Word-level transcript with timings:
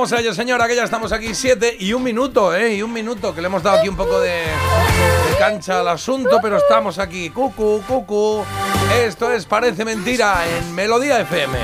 Vamos 0.00 0.12
a 0.14 0.20
ello, 0.20 0.32
señora, 0.32 0.66
que 0.66 0.74
ya 0.74 0.84
estamos 0.84 1.12
aquí. 1.12 1.34
Siete 1.34 1.76
y 1.78 1.92
un 1.92 2.02
minuto, 2.02 2.54
¿eh? 2.54 2.76
Y 2.76 2.80
un 2.82 2.90
minuto, 2.90 3.34
que 3.34 3.42
le 3.42 3.48
hemos 3.48 3.62
dado 3.62 3.80
aquí 3.80 3.88
un 3.90 3.96
poco 3.96 4.18
de, 4.18 4.44
cancha 5.38 5.80
al 5.80 5.88
asunto, 5.88 6.38
pero 6.40 6.56
estamos 6.56 6.98
aquí. 6.98 7.28
Cucu, 7.28 7.82
cucu. 7.86 8.42
Esto 9.04 9.30
es 9.30 9.44
Parece 9.44 9.84
Mentira 9.84 10.42
en 10.56 10.74
Melodía 10.74 11.20
FM. 11.20 11.58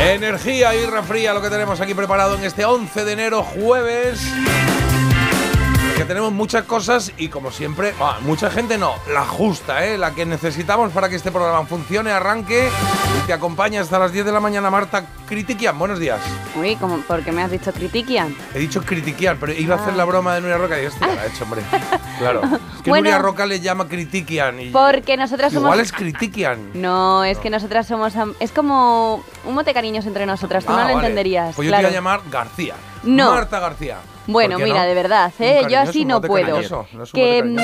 Energía 0.00 0.74
y 0.74 0.84
refría 0.84 1.32
lo 1.32 1.40
que 1.40 1.48
tenemos 1.48 1.80
aquí 1.80 1.94
preparado 1.94 2.34
en 2.34 2.44
este 2.44 2.66
11 2.66 3.06
de 3.06 3.12
enero, 3.12 3.42
jueves. 3.42 4.20
Que 5.96 6.06
tenemos 6.06 6.32
muchas 6.32 6.64
cosas 6.64 7.12
y 7.16 7.28
como 7.28 7.52
siempre, 7.52 7.94
ah, 8.00 8.18
mucha 8.22 8.50
gente 8.50 8.76
no, 8.76 8.94
la 9.12 9.24
justa, 9.24 9.84
¿eh? 9.86 9.96
la 9.98 10.12
que 10.12 10.26
necesitamos 10.26 10.90
para 10.90 11.08
que 11.08 11.14
este 11.16 11.30
programa 11.30 11.64
funcione, 11.66 12.10
arranque 12.10 12.70
y 13.18 13.26
te 13.26 13.32
acompaña 13.32 13.82
hasta 13.82 13.98
las 14.00 14.10
10 14.10 14.24
de 14.24 14.32
la 14.32 14.40
mañana 14.40 14.68
Marta 14.70 15.04
Critiquian. 15.28 15.78
Buenos 15.78 16.00
días. 16.00 16.18
Uy, 16.56 16.74
como, 16.76 16.96
¿por 17.02 17.22
qué 17.22 17.30
me 17.30 17.42
has 17.42 17.50
dicho 17.52 17.72
critiquian? 17.72 18.34
He 18.54 18.58
dicho 18.58 18.82
critiquian, 18.82 19.36
pero 19.38 19.52
iba 19.52 19.76
a 19.76 19.78
hacer 19.78 19.94
la 19.94 20.04
broma 20.04 20.34
de 20.34 20.40
Nuria 20.40 20.56
Roca 20.58 20.80
y 20.82 20.86
hostia, 20.86 21.06
la 21.06 21.24
he 21.24 21.28
hecho, 21.28 21.44
hombre. 21.44 21.62
Claro. 22.18 22.40
Es 22.42 22.82
que 22.82 22.90
Bueno. 22.90 23.04
Nuria 23.04 23.18
Roca 23.18 23.46
le 23.46 23.60
llama 23.60 23.88
critiquian 23.88 24.60
y 24.60 24.70
Porque 24.70 25.16
nosotras 25.16 25.52
somos... 25.52 25.66
igual 25.68 25.80
es 25.80 25.92
critiquian. 25.92 26.70
No, 26.74 27.22
es 27.24 27.38
que 27.38 27.50
nosotras 27.50 27.86
somos... 27.86 28.12
Es 28.40 28.50
como 28.52 29.24
un 29.44 29.54
mote 29.54 29.72
cariños 29.74 30.06
entre 30.06 30.24
nosotras, 30.26 30.64
tú 30.64 30.72
Ah, 30.72 30.76
no 30.76 30.80
lo 30.88 30.94
vale. 30.94 31.06
entenderías. 31.06 31.54
Pues 31.56 31.66
yo 31.68 31.74
te 31.74 31.80
iba 31.80 31.88
a 31.88 31.92
llamar 31.92 32.20
García. 32.30 32.74
No. 33.02 33.32
Marta 33.32 33.58
García. 33.60 33.98
Bueno, 34.26 34.56
¿Por 34.56 34.58
qué 34.58 34.64
mira, 34.72 34.82
no? 34.82 34.88
de 34.88 34.94
verdad, 34.94 35.32
¿eh? 35.40 35.62
yo 35.68 35.80
así 35.80 36.04
no 36.04 36.20
puedo. 36.20 36.46
cariñoso, 36.46 36.86
no 36.92 37.04
que, 37.12 37.42
mm, 37.42 37.56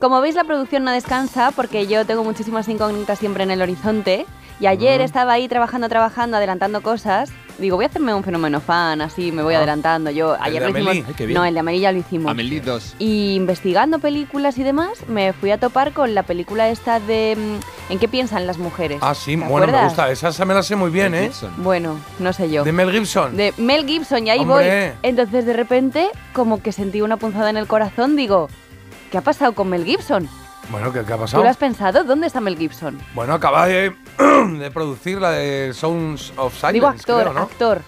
como 0.00 0.20
veis, 0.20 0.34
la 0.34 0.44
producción 0.44 0.82
no 0.84 0.90
descansa 0.90 1.52
porque 1.52 1.86
yo 1.86 2.04
tengo 2.04 2.24
muchísimas 2.24 2.68
incógnitas 2.68 3.18
siempre 3.18 3.44
en 3.44 3.50
el 3.52 3.62
horizonte. 3.62 4.26
Y 4.60 4.66
ayer 4.66 5.00
Mm. 5.00 5.04
estaba 5.04 5.32
ahí 5.32 5.48
trabajando, 5.48 5.88
trabajando, 5.88 6.36
adelantando 6.36 6.82
cosas. 6.82 7.30
Digo, 7.62 7.76
voy 7.76 7.84
a 7.84 7.88
hacerme 7.88 8.12
un 8.12 8.24
fenómeno 8.24 8.60
fan, 8.60 9.00
así 9.00 9.30
me 9.32 9.42
voy 9.42 9.54
Ah. 9.54 9.58
adelantando. 9.58 10.10
Yo 10.10 10.34
¿El 10.34 10.42
ayer 10.42 10.62
de 10.64 10.70
lo 10.72 10.78
hicimos. 10.78 10.90
Amélie? 10.90 11.04
Ay, 11.08 11.14
qué 11.16 11.26
bien. 11.26 11.38
no, 11.38 11.44
el 11.44 11.54
de 11.54 11.60
Amelie 11.60 11.80
ya 11.80 11.92
lo 11.92 11.98
hicimos. 11.98 12.30
Amelie 12.30 12.60
2. 12.60 12.96
Y 12.98 13.34
investigando 13.36 13.98
películas 14.00 14.58
y 14.58 14.64
demás, 14.64 15.08
me 15.08 15.32
fui 15.32 15.50
a 15.52 15.58
topar 15.58 15.92
con 15.92 16.14
la 16.14 16.24
película 16.24 16.68
esta 16.68 16.98
de 17.00 17.36
mm, 17.38 17.92
¿En 17.92 17.98
qué 17.98 18.08
piensan 18.08 18.46
las 18.46 18.58
mujeres? 18.58 18.98
Ah, 19.02 19.14
sí, 19.14 19.36
¿Te 19.36 19.44
bueno, 19.44 19.66
me 19.66 19.84
gusta. 19.84 20.10
Esa, 20.10 20.28
esa 20.28 20.44
me 20.44 20.54
la 20.54 20.62
sé 20.62 20.76
muy 20.76 20.90
bien, 20.90 21.14
¿eh? 21.14 21.30
Bueno, 21.58 21.98
no 22.18 22.32
sé 22.32 22.50
yo. 22.50 22.64
De 22.64 22.72
Mel 22.72 22.90
Gibson. 22.90 23.36
De 23.36 23.52
Mel 23.58 23.86
Gibson, 23.86 24.26
y 24.26 24.30
ahí 24.30 24.40
Hombre. 24.40 24.88
voy. 24.88 24.98
Entonces 25.02 25.44
de 25.46 25.52
repente, 25.52 26.08
como 26.32 26.62
que 26.62 26.72
sentí 26.72 27.00
una 27.02 27.16
punzada 27.16 27.50
en 27.50 27.56
el 27.58 27.66
corazón, 27.66 28.16
digo, 28.16 28.48
¿qué 29.10 29.18
ha 29.18 29.20
pasado 29.22 29.52
con 29.54 29.68
Mel 29.68 29.84
Gibson? 29.84 30.28
Bueno, 30.70 30.92
¿qué, 30.92 31.04
qué 31.04 31.12
ha 31.12 31.16
¿Tú 31.16 31.22
pasado? 31.22 31.42
lo 31.42 31.48
has 31.50 31.56
pensado? 31.56 32.04
¿Dónde 32.04 32.26
está 32.26 32.40
Mel 32.40 32.56
Gibson? 32.56 32.98
Bueno, 33.14 33.34
acaba 33.34 33.66
de, 33.66 33.94
de 34.58 34.70
producir 34.70 35.20
la 35.20 35.30
de 35.32 35.72
Sounds 35.74 36.32
of 36.36 36.54
Silence, 36.54 36.72
Digo 36.72 36.86
actor, 36.88 37.22
creo, 37.22 37.32
¿no? 37.34 37.40
actor. 37.42 37.82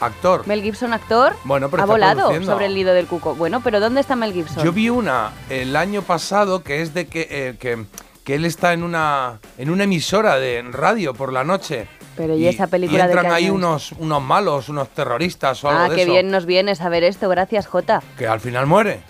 Actor. 0.00 0.46
Mel 0.46 0.62
Gibson, 0.62 0.92
actor, 0.92 1.34
Bueno, 1.42 1.68
pero 1.68 1.82
ha 1.82 1.84
está 1.86 1.92
volado 1.92 2.20
produciendo. 2.20 2.52
sobre 2.52 2.66
el 2.66 2.74
nido 2.76 2.94
del 2.94 3.06
cuco. 3.08 3.34
Bueno, 3.34 3.60
pero 3.64 3.80
¿dónde 3.80 4.00
está 4.00 4.14
Mel 4.14 4.32
Gibson? 4.32 4.62
Yo 4.62 4.72
vi 4.72 4.88
una 4.90 5.32
el 5.50 5.74
año 5.74 6.02
pasado 6.02 6.62
que 6.62 6.82
es 6.82 6.94
de 6.94 7.08
que, 7.08 7.26
eh, 7.28 7.56
que, 7.58 7.84
que 8.22 8.36
él 8.36 8.44
está 8.44 8.72
en 8.72 8.84
una, 8.84 9.40
en 9.56 9.70
una 9.70 9.84
emisora 9.84 10.36
de 10.36 10.62
radio 10.70 11.14
por 11.14 11.32
la 11.32 11.42
noche. 11.42 11.88
Pero 12.16 12.36
¿y 12.36 12.46
esa 12.46 12.68
película 12.68 13.06
de 13.06 13.12
entran 13.12 13.26
qué 13.26 13.32
ahí 13.32 13.50
unos, 13.50 13.90
unos 13.92 14.22
malos, 14.22 14.68
unos 14.68 14.88
terroristas 14.90 15.64
o 15.64 15.68
algo 15.68 15.82
ah, 15.82 15.88
de 15.88 15.96
qué 15.96 16.02
eso. 16.02 16.12
bien 16.12 16.30
nos 16.30 16.46
viene 16.46 16.76
saber 16.76 17.02
esto, 17.02 17.28
gracias 17.28 17.66
Jota. 17.66 18.00
Que 18.16 18.28
al 18.28 18.38
final 18.40 18.66
muere. 18.66 19.00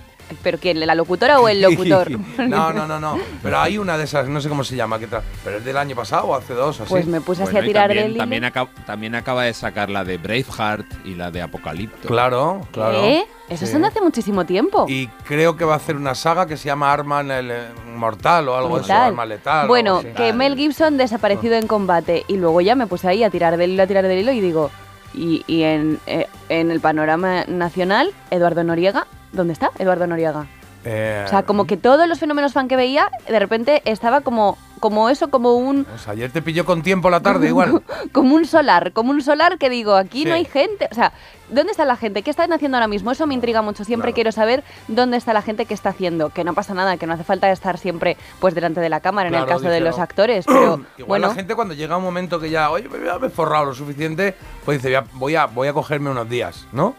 ¿Pero 0.43 0.59
quién, 0.59 0.79
la 0.81 0.95
locutora 0.95 1.41
o 1.41 1.49
el 1.49 1.61
locutor? 1.61 2.11
no, 2.39 2.73
no, 2.73 2.87
no, 2.87 3.01
no. 3.01 3.19
Pero 3.43 3.59
hay 3.59 3.79
una 3.79 3.97
de 3.99 4.05
esas, 4.05 4.29
no 4.29 4.41
sé 4.41 4.49
cómo 4.49 4.65
se 4.65 4.77
llama, 4.77 4.99
que 4.99 5.09
pero 5.45 5.59
es 5.59 5.65
del 5.65 5.77
año 5.77 5.97
pasado 5.97 6.27
o 6.27 6.35
hace 6.35 6.55
dos 6.55 6.81
así. 6.81 6.91
Pues 6.91 7.07
me 7.07 7.21
puse 7.21 7.43
así 7.43 7.57
a 7.57 7.63
tirar 7.63 7.89
también, 7.89 8.05
del 8.05 8.11
hilo. 8.13 8.23
también, 8.23 8.45
acaba, 8.45 8.71
también 8.87 9.15
acaba 9.15 9.45
de 9.45 9.55
sacar 9.55 9.91
la 9.91 10.05
de 10.05 10.19
Braveheart 10.19 10.87
y 11.07 11.15
la 11.15 11.31
de 11.31 11.43
Apocalipto. 11.43 12.09
Claro, 12.09 12.67
claro. 12.73 13.03
¿Eh? 13.05 13.27
Esos 13.49 13.69
Sí. 13.69 13.73
son 13.73 13.83
de 13.83 13.89
hace 13.89 14.01
muchísimo 14.03 14.45
tiempo. 14.45 14.85
Y 14.89 15.07
creo 15.25 15.57
que 15.57 15.65
va 15.65 15.75
a 15.75 15.77
hacer 15.79 15.97
una 15.97 16.15
saga 16.15 16.47
que 16.47 16.57
se 16.59 16.67
llama 16.67 16.93
Arma 16.93 17.23
en 17.23 17.31
el, 17.31 17.51
eh, 17.51 17.63
Mortal 17.95 18.49
o 18.49 18.57
algo 18.57 18.77
de 18.77 18.83
eso. 18.83 18.93
Arma 18.93 19.25
Letal. 19.25 19.67
Bueno, 19.67 20.03
que 20.17 20.33
Mel 20.35 20.55
Gibson 20.55 20.97
desaparecido 20.99 21.55
en 21.55 21.67
combate 21.67 22.25
y 22.29 22.37
luego 22.37 22.61
ya 22.61 22.75
me 22.75 22.87
puse 22.87 23.09
ahí 23.09 23.25
a 23.25 23.31
tirar 23.31 23.57
del 23.57 23.71
hilo, 23.73 23.83
a 23.83 23.87
tirar 23.87 24.07
del 24.07 24.19
hilo 24.19 24.33
y 24.33 24.41
digo, 24.41 24.71
y, 25.19 25.45
y 25.47 25.63
en, 25.63 25.99
eh, 26.07 26.27
en 26.49 26.71
el 26.71 26.81
panorama 26.81 27.45
nacional, 27.47 28.11
Eduardo 28.31 28.63
Noriega, 28.63 29.07
¿dónde 29.33 29.53
está 29.53 29.71
Eduardo 29.79 30.07
Noriega? 30.07 30.47
Eh, 30.91 31.23
O 31.27 31.29
sea, 31.29 31.43
como 31.43 31.67
que 31.67 31.77
todos 31.77 32.09
los 32.09 32.19
fenómenos 32.19 32.53
fan 32.55 32.67
que 32.69 32.77
veía, 32.77 33.11
de 33.29 33.39
repente 33.39 33.83
estaba 33.85 34.23
como, 34.23 34.57
como 34.81 35.11
eso, 35.11 35.29
como 35.29 35.55
un, 35.57 35.87
o 35.95 35.99
sea, 35.99 36.15
ayer 36.15 36.31
te 36.31 36.41
pilló 36.41 36.65
con 36.65 36.83
tiempo 36.83 37.11
la 37.11 37.21
tarde 37.21 37.49
igual. 37.49 37.83
como 38.13 38.35
un 38.35 38.47
solar, 38.47 38.93
como 38.93 39.11
un 39.11 39.21
solar 39.21 39.59
que 39.59 39.69
digo, 39.69 39.95
aquí 39.97 40.23
Sí. 40.23 40.29
no 40.29 40.35
hay 40.35 40.47
gente. 40.47 40.89
O 40.91 40.95
sea, 40.95 41.13
¿dónde 41.51 41.73
está 41.73 41.85
la 41.85 41.97
gente? 41.97 42.23
¿Qué 42.23 42.31
están 42.31 42.53
haciendo 42.55 42.79
ahora 42.79 42.89
mismo? 42.89 43.11
Eso 43.11 43.27
me 43.27 43.35
intriga 43.35 43.61
mucho. 43.61 43.85
Siempre 43.85 44.09
Claro. 44.13 44.15
quiero 44.15 44.33
saber 44.33 44.65
dónde 44.87 45.17
está 45.19 45.33
la 45.35 45.43
gente 45.43 45.67
que 45.67 45.75
está 45.75 45.91
haciendo. 45.91 46.31
Que 46.31 46.43
no 46.45 46.55
pasa 46.55 46.73
nada, 46.73 46.97
que 46.97 47.07
no 47.07 47.13
hace 47.13 47.25
falta 47.25 47.51
estar 47.51 47.77
siempre 47.77 48.17
pues 48.41 48.55
delante 48.55 48.81
de 48.81 48.89
la 48.89 49.01
cámara 49.01 49.29
en 49.29 49.35
el 49.35 49.45
caso 49.47 49.69
de 49.69 49.81
los 49.81 49.99
actores. 49.99 50.47
Pero 50.47 50.81
Igual 50.97 51.07
bueno, 51.21 51.29
la 51.29 51.35
gente 51.35 51.55
cuando 51.55 51.75
llega 51.75 51.97
un 51.99 52.05
momento 52.05 52.41
que 52.41 52.49
ya, 52.49 52.71
oye, 52.71 52.89
me 52.89 53.27
he 53.27 53.31
forrado 53.31 53.67
lo 53.67 53.75
suficiente, 53.75 54.35
pues 54.65 54.83
dice, 54.83 54.99
voy 55.15 55.35
a, 55.37 55.47
voy 55.47 55.69
a 55.69 55.73
cogerme 55.75 56.09
unos 56.11 56.29
días, 56.31 56.67
¿no? 56.73 56.95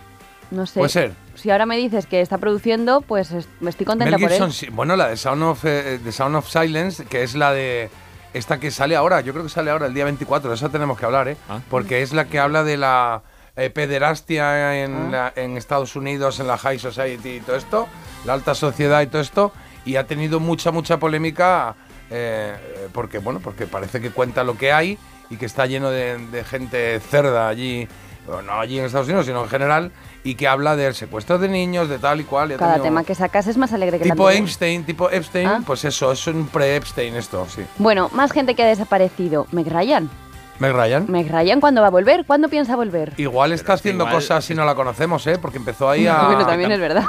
No 0.51 0.65
sé. 0.65 0.79
Puede 0.79 0.89
ser. 0.89 1.11
Si 1.35 1.49
ahora 1.51 1.65
me 1.65 1.77
dices 1.77 2.05
que 2.05 2.21
está 2.21 2.37
produciendo, 2.37 3.01
pues 3.01 3.31
es- 3.31 3.47
me 3.59 3.69
estoy 3.69 3.85
contenta 3.85 4.17
Mel 4.17 4.21
por 4.21 4.29
Gibson, 4.29 4.47
él. 4.49 4.53
sí. 4.53 4.67
bueno, 4.69 4.95
la 4.95 5.07
de 5.09 5.17
Sound 5.17 5.43
of, 5.43 5.65
eh, 5.65 5.99
de 6.03 6.11
Sound 6.11 6.35
of 6.35 6.49
Silence, 6.49 7.05
que 7.05 7.23
es 7.23 7.35
la 7.35 7.53
de 7.53 7.89
esta 8.33 8.59
que 8.59 8.69
sale 8.71 8.95
ahora, 8.95 9.21
yo 9.21 9.31
creo 9.33 9.43
que 9.43 9.49
sale 9.49 9.71
ahora 9.71 9.87
el 9.87 9.93
día 9.93 10.05
24, 10.05 10.49
de 10.49 10.55
eso 10.55 10.69
tenemos 10.69 10.99
que 10.99 11.05
hablar, 11.05 11.27
¿eh? 11.27 11.37
Ah. 11.49 11.59
Porque 11.69 12.01
es 12.01 12.13
la 12.13 12.25
que 12.25 12.39
habla 12.39 12.63
de 12.63 12.77
la 12.77 13.21
eh, 13.55 13.69
pederastia 13.71 14.83
en, 14.83 15.13
Ah. 15.13 15.31
la- 15.35 15.41
en 15.43 15.57
Estados 15.57 15.95
Unidos, 15.95 16.39
en 16.39 16.47
la 16.47 16.57
High 16.57 16.79
Society 16.79 17.29
y 17.29 17.39
todo 17.41 17.55
esto, 17.57 17.87
la 18.25 18.33
alta 18.33 18.55
sociedad 18.55 19.01
y 19.01 19.07
todo 19.07 19.21
esto, 19.21 19.51
y 19.85 19.95
ha 19.97 20.05
tenido 20.07 20.39
mucha, 20.39 20.71
mucha 20.71 20.97
polémica 20.97 21.75
eh, 22.11 22.55
porque, 22.93 23.17
bueno, 23.19 23.39
porque 23.43 23.67
parece 23.67 23.99
que 24.01 24.11
cuenta 24.11 24.43
lo 24.43 24.57
que 24.57 24.71
hay 24.71 24.97
y 25.29 25.35
que 25.37 25.45
está 25.45 25.65
lleno 25.65 25.89
de, 25.91 26.17
de 26.27 26.43
gente 26.43 26.99
cerda 27.01 27.47
allí, 27.49 27.87
no 28.45 28.59
allí 28.59 28.79
en 28.79 28.85
Estados 28.85 29.07
Unidos, 29.07 29.25
sino 29.25 29.43
en 29.43 29.49
general, 29.49 29.91
y 30.23 30.35
que 30.35 30.47
habla 30.47 30.75
del 30.75 30.93
secuestro 30.95 31.37
de 31.39 31.47
niños, 31.47 31.87
de 31.89 31.97
tal 31.99 32.19
y 32.21 32.23
cual. 32.25 32.51
y 32.51 32.55
Cada 32.55 32.73
tenido- 32.73 32.83
tema 32.83 33.03
que 33.03 33.15
sacas 33.15 33.47
es 33.47 33.57
más 33.57 33.71
alegre 33.73 33.97
que 33.97 34.03
el 34.03 34.11
Tipo 34.11 34.27
anterior. 34.27 34.47
Epstein, 34.49 34.83
tipo 34.83 35.09
Epstein, 35.09 35.47
Ah. 35.47 35.61
pues 35.65 35.85
eso, 35.85 36.11
es 36.11 36.27
un 36.27 36.47
pre-Epstein 36.47 37.15
esto, 37.15 37.45
sí. 37.47 37.61
Bueno, 37.77 38.09
más 38.13 38.31
gente 38.31 38.55
que 38.55 38.63
ha 38.63 38.67
desaparecido. 38.67 39.47
Meg 39.51 39.67
Ryan. 39.67 40.09
Meg 40.59 40.73
Ryan. 40.73 41.05
Meg 41.07 41.31
Ryan, 41.31 41.59
¿cuándo 41.61 41.81
va 41.81 41.87
a 41.87 41.91
volver? 41.91 42.25
¿Cuándo 42.25 42.49
piensa 42.49 42.75
volver? 42.75 43.13
Igual 43.17 43.53
está 43.53 43.65
Pero 43.67 43.73
haciendo 43.75 44.03
igual- 44.03 44.15
cosas 44.15 44.49
y 44.49 44.55
no 44.55 44.65
la 44.65 44.75
conocemos, 44.75 45.25
¿eh? 45.27 45.37
Porque 45.41 45.57
empezó 45.57 45.89
ahí 45.89 46.05
a... 46.07 46.23
Bueno, 46.25 46.45
también 46.45 46.71
es 46.71 46.79
verdad. 46.79 47.03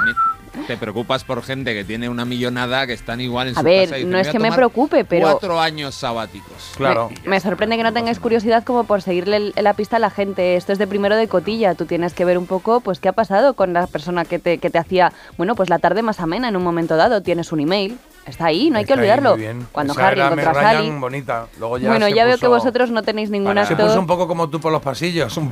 Te 0.67 0.75
preocupas 0.77 1.23
por 1.23 1.41
gente 1.43 1.73
que 1.73 1.83
tiene 1.85 2.09
una 2.09 2.25
millonada 2.25 2.85
que 2.85 2.91
están 2.93 3.21
igual 3.21 3.47
en 3.47 3.55
A 3.57 3.59
su 3.59 3.63
ver, 3.65 3.83
casa 3.85 3.95
y 3.97 3.99
dicen, 4.01 4.11
no 4.11 4.17
es 4.19 4.27
"Voy 4.27 4.29
a 4.29 4.31
que 4.33 4.39
me 4.39 4.47
tomar 4.49 4.57
preocupe, 4.57 5.05
pero- 5.05 5.31
Cuatro 5.31 5.59
años 5.59 5.95
sabáticos. 5.95 6.73
Claro. 6.75 7.09
Me, 7.23 7.29
me 7.31 7.39
sorprende 7.39 7.77
que 7.77 7.83
no 7.83 7.93
tengáis 7.93 8.19
curiosidad 8.19 8.63
como 8.65 8.83
por 8.83 9.01
seguirle 9.01 9.37
el- 9.37 9.53
la 9.55 9.73
pista 9.73 9.95
a 9.95 9.99
la 9.99 10.09
gente. 10.09 10.55
Esto 10.57 10.73
es 10.73 10.77
de 10.77 10.87
primero 10.87 11.15
de 11.15 11.27
cotilla. 11.29 11.73
Tú 11.75 11.85
tienes 11.85 12.13
que 12.13 12.25
ver 12.25 12.37
un 12.37 12.47
poco, 12.47 12.81
pues, 12.81 12.99
qué 12.99 13.07
ha 13.09 13.13
pasado 13.13 13.53
con 13.53 13.71
la 13.73 13.87
persona 13.87 14.25
que 14.25 14.39
te, 14.39 14.57
que 14.57 14.69
te 14.69 14.77
hacía, 14.77 15.13
bueno, 15.37 15.55
pues 15.55 15.69
la 15.69 15.79
tarde 15.79 16.01
más 16.03 16.19
amena 16.19 16.49
en 16.49 16.55
un 16.57 16.63
momento 16.63 16.97
dado. 16.97 17.21
Tienes 17.21 17.51
un 17.53 17.61
email, 17.61 17.97
Está 18.25 18.45
ahí, 18.45 18.69
no 18.69 18.77
hay 18.77 18.85
que 18.85 18.93
Está 18.93 19.01
ahí, 19.01 19.09
olvidarlo. 19.09 19.31
muy 19.31 19.39
bien. 19.41 19.67
Cuando 19.71 19.93
Esa 19.93 20.07
Harry 20.07 20.19
era 20.19 20.27
encontró 20.27 20.49
a 20.49 20.53
Meg 20.53 20.63
Ryan, 20.63 20.75
Sally. 20.85 20.99
bonita. 20.99 21.47
Luego 21.59 21.77
ya 21.79 21.89
Bueno, 21.89 22.05
se 22.07 22.13
ya 22.13 22.25
veo 22.25 22.37
que 22.37 22.47
vosotros 22.47 22.91
no 22.91 23.01
tenéis 23.03 23.29
ningún 23.29 23.47
Para- 23.47 23.65
Se 23.65 23.75
puso 23.75 23.99
un 23.99 24.07
poco 24.07 24.27
como 24.27 24.49
tú 24.49 24.59
por 24.59 24.71
los 24.71 24.81
pasillos. 24.81 25.39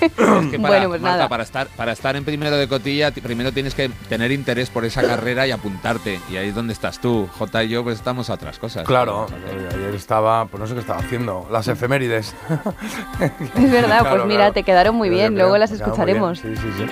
Es 0.00 0.12
que 0.12 0.14
para, 0.16 0.58
Bueno, 0.58 0.88
pues 0.90 1.00
Marta, 1.00 1.16
nada. 1.16 1.28
para 1.28 1.42
estar 1.42 1.66
para 1.76 1.90
estar 1.90 2.14
en 2.14 2.24
primero 2.24 2.56
de 2.56 2.68
cotilla, 2.68 3.10
ti- 3.10 3.20
primero 3.20 3.50
tienes 3.50 3.74
que 3.74 3.88
tener 4.08 4.30
interés 4.30 4.70
por 4.70 4.84
esa 4.84 5.02
carrera 5.02 5.44
y 5.44 5.50
apuntarte. 5.50 6.20
Y 6.30 6.36
ahí 6.36 6.50
es 6.50 6.54
donde 6.54 6.72
estás 6.72 7.00
tú. 7.00 7.28
J 7.36 7.64
y 7.64 7.68
yo 7.70 7.82
pues 7.82 7.96
estamos 7.98 8.30
a 8.30 8.34
otras 8.34 8.60
cosas. 8.60 8.84
Claro, 8.86 9.26
que- 9.26 9.74
ayer 9.76 9.94
estaba, 9.96 10.44
pues 10.46 10.60
no 10.60 10.66
sé 10.68 10.74
qué 10.74 10.80
estaba 10.80 11.00
haciendo, 11.00 11.48
las 11.50 11.66
efemérides. 11.66 12.32
Es 13.56 13.70
verdad, 13.72 14.00
Claro, 14.02 14.10
pues 14.16 14.24
mira, 14.26 14.38
claro. 14.40 14.52
te 14.52 14.62
quedaron 14.62 14.94
muy 14.94 15.08
Yo 15.08 15.14
bien, 15.14 15.34
creo, 15.34 15.46
luego 15.46 15.58
las 15.58 15.72
me 15.72 15.78
quedaron 15.78 15.96
muy 15.98 16.06
bien. 16.06 16.16
escucharemos. 16.32 16.38
Sí, 16.38 16.68
sí, 16.78 16.86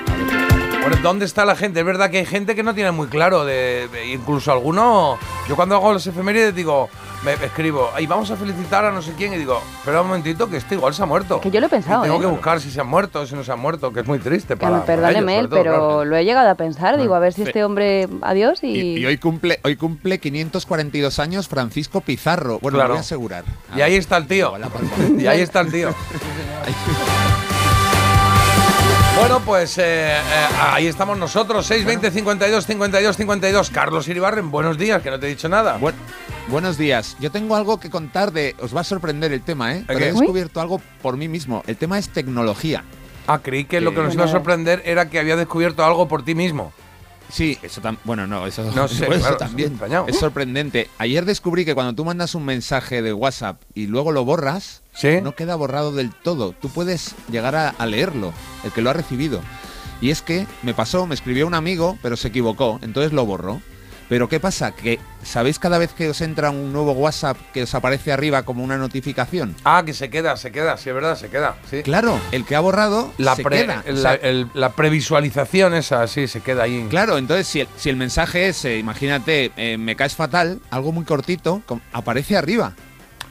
sí. 0.56 0.65
Bueno, 0.88 1.02
¿dónde 1.02 1.24
está 1.24 1.44
la 1.44 1.56
gente? 1.56 1.80
Es 1.80 1.86
verdad 1.86 2.10
que 2.10 2.18
hay 2.18 2.26
gente 2.26 2.54
que 2.54 2.62
no 2.62 2.72
tiene 2.72 2.92
muy 2.92 3.08
claro, 3.08 3.44
de, 3.44 3.88
de- 3.90 4.06
incluso 4.12 4.52
alguno. 4.52 5.18
Yo 5.48 5.56
cuando 5.56 5.74
hago 5.74 5.92
las 5.92 6.06
efemérides 6.06 6.54
digo, 6.54 6.88
me 7.24 7.32
escribo, 7.32 7.90
y 7.98 8.06
vamos 8.06 8.30
a 8.30 8.36
felicitar 8.36 8.84
a 8.84 8.92
no 8.92 9.02
sé 9.02 9.12
quién, 9.16 9.32
y 9.32 9.36
digo, 9.36 9.60
espera 9.78 10.02
un 10.02 10.06
momentito 10.06 10.48
que 10.48 10.58
este 10.58 10.76
igual 10.76 10.94
se 10.94 11.02
ha 11.02 11.06
muerto. 11.06 11.40
Que 11.40 11.50
yo 11.50 11.58
lo 11.58 11.66
he 11.66 11.68
pensado, 11.68 12.04
Y 12.04 12.06
tengo 12.06 12.18
¿eh? 12.18 12.20
que 12.20 12.26
buscar 12.28 12.60
si 12.60 12.70
se 12.70 12.80
ha 12.80 12.84
muerto, 12.84 13.26
si 13.26 13.34
no 13.34 13.42
se 13.42 13.50
ha 13.50 13.56
muerto, 13.56 13.92
que 13.92 13.98
es 14.00 14.06
muy 14.06 14.20
triste 14.20 14.54
Que 14.54 14.60
para, 14.60 14.76
me 14.76 14.82
perdóneme 14.82 15.20
para 15.20 15.32
ellos, 15.38 15.50
todo, 15.50 15.58
pero 15.58 15.72
claro. 15.74 16.04
lo 16.04 16.16
he 16.16 16.24
llegado 16.24 16.48
a 16.50 16.54
pensar. 16.54 16.96
Digo, 16.98 17.16
a 17.16 17.18
ver 17.18 17.32
si 17.32 17.42
Sí. 17.42 17.48
este 17.48 17.64
hombre. 17.64 18.06
Adiós 18.22 18.62
y. 18.62 18.66
Y, 18.68 18.98
y 18.98 19.06
hoy 19.06 19.18
cumple 19.18 19.58
hoy 19.64 19.74
cumple 19.74 20.20
542 20.20 21.18
años 21.18 21.48
Francisco 21.48 22.00
Pizarro. 22.00 22.60
Bueno, 22.60 22.76
Claro. 22.76 22.88
lo 22.90 22.94
voy 22.94 22.98
a 22.98 23.00
asegurar. 23.00 23.44
Y 23.74 23.80
ahí 23.80 23.96
está 23.96 24.18
el 24.18 24.28
tío. 24.28 24.52
Y 25.18 25.26
ahí 25.26 25.40
está 25.40 25.60
el 25.62 25.72
tío. 25.72 25.88
Bueno, 29.18 29.40
pues 29.40 29.78
eh, 29.78 29.82
eh, 30.12 30.20
ahí 30.60 30.86
estamos 30.86 31.16
nosotros, 31.16 31.66
620 31.66 32.10
52 32.10 32.66
52 32.66 33.16
52. 33.16 33.70
Carlos 33.70 34.06
Iribarren, 34.08 34.50
buenos 34.50 34.76
días, 34.78 35.02
que 35.02 35.10
no 35.10 35.18
te 35.18 35.26
he 35.26 35.30
dicho 35.30 35.48
nada. 35.48 35.78
Buen- 35.78 35.94
buenos 36.48 36.76
días. 36.76 37.16
Yo 37.18 37.30
tengo 37.30 37.56
algo 37.56 37.80
que 37.80 37.88
contar 37.90 38.30
de. 38.30 38.54
Os 38.60 38.76
va 38.76 38.82
a 38.82 38.84
sorprender 38.84 39.32
el 39.32 39.40
tema, 39.40 39.72
¿eh? 39.74 39.84
Pero 39.86 39.98
he 40.00 40.12
descubierto 40.20 40.60
algo 40.60 40.80
por 41.02 41.16
mí 41.16 41.28
mismo. 41.28 41.62
El 41.66 41.76
tema 41.76 41.98
es 41.98 42.10
tecnología. 42.10 42.84
Ah, 43.26 43.40
creí 43.42 43.64
que 43.64 43.80
lo 43.80 43.92
que 43.94 44.02
nos 44.02 44.14
iba 44.14 44.24
a 44.24 44.28
sorprender 44.28 44.82
era 44.84 45.08
que 45.08 45.18
había 45.18 45.34
descubierto 45.36 45.84
algo 45.84 46.06
por 46.08 46.22
ti 46.24 46.34
mismo. 46.34 46.72
Sí, 47.28 47.58
eso 47.62 47.80
también. 47.80 48.00
Bueno, 48.04 48.26
no, 48.26 48.46
eso, 48.46 48.62
No 48.74 48.88
sé, 48.88 49.06
bueno, 49.06 49.14
eso 49.20 49.22
claro, 49.22 49.36
también. 49.36 49.78
Es 50.06 50.18
sorprendente. 50.18 50.88
Ayer 50.98 51.24
descubrí 51.24 51.64
que 51.64 51.74
cuando 51.74 51.94
tú 51.94 52.04
mandas 52.04 52.34
un 52.34 52.44
mensaje 52.44 53.02
de 53.02 53.12
WhatsApp 53.12 53.60
y 53.74 53.86
luego 53.86 54.12
lo 54.12 54.24
borras, 54.24 54.82
¿Sí? 54.94 55.20
no 55.22 55.34
queda 55.34 55.56
borrado 55.56 55.92
del 55.92 56.12
todo. 56.12 56.52
Tú 56.52 56.68
puedes 56.68 57.14
llegar 57.30 57.56
a, 57.56 57.70
a 57.70 57.86
leerlo, 57.86 58.32
el 58.64 58.72
que 58.72 58.82
lo 58.82 58.90
ha 58.90 58.92
recibido. 58.92 59.40
Y 60.00 60.10
es 60.10 60.22
que 60.22 60.46
me 60.62 60.74
pasó, 60.74 61.06
me 61.06 61.14
escribió 61.14 61.46
un 61.46 61.54
amigo, 61.54 61.98
pero 62.02 62.16
se 62.16 62.28
equivocó, 62.28 62.78
entonces 62.82 63.12
lo 63.12 63.24
borró. 63.24 63.60
Pero 64.08 64.28
¿qué 64.28 64.38
pasa? 64.38 64.70
Que 64.72 65.00
¿sabéis 65.24 65.58
cada 65.58 65.78
vez 65.78 65.92
que 65.92 66.08
os 66.08 66.20
entra 66.20 66.50
un 66.50 66.72
nuevo 66.72 66.92
WhatsApp 66.92 67.36
que 67.52 67.64
os 67.64 67.74
aparece 67.74 68.12
arriba 68.12 68.44
como 68.44 68.62
una 68.62 68.76
notificación? 68.78 69.56
Ah, 69.64 69.82
que 69.84 69.92
se 69.94 70.10
queda, 70.10 70.36
se 70.36 70.52
queda, 70.52 70.76
sí, 70.76 70.88
es 70.90 70.94
verdad, 70.94 71.16
se 71.16 71.28
queda. 71.28 71.56
Sí. 71.68 71.82
Claro, 71.82 72.20
el 72.30 72.44
que 72.44 72.54
ha 72.54 72.60
borrado 72.60 73.12
La, 73.18 73.34
se 73.34 73.42
pre- 73.42 73.62
queda. 73.62 73.82
O 73.88 73.90
la, 73.92 74.00
sea, 74.00 74.14
el- 74.14 74.48
la 74.54 74.70
previsualización 74.70 75.74
esa, 75.74 76.06
sí, 76.06 76.28
se 76.28 76.40
queda 76.40 76.62
ahí. 76.64 76.86
Claro, 76.88 77.18
entonces 77.18 77.46
si 77.48 77.60
el, 77.62 77.68
si 77.76 77.88
el 77.90 77.96
mensaje 77.96 78.48
es, 78.48 78.64
eh, 78.64 78.78
imagínate, 78.78 79.50
eh, 79.56 79.76
me 79.76 79.96
caes 79.96 80.14
fatal, 80.14 80.60
algo 80.70 80.92
muy 80.92 81.04
cortito, 81.04 81.62
aparece 81.92 82.36
arriba. 82.36 82.74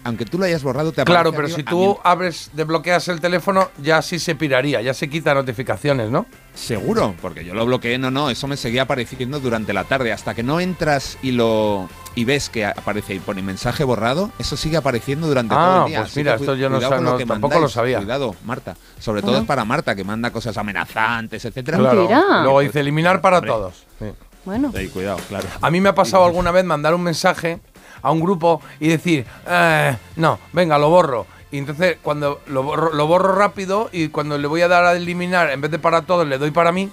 Aunque 0.06 0.24
tú 0.24 0.38
lo 0.38 0.46
hayas 0.46 0.62
borrado, 0.62 0.92
te 0.92 1.02
aparece 1.02 1.14
Claro, 1.16 1.32
pero 1.32 1.46
arriba. 1.46 1.56
si 1.58 1.64
tú 1.64 1.80
mí- 1.94 1.98
abres, 2.04 2.52
desbloqueas 2.54 3.08
el 3.08 3.20
teléfono, 3.20 3.72
ya 3.82 4.02
sí 4.04 4.20
se 4.20 4.36
piraría, 4.36 4.80
ya 4.82 4.94
se 4.94 5.10
quita 5.10 5.34
notificaciones, 5.34 6.12
¿no? 6.12 6.28
Seguro, 6.54 7.16
porque 7.24 7.44
yo 7.44 7.56
lo 7.56 7.66
bloqueé, 7.66 7.98
no, 7.98 8.12
no, 8.12 8.30
eso 8.30 8.48
me 8.48 8.56
seguía 8.56 8.84
apareciendo 8.84 9.40
durante 9.40 9.74
la 9.74 9.84
tarde. 9.84 10.14
Hasta 10.14 10.36
que 10.36 10.44
no 10.44 10.60
entras 10.60 11.18
y 11.24 11.32
lo 11.32 11.90
y 12.14 12.24
ves 12.24 12.50
que 12.50 12.66
aparece 12.66 13.16
y 13.16 13.20
pone 13.20 13.42
mensaje 13.42 13.84
borrado, 13.84 14.32
eso 14.40 14.56
sigue 14.56 14.78
apareciendo 14.78 15.28
durante 15.28 15.54
Ah, 15.54 15.58
todo 15.58 15.86
el 15.86 15.90
día. 15.90 16.00
pues 16.02 16.12
Así 16.12 16.20
mira, 16.22 16.36
que 16.38 16.44
esto 16.44 16.56
yo 16.56 16.70
no 16.70 16.80
sab- 16.80 17.02
lo 17.02 17.18
que 17.18 17.26
tampoco 17.26 17.56
mandáis, 17.56 17.62
lo 17.64 17.70
sabía. 17.70 17.98
Cuidado, 17.98 18.36
Marta. 18.46 18.78
Sobre 19.00 19.22
todo 19.24 19.38
es 19.40 19.44
para 19.46 19.66
Marta, 19.66 19.96
que 19.96 20.04
manda 20.04 20.30
cosas 20.32 20.56
amenazantes, 20.58 21.44
etcétera. 21.44 21.80
Claro. 21.80 22.08
Luego 22.44 22.60
dice 22.62 22.80
eliminar 22.80 23.22
para 23.22 23.42
todos. 23.42 23.84
Sí. 24.00 24.06
Bueno, 24.46 24.72
cuidado, 24.94 25.18
claro. 25.28 25.48
A 25.60 25.72
mí 25.72 25.82
me 25.82 25.90
ha 25.90 25.96
pasado 25.96 26.24
alguna 26.26 26.52
vez 26.52 26.64
mandar 26.64 26.94
un 26.94 27.02
mensaje 27.02 27.60
a 28.06 28.12
un 28.12 28.20
grupo 28.20 28.62
y 28.80 28.90
decir, 28.90 29.26
eh, 29.48 29.98
no, 30.18 30.38
venga, 30.54 30.78
lo 30.78 30.90
borro. 30.90 31.26
Y 31.56 31.58
entonces 31.60 31.98
cuando 32.02 32.42
lo 32.48 32.64
borro, 32.64 32.94
lo 32.94 33.08
borro 33.08 33.34
rápido 33.34 33.90
y 33.94 34.10
cuando 34.10 34.38
le 34.38 34.46
voy 34.46 34.62
a 34.62 34.68
dar 34.68 34.84
a 34.84 34.92
eliminar, 34.94 35.50
en 35.52 35.62
vez 35.62 35.72
de 35.72 35.80
para 35.80 36.02
todos, 36.02 36.28
le 36.28 36.38
doy 36.38 36.52
para 36.52 36.74
mí. 36.74 36.90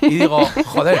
Y 0.00 0.14
digo, 0.18 0.38
joder, 0.66 0.96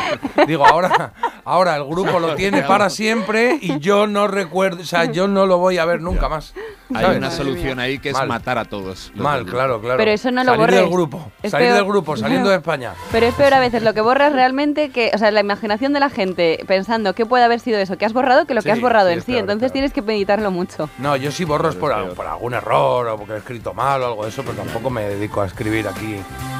digo, 0.48 0.66
ahora, 0.66 1.12
ahora 1.44 1.76
el 1.76 1.84
grupo 1.84 2.18
lo 2.18 2.34
tiene 2.34 2.62
para 2.62 2.90
siempre 2.90 3.58
y 3.60 3.78
yo 3.78 4.08
no 4.08 4.26
recuerdo, 4.26 4.82
o 4.82 4.84
sea, 4.84 5.04
yo 5.04 5.28
no 5.28 5.46
lo 5.46 5.58
voy 5.58 5.78
a 5.78 5.84
ver 5.84 6.00
nunca 6.00 6.28
más. 6.28 6.52
Hay 6.92 7.16
una 7.16 7.30
solución 7.30 7.78
ahí 7.78 8.00
que 8.00 8.08
es 8.08 8.16
Mal. 8.16 8.26
matar 8.26 8.58
a 8.58 8.64
todos. 8.64 9.12
Mal, 9.14 9.36
del 9.36 9.44
grupo. 9.44 9.56
claro, 9.56 9.80
claro. 9.80 9.96
Pero 9.96 10.10
eso 10.10 10.32
no 10.32 10.42
lo 10.42 10.50
salir 10.56 10.66
del 10.66 10.74
borres. 10.86 10.90
grupo, 10.92 11.32
Es 11.44 11.52
salir 11.52 11.68
peor. 11.68 11.76
del 11.78 11.86
grupo, 11.86 12.16
saliendo 12.16 12.48
de 12.50 12.56
España. 12.60 12.94
pero 13.12 13.26
es 13.26 13.34
peor 13.34 13.54
a 13.54 13.60
veces 13.60 13.84
lo 13.84 13.94
que 13.94 14.00
borras 14.00 14.32
realmente 14.32 14.90
que, 14.90 15.12
o 15.14 15.18
sea, 15.18 15.30
la 15.30 15.38
imaginación 15.40 15.92
de 15.92 16.00
la 16.00 16.10
gente 16.10 16.64
pensando 16.66 17.14
qué 17.14 17.24
puede 17.24 17.44
haber 17.44 17.60
sido 17.60 17.78
eso 17.78 17.96
que 17.96 18.04
has 18.06 18.12
borrado 18.12 18.46
que 18.46 18.54
lo 18.54 18.62
que 18.62 18.70
Sí, 18.70 18.70
has 18.72 18.80
borrado 18.80 19.06
sí, 19.08 19.12
en 19.12 19.18
es 19.20 19.24
sí. 19.24 19.30
peor, 19.32 19.40
Entonces 19.42 19.72
tienes 19.72 19.92
que 19.92 20.02
meditarlo 20.02 20.50
mucho. 20.50 20.90
No, 20.98 21.14
yo 21.14 21.30
sí 21.30 21.44
borro 21.44 21.68
es 21.68 21.76
por, 21.76 21.92
por 22.14 22.26
algún 22.26 22.54
error 22.54 22.79
o 22.80 23.16
porque 23.18 23.34
he 23.34 23.36
escrito 23.38 23.74
mal 23.74 24.02
o 24.02 24.06
algo 24.06 24.22
de 24.24 24.30
eso, 24.30 24.42
pero 24.42 24.54
tampoco 24.56 24.90
me 24.90 25.02
dedico 25.02 25.40
a 25.42 25.46
escribir 25.46 25.86
aquí. 25.88 26.16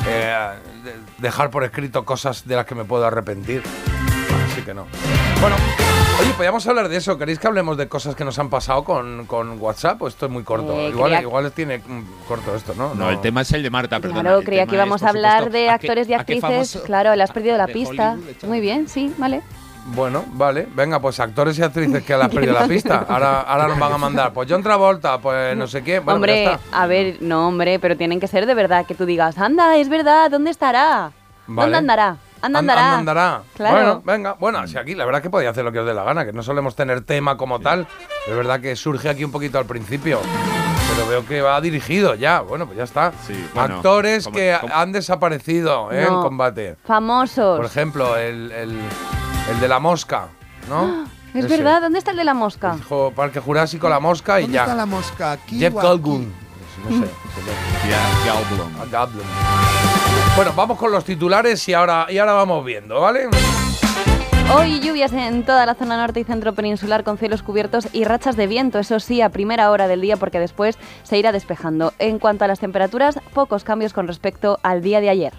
eh, 0.06 0.34
de- 0.84 0.94
dejar 1.18 1.50
por 1.50 1.62
escrito 1.64 2.04
cosas 2.06 2.46
de 2.48 2.56
las 2.56 2.64
que 2.64 2.74
me 2.74 2.84
puedo 2.84 3.04
arrepentir. 3.06 3.62
Así 4.50 4.62
que 4.62 4.72
no. 4.72 4.86
Bueno, 5.40 5.56
oye, 6.20 6.30
podríamos 6.32 6.66
hablar 6.66 6.88
de 6.88 6.96
eso. 6.96 7.18
¿Queréis 7.18 7.38
que 7.38 7.46
hablemos 7.46 7.76
de 7.76 7.86
cosas 7.88 8.14
que 8.14 8.24
nos 8.24 8.38
han 8.38 8.48
pasado 8.48 8.82
con, 8.82 9.26
con 9.26 9.60
WhatsApp? 9.60 10.00
¿O 10.02 10.08
esto 10.08 10.26
es 10.26 10.32
muy 10.32 10.42
corto? 10.42 10.72
Eh, 10.72 10.88
igual, 10.88 11.10
creía- 11.10 11.22
igual 11.22 11.52
tiene 11.52 11.78
mm, 11.78 12.02
corto 12.26 12.54
esto, 12.56 12.74
¿no? 12.76 12.94
No, 12.94 13.10
el 13.10 13.20
tema 13.20 13.42
es 13.42 13.52
el 13.52 13.62
de 13.62 13.70
Marta, 13.70 14.00
perdón. 14.00 14.20
claro, 14.22 14.40
creía 14.42 14.66
que 14.66 14.74
íbamos 14.74 15.02
a 15.02 15.10
hablar 15.10 15.50
de 15.50 15.68
actores 15.68 16.08
y 16.08 16.14
actrices. 16.14 16.80
Claro, 16.86 17.14
le 17.14 17.22
has 17.22 17.30
perdido 17.32 17.56
la 17.58 17.66
pista. 17.66 18.16
Muy 18.46 18.60
bien, 18.60 18.88
sí, 18.88 19.12
vale. 19.18 19.42
Bueno, 19.86 20.24
vale. 20.32 20.68
Venga, 20.74 21.00
pues 21.00 21.18
actores 21.20 21.58
y 21.58 21.62
actrices 21.62 22.02
que 22.04 22.16
le 22.16 22.22
has 22.22 22.28
perdido 22.32 22.52
la 22.54 22.66
pista. 22.68 23.06
Ahora, 23.08 23.40
ahora 23.40 23.66
nos 23.68 23.78
van 23.78 23.92
a 23.92 23.98
mandar. 23.98 24.32
Pues 24.32 24.48
John 24.50 24.62
Travolta, 24.62 25.18
pues 25.18 25.56
no 25.56 25.66
sé 25.66 25.82
qué. 25.82 25.98
Bueno, 25.98 26.16
hombre, 26.16 26.44
ya 26.44 26.52
está. 26.54 26.82
a 26.82 26.86
ver, 26.86 27.16
no, 27.20 27.48
hombre, 27.48 27.78
pero 27.80 27.96
tienen 27.96 28.20
que 28.20 28.28
ser 28.28 28.46
de 28.46 28.54
verdad 28.54 28.86
que 28.86 28.94
tú 28.94 29.04
digas, 29.06 29.36
anda, 29.38 29.76
es 29.76 29.88
verdad, 29.88 30.30
¿dónde 30.30 30.50
estará? 30.50 31.12
Vale. 31.46 31.66
¿Dónde 31.66 31.78
andará? 31.78 32.16
Anda, 32.42 32.58
Anda- 32.60 32.72
andará. 32.72 32.82
anda, 32.86 32.98
andará. 32.98 33.42
Claro. 33.56 33.74
Bueno, 33.76 34.02
venga. 34.04 34.32
Bueno, 34.38 34.66
si 34.66 34.78
aquí 34.78 34.94
la 34.94 35.04
verdad 35.04 35.20
que 35.20 35.28
podía 35.28 35.50
hacer 35.50 35.64
lo 35.64 35.72
que 35.72 35.80
os 35.80 35.86
dé 35.86 35.92
la 35.92 36.04
gana, 36.04 36.24
que 36.24 36.32
no 36.32 36.42
solemos 36.42 36.74
tener 36.76 37.00
tema 37.02 37.36
como 37.36 37.58
tal. 37.60 37.86
Es 38.28 38.34
verdad 38.36 38.60
que 38.60 38.76
surge 38.76 39.08
aquí 39.08 39.24
un 39.24 39.32
poquito 39.32 39.58
al 39.58 39.66
principio. 39.66 40.20
Pero 40.94 41.08
veo 41.08 41.26
que 41.26 41.40
va 41.42 41.60
dirigido 41.60 42.14
ya. 42.14 42.40
Bueno, 42.40 42.64
pues 42.66 42.78
ya 42.78 42.84
está. 42.84 43.12
Sí, 43.26 43.34
bueno, 43.54 43.76
Actores 43.76 44.26
que 44.28 44.54
han 44.72 44.92
desaparecido 44.92 45.90
¿eh? 45.92 46.02
en 46.04 46.14
combate. 46.20 46.76
Famosos. 46.84 47.56
Por 47.58 47.66
ejemplo, 47.66 48.16
el, 48.16 48.50
el- 48.52 48.78
el 49.50 49.60
de 49.60 49.68
la 49.68 49.78
mosca, 49.80 50.28
¿no? 50.68 51.04
es 51.34 51.44
Ese. 51.44 51.56
verdad, 51.56 51.80
¿dónde 51.82 51.98
está 51.98 52.10
el 52.12 52.16
de 52.16 52.24
la 52.24 52.34
mosca? 52.34 52.74
Dijo 52.76 53.12
Parque 53.14 53.40
Jurásico, 53.40 53.88
la 53.88 54.00
mosca 54.00 54.40
y 54.40 54.44
¿Dónde 54.44 54.54
ya. 54.56 54.62
está 54.62 54.74
la 54.74 54.86
mosca? 54.86 55.32
¿Aquí 55.32 55.58
Jeff 55.58 55.74
o 55.74 55.78
aquí? 55.78 55.86
Goldblum. 55.88 56.32
No 56.88 56.98
sé. 57.06 57.10
Ya, 57.88 58.32
Goldblum. 58.32 58.80
A 58.80 58.84
Goldblum. 58.84 59.26
Bueno, 60.36 60.52
vamos 60.54 60.78
con 60.78 60.90
los 60.92 61.04
titulares 61.04 61.68
y 61.68 61.74
ahora, 61.74 62.06
y 62.08 62.18
ahora 62.18 62.32
vamos 62.32 62.64
viendo, 62.64 63.00
¿vale? 63.00 63.28
Hoy 64.56 64.80
lluvias 64.80 65.12
en 65.12 65.44
toda 65.44 65.64
la 65.64 65.74
zona 65.74 65.96
norte 65.96 66.18
y 66.20 66.24
centro 66.24 66.54
peninsular 66.54 67.04
con 67.04 67.18
cielos 67.18 67.42
cubiertos 67.42 67.86
y 67.92 68.02
rachas 68.04 68.36
de 68.36 68.48
viento, 68.48 68.80
eso 68.80 68.98
sí, 68.98 69.20
a 69.22 69.28
primera 69.28 69.70
hora 69.70 69.86
del 69.86 70.00
día 70.00 70.16
porque 70.16 70.40
después 70.40 70.76
se 71.04 71.18
irá 71.18 71.30
despejando. 71.30 71.92
En 72.00 72.18
cuanto 72.18 72.44
a 72.44 72.48
las 72.48 72.58
temperaturas, 72.58 73.20
pocos 73.32 73.62
cambios 73.62 73.92
con 73.92 74.08
respecto 74.08 74.58
al 74.64 74.82
día 74.82 75.00
de 75.00 75.10
ayer. 75.10 75.32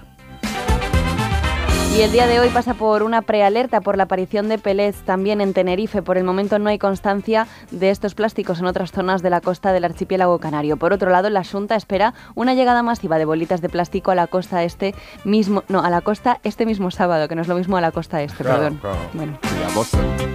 Y 1.93 2.03
el 2.03 2.11
día 2.13 2.25
de 2.25 2.39
hoy 2.39 2.47
pasa 2.49 2.73
por 2.73 3.03
una 3.03 3.21
prealerta 3.21 3.81
por 3.81 3.97
la 3.97 4.03
aparición 4.03 4.47
de 4.47 4.57
pelets 4.57 4.99
también 5.01 5.41
en 5.41 5.53
Tenerife. 5.53 6.01
Por 6.01 6.17
el 6.17 6.23
momento 6.23 6.57
no 6.57 6.69
hay 6.69 6.79
constancia 6.79 7.47
de 7.69 7.89
estos 7.89 8.15
plásticos 8.15 8.59
en 8.59 8.65
otras 8.65 8.91
zonas 8.91 9.21
de 9.21 9.29
la 9.29 9.41
costa 9.41 9.73
del 9.73 9.83
archipiélago 9.83 10.39
canario. 10.39 10.77
Por 10.77 10.93
otro 10.93 11.11
lado, 11.11 11.29
la 11.29 11.43
Junta 11.43 11.75
espera 11.75 12.13
una 12.33 12.53
llegada 12.53 12.81
masiva 12.81 13.17
de 13.17 13.25
bolitas 13.25 13.61
de 13.61 13.67
plástico 13.67 14.09
a 14.11 14.15
la 14.15 14.27
costa 14.27 14.63
este 14.63 14.95
mismo, 15.25 15.63
no, 15.67 15.81
a 15.81 15.89
la 15.89 15.99
costa 15.99 16.39
este 16.43 16.65
mismo 16.65 16.91
sábado, 16.91 17.27
que 17.27 17.35
no 17.35 17.41
es 17.41 17.49
lo 17.49 17.55
mismo 17.55 17.75
a 17.75 17.81
la 17.81 17.91
costa 17.91 18.21
este, 18.23 18.43
Claro, 18.45 18.61
perdón. 18.61 18.77
claro. 18.79 18.97
Bueno. 19.13 19.37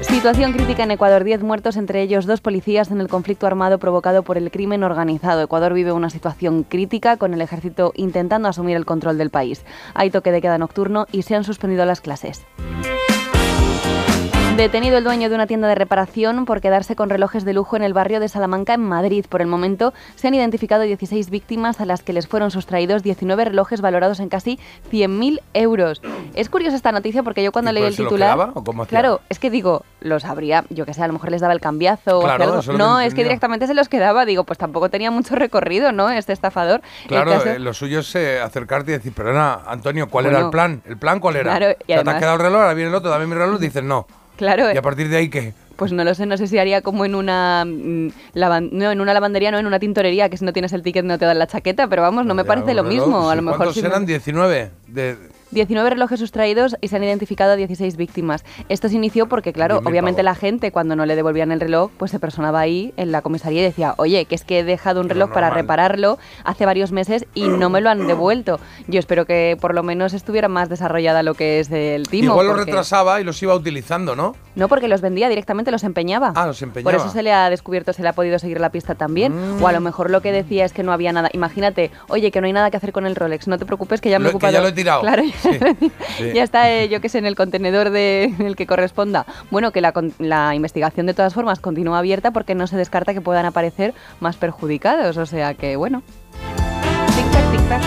Situación 0.02 0.52
crítica 0.52 0.84
en 0.84 0.90
Ecuador. 0.90 1.24
Diez 1.24 1.42
muertos, 1.42 1.76
entre 1.76 2.02
ellos 2.02 2.26
dos 2.26 2.42
policías 2.42 2.90
en 2.90 3.00
el 3.00 3.08
conflicto 3.08 3.46
armado 3.46 3.78
provocado 3.78 4.22
por 4.22 4.36
el 4.36 4.50
crimen 4.50 4.84
organizado. 4.84 5.42
Ecuador 5.42 5.72
vive 5.72 5.92
una 5.92 6.10
situación 6.10 6.64
crítica 6.64 7.16
con 7.16 7.32
el 7.32 7.40
ejército 7.40 7.92
intentando 7.96 8.46
asumir 8.48 8.76
el 8.76 8.84
control 8.84 9.16
del 9.16 9.30
país. 9.30 9.64
Hay 9.94 10.10
toque 10.10 10.32
de 10.32 10.42
queda 10.42 10.58
nocturno 10.58 11.06
y 11.12 11.22
se 11.22 11.34
han 11.34 11.44
suspendido 11.46 11.84
las 11.86 12.00
clases. 12.00 12.44
Detenido 14.56 14.96
el 14.96 15.04
dueño 15.04 15.28
de 15.28 15.34
una 15.34 15.46
tienda 15.46 15.68
de 15.68 15.74
reparación 15.74 16.46
por 16.46 16.62
quedarse 16.62 16.96
con 16.96 17.10
relojes 17.10 17.44
de 17.44 17.52
lujo 17.52 17.76
en 17.76 17.82
el 17.82 17.92
barrio 17.92 18.20
de 18.20 18.28
Salamanca, 18.28 18.72
en 18.72 18.80
Madrid. 18.80 19.26
Por 19.28 19.42
el 19.42 19.46
momento 19.48 19.92
se 20.14 20.28
han 20.28 20.34
identificado 20.34 20.82
16 20.84 21.28
víctimas 21.28 21.78
a 21.82 21.84
las 21.84 22.02
que 22.02 22.14
les 22.14 22.26
fueron 22.26 22.50
sustraídos 22.50 23.02
19 23.02 23.44
relojes 23.44 23.82
valorados 23.82 24.18
en 24.18 24.30
casi 24.30 24.58
100.000 24.90 25.40
euros. 25.52 26.00
Es 26.34 26.48
curiosa 26.48 26.74
esta 26.74 26.90
noticia 26.90 27.22
porque 27.22 27.42
yo 27.44 27.52
cuando 27.52 27.70
¿Y 27.70 27.74
leí 27.74 27.84
el 27.84 27.96
titular... 27.96 28.34
quedaba 28.34 28.52
o 28.54 28.64
cómo 28.64 28.86
claro, 28.86 29.20
es 29.28 29.38
que 29.38 29.50
digo, 29.50 29.84
los 30.00 30.24
habría, 30.24 30.64
yo 30.70 30.86
que 30.86 30.94
sé, 30.94 31.02
a 31.02 31.06
lo 31.06 31.12
mejor 31.12 31.30
les 31.30 31.42
daba 31.42 31.52
el 31.52 31.60
cambiazo 31.60 32.20
o 32.20 32.22
Claro, 32.22 32.44
algo. 32.44 32.58
es 32.60 32.66
que 32.66 32.72
No, 32.72 32.98
es 33.00 33.12
que 33.14 33.24
directamente 33.24 33.66
se 33.66 33.74
los 33.74 33.90
quedaba. 33.90 34.24
Digo, 34.24 34.44
pues 34.44 34.58
tampoco 34.58 34.88
tenía 34.88 35.10
mucho 35.10 35.34
recorrido, 35.36 35.92
¿no? 35.92 36.08
Este 36.08 36.32
estafador. 36.32 36.80
Claro, 37.08 37.30
caso- 37.32 37.50
eh, 37.50 37.58
lo 37.58 37.74
suyo 37.74 38.00
es 38.00 38.14
eh, 38.14 38.40
acercarte 38.40 38.92
y 38.92 38.94
decir, 38.94 39.12
perdona, 39.12 39.60
Antonio, 39.66 40.08
¿cuál 40.08 40.26
era 40.26 40.38
el 40.40 40.48
plan? 40.50 40.80
¿El 40.86 40.96
plan 40.96 41.20
cuál 41.20 41.36
era? 41.36 41.56
claro, 41.58 41.74
O 41.78 41.84
sea, 41.86 42.02
te 42.04 42.10
has 42.10 42.16
quedado 42.16 42.36
el 42.36 42.40
reloj, 42.40 42.60
ahora 42.62 42.72
viene 42.74 42.88
el 42.88 42.94
otro, 42.94 43.10
dame 43.10 43.26
mi 43.26 43.34
reloj, 43.34 43.60
dices 43.60 43.82
no. 43.84 44.06
Claro, 44.36 44.72
Y 44.72 44.76
a 44.76 44.82
partir 44.82 45.08
de 45.08 45.16
ahí, 45.16 45.28
¿qué? 45.28 45.52
Pues 45.76 45.92
no 45.92 46.04
lo 46.04 46.14
sé, 46.14 46.24
no 46.26 46.36
sé 46.38 46.46
si 46.46 46.58
haría 46.58 46.80
como 46.80 47.04
en 47.04 47.14
una 47.14 47.64
mm, 47.66 48.08
lavan- 48.34 48.70
no, 48.72 48.90
en 48.90 49.00
una 49.00 49.12
lavandería, 49.12 49.50
no 49.50 49.58
en 49.58 49.66
una 49.66 49.78
tintorería, 49.78 50.28
que 50.30 50.36
si 50.38 50.44
no 50.44 50.52
tienes 50.52 50.72
el 50.72 50.82
ticket 50.82 51.04
no 51.04 51.18
te 51.18 51.26
dan 51.26 51.38
la 51.38 51.46
chaqueta, 51.46 51.86
pero 51.88 52.02
vamos, 52.02 52.24
no 52.24 52.34
me 52.34 52.42
Ya, 52.42 52.48
parece 52.48 52.72
lo 52.74 52.82
mismo. 52.84 53.28
A 53.28 53.32
sí, 53.32 53.36
lo 53.36 53.42
mejor 53.42 53.58
¿Cuántos 53.58 53.74
sí 53.74 53.82
me- 53.82 53.88
eran? 53.88 54.06
19. 54.06 54.70
De, 54.88 55.16
19 55.50 55.90
relojes 55.90 56.18
sustraídos 56.20 56.76
y 56.80 56.88
se 56.88 56.96
han 56.96 57.04
identificado 57.04 57.52
a 57.52 57.56
16 57.56 57.96
víctimas. 57.96 58.44
Esto 58.68 58.88
se 58.88 58.96
inició 58.96 59.26
porque, 59.28 59.52
claro, 59.52 59.80
10.000 59.80 59.88
obviamente 59.88 60.22
la 60.22 60.34
gente 60.34 60.72
cuando 60.72 60.96
no 60.96 61.06
le 61.06 61.16
devolvían 61.16 61.52
el 61.52 61.60
reloj, 61.60 61.90
pues 61.96 62.10
se 62.10 62.18
personaba 62.18 62.60
ahí 62.60 62.92
en 62.96 63.12
la 63.12 63.22
comisaría 63.22 63.60
y 63.60 63.64
decía, 63.64 63.94
oye, 63.98 64.24
que 64.24 64.34
es 64.34 64.44
que 64.44 64.60
he 64.60 64.64
dejado 64.64 65.00
un 65.00 65.08
Lo 65.08 65.14
reloj 65.14 65.32
para 65.32 65.50
repararlo 65.50 66.18
hace 66.44 66.66
varios 66.66 66.92
meses 66.92 67.26
y 67.34 67.48
no 67.48 67.70
me 67.70 67.80
lo 67.80 67.90
han 67.90 68.06
devuelto. 68.06 68.58
Yo 68.88 68.98
espero 68.98 69.24
que 69.24 69.56
por 69.60 69.74
lo 69.74 69.82
menos 69.82 70.12
estuviera 70.14 70.48
más 70.48 70.68
desarrollada 70.68 71.22
lo 71.22 71.34
que 71.34 71.60
es 71.60 71.70
el 71.70 72.08
timo. 72.08 72.32
Igual 72.32 72.48
porque- 72.48 72.64
retrasaba 72.66 73.20
y 73.20 73.24
los 73.24 73.42
iba 73.42 73.54
utilizando, 73.54 74.16
¿no? 74.16 74.34
No, 74.56 74.68
porque 74.68 74.88
los 74.88 75.00
vendía 75.00 75.28
directamente, 75.28 75.70
los 75.70 75.84
empeñaba. 75.84 76.32
Ah, 76.34 76.46
los 76.46 76.58
Por 76.58 76.68
empeñaba. 76.68 76.96
eso 76.96 77.10
se 77.10 77.22
le 77.22 77.32
ha 77.32 77.48
descubierto, 77.50 77.92
se 77.92 78.02
le 78.02 78.08
ha 78.08 78.12
podido 78.14 78.38
seguir 78.38 78.58
la 78.60 78.70
pista 78.70 78.94
también. 78.94 79.56
Mm. 79.58 79.62
O 79.62 79.68
a 79.68 79.72
lo 79.72 79.80
mejor 79.80 80.10
lo 80.10 80.22
que 80.22 80.32
decía 80.32 80.64
es 80.64 80.72
que 80.72 80.82
no 80.82 80.92
había 80.92 81.12
nada. 81.12 81.28
Imagínate, 81.32 81.90
oye, 82.08 82.30
que 82.30 82.40
no 82.40 82.46
hay 82.46 82.52
nada 82.52 82.70
que 82.70 82.76
hacer 82.78 82.92
con 82.92 83.06
el 83.06 83.14
Rolex, 83.16 83.48
no 83.48 83.58
te 83.58 83.66
preocupes 83.66 84.00
que 84.00 84.10
ya 84.10 84.18
me 84.18 84.24
Lo- 84.24 84.28
he 84.28 84.32
que 84.32 84.36
ocupado. 84.36 84.52
ya 84.54 84.60
lo 84.60 84.68
he 84.68 84.72
tirado. 84.72 85.00
Claro, 85.02 85.22
Sí, 85.42 85.50
sí. 86.18 86.32
ya 86.34 86.42
está, 86.42 86.70
eh, 86.72 86.88
yo 86.88 87.00
que 87.00 87.08
sé, 87.08 87.18
en 87.18 87.26
el 87.26 87.34
contenedor 87.36 87.90
de, 87.90 88.24
en 88.24 88.46
el 88.46 88.56
que 88.56 88.66
corresponda. 88.66 89.26
Bueno, 89.50 89.72
que 89.72 89.80
la, 89.80 89.92
con- 89.92 90.14
la 90.18 90.54
investigación 90.54 91.06
de 91.06 91.14
todas 91.14 91.34
formas 91.34 91.60
continúa 91.60 91.98
abierta 91.98 92.30
porque 92.30 92.54
no 92.54 92.66
se 92.66 92.76
descarta 92.76 93.14
que 93.14 93.20
puedan 93.20 93.46
aparecer 93.46 93.94
más 94.20 94.36
perjudicados. 94.36 95.16
O 95.16 95.26
sea 95.26 95.54
que, 95.54 95.76
bueno. 95.76 96.02
Tic-tac, 97.16 97.52
tic-tac. 97.52 97.82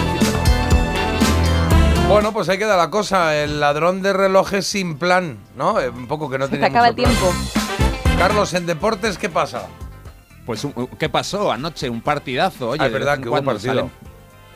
Bueno, 2.08 2.34
pues 2.34 2.50
ahí 2.50 2.58
queda 2.58 2.76
la 2.76 2.90
cosa. 2.90 3.36
El 3.36 3.60
ladrón 3.60 4.02
de 4.02 4.14
relojes 4.14 4.66
sin 4.66 4.98
plan, 4.98 5.38
¿no? 5.56 5.80
Eh, 5.80 5.90
Un 5.90 6.08
poco 6.08 6.30
que 6.30 6.40
no 6.40 6.48
Se 6.48 6.58
te 6.58 6.66
acaba 6.66 6.88
el 6.88 6.96
plan. 6.96 7.12
tiempo. 7.12 7.32
Carlos, 8.18 8.54
en 8.54 8.66
deportes, 8.66 9.18
¿qué 9.18 9.30
pasa? 9.30 9.68
Pues, 10.46 10.66
¿qué 10.98 11.08
pasó 11.10 11.52
anoche? 11.52 11.88
Un 11.90 12.02
partidazo. 12.02 12.70
Oye, 12.72 12.82
Ah, 12.84 12.88
es 12.88 12.94
verdad 12.94 13.20
que 13.20 13.30
hubo 13.30 13.42
partido. 13.44 13.74
salen 13.76 13.92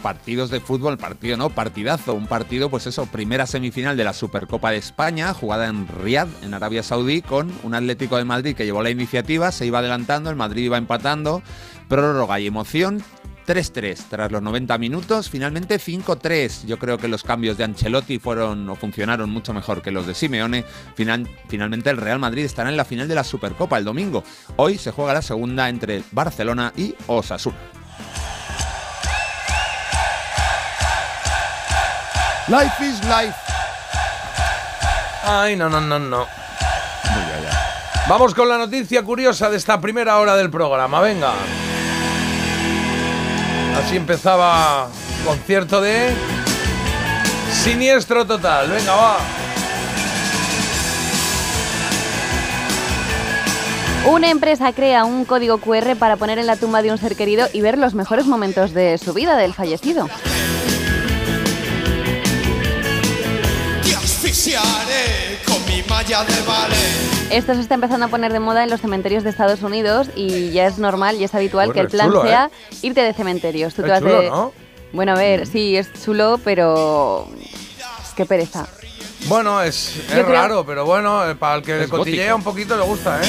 Partidos 0.03 0.49
de 0.51 0.59
fútbol, 0.59 0.97
partido 0.97 1.37
no, 1.37 1.49
partidazo. 1.49 2.13
Un 2.13 2.27
partido, 2.27 2.69
pues 2.69 2.85
eso, 2.87 3.05
primera 3.05 3.47
semifinal 3.47 3.95
de 3.97 4.03
la 4.03 4.11
Supercopa 4.13 4.69
de 4.69 4.77
España, 4.77 5.33
jugada 5.33 5.67
en 5.67 5.87
Riad, 5.87 6.27
en 6.43 6.53
Arabia 6.53 6.83
Saudí, 6.83 7.21
con 7.21 7.49
un 7.63 7.73
Atlético 7.73 8.17
de 8.17 8.25
Madrid 8.25 8.53
que 8.55 8.65
llevó 8.65 8.83
la 8.83 8.89
iniciativa, 8.89 9.51
se 9.53 9.65
iba 9.65 9.79
adelantando, 9.79 10.29
el 10.29 10.35
Madrid 10.35 10.65
iba 10.65 10.77
empatando, 10.77 11.41
prórroga 11.87 12.39
y 12.41 12.47
emoción. 12.47 13.01
3-3 13.45 13.97
tras 14.09 14.31
los 14.31 14.41
90 14.41 14.77
minutos, 14.77 15.29
finalmente 15.29 15.77
5-3. 15.77 16.65
Yo 16.65 16.79
creo 16.79 16.97
que 16.97 17.09
los 17.09 17.23
cambios 17.23 17.57
de 17.57 17.65
Ancelotti 17.65 18.17
fueron 18.19 18.69
o 18.69 18.75
funcionaron 18.75 19.29
mucho 19.29 19.53
mejor 19.53 19.81
que 19.81 19.91
los 19.91 20.07
de 20.07 20.15
Simeone. 20.15 20.63
Final- 20.95 21.29
finalmente 21.49 21.89
el 21.89 21.97
Real 21.97 22.19
Madrid 22.19 22.45
estará 22.45 22.69
en 22.69 22.77
la 22.77 22.85
final 22.85 23.07
de 23.07 23.15
la 23.15 23.23
Supercopa 23.25 23.77
el 23.77 23.83
domingo. 23.83 24.23
Hoy 24.55 24.77
se 24.77 24.91
juega 24.91 25.13
la 25.13 25.21
segunda 25.21 25.67
entre 25.67 26.03
Barcelona 26.11 26.71
y 26.77 26.95
Osasuna. 27.07 27.57
Life 32.47 32.81
is 32.81 33.01
life. 33.05 33.35
Ay, 35.23 35.55
no, 35.55 35.69
no, 35.69 35.79
no, 35.79 35.97
no. 35.97 36.27
Vamos 38.09 38.35
con 38.35 38.49
la 38.49 38.57
noticia 38.57 39.01
curiosa 39.01 39.49
de 39.49 39.55
esta 39.55 39.79
primera 39.79 40.19
hora 40.19 40.35
del 40.35 40.49
programa. 40.49 40.99
Venga. 40.99 41.31
Así 43.77 43.95
empezaba 43.95 44.89
concierto 45.25 45.79
de 45.79 46.13
Siniestro 47.63 48.27
Total. 48.27 48.69
Venga, 48.69 48.93
va. 48.93 49.17
Una 54.05 54.29
empresa 54.29 54.73
crea 54.73 55.05
un 55.05 55.23
código 55.23 55.59
QR 55.59 55.95
para 55.95 56.17
poner 56.17 56.37
en 56.39 56.47
la 56.47 56.57
tumba 56.57 56.81
de 56.81 56.91
un 56.91 56.97
ser 56.97 57.15
querido 57.15 57.47
y 57.53 57.61
ver 57.61 57.77
los 57.77 57.93
mejores 57.93 58.25
momentos 58.25 58.73
de 58.73 58.97
su 58.97 59.13
vida 59.13 59.37
del 59.37 59.53
fallecido. 59.53 60.09
Asfixiaré 64.57 65.39
con 65.45 65.65
mi 65.65 65.81
malla 65.89 66.23
de 66.23 66.41
ballet. 66.47 67.31
Esto 67.31 67.53
se 67.55 67.61
está 67.61 67.75
empezando 67.75 68.05
a 68.05 68.09
poner 68.09 68.31
de 68.31 68.39
moda 68.39 68.63
en 68.63 68.69
los 68.69 68.81
cementerios 68.81 69.23
de 69.23 69.29
Estados 69.31 69.61
Unidos 69.63 70.07
y 70.15 70.51
ya 70.51 70.67
es 70.67 70.77
normal 70.77 71.15
y 71.19 71.23
es 71.23 71.33
habitual 71.33 71.67
Bueno, 71.67 71.73
que 71.73 71.79
el 71.81 71.87
plan 71.87 72.07
chulo, 72.09 72.25
¿eh? 72.25 72.27
sea 72.27 72.51
irte 72.81 73.01
de 73.01 73.13
cementerios. 73.13 73.73
Tú 73.73 73.81
te 73.81 73.89
vas 73.89 73.99
chulo, 73.99 74.21
de- 74.21 74.29
¿no? 74.29 74.53
Bueno, 74.91 75.13
a 75.13 75.15
ver, 75.15 75.47
sí, 75.47 75.75
es 75.75 75.91
chulo, 76.03 76.39
pero... 76.43 77.27
Qué 78.15 78.25
pereza. 78.27 78.67
Bueno, 79.27 79.61
es, 79.61 79.95
es 79.97 80.03
creo- 80.11 80.27
raro, 80.27 80.65
pero 80.65 80.85
bueno, 80.85 81.29
eh, 81.29 81.35
para 81.35 81.55
el 81.55 81.61
que 81.63 81.87
cotillea 81.87 82.33
gótico. 82.33 82.35
un 82.37 82.43
poquito 82.43 82.77
le 82.77 82.83
gusta, 82.83 83.21
¿eh? 83.21 83.25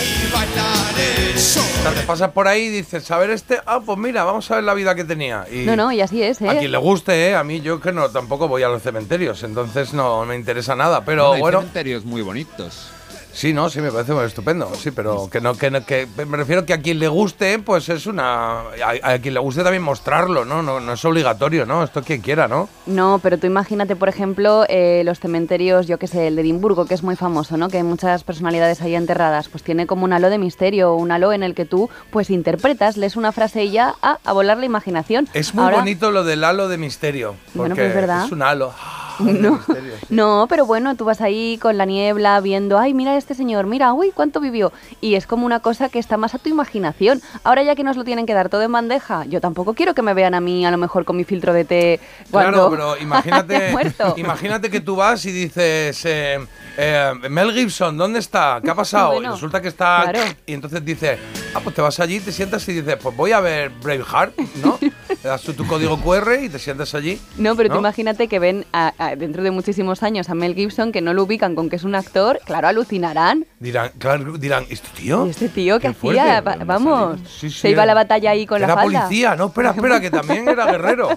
O 1.37 1.39
sea, 1.39 1.93
te 1.93 2.01
pasas 2.03 2.31
por 2.33 2.49
ahí 2.49 2.63
y 2.65 2.69
dices, 2.71 3.11
a 3.11 3.19
ver 3.19 3.31
este, 3.31 3.59
ah, 3.67 3.81
pues 3.85 3.99
mira, 3.99 4.25
vamos 4.25 4.51
a 4.51 4.57
ver 4.57 4.65
la 4.65 4.75
vida 4.75 4.95
que 4.95 5.05
tenía. 5.05 5.47
Y 5.51 5.59
No, 5.65 5.77
no, 5.77 5.93
y 5.93 6.01
así 6.01 6.23
es, 6.23 6.41
¿eh? 6.41 6.49
A 6.49 6.59
quien 6.59 6.73
le 6.73 6.79
guste, 6.79 7.29
¿eh? 7.31 7.35
A 7.37 7.45
mí 7.45 7.61
yo 7.61 7.81
que 7.81 7.93
no, 7.93 8.09
tampoco 8.11 8.49
voy 8.49 8.63
a 8.63 8.69
los 8.69 8.83
cementerios, 8.83 9.43
entonces 9.43 9.93
no 9.93 10.25
me 10.25 10.35
interesa 10.37 10.75
nada. 10.75 11.05
Pero 11.05 11.33
hay 11.35 11.41
bueno, 11.41 11.61
cementerios 11.61 12.05
muy 12.05 12.23
bonitos. 12.23 12.89
Sí, 13.35 13.53
no, 13.53 13.69
sí, 13.69 13.81
me 13.81 13.91
parece 13.91 14.12
muy 14.12 14.25
estupendo. 14.25 14.71
Sí, 14.75 14.91
pero 14.91 15.29
que 15.31 15.41
no, 15.41 15.55
que, 15.55 15.71
no- 15.71 15.85
que 15.85 16.07
me 16.26 16.37
refiero 16.37 16.64
que 16.64 16.73
a 16.73 16.81
quien 16.81 16.99
le 16.99 17.09
guste, 17.09 17.59
pues 17.59 17.88
es 17.88 18.07
una. 18.07 18.61
A, 18.61 18.95
a 19.03 19.19
quien 19.19 19.35
le 19.35 19.41
guste 19.41 19.62
también 19.62 19.83
mostrarlo, 19.83 20.45
¿no? 20.45 20.62
No, 20.62 20.81
no 20.81 20.93
es 20.95 21.05
obligatorio, 21.05 21.67
¿no? 21.67 21.83
Esto 21.85 22.03
quien 22.03 22.21
quiera, 22.21 22.49
¿no? 22.49 22.69
No, 22.87 23.19
pero 23.23 23.38
tú 23.38 23.47
imagínate, 23.47 23.97
por 23.97 24.09
ejemplo, 24.09 24.64
eh, 24.69 25.03
los 25.05 25.21
cementerios, 25.21 25.87
yo 25.87 25.99
que 25.99 26.07
sé, 26.07 26.29
el 26.29 26.37
de 26.37 26.43
Edimburgo, 26.43 26.87
que 26.87 26.95
es 26.95 27.03
muy 27.03 27.17
famoso, 27.17 27.57
¿no? 27.57 27.69
Que 27.69 27.79
hay 27.79 27.83
muchas 27.83 28.25
personalidades 28.25 28.81
ahí 28.83 28.95
enterradas, 28.95 29.49
pues 29.49 29.62
tiene 29.62 29.87
como 29.87 30.05
un 30.05 30.12
halo 30.12 30.31
de 30.31 30.38
misterio, 30.38 30.95
un 30.95 31.11
halo 31.12 31.33
en 31.33 31.43
el 31.43 31.55
que 31.55 31.64
tú, 31.64 31.91
pues 32.11 32.31
interpretas, 32.31 32.97
lees 32.97 33.17
una 33.17 33.33
frase 33.33 33.64
y 33.64 33.71
ya, 33.73 33.95
ah, 34.03 34.19
a 34.25 34.33
volar 34.33 34.59
la 34.59 34.67
imaginación. 34.67 35.29
Es 35.35 35.55
muy 35.55 35.64
Ahora- 35.64 35.79
bonito 35.79 36.11
lo 36.11 36.25
del 36.25 36.45
halo 36.45 36.69
de 36.69 36.79
misterio. 36.79 37.35
Porque 37.47 37.59
Bueno, 37.59 37.75
pues 37.75 37.88
es 37.88 37.95
verdad. 37.95 38.25
Es 38.26 38.33
un 38.33 38.43
halo. 38.43 38.73
No, 39.21 39.61
no, 40.11 40.47
pero 40.49 40.66
bueno, 40.66 40.97
tú 40.97 41.04
vas 41.04 41.21
ahí 41.21 41.59
con 41.61 41.76
la 41.78 41.85
niebla 41.85 42.40
viendo, 42.40 42.78
ay, 42.78 42.94
mira 42.94 43.16
este 43.16 43.35
señor, 43.35 43.66
mira, 43.66 43.92
uy, 43.92 44.11
cuánto 44.14 44.40
vivió. 44.40 44.73
Y 45.00 45.14
es 45.14 45.26
como 45.26 45.47
una 45.47 45.61
cosa 45.61 45.88
que 45.88 45.99
está 45.99 46.16
más 46.16 46.35
a 46.35 46.38
tu 46.38 46.49
imaginación. 46.49 47.21
Ahora 47.44 47.62
ya 47.62 47.75
que 47.75 47.85
nos 47.85 47.97
lo 47.97 48.04
tienen 48.04 48.26
que 48.26 48.35
dar 48.35 48.49
todo 48.49 48.62
en 48.62 48.73
bandeja, 48.73 49.25
yo 49.26 49.40
tampoco 49.40 49.75
quiero 49.75 49.94
que 49.94 50.02
me 50.02 50.14
vean 50.14 50.35
a 50.35 50.40
mí, 50.40 50.64
a 50.66 50.71
lo 50.71 50.78
mejor 50.78 51.04
con 51.04 51.16
mi 51.16 51.25
filtro 51.25 51.52
de 51.52 51.64
té 51.64 52.00
Claro, 52.30 52.68
cuando 52.68 52.71
pero 52.71 52.92
haya 52.94 53.02
imagínate, 53.02 53.71
muerto. 53.71 54.14
imagínate 54.16 54.71
que 54.71 54.80
tú 54.80 54.97
vas 54.97 55.25
y 55.26 55.33
dices, 55.33 56.04
eh, 56.04 56.38
eh, 56.76 57.12
Mel 57.30 57.52
Gibson, 57.52 57.97
¿dónde 57.97 58.18
está? 58.18 58.61
¿Qué 58.62 58.71
ha 58.71 58.75
pasado? 58.75 59.12
Bueno, 59.12 59.30
y 59.30 59.33
resulta 59.35 59.61
que 59.61 59.68
está... 59.68 60.02
claro. 60.11 60.21
Y 60.47 60.52
entonces 60.54 60.85
dices, 60.85 61.18
ah, 61.54 61.61
pues 61.62 61.75
te 61.75 61.80
vas 61.83 61.99
allí, 62.00 62.21
te 62.21 62.33
sientas 62.33 62.66
y 62.68 62.73
dices, 62.73 62.97
pues 63.02 63.16
voy 63.16 63.33
a 63.33 63.40
ver 63.40 63.71
Braveheart, 63.83 64.37
¿no? 64.62 64.78
Le 65.23 65.28
das 65.30 65.42
tu 65.42 65.66
código 65.66 65.99
QR 66.00 66.38
y 66.42 66.49
te 66.49 66.59
sientas 66.59 66.94
allí. 66.94 67.21
No, 67.37 67.56
pero 67.56 67.71
tú 67.71 67.78
imagínate 67.78 68.28
que 68.28 68.38
ven 68.38 68.64
a- 68.73 68.92
a- 68.99 69.16
dentro 69.16 69.42
de 69.42 69.50
muchísimos 69.50 70.02
años 70.02 70.28
a 70.28 70.35
Mel 70.35 70.54
Gibson 70.54 70.92
que 70.92 71.00
no 71.00 71.14
lo 71.14 71.23
ubican 71.25 71.54
con 71.54 71.68
que 71.71 71.76
es 71.76 71.85
un 71.85 71.94
actor, 71.94 72.40
claro, 72.44 72.68
alucinarán. 72.68 73.47
Dirán, 73.61 73.90
claro, 73.99 74.37
dirán, 74.38 74.64
¿este 74.71 74.88
tío? 74.97 75.26
¿Y 75.26 75.30
este 75.30 75.49
tío 75.49 75.78
qué, 75.80 75.92
fuerte". 75.92 76.21
hacía? 76.21 76.40
Va- 76.40 76.56
Vamos, 76.64 77.18
Sí, 77.28 77.50
sí, 77.50 77.61
se 77.61 77.71
iba 77.71 77.83
a 77.83 77.85
era- 77.85 77.94
la 77.94 78.00
batalla 78.00 78.30
ahí 78.30 78.47
con 78.47 78.61
la 78.61 78.66
Era 78.66 78.75
falda. 78.75 79.02
policía, 79.02 79.37
no, 79.37 79.47
espera, 79.47 79.71
espera, 79.76 80.00
que 80.00 80.11
también 80.11 80.49
era 80.49 80.66
guerrero. 80.66 81.11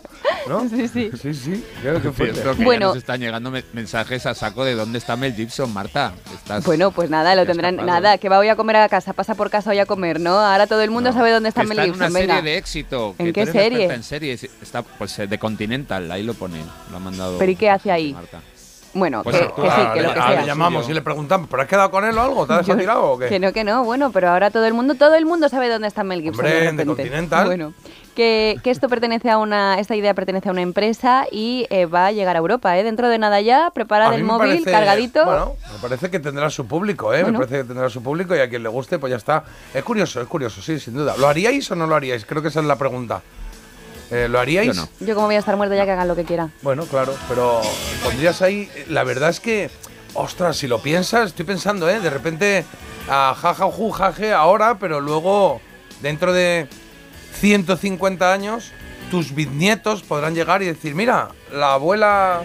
¿no? 0.48 0.68
Sí, 0.70 0.88
sí. 0.88 1.12
Sí, 1.22 1.34
sí, 1.34 1.66
claro, 1.82 2.02
qué 2.02 2.12
fuerte. 2.12 2.36
Cierto 2.42 2.58
que 2.58 2.64
Bueno. 2.64 2.88
nos 2.88 2.98
están 2.98 3.20
llegando 3.20 3.52
me- 3.52 3.64
mensajes 3.74 4.26
a 4.26 4.34
saco 4.34 4.64
de 4.64 4.76
dónde 4.76 4.98
está 4.98 5.16
Mel 5.16 5.34
Gibson, 5.34 5.74
Marta. 5.74 6.14
Estás- 6.34 6.64
Bueno, 6.66 6.92
pues 6.92 7.10
nada, 7.10 7.36
lo 7.36 7.46
tendrán. 7.46 7.76
escapado. 7.76 8.00
Nada, 8.02 8.18
que 8.18 8.30
va 8.30 8.38
voy 8.38 8.48
a 8.50 8.56
comer 8.56 8.78
a 8.78 8.88
casa, 8.90 9.14
pasa 9.14 9.36
por 9.36 9.50
casa 9.50 9.70
voy 9.72 9.80
a 9.80 9.86
comer, 9.86 10.20
¿no? 10.20 10.32
Ahora 10.40 10.68
todo 10.68 10.82
el 10.82 10.92
mundo 10.92 11.10
No, 11.12 11.16
sabe 11.16 11.32
dónde 11.32 11.50
está 11.50 11.64
Mel 11.64 11.72
está 11.72 11.84
en 11.84 11.94
Gibson, 11.94 12.10
una 12.12 12.20
venga. 12.20 12.36
serie 12.36 12.52
de 12.52 12.58
éxito. 12.58 13.16
¿En 13.18 13.34
qué 13.34 13.46
serie? 13.46 13.87
Experta 13.88 13.96
En 13.96 14.04
series. 14.04 14.44
Está 14.62 14.82
pues 14.84 15.18
eh, 15.20 15.28
de 15.28 15.38
Continental, 15.40 16.12
ahí 16.12 16.24
lo 16.24 16.34
pone. 16.34 16.62
Lo 16.92 16.98
ha 16.98 17.00
mandado. 17.00 17.38
¿Pero 17.38 17.52
y 17.52 17.56
qué 17.56 17.70
hace 17.70 17.92
ahí? 17.92 18.14
Marta. 18.14 18.42
Bueno, 18.94 19.22
Pues 19.22 19.36
que, 19.36 19.46
que 19.46 19.70
sí, 19.70 19.78
que 19.94 20.02
le- 20.02 20.08
lo 20.08 20.14
que 20.14 20.20
ah, 20.20 20.28
sea. 20.32 20.42
le 20.42 20.48
llamamos 20.48 20.90
y 20.90 20.94
le 20.94 21.02
preguntamos, 21.04 21.48
¿pero 21.52 21.62
has 21.62 21.68
quedado 21.68 21.92
con 21.92 22.04
él 22.06 22.18
o 22.18 22.22
algo? 22.22 22.48
¿Te 22.48 22.54
has 22.54 22.60
dejado 22.66 22.80
tirado 22.80 23.04
o 23.12 23.18
qué? 23.20 23.28
Que 23.28 23.38
no, 23.40 23.52
que 23.54 23.64
no, 23.64 23.84
bueno, 23.84 24.12
pero 24.12 24.30
ahora 24.30 24.50
todo 24.50 24.66
el 24.66 24.74
mundo, 24.74 24.96
todo 24.96 25.14
el 25.14 25.26
mundo 25.26 25.50
sabe 25.50 25.70
dónde 25.70 25.88
está 25.88 26.04
Mel 26.04 26.22
Gibson. 26.24 26.46
Hombre, 26.46 26.72
de. 26.72 26.86
Continental. 26.86 27.46
Bueno, 27.46 27.74
que, 28.16 28.56
que 28.64 28.72
esto 28.72 28.90
pertenece 28.90 29.30
a 29.30 29.38
una, 29.38 29.78
esta 29.80 29.96
idea 29.96 30.16
pertenece 30.16 30.50
a 30.50 30.52
una 30.52 30.62
empresa 30.64 31.26
y 31.32 31.68
eh, 31.70 31.86
va 31.86 32.08
a 32.08 32.12
llegar 32.12 32.38
a 32.38 32.40
Europa, 32.40 32.76
¿eh? 32.76 32.84
Dentro 32.84 33.08
de 33.10 33.20
nada 33.20 33.40
ya, 33.42 33.70
preparad 33.72 34.14
el 34.16 34.24
móvil, 34.24 34.50
parece- 34.64 34.72
cargadito. 34.72 35.26
Bueno, 35.26 35.54
me 35.74 35.78
parece 35.80 36.10
que 36.10 36.20
tendrá 36.20 36.50
su 36.50 36.66
público, 36.66 37.14
¿eh? 37.14 37.22
Bueno. 37.22 37.40
Me 37.40 37.46
parece 37.46 37.62
que 37.64 37.68
tendrá 37.68 37.90
su 37.92 38.02
público 38.02 38.36
y 38.36 38.40
a 38.40 38.50
quien 38.50 38.64
le 38.64 38.70
guste, 38.70 38.98
pues 38.98 39.12
ya 39.12 39.18
está. 39.18 39.44
Es 39.76 39.84
curioso, 39.84 40.22
es 40.22 40.28
curioso, 40.28 40.60
sí, 40.62 40.80
sin 40.80 40.96
duda. 40.96 41.14
¿Lo 41.18 41.28
haríais 41.28 41.70
o 41.70 41.76
no 41.76 41.86
lo 41.86 41.94
haríais? 41.94 42.26
Creo 42.26 42.42
que 42.42 42.48
esa 42.48 42.62
es 42.62 42.66
la 42.66 42.78
pregunta. 42.78 43.22
Eh, 44.12 44.28
¿Lo 44.30 44.40
haríais? 44.40 44.68
Yo 44.68 44.74
no. 44.74 44.90
Yo 45.00 45.16
como 45.16 45.28
voy 45.28 45.36
a 45.36 45.40
estar 45.40 45.56
muerta 45.58 45.76
ya 45.76 45.86
que 45.86 45.92
hagan 45.92 46.08
lo 46.08 46.16
que 46.16 46.24
quieran. 46.24 46.52
Bueno, 46.62 46.86
claro, 46.86 47.16
pero 47.28 47.62
pondrías 48.04 48.42
ahí. 48.42 48.70
La 48.90 49.04
verdad 49.04 49.30
es 49.30 49.40
que, 49.40 49.70
ostras, 50.14 50.58
si 50.58 50.68
lo 50.68 50.82
piensas, 50.82 51.28
estoy 51.28 51.46
pensando, 51.46 51.90
¿eh? 51.90 52.00
De 52.00 52.10
repente, 52.10 52.66
a 53.10 53.36
jaja, 53.36 53.66
ju, 53.66 53.92
jaje, 53.92 54.34
ahora, 54.34 54.80
pero 54.80 55.02
luego, 55.02 55.60
dentro 56.02 56.32
de 56.32 56.68
150 57.34 58.32
años, 58.32 58.72
tus 59.12 59.36
bisnietos 59.36 60.04
podrán 60.04 60.36
llegar 60.36 60.62
y 60.62 60.66
decir: 60.68 60.96
Mira, 60.96 61.30
la 61.52 61.74
abuela. 61.74 62.44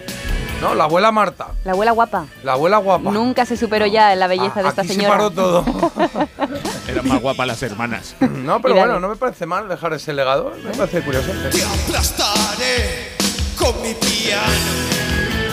No, 0.63 0.73
la 0.75 0.85
abuela 0.85 1.11
Marta, 1.11 1.47
La 1.65 1.73
abuela 1.73 1.91
guapa. 1.91 2.25
la 2.43 2.53
abuela 2.53 2.77
guapa. 2.77 3.11
Nunca 3.11 3.45
se 3.45 3.57
superó 3.57 3.85
ya 3.85 4.15
la 4.15 4.27
belleza 4.27 4.53
Ah, 4.61 4.63
de 4.63 4.69
esta 4.69 4.81
aquí 4.83 4.93
señora. 4.93 5.09
se 5.09 5.11
paró 5.17 5.31
todo. 5.31 5.65
Eran 6.87 7.07
más 7.07 7.21
guapas 7.21 7.47
las 7.47 7.61
hermanas. 7.63 8.15
no, 8.21 8.61
pero 8.61 8.75
bueno, 8.75 8.99
no 8.99 9.09
me 9.09 9.15
parece 9.17 9.45
mal 9.45 9.67
dejar 9.67 9.91
ese 9.93 10.13
legado. 10.13 10.53
Me 10.63 10.71
parece 10.71 11.01
curioso. 11.01 11.27
Te 11.51 11.63
aplastaré 11.63 13.09
con 13.57 13.81
mi 13.81 13.93
piano. 13.93 14.43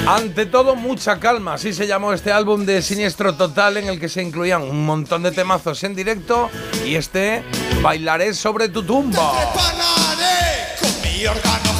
Ante 0.06 0.46
todo, 0.46 0.76
mucha 0.76 1.18
calma. 1.18 1.54
Así 1.54 1.72
se 1.72 1.86
llamó 1.88 2.12
este 2.12 2.32
álbum 2.32 2.64
de 2.64 2.80
Siniestro 2.80 3.34
Total 3.34 3.76
en 3.78 3.88
el 3.88 3.98
que 3.98 4.08
se 4.08 4.22
incluían 4.22 4.62
un 4.62 4.86
montón 4.86 5.22
de 5.24 5.32
temazos 5.32 5.82
en 5.84 5.94
directo 5.96 6.48
y 6.86 6.94
este 6.94 7.42
Bailaré 7.82 8.32
sobre 8.34 8.68
tu 8.68 8.82
tumba. 8.84 9.32
Prepararé 9.32 10.76
con 10.80 11.02
mi 11.02 11.26
órgano 11.26 11.70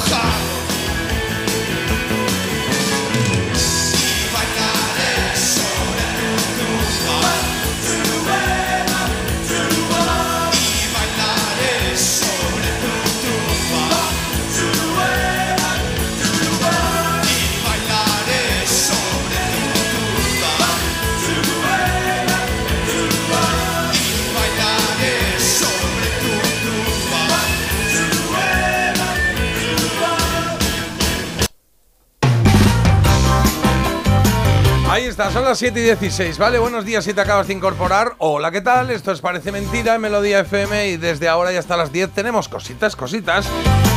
Ahí 34.91 35.05
está, 35.05 35.31
son 35.31 35.45
las 35.45 35.57
7 35.57 35.79
y 35.79 35.83
16, 35.83 36.37
¿vale? 36.37 36.59
Buenos 36.59 36.83
días 36.83 37.05
si 37.05 37.13
te 37.13 37.21
acabas 37.21 37.47
de 37.47 37.53
incorporar. 37.53 38.15
Hola, 38.17 38.51
¿qué 38.51 38.59
tal? 38.59 38.89
Esto 38.89 39.13
es 39.13 39.21
Parece 39.21 39.53
Mentira 39.53 39.95
en 39.95 40.01
Melodía 40.01 40.41
FM 40.41 40.89
y 40.89 40.97
desde 40.97 41.29
ahora 41.29 41.53
y 41.53 41.55
hasta 41.55 41.77
las 41.77 41.93
10 41.93 42.09
tenemos 42.09 42.49
cositas, 42.49 42.97
cositas. 42.97 43.47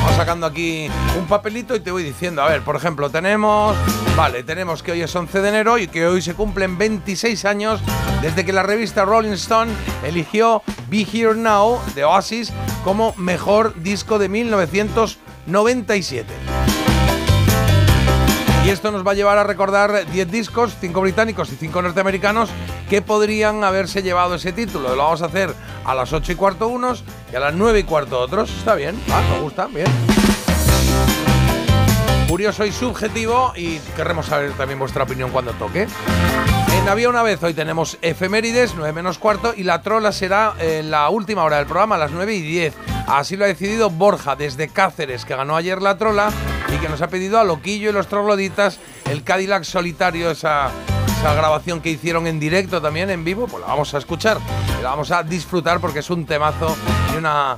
Vamos 0.03 0.15
sacando 0.15 0.47
aquí 0.47 0.89
un 1.19 1.27
papelito 1.27 1.75
y 1.75 1.81
te 1.81 1.91
voy 1.91 2.05
diciendo, 2.05 2.43
a 2.43 2.49
ver, 2.49 2.63
por 2.63 2.77
ejemplo, 2.77 3.11
tenemos, 3.11 3.77
vale, 4.17 4.45
tenemos 4.45 4.85
que 4.85 4.93
hoy 4.93 5.03
es 5.03 5.17
11 5.17 5.41
de 5.41 5.49
enero 5.49 5.79
y 5.79 5.89
que 5.89 6.07
hoy 6.07 6.23
se 6.23 6.35
cumplen 6.35 6.79
26 6.79 7.45
años 7.45 7.81
desde 8.23 8.45
que 8.45 8.53
la 8.53 8.63
revista 8.63 9.05
Rolling 9.05 9.33
Stone 9.33 9.73
eligió 10.05 10.63
Be 10.89 11.05
Here 11.13 11.35
Now 11.35 11.81
de 11.97 12.05
Oasis 12.05 12.53
como 12.85 13.17
mejor 13.17 13.75
disco 13.83 14.21
de 14.21 14.29
1997. 14.29 16.84
Y 18.65 18.71
esto 18.71 18.91
nos 18.91 19.07
va 19.07 19.11
a 19.11 19.15
llevar 19.15 19.37
a 19.37 19.45
recordar 19.45 20.07
10 20.11 20.31
discos, 20.31 20.75
5 20.81 20.99
británicos 21.03 21.53
y 21.53 21.57
5 21.57 21.83
norteamericanos 21.83 22.49
que 22.89 23.03
podrían 23.03 23.63
haberse 23.63 24.03
llevado 24.03 24.37
ese 24.37 24.53
título. 24.53 24.97
Lo 24.97 25.03
vamos 25.03 25.21
a 25.21 25.27
hacer 25.27 25.55
a 25.85 25.95
las 25.95 26.15
8 26.15 26.33
y 26.33 26.35
cuarto 26.35 26.69
unos 26.69 27.05
y 27.31 27.37
a 27.37 27.41
las 27.41 27.53
9 27.53 27.81
y 27.81 27.83
cuarto 27.85 28.19
otros. 28.19 28.49
Está 28.49 28.75
bien, 28.75 28.99
va, 29.11 29.21
me 29.21 29.41
gusta, 29.41 29.67
bien. 29.67 29.87
Curioso 32.27 32.65
y 32.65 32.73
subjetivo 32.73 33.53
y 33.55 33.81
querremos 33.97 34.27
saber 34.27 34.53
también 34.53 34.79
vuestra 34.79 35.05
opinión 35.05 35.31
cuando 35.31 35.53
toque. 35.53 35.87
En 36.81 36.89
Había 36.89 37.11
una 37.11 37.23
vez, 37.23 37.43
hoy 37.43 37.53
tenemos 37.53 37.99
efemérides, 38.01 38.75
9 38.77 38.95
menos 38.95 39.19
cuarto, 39.19 39.53
y 39.55 39.65
la 39.65 39.83
trola 39.83 40.11
será 40.11 40.55
en 40.59 40.91
la 40.91 41.11
última 41.11 41.45
hora 41.45 41.59
del 41.59 41.67
programa, 41.67 41.97
a 41.97 41.99
las 41.99 42.13
9 42.13 42.35
y 42.35 42.41
10. 42.41 42.75
Así 43.09 43.37
lo 43.37 43.45
ha 43.45 43.49
decidido 43.49 43.91
Borja 43.91 44.37
desde 44.37 44.69
Cáceres, 44.69 45.27
que 45.27 45.37
ganó 45.37 45.55
ayer 45.55 45.83
la 45.83 45.99
trola 45.99 46.31
y 46.75 46.79
que 46.79 46.89
nos 46.89 47.01
ha 47.03 47.09
pedido 47.09 47.39
a 47.39 47.45
Loquillo 47.45 47.91
y 47.91 47.93
los 47.93 48.07
trogloditas 48.09 48.79
el 49.11 49.23
Cadillac 49.23 49.65
solitario, 49.65 50.31
esa, 50.31 50.71
esa 51.19 51.35
grabación 51.35 51.81
que 51.81 51.91
hicieron 51.91 52.27
en 52.27 52.41
directo 52.41 52.81
también, 52.81 53.11
en 53.11 53.25
vivo, 53.25 53.47
pues 53.47 53.61
la 53.61 53.69
vamos 53.69 53.93
a 53.95 53.99
escuchar, 53.99 54.39
y 54.79 54.83
la 54.83 54.91
vamos 54.91 55.11
a 55.11 55.23
disfrutar 55.23 55.81
porque 55.81 56.01
es 56.01 56.11
un 56.11 56.27
temazo 56.27 56.75
y 57.15 57.17
una, 57.19 57.57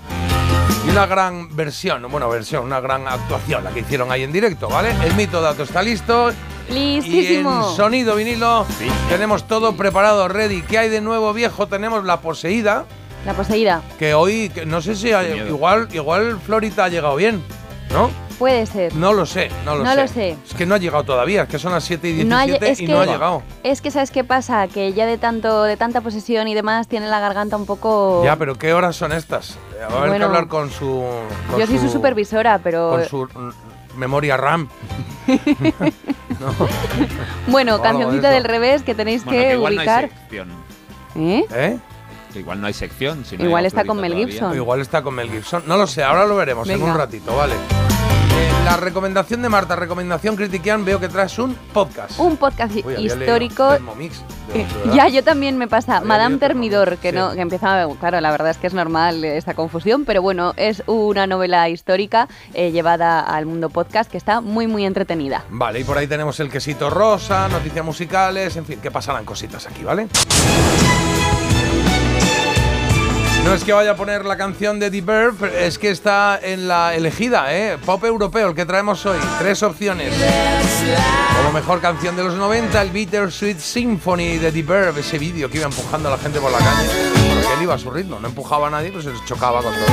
y 0.86 0.90
una 0.90 1.06
gran 1.06 1.54
versión, 1.56 2.10
bueno, 2.10 2.28
versión, 2.28 2.64
una 2.64 2.80
gran 2.80 3.06
actuación 3.08 3.64
la 3.64 3.70
que 3.70 3.80
hicieron 3.80 4.10
ahí 4.12 4.22
en 4.22 4.32
directo, 4.32 4.68
¿vale? 4.68 4.90
El 5.04 5.14
mito 5.14 5.40
dato 5.40 5.62
está 5.62 5.82
listo. 5.82 6.32
Y 6.68 7.00
Listísimo. 7.00 7.68
en 7.70 7.76
sonido 7.76 8.16
vinilo 8.16 8.66
tenemos 9.08 9.46
todo 9.46 9.76
preparado, 9.76 10.26
ready. 10.26 10.62
¿Qué 10.62 10.78
hay 10.78 10.88
de 10.88 11.00
nuevo 11.00 11.32
viejo? 11.32 11.68
Tenemos 11.68 12.04
la 12.04 12.20
poseída, 12.20 12.86
La 13.24 13.34
poseída. 13.34 13.82
que 14.00 14.14
hoy, 14.14 14.48
que 14.48 14.66
no 14.66 14.82
sé 14.82 14.96
si 14.96 15.12
hay- 15.12 15.44
igual, 15.46 15.86
igual 15.92 16.40
Florita 16.44 16.86
ha 16.86 16.88
llegado 16.88 17.14
bien, 17.14 17.40
¿no? 17.92 18.10
Puede 18.38 18.66
ser. 18.66 18.94
No 18.94 19.12
lo 19.14 19.24
sé, 19.24 19.48
no 19.64 19.76
lo 19.76 19.84
No 19.84 19.90
sé. 19.94 19.96
lo 20.02 20.08
sé. 20.08 20.36
Es 20.46 20.54
que 20.54 20.66
no 20.66 20.74
ha 20.74 20.78
llegado 20.78 21.04
todavía, 21.04 21.42
es 21.44 21.48
que 21.48 21.58
son 21.58 21.72
las 21.72 21.84
7 21.84 22.06
y 22.08 22.12
17 22.12 22.28
No 22.28 22.36
hay- 22.36 22.70
es 22.70 22.80
y 22.80 22.86
que, 22.86 22.92
no 22.92 23.00
ha 23.00 23.06
llegado. 23.06 23.42
Es 23.62 23.80
que 23.80 23.90
sabes 23.90 24.10
qué 24.10 24.24
pasa, 24.24 24.68
que 24.68 24.92
ya 24.92 25.06
de 25.06 25.16
tanto, 25.16 25.62
de 25.62 25.76
tanta 25.78 26.02
posesión 26.02 26.46
y 26.48 26.54
demás 26.54 26.86
tiene 26.86 27.08
la 27.08 27.18
garganta 27.20 27.56
un 27.56 27.64
poco. 27.66 28.22
Ya, 28.24 28.36
pero 28.36 28.56
¿qué 28.56 28.74
horas 28.74 28.94
son 28.96 29.12
estas? 29.12 29.56
Va 29.80 29.84
a 29.84 29.86
haber 29.86 30.02
que 30.02 30.08
Bueno, 30.08 30.26
hablar 30.26 30.48
con 30.48 30.70
su. 30.70 31.04
con 31.50 31.58
Yo 31.60 31.66
soy 31.66 31.78
su 31.78 31.88
supervisora, 31.88 32.58
pero 32.62 32.90
Con 32.90 33.04
su 33.06 33.28
memoria 33.96 34.36
RAM. 34.36 34.68
no. 35.26 36.54
bueno, 37.48 37.80
cancioncita 37.80 38.28
de 38.28 38.34
del 38.34 38.44
revés 38.44 38.82
que 38.82 38.94
tenéis 38.94 39.24
Bueno, 39.24 39.40
que 39.40 39.48
que 39.48 39.54
igual 39.54 39.74
no 39.74 39.80
ubicar. 39.80 40.04
hay 40.04 40.10
sección. 40.10 40.48
¿Eh? 41.16 41.46
¿Eh? 41.54 41.78
Que 42.32 42.40
igual 42.40 42.60
no 42.60 42.66
hay 42.66 42.74
sección. 42.74 43.24
si 43.24 43.38
no 43.38 43.44
Igual 43.44 43.62
llega 43.64 43.68
está 43.68 43.84
con 43.86 43.96
Mel 43.98 44.12
todavía. 44.12 44.32
Gibson. 44.32 44.54
Igual 44.54 44.80
está 44.82 45.02
con 45.02 45.14
Mel 45.14 45.30
Gibson. 45.30 45.62
No 45.66 45.78
lo 45.78 45.86
sé, 45.86 46.02
ahora 46.02 46.26
lo 46.26 46.36
veremos 46.36 46.68
en 46.68 46.78
Venga. 46.78 46.92
un 46.92 46.98
ratito, 46.98 47.34
vale. 47.34 47.54
La 48.66 48.76
recomendación 48.76 49.42
de 49.42 49.48
Marta, 49.48 49.76
recomendación 49.76 50.34
critiquian, 50.34 50.84
veo 50.84 50.98
que 50.98 51.08
traes 51.08 51.38
un 51.38 51.54
podcast. 51.72 52.18
Un 52.18 52.36
podcast 52.36 52.74
Uy, 52.74 53.06
histórico. 53.06 53.74
Eh, 53.74 54.66
verdad. 54.84 54.92
ya, 54.92 55.08
yo 55.08 55.22
también 55.22 55.56
me 55.56 55.68
pasa. 55.68 55.98
Había 55.98 56.08
Madame 56.08 56.38
Termidor, 56.38 56.96
que, 56.96 57.12
no, 57.12 57.30
sí. 57.30 57.36
que 57.36 57.42
empieza, 57.42 57.86
claro, 58.00 58.20
la 58.20 58.30
verdad 58.32 58.50
es 58.50 58.56
que 58.56 58.66
es 58.66 58.74
normal 58.74 59.24
esta 59.24 59.54
confusión, 59.54 60.04
pero 60.04 60.20
bueno, 60.20 60.52
es 60.56 60.82
una 60.86 61.28
novela 61.28 61.68
histórica 61.68 62.26
eh, 62.54 62.72
llevada 62.72 63.20
al 63.20 63.46
mundo 63.46 63.70
podcast 63.70 64.10
que 64.10 64.18
está 64.18 64.40
muy, 64.40 64.66
muy 64.66 64.84
entretenida. 64.84 65.44
Vale, 65.48 65.78
y 65.78 65.84
por 65.84 65.96
ahí 65.96 66.08
tenemos 66.08 66.40
el 66.40 66.50
quesito 66.50 66.90
rosa, 66.90 67.46
noticias 67.46 67.84
musicales, 67.84 68.56
en 68.56 68.66
fin, 68.66 68.80
que 68.80 68.90
pasarán 68.90 69.24
cositas 69.24 69.64
aquí, 69.68 69.84
¿vale? 69.84 70.08
No 73.46 73.54
es 73.54 73.62
que 73.62 73.72
vaya 73.72 73.92
a 73.92 73.96
poner 73.96 74.24
la 74.24 74.36
canción 74.36 74.80
de 74.80 74.90
The 74.90 75.02
Verb, 75.02 75.44
es 75.44 75.78
que 75.78 75.90
está 75.90 76.40
en 76.42 76.66
la 76.66 76.96
elegida, 76.96 77.54
¿eh? 77.54 77.78
Pop 77.78 78.02
europeo, 78.04 78.48
el 78.48 78.56
que 78.56 78.66
traemos 78.66 79.06
hoy. 79.06 79.18
Tres 79.38 79.62
opciones. 79.62 80.12
Como 81.36 81.52
mejor 81.52 81.80
canción 81.80 82.16
de 82.16 82.24
los 82.24 82.34
90, 82.34 82.82
el 82.82 82.90
Bitter 82.90 83.30
Sweet 83.30 83.60
Symphony 83.60 84.38
de 84.38 84.50
The 84.50 84.64
Verb, 84.64 84.98
ese 84.98 85.20
vídeo 85.20 85.48
que 85.48 85.58
iba 85.58 85.66
empujando 85.66 86.08
a 86.08 86.16
la 86.16 86.18
gente 86.18 86.40
por 86.40 86.50
la 86.50 86.58
calle. 86.58 86.88
Porque 87.34 87.54
él 87.54 87.62
iba 87.62 87.74
a 87.74 87.78
su 87.78 87.88
ritmo, 87.88 88.18
no 88.18 88.26
empujaba 88.26 88.66
a 88.66 88.70
nadie, 88.70 88.90
pues 88.90 89.04
se 89.04 89.12
chocaba 89.24 89.62
con 89.62 89.72
todo. 89.72 89.86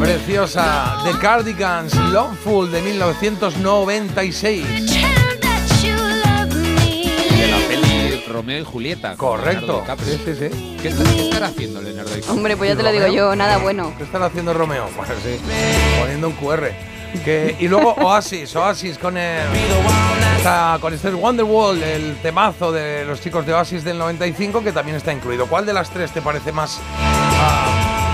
Preciosa, 0.00 0.96
The 1.04 1.18
Cardigans, 1.18 1.94
Loveful 1.94 2.72
de 2.72 2.80
1996. 2.80 4.89
Romeo 8.30 8.60
y 8.60 8.64
Julieta. 8.64 9.16
Correcto. 9.16 9.84
Sí, 10.04 10.20
sí, 10.24 10.34
sí. 10.34 10.76
¿Qué, 10.80 10.88
está- 10.88 11.04
qué 11.04 11.22
estará 11.24 11.46
haciendo 11.48 11.82
Leonardo 11.82 12.10
DiCaprio? 12.10 12.32
Hombre, 12.34 12.56
pues 12.56 12.68
ya 12.68 12.74
¿Y 12.74 12.76
te 12.78 12.82
lo 12.82 12.92
digo 12.92 13.06
yo, 13.08 13.36
nada 13.36 13.58
bueno. 13.58 13.92
¿Qué 13.98 14.04
están 14.04 14.22
haciendo 14.22 14.54
Romeo? 14.54 14.88
Pues 14.96 15.08
sí, 15.22 15.38
poniendo 16.00 16.28
un 16.28 16.34
QR. 16.34 16.70
Que, 17.24 17.56
y 17.58 17.66
luego 17.66 17.94
Oasis, 17.94 18.54
Oasis 18.54 18.96
con 18.96 19.16
el, 19.16 19.42
está- 20.36 20.78
con 20.80 20.94
este 20.94 21.10
Wonderwall, 21.10 21.82
el 21.82 22.16
temazo 22.22 22.70
de 22.70 23.04
los 23.04 23.20
chicos 23.20 23.44
de 23.44 23.52
Oasis 23.52 23.82
del 23.82 23.98
95 23.98 24.62
que 24.62 24.70
también 24.70 24.96
está 24.96 25.12
incluido. 25.12 25.46
¿Cuál 25.46 25.66
de 25.66 25.72
las 25.72 25.90
tres 25.90 26.12
te 26.12 26.22
parece 26.22 26.52
más 26.52 26.78
ah, 26.96 27.69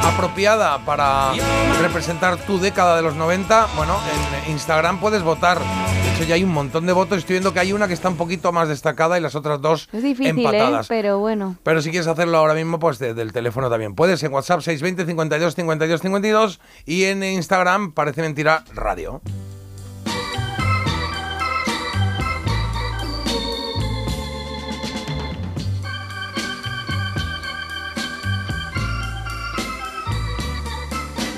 apropiada 0.08 0.78
para 0.84 1.32
representar 1.80 2.36
tu 2.38 2.58
década 2.58 2.96
de 2.96 3.02
los 3.02 3.14
90, 3.14 3.68
bueno, 3.76 3.98
en 4.44 4.52
Instagram 4.52 5.00
puedes 5.00 5.22
votar. 5.22 5.58
De 5.58 6.14
hecho, 6.14 6.24
ya 6.24 6.34
hay 6.36 6.44
un 6.44 6.52
montón 6.52 6.86
de 6.86 6.92
votos. 6.92 7.18
Estoy 7.18 7.34
viendo 7.34 7.52
que 7.52 7.60
hay 7.60 7.72
una 7.72 7.88
que 7.88 7.94
está 7.94 8.08
un 8.08 8.16
poquito 8.16 8.52
más 8.52 8.68
destacada 8.68 9.18
y 9.18 9.20
las 9.20 9.34
otras 9.34 9.60
dos 9.60 9.88
Es 9.92 10.02
difícil, 10.02 10.26
¿eh? 10.26 10.40
empatadas. 10.40 10.88
Pero 10.88 11.18
bueno. 11.18 11.56
Pero 11.62 11.82
si 11.82 11.90
quieres 11.90 12.06
hacerlo 12.06 12.38
ahora 12.38 12.54
mismo, 12.54 12.78
pues 12.78 12.98
desde 12.98 13.20
el 13.22 13.32
teléfono 13.32 13.68
también. 13.68 13.94
Puedes 13.94 14.22
en 14.22 14.32
WhatsApp 14.32 14.60
620 14.60 15.06
52 15.06 15.54
52 15.54 16.00
52 16.00 16.60
y 16.86 17.04
en 17.04 17.22
Instagram 17.22 17.92
parece 17.92 18.22
mentira 18.22 18.64
radio. 18.74 19.20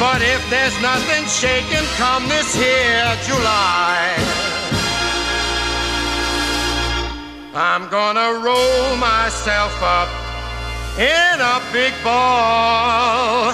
But 0.00 0.22
if 0.22 0.40
there's 0.48 0.80
nothing 0.80 1.26
shaking 1.26 1.86
come 1.98 2.26
this 2.26 2.54
here 2.56 3.04
July, 3.28 4.16
I'm 7.54 7.86
gonna 7.90 8.40
roll 8.42 8.96
myself 8.96 9.76
up 9.82 10.08
in 10.96 11.38
a 11.38 11.60
big 11.70 11.92
ball 12.02 13.52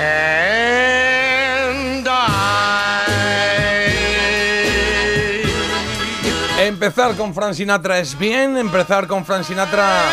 and 0.00 2.02
die. 2.02 2.22
Empezar 6.58 7.14
con 7.18 7.34
Frank 7.34 7.54
Sinatra 7.54 7.98
es 7.98 8.18
bien, 8.18 8.56
empezar 8.56 9.06
con 9.06 9.26
Frank 9.26 9.44
Sinatra 9.44 10.04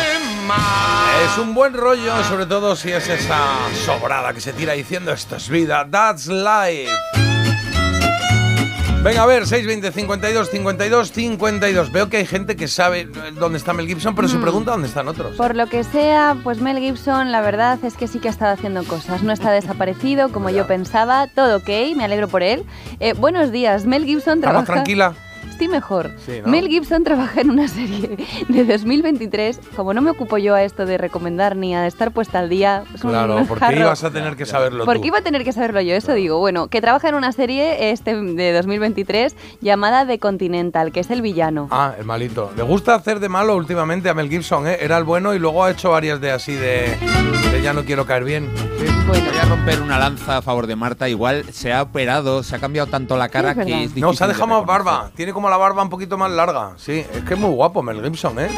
es 1.24 1.38
un 1.38 1.54
buen 1.54 1.74
rollo, 1.74 2.22
sobre 2.24 2.46
todo 2.46 2.76
si 2.76 2.90
es 2.90 3.08
esa 3.08 3.38
sobrada 3.84 4.32
que 4.32 4.40
se 4.40 4.52
tira 4.52 4.72
diciendo 4.74 5.12
esto 5.12 5.36
es 5.36 5.48
vida, 5.48 5.86
that's 5.90 6.26
life. 6.26 6.90
Venga, 9.02 9.22
a 9.22 9.26
ver, 9.26 9.46
620 9.46 9.92
52 9.92 10.50
52 10.50 11.12
52. 11.12 11.92
Veo 11.92 12.08
que 12.08 12.16
hay 12.16 12.26
gente 12.26 12.56
que 12.56 12.68
sabe 12.68 13.04
dónde 13.38 13.58
está 13.58 13.74
Mel 13.74 13.86
Gibson, 13.86 14.14
pero 14.14 14.28
se 14.28 14.38
pregunta 14.38 14.70
dónde 14.70 14.88
están 14.88 15.08
otros. 15.08 15.36
Por 15.36 15.54
lo 15.56 15.66
que 15.66 15.84
sea, 15.84 16.36
pues 16.42 16.60
Mel 16.60 16.78
Gibson, 16.78 17.30
la 17.30 17.42
verdad 17.42 17.78
es 17.84 17.94
que 17.98 18.08
sí 18.08 18.18
que 18.18 18.28
ha 18.28 18.30
estado 18.30 18.54
haciendo 18.54 18.82
cosas. 18.84 19.22
No 19.22 19.34
está 19.34 19.50
desaparecido 19.52 20.30
como 20.30 20.48
yo 20.48 20.66
pensaba. 20.66 21.26
Todo 21.26 21.58
ok, 21.58 21.68
me 21.96 22.04
alegro 22.04 22.28
por 22.28 22.42
él. 22.42 22.64
Eh, 22.98 23.12
buenos 23.12 23.52
días, 23.52 23.84
Mel 23.84 24.06
Gibson 24.06 24.38
¿Estás 24.38 24.50
trabaja. 24.52 24.72
tranquila? 24.72 25.14
Estoy 25.50 25.68
mejor. 25.68 26.10
Sí, 26.24 26.40
¿no? 26.44 26.50
Mel 26.50 26.68
Gibson 26.68 27.04
trabaja 27.04 27.40
en 27.40 27.50
una 27.50 27.68
serie 27.68 28.16
de 28.48 28.64
2023. 28.64 29.60
Como 29.76 29.94
no 29.94 30.02
me 30.02 30.10
ocupo 30.10 30.38
yo 30.38 30.54
a 30.54 30.62
esto 30.62 30.86
de 30.86 30.98
recomendar 30.98 31.56
ni 31.56 31.74
a 31.74 31.86
estar 31.86 32.10
puesta 32.12 32.38
al 32.40 32.48
día, 32.48 32.84
es 32.94 33.04
un 33.04 33.10
Claro, 33.10 33.44
porque 33.48 33.64
jarro. 33.64 33.78
ibas 33.80 34.04
a 34.04 34.10
tener 34.10 34.36
que 34.36 34.46
saberlo 34.46 34.84
Porque 34.84 35.00
tú. 35.02 35.06
iba 35.08 35.18
a 35.18 35.22
tener 35.22 35.44
que 35.44 35.52
saberlo 35.52 35.80
yo, 35.80 35.94
eso 35.94 36.12
digo. 36.14 36.38
Bueno, 36.38 36.68
que 36.68 36.80
trabaja 36.80 37.08
en 37.08 37.14
una 37.14 37.32
serie 37.32 37.90
este 37.90 38.14
de 38.16 38.52
2023 38.52 39.36
llamada 39.60 40.06
The 40.06 40.18
Continental, 40.18 40.92
que 40.92 41.00
es 41.00 41.10
el 41.10 41.22
villano. 41.22 41.68
Ah, 41.70 41.94
el 41.98 42.04
malito. 42.04 42.50
Le 42.56 42.62
gusta 42.62 42.94
hacer 42.94 43.20
de 43.20 43.28
malo 43.28 43.56
últimamente 43.56 44.08
a 44.08 44.14
Mel 44.14 44.28
Gibson, 44.28 44.66
¿eh? 44.66 44.78
Era 44.80 44.98
el 44.98 45.04
bueno 45.04 45.34
y 45.34 45.38
luego 45.38 45.64
ha 45.64 45.70
hecho 45.70 45.90
varias 45.90 46.20
de 46.20 46.30
así 46.32 46.52
de, 46.54 46.96
de 47.52 47.62
ya 47.62 47.72
no 47.72 47.84
quiero 47.84 48.06
caer 48.06 48.24
bien. 48.24 48.48
Sí. 48.78 48.86
Bueno, 49.06 49.24
Voy 49.30 49.38
a 49.38 49.44
romper 49.44 49.82
una 49.82 49.98
lanza 49.98 50.38
a 50.38 50.42
favor 50.42 50.66
de 50.66 50.76
Marta. 50.76 51.08
Igual 51.08 51.44
se 51.52 51.72
ha 51.72 51.82
operado, 51.82 52.42
se 52.42 52.56
ha 52.56 52.58
cambiado 52.58 52.86
tanto 52.88 53.16
la 53.18 53.28
cara 53.28 53.52
Sí, 53.54 53.60
es 53.60 53.66
que 53.66 53.72
es 53.74 53.78
difícil 53.80 54.00
No, 54.02 54.12
se 54.14 54.24
ha 54.24 54.28
dejado 54.28 54.46
de 54.46 54.52
más 54.54 54.66
barba. 54.66 55.10
Tiene 55.14 55.32
como 55.34 55.50
la 55.50 55.56
barba 55.56 55.82
un 55.82 55.90
poquito 55.90 56.16
más 56.16 56.30
larga. 56.30 56.72
Sí, 56.76 57.04
es 57.12 57.22
que 57.24 57.34
es 57.34 57.40
muy 57.40 57.50
guapo 57.50 57.82
Mel 57.82 58.02
Gibson, 58.02 58.38
¿eh? 58.38 58.48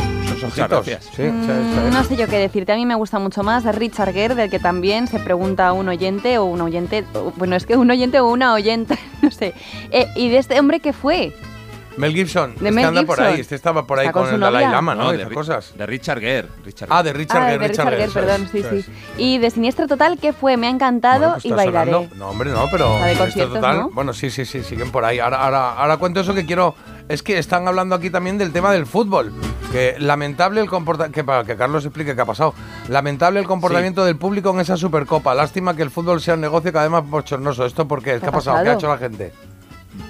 Ojitos. 0.45 0.69
gracias. 0.69 1.05
Sí, 1.05 1.23
sí, 1.23 1.23
sí. 1.25 1.31
Mm, 1.31 1.93
no 1.93 2.05
sé 2.05 2.17
yo 2.17 2.29
qué 2.29 2.39
decirte. 2.39 2.73
A 2.73 2.77
mí 2.77 2.85
me 2.87 2.95
gusta 2.95 3.19
mucho 3.19 3.43
más 3.43 3.65
Richard 3.75 4.13
Gere, 4.13 4.35
del 4.35 4.51
que 4.51 4.59
también 4.59 5.07
se 5.07 5.19
pregunta 5.19 5.73
un 5.73 5.89
oyente 5.89 6.39
o 6.39 6.45
un 6.45 6.61
oyente. 6.61 7.05
Bueno, 7.37 7.57
es 7.57 7.67
que 7.67 7.77
un 7.77 7.91
oyente 7.91 8.21
o 8.21 8.29
una 8.29 8.53
oyente, 8.55 8.99
no 9.23 9.31
sé. 9.31 9.55
Eh, 9.91 10.07
¿Y 10.15 10.29
de 10.29 10.39
este 10.39 10.61
hombre 10.61 10.81
qué 10.81 10.93
fue? 10.93 11.35
Mel 11.97 12.13
Gibson. 12.13 12.51
De 12.51 12.55
este 12.57 12.71
Mel 12.73 12.85
anda 12.87 13.03
por 13.05 13.21
ahí. 13.21 13.41
Este 13.41 13.55
estaba 13.55 13.87
por 13.87 13.99
ahí 13.99 14.07
con, 14.11 14.23
con 14.23 14.29
su 14.29 14.35
el 14.35 14.41
Dalai 14.41 14.65
novia. 14.65 14.77
Lama, 14.77 14.95
¿no? 14.95 15.05
No, 15.05 15.15
Y 15.15 15.17
de, 15.19 15.29
cosas. 15.31 15.73
de 15.77 15.87
Richard 15.87 16.21
Gere. 16.21 16.49
Richard 16.65 16.89
Ah, 16.91 16.99
Gere. 16.99 17.13
de 17.13 17.19
Richard 17.19 17.43
ah, 17.43 17.47
Gere. 17.47 17.59
de 17.59 17.69
Richard 17.69 17.89
Gere, 17.91 18.05
eso 18.05 18.13
perdón, 18.15 18.49
sí, 18.53 18.63
sí. 18.71 18.85
Y 19.17 19.39
de 19.39 19.51
Siniestro 19.51 19.87
Total, 19.87 20.19
¿qué 20.21 20.33
fue? 20.33 20.57
Me 20.57 20.67
ha 20.67 20.71
encantado 20.71 21.19
Bueno, 21.21 21.33
pues 21.35 21.45
y 21.47 21.53
bailaré. 21.53 21.93
hablando- 21.93 22.17
No, 22.17 22.29
hombre, 22.31 22.51
no, 22.51 22.69
pero. 22.71 22.99
La 22.99 23.07
de 23.07 23.17
conciertos, 23.17 23.55
total. 23.55 23.77
¿no? 23.79 23.91
Bueno, 23.91 24.13
sí, 24.13 24.31
sí, 24.31 24.45
sí, 24.45 24.63
siguen 24.63 24.91
por 24.93 25.05
ahí. 25.05 25.19
Ahora, 25.19 25.39
ahora, 25.45 25.73
ahora 25.75 25.97
cuento 25.97 26.21
eso 26.21 26.35
que 26.35 26.45
quiero. 26.45 26.75
Es 27.09 27.23
que 27.23 27.39
están 27.39 27.69
hablando 27.69 27.95
aquí 27.95 28.11
también 28.11 28.37
del 28.37 28.53
tema 28.53 28.73
del 28.73 28.85
fútbol. 28.85 29.33
Que 29.71 29.95
lamentable 29.99 30.61
el 30.61 30.69
comportamiento. 30.69 31.15
Que 31.15 31.23
para 31.23 31.45
que 31.45 31.57
Carlos 31.57 31.85
explique 31.85 32.17
qué 32.17 32.21
ha 32.21 32.25
pasado. 32.25 32.53
Lamentable 32.89 33.39
el 33.39 33.47
comportamiento 33.47 34.05
del 34.05 34.17
público 34.17 34.51
en 34.51 34.59
esa 34.61 34.77
Supercopa. 34.77 35.33
Lástima 35.33 35.77
que 35.77 35.83
el 35.83 35.91
fútbol 35.91 36.21
sea 36.21 36.35
un 36.35 36.41
negocio 36.41 36.73
cada 36.73 36.85
vez 36.87 36.91
más 36.91 37.09
bochornoso. 37.09 37.65
¿Esto 37.65 37.87
por 37.87 38.03
qué? 38.03 38.19
¿Qué, 38.19 38.27
ha 38.27 38.31
ha 38.31 38.33
pasado? 38.33 38.63
¿Qué 38.65 38.71
ha 38.71 38.75
hecho 38.75 38.89
la 38.89 38.99
gente? 38.99 39.33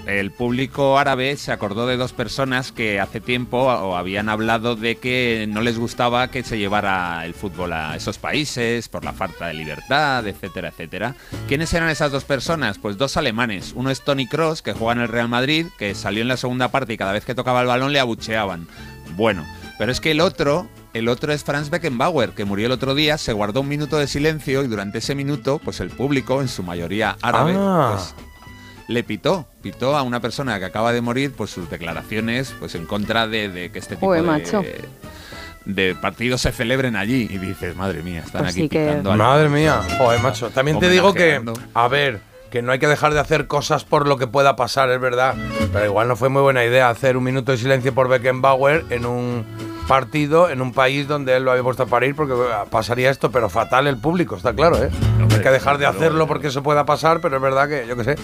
El 0.07 0.31
público 0.31 0.99
árabe 0.99 1.37
se 1.37 1.53
acordó 1.53 1.87
de 1.87 1.97
dos 1.97 2.13
personas 2.13 2.73
que 2.73 3.01
hace 3.01 3.21
tiempo 3.21 3.71
habían 3.97 4.29
hablado 4.29 4.77
de 4.77 4.97
que 4.97 5.47
no 5.49 5.61
les 5.61 5.79
gustaba 5.79 6.29
que 6.29 6.43
se 6.45 6.59
llevara 6.59 7.25
el 7.27 7.35
fútbol 7.35 7.73
a 7.73 7.97
esos 7.97 8.19
países 8.19 8.89
por 8.89 9.05
la 9.05 9.13
falta 9.13 9.47
de 9.49 9.55
libertad, 9.55 10.27
etcétera, 10.27 10.69
etcétera. 10.69 11.15
¿Quiénes 11.49 11.73
eran 11.75 11.89
esas 11.89 12.13
dos 12.13 12.25
personas? 12.25 12.79
Pues 12.79 12.97
dos 12.99 13.17
alemanes. 13.17 13.73
Uno 13.75 13.91
es 13.91 14.03
Tony 14.03 14.27
Cross, 14.27 14.63
que 14.63 14.73
juega 14.73 14.93
en 14.93 15.01
el 15.01 15.09
Real 15.09 15.29
Madrid, 15.29 15.67
que 15.79 15.95
salió 15.95 16.23
en 16.23 16.29
la 16.29 16.37
segunda 16.37 16.69
parte 16.69 16.93
y 16.93 16.97
cada 16.97 17.13
vez 17.13 17.25
que 17.25 17.35
tocaba 17.35 17.61
el 17.61 17.67
balón 17.67 17.93
le 17.93 18.01
abucheaban. 18.01 18.69
Bueno, 19.17 19.45
pero 19.79 19.93
es 19.93 20.01
que 20.01 20.11
el 20.13 20.21
otro 20.21 20.69
el 20.95 21.09
otro 21.09 21.31
es 21.35 21.45
Franz 21.45 21.69
Beckenbauer, 21.69 22.31
que 22.31 22.47
murió 22.47 22.65
el 22.67 22.73
otro 22.73 22.95
día, 22.95 23.19
se 23.19 23.35
guardó 23.35 23.61
un 23.61 23.69
minuto 23.69 23.99
de 23.99 24.07
silencio 24.07 24.65
y 24.65 24.67
durante 24.67 24.97
ese 24.99 25.15
minuto, 25.15 25.61
pues 25.63 25.81
el 25.81 25.91
público, 25.91 26.41
en 26.41 26.49
su 26.49 26.63
mayoría 26.63 27.19
árabe, 27.21 27.53
Ah. 27.55 27.93
pues 27.97 28.15
le 28.89 29.03
pitó, 29.03 29.47
pitó 29.63 29.97
a 29.97 30.03
una 30.03 30.21
persona 30.21 30.59
que 30.59 30.65
acaba 30.65 30.93
de 30.93 31.01
morir 31.01 31.33
por 31.33 31.49
sus 31.49 31.69
declaraciones 31.69 32.55
pues 32.59 32.75
en 32.75 32.87
contra 32.87 33.27
de, 33.27 33.49
de 33.49 33.71
que 33.71 33.79
este 33.79 33.97
tipo 33.97 34.07
Joder, 34.07 34.23
de, 34.23 34.27
macho. 34.29 34.65
de 35.65 35.95
partidos 35.97 36.43
se 36.43 36.53
celebren 36.53 36.97
allí. 36.97 37.27
Y 37.31 37.39
dices, 37.39 37.75
madre 37.77 38.03
mía, 38.03 38.23
están 38.25 38.43
Pues 38.43 38.53
aquí 38.53 38.63
sí 38.63 38.69
pitando 38.69 39.17
Madre 39.17 39.49
mía, 39.49 39.83
joder, 39.99 40.21
macho. 40.21 40.51
También 40.51 40.79
te 40.79 40.89
digo 40.89 41.15
que, 41.15 41.43
a 41.75 41.89
ver, 41.89 42.21
que 42.51 42.63
no 42.63 42.73
hay 42.73 42.79
que 42.79 42.87
dejar 42.87 43.13
de 43.13 43.21
hacer 43.21 43.47
cosas 43.49 43.85
por 43.85 44.07
lo 44.07 44.17
que 44.19 44.27
pueda 44.29 44.55
pasar, 44.57 44.91
es 44.91 45.01
verdad. 45.01 45.35
Pero 45.73 45.85
igual 45.87 46.07
no 46.09 46.17
fue 46.17 46.29
muy 46.29 46.43
buena 46.43 46.65
idea 46.65 46.89
hacer 46.89 47.17
un 47.17 47.25
minuto 47.25 47.53
de 47.53 47.59
silencio 47.59 47.93
por 47.93 48.09
Beckenbauer 48.09 48.85
en 48.91 49.05
un 49.07 49.45
partido, 49.87 50.51
en 50.51 50.61
un 50.61 50.73
país 50.73 51.09
donde 51.09 51.37
él 51.37 51.45
lo 51.45 51.53
había 51.53 51.63
puesto 51.63 51.85
a 51.85 51.87
parir, 51.87 52.15
porque 52.15 52.35
pasaría 52.71 53.11
esto, 53.11 53.31
pero 53.31 53.49
fatal 53.49 53.87
el 53.87 53.97
público, 53.97 54.37
está 54.37 54.53
claro, 54.53 54.83
¿eh? 54.83 54.91
Hombre, 55.21 55.37
hay 55.37 55.43
que 55.43 55.51
dejar 55.51 55.79
de 55.79 55.87
hacerlo 55.87 56.27
porque 56.27 56.49
eso 56.49 56.63
pueda 56.63 56.85
pasar, 56.85 57.21
pero 57.21 57.37
es 57.37 57.43
verdad 57.43 57.69
que, 57.69 57.87
yo 57.87 57.97
qué 57.97 58.05
sé. 58.05 58.17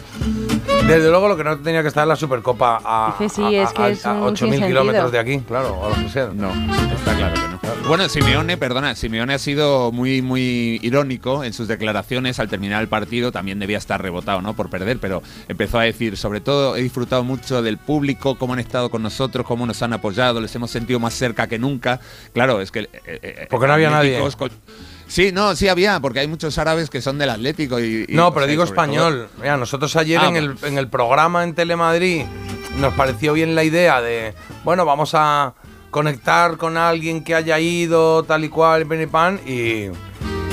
Desde 0.86 1.08
luego 1.10 1.28
lo 1.28 1.36
que 1.36 1.44
no 1.44 1.58
tenía 1.58 1.80
que 1.82 1.88
estar 1.88 2.02
en 2.02 2.08
la 2.08 2.16
Supercopa 2.16 2.80
a, 2.84 3.16
sí, 3.28 3.42
a- 3.42 3.46
a- 3.46 3.50
es 3.62 3.72
que 3.72 3.82
a- 3.82 3.88
es 3.88 4.04
a 4.06 4.12
un 4.14 4.22
8.000 4.34 4.36
sinsentido. 4.36 4.68
kilómetros 4.68 5.12
de 5.12 5.18
aquí, 5.18 5.38
claro, 5.40 5.78
o 5.80 5.88
lo 5.90 5.94
que 5.94 6.08
sea. 6.08 6.30
No, 6.34 6.50
está 6.94 7.14
claro 7.16 7.34
que 7.34 7.48
no. 7.48 7.88
Bueno, 7.88 8.08
Simeone, 8.08 8.56
perdona, 8.56 8.94
Simeone 8.94 9.34
ha 9.34 9.38
sido 9.38 9.90
muy, 9.92 10.22
muy 10.22 10.78
irónico 10.82 11.44
en 11.44 11.52
sus 11.52 11.66
declaraciones 11.68 12.38
al 12.40 12.48
terminar 12.48 12.80
el 12.82 12.88
partido. 12.88 13.32
También 13.32 13.58
debía 13.58 13.78
estar 13.78 14.00
rebotado, 14.02 14.40
¿no? 14.42 14.54
Por 14.54 14.70
perder, 14.70 14.98
pero 14.98 15.22
empezó 15.48 15.78
a 15.78 15.82
decir, 15.84 16.16
sobre 16.16 16.40
todo, 16.40 16.76
he 16.76 16.82
disfrutado 16.82 17.24
mucho 17.24 17.62
del 17.62 17.78
público, 17.78 18.36
cómo 18.36 18.52
han 18.52 18.60
estado 18.60 18.90
con 18.90 19.02
nosotros, 19.02 19.46
cómo 19.46 19.66
nos 19.66 19.82
han 19.82 19.92
apoyado, 19.92 20.40
les 20.40 20.54
hemos 20.54 20.70
sentido 20.70 21.00
más 21.00 21.14
cerca 21.14 21.46
que 21.46 21.58
nunca. 21.58 22.00
Claro, 22.34 22.60
es 22.60 22.70
que. 22.70 22.80
eh, 22.80 22.88
eh, 23.04 23.46
Porque 23.50 23.66
no 23.66 23.72
había 23.72 23.90
nadie. 23.90 24.20
Con- 24.36 24.50
Sí, 25.12 25.30
no, 25.30 25.54
sí 25.54 25.68
había, 25.68 26.00
porque 26.00 26.20
hay 26.20 26.26
muchos 26.26 26.56
árabes 26.56 26.88
que 26.88 27.02
son 27.02 27.18
del 27.18 27.28
Atlético 27.28 27.78
y. 27.78 28.06
y, 28.08 28.14
No, 28.14 28.28
o 28.28 28.32
pero 28.32 28.46
sea, 28.46 28.50
digo 28.50 28.64
sobre 28.66 28.76
todo- 28.76 28.84
español. 28.84 29.28
Mira, 29.38 29.56
nosotros 29.58 29.94
ayer 29.96 30.18
Ah, 30.22 30.28
en, 30.28 30.36
el, 30.36 30.56
en 30.62 30.78
el 30.78 30.88
programa 30.88 31.44
en 31.44 31.54
Telemadrid 31.54 32.22
nos 32.78 32.94
pareció 32.94 33.34
bien 33.34 33.54
la 33.54 33.62
idea 33.62 34.00
de, 34.00 34.32
bueno, 34.64 34.86
vamos 34.86 35.10
a 35.14 35.52
conectar 35.90 36.56
con 36.56 36.78
alguien 36.78 37.22
que 37.24 37.34
haya 37.34 37.58
ido 37.60 38.22
tal 38.22 38.44
y 38.44 38.48
cual, 38.48 38.86
y 38.90 39.06
pan, 39.06 39.38
y... 39.44 39.90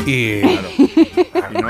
y 0.06 0.42
Y 0.42 0.44
no. 1.54 1.70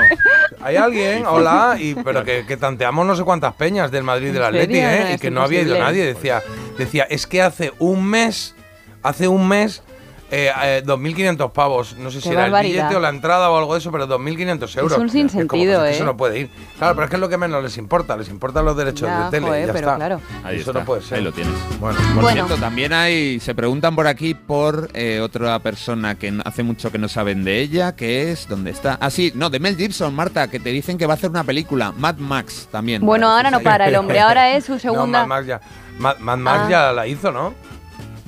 hay 0.60 0.74
alguien, 0.74 1.24
hola, 1.26 1.76
y, 1.78 1.94
pero 1.94 2.24
que, 2.24 2.44
que 2.44 2.56
tanteamos 2.56 3.06
no 3.06 3.14
sé 3.14 3.22
cuántas 3.22 3.54
peñas 3.54 3.92
del 3.92 4.02
Madrid 4.02 4.28
del 4.32 4.38
¿En 4.38 4.42
Atleti, 4.42 4.74
serio? 4.74 4.88
¿eh? 5.06 5.12
Y 5.14 5.18
que 5.18 5.30
no 5.30 5.42
había 5.42 5.62
ido 5.62 5.78
nadie. 5.78 6.04
Decía, 6.04 6.42
decía, 6.76 7.04
es 7.08 7.28
que 7.28 7.40
hace 7.42 7.72
un 7.78 8.04
mes, 8.04 8.56
hace 9.04 9.28
un 9.28 9.46
mes, 9.46 9.84
eh, 10.30 10.50
eh, 10.62 10.82
2.500 10.86 11.52
pavos. 11.52 11.96
No 11.96 12.10
sé 12.10 12.18
Qué 12.18 12.22
si 12.22 12.28
era 12.30 12.46
el 12.46 12.52
billete 12.66 12.94
o 12.96 13.00
la 13.00 13.08
entrada 13.08 13.50
o 13.50 13.58
algo 13.58 13.72
de 13.74 13.80
eso, 13.80 13.90
pero 13.90 14.06
2.500 14.06 14.50
euros. 14.50 14.74
un 14.76 14.86
Es 14.86 14.92
como, 14.94 15.08
sinsentido, 15.08 15.84
es 15.84 15.92
¿eh? 15.92 15.94
Eso 15.96 16.04
no 16.04 16.16
puede 16.16 16.38
ir. 16.40 16.50
Claro, 16.78 16.94
pero 16.94 17.04
es 17.04 17.10
que 17.10 17.16
es 17.16 17.20
lo 17.20 17.28
que 17.28 17.36
menos 17.36 17.62
les 17.62 17.76
importa. 17.78 18.16
Les 18.16 18.28
importan 18.28 18.64
los 18.64 18.76
derechos 18.76 19.08
Ya, 19.08 19.24
de 19.24 19.30
tele. 19.30 19.46
joder, 19.46 19.66
ya 19.66 19.72
pero 19.72 19.86
está. 19.86 19.96
claro. 19.96 20.20
Ahí 20.44 20.56
eso 20.60 20.70
está, 20.70 20.80
no 20.80 20.86
puede 20.86 21.02
ser. 21.02 21.18
Ahí 21.18 21.24
lo 21.24 21.32
tienes. 21.32 21.54
Bueno, 21.80 21.98
Por 22.14 22.22
Bueno. 22.22 22.46
cierto, 22.46 22.56
también 22.62 22.92
hay, 22.92 23.40
se 23.40 23.54
preguntan 23.54 23.94
por 23.96 24.06
aquí 24.06 24.34
por 24.34 24.88
eh, 24.94 25.20
otra 25.20 25.58
persona 25.58 26.14
que 26.16 26.32
hace 26.44 26.62
mucho 26.62 26.92
que 26.92 26.98
no 26.98 27.08
saben 27.08 27.44
de 27.44 27.60
ella, 27.60 27.96
que 27.96 28.30
es, 28.30 28.46
¿dónde 28.48 28.70
está? 28.70 28.98
Ah, 29.00 29.10
sí, 29.10 29.32
no, 29.34 29.50
de 29.50 29.58
Mel 29.60 29.76
Gibson, 29.76 30.14
Marta, 30.14 30.48
que 30.48 30.60
te 30.60 30.70
dicen 30.70 30.96
que 30.96 31.06
va 31.06 31.14
a 31.14 31.16
hacer 31.16 31.30
una 31.30 31.44
película, 31.44 31.92
Mad 31.96 32.16
Max 32.16 32.68
también. 32.70 33.04
Bueno, 33.04 33.28
ahora 33.28 33.50
no 33.50 33.60
para 33.60 33.88
el 33.88 33.94
hombre, 33.96 34.20
ahora 34.20 34.52
es 34.56 34.64
su 34.64 34.72
No, 34.74 34.78
segunda. 34.78 35.26
Mad 35.26 35.26
Max 35.26 35.46
ya, 35.46 35.60
Mad, 35.98 36.16
Mad 36.18 36.38
Max 36.38 36.60
Ah. 36.64 36.70
ya 36.70 36.92
la 36.92 37.06
hizo, 37.06 37.30
¿no? 37.32 37.52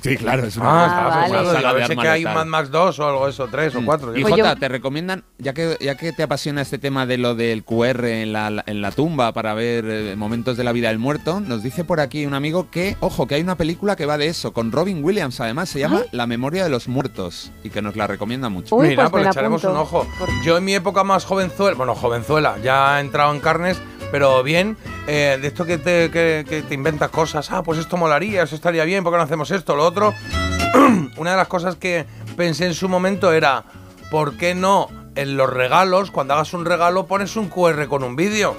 Sí, 0.02 0.16
claro, 0.16 0.44
es 0.46 0.58
Ah, 0.58 0.62
Ah, 0.62 0.86
estaba 0.86 1.08
vale. 1.08 1.22
pensando, 1.22 1.52
Saga 1.52 1.58
digo, 1.58 1.68
a 1.68 1.72
de 1.72 1.78
ver 1.78 1.86
si 1.86 1.92
arma 1.92 2.02
que 2.02 2.08
hay 2.08 2.24
un. 2.24 2.34
Mad 2.34 2.46
Max 2.46 2.70
2 2.70 2.98
o 2.98 3.08
algo 3.08 3.28
eso, 3.28 3.48
3 3.48 3.74
o 3.76 3.84
4. 3.84 4.16
Y 4.16 4.22
Pues 4.22 4.34
Jota, 4.34 4.54
yo- 4.54 4.58
te 4.58 4.68
recomiendan, 4.68 5.24
ya 5.38 5.52
que, 5.54 5.76
ya 5.80 5.96
que 5.96 6.12
te 6.12 6.22
apasiona 6.24 6.60
este 6.62 6.78
tema 6.78 7.06
de 7.06 7.18
lo 7.18 7.34
del 7.36 7.62
QR 7.64 8.04
en 8.22 8.32
la, 8.32 8.64
en 8.66 8.82
la 8.82 8.90
tumba 8.90 9.32
para 9.32 9.54
ver 9.54 9.84
eh, 9.86 10.16
momentos 10.16 10.56
de 10.56 10.64
la 10.64 10.72
vida 10.72 10.88
del 10.88 10.98
muerto, 10.98 11.40
nos 11.40 11.62
dice 11.62 11.84
por 11.84 12.00
aquí 12.00 12.26
un 12.26 12.34
amigo 12.34 12.68
que, 12.70 12.96
ojo, 13.00 13.26
que 13.28 13.36
hay 13.36 13.42
una 13.42 13.56
película 13.56 13.94
que 13.96 14.04
va 14.06 14.18
de 14.18 14.26
eso, 14.26 14.52
con 14.52 14.72
Robin 14.72 15.04
Williams 15.04 15.40
además, 15.40 15.68
se 15.68 15.78
llama 15.78 16.00
Ay. 16.02 16.08
La 16.12 16.26
memoria 16.26 16.64
de 16.64 16.70
los 16.70 16.88
muertos, 16.88 17.52
y 17.62 17.70
que 17.70 17.80
nos 17.80 17.94
la 17.96 18.06
recomienda 18.08 18.48
mucho. 18.48 18.74
Uy, 18.76 18.88
Mira, 18.88 19.04
pues 19.04 19.10
pues, 19.12 19.22
le 19.24 19.30
echaremos 19.30 19.64
apunto. 19.64 19.80
un 19.80 19.86
ojo. 19.86 20.06
Yo 20.44 20.56
en 20.58 20.64
mi 20.64 20.74
época 20.74 21.04
más 21.04 21.24
jovenzuela, 21.24 21.76
bueno, 21.76 21.94
jovenzuela, 21.94 22.56
ya 22.62 22.98
he 22.98 23.00
entrado 23.02 23.32
en 23.32 23.40
carnes, 23.40 23.80
pero 24.12 24.42
bien, 24.44 24.76
eh, 25.08 25.36
de 25.42 25.48
esto 25.48 25.64
que 25.64 25.78
te, 25.78 26.08
que- 26.12 26.44
que 26.48 26.62
te 26.62 26.74
inventas 26.74 27.10
cosas, 27.10 27.50
ah, 27.50 27.62
pues 27.64 27.78
esto 27.80 27.96
molaría, 27.96 28.44
eso 28.44 28.54
estaría 28.54 28.84
bien, 28.84 29.02
¿por 29.02 29.12
qué 29.12 29.16
no 29.16 29.24
hacemos 29.24 29.50
esto, 29.50 29.74
lo 29.74 29.84
otro? 29.84 30.14
Una 31.16 31.32
de 31.32 31.36
las 31.36 31.48
cosas 31.48 31.74
que 31.76 32.06
pensé 32.36 32.66
en 32.66 32.74
su 32.74 32.88
momento 32.88 33.32
era, 33.32 33.64
¿por 34.10 34.36
qué 34.36 34.54
no 34.54 34.88
en 35.16 35.36
los 35.36 35.50
regalos, 35.50 36.10
cuando 36.10 36.34
hagas 36.34 36.54
un 36.54 36.64
regalo, 36.64 37.06
pones 37.06 37.34
un 37.36 37.48
QR 37.48 37.88
con 37.88 38.04
un 38.04 38.14
vídeo? 38.14 38.56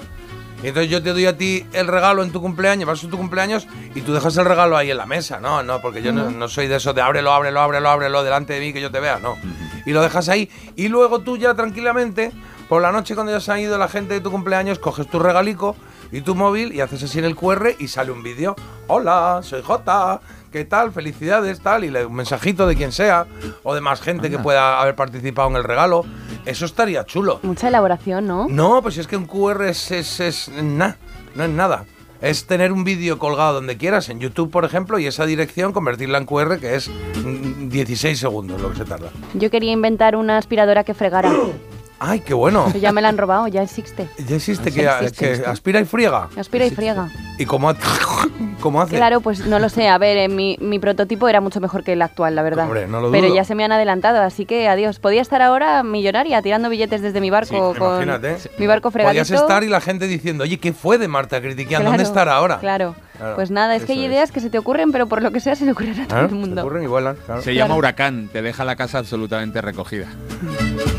Y 0.62 0.68
entonces 0.68 0.90
yo 0.90 1.02
te 1.02 1.12
doy 1.12 1.26
a 1.26 1.36
ti 1.36 1.66
el 1.72 1.86
regalo 1.88 2.22
en 2.22 2.30
tu 2.32 2.40
cumpleaños, 2.40 2.86
vas 2.86 3.04
a 3.04 3.08
tu 3.08 3.18
cumpleaños 3.18 3.66
y 3.94 4.00
tú 4.00 4.14
dejas 4.14 4.36
el 4.38 4.46
regalo 4.46 4.76
ahí 4.78 4.90
en 4.90 4.96
la 4.96 5.04
mesa. 5.04 5.38
No, 5.38 5.62
no, 5.62 5.80
porque 5.82 6.00
yo 6.00 6.10
no, 6.12 6.30
no 6.30 6.48
soy 6.48 6.68
de 6.68 6.76
eso 6.76 6.94
de 6.94 7.02
ábrelo, 7.02 7.32
ábrelo, 7.32 7.60
ábrelo, 7.60 7.90
ábrelo 7.90 8.22
delante 8.24 8.54
de 8.54 8.60
mí 8.60 8.72
que 8.72 8.80
yo 8.80 8.90
te 8.90 8.98
vea, 9.00 9.18
no. 9.18 9.36
Y 9.84 9.90
lo 9.92 10.00
dejas 10.00 10.28
ahí 10.30 10.48
y 10.74 10.88
luego 10.88 11.18
tú 11.20 11.36
ya 11.36 11.52
tranquilamente, 11.54 12.32
por 12.68 12.82
la 12.82 12.92
noche 12.92 13.14
cuando 13.14 13.32
ya 13.32 13.40
se 13.40 13.52
ha 13.52 13.60
ido 13.60 13.76
la 13.78 13.88
gente 13.88 14.14
de 14.14 14.20
tu 14.20 14.30
cumpleaños, 14.30 14.78
coges 14.78 15.06
tu 15.08 15.18
regalico 15.18 15.76
y 16.12 16.20
tu 16.22 16.34
móvil 16.34 16.72
y 16.72 16.80
haces 16.80 17.02
así 17.02 17.18
en 17.18 17.24
el 17.24 17.36
QR 17.36 17.70
y 17.78 17.88
sale 17.88 18.10
un 18.12 18.22
vídeo. 18.22 18.54
Hola, 18.86 19.40
soy 19.42 19.62
Jota, 19.62 20.20
¿qué 20.52 20.64
tal? 20.64 20.92
Felicidades, 20.92 21.60
tal. 21.60 21.84
Y 21.84 21.90
le- 21.90 22.06
un 22.06 22.14
mensajito 22.14 22.66
de 22.66 22.76
quien 22.76 22.92
sea 22.92 23.26
o 23.62 23.74
de 23.74 23.80
más 23.80 24.00
gente 24.00 24.30
que 24.30 24.38
pueda 24.38 24.80
haber 24.80 24.94
participado 24.94 25.48
en 25.50 25.56
el 25.56 25.64
regalo. 25.64 26.04
Eso 26.46 26.64
estaría 26.66 27.04
chulo. 27.04 27.40
Mucha 27.42 27.68
elaboración, 27.68 28.26
¿no? 28.26 28.46
No, 28.48 28.82
pues 28.82 28.98
es 28.98 29.06
que 29.06 29.16
un 29.16 29.26
QR 29.26 29.62
es, 29.68 29.90
es, 29.90 30.20
es 30.20 30.48
nada, 30.50 30.96
no 31.34 31.44
es 31.44 31.50
nada. 31.50 31.84
Es 32.20 32.46
tener 32.46 32.72
un 32.72 32.84
vídeo 32.84 33.18
colgado 33.18 33.54
donde 33.54 33.76
quieras, 33.76 34.08
en 34.08 34.20
YouTube, 34.20 34.50
por 34.50 34.64
ejemplo, 34.64 34.98
y 34.98 35.06
esa 35.06 35.26
dirección 35.26 35.72
convertirla 35.72 36.18
en 36.18 36.24
QR, 36.26 36.58
que 36.58 36.74
es 36.76 36.88
mm, 36.88 37.68
16 37.68 38.18
segundos 38.18 38.60
lo 38.60 38.70
que 38.70 38.76
se 38.78 38.84
tarda. 38.84 39.10
Yo 39.34 39.50
quería 39.50 39.72
inventar 39.72 40.16
una 40.16 40.38
aspiradora 40.38 40.84
que 40.84 40.94
fregara. 40.94 41.30
¡Ay, 42.00 42.20
qué 42.20 42.34
bueno! 42.34 42.64
Pero 42.66 42.78
ya 42.80 42.92
me 42.92 43.00
la 43.00 43.08
han 43.08 43.16
robado, 43.16 43.46
ya 43.48 43.62
existe. 43.62 44.08
Ya 44.26 44.36
existe 44.36 44.64
que, 44.72 44.80
Sí, 44.80 44.86
existe, 44.86 45.16
que 45.24 45.30
existe. 45.30 45.50
aspira 45.50 45.80
y 45.80 45.84
friega. 45.84 46.28
Aspira 46.36 46.66
y 46.66 46.70
friega. 46.70 47.08
¿Y 47.38 47.46
cómo, 47.46 47.70
ha- 47.70 47.76
cómo 48.60 48.82
hace? 48.82 48.96
Claro, 48.96 49.20
pues 49.20 49.46
no 49.46 49.58
lo 49.58 49.68
sé. 49.68 49.88
A 49.88 49.96
ver, 49.96 50.16
eh, 50.18 50.28
mi, 50.28 50.56
mi 50.60 50.78
prototipo 50.78 51.28
era 51.28 51.40
mucho 51.40 51.60
mejor 51.60 51.82
que 51.84 51.92
el 51.94 52.02
actual, 52.02 52.34
la 52.34 52.42
verdad. 52.42 52.64
Hombre, 52.66 52.86
no 52.88 53.00
lo 53.00 53.10
Pero 53.10 53.26
dudo. 53.28 53.36
ya 53.36 53.44
se 53.44 53.54
me 53.54 53.64
han 53.64 53.72
adelantado, 53.72 54.20
así 54.22 54.44
que 54.44 54.68
adiós. 54.68 54.98
Podía 54.98 55.22
estar 55.22 55.40
ahora 55.40 55.82
millonaria 55.82 56.42
tirando 56.42 56.68
billetes 56.68 57.00
desde 57.00 57.20
mi 57.20 57.30
barco 57.30 57.72
Sí, 57.72 57.78
con 57.78 57.92
imagínate. 58.02 58.36
mi 58.58 58.66
barco 58.66 58.90
fregadito. 58.90 59.22
Podías 59.24 59.40
estar 59.42 59.62
y 59.64 59.68
la 59.68 59.80
gente 59.80 60.06
diciendo, 60.06 60.44
oye, 60.44 60.58
¿qué 60.58 60.72
fue 60.72 60.98
de 60.98 61.08
Marta 61.08 61.40
Critiquian? 61.40 61.84
¿Dónde 61.84 62.02
estará 62.02 62.34
ahora? 62.36 62.58
Claro. 62.58 62.94
Claro, 63.16 63.36
Pues 63.36 63.52
nada, 63.52 63.76
es 63.76 63.84
que 63.84 63.92
hay 63.92 64.04
es. 64.04 64.10
ideas 64.10 64.32
que 64.32 64.40
se 64.40 64.50
te 64.50 64.58
ocurren, 64.58 64.90
pero 64.90 65.06
por 65.06 65.22
lo 65.22 65.30
que 65.30 65.38
sea 65.38 65.54
se 65.54 65.64
le 65.64 65.70
ocurren 65.70 66.00
a 66.00 66.08
todo 66.08 66.20
el 66.20 66.28
se 66.30 66.34
mundo. 66.34 66.60
ocurren 66.62 66.82
y 66.82 66.86
vuelan, 66.88 67.16
claro. 67.24 67.40
Se 67.42 67.52
Claro. 67.52 67.68
llama 67.68 67.78
Huracán, 67.78 68.28
te 68.32 68.42
deja 68.42 68.64
la 68.64 68.74
casa 68.74 68.98
absolutamente 68.98 69.60
recogida. 69.62 70.06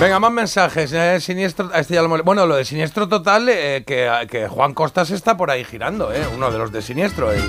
Venga, 0.00 0.18
más 0.18 0.32
mensajes. 0.32 0.92
eh, 0.92 1.20
siniestro, 1.20 1.72
este 1.74 2.00
bueno, 2.00 2.46
lo 2.46 2.56
de 2.56 2.64
Siniestro 2.64 3.08
Total, 3.08 3.48
eh, 3.48 3.84
que, 3.86 4.48
Juan 4.48 4.74
Costas 4.74 5.10
está 5.10 5.36
por 5.36 5.50
ahí 5.50 5.64
girando, 5.64 6.12
eh, 6.12 6.26
uno 6.34 6.50
de 6.50 6.58
los 6.58 6.72
de 6.72 6.82
Siniestro, 6.82 7.32
el 7.32 7.42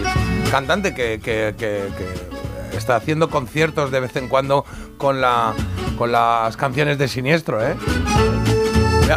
cantante 0.51 0.93
que, 0.93 1.19
que- 1.21 1.53
que- 1.57 1.89
está 2.77 2.97
haciendo 2.97 3.29
conciertos 3.29 3.89
de 3.89 4.01
vez 4.01 4.15
en 4.17 4.27
cuando 4.27 4.65
con, 4.97 5.21
con 5.97 6.11
las 6.11 6.55
canciones 6.57 6.97
de 6.97 7.07
Siniestro. 7.07 7.65
Eh. 7.65 7.75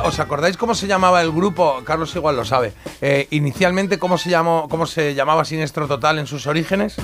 ¿Os 0.05 0.21
acordáis 0.21 0.57
cómo 0.57 0.75
se 0.75 0.87
llamaba 0.87 1.21
el 1.23 1.33
grupo? 1.33 1.81
Carlos 1.85 2.15
igual 2.15 2.37
lo 2.37 2.45
sabe. 2.45 2.73
Eh, 3.01 3.27
inicialmente, 3.31 3.99
¿cómo 3.99 4.17
se, 4.17 4.31
llamó, 4.31 4.69
¿cómo 4.71 4.87
se 4.87 5.15
llamaba 5.15 5.45
Siniestro 5.45 5.87
Total 5.89 6.19
en 6.19 6.27
sus 6.27 6.47
orígenes? 6.47 6.97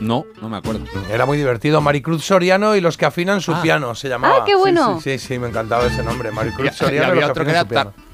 No, 0.00 0.24
no 0.40 0.48
me 0.48 0.56
acuerdo. 0.56 0.80
Era 1.10 1.26
muy 1.26 1.36
divertido. 1.38 1.80
Maricruz 1.80 2.24
Soriano 2.24 2.74
y 2.74 2.80
los 2.80 2.96
que 2.96 3.04
afinan 3.06 3.40
su 3.40 3.52
Ah. 3.54 3.60
piano 3.62 3.94
se 3.94 4.08
llamaba. 4.08 4.38
Ah, 4.40 4.44
qué 4.46 4.54
bueno. 4.56 4.98
Sí, 5.00 5.12
sí, 5.12 5.18
sí, 5.18 5.26
sí, 5.34 5.38
me 5.38 5.48
encantaba 5.48 5.86
ese 5.86 6.02
nombre. 6.02 6.30
Maricruz 6.30 6.66
Y- 6.66 6.70
y 6.70 6.72
Soriano 6.72 7.06
y 7.08 7.10
había 7.10 7.20
los 7.22 7.30
otro 7.30 7.44
que 7.44 7.50
afinan 7.50 7.66
era 7.66 7.82
su 7.84 7.92
piano. 7.92 7.92
Tar- 7.94 8.10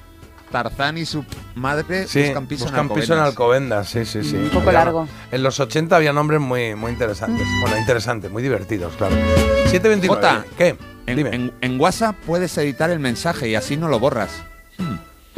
Tarzán 0.70 0.96
y 0.98 1.04
su 1.06 1.24
madre 1.56 2.06
Sí, 2.06 2.22
buscan 2.24 2.46
piso 2.46 2.64
buscan 2.66 2.86
en 2.86 2.94
piso 2.94 3.14
en 3.14 3.18
Alcobendas. 3.20 3.92
Alcobendas, 3.94 4.12
sí, 4.12 4.22
sí, 4.22 4.30
sí. 4.30 4.36
Un 4.36 4.48
poco 4.50 4.68
Había- 4.68 4.72
largo. 4.84 5.08
En 5.32 5.42
los 5.42 5.58
80 5.60 5.96
había 5.96 6.12
nombres 6.12 6.40
muy, 6.40 6.74
muy 6.74 6.92
interesantes. 6.92 7.46
Bueno, 7.60 7.76
interesantes, 7.78 8.30
muy 8.30 8.42
divertidos, 8.42 8.94
claro. 8.96 9.14
729. 9.66 10.08
Jota, 10.08 10.44
¿Qué? 10.56 10.76
En, 11.06 11.16
Dime. 11.16 11.30
en- 11.34 11.52
en 11.60 11.80
WhatsApp 11.80 12.16
puedes 12.26 12.56
editar 12.58 12.90
el 12.90 12.98
mensaje 13.00 13.48
y 13.48 13.54
así 13.54 13.76
no 13.76 13.88
lo 13.88 13.98
borras. 13.98 14.30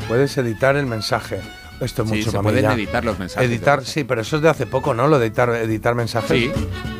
Puedes 0.07 0.37
editar 0.39 0.77
el 0.77 0.87
mensaje. 0.87 1.41
Esto 1.81 2.03
es 2.03 2.09
Sí, 2.11 2.17
mucho 2.17 2.31
se 2.33 2.39
pueden 2.41 2.63
ya. 2.63 2.73
editar 2.73 3.05
los 3.05 3.19
mensajes. 3.19 3.49
Editar, 3.49 3.85
sí, 3.85 4.03
pero 4.05 4.21
eso 4.23 4.37
es 4.37 4.43
de 4.43 4.49
hace 4.49 4.67
poco, 4.67 4.95
¿no? 4.95 5.07
Lo 5.07 5.19
de 5.19 5.27
editar, 5.27 5.49
editar 5.51 5.95
mensajes. 5.95 6.29
Sí, 6.31 6.51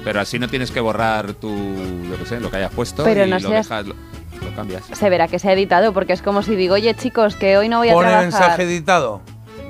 pero 0.05 0.21
así 0.21 0.39
no 0.39 0.49
tienes 0.49 0.71
que 0.71 0.81
borrar 0.81 1.33
tu, 1.35 1.49
yo 2.09 2.17
qué 2.19 2.27
sé, 2.27 2.41
lo 2.41 2.51
que 2.51 2.59
hayas 2.59 2.73
puesto 2.73 3.03
Pero 3.05 3.27
y 3.27 3.31
no 3.31 3.39
lo 3.41 3.49
seas- 3.49 3.69
dejas, 3.69 3.87
lo, 3.87 3.95
lo 3.95 4.55
cambias. 4.57 4.85
Se 4.93 5.11
verá 5.11 5.27
que 5.27 5.39
se 5.41 5.49
ha 5.49 5.53
editado 5.53 5.93
porque 5.93 6.13
es 6.13 6.23
como 6.23 6.43
si 6.43 6.55
digo, 6.55 6.75
oye 6.75 6.95
chicos, 6.95 7.35
que 7.35 7.57
hoy 7.59 7.69
no 7.69 7.79
voy 7.79 7.89
a 7.89 7.93
Pone 7.95 8.09
trabajar. 8.09 8.31
mensaje 8.31 8.63
editado. 8.63 9.21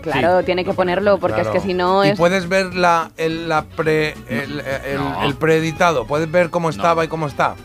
Claro, 0.03 0.43
tiene 0.45 0.65
que 0.65 0.73
ponerlo 0.75 1.19
porque 1.19 1.41
Claro. 1.43 1.51
es 1.57 1.61
que 1.63 1.67
si 1.67 1.75
no 1.75 2.05
y 2.05 2.11
es... 2.11 2.19
puedes 2.19 2.49
ver 2.49 2.75
la, 2.75 3.11
el, 3.17 3.49
la 3.49 3.63
pre, 3.65 4.15
el, 4.29 4.61
el- 4.61 4.97
No. 4.99 5.25
el 5.25 5.35
preeditado. 5.35 6.07
Puedes 6.07 6.31
ver 6.31 6.51
cómo 6.51 6.71
estaba 6.71 7.05
y 7.05 7.09
cómo 7.09 7.27
está. 7.27 7.57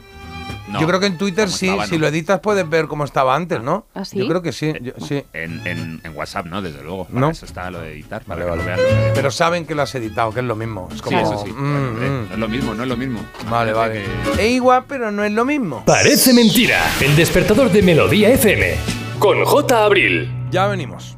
No, 0.74 0.82
Yo 0.82 0.88
creo 0.88 1.00
que 1.00 1.06
en 1.06 1.18
Twitter 1.18 1.50
sí, 1.50 1.68
estaba, 1.68 1.86
si 1.86 1.94
no. 1.94 2.00
lo 2.00 2.08
editas 2.08 2.40
puedes 2.40 2.68
ver 2.68 2.88
cómo 2.88 3.06
estaba 3.06 3.36
antes, 3.36 3.62
¿no? 3.62 3.86
¿Ah, 3.94 4.04
sí? 4.06 4.18
Yo 4.18 4.28
creo 4.28 4.42
que 4.42 4.52
sí, 4.52 4.74
yo- 4.82 4.94
sí. 5.06 5.24
En, 5.34 5.66
en- 5.68 6.02
en 6.04 6.16
WhatsApp 6.18 6.48
no, 6.48 6.62
desde 6.62 6.82
luego. 6.84 7.06
Para 7.06 7.20
¿No? 7.20 7.30
eso 7.30 7.46
está 7.46 7.70
lo 7.72 7.80
de 7.82 7.92
editar, 7.94 8.24
para 8.24 8.46
Vale, 8.46 8.64
vale. 8.66 8.76
lo 8.78 8.84
vean. 8.84 9.14
Pero 9.14 9.32
saben 9.32 9.66
que 9.66 9.76
lo 9.76 9.84
has 9.84 9.94
editado, 9.96 10.32
que 10.34 10.40
es 10.40 10.46
lo 10.46 10.56
mismo. 10.56 10.90
Es 10.92 11.00
Sí, 11.08 11.14
eso 11.16 11.44
sí. 11.46 11.52
mm, 11.52 11.56
mm. 11.56 12.28
No 12.30 12.34
es 12.34 12.40
lo 12.40 12.48
mismo, 12.50 12.74
no 12.74 12.84
es 12.84 12.90
lo 12.90 12.98
mismo. 12.98 13.20
Vale, 13.50 13.72
vale. 13.74 14.04
Que- 14.36 14.46
Es 14.48 14.52
igual, 14.52 14.86
pero 14.88 15.12
no 15.12 15.24
es 15.24 15.32
lo 15.32 15.46
mismo. 15.46 15.84
Parece 15.86 16.34
mentira. 16.34 16.80
El 17.00 17.16
despertador 17.16 17.72
de 17.72 17.82
Melodía 17.84 18.30
FM. 18.32 18.76
Con 19.20 19.46
J. 19.46 19.86
Abril. 19.86 20.32
Ya 20.52 20.68
venimos. 20.68 21.18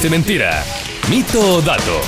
Parece 0.00 0.16
mentira. 0.16 0.64
Mito 1.10 1.56
o 1.56 1.60
dato. 1.60 2.00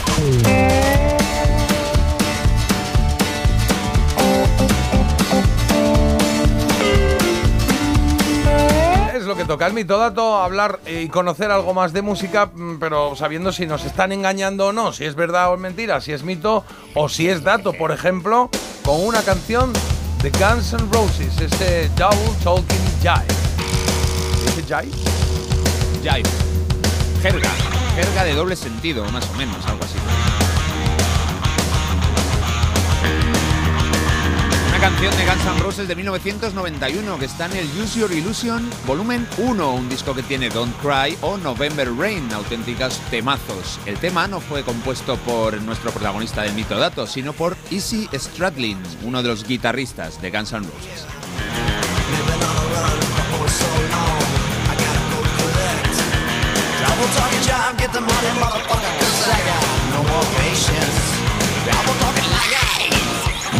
Es 9.14 9.24
lo 9.24 9.36
que 9.36 9.44
toca 9.44 9.66
el 9.66 9.74
mitodato, 9.74 10.38
hablar 10.38 10.80
y 10.86 11.08
conocer 11.08 11.50
algo 11.50 11.74
más 11.74 11.92
de 11.92 12.00
música, 12.00 12.46
mm, 12.46 12.78
pero 12.80 13.14
sabiendo 13.14 13.52
si 13.52 13.66
nos 13.66 13.84
están 13.84 14.10
engañando 14.12 14.68
o 14.68 14.72
no, 14.72 14.94
si 14.94 15.04
es 15.04 15.14
verdad 15.14 15.50
o 15.50 15.56
es 15.56 15.60
mentira, 15.60 16.00
si 16.00 16.12
es 16.12 16.22
mito 16.22 16.64
o 16.94 17.10
si 17.10 17.28
es 17.28 17.44
dato. 17.44 17.74
Por 17.74 17.92
ejemplo, 17.92 18.48
con 18.86 19.04
una 19.04 19.20
canción 19.20 19.70
de 20.22 20.30
Guns 20.30 20.72
N' 20.72 20.88
Roses, 20.90 21.38
ese 21.38 21.90
Double 21.98 22.32
Talking 22.42 22.86
Jive. 23.02 23.26
¿Dice 24.46 24.62
jive? 24.62 24.90
Jive. 26.02 26.30
Jerga. 27.20 27.71
Jerga 27.94 28.24
de 28.24 28.34
doble 28.34 28.56
sentido, 28.56 29.04
más 29.10 29.28
o 29.28 29.34
menos, 29.34 29.66
algo 29.66 29.84
así. 29.84 29.98
Una 34.68 34.80
canción 34.80 35.14
de 35.16 35.26
Guns 35.26 35.44
N' 35.44 35.60
Roses 35.60 35.88
de 35.88 35.94
1991 35.94 37.18
que 37.18 37.26
está 37.26 37.46
en 37.46 37.56
el 37.56 37.66
Use 37.78 38.00
Your 38.00 38.10
Illusion 38.10 38.68
volumen 38.86 39.28
1, 39.36 39.74
un 39.74 39.88
disco 39.90 40.14
que 40.14 40.22
tiene 40.22 40.48
Don't 40.48 40.74
Cry 40.80 41.18
o 41.20 41.36
November 41.36 41.94
Rain, 41.94 42.32
auténticas 42.32 42.98
temazos. 43.10 43.78
El 43.84 43.98
tema 43.98 44.26
no 44.26 44.40
fue 44.40 44.62
compuesto 44.62 45.16
por 45.18 45.60
nuestro 45.60 45.90
protagonista 45.90 46.42
del 46.42 46.54
mito 46.54 46.78
dato, 46.78 47.06
sino 47.06 47.34
por 47.34 47.58
Easy 47.70 48.08
Stradlin, 48.14 48.78
uno 49.04 49.22
de 49.22 49.28
los 49.28 49.46
guitarristas 49.46 50.20
de 50.22 50.30
Guns 50.30 50.52
N' 50.52 50.66
Roses. 50.66 51.91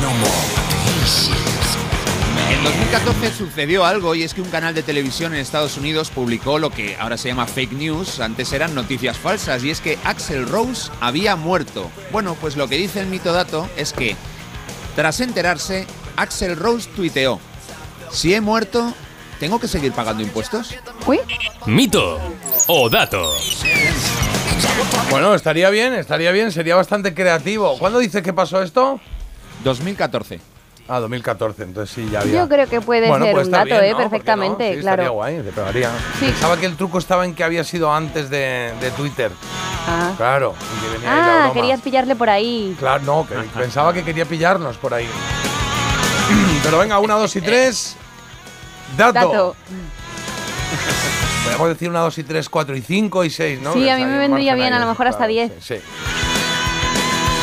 No. 0.01 0.13
En 2.51 2.65
2014 2.65 3.33
sucedió 3.33 3.85
algo 3.85 4.15
y 4.15 4.23
es 4.23 4.35
que 4.35 4.43
un 4.43 4.51
canal 4.51 4.75
de 4.75 4.83
televisión 4.83 5.33
en 5.33 5.41
Estados 5.41 5.77
Unidos 5.77 6.11
publicó 6.11 6.59
lo 6.59 6.71
que 6.71 6.97
ahora 6.97 7.17
se 7.17 7.29
llama 7.29 7.47
fake 7.47 7.73
news, 7.73 8.21
antes 8.21 8.53
eran 8.53 8.75
noticias 8.75 9.17
falsas, 9.17 9.65
y 9.65 9.71
es 9.71 9.81
que 9.81 9.99
Axel 10.05 10.47
Rose 10.47 10.91
había 11.01 11.35
muerto. 11.35 11.91
Bueno, 12.13 12.37
pues 12.41 12.57
lo 12.57 12.69
que 12.69 12.77
dice 12.77 13.01
el 13.01 13.07
mito 13.07 13.33
dato 13.33 13.69
es 13.77 13.93
que, 13.93 14.17
tras 14.95 15.21
enterarse, 15.21 15.87
Axel 16.17 16.57
Rose 16.57 16.89
tuiteó, 16.95 17.41
si 18.11 18.35
he 18.35 18.41
muerto, 18.41 18.95
¿tengo 19.43 19.59
que 19.59 19.67
seguir 19.67 19.91
pagando 19.91 20.23
impuestos? 20.23 20.73
Uy. 21.05 21.19
Mito 21.67 22.21
o 22.69 22.89
dato. 22.89 23.29
Bueno, 25.11 25.35
estaría 25.35 25.69
bien, 25.69 25.95
estaría 25.95 26.31
bien, 26.31 26.53
sería 26.53 26.77
bastante 26.77 27.13
creativo. 27.13 27.77
¿Cuándo 27.77 27.99
dices 27.99 28.23
que 28.23 28.33
pasó 28.33 28.63
esto? 28.63 29.01
2014. 29.65 30.39
Ah, 30.87 31.01
2014, 31.01 31.65
entonces 31.65 31.93
sí, 31.93 32.09
ya 32.09 32.21
había. 32.21 32.35
Yo 32.35 32.49
creo 32.49 32.69
que 32.69 32.81
puede 32.81 33.09
Bueno, 33.09 33.25
ser 33.25 33.33
puede 33.35 33.47
un 33.47 33.51
dato, 33.51 33.65
bien, 33.65 33.85
¿eh? 33.85 33.91
¿no? 33.91 33.97
¿Por 33.97 33.97
qué 33.97 34.05
no? 34.05 34.11
Perfectamente, 34.11 34.75
Sí, 34.75 34.81
claro. 34.81 35.03
Estaría 35.03 35.11
guay, 35.11 35.37
te 35.43 35.51
pegaría. 35.51 35.91
Sí. 36.21 36.27
Pensaba 36.27 36.57
que 36.57 36.67
el 36.67 36.77
truco 36.77 36.99
estaba 36.99 37.25
en 37.25 37.35
que 37.35 37.43
había 37.43 37.65
sido 37.65 37.93
antes 37.93 38.31
de, 38.31 38.73
de 38.81 38.91
Twitter. 38.93 39.33
Ah, 39.89 40.13
Claro, 40.17 40.55
y 40.77 40.85
que 40.85 40.93
venía 40.93 41.11
ahí 41.13 41.17
la 41.21 41.35
Ah, 41.35 41.39
broma. 41.47 41.55
querías 41.55 41.81
pillarle 41.81 42.15
por 42.15 42.31
ahí. 42.31 42.77
Claro, 42.79 43.03
no, 43.05 43.27
que 43.27 43.35
pensaba 43.59 43.93
que 43.93 44.05
quería 44.05 44.25
pillarnos 44.25 44.77
por 44.77 44.95
ahí. 44.95 45.09
Pero 46.63 46.79
venga, 46.79 47.01
una, 47.01 47.15
dos 47.15 47.35
y 47.35 47.41
tres. 47.41 47.97
Dato. 48.97 49.13
Dato. 49.13 49.57
Podemos 51.45 51.69
decir 51.69 51.89
una, 51.91 52.01
dos 52.01 52.17
y 52.19 52.23
tres, 52.25 52.49
cuatro 52.49 52.77
y 52.77 52.83
cinco 52.83 53.25
y 53.25 53.31
seis, 53.31 53.61
¿no? 53.61 53.73
Sí, 53.75 53.89
a 53.89 53.97
mí 53.97 54.05
me 54.05 54.19
vendría 54.19 54.55
bien, 54.55 54.73
a 54.73 54.79
lo 54.79 54.87
mejor 54.87 55.09
hasta 55.09 55.27
10. 55.27 55.53
Sí. 55.61 55.75
sí. 55.77 55.81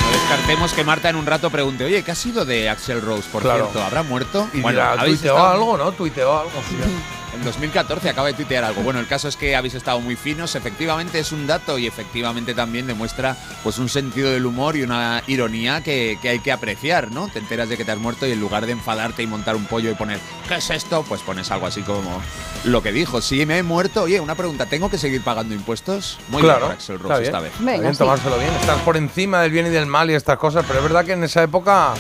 No 0.06 0.12
descartemos 0.12 0.74
que 0.74 0.84
Marta 0.84 1.10
en 1.10 1.16
un 1.18 1.26
rato 1.26 1.50
pregunte, 1.50 1.84
oye, 1.86 2.02
¿qué 2.04 2.12
ha 2.12 2.16
sido 2.16 2.46
de 2.46 2.70
Axel 2.70 3.02
Rose, 3.02 3.28
por 3.32 3.42
Claro. 3.44 3.66
cierto? 3.66 3.84
¿Habrá 3.84 4.04
muerto? 4.04 4.48
Y 4.54 4.62
bueno, 4.62 4.80
dirá, 4.82 5.04
tuiteó 5.06 5.38
algo, 5.46 5.78
¿no? 5.78 5.92
Tuiteó 5.92 6.40
algo. 6.40 6.52
sí. 6.70 6.76
En 7.36 7.44
2014 7.44 8.10
acaba 8.10 8.28
de 8.28 8.34
tuitear 8.34 8.64
algo. 8.64 8.82
Bueno, 8.82 9.00
el 9.00 9.08
caso 9.08 9.28
es 9.28 9.36
que 9.36 9.56
habéis 9.56 9.76
estado 9.76 10.00
muy 10.00 10.16
finos. 10.16 10.56
Efectivamente 10.56 11.20
es 11.20 11.32
un 11.32 11.48
dato 11.48 11.78
y 11.78 11.88
efectivamente 11.88 12.54
también 12.54 12.88
demuestra 12.88 13.38
pues 13.64 13.78
un 13.78 13.88
sentido 13.88 14.32
del 14.32 14.46
humor 14.46 14.76
y 14.76 14.82
una 14.84 15.24
ironía 15.28 15.82
que, 15.84 16.18
que 16.22 16.30
hay 16.30 16.40
que 16.40 16.52
apreciar, 16.52 17.12
¿no? 17.12 17.28
Te 17.30 17.40
enteras 17.40 17.70
de 17.70 17.78
que 17.78 17.86
te 17.86 17.92
has 17.92 17.98
muerto 18.00 18.26
y 18.28 18.32
en 18.32 18.40
lugar 18.40 18.66
de 18.66 18.72
enfadarte 18.74 19.24
y 19.24 19.28
montar 19.28 19.56
un 19.56 19.66
pollo 19.66 19.90
y 19.92 19.94
poner 19.94 20.20
¿qué 20.48 20.56
es 20.56 20.70
esto? 20.70 21.04
Pues 21.08 21.22
pones 21.22 21.50
algo 21.52 21.68
así 21.68 21.82
como 21.82 22.22
lo 22.64 22.82
que 22.82 22.92
dijo. 22.92 23.22
Si 23.22 23.46
me 23.46 23.60
he 23.60 23.64
muerto, 23.64 24.04
oye, 24.04 24.20
una 24.20 24.36
pregunta, 24.36 24.66
¿tengo 24.66 24.90
que 24.90 24.98
seguir 24.98 25.24
pagando 25.24 25.54
impuestos? 25.54 26.18
Muy 26.30 26.42
claro, 26.42 26.62
bien 26.66 26.72
Axel 26.74 27.00
Rose 27.00 27.24
esta 27.24 27.40
vez. 27.40 27.52
está 27.54 27.64
Venga, 27.64 27.82
bien 27.82 27.94
sí. 27.94 28.00
tomárselo 28.00 28.38
bien. 28.38 28.52
Estar 28.60 28.78
por 28.80 28.98
encima 28.98 29.42
del 29.42 29.52
bien 29.52 29.68
y 29.68 29.70
del 29.70 29.86
mal 29.86 30.10
y 30.10 30.16
estas 30.16 30.38
cosas, 30.38 30.66
pero 30.68 30.80
es 30.80 30.84
verdad 30.84 31.06
que 31.06 31.14
en 31.14 31.24
esa 31.24 31.44
época 31.44 31.94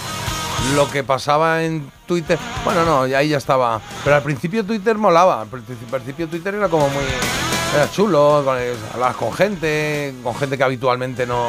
lo 0.75 0.89
que 0.89 1.03
pasaba 1.03 1.63
en 1.63 1.89
Twitter, 2.09 2.39
bueno, 2.65 2.83
no, 2.83 3.03
ahí 3.03 3.29
ya 3.29 3.37
estaba, 3.37 3.79
pero 4.03 4.15
al 4.15 4.23
principio 4.23 4.65
Twitter 4.65 4.97
molaba, 4.97 5.41
al 5.41 5.47
principio, 5.47 6.27
Twitter 6.27 6.55
era 6.55 6.67
como 6.67 6.89
muy, 6.89 7.03
era 7.75 7.89
chulo, 7.91 8.37
hablabas 8.37 9.15
con 9.15 9.31
gente, 9.31 10.15
con 10.23 10.33
gente 10.35 10.57
que 10.57 10.63
habitualmente 10.63 11.27
no, 11.27 11.45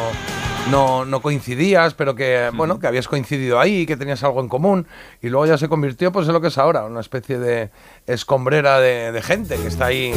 no, 0.70 1.06
no 1.06 1.22
coincidías, 1.22 1.94
pero 1.94 2.14
que, 2.14 2.50
bueno, 2.52 2.78
que 2.78 2.86
habías 2.86 3.08
coincidido 3.08 3.58
ahí, 3.58 3.86
que 3.86 3.96
tenías 3.96 4.22
algo 4.22 4.40
en 4.40 4.48
común, 4.48 4.86
y 5.22 5.30
luego 5.30 5.46
ya 5.46 5.56
se 5.56 5.70
convirtió 5.70 6.12
pues 6.12 6.26
en 6.26 6.34
lo 6.34 6.42
que 6.42 6.48
es 6.48 6.58
ahora, 6.58 6.84
una 6.84 7.00
especie 7.00 7.38
de 7.38 7.70
escombrera 8.06 8.80
de, 8.80 9.12
de 9.12 9.22
gente 9.22 9.56
que 9.56 9.68
está 9.68 9.86
ahí 9.86 10.12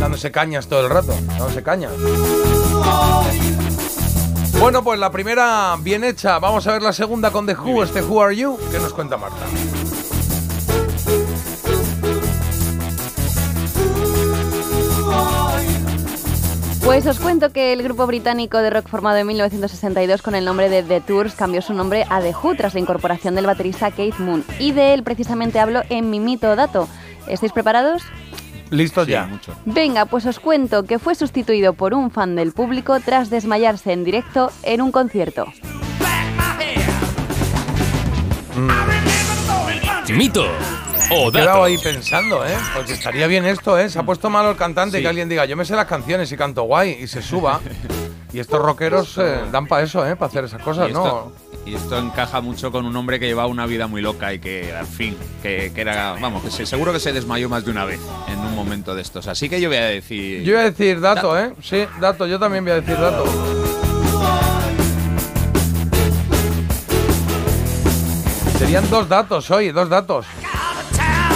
dándose 0.00 0.32
cañas 0.32 0.66
todo 0.66 0.84
el 0.84 0.90
rato, 0.90 1.14
dándose 1.28 1.62
cañas. 1.62 1.92
Bueno, 4.58 4.82
pues 4.82 4.98
la 4.98 5.10
primera 5.10 5.76
bien 5.80 6.02
hecha. 6.02 6.38
Vamos 6.38 6.66
a 6.66 6.72
ver 6.72 6.82
la 6.82 6.92
segunda 6.92 7.30
con 7.30 7.46
The 7.46 7.54
Who, 7.54 7.82
este 7.82 8.02
Who 8.02 8.22
Are 8.22 8.34
You, 8.34 8.58
que 8.72 8.78
nos 8.78 8.94
cuenta 8.94 9.18
Marta. 9.18 9.44
Pues 16.86 17.04
os 17.08 17.18
cuento 17.18 17.50
que 17.52 17.72
el 17.72 17.82
grupo 17.82 18.06
británico 18.06 18.58
de 18.58 18.70
rock 18.70 18.88
formado 18.88 19.16
en 19.16 19.26
1962 19.26 20.22
con 20.22 20.36
el 20.36 20.44
nombre 20.44 20.68
de 20.70 20.84
The 20.84 21.00
Tours 21.00 21.34
cambió 21.34 21.60
su 21.60 21.74
nombre 21.74 22.06
a 22.08 22.20
The 22.20 22.32
Who 22.32 22.54
tras 22.54 22.74
la 22.74 22.80
incorporación 22.80 23.34
del 23.34 23.44
baterista 23.44 23.90
Keith 23.90 24.18
Moon. 24.18 24.44
Y 24.60 24.70
de 24.70 24.94
él 24.94 25.02
precisamente 25.02 25.58
hablo 25.58 25.82
en 25.90 26.10
mi 26.10 26.20
mito 26.20 26.54
dato. 26.54 26.88
¿Estáis 27.26 27.50
preparados? 27.52 28.02
Listo 28.70 29.04
Sí, 29.04 29.10
ya. 29.10 29.26
mucho. 29.26 29.52
Venga, 29.64 30.04
pues 30.06 30.26
os 30.26 30.38
cuento 30.38 30.84
que 30.84 31.00
fue 31.00 31.16
sustituido 31.16 31.72
por 31.72 31.92
un 31.92 32.12
fan 32.12 32.36
del 32.36 32.52
público 32.52 33.00
tras 33.00 33.30
desmayarse 33.30 33.92
en 33.92 34.04
directo 34.04 34.52
en 34.62 34.80
un 34.80 34.92
concierto. 34.92 35.46
Mito 40.08 40.46
o 41.10 41.28
He 41.28 41.32
quedado 41.32 41.64
ahí 41.64 41.78
pensando, 41.78 42.44
¿eh? 42.44 42.56
Porque 42.74 42.92
estaría 42.94 43.26
bien 43.26 43.44
esto, 43.46 43.78
¿eh? 43.78 43.88
Se 43.88 43.98
ha 43.98 44.02
puesto 44.02 44.30
malo 44.30 44.50
el 44.50 44.56
cantante 44.56 44.98
Sí. 44.98 45.02
que 45.02 45.08
alguien 45.08 45.28
diga, 45.28 45.44
yo 45.44 45.56
me 45.56 45.64
sé 45.64 45.74
las 45.76 45.86
canciones 45.86 46.30
y 46.32 46.36
canto 46.36 46.62
guay, 46.64 46.98
y 47.00 47.06
se 47.06 47.22
suba. 47.22 47.60
y 48.32 48.38
estos 48.40 48.60
rockeros 48.60 49.16
eh, 49.18 49.40
dan 49.52 49.66
para 49.66 49.82
eso, 49.84 50.06
¿eh? 50.06 50.16
Para 50.16 50.28
hacer 50.28 50.44
esas 50.44 50.62
cosas, 50.62 50.90
Y 50.90 50.92
¿no? 50.92 51.32
y 51.64 51.74
esto 51.74 51.98
encaja 51.98 52.40
mucho 52.40 52.70
con 52.70 52.86
un 52.86 52.94
hombre 52.96 53.18
que 53.18 53.26
llevaba 53.26 53.48
una 53.48 53.66
vida 53.66 53.88
muy 53.88 54.00
loca 54.00 54.32
y 54.32 54.38
que, 54.38 54.72
al 54.72 54.86
fin, 54.86 55.16
que, 55.42 55.72
que 55.74 55.80
era, 55.80 56.12
vamos, 56.20 56.44
que 56.44 56.50
se- 56.52 56.64
seguro 56.64 56.92
que 56.92 57.00
se 57.00 57.12
desmayó 57.12 57.48
más 57.48 57.64
de 57.64 57.72
una 57.72 57.84
vez 57.84 57.98
en 58.28 58.38
un 58.38 58.54
momento 58.54 58.94
de 58.94 59.02
estos. 59.02 59.26
Así 59.26 59.48
que 59.48 59.60
yo 59.60 59.68
voy 59.68 59.78
a 59.78 59.86
decir... 59.86 60.42
Yo 60.44 60.52
voy 60.54 60.62
a 60.62 60.70
decir 60.70 61.00
dato, 61.00 61.36
¿eh? 61.38 61.52
Sí, 61.62 61.84
dato, 62.00 62.26
yo 62.26 62.38
también 62.38 62.64
voy 62.64 62.72
a 62.72 62.80
decir 62.80 62.96
dato. 62.96 63.24
Serían 68.58 68.88
dos 68.90 69.08
datos 69.08 69.50
hoy, 69.50 69.70
dos 69.70 69.88
datos. 69.88 70.26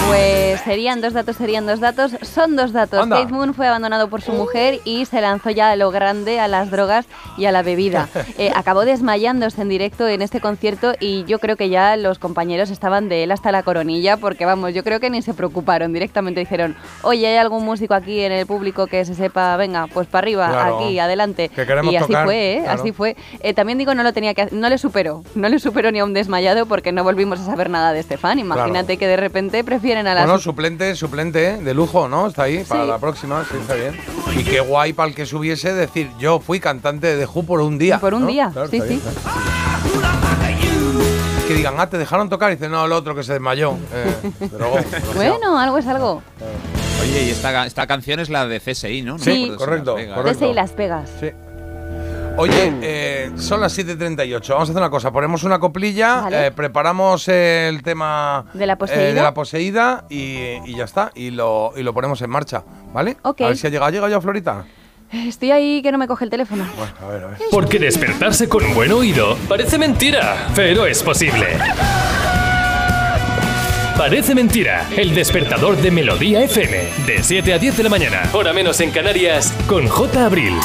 Pues 0.07 0.59
serían 0.61 0.99
dos 0.99 1.13
datos, 1.13 1.37
serían 1.37 1.65
dos 1.65 1.79
datos. 1.79 2.11
Son 2.21 2.55
dos 2.55 2.73
datos. 2.73 2.99
Anda. 3.03 3.17
Keith 3.17 3.29
Moon 3.29 3.53
fue 3.53 3.67
abandonado 3.67 4.09
por 4.09 4.21
su 4.21 4.33
mujer 4.33 4.79
y 4.83 5.05
se 5.05 5.21
lanzó 5.21 5.49
ya 5.49 5.71
a 5.71 5.75
lo 5.77 5.89
grande, 5.91 6.39
a 6.39 6.47
las 6.49 6.69
drogas 6.69 7.05
y 7.37 7.45
a 7.45 7.51
la 7.51 7.61
bebida. 7.63 8.07
Eh, 8.37 8.51
acabó 8.55 8.85
desmayándose 8.85 9.61
en 9.61 9.69
directo 9.69 10.07
en 10.07 10.21
este 10.23 10.39
concierto 10.39 10.93
y 10.99 11.25
yo 11.25 11.37
creo 11.37 11.57
que 11.57 11.69
ya 11.69 11.95
los 11.97 12.17
compañeros 12.17 12.71
estaban 12.71 13.07
de 13.07 13.23
él 13.23 13.31
hasta 13.31 13.51
la 13.51 13.61
coronilla 13.61 14.17
porque, 14.17 14.45
vamos, 14.45 14.73
yo 14.73 14.83
creo 14.83 14.99
que 14.99 15.09
ni 15.11 15.21
se 15.21 15.33
preocuparon. 15.35 15.93
Directamente 15.93 16.39
dijeron, 16.39 16.75
oye, 17.03 17.27
¿hay 17.27 17.37
algún 17.37 17.63
músico 17.63 17.93
aquí 17.93 18.21
en 18.21 18.31
el 18.31 18.47
público 18.47 18.87
que 18.87 19.05
se 19.05 19.13
sepa? 19.13 19.55
Venga, 19.57 19.85
pues 19.93 20.07
para 20.07 20.23
arriba, 20.23 20.49
Claro. 20.49 20.79
aquí, 20.79 20.97
adelante. 20.97 21.49
Que 21.49 21.61
y 21.91 21.95
así 21.97 22.07
tocar, 22.07 22.25
fue, 22.25 22.53
¿eh? 22.53 22.59
claro. 22.63 22.81
Así 22.81 22.91
fue. 22.93 23.15
Eh, 23.41 23.53
también 23.53 23.77
digo, 23.77 23.93
no 23.93 24.01
lo 24.01 24.13
tenía 24.13 24.33
que 24.33 24.41
hacer- 24.43 24.53
no 24.57 24.69
le 24.69 24.77
superó. 24.79 25.23
No 25.35 25.47
le 25.49 25.59
superó 25.59 25.91
ni 25.91 25.99
a 25.99 26.05
un 26.05 26.13
desmayado 26.13 26.65
porque 26.65 26.91
no 26.91 27.03
volvimos 27.03 27.39
a 27.41 27.45
saber 27.45 27.69
nada 27.69 27.93
de 27.93 27.99
este 27.99 28.17
fan. 28.17 28.39
Imagínate 28.39 28.97
que 28.97 29.07
de 29.07 29.17
repente 29.17 29.63
a 29.97 30.03
Bueno, 30.03 30.39
suplente, 30.39 30.95
suplente, 30.95 31.49
¿eh? 31.49 31.57
de 31.57 31.73
lujo, 31.73 32.07
¿no? 32.07 32.27
Está 32.27 32.43
ahí 32.43 32.63
para 32.63 32.83
Sí. 32.83 32.89
la 32.89 32.97
próxima, 32.99 33.45
sí, 33.49 33.57
está 33.59 33.75
bien. 33.75 33.97
Y 34.37 34.43
qué 34.43 34.59
guay 34.59 34.93
para 34.93 35.09
el 35.09 35.15
que 35.15 35.25
subiese 35.25 35.73
decir, 35.73 36.09
yo 36.19 36.39
fui 36.39 36.59
cantante 36.59 37.15
de 37.15 37.25
Who 37.25 37.43
por 37.43 37.61
un 37.61 37.77
día. 37.77 37.99
Por 37.99 38.13
un 38.13 38.21
¿no? 38.21 38.27
día, 38.27 38.49
Claro, 38.51 38.67
sí, 38.69 38.79
sí. 38.81 38.87
bien. 38.87 39.01
Que 41.47 41.53
digan, 41.55 41.75
ah, 41.77 41.89
te 41.89 41.97
dejaron 41.97 42.29
tocar, 42.29 42.51
y 42.51 42.55
dice, 42.55 42.69
no, 42.69 42.85
el 42.85 42.91
otro 42.93 43.13
que 43.15 43.23
se 43.23 43.33
desmayó. 43.33 43.75
Eh. 43.93 44.31
Bueno, 45.15 45.57
algo 45.59 45.77
es 45.77 45.87
algo. 45.87 46.21
Oye, 47.01 47.23
y 47.23 47.29
esta, 47.31 47.65
esta 47.65 47.87
canción 47.87 48.19
es 48.19 48.29
la 48.29 48.45
de 48.47 48.59
CSI, 48.59 49.01
¿no? 49.01 49.13
No 49.13 49.19
Sí, 49.19 49.51
correcto, 49.57 49.95
correcto. 50.15 50.45
Y 50.49 50.53
Las 50.53 50.75
Vegas. 50.75 51.09
Sí. 51.19 51.31
Oye, 52.37 52.73
eh, 52.81 53.31
son 53.35 53.61
las 53.61 53.77
7.38. 53.77 54.49
Vamos 54.49 54.69
a 54.69 54.71
hacer 54.71 54.81
una 54.81 54.89
cosa. 54.89 55.11
Ponemos 55.11 55.43
una 55.43 55.59
coplilla, 55.59 56.21
Vale. 56.21 56.47
eh, 56.47 56.51
preparamos 56.51 57.27
el 57.27 57.83
tema 57.83 58.45
¿De 58.53 58.65
la 58.65 58.73
eh, 58.73 58.77
poseída? 58.77 59.13
de 59.13 59.21
la 59.21 59.33
poseída 59.33 60.05
y, 60.09 60.37
y 60.65 60.75
ya 60.75 60.85
está. 60.85 61.11
Y 61.13 61.31
lo, 61.31 61.73
y 61.75 61.83
lo 61.83 61.93
ponemos 61.93 62.21
en 62.21 62.29
marcha, 62.29 62.63
¿vale? 62.93 63.17
Ok. 63.23 63.41
A 63.41 63.47
ver 63.47 63.57
si 63.57 63.67
ha 63.67 63.69
llegado. 63.69 63.87
¿Ha 63.87 63.91
llegado 63.91 64.09
ya 64.11 64.21
Florita? 64.21 64.65
Estoy 65.11 65.51
ahí 65.51 65.81
que 65.81 65.91
no 65.91 65.97
me 65.97 66.07
coge 66.07 66.23
el 66.23 66.31
teléfono. 66.31 66.65
Bueno, 66.77 66.93
a 67.01 67.07
ver, 67.07 67.23
a 67.23 67.27
ver. 67.27 67.37
Porque 67.51 67.77
despertarse 67.77 68.47
con 68.47 68.63
un 68.63 68.73
buen 68.73 68.91
oído 68.93 69.35
parece 69.49 69.77
mentira, 69.77 70.47
pero 70.55 70.85
es 70.85 71.03
posible. 71.03 71.47
Parece 73.97 74.33
mentira, 74.33 74.87
el 74.95 75.13
despertador 75.13 75.77
de 75.77 75.91
Melodía 75.91 76.41
FM, 76.43 76.89
de 77.05 77.21
7 77.21 77.53
a 77.53 77.59
10 77.59 77.77
de 77.77 77.83
la 77.83 77.89
mañana, 77.89 78.23
hora 78.33 78.51
menos 78.53 78.79
en 78.79 78.89
Canarias, 78.89 79.53
con 79.67 79.87
J. 79.87 80.25
Abril. 80.25 80.55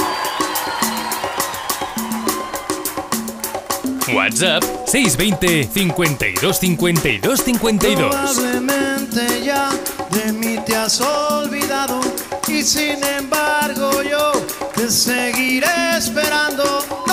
WhatsApp 4.14 4.62
620 4.86 5.64
52 5.72 6.58
52 6.58 7.40
52. 7.40 8.08
Probablemente 8.08 9.44
ya 9.44 9.70
de 10.10 10.32
mí 10.32 10.58
te 10.64 10.76
has 10.76 11.00
olvidado 11.00 12.00
y 12.48 12.62
sin 12.62 13.02
embargo 13.04 14.02
yo 14.02 14.32
te 14.74 14.90
seguiré 14.90 15.96
esperando. 15.96 17.05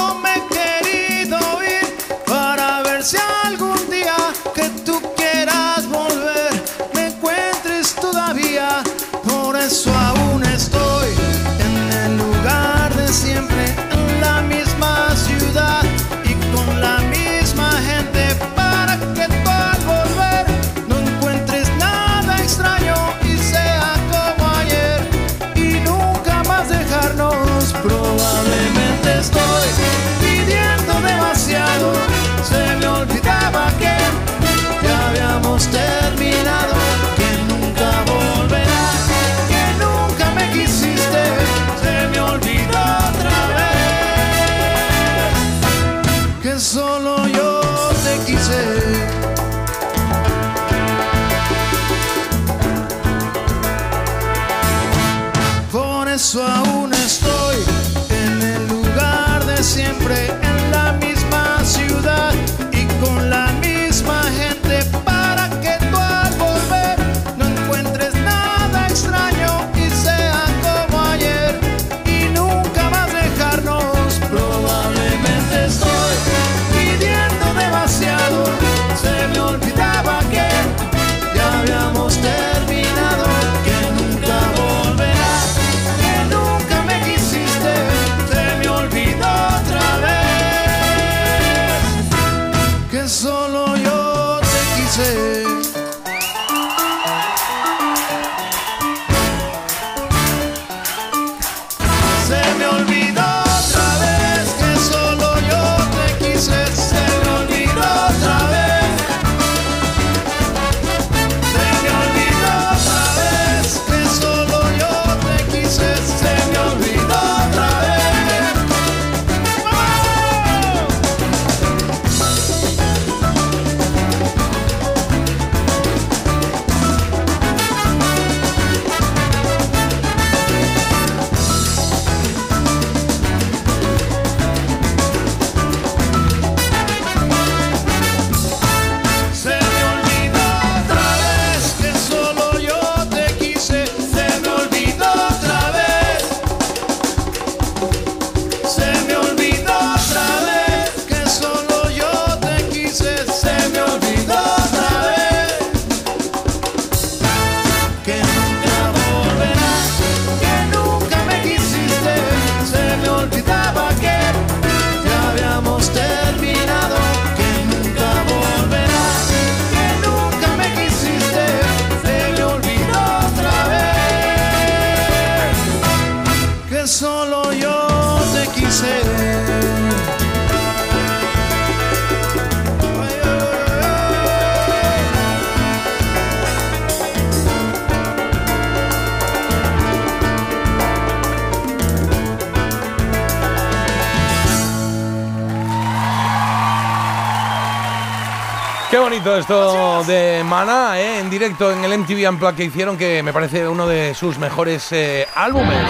Esto 199.43 200.05
de 200.05 200.41
Mana, 200.45 200.97
¿eh? 200.97 201.19
en 201.19 201.29
directo 201.29 201.69
en 201.69 201.83
el 201.83 201.99
MTV 201.99 202.29
Unplugged 202.29 202.55
que 202.55 202.63
hicieron, 202.63 202.97
que 202.97 203.21
me 203.23 203.33
parece 203.33 203.67
uno 203.67 203.85
de 203.85 204.13
sus 204.13 204.37
mejores 204.37 204.89
eh, 204.93 205.27
álbumes. 205.35 205.85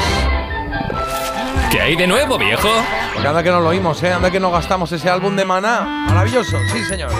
¿Qué 1.70 1.80
hay 1.80 1.95
de 1.95 2.08
nuevo, 2.08 2.39
viejo? 2.39 2.68
Porque 3.14 3.28
anda 3.28 3.43
que 3.43 3.51
no 3.51 3.60
lo 3.60 3.70
oímos, 3.70 4.01
¿eh? 4.01 4.12
anda 4.12 4.32
que 4.32 4.39
no 4.39 4.49
gastamos 4.49 4.91
ese 4.91 5.08
álbum 5.08 5.36
de 5.36 5.45
Mana. 5.45 5.82
Maravilloso, 6.08 6.58
sí 6.72 6.84
señor. 6.84 7.12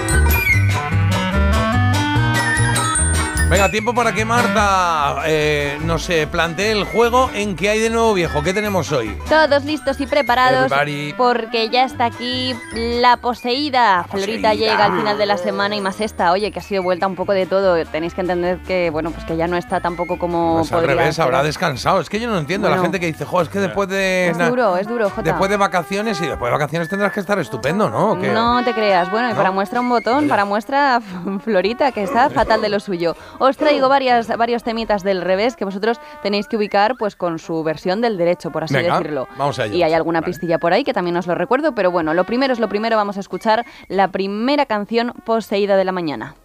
Venga, 3.54 3.70
tiempo 3.70 3.93
para 3.93 4.14
que 4.14 4.26
Marta 4.26 5.18
eh, 5.28 5.78
nos 5.86 6.10
eh, 6.10 6.26
plantee 6.26 6.72
el 6.72 6.86
juego 6.86 7.30
en 7.36 7.56
qué 7.56 7.70
hay 7.70 7.80
de 7.80 7.91
nuevo 7.91 8.16
viejo. 8.16 8.41
¿Qué 8.41 8.51
tenemos 8.51 8.91
hoy? 8.91 9.16
Todos 9.30 9.64
listos 9.64 10.01
y 10.01 10.08
preparados 10.08 10.72
Everybody. 10.72 11.14
porque 11.16 11.70
ya 11.70 11.84
está 11.84 12.06
aquí 12.06 12.56
la 12.74 13.18
poseída. 13.18 14.06
Florita 14.10 14.49
poseída. 14.49 14.54
llega 14.56 14.86
al 14.86 14.97
final 14.97 15.20
de 15.20 15.28
la 15.28 15.38
semana 15.38 15.76
y 15.76 15.82
más 15.82 16.01
esta, 16.01 16.32
oye, 16.32 16.51
que 16.51 16.58
ha 16.58 16.64
sido 16.64 16.82
vuelta 16.82 17.06
un 17.06 17.14
poco 17.14 17.34
de 17.34 17.45
todo. 17.45 17.76
Tenéis 17.86 18.16
que 18.16 18.22
entender 18.22 18.58
que, 18.66 18.89
bueno, 18.89 19.12
pues 19.12 19.24
que 19.24 19.38
ya 19.38 19.45
no 19.45 19.56
está 19.56 19.80
tampoco 19.80 20.18
como 20.18 20.58
Pues 20.58 20.72
al 20.72 20.88
revés, 20.88 21.16
ser. 21.18 21.26
habrá 21.26 21.43
descansado. 21.43 22.01
Es 22.01 22.10
que 22.10 22.20
yo 22.20 22.28
no 22.32 22.39
entiendo 22.39 22.72
la 22.72 22.80
gente 22.80 22.99
que 22.99 23.06
dice, 23.06 23.24
jo, 23.24 23.39
es 23.39 23.49
que 23.49 23.60
después 23.60 23.88
de. 23.88 24.30
Es 24.30 24.38
duro, 24.39 24.78
es 24.78 24.88
duro, 24.88 25.12
Jota. 25.12 25.30
Después 25.30 25.51
de 25.51 25.58
vacaciones 25.58 26.20
y 26.22 26.26
después 26.26 26.49
de 26.49 26.54
vacaciones 26.54 26.89
tendrás 26.89 27.14
que 27.14 27.20
estar 27.20 27.38
estupendo, 27.38 27.88
¿no? 27.88 28.16
No 28.16 28.64
te 28.64 28.74
creas. 28.74 29.12
Bueno, 29.12 29.28
y 29.28 29.34
¿No? 29.34 29.38
para 29.38 29.51
muestra 29.51 29.80
un 29.80 29.89
botón, 29.89 30.28
para 30.28 30.43
muestra 30.43 30.99
Florita, 31.43 31.91
que 31.91 32.01
está 32.01 32.32
fatal 32.32 32.60
de 32.60 32.70
lo 32.70 32.80
suyo. 32.80 33.16
Os 33.45 33.57
traigo 33.57 33.89
varias, 33.89 34.27
varios 34.37 34.63
temitas 34.63 35.03
del 35.03 35.21
revés 35.21 35.57
que 35.57 35.65
vosotros 35.65 35.99
tenéis 36.21 36.47
que 36.47 36.55
ubicar 36.55 36.95
pues 36.97 37.17
con 37.17 37.39
su 37.39 37.61
versión 37.61 37.99
del 37.99 38.17
derecho, 38.17 38.51
por 38.51 38.63
así 38.63 38.73
Venga, 38.73 38.97
decirlo. 38.97 39.27
vamos 39.37 39.59
a 39.59 39.65
ello. 39.65 39.75
Y 39.75 39.83
hay 39.83 39.91
alguna 39.93 40.21
pistilla 40.21 40.59
por 40.59 40.71
ahí 40.71 40.85
que 40.85 40.93
también 40.93 41.17
os 41.17 41.27
lo 41.27 41.35
recuerdo, 41.35 41.75
pero 41.75 41.91
bueno, 41.91 42.13
lo 42.13 42.23
primero 42.23 42.53
es 42.53 42.59
lo 42.59 42.69
primero, 42.69 42.95
vamos 42.95 43.17
a 43.17 43.19
escuchar 43.19 43.65
la 43.89 44.07
primera 44.07 44.65
canción 44.65 45.11
poseída 45.25 45.75
de 45.75 45.83
la 45.83 45.91
mañana. 45.91 46.35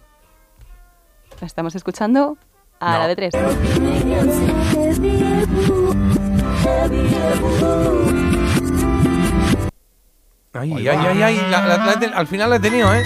¿La 1.39 1.47
estamos 1.47 1.73
escuchando? 1.75 2.37
A 2.81 2.93
No. 2.93 2.99
la 2.99 3.07
de 3.07 3.15
tres. 3.15 3.33
Ay, 10.53 10.73
ay, 10.73 10.87
ay, 10.89 11.21
ay. 11.23 11.41
la- 11.49 11.65
la- 11.65 11.77
la 11.85 11.93
he 11.93 11.97
ten- 11.97 12.13
al 12.13 12.27
final 12.27 12.49
la 12.49 12.55
he 12.55 12.59
tenido, 12.59 12.93
¿eh? 12.93 13.03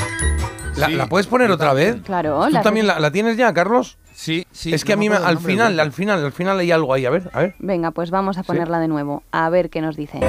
¿La, 0.77 0.89
la 0.89 1.07
puedes 1.07 1.27
poner 1.27 1.51
otra 1.51 1.73
vez? 1.73 2.01
Claro, 2.03 2.43
¿Tú 2.45 2.51
la- 2.51 2.61
también 2.61 2.87
la, 2.87 2.99
la 2.99 3.11
tienes 3.11 3.37
ya, 3.37 3.53
Carlos? 3.53 3.97
Sí, 4.13 4.45
sí. 4.51 4.73
Es 4.73 4.83
que 4.85 4.93
no 4.93 4.97
a 4.97 4.99
mí 4.99 5.09
me 5.09 5.15
al 5.17 5.35
nombre, 5.35 5.51
final, 5.53 5.73
pero- 5.73 5.81
al 5.83 5.91
final, 5.91 6.25
al 6.25 6.31
final 6.31 6.59
hay 6.59 6.71
algo 6.71 6.93
ahí. 6.93 7.05
A 7.05 7.09
ver, 7.09 7.29
a 7.33 7.39
ver. 7.41 7.55
Venga, 7.59 7.91
pues 7.91 8.11
vamos 8.11 8.37
a 8.37 8.43
ponerla 8.43 8.79
de 8.79 8.87
nuevo, 8.87 9.23
a 9.31 9.49
ver 9.49 9.69
qué 9.69 9.81
nos 9.81 9.95
dice. 9.95 10.19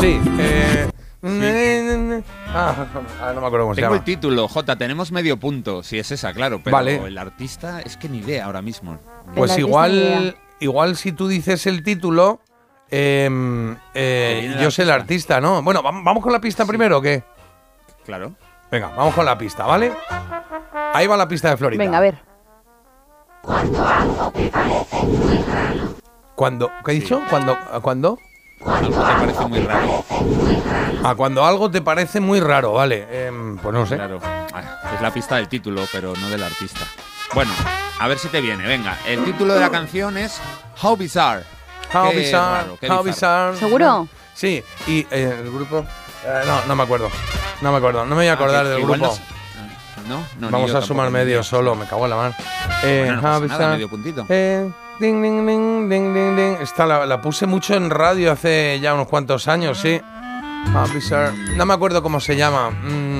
Sí, 0.00 0.20
eh. 0.38 0.90
Ah, 2.58 2.86
ah, 3.20 3.32
no 3.34 3.40
me 3.40 3.46
acuerdo 3.48 3.64
cómo 3.66 3.74
se 3.74 3.80
Tengo 3.80 3.92
llama. 3.94 3.96
el 3.98 4.04
título, 4.04 4.48
J, 4.48 4.76
tenemos 4.76 5.10
medio 5.12 5.36
punto, 5.38 5.82
si 5.82 5.98
es 5.98 6.10
esa, 6.12 6.32
claro, 6.32 6.60
pero 6.62 6.74
Vale. 6.76 6.96
el 7.04 7.18
artista 7.18 7.80
es 7.80 7.96
que 7.96 8.08
ni 8.08 8.18
idea 8.18 8.46
ahora 8.46 8.62
mismo. 8.62 8.98
Pues 9.34 9.58
igual, 9.58 10.36
igual 10.60 10.96
si 10.96 11.12
tú 11.12 11.26
dices 11.28 11.66
el 11.66 11.82
título, 11.82 12.40
em, 12.90 13.76
eh, 13.94 14.54
Te 14.56 14.62
yo 14.62 14.70
sé 14.70 14.82
el 14.82 14.90
artista, 14.90 15.40
¿no? 15.40 15.62
Bueno, 15.62 15.82
¿vam- 15.82 16.04
¿vamos 16.04 16.22
con 16.22 16.32
la 16.32 16.40
pista 16.40 16.64
primero 16.64 16.98
o 16.98 17.02
qué? 17.02 17.22
Claro. 18.04 18.32
Venga, 18.70 18.88
vamos 18.96 19.14
con 19.14 19.24
la 19.24 19.36
pista, 19.38 19.64
¿vale? 19.66 19.92
Ahí 20.92 21.06
va 21.06 21.16
la 21.16 21.28
pista 21.28 21.50
de 21.50 21.56
Florida. 21.56 21.82
Venga, 21.82 21.98
a 21.98 22.00
ver. 22.00 22.18
Cuando, 26.34 26.70
¿Qué 26.84 26.90
he 26.92 26.94
dicho? 26.94 27.22
¿Cuando? 27.30 27.56
¿Cuándo? 27.80 28.18
Algo 28.64 28.90
te 28.90 29.14
parece 29.14 29.46
muy 29.46 29.60
raro. 29.60 30.04
Ah, 31.04 31.14
cuando 31.14 31.44
algo 31.44 31.70
te 31.70 31.82
parece 31.82 32.20
muy 32.20 32.40
raro, 32.40 32.72
vale. 32.72 33.26
Em, 33.26 33.56
pues 33.58 33.72
no 33.74 33.86
sé. 33.86 33.96
Claro. 33.96 34.20
Ah, 34.22 34.92
Es 34.94 35.00
la 35.00 35.10
pista 35.12 35.36
del 35.36 35.48
título, 35.48 35.82
pero 35.92 36.12
no 36.20 36.28
del 36.28 36.42
artista. 36.42 36.80
Bueno, 37.34 37.52
a 37.98 38.08
ver 38.08 38.18
si 38.18 38.28
te 38.28 38.40
viene. 38.40 38.66
Venga, 38.66 38.96
el 39.06 39.24
título 39.24 39.54
de 39.54 39.60
la 39.60 39.70
canción 39.70 40.16
es 40.18 40.40
How 40.82 40.96
Bizarre. 40.96 41.44
How 41.94 42.10
Qué 42.10 42.16
bizarre, 42.18 42.62
raro, 42.62 42.78
qué 42.80 42.88
how 42.90 43.02
bizarre. 43.02 43.56
¿Seguro? 43.56 44.08
Sí, 44.34 44.62
y 44.86 45.00
eh, 45.10 45.36
el 45.44 45.50
grupo. 45.50 45.84
eh, 46.24 46.42
no, 46.46 46.64
no 46.66 46.76
me 46.76 46.82
acuerdo. 46.82 47.08
No 47.62 47.70
me 47.72 47.78
acuerdo. 47.78 48.00
No 48.04 48.10
me 48.10 48.16
voy 48.16 48.26
a 48.26 48.32
Ah, 48.32 48.34
acordar 48.34 48.64
que 48.64 48.70
del 48.70 48.80
igual 48.80 49.00
grupo. 49.00 49.16
no 50.08 50.16
No, 50.16 50.24
no, 50.38 50.50
Vamos 50.50 50.74
a 50.74 50.82
sumar 50.82 51.10
medio 51.10 51.42
solo, 51.42 51.74
me 51.74 51.86
cago 51.86 52.04
en 52.04 52.10
la 52.10 52.16
mano. 52.16 52.34
Eh, 52.84 53.04
Bueno, 53.06 53.22
no 53.22 53.28
how 53.36 53.40
pasa 53.42 53.58
nada, 53.58 53.72
medio 53.72 53.88
puntito. 53.88 54.26
Eh, 54.28 54.70
ding, 55.00 55.22
ding, 55.22 55.46
ding, 55.46 55.88
ding, 55.88 56.14
ding, 56.14 56.36
ding. 56.36 56.56
Esta 56.60 56.86
la, 56.86 57.06
la 57.06 57.20
puse 57.20 57.46
mucho 57.46 57.74
en 57.74 57.88
radio 57.90 58.30
hace 58.32 58.78
ya 58.80 58.94
unos 58.94 59.08
cuantos 59.08 59.48
años, 59.48 59.78
sí. 59.78 60.00
How 60.74 60.86
bizarre. 60.92 61.32
No 61.56 61.64
me 61.64 61.74
acuerdo 61.74 62.02
cómo 62.02 62.20
se 62.20 62.36
llama. 62.36 62.70
Mm. 62.70 63.15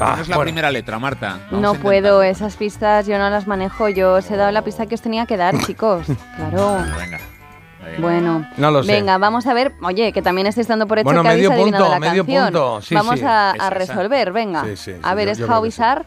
Ah, 0.00 0.14
No 0.16 0.22
es 0.22 0.28
la 0.28 0.36
bueno. 0.36 0.46
primera 0.46 0.70
letra, 0.70 0.98
Marta. 0.98 1.38
Vamos 1.50 1.60
No 1.60 1.74
puedo, 1.74 2.22
esas 2.22 2.56
pistas 2.56 3.06
yo 3.06 3.18
no 3.18 3.28
las 3.30 3.46
manejo. 3.46 3.88
Yo 3.88 4.14
os 4.14 4.30
he 4.30 4.36
dado 4.36 4.50
la 4.50 4.62
pista 4.62 4.86
que 4.86 4.94
os 4.94 5.02
tenía 5.02 5.26
que 5.26 5.36
dar, 5.36 5.58
chicos. 5.66 6.06
Claro. 6.36 6.78
intentarlo. 6.78 6.98
Venga. 6.98 7.20
Bueno, 7.98 8.46
No 8.58 8.70
lo 8.70 8.82
sé. 8.84 8.92
venga, 8.92 9.16
vamos 9.18 9.46
a 9.46 9.54
ver. 9.54 9.72
Oye, 9.82 10.12
que 10.12 10.20
también 10.22 10.46
estáis 10.46 10.68
dando 10.68 10.86
por 10.86 10.98
hecho 10.98 11.04
Bueno, 11.04 11.22
que 11.22 11.28
habéis 11.30 11.48
medio 11.48 11.62
adivinado 11.62 11.84
punto, 11.86 11.94
la 12.00 12.00
medio 12.10 12.24
canción. 12.24 12.44
punto. 12.44 12.82
Sí, 12.82 12.94
vamos 12.94 13.18
sí. 13.18 13.24
a, 13.26 13.70
resolver, 13.70 14.32
venga. 14.32 14.64
Sí, 14.64 14.76
sí, 14.76 14.92
sí, 14.92 14.98
a 15.02 15.14
ver, 15.14 15.26
yo- 15.28 15.32
¿es 15.44 15.50
How. 15.50 15.62
Bizarre? 15.62 16.04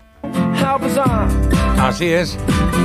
Así 1.80 2.08
es. 2.14 2.38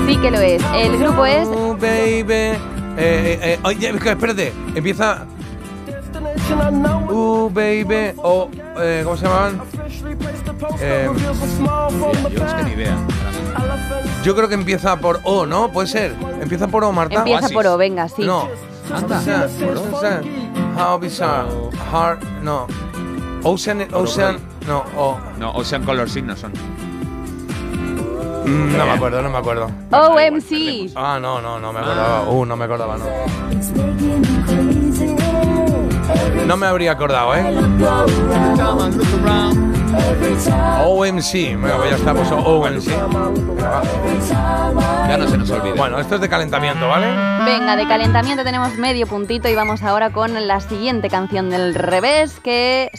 Sí 0.06 0.16
que 0.16 0.30
lo 0.30 0.38
es. 0.40 0.62
El 0.74 0.98
grupo 0.98 1.24
es 1.26 1.46
Oh, 1.48 1.74
baby. 1.74 2.32
Eh, 2.32 2.58
eh, 2.96 3.38
eh, 3.42 3.58
oye, 3.62 3.88
espérate. 3.90 4.52
Empieza. 4.74 5.26
Uh, 7.10 7.50
baby. 7.50 8.12
O. 8.18 8.48
eh, 8.80 9.02
¿Cómo 9.04 9.16
se 9.16 9.24
llamaban? 9.26 9.60
Eh, 10.80 11.08
Yo 12.30 12.44
es 12.46 12.54
que 12.54 12.62
ni 12.64 12.70
idea. 12.72 12.96
yo 14.22 14.34
creo 14.34 14.48
que 14.48 14.54
empieza 14.54 14.96
por 14.96 15.20
O, 15.24 15.46
¿no? 15.46 15.70
Puede 15.70 15.88
ser. 15.88 16.14
Empieza 16.40 16.68
por 16.68 16.84
O, 16.84 16.92
Marta. 16.92 17.16
Empieza 17.16 17.40
Oasis. 17.42 17.54
por 17.54 17.66
O, 17.66 17.76
venga, 17.76 18.08
sí. 18.08 18.22
No. 18.24 18.48
Anda. 18.94 19.20
How 20.76 20.98
bizarre. 20.98 21.48
Hard. 21.92 22.18
No. 22.42 22.66
Ocean. 23.42 23.86
Ocean. 23.92 24.38
No. 24.66 24.84
O. 24.96 25.18
No, 25.38 25.50
Ocean 25.52 25.84
Color 25.84 26.08
Signos 26.08 26.38
son. 26.40 26.52
Mm, 28.44 28.76
no 28.78 28.86
me 28.86 28.92
acuerdo, 28.92 29.20
no 29.22 29.28
me 29.30 29.38
acuerdo. 29.38 29.70
OMC. 29.90 30.92
Ah, 30.96 31.18
no, 31.20 31.40
no, 31.42 31.58
no 31.58 31.72
me 31.72 31.80
acordaba. 31.80 32.22
Uh, 32.30 32.46
no 32.46 32.56
me 32.56 32.64
acordaba, 32.64 32.96
no. 32.96 33.04
No 36.46 36.56
me 36.56 36.66
habría 36.66 36.92
acordado, 36.92 37.34
¿eh? 37.34 37.44
OMC. 40.84 41.32
Venga, 41.32 41.76
pues 41.76 41.90
ya 41.90 41.96
estamos. 41.96 42.30
OMC. 42.30 42.88
Ya 45.08 45.16
no 45.18 45.28
se 45.28 45.38
nos 45.38 45.50
olvide. 45.50 45.74
Bueno, 45.74 45.98
esto 45.98 46.16
es 46.16 46.20
de 46.20 46.28
calentamiento, 46.28 46.88
¿vale? 46.88 47.06
Venga, 47.44 47.76
de 47.76 47.86
calentamiento 47.86 48.44
tenemos 48.44 48.76
medio 48.76 49.06
puntito 49.06 49.48
y 49.48 49.54
vamos 49.54 49.82
ahora 49.82 50.10
con 50.10 50.46
la 50.46 50.60
siguiente 50.60 51.08
canción 51.08 51.50
del 51.50 51.74
revés 51.74 52.40
que 52.40 52.90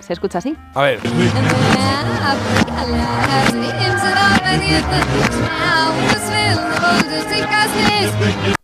se 0.00 0.12
escucha 0.12 0.38
así. 0.38 0.56
A 0.74 0.82
ver. 0.82 1.00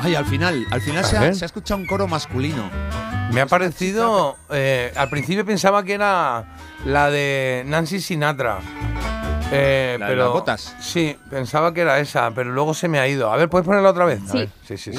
Ay, 0.00 0.14
al 0.14 0.24
final, 0.26 0.64
al 0.70 0.80
final 0.80 1.04
se 1.04 1.16
ha, 1.16 1.20
ver. 1.20 1.34
se 1.34 1.44
ha 1.44 1.46
escuchado 1.46 1.80
un 1.80 1.86
coro 1.86 2.06
masculino. 2.06 2.70
Me 3.32 3.40
ha 3.40 3.46
parecido. 3.46 4.36
eh, 4.50 4.92
al 4.96 5.08
principio 5.10 5.44
pensaba 5.44 5.82
que 5.82 5.94
era 5.94 6.44
la 6.86 7.10
de 7.10 7.64
Nancy 7.66 8.00
Sinatra. 8.00 8.58
Eh, 9.50 9.96
¿La 9.98 10.06
de 10.06 10.12
pero, 10.12 10.24
las 10.24 10.32
botas? 10.32 10.74
Sí, 10.80 11.16
pensaba 11.30 11.72
que 11.72 11.80
era 11.80 11.98
esa, 11.98 12.30
pero 12.32 12.50
luego 12.52 12.74
se 12.74 12.86
me 12.88 12.98
ha 13.00 13.08
ido. 13.08 13.32
A 13.32 13.36
ver, 13.36 13.48
¿puedes 13.48 13.66
ponerla 13.66 13.90
otra 13.90 14.04
vez? 14.04 14.20
A 14.28 14.32
Sí. 14.32 14.38
ver, 14.38 14.48
sí, 14.66 14.76
sí, 14.78 14.92
sí. 14.92 14.98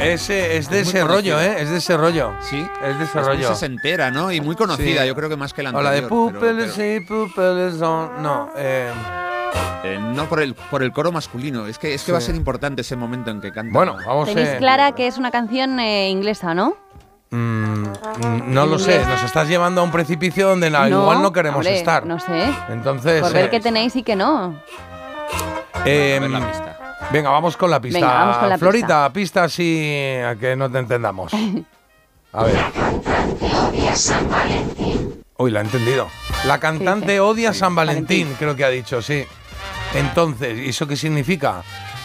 Ese, 0.00 0.56
es 0.56 0.70
de 0.70 0.80
Es 0.80 0.88
ese 0.88 1.04
rollo, 1.04 1.34
conocida. 1.34 1.46
¿eh? 1.58 1.62
Es 1.62 1.70
de 1.70 1.76
ese 1.76 1.96
rollo. 1.96 2.32
Sí, 2.40 2.66
Es 2.82 2.98
de 2.98 3.04
ese 3.04 3.20
es 3.20 3.26
rollo. 3.26 3.48
sesentera, 3.48 4.10
¿no? 4.10 4.32
Y 4.32 4.40
muy 4.40 4.56
conocida, 4.56 5.02
Sí. 5.02 5.08
yo 5.08 5.14
creo 5.14 5.28
que 5.28 5.36
más 5.36 5.52
que 5.52 5.62
la 5.62 5.70
O 5.70 5.82
la 5.82 5.90
de 5.90 5.98
anterior. 5.98 6.32
pero- 6.32 6.40
Pupeles 6.40 7.06
Pupeles. 7.06 7.74
No, 7.76 8.50
eh, 8.56 8.90
Eh, 9.82 9.98
no 9.98 10.26
por 10.26 10.40
el, 10.42 10.54
por 10.54 10.82
el 10.82 10.92
coro 10.92 11.10
masculino. 11.10 11.66
Es 11.66 11.78
que, 11.78 11.94
es 11.94 12.02
que 12.02 12.06
Sí. 12.06 12.12
va 12.12 12.18
a 12.18 12.20
ser 12.20 12.34
importante 12.34 12.82
ese 12.82 12.96
momento 12.96 13.30
en 13.30 13.40
que 13.40 13.50
canta. 13.50 13.72
bueno, 13.72 13.96
vamos 14.06 14.28
Tenéis 14.28 14.48
eh, 14.50 14.56
clara 14.58 14.92
que 14.92 15.06
es 15.06 15.16
una 15.16 15.30
canción 15.30 15.80
eh, 15.80 16.10
inglesa, 16.10 16.54
¿no? 16.54 16.76
mm, 17.30 17.84
no 18.48 18.66
lo 18.66 18.78
sé, 18.78 19.04
nos 19.06 19.22
estás 19.22 19.48
llevando 19.48 19.80
a 19.80 19.84
un 19.84 19.90
precipicio 19.90 20.48
donde 20.48 20.68
la- 20.68 20.88
igual 20.88 21.22
no 21.22 21.32
queremos 21.32 21.58
hombre, 21.64 21.78
estar. 21.78 22.04
No 22.06 22.20
sé. 22.20 22.44
Entonces. 22.68 23.22
Por 23.22 23.32
ver 23.32 23.46
eh, 23.46 23.50
qué 23.50 23.60
tenéis 23.60 23.96
y 23.96 24.02
qué 24.02 24.16
no. 24.16 24.60
eh, 25.86 26.16
A 26.18 26.20
ver 26.20 26.30
la 26.30 26.46
pista. 26.46 26.69
Venga, 27.12 27.30
vamos 27.30 27.56
con 27.56 27.70
la 27.70 27.80
pista. 27.80 27.98
Venga, 28.00 28.12
vamos 28.14 28.36
con 28.38 28.48
la 28.48 28.54
pista. 28.56 28.66
Florita, 28.70 29.12
pista 29.12 29.44
así 29.44 30.16
a 30.24 30.36
que 30.36 30.56
no 30.56 30.70
te 30.70 30.78
entendamos. 30.78 31.32
A 32.32 32.44
ver. 32.44 32.56
Uy, 35.38 35.50
la 35.50 35.60
he 35.60 35.64
entendido. 35.64 36.08
La 36.46 36.58
cantante 36.58 37.18
odia 37.20 37.52
San 37.52 37.74
Valentín. 37.74 38.04
Valentín, 38.26 38.36
creo 38.38 38.54
que 38.56 38.64
ha 38.64 38.68
dicho, 38.68 39.02
sí. 39.02 39.24
Entonces, 39.94 40.58
¿y 40.58 40.68
eso 40.68 40.86
qué 40.86 40.96
significa? 40.96 41.62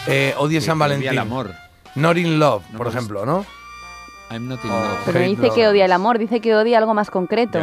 Eh, 0.07 0.33
odia 0.37 0.61
San 0.61 0.77
odia 0.77 0.79
Valentín. 0.79 1.09
el 1.09 1.17
amor. 1.19 1.51
Not 1.95 2.17
in 2.17 2.39
love, 2.39 2.63
No 2.71 2.77
por 2.77 2.87
me 2.87 2.93
ejemplo, 2.93 3.25
¿no? 3.25 3.45
I'm 4.31 4.47
not 4.47 4.63
in 4.65 4.71
Oh. 4.71 4.79
love. 4.79 4.97
Pero 5.05 5.19
no 5.19 5.25
dice 5.25 5.49
que 5.53 5.67
odia 5.67 5.85
el 5.85 5.91
amor, 5.91 6.17
dice 6.17 6.41
que 6.41 6.55
odia 6.55 6.77
algo 6.79 6.93
más 6.93 7.11
concreto. 7.11 7.59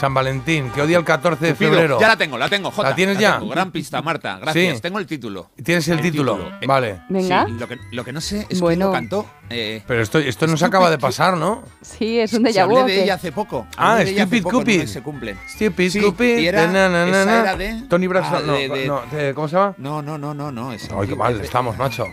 San 0.00 0.12
Valentín, 0.12 0.70
que 0.72 0.82
odia 0.82 0.98
el 0.98 1.04
14 1.04 1.42
de 1.46 1.52
Cupido, 1.52 1.70
febrero. 1.72 1.98
Ya 2.00 2.08
la 2.08 2.16
tengo, 2.16 2.36
la 2.36 2.48
tengo, 2.50 2.70
Jota. 2.70 2.90
¿La 2.90 2.94
tienes 2.94 3.18
ya? 3.18 3.38
tengo. 3.38 3.50
Gran 3.50 3.70
pista, 3.70 4.02
Marta. 4.02 4.38
Gracias. 4.38 4.76
Sí. 4.76 4.82
Tengo 4.82 4.98
el 4.98 5.06
título. 5.06 5.48
Tienes 5.64 5.88
el, 5.88 6.00
título. 6.02 6.50
Eh, 6.60 6.66
Vale. 6.66 7.00
Venga. 7.08 7.46
Sí, 7.46 7.52
lo 7.52 7.66
que, 7.66 7.78
lo 7.92 8.04
que 8.04 8.12
no 8.12 8.20
sé 8.20 8.46
es 8.50 8.60
Bueno. 8.60 8.76
quién 8.76 8.88
lo 8.88 8.92
cantó. 8.92 9.26
Eh, 9.48 9.82
Pero 9.86 10.02
esto, 10.02 10.18
esto 10.18 10.46
no 10.46 10.56
se 10.58 10.66
acaba 10.66 10.90
de 10.90 10.98
pasar, 10.98 11.36
¿no? 11.38 11.62
Sí, 11.80 12.18
es 12.18 12.32
un 12.34 12.44
déjà 12.44 12.66
vu. 12.66 12.76
hablé 12.76 12.82
¿o 12.82 12.86
de 12.96 13.04
ella 13.04 13.14
hace 13.14 13.32
poco. 13.32 13.66
Ah, 13.78 13.92
Hablé 13.92 14.04
de 14.12 14.20
Stupid 14.20 14.42
Cupid. 14.42 14.78
mes 14.80 14.90
se 14.90 15.02
cumple. 15.02 15.36
Stupid 15.48 15.90
Sí, 15.90 16.00
Cupid. 16.02 16.38
y 16.38 16.46
era- 16.48 16.66
na, 16.66 16.88
na, 16.90 17.06
na, 17.06 17.22
esa 17.22 17.40
era 17.40 17.56
de- 17.56 17.82
Tony 17.88 18.06
Braxton. 18.06 18.38
ah, 18.42 18.46
no, 18.46 18.52
de- 18.52 18.68
de- 18.68 18.86
no, 18.86 19.00
¿Cómo 19.34 19.48
se 19.48 19.56
llama? 19.56 19.74
No, 19.78 20.02
no, 20.02 20.18
no, 20.18 20.34
no, 20.34 20.52
no. 20.52 20.72
Es, 20.74 20.90
Ay, 20.94 21.08
qué 21.08 21.16
mal 21.16 21.40
estamos, 21.40 21.78
macho. 21.78 22.06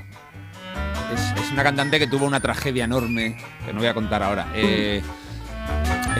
es, 1.13 1.43
es 1.43 1.51
una 1.51 1.63
cantante 1.63 1.99
que 1.99 2.07
tuvo 2.07 2.25
una 2.25 2.39
tragedia 2.39 2.85
enorme, 2.85 3.37
que 3.65 3.73
no 3.73 3.79
voy 3.79 3.87
a 3.89 3.93
contar 3.93 4.23
ahora. 4.23 4.47
Eh, 4.55 5.01
eh, 5.01 5.03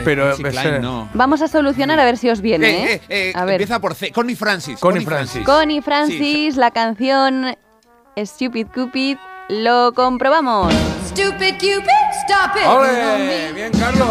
Pero, 0.04 0.36
pues, 0.38 0.52
Cline, 0.54 0.76
eh, 0.76 0.80
no. 0.80 1.08
Vamos 1.14 1.40
a 1.40 1.48
solucionar 1.48 1.98
a 1.98 2.04
ver 2.04 2.18
si 2.18 2.28
os 2.28 2.40
viene, 2.42 2.68
Eh, 2.68 2.84
¿eh? 2.84 2.94
eh, 2.94 3.00
eh, 3.08 3.32
a 3.34 3.44
ver. 3.44 3.54
Empieza 3.54 3.80
por 3.80 3.94
C. 3.94 4.12
Connie 4.12 4.36
Francis. 4.36 4.78
Connie 4.78 5.04
Francis. 5.04 5.44
Connie 5.46 5.80
Francis, 5.80 6.56
la 6.56 6.70
canción 6.70 7.56
Stupid 8.16 8.66
Cupid, 8.74 9.16
lo 9.48 9.92
comprobamos. 9.94 10.72
Stupid 11.08 11.54
Cupid, 11.54 11.88
stop 12.26 12.56
it. 12.56 12.66
¡Ole! 12.66 13.52
¡Bien, 13.54 13.72
Carlos! 13.78 14.10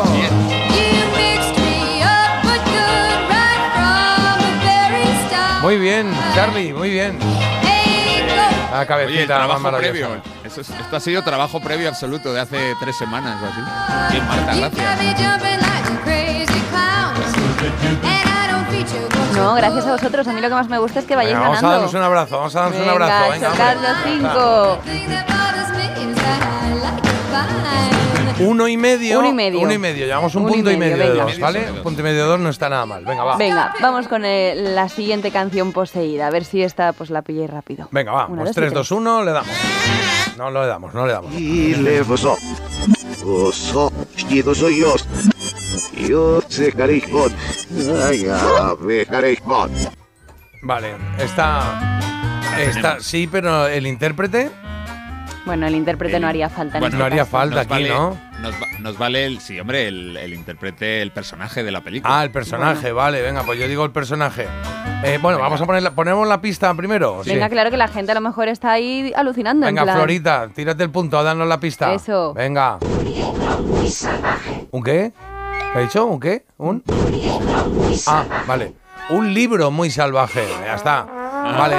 Start. 5.28 5.62
Muy 5.64 5.78
bien, 5.78 6.12
Charlie, 6.36 6.74
muy 6.74 6.90
bien. 6.90 7.18
La 7.20 8.80
Oye, 8.80 8.82
el 8.82 8.88
cabecita 8.88 9.20
más 9.20 9.46
trabajo 9.46 9.60
maravillosa. 9.62 10.10
previo. 10.22 10.33
Eso 10.54 10.62
es- 10.62 10.70
esto 10.70 10.96
ha 10.96 11.00
sido 11.00 11.24
trabajo 11.24 11.60
previo 11.60 11.90
absoluto 11.90 12.32
de 12.32 12.40
hace 12.42 12.76
tres 12.80 12.96
semanas 12.96 13.38
o 13.42 13.46
así. 13.48 14.12
Bien, 14.14 14.28
Marta, 14.28 14.56
gracias. 14.56 15.94
No, 19.36 19.56
gracias 19.56 19.86
a 19.88 19.92
vosotros. 19.94 20.28
A 20.28 20.34
mí 20.34 20.42
lo 20.42 20.48
que 20.50 20.54
más 20.54 20.70
me 20.70 20.78
gusta 20.78 21.00
es 21.00 21.06
que 21.06 21.16
vayáis 21.16 21.36
Venga, 21.36 21.48
vamos 21.48 21.58
a 21.58 21.62
ganando. 21.62 21.80
darnos 21.82 21.94
un 21.96 22.04
abrazo, 22.04 22.38
vamos 22.38 22.56
a 22.56 22.60
darnos 22.62 22.76
un 22.80 22.86
Venga, 22.88 22.92
abrazo. 22.94 23.32
Venga, 23.32 23.76
los 23.76 23.98
cinco. 24.04 24.80
Uno 28.40 28.68
y 28.68 28.78
medio. 28.78 29.20
Uno 29.20 29.30
y 29.30 29.34
medio. 29.34 29.60
Uno 29.60 29.74
y 29.74 29.78
medio. 29.78 30.06
Llevamos 30.06 30.36
un 30.36 30.44
Uno 30.44 30.52
y 30.52 30.56
punto 30.56 30.72
y 30.72 30.78
medio, 30.78 30.98
medio, 30.98 31.14
de 31.14 31.20
dos, 31.20 31.40
¿vale? 31.40 31.72
Un 31.72 31.84
punto 31.84 32.02
y 32.02 32.04
medio 32.04 32.24
de 32.24 32.30
dos 32.30 32.40
no 32.40 32.50
está 32.50 32.70
nada 32.70 32.86
mal. 32.86 33.06
Venga, 33.06 33.24
va. 33.24 33.38
Venga, 33.38 33.74
vamos 33.82 34.08
con 34.08 34.26
eh, 34.26 34.56
la 34.56 34.90
siguiente 34.90 35.32
canción 35.32 35.72
poseída. 35.72 36.28
A 36.28 36.30
ver 36.30 36.46
si 36.46 36.62
esta 36.62 36.94
pues 36.94 37.10
la 37.10 37.22
pilláis 37.22 37.50
rápido. 37.50 37.88
Venga, 37.92 38.12
va. 38.12 38.26
Una, 38.28 38.44
Pues 38.44 38.50
dos 38.50 38.58
y 38.58 38.60
3, 38.62 38.74
tres. 38.74 38.90
2, 38.90 38.92
1, 38.92 39.24
le 39.24 39.32
damos. 39.32 39.52
No, 40.38 40.50
no 40.50 40.62
le 40.62 40.68
damos, 40.68 40.94
no 40.94 41.06
le 41.06 41.14
damos. 41.14 41.34
Y. 41.34 41.76
Oso, 43.26 43.92
chido 44.16 44.54
soy 44.54 44.80
yo. 44.80 44.96
Yo 46.08 46.42
sé. 46.48 46.74
Ay, 48.06 48.28
ave 48.28 49.06
carejón. 49.06 49.72
Vale, 50.62 50.96
está. 51.18 52.00
Está, 52.60 53.00
sí, 53.00 53.28
pero 53.32 53.68
el 53.68 53.88
intérprete 53.88 54.52
Bueno, 55.46 55.68
el 55.68 55.76
intérprete 55.76 56.20
no 56.20 56.28
haría 56.28 56.48
falta. 56.50 56.78
en 56.78 56.82
Bueno, 56.82 56.88
este 56.96 56.98
no 57.00 57.06
haría 57.06 57.18
caso. 57.24 57.32
falta 57.32 57.56
Nos 57.56 57.66
aquí, 57.66 57.70
vale, 57.74 57.90
¿no? 57.90 58.18
Nos, 58.42 58.54
va- 58.54 58.68
nos 58.80 58.98
vale 58.98 59.26
el, 59.26 59.40
sí, 59.42 59.60
hombre, 59.60 59.88
el, 59.90 60.16
el 60.16 60.34
intérprete, 60.34 61.02
el 61.02 61.12
personaje 61.12 61.64
de 61.64 61.72
la 61.72 61.82
película. 61.82 62.20
Ah, 62.20 62.24
el 62.24 62.32
personaje, 62.32 62.92
vale, 62.94 63.22
venga, 63.22 63.44
pues 63.44 63.60
yo 63.60 63.68
digo 63.68 63.84
el 63.84 63.92
personaje. 63.92 64.48
Eh, 65.04 65.20
bueno, 65.22 65.40
vamos 65.40 65.60
a 65.60 65.66
poner 65.66 65.84
la, 65.84 65.92
ponemos 65.92 66.26
la 66.28 66.40
pista 66.40 66.74
primero. 66.76 67.22
Venga, 67.26 67.50
claro 67.50 67.70
que 67.72 67.76
la 67.78 67.90
gente 67.90 68.14
a 68.14 68.16
lo 68.16 68.22
mejor 68.22 68.48
está 68.48 68.72
ahí 68.72 69.12
alucinando. 69.16 69.68
en 69.68 69.76
Venga, 69.76 69.84
plan, 69.84 69.98
Florita, 69.98 70.48
tírate 70.56 70.82
el 70.84 70.92
punto, 70.92 71.22
danos 71.22 71.46
la 71.48 71.60
pista. 71.60 71.94
Eso. 71.94 72.34
Venga. 72.34 72.78
¿Un 74.72 74.82
qué? 74.84 75.12
¿Qué 75.74 75.80
ha 75.80 75.82
dicho? 75.82 76.06
¿Un 76.06 76.20
qué? 76.22 76.46
¿Un? 76.58 76.84
Ah, 78.08 78.24
vale. 78.48 78.74
Un 79.10 79.34
libro 79.34 79.72
muy 79.72 79.90
salvaje. 79.92 80.46
Ya 80.66 80.76
está. 80.76 81.04
Vale. 81.04 81.76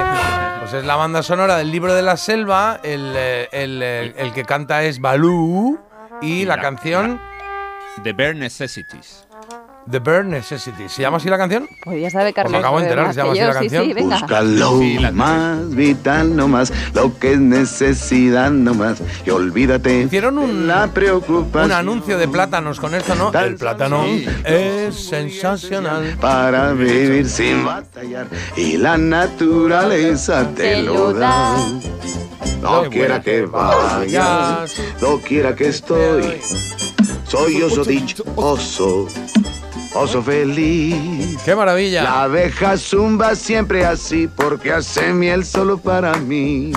Pues 0.65 0.73
es 0.73 0.85
la 0.87 0.97
banda 0.97 1.23
sonora 1.23 1.59
del 1.59 1.71
libro 1.71 1.93
de 1.93 2.01
la 2.01 2.17
selva. 2.17 2.81
El, 2.83 3.13
eh, 3.15 3.51
el, 3.53 3.83
eh, 3.83 4.15
el 4.17 4.33
que 4.33 4.47
canta 4.47 4.83
es 4.83 4.99
Baloo. 4.99 5.79
Y 6.23 6.47
la 6.47 6.59
canción 6.59 7.21
The 8.03 8.15
Bare 8.15 8.33
Necessities. 8.33 9.27
The 9.91 9.99
Bare 9.99 10.25
Necessity. 10.25 10.89
¿Se 10.89 11.03
llama 11.03 11.19
así 11.19 11.29
la 11.29 11.37
canción? 11.37 11.69
Pues 11.85 12.01
ya 12.01 12.09
sabe, 12.11 12.33
Pues 12.33 12.35
Carlos. 12.37 12.53
me 12.53 12.59
acabo 12.59 12.79
de 12.79 12.85
enterar 12.85 13.13
se 13.13 13.21
llama 13.21 13.33
así 13.33 13.41
yo, 13.41 13.47
la 13.47 13.53
sí, 13.53 13.59
canción. 13.61 13.85
Sí, 13.85 13.93
venga. 13.93 14.19
Busca 14.19 14.41
lo 14.43 14.79
Sí, 14.79 14.99
la- 14.99 15.11
más 15.13 15.75
vital 15.75 16.37
nomás, 16.37 16.73
lo 16.95 17.19
que 17.19 17.33
es 17.35 17.39
necesidad 17.39 18.51
nomás. 18.51 19.03
Y 19.27 19.31
olvídate 19.31 20.03
Hicieron 20.03 20.39
un, 20.39 20.67
la 20.67 20.87
preocupación. 20.89 21.67
un 21.67 21.73
anuncio 21.73 22.17
de 22.19 22.27
plátanos 22.29 22.81
con 22.81 22.95
esto, 22.95 23.15
¿no? 23.15 23.31
Tan 23.31 23.45
El 23.45 23.57
plátano 23.57 24.05
sí. 24.05 24.27
es 24.45 24.95
sensacional. 25.09 26.17
Para 26.21 26.73
vivir 26.73 27.29
sin 27.29 27.65
batallar 27.67 28.27
y 28.57 28.79
la 28.79 28.97
naturaleza 28.97 30.49
te 30.55 30.83
lo 30.83 31.13
da. 31.13 31.57
No 32.63 32.89
quiera 32.89 33.21
que 33.21 33.43
vayas, 33.43 34.75
no 35.03 35.19
quiera 35.19 35.55
que 35.55 35.69
estoy. 35.69 36.41
Soy 37.29 37.61
oso 37.63 37.85
dichoso, 37.85 39.09
oso 39.95 40.23
feliz. 40.23 41.39
¡Qué 41.45 41.55
maravilla! 41.55 42.03
La 42.03 42.23
abeja 42.25 42.77
zumba 42.77 43.35
siempre 43.35 43.85
así 43.85 44.29
porque 44.29 44.73
hace 44.73 45.13
miel 45.13 45.45
solo 45.45 45.79
para 45.79 46.15
mí. 46.15 46.73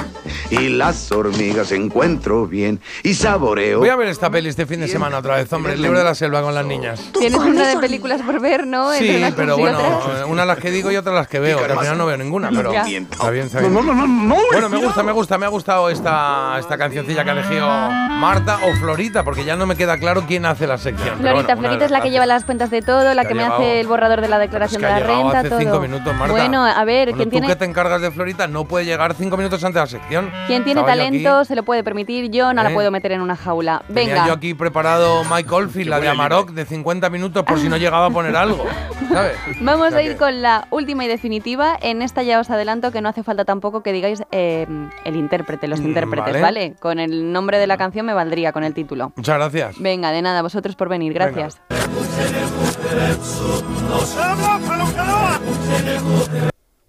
Y 0.50 0.70
las 0.70 1.12
hormigas 1.12 1.74
encuentro 1.74 2.48
bien 2.48 2.80
y 3.04 3.14
saboreo. 3.16 3.80
Voy 3.80 3.89
a 3.89 3.98
ver 3.98 4.08
esta 4.08 4.30
peli 4.30 4.48
este 4.48 4.66
fin 4.66 4.80
de 4.80 4.88
semana 4.88 5.18
otra 5.18 5.36
vez, 5.36 5.52
hombre. 5.52 5.74
El 5.74 5.82
libro 5.82 5.98
de 5.98 6.06
la 6.06 6.16
selva 6.16 6.41
con 6.41 6.56
las 6.56 6.66
niñas. 6.66 7.02
Tienes 7.20 7.38
una 7.38 7.68
de 7.68 7.78
películas 7.78 8.22
por 8.22 8.39
ver, 8.39 8.66
¿no? 8.66 8.93
Sí, 8.93 9.22
pero 9.36 9.58
bueno, 9.58 9.80
una 10.28 10.45
las 10.45 10.58
que 10.60 10.72
digo 10.72 10.89
y 10.89 10.95
otra 10.95 11.12
las 11.14 11.28
que 11.28 11.39
veo. 11.39 11.60
al 11.60 11.78
final 11.78 11.98
no 11.98 12.06
veo 12.06 12.18
ninguna, 12.18 12.50
pero 12.50 12.72
está 12.72 12.86
bien, 12.86 13.08
está 13.52 13.60
bien. 13.60 13.74
Bueno, 13.74 14.70
me 14.70 14.78
gusta, 14.78 15.04
me 15.04 15.12
gusta, 15.12 15.38
me 15.38 15.45
ha 15.45 15.50
gustado 15.50 15.89
esta, 15.89 16.58
esta 16.60 16.78
cancioncilla 16.78 17.24
que 17.24 17.30
ha 17.30 17.34
elegido 17.34 17.68
Marta 17.68 18.60
o 18.64 18.76
Florita, 18.76 19.24
porque 19.24 19.43
ya 19.43 19.56
no 19.56 19.66
me 19.66 19.76
queda 19.76 19.98
claro 19.98 20.24
quién 20.28 20.45
hace 20.45 20.66
la 20.66 20.78
sección. 20.78 21.18
Florita, 21.18 21.56
bueno, 21.56 21.62
Florita 21.62 21.86
es 21.86 21.91
la 21.91 22.02
que 22.02 22.10
lleva 22.10 22.26
las 22.26 22.45
cuentas 22.45 22.70
de 22.70 22.82
todo, 22.82 23.14
la 23.14 23.26
Que 23.26 23.34
me 23.34 23.43
hace 23.43 23.82
el 23.82 23.88
borrador 23.88 24.22
de 24.22 24.30
la 24.30 24.39
declaración 24.39 24.82
que 24.82 24.88
de 24.88 24.93
la 24.93 25.00
renta, 25.00 25.39
hace 25.39 25.50
todo. 25.50 25.60
cinco 25.60 25.80
minutos, 25.82 26.16
Marta. 26.16 26.32
Bueno, 26.32 26.66
a 26.66 26.86
ver, 26.86 27.10
Bueno, 27.10 27.18
¿quién 27.18 27.30
tú 27.30 27.32
tiene, 27.32 27.48
que 27.48 27.56
te 27.58 27.66
encargas 27.66 28.02
de 28.02 28.12
Florita 28.12 28.48
no 28.48 28.64
puede 28.66 28.86
llegar 28.86 29.14
cinco 29.14 29.36
minutos 29.36 29.62
antes 29.64 29.76
de 29.76 29.80
la 29.82 29.88
sección. 29.88 30.37
Quien 30.46 30.64
tiene 30.64 30.82
Estaba 30.82 30.98
talento 30.98 31.44
se 31.46 31.56
lo 31.56 31.64
puede 31.64 31.84
permitir, 31.84 32.30
yo 32.32 32.54
no 32.54 32.64
la 32.64 32.72
¿Eh? 32.72 32.74
puedo 32.74 32.92
meter 32.92 33.12
en 33.14 33.22
una 33.22 33.36
jaula. 33.36 33.82
Tenía 33.88 34.14
Venga. 34.14 34.28
yo 34.28 34.34
aquí 34.34 34.54
preparado 34.54 35.24
Mike 35.26 35.54
Oldfield, 35.54 35.90
la 35.90 36.00
de 36.00 36.08
Amarok, 36.10 36.52
de 36.52 36.66
50 36.66 37.10
minutos 37.10 37.44
por 37.44 37.60
si 37.60 37.68
no 37.70 37.78
llegaba 37.78 38.06
a 38.06 38.10
poner 38.10 38.36
algo. 38.36 38.66
¿Sabes? 39.12 39.36
Vamos 39.62 39.88
O 39.88 39.90
sea 39.90 40.00
a 40.00 40.02
ir 40.04 40.12
que- 40.12 40.18
con 40.18 40.42
la 40.42 40.68
última 40.70 41.04
y 41.06 41.08
definitiva. 41.08 41.78
En 41.82 42.02
esta 42.02 42.24
ya 42.24 42.40
os 42.40 42.50
adelanto 42.50 42.92
que 42.92 43.02
no 43.02 43.10
hace 43.10 43.24
falta 43.24 43.46
tampoco 43.46 43.82
que 43.84 43.92
digáis 43.94 44.24
eh, 44.32 44.68
el 45.06 45.16
intérprete, 45.16 45.68
los 45.68 45.82
Mm, 45.82 45.86
intérpretes, 45.88 46.26
vale. 46.26 46.42
¿vale? 46.42 46.76
Con 46.80 47.00
el 47.00 47.32
nombre 47.32 47.58
de 47.58 47.68
la 47.68 47.78
canción 47.78 48.06
me 48.06 48.14
valdría, 48.14 48.52
con 48.52 48.64
el 48.64 48.74
título. 48.74 49.12
Muchas 49.16 49.36
gracias. 49.38 49.80
Venga, 49.80 50.12
de 50.12 50.22
nada, 50.22 50.42
vosotros 50.42 50.76
por 50.76 50.90
venir, 50.90 51.14
gracias. 51.14 51.60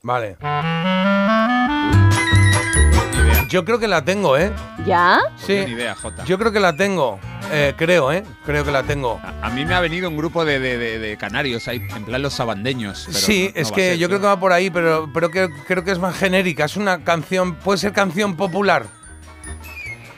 Vale. 0.03 0.37
Yo 3.49 3.65
creo 3.65 3.79
que 3.79 3.89
la 3.89 4.05
tengo, 4.05 4.37
¿eh? 4.37 4.53
¿Ya? 4.87 5.21
Sí. 5.37 5.55
Buena 5.57 5.71
idea, 5.71 5.95
Jota. 5.95 6.25
Yo 6.25 6.39
creo 6.39 6.53
que 6.53 6.61
la 6.61 6.75
tengo. 6.77 7.19
Eh, 7.51 7.73
creo, 7.77 8.13
¿eh? 8.13 8.23
Creo 8.45 8.65
que 8.65 8.71
la 8.71 8.83
tengo. 8.83 9.21
A 9.43 9.49
mí 9.51 9.65
me 9.65 9.75
ha 9.75 9.81
venido 9.81 10.09
un 10.09 10.17
grupo 10.17 10.45
de, 10.45 10.59
de- 10.61 10.77
de- 10.77 10.99
de 10.99 11.17
canarios 11.17 11.67
ahí, 11.69 11.81
en 11.97 12.05
plan 12.05 12.21
los 12.21 12.35
sabandeños. 12.35 13.05
pero 13.07 13.19
sí, 13.19 13.47
no- 13.55 13.55
no 13.55 13.61
es 13.63 13.73
que 13.73 13.89
ser, 13.91 13.99
yo 13.99 14.09
creo 14.09 14.21
que 14.21 14.27
va 14.27 14.39
por 14.39 14.53
ahí, 14.53 14.69
pero, 14.71 15.11
pero 15.15 15.31
que, 15.31 15.49
creo 15.67 15.83
que 15.83 15.93
es 15.93 15.99
más 15.99 16.15
genérica. 16.17 16.65
Es 16.67 16.77
una 16.77 17.05
canción, 17.05 17.55
puede 17.55 17.79
ser 17.79 17.93
canción 17.93 18.37
popular. 18.37 18.87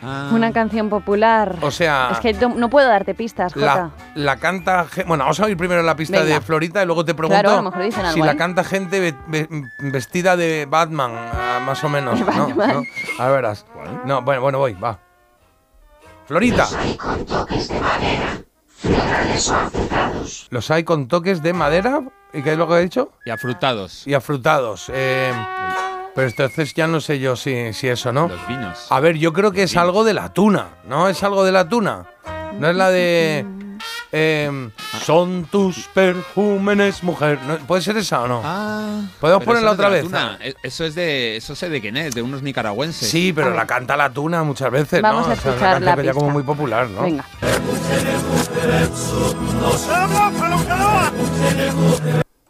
Ah. 0.02 0.30
Una 0.32 0.52
canción 0.52 0.88
popular. 0.88 1.56
O 1.60 1.70
sea, 1.70 2.08
Es 2.12 2.18
que 2.20 2.32
no, 2.32 2.48
no 2.54 2.70
puedo 2.70 2.88
darte 2.88 3.14
pistas, 3.14 3.52
Jota. 3.52 3.66
la, 3.66 3.90
la 4.14 4.36
canta. 4.38 4.86
Bueno, 5.06 5.24
vamos 5.24 5.40
a 5.40 5.44
oír 5.44 5.56
primero 5.56 5.82
la 5.82 5.94
pista 5.96 6.20
Venga. 6.20 6.34
de 6.34 6.40
Florita 6.40 6.82
y 6.82 6.86
luego 6.86 7.04
te 7.04 7.14
pregunto 7.14 7.38
Claro, 7.40 7.58
a 7.58 7.62
lo 7.62 7.70
mejor 7.70 7.82
dicen 7.82 8.00
algo 8.06 8.14
si 8.14 8.20
la 8.20 8.32
ahí. 8.32 8.36
canta 8.38 8.64
gente 8.64 8.98
ve- 9.00 9.14
ve- 9.26 9.48
vestida 9.92 10.36
de 10.36 10.66
Batman, 10.68 11.12
ah, 11.14 11.60
más 11.64 11.84
o 11.84 11.88
menos. 11.88 12.18
De 12.18 12.24
¿no? 12.24 12.46
Batman. 12.46 12.76
¿no? 13.18 13.22
A 13.24 13.26
ver, 13.28 13.36
verás. 13.36 13.66
No, 14.04 14.22
bueno, 14.22 14.40
bueno, 14.40 14.58
voy, 14.58 14.72
va. 14.74 14.98
Florita. 16.26 16.66
Los 20.50 20.70
hay 20.70 20.84
con 20.84 21.08
toques 21.08 21.42
de 21.42 21.52
madera. 21.52 22.02
¿Y 22.32 22.42
qué 22.42 22.52
es 22.52 22.58
lo 22.58 22.68
que 22.68 22.74
he 22.74 22.80
dicho? 22.82 23.12
Y 23.26 23.30
afrutados. 23.30 24.06
Y 24.06 24.14
afrutados. 24.14 24.90
Eh, 24.94 25.32
pero 26.14 26.28
entonces 26.28 26.74
ya 26.74 26.86
no 26.86 27.00
sé 27.00 27.18
yo 27.18 27.36
si, 27.36 27.72
si 27.72 27.88
eso, 27.88 28.12
¿no? 28.12 28.28
Los 28.28 28.48
vinos. 28.48 28.86
A 28.90 29.00
ver, 29.00 29.16
yo 29.16 29.32
creo 29.32 29.52
que 29.52 29.62
es 29.64 29.76
algo 29.76 30.04
de 30.04 30.14
la 30.14 30.32
tuna, 30.32 30.68
¿no? 30.84 31.08
Es 31.08 31.22
algo 31.22 31.44
de 31.44 31.52
la 31.52 31.68
tuna. 31.68 32.04
No 32.58 32.68
es 32.68 32.76
la 32.76 32.90
de. 32.90 33.46
em, 34.12 34.70
son 35.06 35.44
tus 35.44 35.86
perjúmenes, 35.94 37.02
mujer. 37.04 37.38
¿No? 37.46 37.56
¿Puede 37.58 37.80
ser 37.80 37.96
esa 37.96 38.22
o 38.22 38.28
no? 38.28 38.42
Ah, 38.44 39.02
¿Podemos 39.20 39.44
ponerla 39.44 39.68
es 39.70 39.74
otra 39.74 39.88
la 39.88 39.94
vez? 39.94 40.02
tuna. 40.04 40.38
E- 40.40 40.54
Eso 40.64 40.84
es 40.84 40.94
de. 40.96 41.36
Eso 41.36 41.54
sé 41.54 41.68
de 41.70 41.80
quién 41.80 41.96
es, 41.96 42.14
de 42.14 42.22
unos 42.22 42.42
nicaragüenses. 42.42 43.08
Sí, 43.08 43.32
pero 43.32 43.54
la 43.54 43.66
canta 43.66 43.96
la 43.96 44.10
tuna 44.10 44.42
muchas 44.42 44.70
veces, 44.72 45.00
Vamos 45.00 45.26
¿no? 45.26 45.32
a 45.32 45.36
O 45.36 45.36
sea, 45.40 45.50
escuchar 45.52 45.76
una 45.76 45.86
la 45.86 45.94
canción 45.94 45.96
que 46.02 46.06
ya 46.06 46.12
como 46.12 46.30
muy 46.30 46.42
popular, 46.42 46.88
¿no? 46.90 47.02
Venga. 47.02 47.24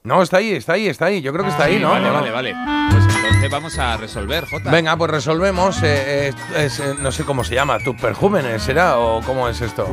No, 0.03 0.23
está 0.23 0.39
ahí, 0.39 0.53
está 0.53 0.73
ahí, 0.75 0.87
está 0.89 1.05
ahí. 1.07 1.21
Yo 1.21 1.31
creo 1.33 1.45
que 1.45 1.51
está 1.51 1.65
ahí, 1.65 1.75
Sí, 1.77 1.83
¿no? 1.83 1.91
Vale, 1.91 2.09
vale, 2.09 2.31
vale. 2.31 2.55
Pues 2.91 3.05
entonces 3.05 3.51
vamos 3.51 3.79
a 3.79 3.99
resolver, 3.99 4.47
Jota. 4.49 4.71
Venga, 4.71 4.97
pues 4.97 5.11
resolvemos. 5.11 5.83
eh, 5.83 6.29
eh, 6.29 6.33
es, 6.57 6.81
eh, 6.81 6.95
no 6.99 7.13
sé 7.13 7.25
cómo 7.25 7.45
se 7.45 7.55
llama. 7.55 7.79
¿Tus 7.85 7.97
perjúmenes 8.01 8.63
será 8.63 8.99
o 8.99 9.21
cómo 9.21 9.47
es 9.47 9.61
esto? 9.61 9.87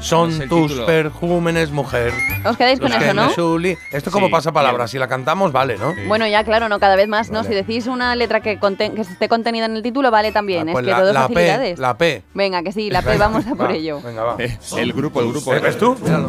Son 0.00 0.30
tus 0.48 0.68
título. 0.68 0.86
perjúmenes, 0.86 1.70
mujer. 1.70 2.12
Os 2.44 2.56
quedáis 2.56 2.80
con 2.80 2.90
que 2.90 2.96
eso, 3.04 3.14
¿no? 3.14 3.30
suli- 3.30 3.78
Esto 3.92 4.10
como 4.10 4.26
Sí, 4.26 4.32
pasa 4.32 4.50
palabras. 4.50 4.90
bien. 4.90 4.92
Si 4.92 4.98
la 4.98 5.06
cantamos, 5.06 5.52
vale, 5.52 5.78
¿no? 5.78 5.94
Bueno, 6.08 6.26
ya 6.26 6.42
claro, 6.42 6.68
no 6.68 6.80
cada 6.80 6.96
vez 6.96 7.06
más, 7.06 7.30
¿no? 7.30 7.36
Vale. 7.44 7.48
Si 7.48 7.54
decís 7.54 7.86
una 7.86 8.16
letra 8.16 8.40
que, 8.40 8.58
conten- 8.58 8.94
que 8.94 9.02
esté 9.02 9.28
contenida 9.28 9.66
en 9.66 9.76
el 9.76 9.82
título, 9.84 10.10
vale 10.10 10.32
también. 10.32 10.68
Ah, 10.68 10.72
pues 10.72 10.82
es 10.82 10.86
que 10.86 10.90
la, 10.90 10.98
todo 11.02 11.12
la 11.12 11.20
facilidades. 11.22 11.76
P, 11.76 11.80
la 11.82 11.96
P. 11.96 12.22
Venga, 12.34 12.62
que 12.64 12.72
sí, 12.72 12.90
la 12.90 13.02
P, 13.02 13.16
vamos 13.16 13.46
a 13.46 13.50
por 13.54 13.70
va, 13.70 13.74
ello. 13.74 14.00
Venga, 14.02 14.24
va. 14.24 14.36
Eh, 14.40 14.58
El 14.76 14.92
grupo, 14.92 15.20
el 15.20 15.28
grupo. 15.28 15.54
¿Eh, 15.54 15.60
¿Ves 15.60 15.78
tú? 15.78 15.96
Míralo. 16.02 16.26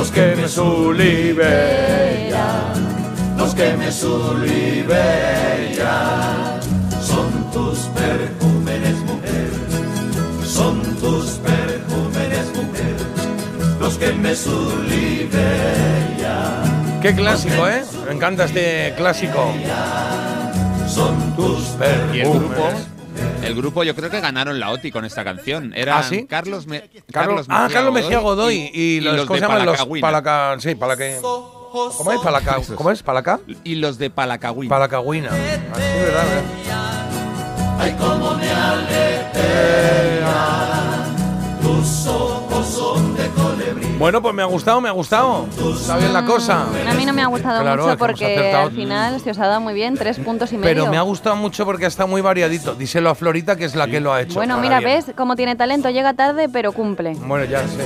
Los 0.00 0.10
que 0.12 0.34
me 0.34 0.48
sulibella, 0.48 1.12
los 3.36 3.54
que 3.54 3.74
me 3.74 3.92
sulibella, 3.92 4.78
son 7.02 7.50
tus 7.52 7.80
perjúmenes, 7.90 8.96
mujer, 9.00 9.50
son 10.42 10.80
tus 10.96 11.32
perjúmenes, 11.44 12.46
mujer, 12.56 12.96
los 13.78 13.98
que 13.98 14.12
me 14.14 14.34
sulibella. 14.34 15.34
Qué 17.02 17.14
clásico, 17.14 17.68
¿eh? 17.68 17.84
Me 18.06 18.14
encanta 18.14 18.46
este 18.46 18.94
clásico. 18.96 19.52
Son 20.88 21.36
tus 21.36 21.60
perjúmenes. 21.78 22.16
Y 22.16 22.20
el 22.20 22.30
grupo. 22.30 22.70
El 23.42 23.54
grupo, 23.54 23.82
yo 23.84 23.94
creo 23.96 24.10
que 24.10 24.20
ganaron 24.20 24.60
la 24.60 24.70
OTI 24.70 24.90
con 24.92 25.04
esta 25.04 25.24
canción. 25.24 25.72
Era 25.74 25.98
¿Ah, 25.98 26.02
sí? 26.02 26.26
Carlos, 26.28 26.66
Me- 26.66 26.88
Carlos, 27.12 27.46
ah, 27.48 27.68
Carlos 27.72 27.92
Mejía 27.94 28.18
Godoy 28.18 28.70
y, 28.72 29.00
los, 29.00 29.22
¿cómo 29.26 29.34
de 29.34 29.40
se 29.40 29.46
llaman 29.46 29.58
los 29.66 29.76
Palacagüina. 29.76 30.06
palaca, 30.06 30.56
sí, 30.60 30.74
palaca, 30.74 31.04
¿Cómo 31.20 32.12
es 32.12 32.20
palaca? 32.20 32.56
¿Cómo 32.74 32.90
es 32.90 33.02
palaca? 33.02 33.40
Y 33.64 33.76
los 33.76 33.96
de 33.98 34.10
Palacagüina. 34.10 34.68
Palacagüina. 34.68 35.28
Así, 35.28 35.38
¿verdad? 35.38 36.24
¿verdad? 36.26 36.42
Ay, 37.78 37.96
cómo 37.98 38.34
me 38.34 38.50
alegra 38.50 40.34
tus 41.62 42.06
ojos 42.06 42.66
son. 42.66 43.09
Bueno, 44.00 44.22
pues 44.22 44.34
me 44.34 44.40
ha 44.40 44.46
gustado, 44.46 44.80
me 44.80 44.88
ha 44.88 44.92
gustado. 44.92 45.46
Está 45.78 45.98
bien 45.98 46.14
la 46.14 46.24
cosa. 46.24 46.64
A 46.88 46.94
mí 46.94 47.04
no 47.04 47.12
me 47.12 47.20
ha 47.20 47.26
gustado 47.26 47.60
Claro, 47.60 47.84
mucho 47.84 47.98
porque 47.98 48.54
al 48.54 48.72
final 48.72 49.20
se 49.20 49.30
os 49.30 49.38
ha 49.38 49.46
dado 49.46 49.60
muy 49.60 49.74
bien, 49.74 49.94
tres 49.94 50.18
puntos 50.18 50.50
y 50.52 50.56
medio. 50.56 50.70
Pero 50.70 50.90
me 50.90 50.96
ha 50.96 51.02
gustado 51.02 51.36
mucho 51.36 51.66
porque 51.66 51.84
está 51.84 52.06
muy 52.06 52.22
variadito. 52.22 52.74
Díselo 52.74 53.10
a 53.10 53.14
Florita, 53.14 53.56
que 53.56 53.66
es 53.66 53.74
la 53.76 53.86
que 53.88 54.00
lo 54.00 54.14
ha 54.14 54.22
hecho. 54.22 54.36
Bueno, 54.36 54.56
mira, 54.56 54.78
bien. 54.78 55.04
ves 55.04 55.12
cómo 55.14 55.36
tiene 55.36 55.54
talento, 55.54 55.90
llega 55.90 56.14
tarde, 56.14 56.48
pero 56.48 56.72
cumple. 56.72 57.12
Bueno, 57.12 57.44
ya 57.44 57.60
sé. 57.68 57.84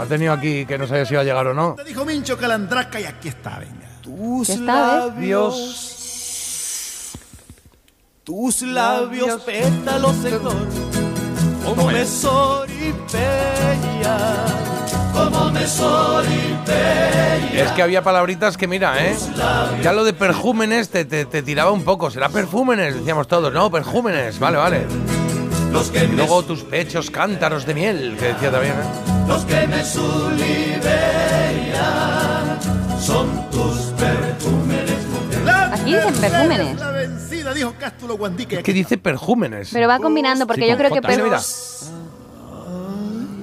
Ha 0.00 0.06
tenido 0.06 0.32
aquí 0.32 0.64
que 0.64 0.78
no 0.78 0.86
sabía 0.86 1.04
si 1.04 1.12
iba 1.12 1.20
a 1.20 1.24
llegar 1.24 1.46
o 1.48 1.52
no. 1.52 1.74
Te 1.74 1.84
dijo 1.84 2.06
Mincho 2.06 2.38
Calandraca 2.38 2.98
y 2.98 3.04
aquí 3.04 3.28
está, 3.28 3.58
venga. 3.58 3.88
Tus 4.00 4.58
labios. 4.58 5.92
Tus 8.24 8.62
labios 8.62 9.42
pétalos 9.42 10.22
de 10.22 10.30
flor. 10.30 10.66
Como 11.62 11.88
me 11.88 12.06
soripella. 12.06 12.96
Como 15.16 15.50
me 15.50 15.66
soripella. 15.66 17.62
Es 17.64 17.72
que 17.72 17.82
había 17.82 18.02
palabritas 18.02 18.56
que, 18.56 18.66
mira, 18.68 19.02
¿eh? 19.04 19.16
Ya 19.82 19.92
lo 19.92 20.04
de 20.04 20.12
perjúmenes 20.12 20.90
te, 20.90 21.04
te- 21.06 21.24
te 21.24 21.42
tiraba 21.42 21.70
un 21.72 21.82
poco. 21.84 22.10
¿Será 22.10 22.28
perfúmenes? 22.28 22.94
Decíamos 22.96 23.26
todos, 23.26 23.52
no, 23.52 23.70
perjúmenes. 23.70 24.38
Vale, 24.38 24.58
vale. 24.58 24.86
Los 25.72 25.88
que 25.90 26.04
Y 26.04 26.08
luego 26.08 26.42
tus 26.42 26.62
pechos 26.62 27.10
cántaros 27.10 27.64
de 27.66 27.74
miel, 27.74 28.16
que 28.18 28.26
decía 28.26 28.50
también, 28.50 28.74
¿eh? 28.74 29.26
Los 29.26 29.44
que 29.44 29.66
me 29.66 29.82
son 33.00 33.50
tus 33.50 33.76
perfúmenes. 33.98 34.92
Aquí 35.72 35.94
dicen 35.94 36.14
perfúmenes. 36.20 36.80
La 36.80 36.90
vencida, 36.90 37.54
dijo 37.54 37.74
Cástulo 37.78 38.16
Guandique. 38.16 38.56
Es 38.56 38.62
que 38.62 38.72
dice 38.72 38.96
perjúmenes. 38.98 39.70
Pero 39.72 39.88
va 39.88 39.98
combinando, 39.98 40.46
porque 40.46 40.62
Sí, 40.62 40.68
yo 40.70 40.76
creo 40.76 40.90
que... 40.90 41.00
Mira. 41.00 41.40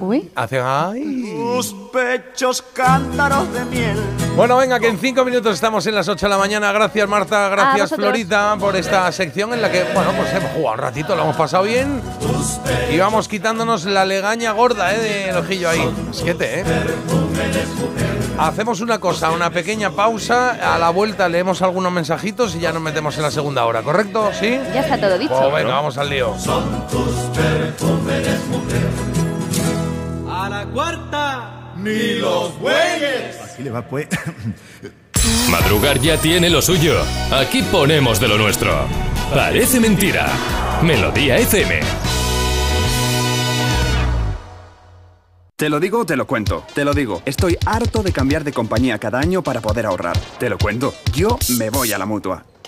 Uy. 0.04 0.30
Hacen 0.34 0.62
ay. 0.62 1.34
Tus 1.34 1.74
pechos 1.92 2.62
cántaros 2.74 3.50
de 3.52 3.64
miel. 3.64 3.98
Bueno, 4.36 4.56
venga, 4.56 4.78
que 4.80 4.88
en 4.88 4.98
cinco 4.98 5.24
minutos 5.24 5.54
estamos 5.54 5.86
en 5.86 5.94
las 5.94 6.08
8 6.08 6.26
de 6.26 6.30
la 6.30 6.38
mañana. 6.38 6.72
Gracias, 6.72 7.08
Marta. 7.08 7.48
Gracias. 7.48 7.94
Florita, 7.94 8.56
por 8.58 8.76
esta 8.76 9.10
sección 9.12 9.54
en 9.54 9.62
la 9.62 9.70
que, 9.70 9.84
bueno, 9.94 10.10
pues 10.16 10.32
hemos 10.34 10.50
jugado 10.50 10.74
un 10.74 10.78
ratito, 10.80 11.16
lo 11.16 11.22
hemos 11.22 11.36
pasado 11.36 11.64
bien. 11.64 12.02
Y 12.90 12.98
vamos 12.98 13.28
quitándonos 13.28 13.84
la 13.86 14.04
legaña 14.04 14.52
gorda, 14.52 14.94
¿eh? 14.94 14.98
Del 14.98 15.36
ojillo 15.36 15.70
ahí. 15.70 15.88
Siete, 16.12 16.60
¿eh? 16.60 16.64
Hacemos 18.38 18.80
una 18.80 18.98
cosa, 18.98 19.30
una 19.30 19.50
pequeña 19.50 19.90
pausa. 19.90 20.74
A 20.74 20.78
la 20.78 20.90
vuelta 20.90 21.28
leemos 21.28 21.62
algunos 21.62 21.92
mensajitos 21.92 22.56
y 22.56 22.60
ya 22.60 22.72
nos 22.72 22.82
metemos 22.82 23.16
en 23.16 23.22
la 23.22 23.30
segunda 23.30 23.64
hora, 23.64 23.82
¿correcto? 23.82 24.30
¿Sí? 24.38 24.58
Ya 24.74 24.80
está 24.80 24.98
todo 24.98 25.16
dicho. 25.16 25.34
Pues 25.34 25.54
venga, 25.54 25.74
vamos 25.74 25.96
al 25.96 26.10
lío. 26.10 26.34
A 30.44 30.48
la 30.50 30.66
cuarta, 30.66 31.72
ni 31.74 32.16
los 32.16 32.60
bueyes. 32.60 33.40
Así 33.40 33.62
le 33.62 33.70
va, 33.70 33.80
pues. 33.80 34.06
Madrugar 35.50 35.98
ya 36.00 36.18
tiene 36.18 36.50
lo 36.50 36.60
suyo. 36.60 37.00
Aquí 37.32 37.62
ponemos 37.62 38.20
de 38.20 38.28
lo 38.28 38.36
nuestro. 38.36 38.86
Parece 39.32 39.80
mentira. 39.80 40.28
Melodía 40.82 41.38
FM. 41.38 41.80
Te 45.56 45.70
lo 45.70 45.80
digo 45.80 46.00
o 46.00 46.04
te 46.04 46.14
lo 46.14 46.26
cuento. 46.26 46.62
Te 46.74 46.84
lo 46.84 46.92
digo. 46.92 47.22
Estoy 47.24 47.56
harto 47.64 48.02
de 48.02 48.12
cambiar 48.12 48.44
de 48.44 48.52
compañía 48.52 48.98
cada 48.98 49.20
año 49.20 49.42
para 49.42 49.62
poder 49.62 49.86
ahorrar. 49.86 50.18
Te 50.38 50.50
lo 50.50 50.58
cuento. 50.58 50.92
Yo 51.14 51.38
me 51.58 51.70
voy 51.70 51.94
a 51.94 51.96
la 51.96 52.04
mutua. 52.04 52.44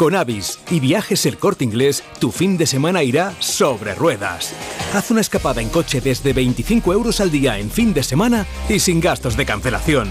Con 0.00 0.14
Avis 0.14 0.58
y 0.70 0.80
Viajes 0.80 1.26
El 1.26 1.36
Corte 1.36 1.62
Inglés, 1.62 2.02
tu 2.20 2.32
fin 2.32 2.56
de 2.56 2.64
semana 2.64 3.02
irá 3.02 3.34
sobre 3.38 3.94
ruedas. 3.94 4.54
Haz 4.94 5.10
una 5.10 5.20
escapada 5.20 5.60
en 5.60 5.68
coche 5.68 6.00
desde 6.00 6.32
25 6.32 6.94
euros 6.94 7.20
al 7.20 7.30
día 7.30 7.58
en 7.58 7.70
fin 7.70 7.92
de 7.92 8.02
semana 8.02 8.46
y 8.70 8.78
sin 8.78 8.98
gastos 8.98 9.36
de 9.36 9.44
cancelación. 9.44 10.08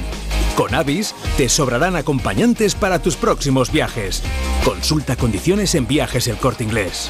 Con 0.56 0.76
Avis 0.76 1.16
te 1.38 1.50
sobrarán 1.50 1.96
acompañantes 1.96 2.76
para 2.76 3.02
tus 3.02 3.16
próximos 3.16 3.72
viajes. 3.72 4.22
Consulta 4.64 5.16
condiciones 5.16 5.74
en 5.74 5.88
Viajes 5.88 6.28
El 6.28 6.38
Corte 6.38 6.66
Inglés. 6.66 7.10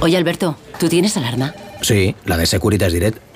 Oye, 0.00 0.16
Alberto, 0.16 0.56
¿tú 0.80 0.88
tienes 0.88 1.18
alarma? 1.18 1.54
Sí, 1.82 2.14
la 2.24 2.38
de 2.38 2.46
Securitas 2.46 2.94
Direct. 2.94 3.35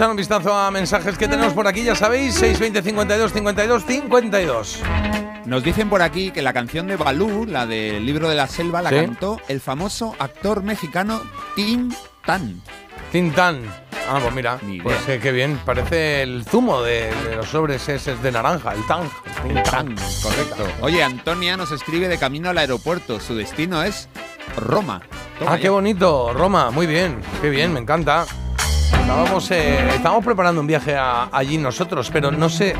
Echar 0.00 0.10
un 0.10 0.16
vistazo 0.16 0.54
a 0.54 0.70
mensajes 0.70 1.18
que 1.18 1.28
tenemos 1.28 1.52
por 1.52 1.66
aquí, 1.68 1.82
ya 1.84 1.94
sabéis, 1.94 2.32
620 2.36 2.80
52 2.80 3.32
52 3.34 3.84
52. 3.84 4.82
Nos 5.44 5.62
dicen 5.62 5.90
por 5.90 6.00
aquí 6.00 6.30
que 6.30 6.40
la 6.40 6.54
canción 6.54 6.86
de 6.86 6.96
Balú, 6.96 7.44
la 7.46 7.66
del 7.66 8.06
libro 8.06 8.26
de 8.30 8.34
la 8.34 8.46
selva, 8.46 8.80
la 8.80 8.88
Sí. 8.88 8.96
cantó 8.96 9.38
el 9.48 9.60
famoso 9.60 10.16
actor 10.18 10.62
mexicano 10.62 11.20
Tin 11.54 11.94
Tan. 12.24 12.62
Tintán. 13.12 13.60
Ah, 14.08 14.18
pues 14.22 14.32
mira, 14.34 14.58
pues 14.82 15.06
eh, 15.06 15.18
qué 15.22 15.32
bien. 15.32 15.60
Parece 15.66 16.22
el 16.22 16.46
zumo 16.46 16.80
de, 16.80 17.10
de 17.28 17.36
los 17.36 17.48
sobres 17.50 17.86
ese 17.90 18.16
de 18.16 18.32
naranja, 18.32 18.72
el 18.72 18.86
tang. 18.86 19.06
Tan, 19.70 19.94
correcto. 20.22 20.66
Oye, 20.80 21.02
Antonia 21.04 21.58
nos 21.58 21.72
escribe 21.72 22.08
de 22.08 22.16
camino 22.16 22.48
al 22.48 22.56
aeropuerto. 22.56 23.20
Su 23.20 23.34
destino 23.34 23.82
es 23.82 24.08
Roma. 24.56 25.02
Toma 25.38 25.52
Ah, 25.52 25.56
ya. 25.56 25.60
qué 25.62 25.68
bonito, 25.68 26.32
Roma, 26.32 26.70
muy 26.70 26.86
bien, 26.86 27.20
qué 27.42 27.50
bien, 27.50 27.72
me 27.74 27.80
encanta. 27.80 28.24
Estábamos, 29.10 29.50
eh, 29.50 29.88
estábamos 29.96 30.24
preparando 30.24 30.60
un 30.60 30.68
viaje 30.68 30.94
a- 30.96 31.28
allí 31.32 31.58
nosotros, 31.58 32.08
pero 32.12 32.30
no 32.30 32.48
sé, 32.48 32.74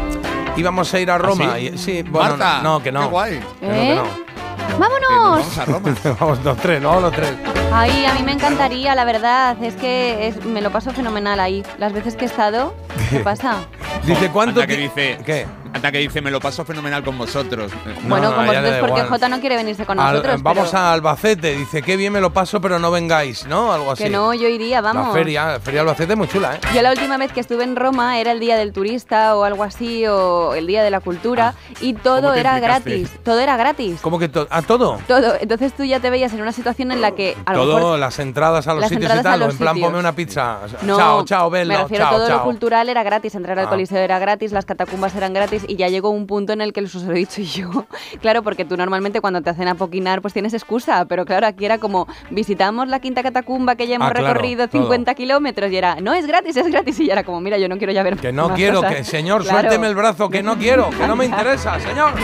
íbamos 0.57 0.95
a 0.95 1.01
ir 1.01 1.11
a 1.11 1.19
Roma. 1.19 1.57
sí? 1.57 1.71
y, 1.75 1.79
sí, 1.79 2.03
bueno, 2.03 2.37
Marta, 2.37 2.61
no, 2.63 2.81
que 2.81 2.93
no. 2.93 3.01
qué 3.01 3.07
guay. 3.07 3.41
Que 3.59 3.67
no, 3.67 3.73
¿Eh? 3.75 3.89
que 3.89 3.95
no. 3.97 4.79
¡Vámonos! 4.79 5.59
a 5.59 5.65
Roma. 5.65 5.95
vamos 6.21 6.45
los 6.45 6.57
tres, 6.59 6.81
no, 6.81 7.01
los 7.01 7.13
tres. 7.13 7.33
Ay, 7.73 8.05
a 8.07 8.15
mí 8.15 8.23
me 8.23 8.31
encantaría, 8.33 8.95
la 8.95 9.05
verdad. 9.05 9.61
Es 9.61 9.75
que 9.75 10.29
es- 10.29 10.45
me 10.45 10.61
lo 10.61 10.71
paso 10.71 10.93
fenomenal 10.93 11.41
ahí. 11.41 11.65
Las 11.79 11.93
veces 11.93 12.15
que 12.15 12.27
he 12.27 12.29
estado, 12.29 12.75
¿qué 13.11 13.19
pasa? 13.25 13.57
Dice, 14.05 14.31
¿cuánto 14.31 14.65
que 14.69 14.77
dice, 14.77 15.19
¿Qué? 15.27 15.47
Anda 15.73 15.93
que 15.93 15.99
dice, 15.99 16.21
me 16.21 16.31
lo 16.31 16.41
paso 16.41 16.65
fenomenal 16.65 17.03
con 17.03 17.17
vosotros. 17.17 17.73
bueno, 18.03 18.31
no, 18.31 18.37
con 18.37 18.47
vosotros 18.47 18.77
porque. 18.81 19.03
Jota 19.03 19.29
no 19.29 19.41
quiere 19.41 19.57
venirse 19.57 19.87
con 19.87 19.99
Al- 19.99 20.15
nosotros. 20.15 20.43
vamos 20.43 20.69
pero 20.71 20.79
a 20.79 20.93
Albacete, 20.93 21.57
dice, 21.57 21.81
qué 21.83 21.97
bien 21.97 22.13
me 22.13 22.21
lo 22.21 22.33
paso, 22.33 22.61
pero 22.61 22.79
no 22.79 22.91
vengáis, 22.91 23.47
¿no? 23.47 23.73
Algo 23.73 23.93
así. 23.93 24.05
Que 24.05 24.11
no, 24.11 24.35
yo 24.35 24.47
iría, 24.49 24.81
vamos. 24.81 25.07
La 25.09 25.13
feria, 25.15 25.47
la 25.53 25.61
feria 25.61 25.81
Albacete 25.81 26.13
es 26.13 26.19
muy 26.19 26.29
chula, 26.29 26.57
¿eh? 26.57 26.61
Yo 26.75 26.83
la 26.83 26.91
última 26.91 27.17
vez 27.17 27.33
que 27.33 27.41
estuve 27.41 27.65
en 27.65 27.77
Roma 27.77 28.19
era 28.21 28.33
el 28.33 28.41
día 28.41 28.57
del 28.59 28.73
turista 28.73 29.37
o 29.37 29.45
algo 29.45 29.63
así, 29.65 30.07
o 30.07 30.55
el 30.55 30.67
día 30.67 30.83
de 30.83 30.91
la 30.91 31.01
cultura, 31.01 31.55
y 31.81 31.95
todo 31.95 32.17
Ah. 32.17 32.21
¿cómo 32.21 32.33
te 32.35 32.41
era 32.41 32.53
implicaste? 32.59 32.91
gratis. 32.91 33.11
Todo 33.25 33.39
era 33.41 33.57
gratis. 33.57 34.01
¿Cómo 34.03 34.19
que 34.19 34.29
todo? 34.29 34.49
¿A 34.51 34.63
todo? 34.63 34.99
Todo. 35.09 35.35
Entonces 35.41 35.73
tú 35.75 35.85
ya 35.85 36.01
te 36.01 36.11
veías 36.11 36.33
en 36.35 36.43
una 36.43 36.53
situación 36.53 36.91
en 36.93 37.01
la 37.01 37.13
que 37.13 37.37
a 37.47 37.55
lo 37.55 37.63
Todo, 37.65 37.75
mejor 37.77 37.99
las 37.99 38.19
entradas 38.19 38.67
a 38.69 38.75
los 38.75 38.87
sitios 38.89 39.13
y 39.19 39.23
tal, 39.23 39.43
en 39.43 39.57
plan 39.57 39.75
sitios. 39.75 39.89
ponme 39.89 39.99
una 40.01 40.13
pizza. 40.13 40.59
No, 40.83 40.97
chao, 40.99 41.25
chao, 41.25 41.49
Bello, 41.51 41.69
me 41.69 41.77
refiero 41.79 42.05
chao, 42.05 42.15
a 42.15 42.17
todo 42.19 42.29
chao. 42.29 42.39
lo 42.39 42.45
cultural 42.45 42.89
era 42.89 43.03
gratis, 43.03 43.35
entrar 43.35 43.59
al 43.59 43.67
Ah. 43.67 43.71
coliseo 43.71 43.99
era 43.99 44.19
gratis, 44.19 44.53
las 44.53 44.65
catacumbas 44.67 45.15
eran 45.15 45.33
gratis 45.33 45.60
y 45.69 45.77
ya 45.77 45.89
llegó 45.89 46.11
un 46.11 46.27
punto 46.27 46.53
en 46.53 46.61
el 46.61 46.73
que 46.73 46.81
los 46.83 46.95
he 46.95 47.13
dicho 47.13 47.41
yo. 47.43 47.87
Claro, 48.21 48.43
porque 48.43 48.65
tú 48.65 48.77
normalmente 48.77 49.21
cuando 49.21 49.41
te 49.43 49.51
hacen 49.51 49.69
apoquinar 49.69 50.21
pues 50.23 50.33
tienes 50.35 50.55
excusa, 50.55 51.05
pero 51.07 51.25
claro, 51.25 51.47
aquí 51.47 51.65
era 51.65 51.79
como 51.79 52.07
visitamos 52.31 52.89
la 52.89 53.01
quinta 53.01 53.23
catacumba 53.23 53.77
que 53.77 53.87
ya 53.87 53.97
hemos 53.97 54.09
Ah, 54.09 54.13
claro, 54.15 54.29
recorrido 54.35 54.69
todo. 54.69 54.83
50 54.83 55.15
kilómetros 55.15 55.71
y 55.73 55.77
era, 55.77 55.97
no, 56.01 56.15
es 56.15 56.27
gratis, 56.27 56.57
es 56.57 56.67
gratis 56.69 56.99
y 57.01 57.11
era 57.11 57.25
como, 57.25 57.41
mira, 57.41 57.59
yo 57.59 57.69
no 57.69 57.77
quiero 57.79 57.93
ya 57.93 58.03
ver 58.03 58.17
Que 58.17 58.33
no 58.33 58.49
más 58.49 58.57
quiero, 58.57 58.77
cosas". 58.83 58.95
que 58.97 59.05
señor, 59.05 59.43
Claro. 59.43 59.61
suélteme 59.61 59.87
el 59.89 59.95
brazo, 59.95 60.29
que 60.31 60.43
no 60.43 60.57
quiero, 60.59 60.91
que 60.91 61.07
no 61.07 61.17
me 61.17 61.25
interesa, 61.25 61.79
señor. 61.81 62.13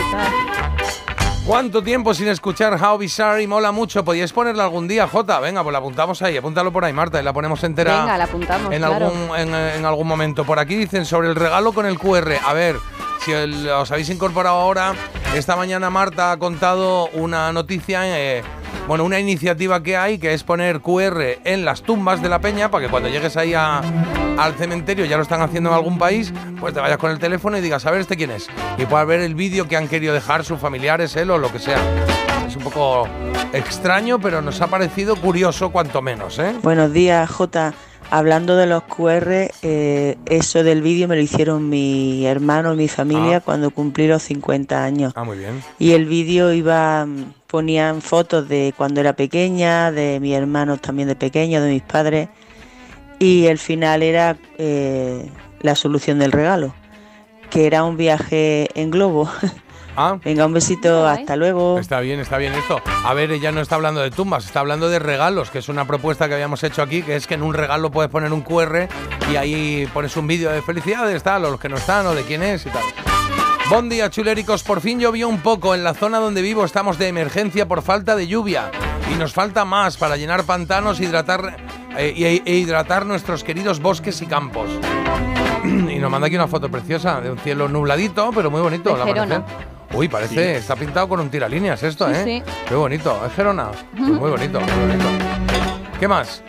¿Cuánto 1.45 1.81
tiempo 1.81 2.13
sin 2.13 2.27
escuchar 2.27 2.73
How 2.73 2.97
Bizarre 2.97 3.41
y 3.43 3.47
mola 3.47 3.71
mucho? 3.71 4.03
¿Podíais 4.03 4.33
ponerla 4.33 4.65
algún 4.65 4.85
día, 4.85 5.07
Jota? 5.07 5.39
Venga, 5.39 5.63
pues 5.63 5.71
la 5.71 5.79
apuntamos 5.79 6.21
ahí, 6.21 6.35
apúntalo 6.35 6.73
por 6.73 6.83
ahí, 6.83 6.91
Marta, 6.91 7.21
y 7.21 7.23
la 7.23 7.31
ponemos 7.31 7.63
entera 7.63 8.01
Venga, 8.01 8.17
la 8.17 8.25
apuntamos, 8.25 8.73
en, 8.73 8.79
claro. 8.79 9.05
algún, 9.07 9.37
en, 9.37 9.55
en 9.55 9.85
algún 9.85 10.07
momento. 10.07 10.43
Por 10.43 10.59
aquí 10.59 10.75
dicen 10.75 11.05
sobre 11.05 11.29
el 11.29 11.35
regalo 11.35 11.71
con 11.71 11.85
el 11.85 11.97
QR. 11.97 12.33
A 12.45 12.51
ver, 12.51 12.75
os 13.35 13.91
habéis 13.91 14.09
incorporado 14.09 14.57
ahora, 14.57 14.93
esta 15.35 15.55
mañana 15.55 15.89
Marta 15.89 16.31
ha 16.31 16.37
contado 16.37 17.09
una 17.09 17.51
noticia, 17.51 18.01
eh, 18.17 18.43
bueno, 18.87 19.03
una 19.03 19.19
iniciativa 19.19 19.83
que 19.83 19.97
hay, 19.97 20.17
que 20.17 20.33
es 20.33 20.43
poner 20.43 20.81
QR 20.81 21.39
en 21.43 21.65
las 21.65 21.81
tumbas 21.81 22.21
de 22.21 22.29
la 22.29 22.39
peña, 22.39 22.71
para 22.71 22.85
que 22.85 22.91
cuando 22.91 23.09
llegues 23.09 23.35
ahí 23.37 23.53
al 23.53 24.53
cementerio, 24.57 25.05
ya 25.05 25.17
lo 25.17 25.23
están 25.23 25.41
haciendo 25.41 25.69
en 25.69 25.75
algún 25.75 25.97
país, 25.97 26.33
pues 26.59 26.73
te 26.73 26.79
vayas 26.79 26.97
con 26.97 27.11
el 27.11 27.19
teléfono 27.19 27.57
y 27.57 27.61
digas, 27.61 27.85
a 27.85 27.91
ver, 27.91 28.01
¿este 28.01 28.15
quién 28.15 28.31
es? 28.31 28.47
Y 28.77 28.85
puedas 28.85 29.05
ver 29.05 29.19
el 29.21 29.35
vídeo 29.35 29.67
que 29.67 29.75
han 29.75 29.87
querido 29.87 30.13
dejar 30.13 30.45
sus 30.45 30.59
familiares, 30.59 31.15
él 31.15 31.29
o 31.31 31.37
lo 31.37 31.51
que 31.51 31.59
sea. 31.59 31.79
Es 32.47 32.55
un 32.55 32.63
poco 32.63 33.07
extraño, 33.51 34.19
pero 34.19 34.41
nos 34.41 34.61
ha 34.61 34.67
parecido 34.67 35.15
curioso 35.17 35.69
cuanto 35.69 36.01
menos, 36.01 36.39
¿eh? 36.39 36.55
Buenos 36.63 36.93
días, 36.93 37.29
Jota. 37.29 37.73
Hablando 38.09 38.55
de 38.55 38.67
los 38.67 38.83
QR, 38.83 39.51
eh, 39.63 40.17
eso 40.27 40.63
del 40.63 40.81
vídeo 40.81 41.09
me 41.09 41.15
lo 41.17 41.21
hicieron 41.21 41.67
mi 41.67 42.25
hermano 42.25 42.73
y 42.73 42.77
mi 42.77 42.87
familia 42.87 43.37
Ah. 43.37 43.41
cuando 43.41 43.69
cumplí 43.71 44.07
los 44.07 44.23
50 44.23 44.83
años. 44.83 45.11
Ah, 45.15 45.25
muy 45.25 45.37
bien. 45.37 45.61
Y 45.77 45.91
el 45.91 46.05
vídeo 46.05 46.53
iba, 46.53 47.05
mm, 47.05 47.33
ponían 47.47 48.01
fotos 48.01 48.47
de 48.47 48.73
cuando 48.77 49.01
era 49.01 49.13
pequeña, 49.13 49.91
de 49.91 50.19
mis 50.21 50.33
hermanos 50.35 50.79
también 50.81 51.09
de 51.09 51.15
pequeños, 51.15 51.61
de 51.63 51.69
mis 51.69 51.81
padres. 51.83 52.29
Y 53.19 53.47
el 53.47 53.57
final 53.57 54.01
era 54.03 54.37
eh, 54.57 55.29
la 55.61 55.75
solución 55.75 56.19
del 56.19 56.31
regalo, 56.31 56.73
que 57.49 57.65
era 57.67 57.83
un 57.83 57.97
viaje 57.97 58.69
en 58.79 58.89
globo. 58.89 59.29
Ah. 59.99 60.17
Venga, 60.23 60.45
un 60.45 60.53
besito, 60.53 61.07
hasta 61.07 61.35
luego. 61.35 61.79
Está 61.79 61.99
bien, 62.01 62.19
está 62.19 62.37
bien 62.37 62.53
esto. 62.53 62.79
A 63.03 63.13
ver, 63.15 63.31
ella 63.31 63.51
no 63.51 63.61
está 63.61 63.75
hablando 63.75 63.99
de 64.01 64.11
tumbas, 64.11 64.45
está 64.45 64.59
hablando 64.59 64.89
de 64.89 64.99
regalos, 64.99 65.49
que 65.49 65.57
es 65.57 65.69
una 65.69 65.85
propuesta 65.85 66.27
que 66.27 66.35
habíamos 66.35 66.63
hecho 66.63 66.83
aquí, 66.83 67.01
que 67.01 67.15
es 67.15 67.25
que 67.25 67.33
en 67.33 67.41
un 67.41 67.53
regalo 67.55 67.89
puedes 67.89 68.11
poner 68.11 68.31
un 68.31 68.41
QR 68.41 68.87
y 69.31 69.35
ahí 69.37 69.87
pones 69.93 70.15
un 70.15 70.27
vídeo 70.27 70.51
de 70.51 70.61
felicidades, 70.61 71.23
tal, 71.23 71.45
o 71.45 71.51
los 71.51 71.59
que 71.59 71.67
no 71.67 71.77
están, 71.77 72.05
o 72.05 72.13
de 72.13 72.21
quién 72.23 72.43
es 72.43 72.65
y 72.67 72.69
tal. 72.69 72.83
Buen 73.71 73.89
día, 73.89 74.09
chuléricos. 74.09 74.63
Por 74.63 74.79
fin 74.81 74.99
llovió 74.99 75.27
un 75.27 75.39
poco. 75.41 75.73
En 75.75 75.83
la 75.83 75.93
zona 75.93 76.19
donde 76.19 76.41
vivo 76.41 76.63
estamos 76.63 76.97
de 76.99 77.07
emergencia 77.07 77.67
por 77.67 77.81
falta 77.81 78.15
de 78.15 78.27
lluvia. 78.27 78.71
Y 79.11 79.15
nos 79.17 79.33
falta 79.33 79.65
más 79.65 79.97
para 79.97 80.15
llenar 80.15 80.43
pantanos 80.43 80.99
hidratar, 81.01 81.57
eh, 81.97 82.13
y- 82.15 82.23
e 82.49 82.55
hidratar 82.55 83.05
nuestros 83.05 83.43
queridos 83.43 83.79
bosques 83.81 84.21
y 84.21 84.25
campos. 84.27 84.69
y 85.65 85.97
nos 85.97 86.11
manda 86.11 86.27
aquí 86.27 86.35
una 86.35 86.47
foto 86.47 86.69
preciosa 86.69 87.19
de 87.19 87.31
un 87.31 87.39
cielo 87.39 87.67
nubladito, 87.67 88.29
pero 88.33 88.51
muy 88.51 88.61
bonito. 88.61 88.95
De 88.95 89.01
amanecer. 89.01 89.76
Uy, 89.93 90.07
parece, 90.07 90.57
está 90.57 90.75
pintado 90.75 91.07
con 91.07 91.19
un 91.19 91.29
tiralíneas 91.29 91.81
esto, 91.83 92.07
Sí, 92.07 92.13
¿eh? 92.15 92.23
sí. 92.45 92.53
Qué 92.67 92.75
bonito. 92.75 93.19
¿Es 93.25 93.33
Gerona? 93.33 93.69
Pues 93.95 94.09
muy 94.09 94.29
bonito, 94.29 94.59
muy 94.59 94.69
bonito. 94.87 95.05
¿Qué 95.99 96.07
más? 96.07 96.43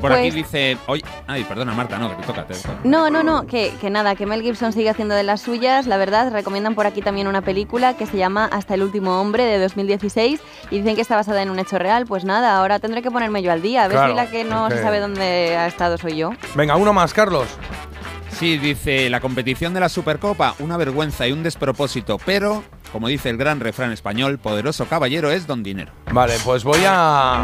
Por 0.00 0.12
aquí 0.12 0.22
Pues- 0.30 0.34
dice. 0.34 0.78
Oye, 0.86 1.02
ay, 1.26 1.44
perdona, 1.44 1.72
Marta, 1.74 1.98
no, 1.98 2.08
que 2.10 2.16
te 2.16 2.22
toca. 2.26 2.46
Te 2.46 2.54
toca. 2.54 2.74
No, 2.84 3.10
no, 3.10 3.22
no, 3.22 3.46
que, 3.46 3.72
que 3.80 3.90
nada, 3.90 4.14
que 4.14 4.24
Mel 4.26 4.40
Gibson 4.42 4.72
sigue 4.72 4.88
haciendo 4.88 5.14
de 5.14 5.22
las 5.22 5.42
suyas, 5.42 5.86
la 5.86 5.98
verdad, 5.98 6.32
recomiendan 6.32 6.74
por 6.74 6.86
aquí 6.86 7.02
también 7.02 7.28
una 7.28 7.42
película 7.42 7.94
que 7.94 8.06
se 8.06 8.16
llama 8.16 8.46
Hasta 8.50 8.74
el 8.74 8.82
último 8.82 9.20
hombre 9.20 9.44
de 9.44 9.58
2016 9.58 10.40
y 10.70 10.78
dicen 10.78 10.96
que 10.96 11.02
está 11.02 11.16
basada 11.16 11.42
en 11.42 11.50
un 11.50 11.58
hecho 11.58 11.78
real, 11.78 12.06
pues 12.06 12.24
nada, 12.24 12.56
ahora 12.56 12.78
tendré 12.78 13.02
que 13.02 13.10
ponerme 13.10 13.42
yo 13.42 13.52
al 13.52 13.60
día, 13.60 13.84
a 13.84 13.88
ver 13.88 13.96
Claro, 13.98 14.12
si 14.12 14.16
la 14.16 14.30
que 14.30 14.44
no 14.44 14.70
se 14.70 14.80
sabe 14.82 15.00
dónde 15.00 15.56
ha 15.56 15.66
estado 15.66 15.98
soy 15.98 16.16
yo. 16.16 16.30
Venga, 16.54 16.76
uno 16.76 16.94
más, 16.94 17.12
Carlos. 17.12 17.46
Sí, 18.32 18.58
dice 18.58 19.10
la 19.10 19.20
competición 19.20 19.74
de 19.74 19.80
la 19.80 19.88
Supercopa, 19.88 20.54
una 20.60 20.76
vergüenza 20.76 21.26
y 21.26 21.32
un 21.32 21.42
despropósito, 21.42 22.18
pero, 22.24 22.62
como 22.92 23.08
dice 23.08 23.28
el 23.28 23.36
gran 23.36 23.60
refrán 23.60 23.92
español, 23.92 24.38
poderoso 24.38 24.86
caballero 24.86 25.30
es 25.30 25.46
don 25.46 25.62
dinero. 25.62 25.92
Vale, 26.12 26.34
pues 26.44 26.64
voy 26.64 26.80
a, 26.86 27.42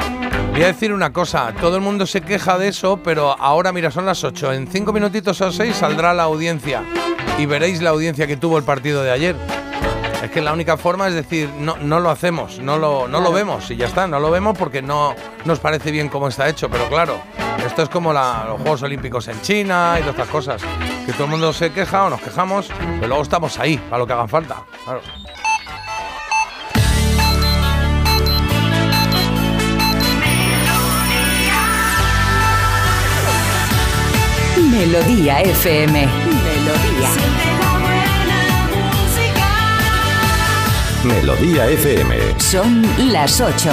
voy 0.53 0.63
a 0.63 0.67
decir 0.67 0.93
una 0.93 1.13
cosa. 1.13 1.53
Todo 1.61 1.77
el 1.77 1.83
mundo 1.83 2.07
se 2.07 2.23
queja 2.23 2.57
de 2.57 2.69
eso, 2.69 3.01
pero 3.03 3.39
ahora, 3.39 3.73
mira, 3.73 3.91
son 3.91 4.07
las 4.07 4.25
8. 4.25 4.53
En 4.53 4.69
5 4.69 4.93
minutitos 4.93 5.41
o 5.41 5.53
6 5.53 5.77
saldrá 5.77 6.15
la 6.15 6.23
audiencia 6.23 6.83
y 7.39 7.47
veréis 7.47 7.83
la 7.83 7.91
audiencia 7.91 8.27
que 8.27 8.37
tuvo 8.37 8.57
el 8.57 8.65
partido 8.65 9.03
de 9.03 9.11
ayer. 9.11 9.37
Es 10.27 10.33
que 10.33 10.41
la 10.41 10.53
única 10.53 10.77
forma 10.77 11.07
es 11.07 11.15
decir, 11.15 11.49
no, 11.61 11.77
no 11.77 12.01
lo 12.01 12.11
hacemos, 12.11 12.59
no 12.59 12.79
lo, 12.79 13.07
no 13.07 13.21
lo 13.21 13.33
vemos 13.33 13.71
y 13.71 13.77
ya 13.77 13.87
está, 13.87 14.09
no 14.09 14.19
lo 14.19 14.29
vemos 14.29 14.59
porque 14.59 14.83
no 14.83 15.15
nos 15.45 15.61
parece 15.61 15.93
bien 15.93 16.09
cómo 16.09 16.27
está 16.27 16.49
hecho, 16.49 16.69
pero 16.69 16.89
claro, 16.89 17.21
esto 17.65 17.83
es 17.85 17.89
como 17.89 18.13
la- 18.13 18.45
los 18.49 18.61
Juegos 18.61 18.83
Olímpicos 18.83 19.29
en 19.29 19.41
China 19.43 19.95
y 19.99 20.01
todas 20.01 20.15
estas 20.17 20.29
cosas, 20.29 20.63
que 21.07 21.13
todo 21.13 21.25
el 21.27 21.31
mundo 21.31 21.53
se 21.53 21.71
queja 21.73 22.07
o 22.07 22.11
nos 22.11 22.21
quejamos, 22.21 22.67
pero 22.97 23.07
luego 23.07 23.23
estamos 23.23 23.57
ahí 23.61 23.77
para 23.79 23.99
lo 23.99 24.07
que 24.09 24.13
haga 24.15 24.27
falta. 24.27 24.57
Claro. 24.85 25.01
Melodía 34.71 35.41
FM. 35.43 36.07
Melodía. 36.45 37.56
Melodía 41.07 41.69
FM. 41.69 42.17
Son 42.41 42.83
las 43.13 43.41
8. 43.41 43.71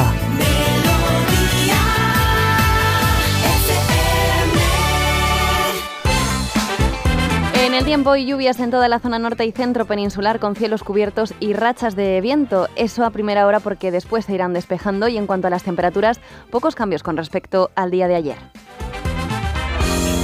En 7.55 7.73
el 7.73 7.85
tiempo 7.85 8.15
y 8.15 8.27
lluvias 8.27 8.59
en 8.59 8.69
toda 8.69 8.87
la 8.87 8.99
zona 8.99 9.17
norte 9.17 9.45
y 9.45 9.51
centro 9.51 9.85
peninsular 9.85 10.39
con 10.39 10.55
cielos 10.55 10.83
cubiertos 10.83 11.33
y 11.39 11.53
rachas 11.53 11.95
de 11.95 12.21
viento. 12.21 12.67
Eso 12.75 13.03
a 13.03 13.09
primera 13.09 13.47
hora 13.47 13.59
porque 13.59 13.89
después 13.89 14.25
se 14.25 14.33
irán 14.33 14.53
despejando 14.53 15.07
y 15.07 15.17
en 15.17 15.25
cuanto 15.25 15.47
a 15.47 15.49
las 15.49 15.63
temperaturas, 15.63 16.19
pocos 16.51 16.75
cambios 16.75 17.01
con 17.01 17.17
respecto 17.17 17.71
al 17.75 17.89
día 17.89 18.07
de 18.07 18.15
ayer. 18.15 18.37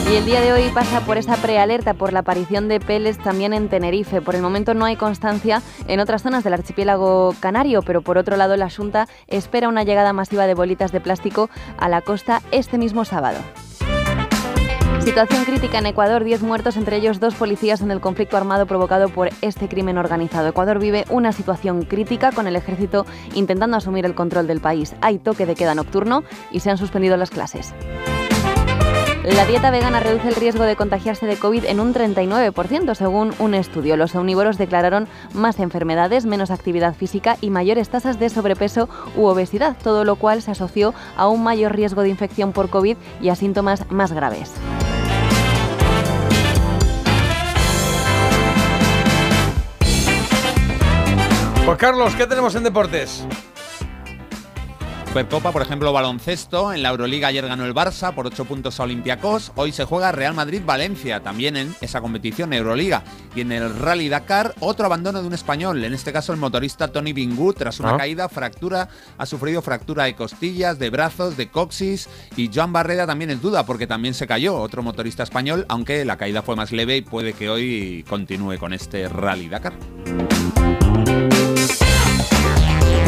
Y 0.09 0.15
el 0.15 0.25
día 0.25 0.41
de 0.41 0.51
hoy 0.51 0.69
pasa 0.73 1.01
por 1.01 1.19
esa 1.19 1.35
prealerta 1.35 1.93
por 1.93 2.13
la 2.13 2.21
aparición 2.21 2.67
de 2.67 2.79
peles 2.79 3.19
también 3.19 3.53
en 3.53 3.69
Tenerife. 3.69 4.23
Por 4.23 4.33
el 4.33 4.41
momento 4.41 4.73
no 4.73 4.85
hay 4.85 4.95
constancia 4.95 5.61
en 5.87 5.99
otras 5.99 6.23
zonas 6.23 6.43
del 6.43 6.53
archipiélago 6.53 7.35
canario, 7.39 7.83
pero 7.83 8.01
por 8.01 8.17
otro 8.17 8.35
lado 8.35 8.57
la 8.57 8.71
Junta 8.71 9.07
espera 9.27 9.69
una 9.69 9.83
llegada 9.83 10.11
masiva 10.11 10.47
de 10.47 10.55
bolitas 10.55 10.91
de 10.91 10.99
plástico 10.99 11.51
a 11.77 11.89
la 11.89 12.01
costa 12.01 12.41
este 12.49 12.79
mismo 12.79 13.05
sábado. 13.05 13.37
Situación 15.01 15.45
crítica 15.45 15.77
en 15.77 15.85
Ecuador, 15.85 16.23
10 16.23 16.41
muertos, 16.41 16.75
entre 16.75 16.97
ellos 16.97 17.19
dos 17.19 17.35
policías 17.35 17.81
en 17.81 17.91
el 17.91 18.01
conflicto 18.01 18.35
armado 18.35 18.65
provocado 18.65 19.09
por 19.09 19.29
este 19.41 19.67
crimen 19.67 19.99
organizado. 19.99 20.47
Ecuador 20.47 20.79
vive 20.79 21.05
una 21.09 21.33
situación 21.33 21.83
crítica 21.83 22.31
con 22.31 22.47
el 22.47 22.55
ejército 22.55 23.05
intentando 23.35 23.77
asumir 23.77 24.07
el 24.07 24.15
control 24.15 24.47
del 24.47 24.59
país. 24.59 24.95
Hay 25.01 25.19
toque 25.19 25.45
de 25.45 25.53
queda 25.53 25.75
nocturno 25.75 26.23
y 26.51 26.61
se 26.61 26.71
han 26.71 26.79
suspendido 26.79 27.15
las 27.15 27.29
clases. 27.29 27.75
La 29.23 29.45
dieta 29.45 29.69
vegana 29.69 29.99
reduce 29.99 30.29
el 30.29 30.35
riesgo 30.35 30.63
de 30.63 30.77
contagiarse 30.77 31.25
de 31.25 31.35
COVID 31.35 31.65
en 31.65 31.81
un 31.81 31.93
39%, 31.93 32.95
según 32.95 33.33
un 33.39 33.53
estudio. 33.53 33.97
Los 33.97 34.15
omnívoros 34.15 34.57
declararon 34.57 35.09
más 35.33 35.59
enfermedades, 35.59 36.25
menos 36.25 36.51
actividad 36.51 36.95
física 36.95 37.35
y 37.41 37.49
mayores 37.49 37.89
tasas 37.89 38.17
de 38.17 38.29
sobrepeso 38.29 38.87
u 39.17 39.25
obesidad, 39.25 39.75
todo 39.83 40.05
lo 40.05 40.15
cual 40.15 40.41
se 40.41 40.51
asoció 40.51 40.93
a 41.17 41.27
un 41.27 41.43
mayor 41.43 41.75
riesgo 41.75 42.01
de 42.01 42.09
infección 42.09 42.53
por 42.53 42.69
COVID 42.69 42.95
y 43.21 43.27
a 43.27 43.35
síntomas 43.35 43.91
más 43.91 44.13
graves. 44.13 44.53
Pues 51.65 51.77
Carlos, 51.77 52.15
¿qué 52.15 52.25
tenemos 52.25 52.55
en 52.55 52.63
deportes? 52.63 53.27
Supercopa, 55.09 55.51
por 55.51 55.63
ejemplo, 55.63 55.91
baloncesto. 55.91 56.71
En 56.71 56.83
la 56.83 56.89
Euroliga 56.89 57.29
ayer 57.29 57.47
ganó 57.47 57.65
el 57.65 57.73
Barça 57.73 58.13
por 58.13 58.27
8 58.27 58.45
puntos 58.45 58.79
a 58.79 58.83
Olympiacos. 58.83 59.51
Hoy 59.55 59.71
se 59.71 59.83
juega 59.83 60.11
Real 60.11 60.35
Madrid-Valencia, 60.35 61.21
también 61.23 61.57
en 61.57 61.75
esa 61.81 61.99
competición 61.99 62.53
Euroliga. 62.53 63.03
Y 63.35 63.41
en 63.41 63.51
el 63.51 63.75
Rally 63.75 64.07
Dakar, 64.07 64.53
otro 64.59 64.85
abandono 64.85 65.19
de 65.19 65.27
un 65.27 65.33
español. 65.33 65.83
En 65.83 65.95
este 65.95 66.13
caso, 66.13 66.31
el 66.31 66.37
motorista 66.37 66.89
Tony 66.89 67.11
Bingu, 67.13 67.53
tras 67.53 67.79
una 67.79 67.95
Ah. 67.95 67.97
caída, 67.97 68.29
fractura, 68.29 68.87
ha 69.17 69.25
sufrido 69.25 69.63
fractura 69.63 70.03
de 70.03 70.13
costillas, 70.15 70.77
de 70.77 70.91
brazos, 70.91 71.35
de 71.37 71.49
coxis. 71.49 72.07
Y 72.37 72.51
Joan 72.53 72.71
Barreda 72.71 73.07
también 73.07 73.31
es 73.31 73.41
duda, 73.41 73.65
porque 73.65 73.87
también 73.87 74.13
se 74.13 74.27
cayó, 74.27 74.57
otro 74.57 74.83
motorista 74.83 75.23
español, 75.23 75.65
aunque 75.69 76.05
la 76.05 76.17
caída 76.17 76.43
fue 76.43 76.55
más 76.55 76.71
leve 76.71 76.97
y 76.97 77.01
puede 77.01 77.33
que 77.33 77.49
hoy 77.49 78.05
continúe 78.07 78.59
con 78.59 78.73
este 78.73 79.09
Rally 79.09 79.49
Dakar. 79.49 79.73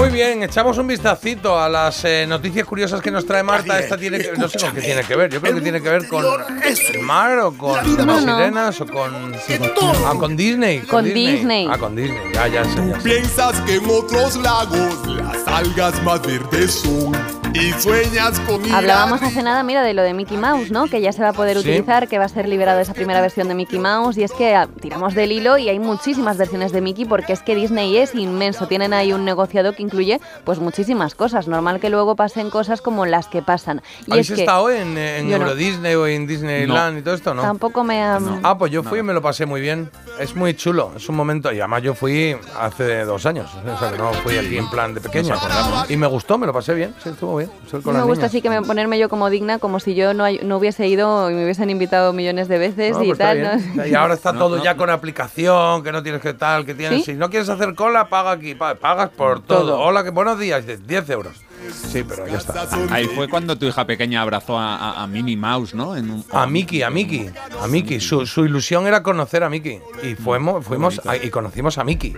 Muy 0.02 0.10
bien, 0.10 0.42
echamos 0.42 0.80
un 0.80 0.88
vistacito 0.88 1.60
a 1.60 1.70
las 1.70 2.04
eh, 2.06 2.26
noticias 2.28 2.66
curiosas 2.66 3.02
que 3.02 3.12
nos 3.12 3.24
trae 3.24 3.44
Marta. 3.44 3.80
Esta 3.80 3.96
tiene 3.96 4.18
que, 4.18 4.32
no 4.32 4.48
sé 4.48 4.58
con 4.58 4.74
qué 4.74 4.82
tiene 4.82 5.04
que 5.04 5.16
ver. 5.16 5.30
Yo 5.30 5.40
creo 5.40 5.54
que 5.54 5.62
tiene 5.62 5.80
que 5.80 5.90
ver 5.90 6.08
con 6.08 6.26
el 6.26 7.02
mar 7.04 7.38
o 7.38 7.56
con 7.56 7.76
las 7.76 8.20
sirenas 8.24 8.82
o 8.82 8.88
con, 8.88 9.32
ah, 10.04 10.14
con 10.18 10.36
Disney. 10.36 10.80
Con 10.80 11.06
Disney. 11.06 11.68
Ah, 11.72 11.78
con 11.78 11.96
Disney. 11.96 12.34
Ya, 12.34 12.48
ya 12.48 12.64
sé, 12.66 12.78
ya 12.90 13.00
sé. 13.00 13.10
Piensas 13.10 13.62
que 13.62 13.76
en 13.76 13.86
otros 13.86 14.38
lagos 14.38 15.06
las 15.06 15.48
algas 15.48 16.02
más 16.02 16.20
verdes 16.26 16.72
son 16.72 17.41
y 17.54 17.72
sueñas 17.82 18.40
con 18.42 18.66
ir 18.66 18.74
Hablábamos 18.74 19.22
hace 19.22 19.44
nada, 19.44 19.62
mira, 19.64 19.84
de 19.84 19.94
lo 19.94 20.02
de 20.04 20.14
Mickey 20.14 20.38
Mouse, 20.38 20.72
¿no? 20.72 20.88
Que 20.88 21.02
ya 21.02 21.12
se 21.12 21.22
va 21.22 21.30
a 21.30 21.34
poder 21.34 21.58
Sí. 21.58 21.68
utilizar, 21.70 22.08
que 22.08 22.18
va 22.18 22.26
a 22.26 22.30
ser 22.30 22.48
liberada 22.48 22.80
esa 22.82 22.94
primera 22.94 23.20
versión 23.22 23.48
de 23.48 23.56
Mickey 23.56 23.78
Mouse. 23.80 24.18
Y 24.18 24.24
es 24.24 24.32
que 24.32 24.56
ah, 24.56 24.68
tiramos 24.82 25.14
del 25.16 25.32
hilo 25.32 25.58
y 25.58 25.68
hay 25.70 25.80
muchísimas 25.80 26.38
versiones 26.38 26.72
de 26.72 26.82
Mickey 26.82 27.06
porque 27.06 27.34
es 27.34 27.42
que 27.42 27.56
Disney 27.56 27.98
es 27.98 28.16
inmenso. 28.16 28.68
Tienen 28.68 28.94
ahí 28.94 29.12
un 29.12 29.26
negociado 29.26 29.74
que 29.74 29.84
incluye 29.84 30.22
pues 30.46 30.60
muchísimas 30.60 31.14
cosas. 31.16 31.48
Normal 31.48 31.80
que 31.80 31.90
luego 31.90 32.16
pasen 32.16 32.50
cosas 32.50 32.82
como 32.82 33.06
las 33.06 33.28
que 33.28 33.42
pasan. 33.42 33.82
Y 34.08 34.12
¿Habéis 34.12 34.30
es 34.30 34.36
que 34.36 34.42
estado 34.42 34.70
en, 34.70 34.94
no. 34.94 35.36
Euro 35.36 35.56
Disney 35.56 35.96
o 35.96 36.08
en 36.08 36.28
Disneyland 36.28 37.00
y 37.00 37.02
todo 37.02 37.16
esto, 37.16 37.34
no? 37.34 37.42
tampoco 37.42 37.84
me 37.84 38.02
ha... 38.02 38.20
Ah, 38.44 38.58
pues 38.58 38.72
yo 38.72 38.84
fui 38.84 39.00
y 39.00 39.04
me 39.04 39.14
lo 39.14 39.22
pasé 39.22 39.46
muy 39.46 39.60
bien. 39.62 39.90
Es 40.20 40.36
muy 40.36 40.54
chulo, 40.54 40.94
es 40.96 41.10
un 41.10 41.16
momento. 41.16 41.52
Y 41.52 41.60
además 41.60 41.84
yo 41.84 41.96
fui 41.96 42.36
hace 42.58 43.04
dos 43.04 43.26
años. 43.26 43.50
O 43.54 43.78
sea, 43.80 43.92
que 43.92 43.98
no 43.98 44.14
fui 44.14 44.38
aquí 44.38 44.58
en 44.58 44.70
plan 44.70 44.94
de 44.94 45.02
pequeño. 45.02 45.36
Y 45.90 45.98
me 45.98 46.08
gustó, 46.08 46.38
me 46.38 46.48
lo 46.48 46.54
pasé 46.54 46.74
bien. 46.74 46.94
Sí, 47.04 47.10
estuvo 47.10 47.38
bien. 47.38 47.41
Estoy 47.66 47.82
con 47.82 47.94
me 47.94 48.00
las 48.00 48.08
gusta 48.08 48.22
niñas. 48.24 48.32
así 48.32 48.42
que 48.42 48.50
me 48.50 48.62
ponerme 48.62 48.98
yo 49.00 49.10
como 49.10 49.30
digna, 49.30 49.60
como 49.60 49.80
si 49.80 49.96
yo 49.96 50.14
no, 50.14 50.24
hay- 50.24 50.40
no 50.44 50.58
hubiese 50.58 50.88
ido 50.88 51.30
y 51.30 51.34
me 51.34 51.44
hubiesen 51.44 51.70
invitado 51.70 52.14
millones 52.14 52.48
de 52.48 52.58
veces 52.58 52.98
No, 52.98 53.04
y 53.04 53.08
pues 53.08 53.18
tal. 53.20 53.42
¿no? 53.76 53.86
Y 53.86 53.94
ahora 53.96 54.14
está 54.14 54.32
No, 54.34 54.40
todo 54.40 54.58
no. 54.58 54.64
ya 54.64 54.76
con 54.78 54.90
aplicación, 54.90 55.84
que 55.84 55.92
no 55.92 56.04
tienes 56.04 56.22
que 56.22 56.34
tal, 56.34 56.66
que 56.66 56.74
tienes. 56.74 57.06
¿Sí? 57.06 57.12
Si 57.12 57.18
no 57.18 57.30
quieres 57.30 57.50
hacer 57.50 57.76
cola, 57.76 58.10
paga 58.10 58.32
aquí. 58.32 58.56
pa- 58.56 58.76
Pagas 58.76 59.10
por 59.10 59.42
todo. 59.42 59.60
Todo. 59.62 59.80
Hola, 59.80 60.04
que 60.04 60.10
buenos 60.10 60.40
días. 60.40 60.66
de 60.66 60.78
10 60.78 61.10
euros. 61.10 61.42
Sí, 61.72 62.04
pero 62.04 62.28
ya 62.28 62.38
está. 62.38 62.68
Ahí 62.92 63.06
fue 63.08 63.28
cuando 63.28 63.58
tu 63.58 63.66
hija 63.66 63.86
pequeña 63.86 64.22
abrazó 64.22 64.58
a, 64.58 64.76
a- 64.76 65.04
a 65.04 65.08
Minnie 65.08 65.38
Mouse, 65.38 65.74
¿no? 65.74 65.96
En 65.96 66.10
un- 66.10 66.26
A 66.32 66.46
Mickey, 66.48 66.82
a 66.84 66.90
Mickey, 66.90 67.30
a 67.62 67.68
Mickey. 67.68 68.00
Su, 68.00 68.26
su 68.26 68.46
ilusión 68.46 68.88
era 68.88 69.04
conocer 69.04 69.44
a 69.44 69.50
Mickey. 69.50 69.80
Y 70.04 70.16
fuimos, 70.16 70.66
fuimos 70.66 71.02
a- 71.06 71.18
y 71.18 71.30
conocimos 71.30 71.78
a 71.78 71.84
Mickey. 71.84 72.14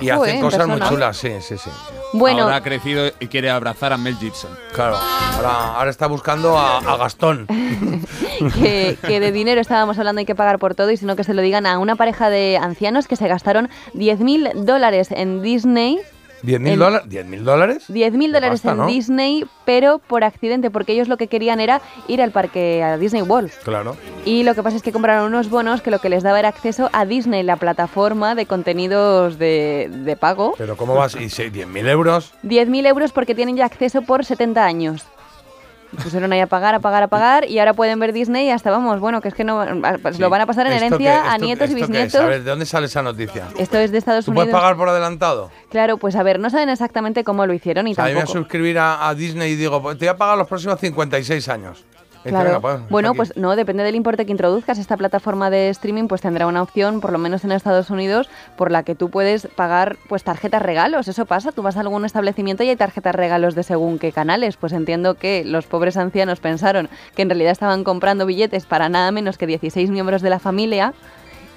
Y 0.00 0.08
Joder, 0.10 0.12
hace 0.12 0.30
en 0.36 0.40
cosas 0.40 0.66
muy 0.68 0.80
chulas, 0.80 1.16
sí, 1.16 1.30
sí, 1.40 1.56
sí. 1.58 1.70
Bueno, 2.12 2.42
Ahora 2.44 2.56
ha 2.56 2.62
crecido 2.62 3.06
y 3.20 3.26
quiere 3.28 3.50
abrazar 3.50 3.92
a 3.92 3.96
Mel 3.96 4.16
Gibson. 4.16 4.50
Claro, 4.74 4.96
ahora, 4.96 5.76
ahora 5.76 5.90
está 5.90 6.06
buscando 6.08 6.58
a, 6.58 6.78
a 6.78 6.96
Gastón. 6.96 7.46
que, 8.60 8.96
que 9.06 9.20
de 9.20 9.32
dinero 9.32 9.60
estábamos 9.60 9.98
hablando, 9.98 10.18
hay 10.20 10.26
que 10.26 10.34
pagar 10.34 10.58
por 10.58 10.74
todo 10.74 10.90
y 10.90 10.96
sino 10.96 11.14
que 11.16 11.24
se 11.24 11.34
lo 11.34 11.42
digan 11.42 11.66
a 11.66 11.78
una 11.78 11.96
pareja 11.96 12.30
de 12.30 12.58
ancianos 12.60 13.06
que 13.06 13.16
se 13.16 13.28
gastaron 13.28 13.68
10.000 13.94 14.64
dólares 14.64 15.08
en 15.10 15.42
Disney. 15.42 15.98
¿10.000 16.42 16.66
El- 16.72 16.78
dólares? 16.78 17.08
¿10.000 17.08 17.42
dólares? 17.42 17.84
10.000 17.88 18.32
dólares 18.32 18.64
en 18.64 18.76
¿no? 18.76 18.86
Disney, 18.86 19.44
pero 19.64 19.98
por 19.98 20.24
accidente, 20.24 20.70
porque 20.70 20.92
ellos 20.92 21.08
lo 21.08 21.16
que 21.16 21.26
querían 21.26 21.60
era 21.60 21.80
ir 22.08 22.22
al 22.22 22.30
parque, 22.30 22.82
a 22.82 22.96
Disney 22.96 23.22
World. 23.22 23.50
Claro. 23.64 23.96
Y 24.24 24.42
lo 24.42 24.54
que 24.54 24.62
pasa 24.62 24.76
es 24.76 24.82
que 24.82 24.92
compraron 24.92 25.26
unos 25.26 25.50
bonos 25.50 25.82
que 25.82 25.90
lo 25.90 25.98
que 25.98 26.08
les 26.08 26.22
daba 26.22 26.38
era 26.38 26.48
acceso 26.48 26.90
a 26.92 27.04
Disney, 27.04 27.42
la 27.42 27.56
plataforma 27.56 28.34
de 28.34 28.46
contenidos 28.46 29.38
de, 29.38 29.88
de 29.90 30.16
pago. 30.16 30.54
Pero 30.58 30.76
¿cómo 30.76 30.94
vas? 30.94 31.14
¿Y 31.14 31.28
si 31.30 31.44
10.000 31.44 31.88
euros? 31.88 32.32
10.000 32.44 32.86
euros 32.86 33.12
porque 33.12 33.34
tienen 33.34 33.56
ya 33.56 33.64
acceso 33.66 34.02
por 34.02 34.24
70 34.24 34.64
años. 34.64 35.04
Pusieron 36.02 36.32
ahí 36.32 36.40
a 36.40 36.46
pagar, 36.46 36.74
a 36.74 36.80
pagar, 36.80 37.02
a 37.02 37.08
pagar 37.08 37.48
y 37.48 37.58
ahora 37.58 37.74
pueden 37.74 37.98
ver 37.98 38.12
Disney 38.12 38.46
y 38.46 38.50
hasta 38.50 38.70
vamos, 38.70 39.00
bueno, 39.00 39.20
que 39.20 39.28
es 39.28 39.34
que 39.34 39.44
no 39.44 39.64
pues 40.02 40.18
lo 40.20 40.30
van 40.30 40.40
a 40.42 40.46
pasar 40.46 40.66
en 40.66 40.72
¿Esto 40.74 40.86
herencia 40.86 41.32
a 41.32 41.36
nietos 41.38 41.70
y 41.70 41.74
bisnietos. 41.74 42.20
A 42.20 42.26
ver, 42.26 42.44
¿de 42.44 42.50
dónde 42.50 42.66
sale 42.66 42.86
esa 42.86 43.02
noticia? 43.02 43.46
Esto 43.58 43.78
es 43.78 43.90
de 43.90 43.98
Estados 43.98 44.24
¿Tú 44.24 44.30
Unidos. 44.30 44.46
puedes 44.48 44.60
pagar 44.60 44.76
por 44.76 44.88
adelantado? 44.88 45.50
Claro, 45.70 45.96
pues 45.96 46.14
a 46.16 46.22
ver, 46.22 46.38
no 46.38 46.48
saben 46.50 46.68
exactamente 46.68 47.24
cómo 47.24 47.44
lo 47.46 47.52
hicieron 47.52 47.88
y 47.88 47.92
O 47.92 47.94
sea, 47.94 48.04
mí 48.04 48.10
me 48.10 48.14
voy 48.14 48.22
a 48.22 48.24
tampoco. 48.26 48.38
suscribir 48.44 48.78
a, 48.78 49.08
a 49.08 49.14
Disney 49.14 49.52
y 49.52 49.56
digo, 49.56 49.82
pues 49.82 49.98
te 49.98 50.04
voy 50.06 50.14
a 50.14 50.16
pagar 50.16 50.38
los 50.38 50.46
próximos 50.46 50.78
56 50.80 51.48
años. 51.48 51.84
Claro. 52.24 52.44
"Venga, 52.44 52.60
pues, 52.60 52.88
bueno, 52.90 53.08
aquí". 53.10 53.16
pues 53.16 53.36
no, 53.36 53.56
depende 53.56 53.82
del 53.82 53.94
importe 53.94 54.26
que 54.26 54.32
introduzcas. 54.32 54.78
Esta 54.78 54.96
plataforma 54.96 55.50
de 55.50 55.70
streaming 55.70 56.06
pues 56.08 56.20
tendrá 56.20 56.46
una 56.46 56.62
opción, 56.62 57.00
por 57.00 57.12
lo 57.12 57.18
menos 57.18 57.44
en 57.44 57.52
Estados 57.52 57.90
Unidos, 57.90 58.28
por 58.56 58.70
la 58.70 58.82
que 58.82 58.94
tú 58.94 59.10
puedes 59.10 59.46
pagar 59.48 59.96
pues 60.08 60.24
tarjetas 60.24 60.62
regalos. 60.62 61.08
Eso 61.08 61.26
pasa, 61.26 61.52
tú 61.52 61.62
vas 61.62 61.76
a 61.76 61.80
algún 61.80 62.04
establecimiento 62.04 62.62
y 62.62 62.68
hay 62.68 62.76
tarjetas 62.76 63.14
regalos 63.14 63.54
de 63.54 63.62
según 63.62 63.98
qué 63.98 64.12
canales. 64.12 64.56
Pues 64.56 64.72
entiendo 64.72 65.14
que 65.14 65.44
los 65.44 65.66
pobres 65.66 65.96
ancianos 65.96 66.40
pensaron 66.40 66.88
que 67.14 67.22
en 67.22 67.30
realidad 67.30 67.52
estaban 67.52 67.84
comprando 67.84 68.26
billetes 68.26 68.66
para 68.66 68.88
nada 68.88 69.10
menos 69.12 69.38
que 69.38 69.46
16 69.46 69.90
miembros 69.90 70.22
de 70.22 70.30
la 70.30 70.38
familia. 70.38 70.94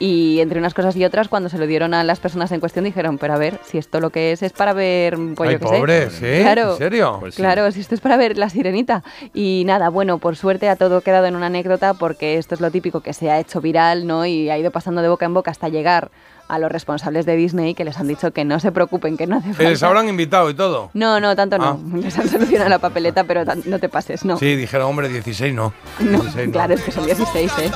Y 0.05 0.41
entre 0.41 0.59
unas 0.59 0.73
cosas 0.73 0.97
y 0.97 1.05
otras, 1.05 1.30
cuando 1.30 1.47
se 1.47 1.57
lo 1.57 1.65
dieron 1.65 1.93
a 1.93 2.03
las 2.03 2.19
personas 2.19 2.51
en 2.51 2.59
cuestión, 2.59 2.84
dijeron, 2.84 3.17
pero 3.17 3.35
a 3.35 3.38
ver, 3.38 3.57
si 3.63 3.77
esto 3.77 4.01
lo 4.01 4.09
que 4.09 4.34
es 4.34 4.43
es 4.43 4.51
para 4.51 4.73
ver, 4.73 5.17
pues 5.34 5.49
Ay, 5.51 5.55
yo 5.55 5.59
qué 5.61 5.67
sé". 5.67 5.80
pobres, 5.80 6.13
¿sí? 6.15 6.41
Claro, 6.41 6.71
¿En 6.73 6.77
serio? 6.77 7.17
Pues 7.21 7.35
sí. 7.35 7.41
claro, 7.41 7.71
si 7.71 7.80
esto 7.80 7.95
es 7.95 8.01
para 8.01 8.17
ver 8.17 8.38
la 8.38 8.49
sirenita. 8.49 9.01
Y 9.34 9.63
nada, 9.65 9.88
bueno, 9.88 10.17
por 10.17 10.35
suerte 10.35 10.67
ha 10.67 10.75
todo 10.75 10.99
quedado 10.99 11.27
en 11.27 11.38
una 11.38 11.45
anécdota 11.45 11.93
porque 11.93 12.38
esto 12.38 12.53
es 12.53 12.59
lo 12.59 12.69
típico 12.69 12.99
que 12.99 13.13
se 13.13 13.31
ha 13.31 13.39
hecho 13.39 13.61
viral, 13.61 14.05
¿no? 14.05 14.25
Y 14.25 14.49
ha 14.49 14.57
ido 14.57 14.71
pasando 14.71 15.01
de 15.01 15.07
boca 15.07 15.25
en 15.25 15.34
boca 15.34 15.51
hasta 15.51 15.69
llegar 15.69 16.11
a 16.49 16.59
los 16.59 16.69
responsables 16.69 17.25
de 17.25 17.38
Disney 17.38 17.73
que 17.73 17.85
les 17.85 17.97
han 17.97 18.09
dicho 18.09 18.31
que 18.31 18.43
no 18.43 18.59
se 18.59 18.73
preocupen, 18.73 19.15
que 19.15 19.25
no 19.25 19.38
hace 19.38 19.53
falta. 19.53 19.69
les 19.69 19.81
habrán 19.84 20.09
invitado 20.09 20.49
y 20.49 20.53
todo. 20.53 20.89
No, 20.93 21.21
no, 21.21 21.34
tanto 21.38 21.57
no. 21.57 21.80
Ah. 21.81 21.97
Les 21.97 22.19
han 22.19 22.27
solucionado 22.27 22.69
la 22.69 22.80
papeleta, 22.80 23.23
pero 23.23 23.45
no 23.63 23.80
te 23.80 23.88
pases, 23.88 24.25
no. 24.25 24.38
Sí, 24.38 24.57
dijeron, 24.57 24.88
hombre, 24.88 25.07
16 25.07 25.53
no. 25.55 25.73
No, 26.01 26.19
16 26.19 26.47
no. 26.47 26.51
claro, 26.51 26.73
es 26.73 26.81
que 26.81 26.91
son 26.91 27.05
16, 27.05 27.51
¿eh? 27.59 27.71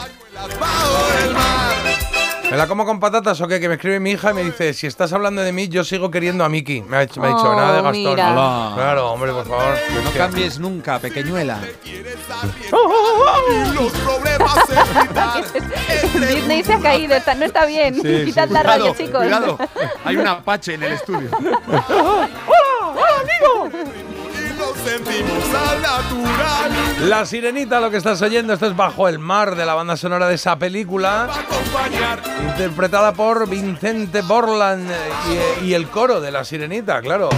¿Me 2.50 2.56
la 2.56 2.68
como 2.68 2.86
con 2.86 3.00
patatas 3.00 3.42
o 3.42 3.48
qué? 3.48 3.60
Que 3.60 3.68
me 3.68 3.76
escribe 3.76 4.00
mi 4.00 4.12
hija 4.12 4.32
y 4.32 4.34
me 4.34 4.44
dice, 4.44 4.74
si 4.74 4.88
estás 4.88 5.12
hablando 5.12 5.42
de 5.42 5.52
mí, 5.52 5.68
yo 5.68 5.84
sigo 5.84 6.10
queriendo 6.10 6.46
a 6.46 6.50
Mickey. 6.50 6.82
Me 6.82 6.98
ha, 6.98 7.00
dicho- 7.02 7.20
me 7.20 7.28
ha 7.28 7.30
dicho, 7.32 7.44
Oh, 7.50 7.56
nada 7.56 7.76
de 7.76 7.82
Gastón. 7.82 7.94
mira. 8.16 8.32
Hola. 8.32 8.72
Claro, 8.76 9.12
hombre, 9.12 9.32
por 9.34 9.46
favor. 9.48 9.76
No 10.04 10.12
cambies 10.12 10.58
nunca, 10.60 10.98
pequeñuela. 11.00 11.60
Los 13.74 13.92
problemas. 14.04 14.54
Disney 16.14 16.64
se 16.64 16.74
ha 16.74 16.80
caído, 16.80 17.16
está- 17.16 17.36
no 17.36 17.46
está 17.46 17.66
bien. 17.66 17.96
Quitad 18.02 18.50
la 18.50 18.62
Cuidado, 18.62 18.86
raya, 18.86 18.98
chicos. 18.98 19.22
Cuidado, 19.22 19.58
hay 20.06 20.16
un 20.18 20.28
apache 20.28 20.74
en 20.76 20.84
el 20.84 20.94
estudio. 20.94 21.30
Y 23.28 23.44
lo 23.44 23.70
sentimos 24.88 25.44
al 25.54 25.82
natural. 25.82 27.10
La 27.10 27.26
sirenita, 27.26 27.80
lo 27.80 27.92
que 27.92 27.98
estás 27.98 28.22
oyendo, 28.22 28.54
esto 28.54 28.68
es 28.68 28.76
Bajo 28.76 29.08
el 29.08 29.20
Mar, 29.20 29.56
de 29.56 29.66
la 29.66 29.74
banda 29.74 29.98
sonora 29.98 30.28
de 30.28 30.36
esa 30.36 30.58
película, 30.58 31.28
interpretada 32.50 33.12
por 33.14 33.50
Vincente 33.50 34.22
Borland 34.22 34.90
eh, 34.90 34.96
y, 35.62 35.66
y 35.66 35.74
el 35.74 35.90
coro 35.90 36.22
de 36.22 36.32
la 36.32 36.44
sirenita, 36.44 37.02
claro. 37.02 37.30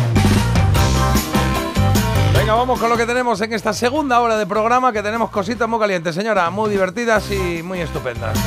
Venga, 2.38 2.54
vamos 2.54 2.80
con 2.80 2.90
lo 2.90 2.98
que 2.98 3.06
tenemos 3.06 3.42
en 3.42 3.52
esta 3.54 3.74
segunda 3.74 4.20
hora 4.20 4.38
de 4.38 4.46
programa, 4.46 4.94
que 4.94 5.02
tenemos 5.02 5.30
cositas 5.32 5.68
muy 5.68 5.80
calientes, 5.80 6.14
señora, 6.14 6.50
muy 6.52 6.70
divertidas 6.70 7.32
y 7.32 7.64
muy 7.64 7.82
estupendas. 7.82 8.38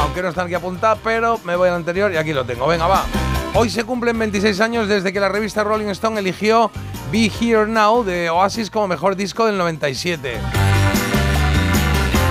Aunque 0.00 0.22
no 0.22 0.28
están 0.28 0.46
aquí 0.46 0.54
apuntadas, 0.54 0.98
pero 1.04 1.38
me 1.44 1.56
voy 1.56 1.68
al 1.68 1.74
anterior 1.74 2.10
y 2.12 2.16
aquí 2.16 2.32
lo 2.32 2.44
tengo. 2.44 2.66
Venga, 2.66 2.86
va. 2.86 3.04
Hoy 3.54 3.70
se 3.70 3.84
cumplen 3.84 4.18
26 4.18 4.60
años 4.60 4.88
desde 4.88 5.12
que 5.12 5.20
la 5.20 5.28
revista 5.28 5.64
Rolling 5.64 5.88
Stone 5.88 6.20
eligió 6.20 6.70
Be 7.10 7.30
Here 7.40 7.66
Now 7.66 8.04
de 8.04 8.30
Oasis 8.30 8.70
como 8.70 8.86
mejor 8.86 9.16
disco 9.16 9.46
del 9.46 9.58
97. 9.58 10.38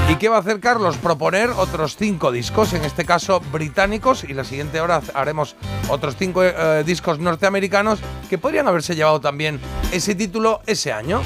¿Y 0.10 0.15
qué 0.15 0.30
va 0.30 0.38
a 0.38 0.39
hacer 0.39 0.61
Carlos? 0.61 0.95
Proponer 0.98 1.49
otros 1.49 1.98
cinco 1.98 2.31
discos, 2.31 2.72
en 2.72 2.85
este 2.85 3.03
caso 3.03 3.41
británicos, 3.52 4.23
y 4.23 4.34
la 4.34 4.45
siguiente 4.45 4.80
hora 4.80 5.02
haremos 5.14 5.57
otros 5.89 6.15
cinco 6.18 6.44
eh, 6.44 6.84
discos 6.85 7.19
norteamericanos 7.19 7.99
que 8.30 8.38
podrían 8.38 8.69
haberse 8.69 8.95
llevado 8.95 9.19
también 9.19 9.60
ese 9.91 10.15
título 10.15 10.61
ese 10.65 10.94
año. 10.94 11.22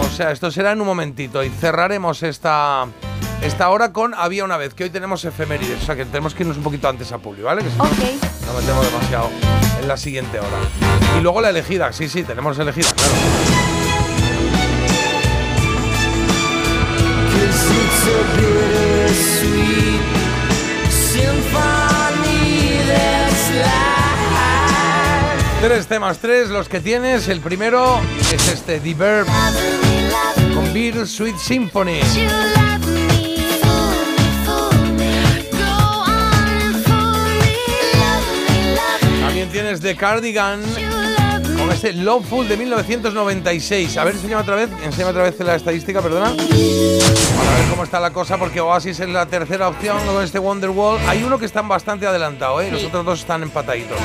O 0.00 0.08
sea, 0.08 0.32
esto 0.32 0.50
será 0.50 0.72
en 0.72 0.80
un 0.80 0.86
momentito 0.88 1.44
y 1.44 1.48
cerraremos 1.48 2.24
esta, 2.24 2.88
esta 3.42 3.68
hora 3.70 3.92
con 3.92 4.14
Había 4.14 4.44
una 4.44 4.56
vez, 4.56 4.74
que 4.74 4.84
hoy 4.84 4.90
tenemos 4.90 5.24
efemérides, 5.24 5.82
o 5.82 5.86
sea 5.86 5.96
que 5.96 6.04
tenemos 6.04 6.34
que 6.34 6.42
irnos 6.42 6.56
un 6.56 6.62
poquito 6.62 6.88
antes 6.88 7.12
a 7.12 7.18
Publi, 7.18 7.42
¿vale? 7.42 7.62
Que 7.62 7.70
si 7.70 7.78
no, 7.78 7.84
no 7.84 8.60
metemos 8.60 8.86
demasiado 8.86 9.30
en 9.80 9.88
la 9.88 9.96
siguiente 9.96 10.38
hora. 10.38 10.58
Y 11.18 11.22
luego 11.22 11.40
la 11.40 11.50
elegida, 11.50 11.92
sí, 11.92 12.08
sí, 12.08 12.24
tenemos 12.24 12.58
elegida, 12.58 12.88
claro. 12.94 13.12
Tres 25.62 25.86
temas, 25.86 26.18
tres, 26.18 26.48
los 26.48 26.68
que 26.68 26.80
tienes. 26.80 27.28
El 27.28 27.40
primero 27.40 28.00
es 28.32 28.48
este, 28.48 28.78
The 28.78 28.94
Verb, 28.94 29.26
con 30.54 30.72
Beer 30.72 31.06
Sweet 31.06 31.36
Symphony. 31.38 32.00
También 39.46 39.64
tienes 39.64 39.80
The 39.80 39.94
Cardigan 39.94 40.60
con 41.56 41.70
este 41.70 41.92
Loveful 41.92 42.48
de 42.48 42.56
1996. 42.56 43.96
A 43.96 44.04
ver, 44.04 44.14
enséñame 44.14 44.42
otra 44.42 44.56
vez, 44.56 44.70
enséñame 44.82 45.10
otra 45.10 45.22
vez 45.22 45.38
la 45.38 45.54
estadística, 45.54 46.02
perdona. 46.02 46.34
Para 46.34 47.56
ver 47.56 47.68
cómo 47.70 47.84
está 47.84 48.00
la 48.00 48.12
cosa, 48.12 48.38
porque 48.38 48.60
Oasis 48.60 48.98
es 48.98 49.08
la 49.08 49.26
tercera 49.26 49.68
opción 49.68 49.98
con 50.04 50.24
este 50.24 50.40
Wonderwall. 50.40 50.98
Hay 51.06 51.22
uno 51.22 51.38
que 51.38 51.44
está 51.44 51.62
bastante 51.62 52.06
adelantado, 52.06 52.60
¿eh? 52.60 52.72
Los 52.72 52.82
otros 52.84 53.04
dos 53.04 53.20
están 53.20 53.44
empataditos. 53.44 53.98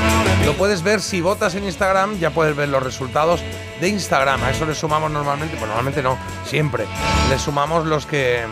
Lo 0.45 0.53
puedes 0.53 0.83
ver 0.83 1.01
si 1.01 1.21
votas 1.21 1.55
en 1.55 1.63
Instagram, 1.63 2.19
ya 2.19 2.29
puedes 2.29 2.55
ver 2.55 2.69
los 2.69 2.83
resultados 2.83 3.41
de 3.79 3.87
Instagram. 3.87 4.43
A 4.43 4.51
eso 4.51 4.65
le 4.65 4.75
sumamos 4.75 5.09
normalmente, 5.09 5.55
pues 5.55 5.67
normalmente 5.67 6.03
no, 6.03 6.17
siempre. 6.45 6.85
Le 7.29 7.39
sumamos 7.39 7.87
los 7.87 8.05
que 8.05 8.45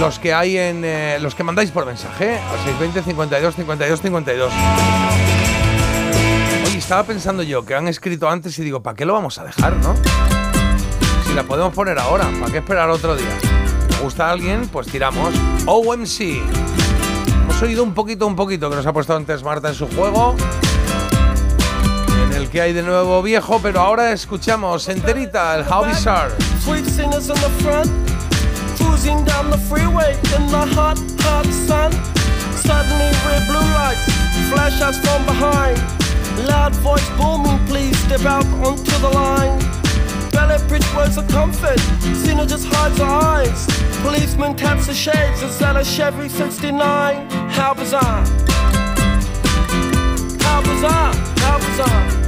los 0.00 0.18
que 0.18 0.32
hay 0.34 0.56
en 0.56 0.84
eh, 0.84 1.18
los 1.20 1.34
que 1.34 1.44
mandáis 1.44 1.70
por 1.70 1.86
mensaje 1.86 2.38
al 2.38 2.58
620 2.64 3.02
52 3.02 3.54
52 3.54 4.00
52. 4.00 4.52
Estaba 6.82 7.04
pensando 7.04 7.44
yo 7.44 7.64
que 7.64 7.74
han 7.76 7.86
escrito 7.86 8.28
antes 8.28 8.58
y 8.58 8.64
digo, 8.64 8.82
¿para 8.82 8.96
qué 8.96 9.06
lo 9.06 9.14
vamos 9.14 9.38
a 9.38 9.44
dejar, 9.44 9.76
no? 9.76 9.94
Si 11.24 11.32
la 11.32 11.44
podemos 11.44 11.72
poner 11.72 11.96
ahora, 11.98 12.28
¿para 12.40 12.52
qué 12.52 12.58
esperar 12.58 12.90
otro 12.90 13.16
día? 13.16 13.38
¿Me 13.88 13.98
gusta 14.00 14.26
a 14.26 14.32
alguien? 14.32 14.68
Pues 14.68 14.88
tiramos. 14.88 15.32
OMC. 15.64 16.42
Hemos 17.44 17.62
oído 17.62 17.84
un 17.84 17.94
poquito, 17.94 18.26
un 18.26 18.34
poquito 18.34 18.68
que 18.68 18.76
nos 18.76 18.84
ha 18.84 18.92
puesto 18.92 19.16
antes 19.16 19.42
Marta 19.44 19.68
en 19.68 19.74
su 19.76 19.86
juego. 19.86 20.34
En 22.26 22.32
el 22.36 22.50
que 22.50 22.60
hay 22.60 22.72
de 22.72 22.82
nuevo 22.82 23.22
viejo, 23.22 23.60
pero 23.62 23.80
ahora 23.80 24.12
escuchamos 24.12 24.88
enterita 24.88 25.54
el 25.54 25.64
How 25.66 25.86
Bizarre. 25.86 26.34
Loud 36.38 36.74
voice 36.76 37.08
booming, 37.16 37.58
please 37.66 37.96
step 37.98 38.24
out 38.24 38.46
onto 38.64 38.92
the 38.98 39.08
line. 39.08 39.58
Ballet 40.30 40.66
bridge 40.66 40.94
words 40.94 41.16
of 41.18 41.28
comfort, 41.28 41.78
Cena 42.24 42.46
just 42.46 42.66
hides 42.66 42.98
her 42.98 43.04
eyes. 43.04 43.66
Policeman 44.02 44.56
taps 44.56 44.86
the 44.86 44.94
shades, 44.94 45.42
is 45.42 45.58
that 45.58 45.76
a 45.76 45.84
Chevy 45.84 46.28
69? 46.28 47.30
How 47.50 47.74
bizarre! 47.74 48.24
How 50.40 50.60
bizarre! 50.62 51.14
How 51.44 51.58
bizarre! 51.58 52.22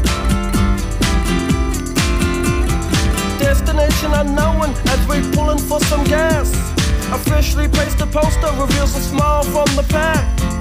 Destination 3.38 4.12
unknown 4.12 4.70
as 4.88 5.08
we're 5.08 5.28
pulling 5.32 5.58
for 5.58 5.80
some 5.80 6.04
gas. 6.04 6.52
Officially 7.12 7.68
placed 7.68 8.00
a 8.00 8.06
poster 8.06 8.50
reveals 8.60 8.94
a 8.96 9.00
smile 9.00 9.42
from 9.42 9.66
the 9.76 9.84
pack. 9.88 10.53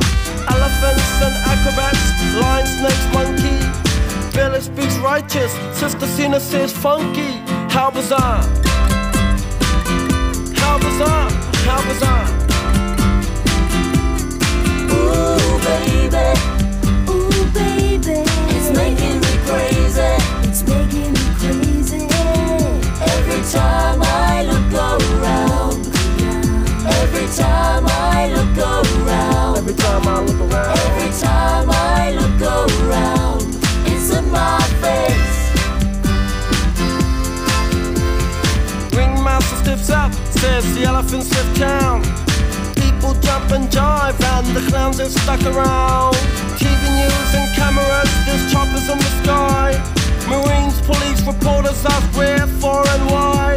Elephants 0.49 1.21
and 1.21 1.35
acrobats, 1.51 2.03
lion, 2.41 2.65
snakes, 2.67 3.07
monkey. 3.13 3.57
Billy 4.35 4.61
speaks 4.61 4.97
righteous, 4.97 5.53
Sister 5.77 6.07
Cena 6.07 6.39
says 6.39 6.73
funky. 6.75 7.31
How 7.69 7.91
bizarre! 7.91 8.41
How 10.55 10.77
bizarre! 10.79 11.29
How 11.67 11.81
bizarre! 11.87 12.27
Ooh, 14.91 15.59
baby. 15.67 16.27
Ooh, 17.09 17.45
baby. 17.53 18.23
It's 18.55 18.69
making 18.75 19.19
me 19.23 19.33
crazy. 19.47 20.11
It's 20.49 20.63
making 20.67 21.13
me 21.13 21.25
crazy. 21.39 22.07
Every 23.15 23.43
time 23.51 24.01
I 24.01 24.43
look 24.43 24.73
around. 24.73 25.87
Every 26.85 27.27
time. 27.37 27.82
Every 29.73 29.81
time 29.81 30.07
I 30.07 30.21
look 30.21 30.39
around. 30.51 30.77
Every 30.77 31.11
time 31.19 31.69
I 31.71 32.11
look 32.11 32.41
around. 32.41 33.41
It's 33.87 34.11
in 34.15 34.29
my 34.29 34.61
face. 34.83 35.37
Ringmaster 38.95 39.55
steps 39.63 39.89
up, 39.89 40.13
says 40.29 40.63
the 40.75 40.83
elephants 40.83 41.33
have 41.33 41.57
town. 41.57 42.03
People 42.75 43.13
jump 43.21 43.51
and 43.51 43.67
jive, 43.69 44.19
and 44.21 44.47
the 44.55 44.61
clowns 44.69 44.99
are 44.99 45.09
stuck 45.09 45.41
around. 45.43 46.13
TV 46.57 46.81
news 46.93 47.33
and 47.33 47.49
cameras, 47.55 48.09
there's 48.25 48.51
choppers 48.51 48.87
in 48.89 48.97
the 48.99 49.11
sky. 49.23 49.73
Marines, 50.29 50.79
police, 50.81 51.21
reporters 51.25 51.83
ask 51.85 52.17
where, 52.17 52.45
for, 52.61 52.87
and 52.87 53.05
why. 53.09 53.55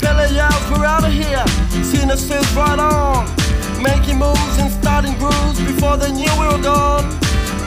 Billy 0.00 0.34
yells, 0.34 0.70
we're 0.70 0.84
out 0.84 1.04
of 1.04 1.12
here. 1.12 1.44
Cena 1.84 2.16
says, 2.16 2.52
right 2.54 2.78
on. 2.78 3.45
Making 3.86 4.18
moves 4.18 4.58
and 4.58 4.70
starting 4.72 5.14
grooves 5.18 5.60
before 5.60 5.96
they 5.96 6.10
knew 6.10 6.32
we 6.40 6.46
were 6.46 6.62
gone. 6.62 7.04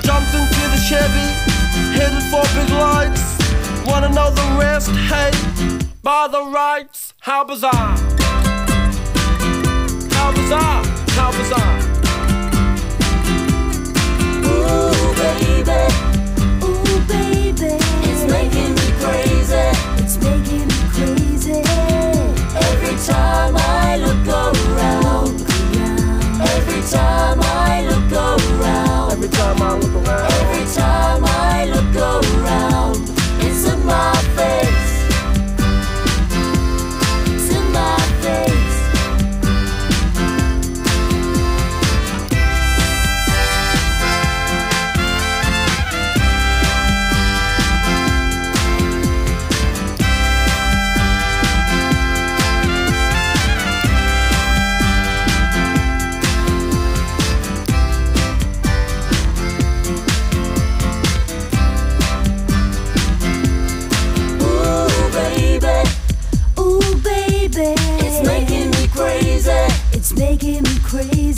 Jumped 0.01 0.33
into 0.33 0.63
the 0.73 0.79
Chevy, 0.87 1.27
headed 1.95 2.23
for 2.31 2.43
big 2.55 2.69
lights. 2.71 3.23
Wanna 3.85 4.09
know 4.09 4.29
the 4.29 4.57
rest? 4.59 4.89
Hey, 5.11 5.31
by 6.03 6.27
the 6.27 6.43
rights, 6.43 7.13
how 7.19 7.43
bizarre! 7.45 7.95
How 10.15 10.31
bizarre! 10.33 10.83
How 11.17 11.31
bizarre! 11.37 11.79
Ooh, 14.45 15.13
baby. 15.21 15.81
Ooh, 16.65 16.99
baby. 17.07 17.71
It's 18.09 18.23
making 18.29 18.71
me 18.75 18.87
crazy. 19.03 19.65
It's 20.03 20.17
making 20.17 20.67
me 20.67 20.79
crazy. 20.95 21.61
Every 22.67 22.95
time 23.05 23.55
I 23.55 23.97
look 23.97 24.08
time 26.89 27.39
I 27.41 27.85
look 27.85 28.11
around. 28.11 29.11
Every 29.11 29.29
time 29.29 29.61
I 29.61 29.77
look 29.77 30.07
around. 30.07 30.31
Every 30.31 30.65
time 30.73 31.23
I 31.25 31.65
look 31.65 31.95
around. 31.95 32.28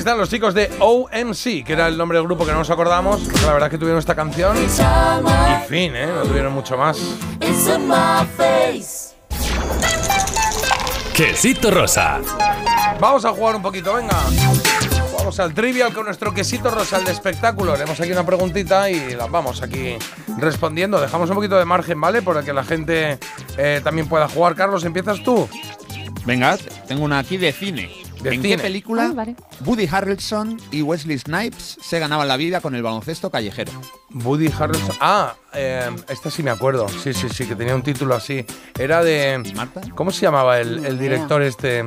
Están 0.00 0.16
los 0.16 0.30
chicos 0.30 0.54
de 0.54 0.70
OMC, 0.78 1.62
que 1.62 1.74
era 1.74 1.86
el 1.86 1.98
nombre 1.98 2.16
del 2.16 2.26
grupo 2.26 2.46
que 2.46 2.52
no 2.52 2.58
nos 2.58 2.70
acordamos, 2.70 3.20
porque 3.20 3.42
la 3.42 3.52
verdad 3.52 3.66
es 3.66 3.70
que 3.70 3.78
tuvieron 3.78 3.98
esta 3.98 4.14
canción. 4.14 4.56
Y 4.56 5.68
fin, 5.68 5.94
¿eh? 5.94 6.06
No 6.06 6.22
tuvieron 6.22 6.54
mucho 6.54 6.78
más. 6.78 6.98
Quesito 11.14 11.70
rosa. 11.70 12.20
Vamos 12.98 13.26
a 13.26 13.30
jugar 13.30 13.56
un 13.56 13.62
poquito, 13.62 13.92
venga. 13.92 14.16
Vamos 15.18 15.38
al 15.38 15.52
trivial 15.52 15.92
con 15.92 16.06
nuestro 16.06 16.32
quesito 16.32 16.70
rosa, 16.70 16.96
el 16.96 17.04
de 17.04 17.12
espectáculo. 17.12 17.76
Leemos 17.76 18.00
aquí 18.00 18.10
una 18.10 18.24
preguntita 18.24 18.88
y 18.88 19.14
las 19.14 19.30
vamos 19.30 19.62
aquí 19.62 19.96
respondiendo. 20.38 20.98
Dejamos 20.98 21.28
un 21.28 21.36
poquito 21.36 21.58
de 21.58 21.66
margen, 21.66 22.00
¿vale? 22.00 22.22
Para 22.22 22.42
que 22.42 22.54
la 22.54 22.64
gente 22.64 23.18
eh, 23.58 23.82
también 23.84 24.08
pueda 24.08 24.28
jugar. 24.28 24.54
Carlos, 24.54 24.82
¿empiezas 24.84 25.22
tú? 25.22 25.46
Venga, 26.24 26.56
tengo 26.88 27.04
una 27.04 27.18
aquí 27.18 27.36
de 27.36 27.52
cine. 27.52 28.09
¿En 28.24 28.42
cine. 28.42 28.56
qué 28.56 28.62
película 28.62 29.06
Ah, 29.06 29.12
vale. 29.14 29.36
Woody 29.64 29.88
Harrelson 29.90 30.60
y 30.70 30.82
Wesley 30.82 31.18
Snipes 31.18 31.78
se 31.80 31.98
ganaban 31.98 32.28
la 32.28 32.36
vida 32.36 32.60
con 32.60 32.74
el 32.74 32.82
baloncesto 32.82 33.30
callejero? 33.30 33.72
Woody 34.12 34.50
Harrelson. 34.58 34.96
Ah, 35.00 35.34
eh, 35.54 35.88
esta 36.08 36.30
sí 36.30 36.42
me 36.42 36.50
acuerdo. 36.50 36.88
Sí, 36.88 37.12
sí, 37.14 37.28
sí, 37.28 37.46
que 37.46 37.54
tenía 37.56 37.74
un 37.74 37.82
título 37.82 38.14
así. 38.14 38.44
Era 38.78 39.02
de. 39.02 39.42
¿Marta? 39.54 39.80
¿Cómo 39.94 40.10
se 40.10 40.22
llamaba 40.22 40.58
el, 40.60 40.98
director 40.98 41.42
este? 41.42 41.78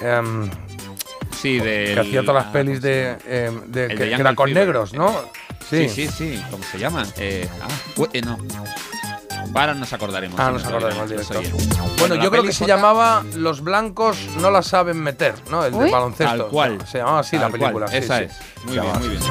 Em, 0.00 0.50
Sí, 1.40 1.58
de. 1.58 1.92
que 1.94 2.00
hacía 2.00 2.22
todas 2.24 2.44
las 2.44 2.52
pelis 2.52 2.80
de. 2.82 3.16
em, 3.26 3.60
de- 3.70 3.84
El 3.84 3.88
que, 3.98 4.04
de 4.04 4.08
que 4.10 4.14
era 4.14 4.34
con 4.34 4.48
Fever. 4.48 4.64
negros, 4.66 4.92
¿no? 4.94 5.14
Sí, 5.70 5.88
sí, 5.88 6.08
sí. 6.08 6.42
¿Cómo 6.50 6.64
se 6.64 6.78
llama? 6.78 7.06
Eh, 7.18 7.48
ah, 7.62 7.68
eh, 8.12 8.22
no. 8.22 8.38
Ahora 9.54 9.74
nos 9.74 9.92
acordaremos. 9.92 10.38
Ah, 10.38 10.50
nos 10.52 10.64
acordaremos 10.64 11.10
director. 11.10 11.42
Bueno, 11.98 12.14
yo 12.16 12.30
creo 12.30 12.42
que 12.44 12.52
se 12.52 12.66
llamaba 12.66 13.24
Los 13.34 13.60
blancos 13.62 14.16
no 14.40 14.50
la 14.50 14.62
saben 14.62 14.98
meter, 15.02 15.34
¿no? 15.50 15.64
El 15.64 15.72
de 15.76 15.90
baloncesto. 15.90 16.36
Tal 16.44 16.46
cual. 16.48 16.78
Se 16.86 16.98
llamaba 16.98 17.20
así 17.20 17.36
la 17.38 17.48
película. 17.50 17.86
esa 17.86 18.18
sí. 18.18 18.24
es. 18.24 18.32
Muy 18.64 18.78
bien, 18.78 18.98
muy 19.00 19.08
bien. 19.08 19.22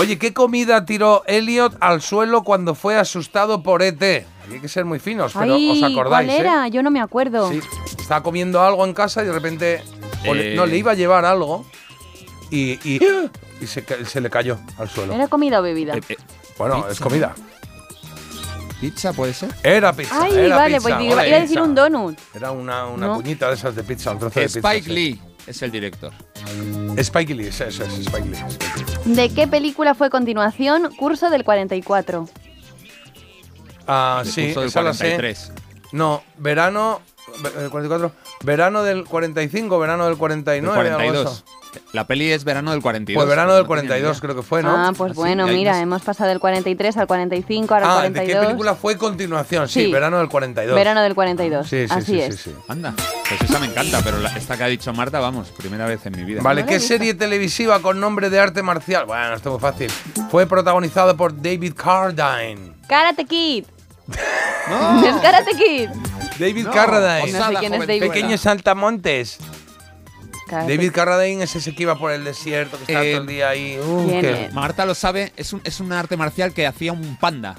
Oye, 0.00 0.18
¿qué 0.18 0.32
comida 0.32 0.84
tiró 0.84 1.22
Elliot 1.26 1.76
al 1.80 2.00
suelo 2.02 2.42
cuando 2.42 2.74
fue 2.74 2.96
asustado 2.96 3.62
por 3.62 3.82
ET? 3.82 4.02
Hay 4.02 4.60
que 4.60 4.68
ser 4.68 4.84
muy 4.84 4.98
finos, 4.98 5.32
pero 5.38 5.54
Ay, 5.54 5.82
os 5.82 5.90
acordáis, 5.92 6.26
¿cuál 6.28 6.30
¿eh? 6.30 6.40
era? 6.40 6.68
Yo 6.68 6.82
no 6.82 6.90
me 6.90 7.00
acuerdo. 7.00 7.50
Sí, 7.50 7.60
estaba 7.98 8.22
comiendo 8.22 8.62
algo 8.62 8.84
en 8.84 8.94
casa 8.94 9.22
y 9.22 9.26
de 9.26 9.32
repente. 9.32 9.82
o 10.26 10.34
le- 10.34 10.52
Eh. 10.52 10.56
no, 10.56 10.66
le 10.66 10.76
iba 10.76 10.92
a 10.92 10.94
llevar 10.94 11.24
algo 11.24 11.64
y, 12.50 12.72
y, 12.88 13.00
y 13.60 13.66
se, 13.66 13.84
se 14.06 14.20
le 14.20 14.30
cayó 14.30 14.58
al 14.78 14.88
suelo. 14.88 15.12
¿Era 15.12 15.28
comida 15.28 15.60
o 15.60 15.62
bebida? 15.62 15.94
Eh, 15.96 16.16
bueno, 16.56 16.86
es 16.90 16.98
comida. 17.00 17.34
¿Pizza 18.80 19.12
puede 19.12 19.34
ser? 19.34 19.50
Era 19.62 19.92
pizza. 19.92 20.22
Ay, 20.22 20.36
era 20.36 20.56
vale, 20.56 20.76
pizza, 20.76 20.88
pues 20.88 20.98
digo, 20.98 21.12
iba 21.14 21.36
a 21.36 21.40
decir 21.40 21.60
un 21.60 21.74
donut. 21.74 22.18
Era 22.34 22.52
una, 22.52 22.86
una 22.86 23.06
No. 23.08 23.14
cuñita 23.16 23.48
de 23.48 23.54
esas 23.54 23.74
de 23.74 23.82
pizza, 23.82 24.12
un 24.12 24.18
trozo 24.20 24.38
de 24.38 24.46
pizza. 24.46 24.58
Spike 24.60 24.84
sí. 24.86 24.90
Lee 24.92 25.20
es 25.46 25.62
el 25.62 25.70
director. 25.72 26.12
Spike 26.96 27.34
Lee, 27.34 27.46
eso, 27.48 27.64
es 27.64 27.78
Spike 27.80 28.28
Lee. 28.28 28.36
Spike 28.48 28.84
Lee. 29.06 29.14
¿De 29.14 29.28
qué 29.34 29.46
película 29.48 29.94
fue 29.94 30.10
continuación 30.10 30.94
Curso 30.96 31.28
del 31.30 31.42
44? 31.44 32.28
Ah, 33.86 34.22
De 34.24 34.30
sí, 34.30 34.42
curso 34.46 34.60
del 34.60 34.68
esa 34.68 34.82
la 34.82 34.92
sé. 34.94 35.04
43. 35.16 35.52
No, 35.92 36.22
verano. 36.36 37.00
ve- 37.42 37.66
eh, 37.66 37.68
44. 37.70 38.12
Verano 38.44 38.82
del 38.82 39.04
45, 39.04 39.78
verano 39.78 40.06
del 40.06 40.16
49. 40.16 40.84
Del 40.84 40.92
algo 40.92 41.02
de 41.02 41.08
42. 41.08 41.32
eso. 41.44 41.44
La 41.92 42.06
peli 42.06 42.30
es 42.32 42.44
verano 42.44 42.70
del 42.72 42.80
42. 42.82 43.18
Pues 43.22 43.28
verano 43.28 43.54
del 43.54 43.62
no 43.62 43.68
tenía 43.68 43.82
ni 43.82 43.88
42 43.88 44.16
idea. 44.16 44.20
creo 44.20 44.36
que 44.36 44.42
fue, 44.42 44.62
¿no? 44.62 44.70
Ah, 44.76 44.92
pues 44.96 45.12
Así, 45.12 45.18
bueno, 45.20 45.46
mira, 45.46 45.72
más. 45.72 45.82
hemos 45.82 46.02
pasado 46.02 46.28
del 46.30 46.38
43 46.40 46.96
al 46.96 47.06
45, 47.06 47.74
ahora 47.74 47.86
Ah, 47.86 48.00
al 48.00 48.12
¿de 48.12 48.20
qué 48.20 48.26
42. 48.32 48.46
película 48.46 48.74
fue 48.74 48.98
continuación? 48.98 49.68
Sí, 49.68 49.84
Sí. 49.86 49.92
verano 49.92 50.18
del 50.18 50.28
42. 50.28 50.74
Verano 50.74 51.02
del 51.02 51.14
42. 51.14 51.66
Sí, 51.68 51.86
sí, 51.88 51.94
Así 51.94 52.04
sí, 52.12 52.20
es. 52.20 52.36
sí, 52.36 52.50
sí. 52.50 52.56
Anda, 52.68 52.94
pues 53.28 53.40
esa 53.42 53.58
me 53.58 53.66
encanta, 53.66 54.00
pero 54.02 54.18
la- 54.18 54.30
esta 54.36 54.56
que 54.56 54.64
ha 54.64 54.66
dicho 54.68 54.92
Marta, 54.92 55.20
vamos, 55.20 55.48
primera 55.50 55.86
vez 55.86 56.04
en 56.06 56.16
mi 56.16 56.24
vida. 56.24 56.40
Vale, 56.42 56.62
No 56.62 56.68
¿qué 56.68 56.80
serie 56.80 57.14
televisiva 57.14 57.80
con 57.80 58.00
nombre 58.00 58.28
de 58.30 58.40
arte 58.40 58.62
marcial? 58.62 59.06
Bueno, 59.06 59.34
esto 59.34 59.48
es 59.56 59.60
muy 59.62 59.70
fácil. 59.70 59.90
Fue 60.30 60.46
protagonizado 60.46 61.16
por 61.16 61.34
David 61.40 61.74
Carradine. 61.74 62.72
Karate 62.88 63.24
Kid. 63.24 63.64
¡No! 64.68 65.04
Es 65.06 65.16
Karate 65.16 65.52
Kid. 65.52 65.88
David 66.38 66.64
No, 66.66 66.70
Carradine. 66.72 67.38
No 67.38 67.48
sé 67.48 67.54
quién 67.58 67.74
es 67.74 67.86
David. 67.86 68.00
Pequeños 68.00 68.40
saltamontes. 68.40 69.38
David 70.50 70.92
Carradine 70.92 71.44
es 71.44 71.54
ese 71.56 71.74
que 71.74 71.82
iba 71.84 71.96
por 71.98 72.10
el 72.12 72.24
desierto, 72.24 72.76
que 72.76 72.84
estaba 72.84 73.04
Eh, 73.04 73.12
todo 73.12 73.22
el 73.22 73.26
día 73.28 73.48
ahí. 73.50 73.78
Uh. 73.78 74.52
Marta 74.54 74.84
lo 74.86 74.94
sabe, 74.94 75.32
es 75.36 75.52
un, 75.52 75.60
es 75.64 75.80
un 75.80 75.92
arte 75.92 76.16
marcial 76.16 76.52
que 76.52 76.66
hacía 76.66 76.92
un 76.92 77.16
panda. 77.16 77.56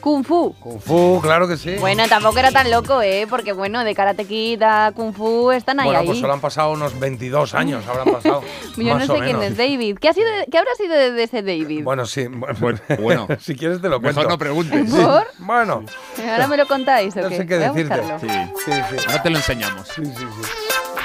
Kung 0.00 0.24
Fu. 0.24 0.54
Kung 0.60 0.78
Fu, 0.80 1.18
claro 1.20 1.48
que 1.48 1.56
sí. 1.56 1.74
Bueno, 1.80 2.04
tampoco 2.08 2.38
era 2.38 2.52
tan 2.52 2.70
loco, 2.70 3.02
¿eh? 3.02 3.26
Porque 3.28 3.52
bueno, 3.52 3.82
de 3.82 3.96
Karate 3.96 4.26
Kid 4.26 4.62
a 4.62 4.92
Kung 4.94 5.12
Fu 5.12 5.50
están 5.50 5.80
ahí. 5.80 5.86
Bueno, 5.86 6.00
ahí. 6.00 6.06
pues 6.06 6.20
solo 6.20 6.32
han 6.32 6.40
pasado 6.40 6.70
unos 6.70 6.98
22 7.00 7.52
años, 7.54 7.84
habrán 7.84 8.12
pasado. 8.14 8.42
Yo 8.76 8.96
no 8.96 9.04
sé 9.04 9.10
o 9.10 9.16
quién 9.16 9.38
menos. 9.38 9.44
es 9.46 9.56
David. 9.56 9.98
¿Qué, 10.00 10.08
ha 10.08 10.12
sido 10.14 10.28
qué 10.52 10.56
habrá 10.56 10.70
sido 10.76 10.94
de, 10.94 11.20
ese 11.20 11.42
David? 11.42 11.82
Bueno, 11.82 12.06
sí. 12.06 12.28
Bueno, 12.28 12.56
Bueno, 12.60 12.78
bueno. 13.00 13.26
si 13.40 13.56
quieres 13.56 13.82
te 13.82 13.88
lo 13.88 14.00
cuento. 14.00 14.20
Mejor 14.20 14.32
no 14.32 14.38
preguntes. 14.38 14.88
¿Por? 14.88 15.26
Bueno, 15.38 15.82
Ahora 16.30 16.46
me 16.46 16.56
lo 16.56 16.66
contáis, 16.68 17.16
¿o 17.16 17.20
no 17.22 17.28
qué? 17.30 17.36
sé 17.38 17.46
qué 17.46 17.58
Voy 17.58 17.82
decirte. 17.82 18.00
buscarlo. 18.00 18.20
Sí, 18.20 18.50
Sí, 18.66 18.72
sí. 18.90 19.04
ahora 19.08 19.22
te 19.24 19.30
lo 19.30 19.36
enseñamos. 19.38 19.88
Sí, 19.88 20.04
sí, 20.04 20.12
sí. 20.14 20.48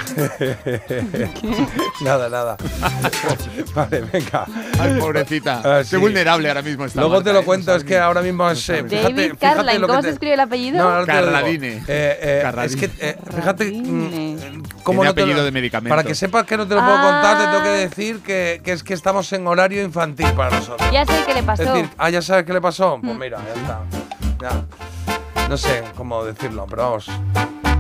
nada, 2.02 2.30
nada. 2.30 2.58
vale, 3.76 4.02
venga. 4.12 4.46
Ay, 4.80 5.00
pobrecita. 5.00 5.62
Ah, 5.64 5.78
Qué 5.80 5.86
sí. 5.86 5.96
vulnerable 5.98 6.48
ahora 6.48 6.62
mismo 6.62 6.86
está. 6.86 7.00
Luego 7.02 7.16
Marta, 7.16 7.30
te 7.30 7.34
lo 7.34 7.40
¿eh? 7.40 7.46
cuento, 7.46 7.72
No 7.72 7.78
es 7.78 7.84
que 7.84 7.98
ahora 7.98 8.22
mismo 8.22 8.50
es. 8.50 8.70
eh, 8.70 8.84
fíjate, 8.84 8.96
David 9.04 9.16
fíjate 9.32 9.38
Carline, 9.38 9.80
lo 9.80 9.88
que 9.88 9.92
¿cómo 9.92 10.02
te- 10.02 10.08
se 10.08 10.14
escribe 10.14 10.34
el 10.34 10.40
apellido? 10.40 10.84
No, 10.84 10.94
digo. 10.96 11.06
Carradine. 11.08 11.68
Eh, 11.88 12.44
eh. 12.44 12.52
Es 12.64 12.76
que, 12.76 12.86
eh, 13.00 13.18
fíjate. 13.36 13.66
Carradine. 13.72 13.90
mm, 13.90 14.64
cómo 14.84 14.84
Tiene 14.84 14.96
no 14.98 15.04
lo- 15.04 15.10
apellido 15.10 15.46
de 15.46 15.52
medicamento. 15.52 15.90
Para 15.96 16.04
que 16.08 16.16
sepas 16.16 16.46
que 16.46 16.58
no 16.58 16.68
te 16.68 16.76
lo 16.76 16.82
puedo 16.82 16.96
contar, 17.02 17.38
te 17.38 17.44
tengo 17.46 17.64
que 17.64 17.70
Ah. 17.70 17.74
decir 17.74 18.20
que, 18.22 18.62
que 18.64 18.72
es 18.74 18.84
que 18.84 18.94
estamos 18.94 19.32
en 19.34 19.48
horario 19.48 19.82
infantil 19.84 20.28
para 20.34 20.52
nosotros. 20.60 20.90
Ya 20.92 21.06
sé 21.06 21.14
qué 21.26 21.34
le 21.34 21.44
pasó. 21.44 21.64
Es 21.64 21.74
decir, 21.74 21.90
ah, 21.98 22.10
ya 22.10 22.22
sabes 22.22 22.46
qué 22.46 22.54
le 22.54 22.62
pasó. 22.62 23.00
Pues 23.02 23.16
Mm. 23.16 23.20
mira, 23.20 23.38
ya 23.40 23.62
está. 23.62 23.82
Ya. 24.42 24.66
No 25.50 25.58
sé 25.58 25.84
cómo 25.96 26.24
decirlo, 26.24 26.66
pero 26.70 26.84
vamos. 26.84 27.08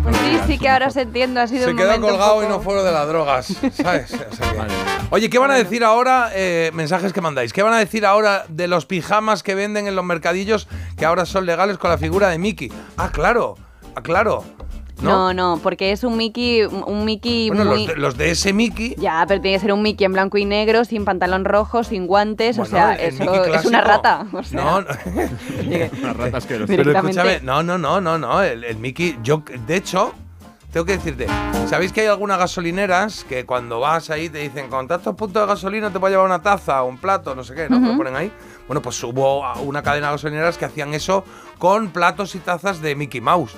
Pues 0.03 0.17
sí, 0.17 0.37
sí 0.47 0.59
que 0.59 0.67
ahora 0.69 0.89
se 0.91 1.01
entiende. 1.01 1.39
Ha 1.39 1.47
sido 1.47 1.65
Se 1.65 1.71
un 1.71 1.77
quedó 1.77 1.87
momento 1.87 2.07
colgado 2.09 2.43
y 2.43 2.47
no 2.47 2.59
fue 2.59 2.75
lo 2.75 2.83
de 2.83 2.91
las 2.91 3.07
drogas, 3.07 3.45
¿sabes? 3.73 4.13
O 4.13 4.35
sea 4.35 4.51
que- 4.51 4.57
Vale. 4.57 4.73
Oye, 5.11 5.29
¿qué 5.29 5.37
van 5.39 5.51
a 5.51 5.55
decir 5.55 5.83
ahora? 5.83 6.29
eh, 6.33 6.71
mensajes 6.73 7.13
que 7.13 7.21
mandáis. 7.21 7.53
¿Qué 7.53 7.61
van 7.63 7.73
a 7.73 7.77
decir 7.79 8.05
ahora 8.05 8.45
de 8.49 8.67
los 8.67 8.85
pijamas 8.85 9.43
que 9.43 9.55
venden 9.55 9.87
en 9.87 9.95
los 9.95 10.03
mercadillos 10.03 10.67
que 10.97 11.05
ahora 11.05 11.25
son 11.25 11.45
legales 11.45 11.77
con 11.77 11.89
la 11.89 11.97
figura 11.97 12.29
de 12.29 12.37
Mickey? 12.37 12.71
Ah, 12.97 13.09
claro, 13.11 13.55
ah, 13.95 14.01
claro. 14.01 14.43
No, 15.09 15.33
no, 15.33 15.59
porque 15.61 15.91
es 15.91 16.03
un 16.03 16.17
Mickey, 16.17 16.63
un 16.63 17.05
Mickey 17.05 17.49
Bueno, 17.49 17.65
muy... 17.65 17.79
los 17.85 17.87
de, 17.87 17.95
los 18.01 18.17
de 18.17 18.31
ese 18.31 18.53
Mickey. 18.53 18.95
Ya, 18.97 19.23
pero 19.27 19.41
tiene 19.41 19.57
que 19.57 19.61
ser 19.61 19.73
un 19.73 19.81
Mickey 19.81 20.05
en 20.05 20.13
blanco 20.13 20.37
y 20.37 20.45
negro, 20.45 20.85
sin 20.85 21.05
pantalón 21.05 21.45
rojo, 21.45 21.83
sin 21.83 22.07
guantes, 22.07 22.57
o 22.59 22.65
sea, 22.65 22.93
el- 22.95 23.01
el 23.01 23.21
eso 23.21 23.31
Mickey 23.31 23.53
es 23.55 23.65
una 23.65 23.81
rata. 23.81 24.25
O 24.33 24.43
sea, 24.43 24.61
No, 24.63 24.81
no. 24.81 24.87
Pero 26.67 26.91
escúchame, 26.91 27.39
no, 27.41 27.63
no, 27.63 27.77
no, 27.77 28.01
no, 28.01 28.17
no. 28.17 28.41
El, 28.41 28.63
el 28.63 28.77
Mickey, 28.77 29.17
yo, 29.23 29.43
de 29.67 29.75
hecho, 29.75 30.13
tengo 30.71 30.85
que 30.85 30.93
decirte, 30.93 31.27
¿sabéis 31.67 31.91
que 31.93 32.01
hay 32.01 32.07
algunas 32.07 32.37
gasolineras 32.39 33.23
que 33.25 33.45
cuando 33.45 33.79
vas 33.79 34.09
ahí 34.09 34.29
te 34.29 34.39
dicen, 34.39 34.69
con 34.69 34.87
tantos 34.87 35.15
puntos 35.15 35.43
de 35.43 35.47
gasolina 35.47 35.91
te 35.91 35.99
puede 35.99 36.13
llevar 36.13 36.25
una 36.25 36.41
taza 36.41 36.81
o 36.83 36.87
un 36.87 36.97
plato, 36.97 37.35
no 37.35 37.43
sé 37.43 37.53
qué, 37.53 37.69
¿no? 37.69 37.79
Te 37.79 37.87
lo 37.91 37.97
ponen 37.97 38.15
ahí. 38.15 38.31
Bueno, 38.67 38.81
pues 38.81 39.03
hubo 39.03 39.41
una 39.61 39.83
cadena 39.83 40.07
de 40.07 40.13
gasolineras 40.13 40.57
que 40.57 40.65
hacían 40.65 40.93
eso 40.93 41.25
con 41.57 41.89
platos 41.89 42.33
y 42.35 42.39
tazas 42.39 42.81
de 42.81 42.95
Mickey 42.95 43.21
Mouse. 43.21 43.53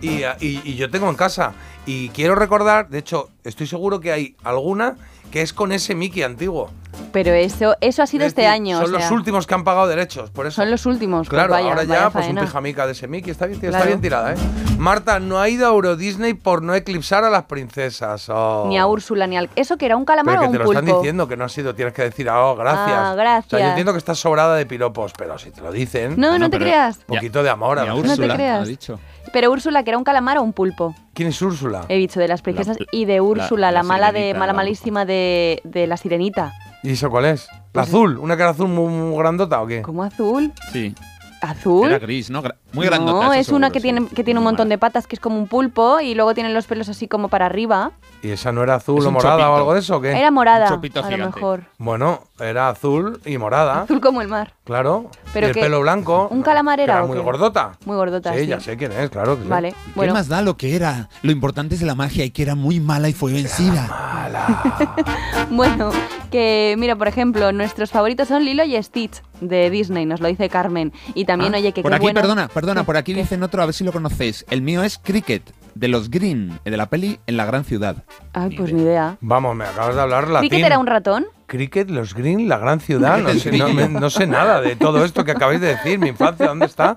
Y, 0.00 0.22
y- 0.40 0.60
y 0.64 0.74
yo 0.76 0.90
tengo 0.90 1.08
en 1.08 1.16
casa. 1.16 1.52
Y 1.86 2.10
quiero 2.10 2.34
recordar, 2.34 2.88
de 2.90 2.98
hecho, 2.98 3.30
estoy 3.44 3.66
seguro 3.66 4.00
que 4.00 4.12
hay 4.12 4.36
alguna 4.44 4.96
que 5.30 5.42
es 5.42 5.52
con 5.52 5.72
ese 5.72 5.94
Mickey 5.94 6.22
antiguo. 6.22 6.70
Pero 7.12 7.32
eso, 7.32 7.76
eso 7.80 8.02
ha 8.02 8.06
sido 8.06 8.24
Es 8.24 8.28
este 8.28 8.42
decir, 8.42 8.52
año. 8.54 8.76
Son 8.80 8.84
o 8.94 8.98
sea, 8.98 9.08
los 9.08 9.10
últimos 9.10 9.46
que 9.46 9.54
han 9.54 9.64
pagado 9.64 9.86
derechos, 9.88 10.30
por 10.30 10.46
eso. 10.46 10.56
Son 10.56 10.70
los 10.70 10.86
últimos. 10.86 11.20
pues 11.26 11.30
Claro, 11.30 11.52
vaya, 11.52 11.68
ahora 11.68 11.82
vaya 11.86 12.00
ya, 12.04 12.10
pues 12.10 12.28
un 12.28 12.36
pijamica 12.36 12.86
de 12.86 12.92
ese 12.92 13.08
Mickey. 13.08 13.30
Está 13.30 13.46
bien, 13.46 13.60
tío, 13.60 13.70
está 13.70 13.84
bien 13.84 14.00
tirada, 14.00 14.32
¿eh? 14.32 14.36
Marta 14.78 15.20
no 15.20 15.38
ha 15.40 15.48
ido 15.48 15.66
a 15.66 15.70
Euro 15.70 15.96
Disney 15.96 16.34
por 16.34 16.62
no 16.62 16.74
eclipsar 16.74 17.24
a 17.24 17.30
las 17.30 17.44
princesas. 17.44 18.28
Oh. 18.28 18.64
Ni 18.68 18.78
a 18.78 18.86
Úrsula, 18.86 19.26
ni 19.26 19.36
al... 19.36 19.50
¿Eso 19.56 19.76
que 19.76 19.86
era 19.86 19.96
un 19.96 20.04
calamar 20.04 20.36
Pero 20.36 20.40
o 20.40 20.42
que 20.44 20.48
un 20.48 20.52
te 20.52 20.58
lo 20.58 20.64
pulpo? 20.64 20.80
están 20.80 20.96
diciendo, 20.96 21.28
que 21.28 21.36
no 21.36 21.44
ha 21.44 21.48
sido. 21.48 21.74
Tienes 21.74 21.92
que 21.94 22.02
decir, 22.02 22.28
oh, 22.30 22.56
gracias. 22.56 22.88
Ah, 22.88 23.10
O 23.12 23.14
sea, 23.14 23.22
gracias. 23.22 23.60
yo 23.62 23.68
entiendo 23.68 23.92
que 23.92 23.98
estás 23.98 24.18
sobrada 24.18 24.54
de 24.56 24.66
piropos, 24.66 25.12
pero 25.18 25.38
si 25.38 25.50
te 25.50 25.60
lo 25.60 25.72
dicen. 25.72 26.14
No, 26.16 26.38
no, 26.38 26.48
te 26.50 26.58
creas. 26.58 26.98
Un 27.08 27.16
poquito 27.16 27.42
de 27.42 27.50
amor. 27.50 27.78
a 27.78 27.82
Ni 27.82 27.88
a 27.88 27.94
la 27.94 28.02
No 28.02 28.16
te 28.16 28.28
creas. 28.28 28.60
ha 28.62 28.64
dicho. 28.64 29.00
Pero 29.32 29.50
Úrsula, 29.52 29.84
que 29.84 29.90
era 29.90 29.98
un 29.98 30.04
calamar 30.04 30.38
o 30.38 30.42
un 30.42 30.52
pulpo. 30.52 30.94
¿Quién 31.14 31.28
es 31.28 31.40
Úrsula? 31.42 31.82
He 31.88 31.98
dicho 31.98 32.18
de 32.18 32.26
las 32.28 32.42
princesas 32.42 32.78
La- 32.80 32.86
y 32.90 33.04
de 33.04 33.20
Úrsula, 33.20 33.70
la, 33.70 33.78
la 33.78 33.82
mala 33.82 34.12
de 34.12 34.32
mala 34.34 34.46
la- 34.48 34.52
malísima 34.54 35.04
de, 35.04 35.60
de 35.64 35.86
la 35.86 35.96
sirenita. 35.96 36.52
¿Y 36.82 36.92
eso 36.92 37.10
cuál 37.10 37.26
es? 37.26 37.48
¿La 37.50 37.58
Pues- 37.72 37.88
azul? 37.88 38.18
¿Una 38.18 38.36
cara 38.36 38.50
azul 38.50 38.68
muy, 38.68 38.92
muy 38.92 39.18
grandota 39.18 39.60
o 39.62 39.66
qué? 39.66 39.82
¿Cómo 39.82 40.02
azul? 40.02 40.52
Sí. 40.72 40.94
¿Azul? 41.42 41.88
Era 41.88 41.98
gris, 41.98 42.28
¿no? 42.30 42.42
Muy 42.72 42.86
grandota. 42.86 43.26
No, 43.26 43.32
es 43.32 43.48
una 43.48 43.70
que 43.70 43.80
sí. 43.80 43.84
tiene, 43.84 44.06
que 44.08 44.22
tiene 44.24 44.38
un 44.40 44.44
montón 44.44 44.68
de 44.68 44.76
patas, 44.76 45.06
que 45.06 45.16
es 45.16 45.20
como 45.20 45.38
un 45.38 45.46
pulpo, 45.46 45.98
y 46.00 46.14
luego 46.14 46.34
tiene 46.34 46.50
los 46.52 46.66
pelos 46.66 46.88
así 46.90 47.08
como 47.08 47.28
para 47.28 47.46
arriba. 47.46 47.92
¿Y 48.22 48.32
esa 48.32 48.52
no 48.52 48.62
era 48.62 48.74
azul 48.74 48.98
Es 49.00 49.06
o 49.06 49.10
morada 49.12 49.36
chopito. 49.36 49.50
o 49.52 49.56
algo 49.56 49.72
de 49.74 49.80
eso 49.80 49.96
o 49.96 50.00
qué? 50.02 50.10
Era 50.18 50.30
morada, 50.30 50.66
Un 50.68 50.74
chopito 50.74 51.02
a 51.02 51.10
lo 51.10 51.26
mejor. 51.26 51.62
Bueno, 51.78 52.24
era 52.38 52.68
azul 52.68 53.18
y 53.24 53.38
morada. 53.38 53.82
Azul 53.82 54.00
como 54.00 54.20
el 54.20 54.28
mar. 54.28 54.52
Claro. 54.64 55.10
Pero 55.32 55.46
y 55.46 55.48
el 55.50 55.54
que- 55.54 55.60
pelo 55.62 55.80
blanco. 55.80 56.28
¿Un 56.30 56.42
calamar 56.42 56.80
era 56.80 56.96
era 56.98 57.06
muy 57.06 57.16
qué? 57.16 57.22
gordota. 57.22 57.72
Muy 57.86 57.96
gordota, 57.96 58.34
Sí, 58.34 58.40
sí. 58.40 58.46
ya 58.48 58.60
sé 58.60 58.76
quién 58.76 58.92
es, 58.92 59.08
claro. 59.08 59.36
que 59.36 59.44
sí. 59.44 59.48
Vale, 59.48 59.74
¿Qué 59.98 60.12
más 60.12 60.28
da 60.28 60.42
lo 60.42 60.56
que 60.58 60.76
era? 60.76 61.08
Lo 61.22 61.32
importante 61.32 61.74
es 61.74 61.82
la 61.82 61.94
magia 61.94 62.24
y 62.26 62.30
que 62.30 62.42
era 62.42 62.54
muy 62.54 62.78
mala 62.78 63.08
y 63.08 63.14
fue 63.14 63.32
vencida. 63.32 63.88
Bueno, 65.50 65.90
que 66.30 66.76
mira, 66.78 66.94
por 66.96 67.08
ejemplo, 67.08 67.50
nuestros 67.52 67.90
favoritos 67.90 68.28
son 68.28 68.44
Lilo 68.44 68.62
y 68.64 68.80
Stitch 68.82 69.22
de 69.40 69.68
Disney, 69.70 70.06
nos 70.06 70.20
lo 70.20 70.28
dice 70.28 70.48
Carmen. 70.48 70.92
Y 71.14 71.24
también, 71.24 71.54
Ah, 71.54 71.58
oye, 71.58 71.72
que 71.72 71.82
por 71.82 71.90
qué 71.90 71.96
aquí, 71.96 72.04
bueno. 72.04 72.20
perdona, 72.20 72.48
perdona, 72.48 72.84
por 72.84 72.96
aquí 72.96 73.12
dicen 73.14 73.42
otro, 73.42 73.62
a 73.62 73.66
ver 73.66 73.74
si 73.74 73.82
lo 73.84 73.92
conocéis. 73.92 74.44
El 74.50 74.62
mío 74.62 74.82
es 74.84 74.98
Cricket, 74.98 75.42
de 75.74 75.88
los 75.88 76.10
Green, 76.10 76.58
de 76.64 76.76
la 76.76 76.86
peli 76.90 77.18
En 77.26 77.36
la 77.36 77.44
gran 77.46 77.64
ciudad. 77.64 77.96
Ay, 78.32 78.56
pues 78.56 78.72
ni 78.72 78.82
idea. 78.82 79.16
Vamos, 79.20 79.54
me 79.56 79.64
acabas 79.64 79.94
de 79.94 80.00
hablar 80.00 80.28
latín. 80.28 80.48
¿Cricket 80.48 80.66
era 80.66 80.78
un 80.78 80.86
ratón? 80.86 81.26
Cricket, 81.46 81.90
los 81.90 82.14
Green, 82.14 82.48
la 82.48 82.58
gran 82.58 82.80
ciudad. 82.80 83.18
No 83.22 83.30
sé, 83.34 83.52
no, 83.58 83.68
me- 83.72 83.88
no 83.88 84.08
sé 84.10 84.26
nada 84.26 84.60
de 84.60 84.76
todo 84.76 85.04
esto 85.04 85.24
que 85.24 85.32
acabáis 85.32 85.60
de 85.60 85.68
decir. 85.68 85.98
Mi 85.98 86.08
infancia, 86.08 86.46
¿dónde 86.46 86.66
está? 86.66 86.96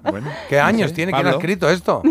¿Qué 0.50 0.58
no 0.58 0.64
años 0.64 0.90
sé, 0.90 0.96
tiene? 0.96 1.12
¿Quién 1.12 1.26
ha 1.28 1.32
Pablo. 1.32 1.40
escrito 1.40 1.70
esto? 1.70 2.02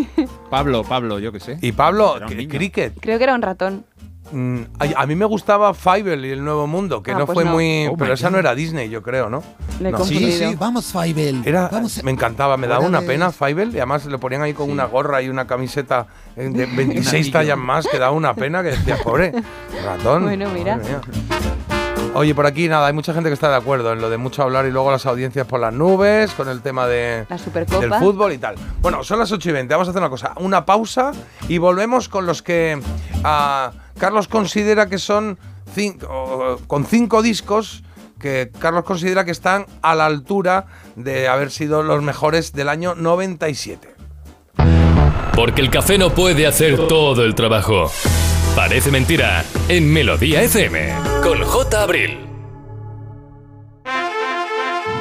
Pablo, 0.49 0.83
Pablo, 0.83 1.19
yo 1.19 1.31
qué 1.31 1.39
sé. 1.39 1.57
Y 1.61 1.71
Pablo. 1.71 2.15
Cricket. 2.27 2.93
Creo 2.99 3.17
que 3.17 3.23
era 3.23 3.33
un 3.35 3.41
ratón. 3.41 3.85
Mm, 4.33 4.61
a, 4.79 5.01
a 5.03 5.05
mí 5.05 5.15
me 5.15 5.25
gustaba 5.25 5.73
Fievel 5.75 6.25
y 6.25 6.31
el 6.31 6.43
Nuevo 6.43 6.65
Mundo, 6.65 7.03
que 7.03 7.11
Ah, 7.11 7.19
no 7.19 7.25
pues 7.27 7.35
fue 7.35 7.45
no. 7.45 7.51
muy. 7.51 7.87
Oh 7.91 7.95
pero 7.97 8.13
esa 8.15 8.29
no 8.31 8.39
era 8.39 8.55
Disney, 8.55 8.89
yo 8.89 9.03
creo, 9.03 9.29
¿no? 9.29 9.43
Sí, 10.05 10.31
sí, 10.31 10.55
vamos, 10.57 10.91
Fievel. 10.91 11.41
Era, 11.45 11.67
Vamos. 11.71 12.03
me 12.03 12.11
encantaba, 12.11 12.57
me 12.57 12.67
daba 12.67 12.85
una 12.85 13.01
de- 13.01 13.07
pena 13.07 13.31
Fievel 13.31 13.69
y 13.73 13.77
además 13.77 14.05
le 14.05 14.17
ponían 14.17 14.41
ahí 14.41 14.53
con 14.53 14.71
una 14.71 14.85
gorra 14.85 15.21
y 15.21 15.29
una 15.29 15.45
camiseta 15.45 16.07
de 16.35 16.49
26 16.65 17.13
anillo. 17.13 17.31
tallas 17.31 17.57
más 17.57 17.85
que 17.87 17.99
daba 17.99 18.11
una 18.13 18.33
pena 18.33 18.63
que 18.63 18.69
decía, 18.69 18.97
pobre 19.03 19.31
ratón. 19.85 20.23
Bueno, 20.23 20.49
mira. 20.53 20.79
Oye, 22.15 22.35
por 22.35 22.45
aquí 22.45 22.67
nada, 22.67 22.85
hay 22.87 22.93
mucha 22.93 23.11
gente 23.13 23.29
que 23.29 23.33
está 23.33 23.49
de 23.49 23.55
acuerdo 23.55 23.91
en 23.91 23.99
lo 23.99 24.07
de 24.09 24.17
mucho 24.17 24.43
hablar 24.43 24.67
y 24.67 24.71
luego 24.71 24.91
las 24.91 25.05
audiencias 25.07 25.47
por 25.47 25.59
las 25.59 25.73
nubes, 25.73 26.31
con 26.33 26.47
el 26.47 26.61
tema 26.61 26.85
de, 26.85 27.25
La 27.27 27.39
Supercopa. 27.39 27.79
del 27.81 27.93
fútbol 27.95 28.33
y 28.33 28.37
tal. 28.37 28.55
Bueno, 28.81 29.03
son 29.03 29.17
las 29.17 29.31
8 29.31 29.49
y 29.49 29.51
20, 29.53 29.73
vamos 29.73 29.87
a 29.87 29.91
hacer 29.91 30.01
una 30.01 30.09
cosa, 30.11 30.33
una 30.37 30.63
pausa 30.63 31.11
y 31.47 31.57
volvemos 31.57 32.09
con 32.09 32.27
los 32.27 32.43
que 32.43 32.79
ah, 33.23 33.71
Carlos 34.03 34.27
considera 34.27 34.89
que 34.89 34.97
son 34.97 35.39
cin- 35.73 35.97
o, 36.09 36.57
con 36.67 36.85
cinco 36.85 37.21
discos 37.21 37.83
que 38.19 38.51
Carlos 38.59 38.83
considera 38.83 39.23
que 39.23 39.31
están 39.31 39.65
a 39.81 39.95
la 39.95 40.05
altura 40.05 40.65
de 40.97 41.29
haber 41.29 41.51
sido 41.51 41.83
los 41.83 42.03
mejores 42.03 42.51
del 42.51 42.67
año 42.67 42.95
97. 42.95 43.95
Porque 45.35 45.61
el 45.61 45.69
café 45.69 45.97
no 45.97 46.09
puede 46.09 46.45
hacer 46.45 46.85
todo 46.87 47.23
el 47.23 47.33
trabajo. 47.33 47.89
Parece 48.57 48.91
mentira 48.91 49.45
en 49.69 49.91
Melodía 49.91 50.41
FM 50.43 50.93
con 51.23 51.41
J. 51.41 51.81
Abril. 51.81 52.32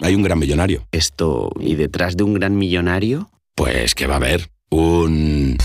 hay 0.00 0.14
un 0.14 0.22
gran 0.22 0.38
millonario. 0.38 0.86
Esto, 0.92 1.50
¿y 1.58 1.74
detrás 1.74 2.16
de 2.16 2.24
un 2.24 2.34
gran 2.34 2.56
millonario? 2.56 3.30
Pues 3.54 3.94
que 3.94 4.06
va 4.06 4.14
a 4.14 4.16
haber 4.16 4.50
un... 4.70 5.58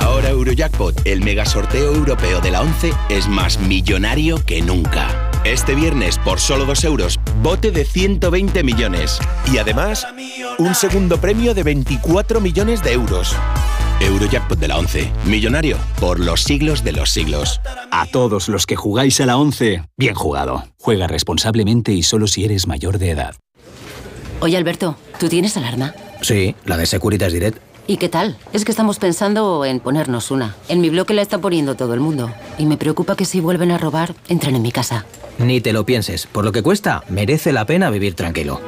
Ahora 0.00 0.30
Eurojackpot, 0.30 1.06
el 1.06 1.22
mega 1.22 1.44
sorteo 1.44 1.94
europeo 1.94 2.40
de 2.40 2.50
la 2.50 2.62
11, 2.62 2.92
es 3.08 3.28
más 3.28 3.58
millonario 3.60 4.44
que 4.44 4.60
nunca. 4.62 5.30
Este 5.44 5.74
viernes, 5.74 6.18
por 6.18 6.38
solo 6.38 6.64
2 6.66 6.84
euros, 6.84 7.20
bote 7.42 7.70
de 7.70 7.84
120 7.84 8.62
millones. 8.62 9.18
Y 9.52 9.58
además, 9.58 10.06
un 10.58 10.74
segundo 10.74 11.20
premio 11.20 11.54
de 11.54 11.62
24 11.62 12.40
millones 12.40 12.82
de 12.82 12.92
euros. 12.92 13.36
Eurojackpot 14.00 14.58
de 14.58 14.68
la 14.68 14.78
11, 14.78 15.12
millonario 15.26 15.76
por 16.00 16.18
los 16.18 16.42
siglos 16.42 16.82
de 16.82 16.92
los 16.92 17.10
siglos. 17.10 17.60
A 17.90 18.06
todos 18.06 18.48
los 18.48 18.66
que 18.66 18.76
jugáis 18.76 19.20
a 19.20 19.26
la 19.26 19.36
11, 19.36 19.82
bien 19.96 20.14
jugado. 20.14 20.64
Juega 20.78 21.06
responsablemente 21.06 21.92
y 21.92 22.02
solo 22.02 22.26
si 22.26 22.44
eres 22.44 22.66
mayor 22.66 22.98
de 22.98 23.10
edad. 23.10 23.36
Oye, 24.40 24.56
Alberto, 24.56 24.96
¿tú 25.18 25.28
tienes 25.28 25.56
alarma? 25.56 25.94
Sí, 26.22 26.54
la 26.64 26.76
de 26.76 26.86
Securitas 26.86 27.32
Direct. 27.32 27.58
¿Y 27.86 27.96
qué 27.96 28.08
tal? 28.08 28.38
Es 28.52 28.64
que 28.64 28.70
estamos 28.70 28.98
pensando 28.98 29.64
en 29.64 29.80
ponernos 29.80 30.30
una. 30.30 30.54
En 30.68 30.80
mi 30.80 30.90
bloque 30.90 31.12
la 31.12 31.22
está 31.22 31.38
poniendo 31.38 31.74
todo 31.74 31.92
el 31.92 32.00
mundo. 32.00 32.32
Y 32.56 32.66
me 32.66 32.76
preocupa 32.76 33.16
que 33.16 33.24
si 33.24 33.40
vuelven 33.40 33.70
a 33.70 33.78
robar, 33.78 34.14
entren 34.28 34.54
en 34.54 34.62
mi 34.62 34.72
casa. 34.72 35.04
Ni 35.38 35.60
te 35.60 35.72
lo 35.72 35.84
pienses. 35.84 36.26
Por 36.26 36.44
lo 36.44 36.52
que 36.52 36.62
cuesta, 36.62 37.02
merece 37.08 37.52
la 37.52 37.66
pena 37.66 37.90
vivir 37.90 38.14
tranquilo. 38.14 38.60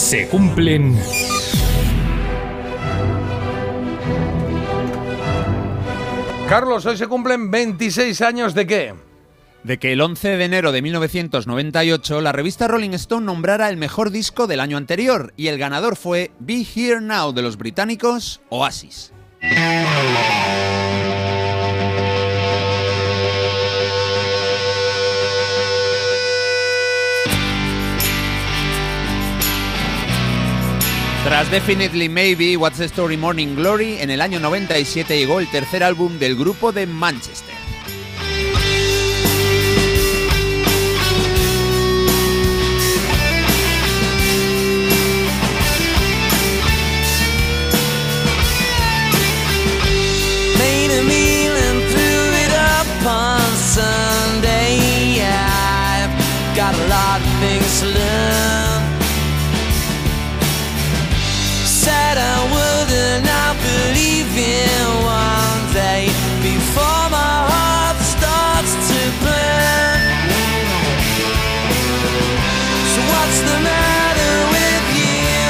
Se 0.00 0.26
cumplen... 0.28 0.98
Carlos, 6.48 6.86
hoy 6.86 6.96
se 6.96 7.06
cumplen 7.06 7.50
26 7.50 8.20
años 8.22 8.54
de 8.54 8.66
qué? 8.66 8.94
De 9.62 9.78
que 9.78 9.92
el 9.92 10.00
11 10.00 10.36
de 10.36 10.44
enero 10.44 10.72
de 10.72 10.80
1998 10.80 12.20
la 12.22 12.32
revista 12.32 12.66
Rolling 12.66 12.94
Stone 12.94 13.26
nombrara 13.26 13.68
el 13.68 13.76
mejor 13.76 14.10
disco 14.10 14.46
del 14.46 14.60
año 14.60 14.78
anterior 14.78 15.34
y 15.36 15.48
el 15.48 15.58
ganador 15.58 15.96
fue 15.96 16.30
Be 16.40 16.66
Here 16.74 17.02
Now 17.02 17.32
de 17.32 17.42
los 17.42 17.58
británicos 17.58 18.40
Oasis. 18.48 19.12
Tras 31.24 31.50
Definitely 31.50 32.08
Maybe, 32.08 32.56
What's 32.56 32.78
the 32.78 32.86
Story 32.86 33.16
Morning 33.16 33.54
Glory, 33.54 33.98
en 34.00 34.10
el 34.10 34.20
año 34.20 34.40
97 34.40 35.18
llegó 35.18 35.38
el 35.38 35.50
tercer 35.50 35.84
álbum 35.84 36.18
del 36.18 36.34
grupo 36.34 36.72
de 36.72 36.86
Manchester. 36.86 37.60
Said 62.10 62.18
I 62.18 62.42
would 62.42 62.90
and 62.90 63.22
I 63.22 63.48
believe 63.54 64.34
in 64.34 64.86
one 65.06 65.62
day 65.70 66.10
before 66.42 67.06
my 67.06 67.34
heart 67.46 67.98
starts 68.02 68.72
to 68.90 69.00
burn. 69.22 70.02
So 72.90 73.00
what's 73.14 73.40
the 73.46 73.58
matter 73.62 74.34
with 74.56 74.86
you? 74.98 75.46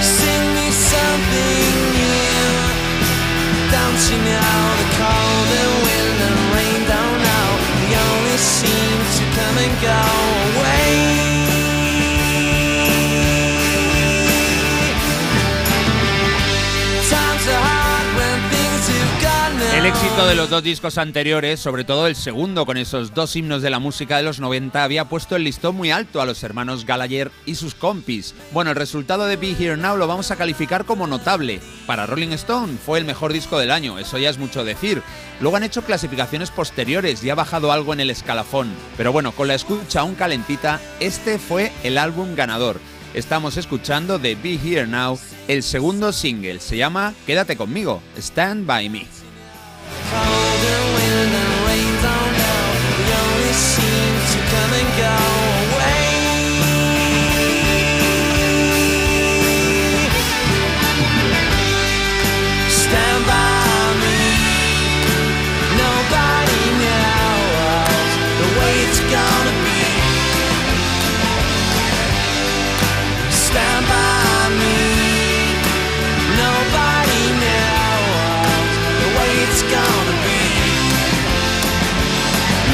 Sing 0.00 0.44
me 0.56 0.72
something 0.72 1.72
new. 2.00 2.56
Don't 3.68 4.00
you 4.08 4.18
know 4.32 4.56
the 4.80 4.88
cold 4.96 5.48
and 5.60 5.74
wind 5.84 6.18
and 6.24 6.38
rain 6.56 6.80
don't 6.88 7.18
know? 7.28 7.48
They 7.76 8.00
only 8.00 8.38
seem 8.56 8.96
to 9.16 9.24
come 9.36 9.56
and 9.60 9.74
go 9.84 10.31
El 19.82 19.88
éxito 19.88 20.28
de 20.28 20.36
los 20.36 20.48
dos 20.48 20.62
discos 20.62 20.96
anteriores, 20.96 21.58
sobre 21.58 21.82
todo 21.82 22.06
el 22.06 22.14
segundo 22.14 22.64
con 22.66 22.76
esos 22.76 23.14
dos 23.14 23.34
himnos 23.34 23.62
de 23.62 23.70
la 23.70 23.80
música 23.80 24.16
de 24.16 24.22
los 24.22 24.38
90, 24.38 24.84
había 24.84 25.06
puesto 25.06 25.34
el 25.34 25.42
listón 25.42 25.74
muy 25.74 25.90
alto 25.90 26.20
a 26.20 26.24
los 26.24 26.44
hermanos 26.44 26.86
Gallagher 26.86 27.32
y 27.46 27.56
sus 27.56 27.74
compis. 27.74 28.32
Bueno, 28.52 28.70
el 28.70 28.76
resultado 28.76 29.26
de 29.26 29.34
Be 29.34 29.56
Here 29.58 29.76
Now 29.76 29.96
lo 29.96 30.06
vamos 30.06 30.30
a 30.30 30.36
calificar 30.36 30.84
como 30.84 31.08
notable. 31.08 31.60
Para 31.84 32.06
Rolling 32.06 32.28
Stone 32.28 32.78
fue 32.78 33.00
el 33.00 33.04
mejor 33.04 33.32
disco 33.32 33.58
del 33.58 33.72
año, 33.72 33.98
eso 33.98 34.18
ya 34.18 34.30
es 34.30 34.38
mucho 34.38 34.64
decir. 34.64 35.02
Luego 35.40 35.56
han 35.56 35.64
hecho 35.64 35.82
clasificaciones 35.82 36.52
posteriores 36.52 37.24
y 37.24 37.30
ha 37.30 37.34
bajado 37.34 37.72
algo 37.72 37.92
en 37.92 37.98
el 37.98 38.10
escalafón. 38.10 38.70
Pero 38.96 39.10
bueno, 39.10 39.32
con 39.32 39.48
la 39.48 39.56
escucha 39.56 40.02
aún 40.02 40.14
calentita, 40.14 40.80
este 41.00 41.40
fue 41.40 41.72
el 41.82 41.98
álbum 41.98 42.36
ganador. 42.36 42.78
Estamos 43.14 43.56
escuchando 43.56 44.20
de 44.20 44.36
Be 44.36 44.60
Here 44.64 44.86
Now, 44.86 45.18
el 45.48 45.64
segundo 45.64 46.12
single. 46.12 46.60
Se 46.60 46.76
llama 46.76 47.14
Quédate 47.26 47.56
conmigo, 47.56 48.00
Stand 48.16 48.64
By 48.64 48.88
Me. 48.88 49.21
Stand 50.00 50.91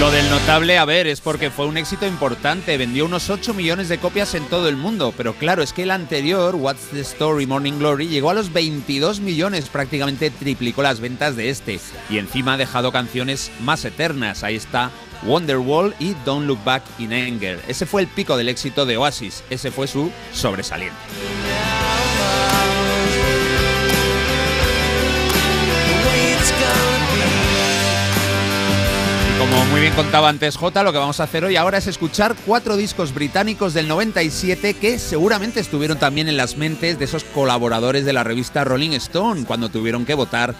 Lo 0.00 0.12
del 0.12 0.30
notable, 0.30 0.78
a 0.78 0.84
ver, 0.84 1.08
es 1.08 1.20
porque 1.20 1.50
fue 1.50 1.66
un 1.66 1.76
éxito 1.76 2.06
importante, 2.06 2.76
vendió 2.76 3.04
unos 3.04 3.30
8 3.30 3.52
millones 3.52 3.88
de 3.88 3.98
copias 3.98 4.32
en 4.34 4.44
todo 4.44 4.68
el 4.68 4.76
mundo, 4.76 5.12
pero 5.16 5.34
claro, 5.34 5.60
es 5.60 5.72
que 5.72 5.82
el 5.82 5.90
anterior, 5.90 6.54
What's 6.54 6.90
the 6.92 7.00
Story 7.00 7.46
Morning 7.46 7.80
Glory, 7.80 8.06
llegó 8.06 8.30
a 8.30 8.34
los 8.34 8.52
22 8.52 9.18
millones, 9.18 9.68
prácticamente 9.68 10.30
triplicó 10.30 10.82
las 10.82 11.00
ventas 11.00 11.34
de 11.34 11.50
este, 11.50 11.80
y 12.10 12.18
encima 12.18 12.52
ha 12.52 12.56
dejado 12.56 12.92
canciones 12.92 13.50
más 13.60 13.84
eternas, 13.84 14.44
ahí 14.44 14.54
está 14.54 14.92
Wonderwall 15.24 15.92
y 15.98 16.14
Don't 16.24 16.46
Look 16.46 16.62
Back 16.62 16.84
in 17.00 17.12
Anger. 17.12 17.60
Ese 17.66 17.84
fue 17.84 18.02
el 18.02 18.06
pico 18.06 18.36
del 18.36 18.48
éxito 18.48 18.86
de 18.86 18.98
Oasis, 18.98 19.42
ese 19.50 19.72
fue 19.72 19.88
su 19.88 20.12
sobresaliente. 20.32 20.96
Como 29.38 29.64
muy 29.66 29.80
bien 29.80 29.92
contaba 29.94 30.28
antes 30.28 30.56
J, 30.56 30.82
lo 30.82 30.92
que 30.92 30.98
vamos 30.98 31.20
a 31.20 31.24
hacer 31.24 31.44
hoy 31.44 31.54
ahora 31.54 31.78
es 31.78 31.86
escuchar 31.86 32.34
cuatro 32.44 32.76
discos 32.76 33.14
británicos 33.14 33.72
del 33.72 33.86
97 33.86 34.74
que 34.74 34.98
seguramente 34.98 35.60
estuvieron 35.60 35.98
también 35.98 36.28
en 36.28 36.36
las 36.36 36.56
mentes 36.56 36.98
de 36.98 37.04
esos 37.04 37.22
colaboradores 37.22 38.04
de 38.04 38.12
la 38.12 38.24
revista 38.24 38.64
Rolling 38.64 38.90
Stone 38.92 39.44
cuando 39.44 39.68
tuvieron 39.68 40.04
que 40.04 40.14
votar 40.14 40.56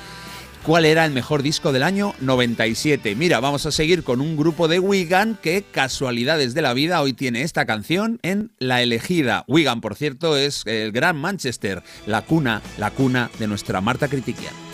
cuál 0.63 0.85
era 0.85 1.05
el 1.05 1.13
mejor 1.13 1.43
disco 1.43 1.73
del 1.73 1.83
año 1.83 2.15
97. 2.21 3.17
Mira, 3.17 3.41
vamos 3.41 3.67
a 3.67 3.73
seguir 3.73 4.05
con 4.05 4.21
un 4.21 4.37
grupo 4.37 4.69
de 4.69 4.79
Wigan 4.79 5.39
que, 5.43 5.63
casualidades 5.63 6.55
de 6.55 6.63
la 6.63 6.75
vida, 6.75 7.03
hoy 7.03 7.15
tiene 7.15 7.43
esta 7.43 7.67
canción 7.67 8.21
en 8.23 8.53
La 8.59 8.83
Elegida. 8.83 9.45
Wigan, 9.49 9.81
por 9.81 9.97
cierto, 9.97 10.37
es 10.37 10.63
el 10.67 10.93
Gran 10.93 11.17
Manchester, 11.17 11.83
la 12.07 12.23
cuna, 12.23 12.63
la 12.77 12.91
cuna 12.91 13.31
de 13.39 13.49
nuestra 13.49 13.81
Marta 13.81 14.09
Critiquian. 14.09 14.68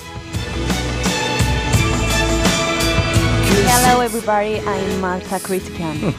Hello 3.76 4.00
everybody, 4.02 4.60
I'm 4.60 5.00
Marta 5.00 5.40
Christian. 5.40 6.14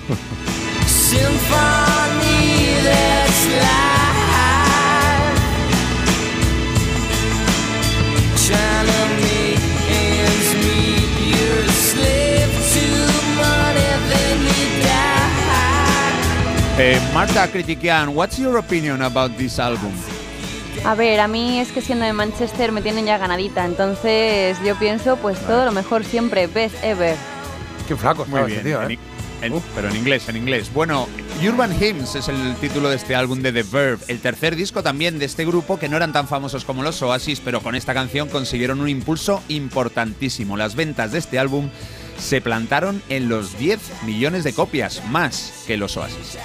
Symphony 0.85 2.75
that's 2.83 3.45
live. 3.63 5.39
Trying 8.43 8.87
to 8.91 9.03
make 9.23 9.63
ends 9.87 10.51
meet. 10.67 11.07
You're 11.31 11.63
a 11.63 11.71
slave 11.71 12.51
to 12.75 12.87
money, 13.39 13.87
then 14.11 14.37
you 14.51 14.67
die. 14.83 16.83
Eh, 16.83 16.99
Marta 17.13 17.47
Critiquian, 17.47 18.11
what's 18.13 18.37
your 18.37 18.57
opinion 18.57 19.01
about 19.01 19.31
this 19.37 19.57
album? 19.59 19.93
A 20.83 20.93
ver, 20.93 21.21
a 21.21 21.29
mí 21.29 21.61
es 21.61 21.71
que 21.71 21.79
siendo 21.79 22.03
de 22.03 22.11
Manchester 22.11 22.73
me 22.73 22.81
tienen 22.81 23.05
ya 23.05 23.17
ganadita, 23.17 23.63
entonces 23.63 24.57
yo 24.63 24.75
pienso 24.75 25.15
pues 25.15 25.39
todo 25.39 25.63
lo 25.63 25.71
mejor 25.71 26.03
siempre, 26.03 26.47
best 26.47 26.75
ever. 26.83 27.15
Qué 27.87 27.95
flaco 27.95 28.25
Muy 28.25 28.39
bien, 28.43 28.51
ese 28.59 28.61
tío, 28.63 28.81
¿eh? 28.89 28.97
en- 29.41 29.61
pero 29.75 29.89
en 29.89 29.95
inglés, 29.95 30.27
en 30.29 30.37
inglés. 30.37 30.71
Bueno, 30.73 31.07
Urban 31.47 31.71
Hymns 31.79 32.15
es 32.15 32.27
el 32.29 32.55
título 32.55 32.89
de 32.89 32.95
este 32.95 33.15
álbum 33.15 33.41
de 33.41 33.51
The 33.51 33.63
Verve, 33.63 34.03
el 34.07 34.19
tercer 34.19 34.55
disco 34.55 34.81
también 34.81 35.19
de 35.19 35.25
este 35.25 35.45
grupo 35.45 35.77
que 35.77 35.87
no 35.89 35.97
eran 35.97 36.11
tan 36.13 36.27
famosos 36.27 36.65
como 36.65 36.81
los 36.83 37.01
Oasis, 37.01 37.41
pero 37.43 37.61
con 37.61 37.75
esta 37.75 37.93
canción 37.93 38.27
consiguieron 38.29 38.81
un 38.81 38.89
impulso 38.89 39.43
importantísimo. 39.49 40.57
Las 40.57 40.75
ventas 40.75 41.11
de 41.11 41.19
este 41.19 41.37
álbum 41.37 41.69
se 42.17 42.41
plantaron 42.41 43.01
en 43.09 43.29
los 43.29 43.57
10 43.59 43.79
millones 44.05 44.43
de 44.43 44.53
copias, 44.53 45.03
más 45.09 45.63
que 45.67 45.77
los 45.77 45.95
Oasis. 45.97 46.37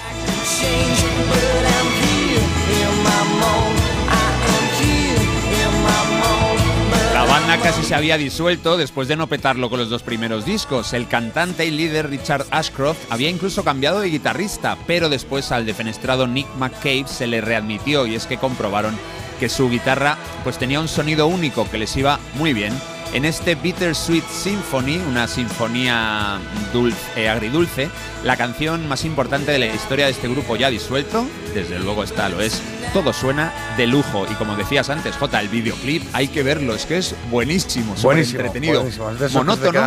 La 7.12 7.24
banda 7.24 7.59
casi 7.59 7.82
se 7.82 7.95
había 7.95 8.16
disuelto 8.16 8.77
después 8.77 9.09
de 9.09 9.16
no 9.16 9.27
petarlo 9.27 9.69
con 9.69 9.78
los 9.78 9.91
dos 9.91 10.03
primeros 10.03 10.45
discos. 10.45 10.93
El 10.93 11.09
cantante 11.09 11.66
y 11.66 11.70
líder 11.70 12.09
Richard 12.09 12.47
Ashcroft 12.51 12.99
había 13.11 13.28
incluso 13.28 13.65
cambiado 13.65 14.01
de 14.01 14.11
guitarrista, 14.11 14.78
pero 14.87 15.09
después 15.09 15.51
al 15.51 15.66
defenestrado 15.66 16.27
Nick 16.27 16.47
McCabe 16.57 17.07
se 17.07 17.27
le 17.27 17.41
readmitió 17.41 18.07
y 18.07 18.15
es 18.15 18.27
que 18.27 18.39
comprobaron 18.39 18.97
que 19.41 19.49
su 19.49 19.69
guitarra 19.69 20.19
pues 20.45 20.59
tenía 20.59 20.81
un 20.81 20.89
sonido 20.89 21.27
único 21.27 21.69
que 21.69 21.78
les 21.78 21.97
iba 21.97 22.20
muy 22.35 22.53
bien 22.53 22.73
En 23.12 23.24
este 23.24 23.57
Bittersweet 23.57 24.23
Symphony, 24.28 24.99
una 24.99 25.27
sinfonía 25.27 26.39
dulce, 26.73 26.97
eh, 27.16 27.28
agridulce, 27.28 27.91
la 28.23 28.37
canción 28.37 28.87
más 28.87 29.05
importante 29.05 29.51
de 29.51 29.59
la 29.59 29.66
historia 29.66 30.05
de 30.07 30.12
este 30.12 30.28
grupo 30.28 30.55
ya 30.55 30.70
disuelto, 30.70 31.27
desde 31.53 31.81
luego 31.81 32.05
esta 32.05 32.28
lo 32.28 32.41
es, 32.41 32.62
todo 32.93 33.12
suena 33.12 33.53
de 33.77 33.89
lujo. 33.89 34.27
Y 34.31 34.35
como 34.35 34.55
decías 34.55 34.91
antes, 34.91 35.16
J, 35.16 35.41
el 35.41 35.49
videoclip, 35.49 36.05
hay 36.12 36.28
que 36.28 36.45
verlo, 36.45 36.73
es 36.73 36.87
que 36.87 36.99
es 36.99 37.16
buenísimo, 37.32 37.97
Buenísimo, 38.01 38.41
entretenido. 38.43 38.82
buenísimo. 38.82 39.11
Es 39.11 39.32
monótono. 39.35 39.81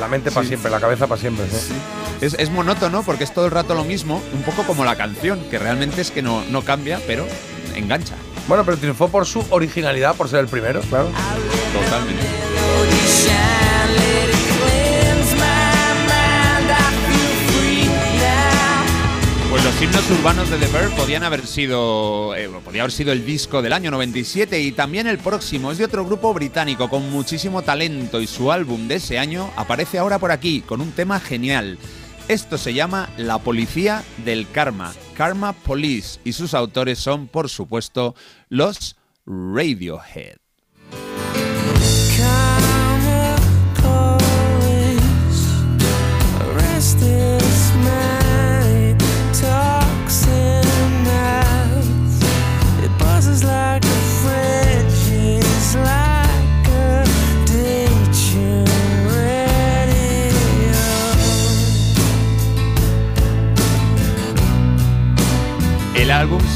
la 0.00 0.08
mente 0.08 0.30
para 0.30 0.44
Sí. 0.44 0.48
siempre, 0.48 0.70
la 0.70 0.80
cabeza 0.80 1.06
para 1.06 1.20
siempre. 1.20 1.44
¿sí? 1.50 1.74
Es, 2.22 2.32
es 2.32 2.48
monótono 2.50 3.02
porque 3.02 3.24
es 3.24 3.34
todo 3.34 3.44
el 3.44 3.50
rato 3.50 3.74
lo 3.74 3.84
mismo, 3.84 4.22
un 4.32 4.42
poco 4.42 4.62
como 4.62 4.86
la 4.86 4.96
canción, 4.96 5.38
que 5.50 5.58
realmente 5.58 6.00
es 6.00 6.10
que 6.10 6.22
no, 6.22 6.42
no 6.50 6.62
cambia, 6.62 6.98
pero 7.06 7.26
engancha. 7.74 8.14
Bueno, 8.48 8.64
pero 8.64 8.78
triunfó 8.78 9.08
por 9.08 9.26
su 9.26 9.44
originalidad, 9.50 10.16
por 10.16 10.28
ser 10.28 10.40
el 10.40 10.48
primero, 10.48 10.80
claro. 10.80 11.10
Totalmente. 11.84 12.22
Pues 19.50 19.64
los 19.64 19.82
himnos 19.82 20.10
urbanos 20.10 20.50
de 20.50 20.58
The 20.58 20.66
Verve 20.66 20.94
podían 20.94 21.24
haber 21.24 21.46
sido, 21.46 22.34
eh, 22.36 22.50
podía 22.64 22.82
haber 22.82 22.92
sido 22.92 23.12
el 23.12 23.26
disco 23.26 23.60
del 23.60 23.72
año 23.72 23.90
97 23.90 24.60
y 24.60 24.72
también 24.72 25.06
el 25.06 25.18
próximo 25.18 25.72
es 25.72 25.78
de 25.78 25.84
otro 25.84 26.04
grupo 26.04 26.32
británico 26.32 26.88
con 26.88 27.10
muchísimo 27.10 27.62
talento 27.62 28.20
y 28.20 28.26
su 28.26 28.52
álbum 28.52 28.88
de 28.88 28.96
ese 28.96 29.18
año 29.18 29.50
aparece 29.56 29.98
ahora 29.98 30.18
por 30.18 30.32
aquí 30.32 30.60
con 30.60 30.80
un 30.80 30.92
tema 30.92 31.18
genial. 31.18 31.78
Esto 32.28 32.58
se 32.58 32.74
llama 32.74 33.08
La 33.16 33.38
Policía 33.38 34.04
del 34.24 34.46
Karma, 34.50 34.92
Karma 35.18 35.52
Police 35.52 36.20
y 36.22 36.32
sus 36.32 36.54
autores 36.54 37.00
son 37.00 37.26
por 37.26 37.48
supuesto 37.48 38.14
los 38.48 38.94
Radiohead. 39.26 40.36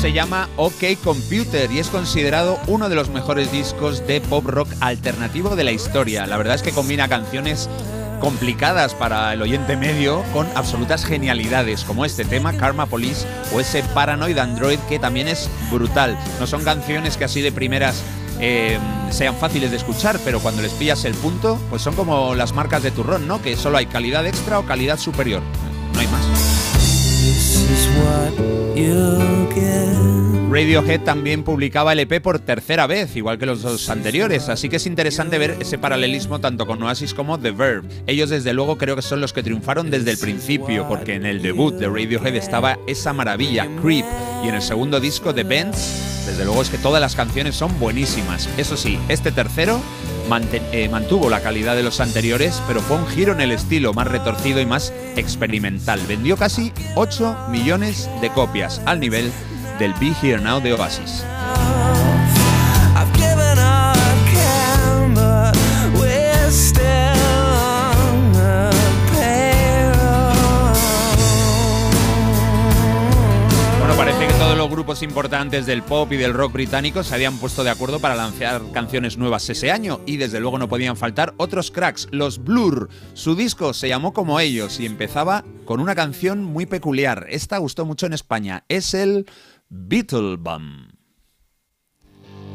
Se 0.03 0.13
llama 0.13 0.49
OK 0.57 0.99
Computer 1.05 1.71
y 1.71 1.79
es 1.79 1.89
considerado 1.89 2.59
uno 2.67 2.89
de 2.89 2.97
los 2.97 3.09
mejores 3.09 3.53
discos 3.53 4.05
de 4.07 4.21
pop 4.21 4.45
rock 4.47 4.69
alternativo 4.81 5.55
de 5.55 5.63
la 5.63 5.71
historia. 5.71 6.27
La 6.27 6.37
verdad 6.37 6.57
es 6.57 6.63
que 6.63 6.73
combina 6.73 7.09
canciones 7.09 7.71
complicadas 8.21 8.95
para 8.95 9.33
el 9.33 9.43
oyente 9.43 9.77
medio 9.77 10.25
con 10.33 10.49
absolutas 10.57 11.05
genialidades 11.05 11.85
como 11.85 12.05
este 12.05 12.25
tema 12.25 12.57
Karma 12.57 12.87
Police 12.87 13.27
o 13.55 13.61
ese 13.61 13.85
Paranoid 13.95 14.39
Android 14.39 14.79
que 14.89 14.99
también 14.99 15.29
es 15.29 15.49
brutal. 15.71 16.19
No 16.41 16.49
son 16.49 16.65
canciones 16.65 17.17
que 17.17 17.25
así 17.25 17.41
de 17.41 17.53
primeras 17.53 18.03
eh, 18.41 18.79
sean 19.11 19.37
fáciles 19.37 19.71
de 19.71 19.77
escuchar, 19.77 20.19
pero 20.25 20.41
cuando 20.41 20.63
les 20.63 20.73
pillas 20.73 21.05
el 21.05 21.15
punto, 21.15 21.61
pues 21.71 21.81
son 21.81 21.95
como 21.95 22.35
las 22.35 22.55
marcas 22.55 22.83
de 22.83 22.91
turrón, 22.91 23.29
¿no? 23.29 23.41
Que 23.41 23.57
solo 23.57 23.79
hay 23.79 23.87
calidad 23.87 24.27
extra 24.27 24.59
o 24.59 24.67
calidad 24.67 24.99
superior. 24.99 25.43
No 25.95 26.01
hay 26.01 26.09
más. 26.09 26.52
This 27.23 27.71
is 27.71 27.87
what 27.99 28.77
you 28.77 29.49
get. 29.55 30.02
Radiohead 30.53 31.01
también 31.01 31.45
publicaba 31.45 31.95
el 31.95 32.01
EP 32.01 32.21
por 32.21 32.39
tercera 32.39 32.87
vez, 32.87 33.17
igual 33.17 33.39
que 33.39 33.47
los 33.47 33.63
dos 33.63 33.89
anteriores, 33.89 34.51
así 34.51 34.69
que 34.69 34.77
es 34.77 34.87
interesante 34.87 35.39
ver 35.39 35.57
ese 35.61 35.79
paralelismo 35.79 36.41
tanto 36.41 36.67
con 36.67 36.83
Oasis 36.83 37.15
como 37.15 37.41
The 37.41 37.53
Verve. 37.53 37.89
Ellos 38.07 38.29
desde 38.29 38.53
luego 38.53 38.77
creo 38.77 38.95
que 38.95 39.01
son 39.01 39.23
los 39.23 39.33
que 39.33 39.43
triunfaron 39.43 39.91
desde 39.91 40.11
el 40.11 40.19
principio, 40.19 40.87
porque 40.87 41.15
en 41.15 41.25
el 41.25 41.41
debut 41.41 41.75
de 41.77 41.87
Radiohead 41.87 42.37
estaba 42.37 42.79
esa 42.87 43.15
maravilla, 43.15 43.67
Creep, 43.81 44.05
y 44.45 44.49
en 44.49 44.57
el 44.57 44.61
segundo 44.61 45.01
disco 45.01 45.33
de 45.33 45.45
Benz, 45.45 46.27
desde 46.27 46.45
luego 46.45 46.61
es 46.61 46.69
que 46.69 46.77
todas 46.77 47.01
las 47.01 47.17
canciones 47.17 47.57
son 47.57 47.79
buenísimas. 47.81 48.47
Eso 48.59 48.77
sí, 48.77 48.99
este 49.09 49.33
tercero 49.33 49.81
eh, 50.73 50.89
mantuvo 50.91 51.31
la 51.31 51.41
calidad 51.41 51.77
de 51.77 51.83
los 51.83 51.99
anteriores, 52.01 52.63
pero 52.69 52.83
fue 52.83 52.99
un 52.99 53.07
giro 53.07 53.33
en 53.33 53.41
el 53.41 53.53
estilo, 53.53 53.95
más 53.95 54.07
retorcido 54.07 54.61
y 54.61 54.67
más 54.67 54.93
experimental. 55.17 55.99
Vendió 56.07 56.37
casi 56.37 56.73
8 56.95 57.49
millones 57.49 58.11
de 58.21 58.29
copias, 58.29 58.83
al 58.85 59.01
nivel 59.01 59.33
del 59.83 59.95
Be 59.95 60.15
Here 60.23 60.41
Now 60.41 60.61
de 60.61 60.75
Oasis. 60.75 61.25
Parece 73.97 74.27
que 74.27 74.33
todos 74.35 74.59
los 74.59 74.69
grupos 74.69 75.03
importantes 75.05 75.65
del 75.65 75.83
pop 75.83 76.13
y 76.13 76.17
del 76.17 76.35
rock 76.35 76.55
británico 76.55 77.05
se 77.05 77.15
habían 77.15 77.39
puesto 77.39 77.63
de 77.63 77.71
acuerdo 77.71 78.01
para 78.01 78.17
lanzar 78.17 78.61
canciones 78.73 79.17
nuevas 79.17 79.49
ese 79.49 79.71
año 79.71 80.01
y 80.07 80.17
desde 80.17 80.41
luego 80.41 80.59
no 80.59 80.69
podían 80.69 80.97
faltar 80.97 81.35
otros 81.37 81.71
cracks, 81.71 82.09
los 82.11 82.43
Blur. 82.43 82.89
Su 83.15 83.37
disco 83.37 83.75
se 83.75 83.89
llamó 83.89 84.13
como 84.13 84.41
ellos 84.41 84.81
y 84.81 84.87
empezaba 84.87 85.45
con 85.65 85.79
una 85.79 85.95
canción 85.95 86.43
muy 86.43 86.67
peculiar. 86.67 87.27
Esta 87.31 87.59
gustó 87.59 87.87
mucho 87.87 88.07
en 88.07 88.13
España, 88.13 88.65
es 88.69 88.93
el 88.95 89.27
Beetlebum. 89.73 90.91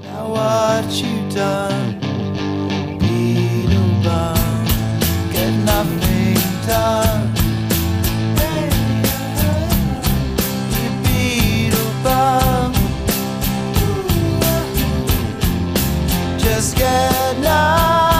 Now 0.04 0.30
what 0.30 0.86
you 1.02 1.28
done, 1.32 2.00
Beetlebum, 3.00 4.38
get 5.34 5.52
nothing 5.66 6.38
done. 6.68 7.34
You 10.78 10.90
Beetlebum, 11.04 12.74
just 16.38 16.78
get 16.78 17.40
numb. 17.40 18.17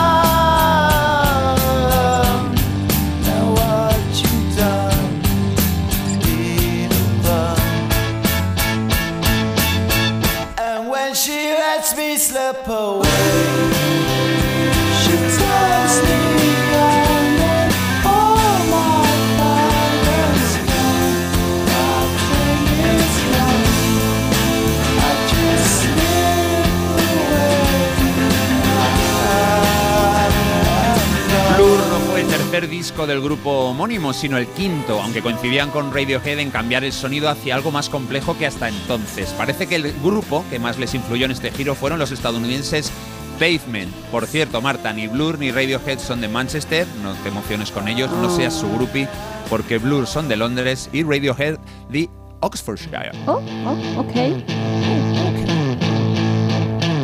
Tercer 32.58 32.70
disco 32.72 33.06
del 33.06 33.22
grupo 33.22 33.70
homónimo, 33.70 34.14
sino 34.14 34.38
el 34.38 34.48
quinto, 34.48 35.00
aunque 35.00 35.22
coincidían 35.22 35.70
con 35.70 35.94
Radiohead 35.94 36.40
en 36.40 36.50
cambiar 36.50 36.84
el 36.84 36.92
sonido 36.92 37.30
hacia 37.30 37.54
algo 37.54 37.70
más 37.70 37.88
complejo 37.88 38.36
que 38.36 38.48
hasta 38.48 38.68
entonces. 38.68 39.30
Parece 39.38 39.68
que 39.68 39.76
el 39.76 39.94
grupo 40.02 40.44
que 40.50 40.58
más 40.58 40.80
les 40.80 40.96
influyó 40.96 41.26
en 41.26 41.32
este 41.32 41.52
giro 41.52 41.76
fueron 41.76 42.00
los 42.00 42.12
estadounidenses 42.12 42.92
Pavement. 43.38 43.94
Por 44.12 44.26
cierto, 44.26 44.60
Marta, 44.60 44.92
ni 44.92 45.08
Blur 45.08 45.38
ni 45.38 45.52
Radiohead 45.52 46.00
son 46.00 46.20
de 46.20 46.30
Manchester, 46.30 46.88
no 47.04 47.14
te 47.14 47.30
emociones 47.30 47.70
con 47.70 47.88
ellos, 47.88 48.10
no 48.10 48.36
seas 48.36 48.56
su 48.56 48.68
groupie, 48.72 49.08
porque 49.52 49.78
Blur 49.78 50.08
son 50.08 50.28
de 50.28 50.38
Londres 50.38 50.90
y 50.92 51.04
Radiohead 51.04 51.60
de 51.90 52.10
Oxfordshire. 52.40 53.12
Oh, 53.28 53.40
oh, 53.66 54.00
ok. 54.00 55.17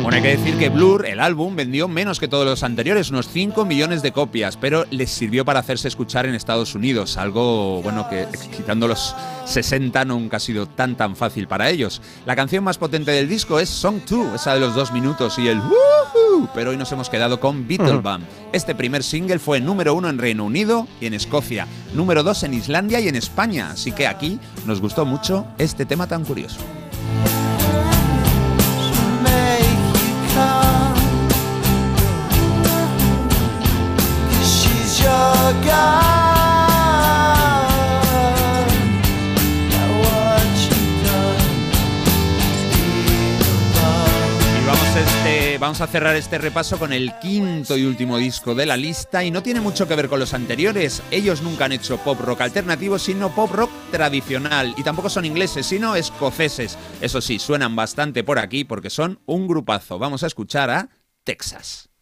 Bueno, 0.04 0.16
hay 0.16 0.22
que 0.22 0.36
decir 0.36 0.58
que 0.58 0.68
Blur, 0.68 1.06
el 1.06 1.18
álbum, 1.18 1.56
vendió 1.56 1.88
menos 1.88 2.20
que 2.20 2.28
todos 2.28 2.44
los 2.44 2.62
anteriores, 2.62 3.08
unos 3.08 3.26
5 3.26 3.64
millones 3.64 4.02
de 4.02 4.12
copias, 4.12 4.58
pero 4.58 4.84
les 4.90 5.10
sirvió 5.10 5.46
para 5.46 5.60
hacerse 5.60 5.88
escuchar 5.88 6.26
en 6.26 6.34
Estados 6.34 6.74
Unidos, 6.74 7.16
algo, 7.16 7.80
bueno, 7.80 8.06
que 8.10 8.26
quitando 8.54 8.86
los 8.86 9.16
60 9.46 10.04
nunca 10.04 10.36
ha 10.36 10.40
sido 10.40 10.66
tan 10.66 10.94
tan 10.94 11.16
fácil 11.16 11.48
para 11.48 11.70
ellos. 11.70 12.02
La 12.26 12.36
canción 12.36 12.62
más 12.62 12.76
potente 12.76 13.12
del 13.12 13.30
disco 13.30 13.58
es 13.58 13.70
Song 13.70 14.00
2, 14.06 14.34
esa 14.34 14.52
de 14.52 14.60
los 14.60 14.74
dos 14.74 14.92
minutos 14.92 15.38
y 15.38 15.48
el 15.48 15.58
woohoo, 15.58 16.50
pero 16.54 16.72
hoy 16.72 16.76
nos 16.76 16.92
hemos 16.92 17.08
quedado 17.08 17.40
con 17.40 17.66
Beetlebum. 17.66 18.20
Este 18.52 18.74
primer 18.74 19.02
single 19.02 19.38
fue 19.38 19.58
número 19.62 19.94
uno 19.94 20.10
en 20.10 20.18
Reino 20.18 20.44
Unido 20.44 20.86
y 21.00 21.06
en 21.06 21.14
Escocia, 21.14 21.66
número 21.94 22.22
dos 22.22 22.42
en 22.42 22.52
Islandia 22.52 23.00
y 23.00 23.08
en 23.08 23.16
España, 23.16 23.70
así 23.70 23.90
que 23.90 24.06
aquí 24.06 24.38
nos 24.66 24.82
gustó 24.82 25.06
mucho 25.06 25.46
este 25.56 25.86
tema 25.86 26.06
tan 26.06 26.26
curioso. 26.26 26.60
Este 44.96 45.58
vamos 45.58 45.80
a 45.80 45.86
cerrar 45.86 46.14
este 46.14 46.38
repaso 46.38 46.78
con 46.78 46.92
el 46.92 47.12
quinto 47.18 47.76
y 47.76 47.84
último 47.84 48.16
disco 48.16 48.54
de 48.54 48.66
la 48.66 48.76
lista 48.76 49.24
y 49.24 49.30
no 49.30 49.42
tiene 49.42 49.60
mucho 49.60 49.88
que 49.88 49.96
ver 49.96 50.08
con 50.08 50.20
los 50.20 50.34
anteriores. 50.34 51.02
Ellos 51.10 51.42
nunca 51.42 51.64
han 51.64 51.72
hecho 51.72 51.98
pop 51.98 52.20
rock 52.20 52.42
alternativo, 52.42 52.98
sino 52.98 53.34
pop 53.34 53.50
rock 53.52 53.70
tradicional. 53.90 54.74
Y 54.76 54.82
tampoco 54.82 55.10
son 55.10 55.24
ingleses, 55.24 55.66
sino 55.66 55.96
escoceses. 55.96 56.78
Eso 57.00 57.20
sí, 57.20 57.38
suenan 57.38 57.74
bastante 57.74 58.22
por 58.22 58.38
aquí 58.38 58.64
porque 58.64 58.90
son 58.90 59.20
un 59.26 59.48
grupazo. 59.48 59.98
Vamos 59.98 60.22
a 60.22 60.26
escuchar 60.26 60.70
a 60.70 60.88
Texas. 61.24 61.93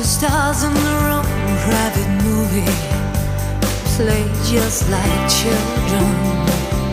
Superstars 0.00 0.64
in 0.64 0.72
their 0.72 1.10
own 1.10 1.24
private 1.68 2.08
movie 2.24 2.64
play 3.98 4.24
just 4.50 4.88
like 4.88 5.28
children. 5.28 6.06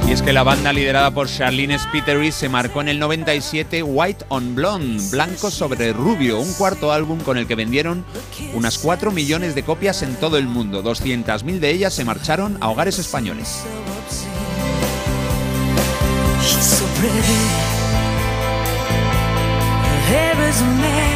Y 0.05 0.11
es 0.11 0.21
que 0.21 0.33
la 0.33 0.43
banda 0.43 0.73
liderada 0.73 1.11
por 1.11 1.29
Charlene 1.29 1.79
Spiteri 1.79 2.33
se 2.33 2.49
marcó 2.49 2.81
en 2.81 2.89
el 2.89 2.99
97 2.99 3.81
White 3.81 4.25
on 4.27 4.55
Blonde, 4.55 5.01
blanco 5.09 5.49
sobre 5.49 5.93
rubio, 5.93 6.41
un 6.41 6.51
cuarto 6.55 6.91
álbum 6.91 7.21
con 7.21 7.37
el 7.37 7.47
que 7.47 7.55
vendieron 7.55 8.03
unas 8.53 8.77
4 8.77 9.11
millones 9.11 9.55
de 9.55 9.63
copias 9.63 10.01
en 10.01 10.13
todo 10.15 10.37
el 10.37 10.47
mundo. 10.47 10.83
200.000 10.83 11.59
de 11.59 11.69
ellas 11.69 11.93
se 11.93 12.03
marcharon 12.03 12.57
a 12.59 12.69
hogares 12.69 12.99
españoles. 12.99 13.63
She's 16.41 16.61
so 16.61 16.85
pretty. 16.99 17.17
Her 19.85 19.99
hair 20.09 20.49
is 20.49 20.61
a 20.61 21.06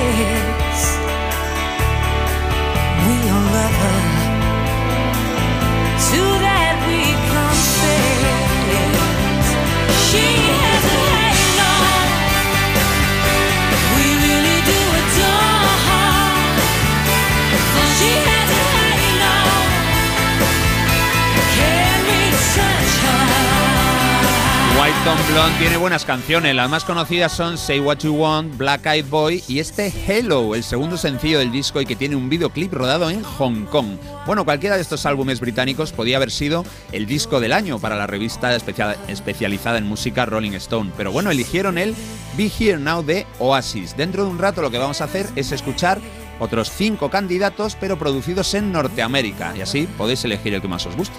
her? 24.92 25.02
White 25.02 25.10
on 25.10 25.34
Blonde 25.34 25.58
tiene 25.60 25.78
buenas 25.78 26.06
canciones, 26.06 26.56
las 26.56 26.70
más 26.70 26.84
conocidas 26.84 27.32
son 27.32 27.58
Say 27.58 27.80
What 27.80 28.00
You 28.00 28.14
Want, 28.14 28.58
Black 28.58 28.86
Eyed 28.86 29.06
Boy 29.06 29.44
y 29.48 29.60
este 29.60 29.92
Hello, 30.08 30.54
el 30.54 30.64
segundo 30.64 30.98
sencillo 30.98 31.40
del 31.40 31.52
disco 31.52 31.82
y 31.82 31.86
que 31.86 31.96
tiene 31.96 32.16
un 32.16 32.30
videoclip 32.30 32.74
rodado 32.74 33.10
en 33.10 33.24
Hong 33.24 33.66
Kong. 33.66 33.98
Bueno, 34.26 34.46
cualquiera 34.46 34.76
de 34.76 34.82
estos 34.82 35.06
álbumes 35.06 35.40
británicos 35.40 35.92
podía 35.92 36.18
haber 36.18 36.32
sido 36.32 36.66
el 36.92 37.06
disco 37.06 37.40
del 37.40 37.54
año 37.54 37.80
para 37.80 37.96
la 37.96 38.08
revista 38.08 38.56
especia- 38.56 38.98
especializada 39.08 39.78
en 39.78 39.88
música 39.88 40.26
Rolling 40.26 40.54
Stone, 40.54 40.92
pero 40.98 41.12
bueno, 41.12 41.32
eligieron 41.32 41.78
el 41.78 41.96
Be 42.38 42.52
Here 42.60 42.78
Now 42.78 43.04
de 43.04 43.26
Oasis. 43.40 43.96
Dentro 43.98 44.24
de 44.26 44.30
un 44.30 44.40
rato 44.40 44.62
lo 44.62 44.72
que 44.72 44.78
vamos 44.78 45.02
a 45.02 45.06
hacer 45.06 45.28
es 45.36 45.52
escuchar 45.52 46.00
otros 46.40 46.72
cinco 46.72 47.10
candidatos, 47.10 47.78
pero 47.80 47.98
producidos 47.98 48.54
en 48.56 48.72
Norteamérica, 48.72 49.54
y 49.56 49.62
así 49.62 49.88
podéis 49.98 50.26
elegir 50.26 50.54
el 50.54 50.62
que 50.62 50.68
más 50.68 50.86
os 50.86 50.96
guste. 50.96 51.16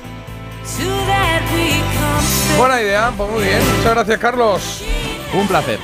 Buena 2.57 2.81
idea, 2.81 3.13
pues 3.17 3.31
muy 3.31 3.43
bien. 3.45 3.59
Muchas 3.77 3.95
gracias, 3.95 4.19
Carlos. 4.19 4.83
Un 5.33 5.49
placer. 5.49 5.79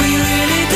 We 0.00 0.06
really 0.16 0.66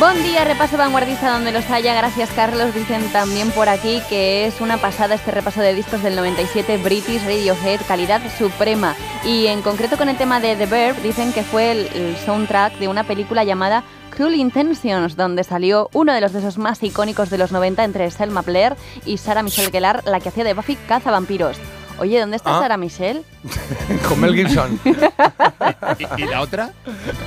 Buen 0.00 0.22
día, 0.22 0.46
repaso 0.46 0.78
vanguardista 0.78 1.30
donde 1.30 1.52
los 1.52 1.68
haya. 1.68 1.92
Gracias, 1.92 2.30
Carlos. 2.30 2.74
Dicen 2.74 3.12
también 3.12 3.50
por 3.50 3.68
aquí 3.68 4.00
que 4.08 4.46
es 4.46 4.62
una 4.62 4.78
pasada 4.78 5.14
este 5.14 5.30
repaso 5.30 5.60
de 5.60 5.74
discos 5.74 6.02
del 6.02 6.16
97 6.16 6.78
British 6.78 7.22
Radiohead, 7.22 7.82
calidad 7.86 8.22
suprema. 8.38 8.96
Y 9.26 9.48
en 9.48 9.60
concreto 9.60 9.98
con 9.98 10.08
el 10.08 10.16
tema 10.16 10.40
de 10.40 10.56
The 10.56 10.64
Verb, 10.64 11.02
dicen 11.02 11.34
que 11.34 11.42
fue 11.42 11.72
el, 11.72 12.16
soundtrack 12.24 12.78
de 12.78 12.88
una 12.88 13.04
película 13.04 13.44
llamada 13.44 13.84
Cruel 14.16 14.36
Intentions, 14.36 15.16
donde 15.16 15.44
salió 15.44 15.90
uno 15.92 16.14
de 16.14 16.22
los 16.22 16.32
besos 16.32 16.56
más 16.56 16.82
icónicos 16.82 17.28
de 17.28 17.36
los 17.36 17.52
90 17.52 17.84
entre 17.84 18.10
Selma 18.10 18.40
Blair 18.40 18.76
y 19.04 19.18
Sarah 19.18 19.42
Michelle 19.42 19.70
Gellar, 19.70 20.02
la 20.06 20.18
que 20.20 20.30
hacía 20.30 20.44
de 20.44 20.54
Buffy 20.54 20.76
Cazavampiros. 20.76 21.58
Oye, 22.00 22.18
¿dónde 22.18 22.36
está 22.36 22.56
Ah. 22.56 22.60
Sarah 22.62 22.76
Michelle? 22.76 23.22
Con 24.08 24.18
Mel 24.20 24.34
Gibson. 24.34 24.80
¿Y, 25.98 26.22
y 26.22 26.26
la 26.26 26.40
otra? 26.40 26.70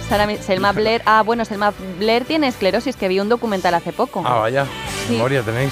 Sarah 0.10 0.26
Mi- 0.28 0.38
Selma 0.38 0.72
Blair. 0.74 1.02
Ah, 1.06 1.22
bueno, 1.22 1.46
Selma 1.46 1.72
Blair 2.00 2.26
tiene 2.26 2.48
esclerosis, 2.48 2.96
que 2.96 3.08
vi 3.08 3.20
un 3.20 3.30
documental 3.30 3.74
hace 3.76 3.94
poco. 3.94 4.24
Ah, 4.26 4.40
vaya. 4.40 4.66
Sí. 5.08 5.14
Memoria 5.14 5.42
tenéis. 5.44 5.72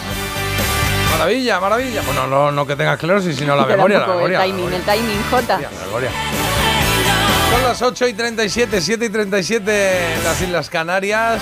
Maravilla, 1.11 1.59
maravilla. 1.59 2.01
Bueno, 2.05 2.27
no, 2.27 2.51
no 2.51 2.65
que 2.65 2.75
tenga 2.75 2.93
esclerosis, 2.93 3.35
sino 3.35 3.55
la 3.55 3.63
Pero 3.65 3.77
memoria, 3.77 3.99
la 3.99 4.07
memoria. 4.07 4.45
el 4.45 4.51
timing, 4.51 4.73
el 4.73 4.81
timing, 4.83 5.23
Jota. 5.29 5.59
La 5.59 5.85
memoria. 5.85 6.09
Son 7.51 7.63
las 7.63 7.81
8 7.81 8.07
y 8.07 8.13
37, 8.13 8.79
7 8.81 9.05
y 9.05 9.09
37 9.09 10.13
en 10.15 10.23
las 10.23 10.41
Islas 10.41 10.69
Canarias. 10.69 11.41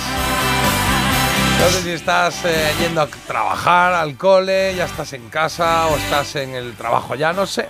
No 1.60 1.68
sé 1.70 1.82
si 1.84 1.90
estás 1.92 2.46
eh, 2.46 2.72
yendo 2.80 3.02
a 3.02 3.08
trabajar, 3.08 3.94
al 3.94 4.16
cole, 4.16 4.74
ya 4.76 4.86
estás 4.86 5.12
en 5.14 5.30
casa 5.30 5.88
o 5.88 5.98
estás 5.98 6.36
en 6.38 6.56
el 6.56 6.74
trabajo 6.76 7.16
ya, 7.16 7.34
no 7.34 7.46
sé. 7.46 7.68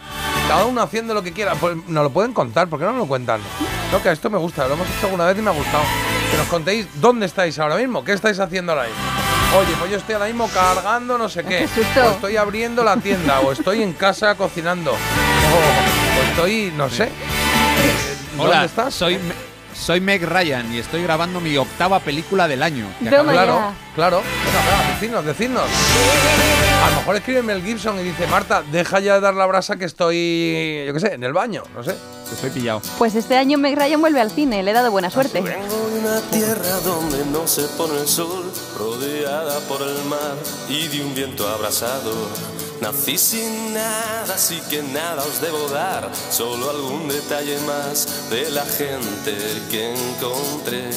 Cada 0.48 0.66
uno 0.66 0.82
haciendo 0.82 1.14
lo 1.14 1.24
que 1.24 1.34
quiera. 1.34 1.56
Pues 1.56 1.76
nos 1.88 2.04
lo 2.04 2.10
pueden 2.12 2.34
contar, 2.34 2.68
¿por 2.68 2.80
qué 2.80 2.86
no 2.86 2.92
nos 2.92 3.02
lo 3.02 3.08
cuentan? 3.08 3.42
No, 3.92 4.02
que 4.02 4.12
esto 4.12 4.30
me 4.30 4.38
gusta, 4.38 4.68
lo 4.68 4.76
hemos 4.76 4.88
hecho 4.88 5.08
alguna 5.08 5.26
vez 5.26 5.38
y 5.38 5.42
me 5.42 5.50
ha 5.50 5.54
gustado. 5.54 5.84
Que 6.32 6.38
nos 6.38 6.48
contéis 6.48 6.88
dónde 7.02 7.26
estáis 7.26 7.58
ahora 7.58 7.76
mismo, 7.76 8.04
qué 8.04 8.14
estáis 8.14 8.40
haciendo 8.40 8.74
ahora 8.74 8.86
mismo. 8.86 9.00
Oye, 9.58 9.76
pues 9.80 9.92
yo 9.92 9.98
estoy 9.98 10.14
ahora 10.14 10.28
mismo 10.28 10.48
cargando 10.54 11.18
no 11.18 11.28
sé 11.28 11.44
qué. 11.44 11.68
O 12.06 12.10
estoy 12.12 12.38
abriendo 12.38 12.84
la 12.84 12.96
tienda, 12.98 13.40
o 13.40 13.52
estoy 13.52 13.82
en 13.82 13.94
casa 13.94 14.36
cocinando. 14.36 14.92
O, 14.92 14.96
o 14.96 16.30
estoy, 16.30 16.72
no 16.78 16.88
sé. 16.90 17.10
¿Dónde 18.38 18.44
Hola, 18.54 18.66
estás? 18.66 18.94
Soy, 18.94 19.18
Me- 19.18 19.49
soy 19.74 20.02
Meg 20.02 20.24
Ryan 20.24 20.74
y 20.74 20.80
estoy 20.80 21.04
grabando 21.04 21.40
mi 21.40 21.58
octava 21.58 22.00
película 22.00 22.48
del 22.48 22.64
año. 22.64 22.88
que 23.00 23.10
Claro, 23.10 23.74
claro. 23.96 24.22
Venga, 24.46 24.60
venga, 24.66 24.94
decidnos, 24.94 25.26
decidnos. 25.26 25.64
A 26.84 26.90
lo 26.90 26.96
mejor 26.98 27.16
escribe 27.18 27.42
Mel 27.42 27.62
Gibson 27.64 28.00
y 28.00 28.04
dice, 28.04 28.28
Marta, 28.28 28.64
deja 28.72 29.00
ya 29.00 29.16
de 29.16 29.22
dar 29.22 29.34
la 29.34 29.46
brasa 29.46 29.76
que 29.78 29.86
estoy, 29.86 30.84
yo 30.88 30.94
qué 30.94 31.00
sé, 31.00 31.14
en 31.14 31.24
el 31.24 31.34
baño, 31.34 31.64
no 31.76 31.84
sé. 31.84 31.96
Estoy 32.32 32.52
pillado. 32.52 32.82
Pues 32.98 33.16
este 33.16 33.38
año 33.38 33.58
Meg 33.58 33.76
Ryan 33.78 34.00
vuelve 34.02 34.22
al 34.22 34.32
cine, 34.32 34.62
le 34.62 34.72
he 34.72 34.74
dado 34.74 34.92
buena 34.92 35.10
suerte. 35.10 35.42
Vengo 35.42 35.90
de 35.90 36.00
una 36.00 36.22
tierra 36.32 36.80
donde 36.86 37.26
no 37.26 37.48
se 37.48 37.64
pone 37.70 38.00
el 38.00 38.08
sol, 38.08 38.52
rodeada 38.78 39.60
por 39.68 39.82
el 39.82 40.04
mar 40.06 40.36
y 40.70 40.88
de 40.88 41.04
un 41.04 41.16
viento 41.16 41.48
abrasador. 41.48 42.59
Nací 42.82 43.18
sin 43.18 43.74
nada, 43.74 44.36
así 44.36 44.62
que 44.70 44.82
nada 44.82 45.22
os 45.24 45.42
debo 45.42 45.68
dar, 45.68 46.10
solo 46.32 46.70
algún 46.70 47.10
detalle 47.10 47.60
más 47.68 48.30
de 48.30 48.50
la 48.52 48.66
gente 48.66 49.36
que 49.70 49.94
encontré, 49.94 50.90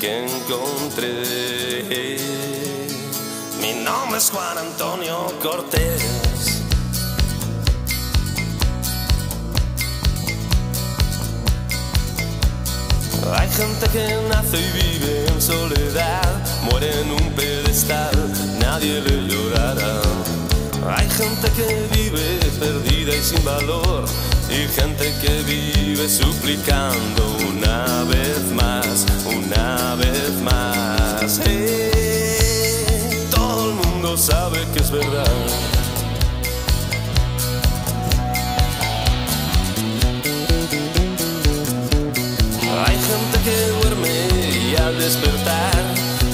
que 0.00 0.24
encontré. 0.24 2.16
Mi 3.60 3.74
nombre 3.84 4.18
es 4.18 4.30
Juan 4.30 4.56
Antonio 4.56 5.26
Cortés. 5.42 6.02
Hay 13.34 13.48
gente 13.50 13.86
que 13.92 14.16
nace 14.30 14.58
y 14.58 14.70
vive 14.72 15.26
en 15.28 15.42
soledad, 15.42 16.62
muere 16.62 16.98
en 17.02 17.12
un 17.12 17.32
pedestal, 17.34 18.32
nadie 18.58 19.02
le 19.02 19.28
llorará. 19.28 20.00
Hay 20.86 21.08
gente 21.10 21.50
que 21.52 21.88
vive 21.94 22.40
perdida 22.58 23.14
y 23.14 23.22
sin 23.22 23.44
valor, 23.44 24.04
y 24.48 24.66
gente 24.68 25.12
que 25.20 25.42
vive 25.42 26.08
suplicando 26.08 27.36
una 27.48 28.04
vez 28.04 28.40
más, 28.54 29.06
una 29.26 29.94
vez 29.96 30.32
más. 30.42 31.40
Eh, 31.44 33.26
todo 33.30 33.70
el 33.70 33.74
mundo 33.76 34.16
sabe 34.16 34.58
que 34.72 34.80
es 34.80 34.90
verdad. 34.90 35.26
Hay 42.86 42.96
gente 42.96 43.38
que 43.44 43.56
duerme 43.80 44.70
y 44.70 44.76
al 44.76 44.98
despertar 44.98 45.84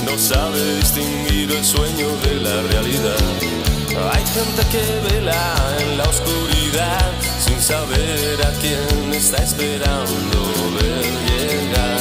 no 0.04 0.16
sabe 0.16 0.76
distinguir 0.76 1.50
el 1.50 1.64
sueño 1.64 2.08
de 2.22 2.34
la 2.36 2.62
realidad. 2.62 3.65
Hay 4.12 4.24
gente 4.26 4.62
que 4.70 5.00
vela 5.08 5.54
en 5.80 5.96
la 5.96 6.04
oscuridad 6.04 7.10
sin 7.40 7.60
saber 7.60 8.38
a 8.44 8.50
quién 8.60 9.14
está 9.14 9.38
esperando 9.42 10.38
ver 10.74 11.06
llegar, 11.30 12.00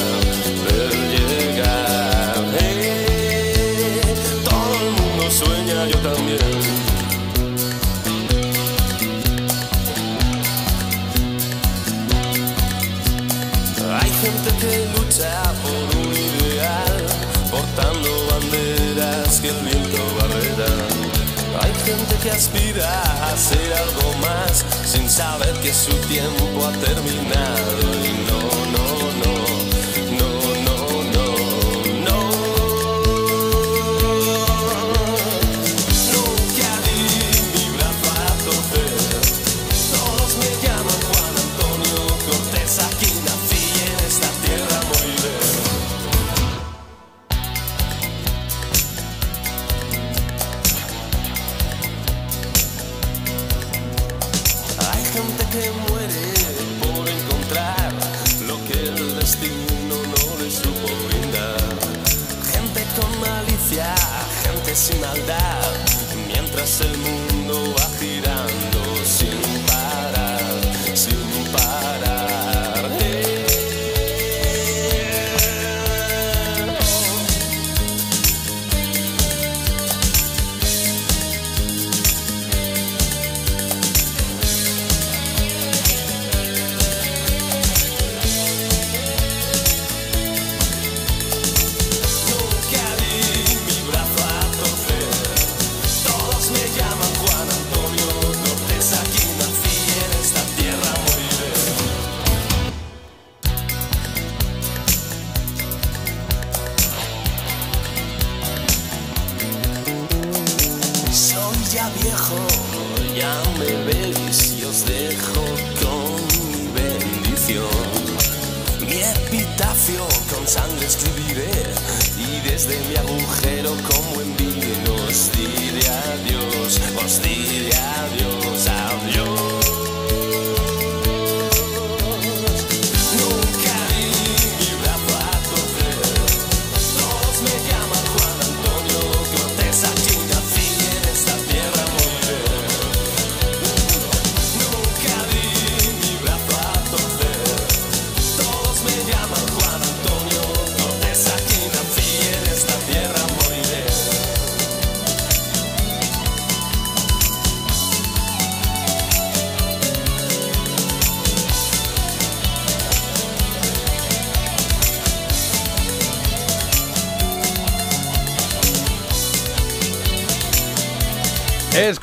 ver 0.66 0.94
llegar. 1.14 2.44
Eh, 2.60 4.14
todo 4.44 4.76
el 4.82 4.92
mundo 4.92 5.32
sueña, 5.32 5.88
yo 5.88 5.98
también. 6.00 6.40
Hay 14.02 14.12
gente 14.22 14.50
que 14.60 14.86
lucha 14.98 15.44
por 15.64 15.98
un 15.98 16.12
ideal, 16.14 17.06
portando 17.50 18.10
banderas 18.32 19.40
que 19.40 19.50
el 19.50 19.60
bien 19.64 19.85
gente 21.86 22.16
que 22.24 22.32
aspira 22.32 23.02
a 23.28 23.38
ser 23.38 23.74
algo 23.74 24.14
más, 24.18 24.66
sin 24.86 25.08
saber 25.08 25.54
que 25.62 25.72
su 25.72 25.92
tiempo 26.08 26.66
ha 26.66 26.72
terminado. 26.72 27.82
Y 28.04 28.14
no, 28.28 28.42
no, 28.74 28.85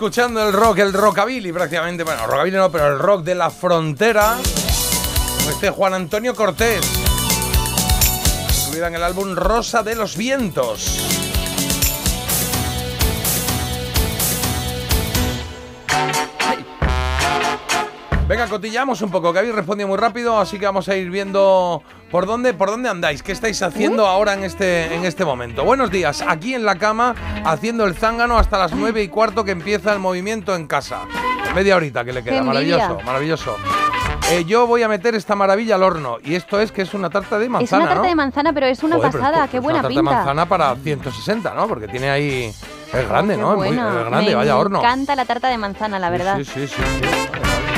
Escuchando 0.02 0.44
el 0.44 0.52
rock, 0.52 0.78
el 0.78 0.92
rockabilly 0.92 1.52
prácticamente, 1.52 2.02
bueno, 2.02 2.26
rockabilly 2.26 2.56
no, 2.56 2.72
pero 2.72 2.88
el 2.88 2.98
rock 2.98 3.22
de 3.22 3.36
la 3.36 3.50
frontera. 3.50 4.36
Este 5.48 5.70
Juan 5.70 5.94
Antonio 5.94 6.34
Cortés. 6.34 6.84
Incluida 8.66 8.88
en 8.88 8.96
el 8.96 9.02
álbum 9.04 9.36
Rosa 9.36 9.84
de 9.84 9.94
los 9.94 10.16
Vientos. 10.16 10.98
Venga, 18.26 18.48
cotillamos 18.48 19.02
un 19.02 19.10
poco, 19.10 19.32
que 19.32 19.40
habéis 19.40 19.54
respondido 19.54 19.88
muy 19.88 19.98
rápido, 19.98 20.40
así 20.40 20.58
que 20.58 20.64
vamos 20.64 20.88
a 20.88 20.96
ir 20.96 21.10
viendo 21.10 21.82
por 22.10 22.26
dónde, 22.26 22.54
por 22.54 22.70
dónde 22.70 22.88
andáis, 22.88 23.22
qué 23.22 23.30
estáis 23.30 23.62
haciendo 23.62 24.06
ahora 24.06 24.34
en 24.34 24.42
este, 24.42 24.94
en 24.94 25.04
este 25.04 25.24
momento. 25.24 25.64
Buenos 25.64 25.90
días, 25.90 26.24
aquí 26.26 26.54
en 26.54 26.64
la 26.64 26.76
cama, 26.76 27.14
haciendo 27.44 27.84
el 27.84 27.94
zángano 27.94 28.38
hasta 28.38 28.58
las 28.58 28.72
nueve 28.72 29.02
y 29.02 29.08
cuarto 29.08 29.44
que 29.44 29.50
empieza 29.52 29.92
el 29.92 29.98
movimiento 29.98 30.54
en 30.54 30.66
casa. 30.66 31.00
Media 31.54 31.76
horita 31.76 32.04
que 32.04 32.12
le 32.12 32.22
queda, 32.24 32.42
maravilloso, 32.42 32.98
maravilloso. 33.04 33.56
Eh, 34.30 34.44
yo 34.46 34.66
voy 34.66 34.82
a 34.82 34.88
meter 34.88 35.14
esta 35.14 35.34
maravilla 35.34 35.74
al 35.74 35.82
horno, 35.82 36.16
y 36.24 36.34
esto 36.36 36.58
es 36.60 36.72
que 36.72 36.82
es 36.82 36.94
una 36.94 37.10
tarta 37.10 37.38
de 37.38 37.44
es 37.46 37.50
manzana, 37.50 37.82
una 37.82 37.88
tarta 37.90 38.02
¿no? 38.04 38.08
de 38.08 38.14
manzana, 38.14 38.52
pero 38.52 38.66
es 38.66 38.82
una 38.82 38.96
Joder, 38.96 39.10
pero 39.10 39.22
pasada. 39.24 39.44
es 39.44 39.50
Qué 39.50 39.58
una 39.58 39.62
buena 39.64 39.78
tarta 39.82 39.88
de 39.88 39.94
pinta. 40.00 40.12
manzana 40.14 40.46
para 40.46 40.76
160, 40.76 41.54
¿no? 41.54 41.66
Porque 41.68 41.88
tiene 41.88 42.08
ahí... 42.08 42.54
Es 42.92 43.08
grande, 43.08 43.36
¿no? 43.36 43.52
Es 43.52 43.58
muy- 43.58 43.68
es 43.68 43.74
grande, 44.06 44.26
Me 44.30 44.34
vaya 44.34 44.56
horno. 44.56 44.78
encanta 44.78 45.16
la 45.16 45.24
tarta 45.24 45.48
de 45.48 45.58
manzana, 45.58 45.98
la 45.98 46.08
verdad. 46.10 46.36
Sí, 46.38 46.44
sí, 46.44 46.66
sí. 46.66 46.74
sí. 46.76 46.82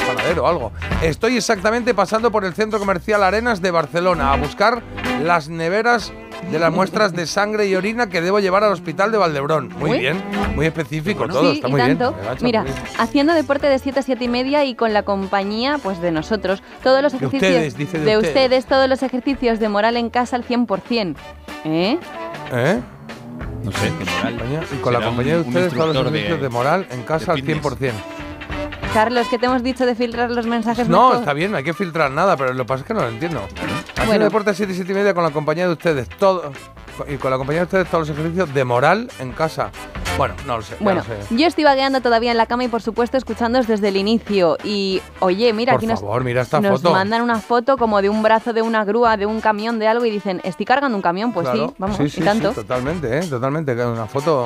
Un 0.00 0.06
panadero 0.16 0.44
o 0.44 0.46
algo. 0.48 0.72
Estoy 1.02 1.36
exactamente 1.36 1.94
pasando 1.94 2.30
por 2.30 2.44
el 2.44 2.52
centro 2.54 2.78
comercial 2.78 3.22
Arenas 3.24 3.60
de 3.62 3.70
Barcelona 3.70 4.32
a 4.32 4.36
buscar 4.36 4.82
las 5.22 5.48
neveras 5.48 6.12
de 6.50 6.58
las 6.58 6.72
muestras 6.72 7.12
de 7.12 7.26
sangre 7.26 7.66
y 7.66 7.74
orina 7.74 8.08
que 8.08 8.20
debo 8.20 8.38
llevar 8.40 8.62
al 8.64 8.72
hospital 8.72 9.10
de 9.12 9.18
Valdebrón. 9.18 9.70
Muy 9.78 9.90
Uy. 9.92 9.98
bien, 9.98 10.22
muy 10.54 10.66
específico 10.66 11.26
todo, 11.26 11.50
sí, 11.50 11.56
está 11.56 11.68
muy 11.68 11.80
tanto. 11.80 12.12
bien. 12.12 12.36
Mira, 12.42 12.62
muy 12.62 12.70
bien. 12.70 12.84
haciendo 12.98 13.34
deporte 13.34 13.66
de 13.66 13.78
7 13.78 14.00
a 14.00 14.02
7 14.02 14.24
y 14.24 14.28
media 14.28 14.64
y 14.64 14.74
con 14.74 14.92
la 14.92 15.02
compañía 15.02 15.78
pues 15.82 16.00
de 16.00 16.10
nosotros, 16.12 16.62
todos 16.82 17.02
los 17.02 17.12
De 17.12 17.18
ejercicios 17.18 17.50
ustedes, 17.52 17.76
dice 17.76 17.98
de 17.98 18.16
ustedes. 18.16 18.34
ustedes. 18.34 18.66
todos 18.66 18.88
los 18.88 19.02
ejercicios 19.02 19.58
de 19.58 19.68
moral 19.68 19.96
en 19.96 20.10
casa 20.10 20.36
al 20.36 20.44
100%. 20.44 21.16
¿Eh? 21.64 21.98
¿Eh? 22.52 22.80
No 23.64 23.72
sé, 23.72 23.90
qué 23.98 24.04
moral. 24.04 24.66
Y 24.72 24.76
con 24.82 24.92
la 24.92 25.00
compañía 25.00 25.34
de 25.36 25.40
ustedes 25.40 25.72
todos 25.72 25.86
los 25.94 25.96
instructor 25.96 26.36
de- 26.36 26.42
de, 26.42 26.48
moral 26.50 26.86
en 26.90 27.02
casa 27.02 27.32
al 27.32 27.40
de 27.40 27.54
fitness. 27.54 27.62
100%. 27.78 27.92
Carlos, 28.94 29.26
¿qué 29.28 29.38
te 29.38 29.46
hemos 29.46 29.62
dicho 29.64 29.84
de 29.86 29.94
filtrar 29.96 30.30
los 30.30 30.46
mensajes? 30.46 30.88
No, 30.88 31.14
está 31.14 31.32
bien, 31.32 31.50
no 31.50 31.56
hay 31.56 31.64
que 31.64 31.74
filtrar 31.74 32.12
nada, 32.12 32.36
pero 32.36 32.52
lo 32.54 32.62
que 32.64 32.68
pasa 32.68 32.82
es 32.82 32.86
que 32.86 32.94
no 32.94 33.00
lo 33.00 33.08
entiendo. 33.08 33.40
Haciendo 33.42 34.06
Bueno. 34.06 34.24
deporte 34.24 34.50
a 34.50 34.54
7 34.54 34.72
y 34.72 34.76
7 34.76 34.92
y 34.92 34.94
media 34.94 35.12
con 35.14 35.24
la 35.24 35.30
compañía 35.30 35.66
de 35.66 35.72
ustedes, 35.72 36.08
todo, 36.10 36.52
y 37.08 37.16
con 37.16 37.30
la 37.30 37.36
compañía 37.36 37.60
de 37.60 37.64
ustedes 37.64 37.88
todos 37.88 38.08
los 38.08 38.16
ejercicios 38.18 38.52
de 38.54 38.64
moral 38.64 39.08
en 39.18 39.32
casa. 39.32 39.70
Bueno, 40.16 40.34
no 40.46 40.58
lo 40.58 40.62
sé. 40.62 40.76
Bueno, 40.78 41.02
lo 41.08 41.26
sé. 41.26 41.34
yo 41.36 41.46
estoy 41.48 41.64
vagueando 41.64 42.00
todavía 42.00 42.30
en 42.30 42.36
la 42.36 42.46
cama 42.46 42.62
y 42.64 42.68
por 42.68 42.80
supuesto 42.82 43.16
escuchándoos 43.16 43.66
desde 43.66 43.88
el 43.88 43.96
inicio. 43.96 44.56
Y 44.62 45.02
oye, 45.18 45.52
mira, 45.52 45.72
Por 45.72 45.78
aquí 45.78 45.86
nos, 45.88 46.00
favor, 46.00 46.22
mira 46.22 46.42
esta 46.42 46.60
nos 46.60 46.80
foto. 46.80 46.92
mandan 46.92 47.20
una 47.22 47.40
foto 47.40 47.76
como 47.76 48.00
de 48.00 48.08
un 48.10 48.22
brazo 48.22 48.52
de 48.52 48.62
una 48.62 48.84
grúa, 48.84 49.16
de 49.16 49.26
un 49.26 49.40
camión, 49.40 49.78
de 49.80 49.88
algo 49.88 50.04
y 50.04 50.10
dicen, 50.10 50.40
estoy 50.44 50.66
cargando 50.66 50.96
un 50.96 51.02
camión. 51.02 51.32
Pues 51.32 51.48
Claro. 51.48 51.68
sí, 51.70 51.74
vamos, 51.78 51.96
sí, 51.96 52.02
y 52.04 52.10
sí, 52.10 52.20
tanto. 52.20 52.50
sí, 52.50 52.54
totalmente, 52.54 53.18
¿eh? 53.18 53.22
totalmente. 53.26 53.74
que 53.74 53.84
Una 53.84 54.06
foto 54.06 54.44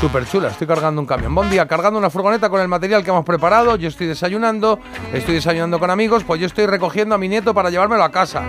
súper 0.00 0.26
chula. 0.26 0.48
Estoy 0.48 0.66
cargando 0.66 1.00
un 1.00 1.06
camión. 1.06 1.32
Buen 1.32 1.48
día, 1.48 1.68
cargando 1.68 1.96
una 1.98 2.10
furgoneta 2.10 2.50
con 2.50 2.60
el 2.60 2.66
material 2.66 3.04
que 3.04 3.10
hemos 3.10 3.24
preparado. 3.24 3.76
Yo 3.76 3.86
estoy 3.88 4.08
desayunando, 4.08 4.80
estoy 5.12 5.34
desayunando 5.36 5.78
con 5.78 5.90
amigos. 5.90 6.24
Pues 6.24 6.40
yo 6.40 6.46
estoy 6.46 6.66
recogiendo 6.66 7.14
a 7.14 7.18
mi 7.18 7.28
nieto 7.28 7.54
para 7.54 7.70
llevármelo 7.70 8.02
a 8.02 8.10
casa. 8.10 8.42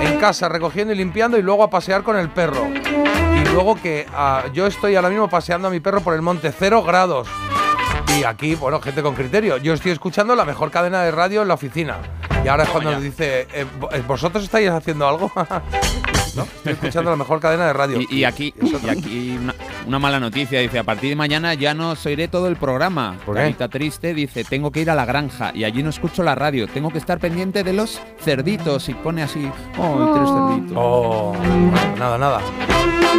En 0.00 0.18
casa, 0.18 0.48
recogiendo 0.48 0.92
y 0.92 0.96
limpiando 0.96 1.38
y 1.38 1.42
luego 1.42 1.62
a 1.62 1.70
pasear 1.70 2.02
con 2.02 2.16
el 2.16 2.28
perro. 2.30 2.63
Y 2.68 3.48
luego 3.52 3.76
que 3.76 4.06
ah, 4.14 4.44
yo 4.52 4.66
estoy 4.66 4.96
ahora 4.96 5.08
mismo 5.10 5.28
paseando 5.28 5.68
a 5.68 5.70
mi 5.70 5.80
perro 5.80 6.00
por 6.00 6.14
el 6.14 6.22
monte, 6.22 6.52
cero 6.56 6.82
grados. 6.82 7.28
Y 8.18 8.24
aquí, 8.24 8.54
bueno, 8.54 8.80
gente 8.80 9.02
con 9.02 9.14
criterio. 9.14 9.56
Yo 9.58 9.72
estoy 9.74 9.92
escuchando 9.92 10.34
la 10.36 10.44
mejor 10.44 10.70
cadena 10.70 11.02
de 11.02 11.10
radio 11.10 11.42
en 11.42 11.48
la 11.48 11.54
oficina. 11.54 11.96
Y 12.44 12.48
ahora 12.48 12.64
es 12.64 12.68
cuando 12.68 12.90
nos 12.92 13.02
dice, 13.02 13.48
eh, 13.52 13.66
vo- 13.80 13.88
eh, 13.92 14.02
¿vosotros 14.06 14.44
estáis 14.44 14.68
haciendo 14.70 15.08
algo? 15.08 15.30
¿No? 16.36 16.42
Estoy 16.42 16.72
escuchando 16.72 17.10
la 17.10 17.16
mejor 17.16 17.40
cadena 17.40 17.66
de 17.66 17.72
radio. 17.72 18.00
Y, 18.00 18.16
y 18.20 18.24
aquí, 18.24 18.52
y 18.60 18.88
aquí 18.88 19.38
una- 19.40 19.54
una 19.86 19.98
mala 19.98 20.18
noticia. 20.20 20.60
Dice, 20.60 20.78
a 20.78 20.84
partir 20.84 21.10
de 21.10 21.16
mañana 21.16 21.54
ya 21.54 21.74
no 21.74 21.90
os 21.90 22.06
oiré 22.06 22.28
todo 22.28 22.48
el 22.48 22.56
programa. 22.56 23.16
¿Por 23.24 23.34
qué? 23.36 23.42
Carita 23.42 23.68
triste, 23.68 24.14
dice, 24.14 24.44
tengo 24.44 24.70
que 24.70 24.80
ir 24.80 24.90
a 24.90 24.94
la 24.94 25.04
granja 25.04 25.52
y 25.54 25.64
allí 25.64 25.82
no 25.82 25.90
escucho 25.90 26.22
la 26.22 26.34
radio. 26.34 26.66
Tengo 26.68 26.90
que 26.90 26.98
estar 26.98 27.18
pendiente 27.18 27.62
de 27.62 27.72
los 27.72 28.00
cerditos. 28.20 28.88
Y 28.88 28.94
pone 28.94 29.22
así, 29.22 29.50
oh, 29.78 30.12
tres 30.14 30.28
cerditos. 30.28 30.76
Oh, 30.76 31.34
nada, 31.98 32.18
nada. 32.18 32.40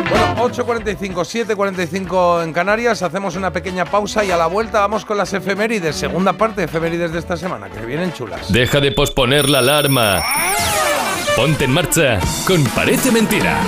Bueno, 0.10 0.36
8.45, 0.54 1.46
7.45 1.46 2.44
en 2.44 2.54
Canarias. 2.54 3.02
Hacemos 3.02 3.36
una 3.36 3.52
pequeña 3.52 3.86
pausa 3.86 4.24
y 4.26 4.32
a 4.32 4.38
la 4.38 4.48
vuelta 4.48 4.80
vamos 4.82 5.06
con 5.06 5.18
las 5.18 5.34
efemérides. 5.34 5.96
Segunda 5.96 6.34
parte 6.34 6.62
de 6.62 6.66
efemérides 6.66 7.12
de 7.14 7.20
esta 7.20 7.38
semana, 7.38 7.70
que 7.70 7.86
vienen 7.86 8.12
chulas. 8.14 8.52
Deja 8.52 8.80
de 8.82 8.92
posponer 8.92 9.50
la 9.50 9.60
alarma. 9.60 10.22
Ponte 11.36 11.66
en 11.66 11.72
marcha 11.72 12.22
con 12.48 12.64
Parece 12.64 13.12
Mentira. 13.12 13.60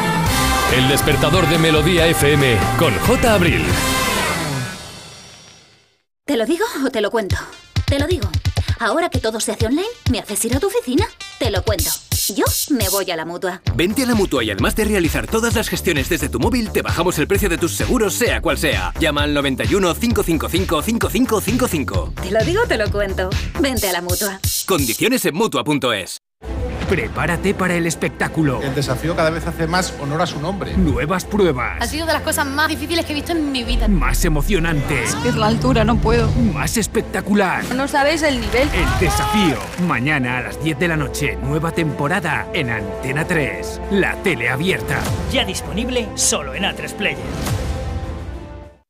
El 0.74 0.88
despertador 0.88 1.46
de 1.50 1.58
Melodía 1.58 2.08
FM 2.08 2.58
con 2.80 2.98
J. 2.98 3.34
Abril. 3.34 3.62
¿Te 6.24 6.38
lo 6.38 6.46
digo 6.46 6.64
o 6.86 6.90
te 6.90 7.02
lo 7.02 7.12
cuento? 7.12 7.36
Te 7.86 8.00
lo 8.00 8.08
digo. 8.08 8.30
Ahora 8.80 9.10
que 9.10 9.20
todo 9.20 9.42
se 9.42 9.52
hace 9.52 9.66
online, 9.66 9.88
¿me 10.10 10.20
haces 10.20 10.46
ir 10.46 10.56
a 10.56 10.62
tu 10.62 10.68
oficina? 10.68 11.06
Te 11.40 11.52
lo 11.52 11.62
cuento. 11.64 11.90
Yo 12.34 12.46
me 12.70 12.88
voy 12.88 13.12
a 13.12 13.18
la 13.18 13.26
mutua. 13.26 13.62
Vente 13.76 14.04
a 14.04 14.06
la 14.06 14.16
mutua 14.16 14.46
y 14.46 14.52
además 14.52 14.76
de 14.78 14.86
realizar 14.86 15.28
todas 15.28 15.56
las 15.56 15.68
gestiones 15.68 16.08
desde 16.08 16.30
tu 16.30 16.40
móvil, 16.40 16.72
te 16.72 16.82
bajamos 16.82 17.20
el 17.20 17.28
precio 17.28 17.50
de 17.50 17.58
tus 17.58 17.74
seguros, 17.74 18.14
sea 18.14 18.42
cual 18.42 18.58
sea. 18.58 18.94
Llama 18.98 19.24
al 19.24 19.34
91 19.34 19.94
555 19.94 20.82
5555. 20.82 22.14
Te 22.22 22.32
lo 22.32 22.40
digo 22.46 22.64
o 22.64 22.68
te 22.68 22.78
lo 22.78 22.90
cuento. 22.90 23.30
Vente 23.60 23.90
a 23.90 23.92
la 23.92 24.02
mutua. 24.02 24.40
Condiciones 24.66 25.26
en 25.26 25.36
mutua.es. 25.36 26.20
Prepárate 26.90 27.54
para 27.54 27.76
el 27.76 27.86
espectáculo. 27.86 28.62
El 28.62 28.74
desafío 28.74 29.16
cada 29.16 29.30
vez 29.30 29.46
hace 29.46 29.68
más 29.68 29.94
honor 30.02 30.22
a 30.22 30.26
su 30.26 30.40
nombre. 30.40 30.76
Nuevas 30.78 31.26
pruebas. 31.26 31.82
Ha 31.82 31.88
sido 31.88 32.06
de 32.06 32.14
las 32.14 32.22
cosas 32.22 32.46
más 32.46 32.70
difíciles 32.70 33.06
que 33.06 33.12
he 33.12 33.16
visto 33.16 33.34
en 33.34 33.52
mi 33.52 33.64
vida. 33.64 33.88
Más 33.88 34.24
emocionante. 34.24 35.04
Es 35.04 35.36
la 35.36 35.48
altura, 35.48 35.84
no 35.84 35.98
puedo. 35.98 36.32
Más 36.32 36.78
espectacular. 36.78 37.64
No 37.76 37.88
sabéis 37.88 38.24
el 38.24 38.40
nivel. 38.40 38.70
El 38.74 39.00
desafío. 39.00 39.58
Mañana 39.86 40.38
a 40.38 40.42
las 40.44 40.64
10 40.64 40.80
de 40.80 40.88
la 40.88 40.96
noche, 40.96 41.38
nueva 41.44 41.72
temporada 41.72 42.48
en 42.54 42.70
Antena 42.70 43.26
3. 43.26 43.82
La 43.92 44.16
tele 44.24 44.50
abierta. 44.50 45.02
Ya 45.32 45.44
disponible 45.44 46.08
solo 46.16 46.54
en 46.54 46.64
A3 46.64 46.94
Player. 46.94 47.18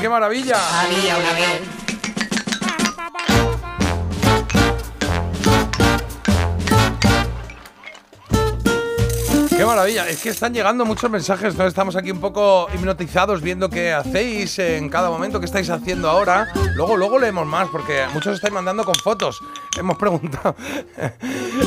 Qué 0.00 0.08
maravilla. 0.08 0.56
Había 0.80 1.16
una 1.16 1.32
vez. 1.32 1.60
Qué 9.50 9.66
maravilla, 9.66 10.08
es 10.08 10.22
que 10.22 10.30
están 10.30 10.54
llegando 10.54 10.86
muchos 10.86 11.10
mensajes, 11.10 11.54
¿no? 11.54 11.66
Estamos 11.66 11.94
aquí 11.94 12.10
un 12.10 12.18
poco 12.18 12.68
hipnotizados 12.72 13.42
viendo 13.42 13.68
qué 13.68 13.92
hacéis 13.92 14.58
en 14.58 14.88
cada 14.88 15.10
momento, 15.10 15.38
qué 15.38 15.44
estáis 15.44 15.68
haciendo 15.68 16.08
ahora. 16.08 16.48
Luego, 16.76 16.96
luego 16.96 17.18
leemos 17.18 17.46
más, 17.46 17.68
porque 17.68 18.06
muchos 18.14 18.36
estáis 18.36 18.54
mandando 18.54 18.86
con 18.86 18.94
fotos. 18.94 19.38
Hemos 19.78 19.98
preguntado, 19.98 20.56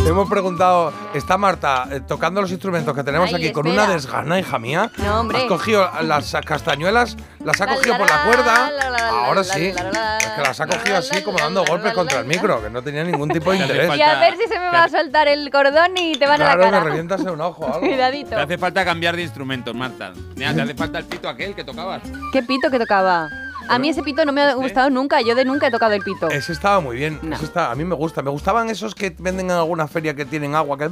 hemos 0.10 0.30
preguntado, 0.30 0.92
¿está 1.14 1.38
Marta 1.38 1.88
eh, 1.92 2.02
tocando 2.02 2.42
los 2.42 2.52
instrumentos 2.52 2.94
que 2.96 3.04
tenemos 3.04 3.30
Ay, 3.30 3.36
aquí 3.36 3.52
con 3.54 3.66
espera. 3.68 3.86
una 3.86 3.94
desgana, 3.94 4.40
hija 4.40 4.60
mía? 4.60 4.92
No, 4.98 5.22
hombre. 5.22 5.38
Has 5.40 5.44
cogido 5.46 5.90
las 6.02 6.36
castañuelas, 6.46 7.16
las 7.44 7.62
ha 7.62 7.66
La, 7.66 7.76
cogido 7.76 7.94
la, 7.94 8.00
por 8.00 8.10
la 8.10 8.16
la, 8.18 8.24
cuerda. 8.24 8.72
la, 8.72 8.90
la, 8.90 8.90
la, 8.90 9.10
Ahora 9.26 9.36
la, 9.36 9.44
sí. 9.44 9.72
la, 9.72 9.84
la, 9.84 9.92
la, 9.92 10.18
Es 10.18 10.28
que 10.28 10.42
las 10.42 10.62
ha 10.62 10.68
cogido 10.68 10.98
así 10.98 11.22
como 11.24 11.38
dando 11.40 11.64
golpes 11.66 11.94
contra 11.94 12.20
el 12.20 12.26
micro, 12.26 12.62
que 12.62 12.70
no 12.70 12.82
tenía 12.82 13.04
ningún 13.04 13.30
tipo 13.30 13.52
de 13.52 13.58
interés. 13.62 13.98
Y 13.98 14.02
a 14.02 14.20
ver 14.20 14.36
si 14.38 14.48
se 14.48 14.60
me 14.60 14.70
va 14.70 14.84
a 14.84 14.90
soltar 14.90 15.28
el 15.28 15.50
cordón 15.50 15.98
y 15.98 16.16
te 16.16 16.26
van 16.28 16.42
a 16.42 16.46
Claro, 16.46 16.60
la 16.62 16.66
me 16.66 16.72
cara. 16.72 16.84
revientas 16.84 17.22
un 17.22 17.42
ojo 17.42 17.64
o 17.66 17.68
algo. 17.74 17.80
Cuidadito. 17.88 18.30
Te 18.32 18.36
hace 18.36 18.58
falta 18.58 18.84
cambiar 18.86 19.16
de 19.16 19.24
instrumentos, 19.24 19.74
Marta. 19.74 20.12
Mira, 20.36 20.54
te 20.54 20.62
hace 20.62 20.76
falta 20.76 21.00
el 21.00 21.06
pito 21.06 21.30
aquel 21.30 21.56
que 21.56 21.64
tocabas. 21.64 22.02
¿Qué 22.32 22.44
pito 22.44 22.70
que 22.70 22.80
tocaba? 22.80 23.30
A 23.68 23.80
mí 23.80 23.90
ese 23.90 24.03
pito 24.03 24.26
no 24.26 24.31
me 24.31 24.41
ha 24.41 24.53
gustado 24.53 24.90
nunca. 24.90 25.22
Yo 25.22 25.35
de 25.35 25.45
nunca 25.45 25.68
he 25.68 25.72
tocado 25.72 25.94
el 25.94 26.02
pito. 26.02 26.30
Ese 26.30 26.53
estaba 26.53 26.80
muy 26.80 26.98
bien. 26.98 27.19
No. 27.22 27.35
Ese 27.35 27.45
está, 27.45 27.72
a 27.72 27.76
mí 27.76 27.84
me 27.84 27.95
gusta. 27.95 28.22
Me 28.22 28.30
gustaban 28.30 28.69
esos 28.69 28.95
que 28.95 29.15
venden 29.18 29.48
en 29.48 29.57
alguna 29.57 29.88
feria 29.88 30.14
que 30.14 30.26
tienen 30.26 30.56
agua, 30.56 30.77
que, 30.77 30.90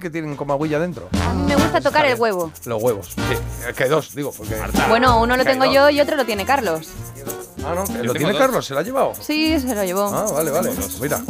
que 0.00 0.10
tienen 0.10 0.36
como 0.36 0.52
agüilla 0.52 0.78
dentro. 0.78 1.08
A 1.26 1.34
mí 1.34 1.44
me 1.46 1.56
gusta 1.56 1.80
tocar 1.80 2.06
el 2.06 2.18
huevo. 2.18 2.52
Los 2.64 2.82
huevos. 2.82 3.08
Sí, 3.08 3.72
que 3.76 3.84
hay 3.84 3.90
dos, 3.90 4.14
digo, 4.14 4.32
porque. 4.36 4.54
Bueno, 4.88 5.20
uno 5.20 5.36
lo 5.36 5.44
tengo 5.44 5.64
yo 5.64 5.90
y 5.90 6.00
otro 6.00 6.16
lo 6.16 6.24
tiene 6.24 6.44
Carlos. 6.44 6.88
Ah, 7.64 7.74
no, 7.76 8.02
lo 8.02 8.12
tiene 8.12 8.32
dos. 8.32 8.40
Carlos, 8.40 8.66
¿se 8.66 8.74
lo 8.74 8.80
ha 8.80 8.82
llevado? 8.82 9.12
Sí, 9.20 9.58
se 9.60 9.72
lo 9.74 9.84
llevó. 9.84 10.10
Ah, 10.12 10.26
vale, 10.32 10.50
vale. 10.50 10.70
Mira. 11.00 11.20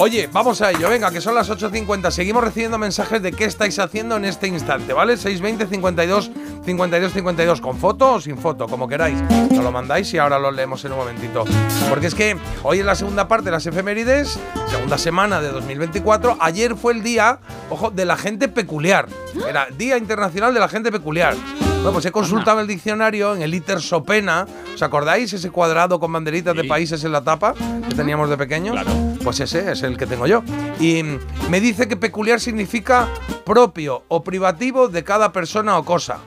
Oye, 0.00 0.26
vamos 0.32 0.62
a 0.62 0.70
ello. 0.70 0.88
Venga, 0.88 1.10
que 1.10 1.20
son 1.20 1.34
las 1.34 1.50
8.50. 1.50 2.10
Seguimos 2.10 2.42
recibiendo 2.42 2.78
mensajes 2.78 3.20
de 3.20 3.32
qué 3.32 3.44
estáis 3.44 3.78
haciendo 3.78 4.16
en 4.16 4.24
este 4.24 4.46
instante, 4.46 4.92
¿vale? 4.94 5.16
620 5.16 5.66
52 5.66 6.30
52 6.64 7.12
52 7.12 7.60
con 7.60 7.78
foto 7.78 8.14
o 8.14 8.20
sin 8.20 8.38
foto, 8.38 8.66
como 8.66 8.88
queráis. 8.88 9.20
Nos 9.50 9.62
lo 9.62 9.70
mandáis 9.70 10.08
y 10.16 10.18
ahora 10.18 10.38
lo 10.38 10.50
leemos 10.50 10.82
en 10.86 10.92
un 10.92 10.98
momentito. 10.98 11.44
Porque 11.90 12.06
es 12.06 12.14
que 12.14 12.38
hoy 12.62 12.78
es 12.78 12.86
la 12.86 12.94
segunda 12.94 13.28
parte 13.28 13.46
de 13.46 13.50
las 13.50 13.66
efemérides, 13.66 14.38
segunda 14.66 14.96
semana 14.96 15.42
de 15.42 15.48
2024. 15.48 16.38
Ayer 16.40 16.74
fue 16.74 16.94
el 16.94 17.02
día, 17.02 17.38
ojo, 17.68 17.90
de 17.90 18.06
la 18.06 18.16
gente 18.16 18.48
peculiar. 18.48 19.08
Era 19.46 19.66
Día 19.76 19.98
Internacional 19.98 20.54
de 20.54 20.60
la 20.60 20.68
Gente 20.68 20.90
Peculiar. 20.90 21.34
Bueno, 21.68 21.92
pues 21.92 22.06
he 22.06 22.12
consultado 22.12 22.60
el 22.60 22.66
diccionario 22.66 23.34
en 23.34 23.42
el 23.42 23.54
ITER 23.54 23.80
Sopena. 23.80 24.46
¿Os 24.74 24.82
acordáis 24.82 25.32
ese 25.34 25.50
cuadrado 25.50 26.00
con 26.00 26.10
banderitas 26.12 26.56
de 26.56 26.64
países 26.64 27.04
en 27.04 27.12
la 27.12 27.22
tapa 27.22 27.54
que 27.86 27.94
teníamos 27.94 28.30
de 28.30 28.38
pequeños? 28.38 28.80
Pues 29.22 29.40
ese 29.40 29.70
es 29.70 29.82
el 29.82 29.98
que 29.98 30.06
tengo 30.06 30.26
yo. 30.26 30.42
Y 30.80 31.02
me 31.50 31.60
dice 31.60 31.86
que 31.88 31.96
peculiar 31.96 32.40
significa 32.40 33.06
propio 33.44 34.04
o 34.08 34.24
privativo 34.24 34.88
de 34.88 35.04
cada 35.04 35.30
persona 35.32 35.78
o 35.78 35.84
cosa. 35.84 36.18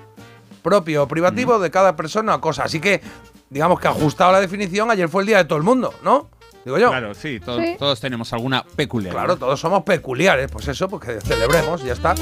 Propio 0.61 1.03
o 1.03 1.07
privativo 1.07 1.57
de 1.57 1.71
cada 1.71 1.95
persona 1.95 2.35
o 2.35 2.41
cosa. 2.41 2.63
Así 2.63 2.79
que, 2.79 3.01
digamos 3.49 3.79
que 3.79 3.87
ajustado 3.87 4.29
a 4.31 4.33
la 4.33 4.39
definición, 4.41 4.89
ayer 4.91 5.09
fue 5.09 5.23
el 5.23 5.27
día 5.27 5.37
de 5.37 5.45
todo 5.45 5.57
el 5.57 5.63
mundo, 5.63 5.93
¿no? 6.03 6.29
Digo 6.65 6.77
yo. 6.77 6.89
Claro, 6.89 7.13
sí, 7.15 7.39
to- 7.39 7.57
Sí. 7.57 7.75
todos 7.79 7.99
tenemos 8.01 8.31
alguna 8.33 8.63
peculiaridad. 8.75 9.23
Claro, 9.23 9.37
todos 9.37 9.59
somos 9.59 9.83
peculiares, 9.83 10.51
pues 10.51 10.67
eso, 10.67 10.89
pues 10.89 11.03
que 11.03 11.21
celebremos, 11.21 11.81
ya 11.83 11.93
está. 11.93 12.15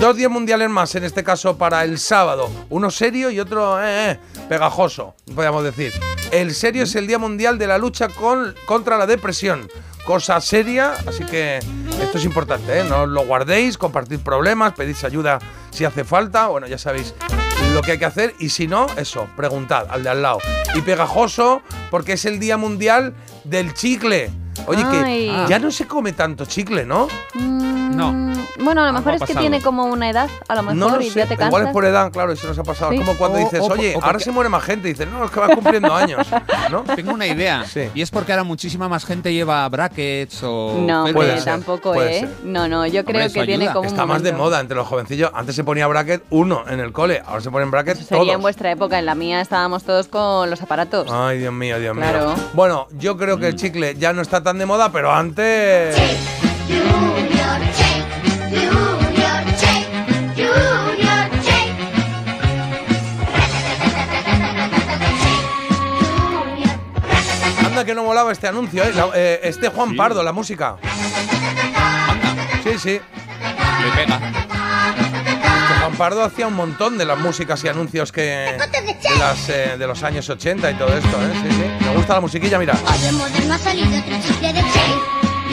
Dos 0.00 0.16
días 0.16 0.30
mundiales 0.30 0.68
más, 0.68 0.94
en 0.96 1.04
este 1.04 1.22
caso 1.22 1.56
para 1.56 1.84
el 1.84 1.98
sábado. 1.98 2.50
Uno 2.68 2.90
serio 2.90 3.30
y 3.30 3.38
otro 3.38 3.80
eh, 3.82 4.12
eh, 4.12 4.18
pegajoso, 4.48 5.14
podríamos 5.34 5.62
decir. 5.62 5.92
El 6.32 6.54
serio 6.54 6.82
es 6.84 6.94
el 6.96 7.06
Día 7.06 7.18
Mundial 7.18 7.58
de 7.58 7.66
la 7.66 7.78
lucha 7.78 8.08
con, 8.08 8.54
contra 8.66 8.98
la 8.98 9.06
depresión. 9.06 9.68
Cosa 10.04 10.40
seria, 10.40 10.94
así 11.06 11.24
que 11.24 11.58
esto 11.58 12.18
es 12.18 12.24
importante, 12.24 12.80
¿eh? 12.80 12.84
No 12.84 13.02
os 13.02 13.08
lo 13.08 13.24
guardéis, 13.26 13.76
compartid 13.78 14.18
problemas, 14.20 14.72
pedís 14.72 15.04
ayuda 15.04 15.38
si 15.70 15.84
hace 15.84 16.04
falta. 16.04 16.46
Bueno, 16.48 16.66
ya 16.66 16.78
sabéis 16.78 17.14
lo 17.74 17.82
que 17.82 17.92
hay 17.92 17.98
que 17.98 18.04
hacer 18.04 18.34
y 18.38 18.48
si 18.48 18.66
no, 18.66 18.86
eso, 18.96 19.28
preguntad 19.36 19.86
al 19.90 20.02
de 20.02 20.10
al 20.10 20.22
lado. 20.22 20.38
Y 20.74 20.80
pegajoso 20.82 21.62
porque 21.90 22.14
es 22.14 22.24
el 22.24 22.38
Día 22.40 22.56
Mundial 22.56 23.14
del 23.44 23.74
Chicle. 23.74 24.30
Oye, 24.66 24.82
Ay. 24.84 25.28
que 25.28 25.50
ya 25.50 25.58
no 25.58 25.70
se 25.70 25.86
come 25.86 26.12
tanto 26.12 26.44
chicle, 26.44 26.84
¿no? 26.84 27.08
No. 27.34 28.29
Bueno, 28.58 28.82
a 28.82 28.86
lo 28.86 28.92
mejor 28.92 29.14
es 29.14 29.22
que 29.22 29.34
tiene 29.34 29.60
como 29.62 29.84
una 29.84 30.10
edad, 30.10 30.28
a 30.48 30.54
lo 30.54 30.62
mejor, 30.62 30.76
No 30.76 30.96
lo 30.96 31.00
y 31.00 31.10
sé. 31.10 31.20
ya 31.20 31.26
te 31.26 31.36
cansas. 31.36 31.48
Igual 31.48 31.66
es 31.66 31.72
por 31.72 31.84
edad, 31.84 32.10
claro, 32.12 32.32
y 32.32 32.36
se 32.36 32.46
nos 32.46 32.58
ha 32.58 32.62
pasado. 32.64 32.90
Sí. 32.90 32.98
Es 32.98 33.04
como 33.04 33.16
cuando 33.18 33.38
O- 33.38 33.40
dices, 33.40 33.60
o- 33.60 33.66
oye, 33.72 33.92
o 33.94 33.96
ahora 33.96 34.12
porque- 34.12 34.24
se 34.24 34.30
muere 34.32 34.48
más 34.50 34.62
gente. 34.64 34.88
Y 34.88 34.92
dices, 34.92 35.08
no, 35.10 35.24
es 35.24 35.30
que 35.30 35.40
va 35.40 35.48
cumpliendo 35.48 35.94
años, 35.94 36.26
¿no? 36.70 36.82
Tengo 36.96 37.12
una 37.12 37.26
idea. 37.26 37.64
Sí. 37.64 37.88
Y 37.94 38.02
es 38.02 38.10
porque 38.10 38.32
ahora 38.32 38.44
muchísima 38.44 38.88
más 38.88 39.04
gente 39.04 39.32
lleva 39.32 39.68
brackets 39.68 40.42
o. 40.42 40.76
No, 40.80 41.04
hombre, 41.04 41.34
ser, 41.36 41.44
tampoco, 41.44 41.92
puede 41.92 42.16
¿eh? 42.16 42.20
ser. 42.20 42.30
No, 42.44 42.68
no, 42.68 42.86
yo 42.86 43.04
creo 43.04 43.26
que 43.32 43.44
tiene 43.44 43.54
ayuda. 43.64 43.72
como 43.72 43.88
un 43.88 43.94
Está 43.94 44.06
más 44.06 44.22
de 44.22 44.32
moda 44.32 44.60
entre 44.60 44.76
los 44.76 44.86
jovencillos. 44.86 45.30
Antes 45.34 45.54
se 45.56 45.64
ponía 45.64 45.86
bracket 45.86 46.22
uno 46.30 46.64
en 46.68 46.80
el 46.80 46.92
cole, 46.92 47.22
ahora 47.26 47.40
se 47.40 47.50
ponen 47.50 47.70
bracket 47.70 47.96
Eso 47.96 48.04
sería 48.04 48.22
todos. 48.24 48.34
en 48.34 48.40
vuestra 48.42 48.70
época, 48.70 48.98
en 48.98 49.06
la 49.06 49.14
mía 49.14 49.40
estábamos 49.40 49.84
todos 49.84 50.08
con 50.08 50.48
los 50.50 50.60
aparatos. 50.62 51.08
Ay, 51.10 51.38
Dios 51.38 51.52
mío, 51.52 51.78
Dios 51.78 51.96
Claro. 51.96 52.34
mío. 52.34 52.44
Bueno, 52.54 52.86
yo 52.92 53.16
creo 53.16 53.38
que 53.38 53.48
el 53.48 53.56
chicle 53.56 53.94
ya 53.96 54.12
no 54.12 54.22
está 54.22 54.42
tan 54.42 54.58
de 54.58 54.66
moda, 54.66 54.90
pero 54.92 55.10
antes. 55.12 55.96
Anda 55.98 57.70
que 57.70 57.89
molaba 68.10 68.32
este 68.32 68.48
anuncio, 68.48 68.82
¿eh? 68.82 68.92
La- 68.92 69.08
eh, 69.14 69.38
este 69.44 69.68
Juan 69.68 69.94
Pardo, 69.94 70.20
la 70.24 70.32
música. 70.32 70.74
Sí, 72.64 72.70
sí. 72.76 73.00
Le 73.84 73.90
pega. 73.94 74.18
Que 74.18 75.74
Juan 75.78 75.92
Pardo 75.96 76.24
hacía 76.24 76.48
un 76.48 76.54
montón 76.54 76.98
de 76.98 77.04
las 77.04 77.16
músicas 77.20 77.62
y 77.62 77.68
anuncios 77.68 78.10
que 78.10 78.22
de, 78.22 79.16
las, 79.16 79.48
eh, 79.48 79.76
de 79.78 79.86
los 79.86 80.02
años 80.02 80.28
80 80.28 80.72
y 80.72 80.74
todo 80.74 80.88
esto, 80.88 81.22
¿eh? 81.22 81.32
Sí, 81.40 81.54
sí. 81.54 81.84
Me 81.86 81.94
gusta 81.94 82.14
la 82.14 82.20
musiquilla, 82.20 82.58
mira. 82.58 82.74
En 83.04 83.14
Moderno 83.16 83.54
ha 83.54 83.58
salido 83.58 83.86
otro 83.86 84.16
chicle 84.26 84.52
de 84.54 84.60
Chain 84.60 84.98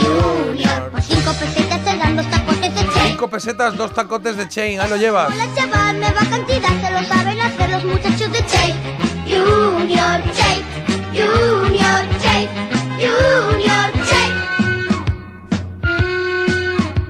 Junior. 0.02 0.90
Por 0.90 1.02
cinco 1.04 1.34
pesetas 1.34 1.84
te 1.86 1.96
dan 1.96 2.16
dos 2.18 2.26
tacotes 2.32 2.74
de 2.74 2.82
Chain. 2.82 3.08
Cinco 3.10 3.30
pesetas, 3.30 3.78
dos 3.78 3.94
tacotes 3.94 4.36
de 4.36 4.50
chain, 4.50 4.82
ahí 4.82 4.90
lo 4.90 4.96
llevas. 4.96 5.30
Hola 5.32 5.46
chaval, 5.56 6.00
nueva 6.00 6.22
cantidad, 6.28 6.70
se 6.82 6.92
lo 6.92 7.04
saben 7.08 7.40
hacer 7.40 7.70
los 7.70 7.84
muchachos 7.84 8.32
de 8.32 8.44
Chain 8.48 8.76
Junior, 9.28 10.24
Chain 10.34 10.66
Junior, 11.14 12.17
Junior, 13.00 13.92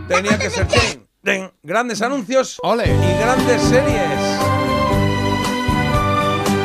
Tenía 0.07 0.39
que 0.39 0.49
ser 0.49 0.67
chain. 0.67 1.07
Den. 1.21 1.51
Grandes 1.63 2.01
anuncios 2.01 2.59
Ole. 2.63 2.85
y 2.87 3.19
grandes 3.19 3.61
series. 3.63 4.37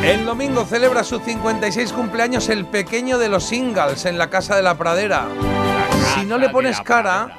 El 0.03 0.25
domingo 0.25 0.65
celebra 0.65 1.03
su 1.03 1.19
56 1.19 1.91
cumpleaños 1.91 2.47
el 2.49 2.65
pequeño 2.65 3.17
de 3.17 3.29
los 3.29 3.43
singles 3.43 4.05
en 4.05 4.17
la 4.17 4.29
Casa 4.29 4.55
de 4.55 4.63
la 4.63 4.77
Pradera. 4.77 5.27
Si 6.13 6.25
no 6.25 6.37
le 6.37 6.49
pones 6.49 6.79
cara 6.81 7.29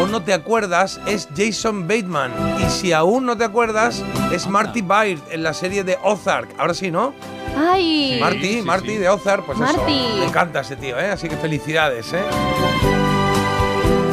o 0.00 0.06
no 0.06 0.22
te 0.22 0.32
acuerdas, 0.34 1.00
es 1.06 1.28
Jason 1.36 1.86
Bateman. 1.88 2.32
Y 2.60 2.70
si 2.70 2.92
aún 2.92 3.24
no 3.26 3.36
te 3.36 3.44
acuerdas, 3.44 4.02
es 4.32 4.46
Marty 4.46 4.82
Byrde 4.82 5.22
en 5.30 5.42
la 5.42 5.54
serie 5.54 5.84
de 5.84 5.98
Ozark. 6.02 6.48
Ahora 6.58 6.74
sí, 6.74 6.90
¿no? 6.90 7.14
¡Ay! 7.58 8.18
Marty, 8.20 8.54
sí, 8.58 8.62
Marty 8.62 8.88
sí. 8.88 8.96
de 8.98 9.08
Ozark, 9.08 9.44
pues 9.46 9.58
eso. 9.58 9.76
Marty. 9.78 10.16
Me 10.18 10.24
encanta 10.26 10.60
ese 10.60 10.76
tío, 10.76 10.98
¿eh? 10.98 11.10
Así 11.10 11.28
que 11.28 11.36
felicidades, 11.36 12.12
¿eh? 12.12 12.22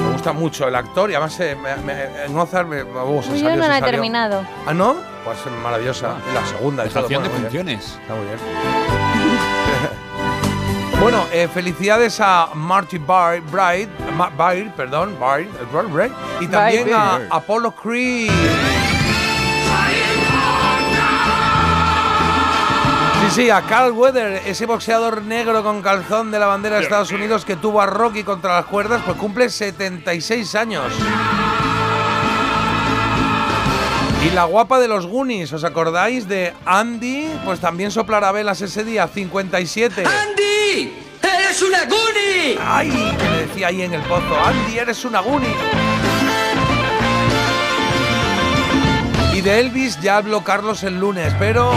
Me 0.06 0.12
gusta 0.14 0.32
mucho 0.32 0.68
el 0.68 0.76
actor 0.76 1.12
y 1.12 1.16
además 1.16 1.38
eh, 1.42 1.56
me- 1.62 1.76
me- 1.78 2.24
en 2.26 2.38
Ozark 2.38 2.68
me, 2.68 2.84
uh, 2.84 3.22
se 3.24 3.32
Yo 3.32 3.38
salió, 3.40 3.56
no 3.62 3.68
la 3.68 3.80
he 3.80 3.82
terminado. 3.82 4.46
¿Ah, 4.66 4.74
no? 4.74 4.96
Pues 5.26 5.38
maravillosa. 5.62 6.16
Y 6.32 6.34
la 6.34 6.46
segunda. 6.46 6.86
Estación 6.86 7.24
de 7.24 7.30
Bueno, 7.30 7.44
muy 7.50 7.52
bien. 7.52 7.66
funciones. 7.68 8.00
Está 8.02 8.16
muy 8.16 8.26
bien. 8.26 9.03
Bueno, 11.04 11.26
eh, 11.34 11.48
felicidades 11.54 12.20
a 12.22 12.50
Marty 12.54 12.98
Bar- 12.98 13.42
Bride, 13.42 13.90
Ma- 14.16 14.30
Byrde, 14.30 14.72
perdón, 14.76 15.16
Byrde, 15.20 16.12
y 16.40 16.48
también 16.48 16.94
a 16.94 17.20
Apollo 17.30 17.72
Creed. 17.76 18.32
Sí, 23.22 23.30
sí, 23.44 23.50
a 23.50 23.62
Carl 23.62 23.92
Weather, 23.94 24.42
ese 24.46 24.66
boxeador 24.66 25.22
negro 25.24 25.64
con 25.64 25.82
calzón 25.82 26.30
de 26.32 26.40
la 26.40 26.46
bandera 26.48 26.78
de 26.78 26.84
Estados 26.84 27.12
Unidos 27.12 27.46
que 27.46 27.56
tuvo 27.56 27.82
a 27.82 27.86
Rocky 27.86 28.24
contra 28.24 28.56
las 28.56 28.66
cuerdas, 28.66 29.02
pues 29.06 29.18
cumple 29.18 29.50
76 29.50 30.56
años. 30.56 30.86
Y 34.26 34.30
la 34.32 34.46
guapa 34.46 34.80
de 34.80 34.88
los 34.88 35.06
Goonies, 35.08 35.52
¿os 35.54 35.64
acordáis 35.64 36.28
de 36.30 36.54
Andy? 36.66 37.30
Pues 37.44 37.60
también 37.60 37.92
soplará 37.92 38.32
velas 38.32 38.62
ese 38.62 38.84
día, 38.84 39.08
57. 39.08 40.04
¡Andy! 40.06 40.44
¡Eres 40.74 41.62
una 41.62 41.86
Goonie! 41.86 42.58
¡Ay! 42.60 42.90
Le 42.90 43.46
decía 43.46 43.68
ahí 43.68 43.84
en 43.84 43.94
el 43.94 44.02
pozo, 44.02 44.36
Andy, 44.44 44.80
eres 44.80 45.06
una 45.06 45.20
Goonie. 45.20 45.54
Y 49.36 49.42
de 49.42 49.60
Elvis 49.60 50.02
ya 50.02 50.18
habló 50.18 50.44
Carlos 50.44 50.82
el 50.84 51.00
lunes, 51.00 51.32
pero... 51.38 51.72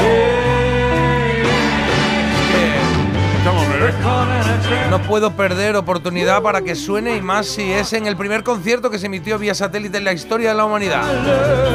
No 4.91 5.01
puedo 5.03 5.33
perder 5.33 5.77
oportunidad 5.77 6.41
para 6.43 6.63
que 6.63 6.75
suene 6.75 7.17
y 7.17 7.21
más 7.21 7.47
si 7.47 7.71
es 7.73 7.93
en 7.93 8.07
el 8.07 8.17
primer 8.17 8.43
concierto 8.43 8.89
que 8.91 8.99
se 8.99 9.05
emitió 9.07 9.39
vía 9.39 9.55
satélite 9.55 9.99
en 9.99 10.05
la 10.05 10.15
historia 10.15 10.49
de 10.51 10.57
la 10.57 10.65
humanidad. 10.65 11.05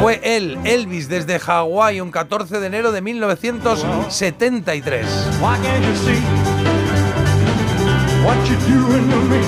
Fue 0.02 0.20
él, 0.24 0.58
Elvis, 0.64 1.08
desde 1.08 1.38
Hawái, 1.40 2.02
un 2.02 2.10
14 2.10 2.60
de 2.60 2.68
enero 2.68 2.92
de 2.92 3.02
1973. 3.02 5.06
What 8.24 8.38
you're 8.48 8.60
doing 8.68 9.10
to 9.10 9.18
me? 9.30 9.42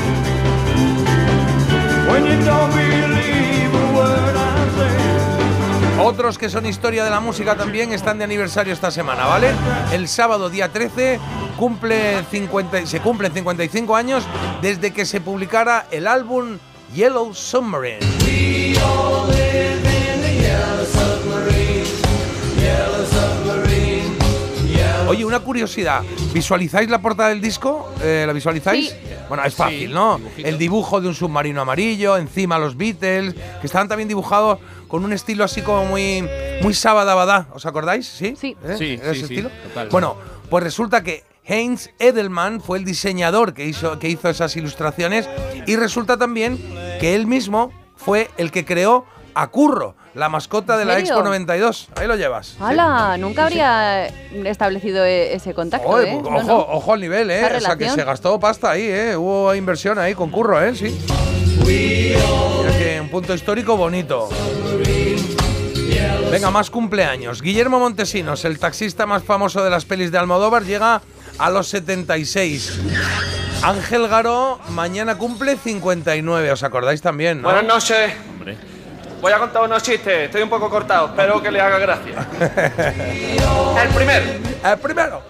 When 2.09 2.25
you 2.25 2.37
don't 2.45 2.71
believe 2.73 3.73
a 3.73 3.85
word 3.95 4.35
I 4.35 4.47
say. 4.77 5.99
Otros 6.03 6.37
que 6.37 6.49
son 6.49 6.65
historia 6.65 7.03
de 7.03 7.09
la 7.09 7.19
música 7.19 7.55
también 7.55 7.93
están 7.93 8.17
de 8.17 8.23
aniversario 8.23 8.73
esta 8.73 8.91
semana, 8.91 9.25
¿vale? 9.25 9.51
El 9.91 10.07
sábado 10.07 10.49
día 10.49 10.69
13 10.69 11.19
cumple 11.57 12.23
50, 12.29 12.85
se 12.85 12.99
cumplen 12.99 13.31
55 13.31 13.95
años 13.95 14.23
desde 14.61 14.91
que 14.91 15.05
se 15.05 15.21
publicara 15.21 15.85
el 15.91 16.07
álbum 16.07 16.57
Yellow 16.93 17.33
Submarine. 17.33 17.99
Oye, 25.13 25.25
una 25.25 25.39
curiosidad. 25.41 26.01
¿Visualizáis 26.33 26.89
la 26.89 26.99
portada 26.99 27.29
del 27.29 27.39
disco? 27.39 27.87
Eh, 28.01 28.23
¿La 28.25 28.33
visualizáis? 28.33 28.89
Sí. 28.89 28.95
Bueno, 29.29 29.43
es 29.45 29.53
fácil, 29.53 29.93
¿no? 29.93 30.19
El 30.37 30.57
dibujo 30.57 30.99
de 31.01 31.07
un 31.07 31.13
submarino 31.13 31.61
amarillo, 31.61 32.17
encima 32.17 32.57
los 32.57 32.75
Beatles, 32.75 33.35
que 33.61 33.67
estaban 33.67 33.87
también 33.87 34.07
dibujados 34.09 34.57
con 34.87 35.05
un 35.05 35.13
estilo 35.13 35.43
así 35.43 35.61
como 35.61 35.85
muy, 35.85 36.27
muy 36.63 36.73
sabadabadá. 36.73 37.47
¿Os 37.53 37.67
acordáis? 37.67 38.07
Sí. 38.07 38.35
Sí. 38.35 38.57
¿Eh? 38.65 38.75
Sí, 38.75 38.93
¿Era 38.93 39.13
sí, 39.13 39.19
ese 39.19 39.27
sí, 39.27 39.33
estilo? 39.35 39.49
total. 39.67 39.89
Bueno, 39.89 40.17
pues 40.49 40.63
resulta 40.63 41.03
que 41.03 41.23
Heinz 41.45 41.89
Edelman 41.99 42.59
fue 42.59 42.79
el 42.79 42.85
diseñador 42.85 43.53
que 43.53 43.67
hizo, 43.67 43.99
que 43.99 44.09
hizo 44.09 44.29
esas 44.29 44.55
ilustraciones 44.55 45.29
y 45.67 45.75
resulta 45.75 46.17
también 46.17 46.57
que 46.99 47.13
él 47.13 47.27
mismo 47.27 47.71
fue 47.95 48.31
el 48.37 48.49
que 48.49 48.65
creó 48.65 49.05
a 49.35 49.47
Curro, 49.47 49.95
la 50.15 50.29
mascota 50.29 50.77
de 50.77 50.85
la 50.85 50.93
serio? 50.95 51.09
Expo 51.13 51.23
92. 51.23 51.87
Ahí 51.95 52.07
lo 52.07 52.15
llevas. 52.15 52.55
¡Hala! 52.59 53.17
Nunca 53.17 53.45
habría 53.45 54.07
establecido 54.45 55.03
e- 55.05 55.33
ese 55.33 55.53
contacto, 55.53 55.87
Oye, 55.87 56.11
¿eh? 56.11 56.15
ojo, 56.21 56.31
No, 56.31 56.43
no. 56.43 56.57
ojo 56.57 56.93
al 56.93 57.01
nivel, 57.01 57.29
¿eh? 57.31 57.45
Esa 57.45 57.57
O 57.57 57.59
sea, 57.61 57.75
que 57.75 57.89
se 57.89 58.03
gastó 58.03 58.39
pasta 58.39 58.71
ahí, 58.71 58.83
¿eh? 58.83 59.15
Hubo 59.17 59.53
inversión 59.55 59.97
ahí 59.99 60.13
con 60.13 60.29
Curro, 60.29 60.61
¿eh? 60.63 60.75
Sí. 60.75 60.97
Mira 61.65 62.77
que 62.77 62.99
un 63.01 63.09
punto 63.09 63.33
histórico 63.33 63.75
bonito. 63.77 64.29
Venga, 66.31 66.49
más 66.49 66.69
cumpleaños. 66.69 67.41
Guillermo 67.41 67.79
Montesinos, 67.79 68.43
el 68.45 68.57
taxista 68.59 69.05
más 69.05 69.23
famoso 69.23 69.63
de 69.63 69.69
las 69.69 69.85
pelis 69.85 70.11
de 70.11 70.17
Almodóvar, 70.17 70.63
llega 70.63 71.01
a 71.37 71.49
los 71.49 71.67
76. 71.67 72.79
Ángel 73.61 74.07
Garó 74.07 74.59
mañana 74.69 75.15
cumple 75.17 75.55
59, 75.57 76.51
¿os 76.51 76.63
acordáis 76.63 77.01
también, 77.01 77.41
no? 77.41 77.49
Buenas 77.49 77.65
noches. 77.65 78.11
Voy 79.23 79.31
a 79.31 79.39
contar 79.39 79.63
unos 79.63 79.81
chistes, 79.81 80.25
estoy 80.25 80.41
un 80.41 80.49
poco 80.49 80.69
cortado, 80.69 81.05
espero 81.07 81.41
que 81.41 81.49
le 81.49 81.61
haga 81.61 81.79
gracia. 81.79 82.27
El 83.81 83.89
primero. 83.95 84.25
El 84.65 84.77
primero. 84.79 85.23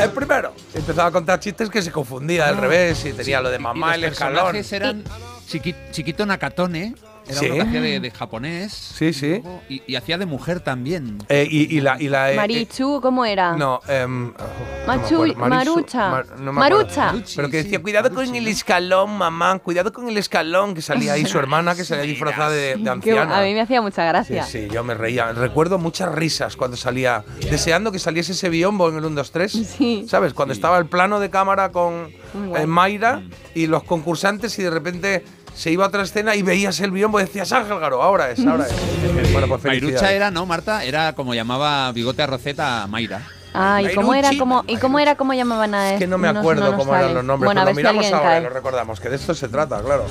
El 0.00 0.10
primero. 0.10 0.52
Empezaba 0.74 1.08
a 1.08 1.12
contar 1.12 1.38
chistes 1.38 1.70
que 1.70 1.80
se 1.80 1.92
confundía 1.92 2.48
al 2.48 2.56
revés 2.56 3.04
y 3.04 3.12
tenía 3.12 3.40
lo 3.40 3.48
de 3.50 3.60
mamá, 3.60 3.92
y 3.92 3.94
el 3.94 4.00
los 4.02 4.12
escalón. 4.12 4.34
personajes 4.52 4.72
eran 4.72 5.04
Chiqui- 5.48 5.76
Chiquito 5.92 6.26
Nakatone, 6.26 6.94
era 7.28 7.38
Sí. 7.40 7.50
uno 7.50 7.70
que 7.70 7.80
de, 7.80 8.00
de 8.00 8.10
japonés. 8.10 8.72
Sí, 8.72 9.12
sí. 9.12 9.42
Y, 9.68 9.82
y 9.86 9.96
hacía 9.96 10.18
de 10.18 10.26
mujer 10.26 10.60
también. 10.60 11.18
Eh, 11.28 11.46
y, 11.50 11.76
y 11.76 11.80
la. 11.80 12.00
Y 12.00 12.08
la 12.08 12.32
eh, 12.32 12.36
Marichu, 12.36 13.00
¿cómo 13.00 13.24
era? 13.24 13.56
No, 13.56 13.80
Machu- 13.86 15.10
no 15.10 15.24
me 15.24 15.30
acuerdo. 15.32 15.48
Marucha. 15.48 16.10
Mar- 16.10 16.26
no 16.38 16.52
me 16.52 16.64
acuerdo. 16.64 16.86
Marucha. 16.86 17.14
Pero 17.36 17.50
que 17.50 17.58
decía, 17.58 17.80
cuidado 17.82 18.12
con 18.12 18.34
el 18.34 18.48
escalón, 18.48 19.16
mamá, 19.16 19.58
cuidado 19.58 19.92
con 19.92 20.08
el 20.08 20.16
escalón, 20.16 20.74
que 20.74 20.82
salía 20.82 21.12
ahí 21.14 21.24
su 21.26 21.38
hermana, 21.40 21.74
que 21.74 21.84
salía 21.84 22.04
disfrazada 22.04 22.50
de, 22.50 22.76
de 22.76 22.90
anciana. 22.90 23.38
a 23.38 23.42
mí 23.42 23.54
me 23.54 23.60
hacía 23.60 23.80
mucha 23.82 24.02
Sí, 24.02 24.08
gracia. 24.08 24.42
sí, 24.44 24.68
yo 24.72 24.84
me 24.84 24.94
reía. 24.94 25.32
Recuerdo 25.32 25.78
muchas 25.78 26.14
risas 26.14 26.56
cuando 26.56 26.76
salía, 26.76 27.24
deseando 27.50 27.92
que 27.92 27.98
saliese 27.98 28.32
ese 28.32 28.48
biombo 28.48 28.88
en 28.88 28.96
el 28.98 29.04
1, 29.04 29.16
2, 29.16 29.30
3. 29.32 29.52
Sí. 29.52 30.04
¿Sabes? 30.08 30.34
Cuando 30.34 30.52
estaba 30.54 30.78
el 30.78 30.86
plano 30.86 31.20
de 31.20 31.30
cámara 31.30 31.70
con 31.72 32.08
eh, 32.56 32.66
Mayra 32.66 33.22
y 33.54 33.66
los 33.66 33.82
concursantes 33.84 34.58
y 34.58 34.62
de 34.62 34.70
repente 34.70 35.24
se 35.58 35.72
iba 35.72 35.84
a 35.84 35.88
otra 35.88 36.02
escena 36.04 36.36
y 36.36 36.42
veías 36.42 36.78
el 36.80 36.92
biombo 36.92 37.18
y 37.18 37.24
decías, 37.24 37.50
Ángel 37.52 37.80
Garo, 37.80 38.00
ahora 38.00 38.30
es, 38.30 38.38
ahora 38.46 38.64
es. 38.66 38.72
bueno, 39.32 39.48
pues 39.48 39.64
Mairucha 39.64 39.86
felicidades. 39.86 40.16
era, 40.16 40.30
¿no, 40.30 40.46
Marta? 40.46 40.84
Era 40.84 41.14
como 41.14 41.34
llamaba 41.34 41.90
Bigote 41.90 42.22
a 42.22 42.26
Rosetta 42.28 42.84
a 42.84 42.86
Mayra. 42.86 43.22
Ah, 43.54 43.82
¿y 43.82 43.92
cómo 43.94 44.14
era? 44.14 44.30
¿Cómo, 44.38 44.62
¿Y 44.68 44.76
cómo 44.76 45.00
era? 45.00 45.16
¿Cómo 45.16 45.34
llamaban 45.34 45.74
a 45.74 45.94
Es 45.94 45.98
que 45.98 46.06
no 46.06 46.16
me 46.16 46.28
acuerdo 46.28 46.64
no 46.66 46.70
nos 46.72 46.78
cómo 46.80 46.92
eran 46.94 47.02
sale. 47.06 47.14
los 47.14 47.24
nombres, 47.24 47.46
Bueno, 47.48 47.60
pero 47.64 47.70
lo 47.72 47.76
miramos 47.76 48.06
ahora 48.12 48.18
y 48.18 48.22
cae. 48.22 48.40
lo 48.42 48.50
recordamos, 48.50 49.00
que 49.00 49.08
de 49.08 49.16
esto 49.16 49.34
se 49.34 49.48
trata, 49.48 49.82
claro. 49.82 50.06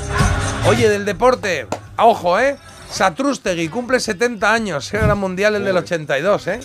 Oye, 0.67 0.89
del 0.89 1.05
deporte, 1.05 1.67
ojo, 1.97 2.39
¿eh? 2.39 2.57
Satrústegui 2.89 3.69
cumple 3.69 3.99
70 3.99 4.51
años, 4.53 4.93
era 4.93 5.03
gran 5.05 5.17
mundial 5.19 5.55
el 5.55 5.63
del 5.63 5.77
82, 5.77 6.47
¿eh? 6.47 6.59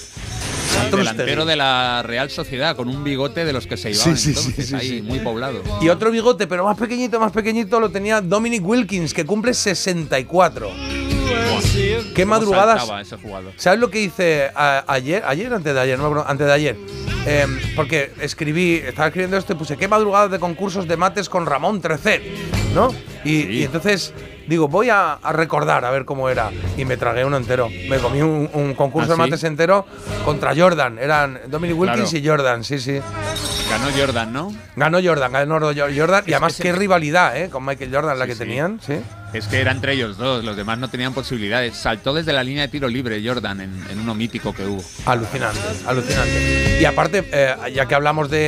Delantero 0.96 1.44
de 1.44 1.56
la 1.56 2.02
Real 2.02 2.30
Sociedad, 2.30 2.76
con 2.76 2.88
un 2.88 3.04
bigote 3.04 3.44
de 3.44 3.52
los 3.52 3.66
que 3.66 3.76
se 3.76 3.90
iban 3.90 4.16
Sí, 4.16 4.28
entonces, 4.30 4.66
sí, 4.68 4.74
ahí, 4.74 4.88
sí. 4.88 5.02
muy 5.02 5.18
poblado. 5.20 5.62
Y 5.80 5.88
otro 5.88 6.10
bigote, 6.10 6.46
pero 6.46 6.64
más 6.64 6.76
pequeñito, 6.78 7.18
más 7.20 7.32
pequeñito, 7.32 7.80
lo 7.80 7.90
tenía 7.90 8.20
Dominic 8.20 8.64
Wilkins, 8.64 9.12
que 9.14 9.24
cumple 9.24 9.54
64. 9.54 10.70
Qué 12.14 12.22
Cómo 12.24 12.26
madrugadas. 12.26 12.82
ese. 13.00 13.16
¿Sabes 13.56 13.80
lo 13.80 13.90
que 13.90 14.00
hice 14.02 14.50
a- 14.54 14.84
ayer? 14.86 15.22
¿Ayer 15.26 15.52
o 15.52 15.56
antes 15.56 15.72
de 15.74 15.80
ayer? 15.80 15.98
No, 15.98 16.24
antes 16.26 16.46
de 16.46 16.52
ayer. 16.52 16.76
Em, 17.24 17.58
porque 17.76 18.10
escribí, 18.20 18.74
estaba 18.84 19.06
escribiendo 19.08 19.36
esto 19.36 19.52
y 19.52 19.56
puse 19.56 19.76
qué 19.76 19.86
madrugadas 19.88 20.30
de 20.30 20.38
concursos 20.38 20.88
de 20.88 20.96
mates 20.96 21.28
con 21.28 21.46
Ramón 21.46 21.80
Trecet, 21.80 22.20
¿no? 22.74 22.92
Y, 23.24 23.42
y 23.58 23.62
entonces 23.64 24.12
digo, 24.46 24.68
voy 24.68 24.88
a, 24.90 25.14
a 25.14 25.32
recordar 25.32 25.84
a 25.84 25.90
ver 25.90 26.04
cómo 26.04 26.28
era. 26.28 26.50
Y 26.76 26.84
me 26.84 26.96
tragué 26.96 27.24
uno 27.24 27.36
entero. 27.36 27.68
Me 27.88 27.98
comí 27.98 28.22
un, 28.22 28.48
un 28.52 28.74
concurso 28.74 29.12
¿Ah, 29.12 29.16
de 29.16 29.22
sí? 29.24 29.30
mates 29.30 29.44
entero 29.44 29.86
contra 30.24 30.54
Jordan. 30.56 30.98
Eran 30.98 31.40
Dominic 31.48 31.78
Wilkins 31.78 32.10
Claro. 32.10 32.24
y 32.24 32.28
Jordan, 32.28 32.64
sí, 32.64 32.78
sí. 32.78 33.00
Ganó 33.70 33.86
Jordan, 33.96 34.32
¿no? 34.32 34.52
Ganó 34.76 34.98
Jordan, 35.02 35.32
ganó 35.32 35.58
Jordan. 35.60 36.24
Y 36.26 36.32
además, 36.32 36.58
qué 36.60 36.72
rivalidad, 36.72 37.36
¿eh? 37.38 37.48
Con 37.48 37.64
Michael 37.64 37.90
Jordan, 37.94 38.18
la 38.18 38.26
que 38.26 38.34
sí. 38.34 38.40
tenían, 38.40 38.80
sí. 38.86 38.98
Es 39.32 39.46
que 39.46 39.62
era 39.62 39.72
entre 39.72 39.94
ellos 39.94 40.18
dos, 40.18 40.44
los 40.44 40.56
demás 40.58 40.76
no 40.78 40.90
tenían 40.90 41.14
posibilidades. 41.14 41.74
Saltó 41.74 42.12
desde 42.12 42.34
la 42.34 42.44
línea 42.44 42.64
de 42.64 42.68
tiro 42.68 42.86
libre 42.86 43.22
Jordan 43.26 43.62
en, 43.62 43.82
en 43.90 43.98
uno 44.00 44.14
mítico 44.14 44.54
que 44.54 44.66
hubo. 44.66 44.84
Alucinante, 45.06 45.58
alucinante. 45.86 46.78
Y 46.82 46.84
aparte, 46.84 47.24
eh, 47.32 47.54
ya 47.74 47.86
que 47.86 47.94
hablamos 47.94 48.28
de 48.28 48.40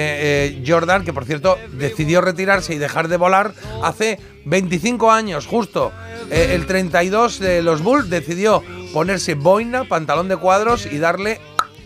eh, 0.49 0.63
Jordan, 0.67 1.03
que 1.03 1.15
por 1.15 1.25
cierto 1.25 1.57
decidió 1.73 2.21
retirarse 2.21 2.75
y 2.75 2.79
dejar 2.79 3.09
de 3.09 3.17
volar 3.17 3.53
hace 3.83 4.19
25 4.45 5.11
años, 5.11 5.47
justo. 5.47 5.93
Eh, 6.31 6.53
el 6.55 6.67
32 6.67 7.39
de 7.39 7.63
los 7.63 7.83
Bulls 7.83 8.11
decidió 8.11 8.63
ponerse 8.93 9.35
boina, 9.35 9.85
pantalón 9.85 10.29
de 10.29 10.37
cuadros 10.37 10.87
y 10.87 10.99
darle 10.99 11.41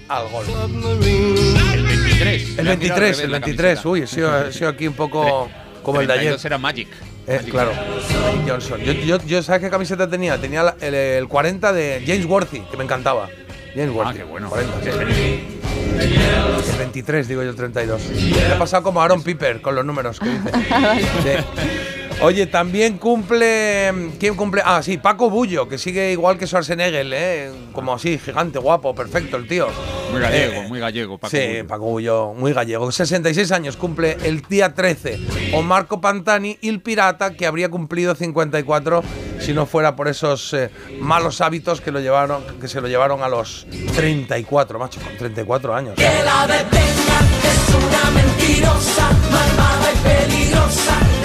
al 0.09 0.29
gol. 0.29 0.45
El 1.73 1.85
23. 1.85 2.59
El 2.59 2.65
Le 2.65 2.73
ha 2.73 2.79
tirado 2.79 2.97
al 2.97 3.01
23, 3.01 3.01
revés 3.01 3.21
el 3.21 3.33
la 3.33 3.39
23. 3.39 3.67
camiseta. 3.81 3.89
Uy, 3.89 4.01
he 4.03 4.07
sido, 4.07 4.47
he 4.47 4.53
sido 4.53 4.69
aquí 4.69 4.87
un 4.87 4.95
poco 4.95 5.49
como 5.83 6.01
el 6.01 6.07
de 6.07 6.13
ayer. 6.13 6.25
32 6.25 6.45
era 6.45 6.59
Magic. 6.59 6.89
Eh, 7.27 7.43
claro, 7.51 7.73
Magic 7.73 8.49
Johnson. 8.49 8.81
Yo, 8.81 8.93
yo, 8.93 9.19
yo, 9.27 9.43
¿sabes 9.43 9.61
qué 9.61 9.71
camiseta 9.71 10.09
tenía? 10.09 10.41
Tenía 10.41 10.75
el, 10.81 10.95
el 10.95 11.29
40 11.29 11.73
de 11.73 12.03
James 12.07 12.25
Worthy, 12.27 12.61
que 12.71 12.77
me 12.77 12.85
encantaba. 12.85 13.29
James 13.75 13.95
Worthy. 13.95 14.13
Ah, 14.13 14.17
qué 14.17 14.25
bueno. 14.25 14.49
40, 14.49 14.83
sí. 14.83 15.59
El 15.99 16.79
23, 16.79 17.29
digo 17.29 17.43
yo, 17.43 17.51
el 17.51 17.57
32. 17.57 18.03
Me 18.11 18.55
ha 18.55 18.59
pasado 18.59 18.83
como 18.83 19.03
Aaron 19.03 19.23
Piper 19.23 19.61
con 19.61 19.75
los 19.75 19.85
números 19.85 20.19
que 20.21 20.29
dice. 20.29 20.51
Sí. 21.23 21.78
Oye, 22.21 22.47
también 22.47 22.99
cumple. 22.99 23.93
¿Quién 24.19 24.35
cumple? 24.35 24.61
Ah, 24.65 24.83
sí, 24.83 24.99
Paco 24.99 25.31
Bullo, 25.31 25.69
que 25.69 25.79
sigue 25.79 26.11
igual 26.11 26.37
que 26.37 26.49
Schwarzenegger, 26.49 27.07
¿eh? 27.13 27.53
Como 27.73 27.95
así, 27.95 28.19
gigante, 28.19 28.59
guapo, 28.59 28.93
perfecto 28.93 29.37
el 29.37 29.47
tío. 29.47 29.69
Muy 30.11 30.21
gallego, 30.21 30.63
Eh, 30.63 30.69
muy 30.69 30.81
gallego. 30.81 31.19
Paco 31.19 31.31
sí, 31.31 31.47
Bullo. 31.47 31.67
Paco 31.69 31.85
Bullo, 31.85 32.35
muy 32.35 32.53
gallego. 32.53 32.91
66 32.91 33.53
años 33.53 33.77
cumple 33.77 34.17
el 34.25 34.43
día 34.43 34.75
13. 34.75 35.21
O 35.53 35.63
Marco 35.63 36.01
Pantani, 36.01 36.59
el 36.61 36.81
pirata, 36.81 37.35
que 37.35 37.47
habría 37.47 37.69
cumplido 37.69 38.17
54 38.17 39.03
si 39.39 39.53
no 39.53 39.67
fuera 39.67 39.95
por 39.95 40.09
esos 40.09 40.53
eh, 40.55 40.71
malos 41.01 41.41
hábitos 41.41 41.81
que, 41.81 41.93
lo 41.93 42.01
llevaron, 42.01 42.43
que 42.61 42.67
se 42.67 42.81
lo 42.81 42.89
llevaron 42.89 43.23
a 43.23 43.29
los 43.29 43.65
34, 43.95 44.77
macho, 44.81 45.01
con 45.01 45.17
34 45.17 45.73
años. 45.75 45.95
Que 45.95 46.03
la 46.25 46.49
detengan, 46.49 47.27
es 47.45 47.75
una 47.77 48.11
mentirosa, 48.11 49.11
malvada 49.31 49.93
y 49.93 49.97
peligrosa. 50.27 51.18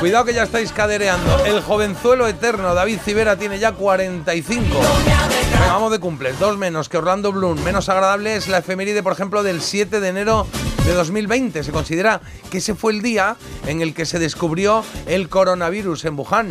Cuidado 0.00 0.24
que 0.26 0.34
ya 0.34 0.42
estáis 0.42 0.70
cadereando. 0.70 1.46
El 1.46 1.62
jovenzuelo 1.62 2.28
eterno 2.28 2.74
David 2.74 2.98
Civera 3.02 3.36
tiene 3.36 3.58
ya 3.58 3.72
45. 3.72 4.62
Venga, 4.68 5.72
vamos 5.72 5.90
de 5.92 5.98
cumples. 5.98 6.38
Dos 6.38 6.58
menos 6.58 6.90
que 6.90 6.98
Orlando 6.98 7.32
Bloom. 7.32 7.62
Menos 7.64 7.88
agradable 7.88 8.36
es 8.36 8.46
la 8.48 8.58
efeméride, 8.58 9.02
por 9.02 9.12
ejemplo, 9.14 9.42
del 9.42 9.62
7 9.62 10.00
de 10.00 10.08
enero 10.08 10.46
de 10.84 10.92
2020. 10.92 11.64
Se 11.64 11.72
considera 11.72 12.20
que 12.50 12.58
ese 12.58 12.74
fue 12.74 12.92
el 12.92 13.00
día 13.00 13.36
en 13.66 13.80
el 13.80 13.94
que 13.94 14.04
se 14.04 14.18
descubrió 14.18 14.84
el 15.06 15.30
coronavirus 15.30 16.04
en 16.04 16.18
Wuhan. 16.18 16.50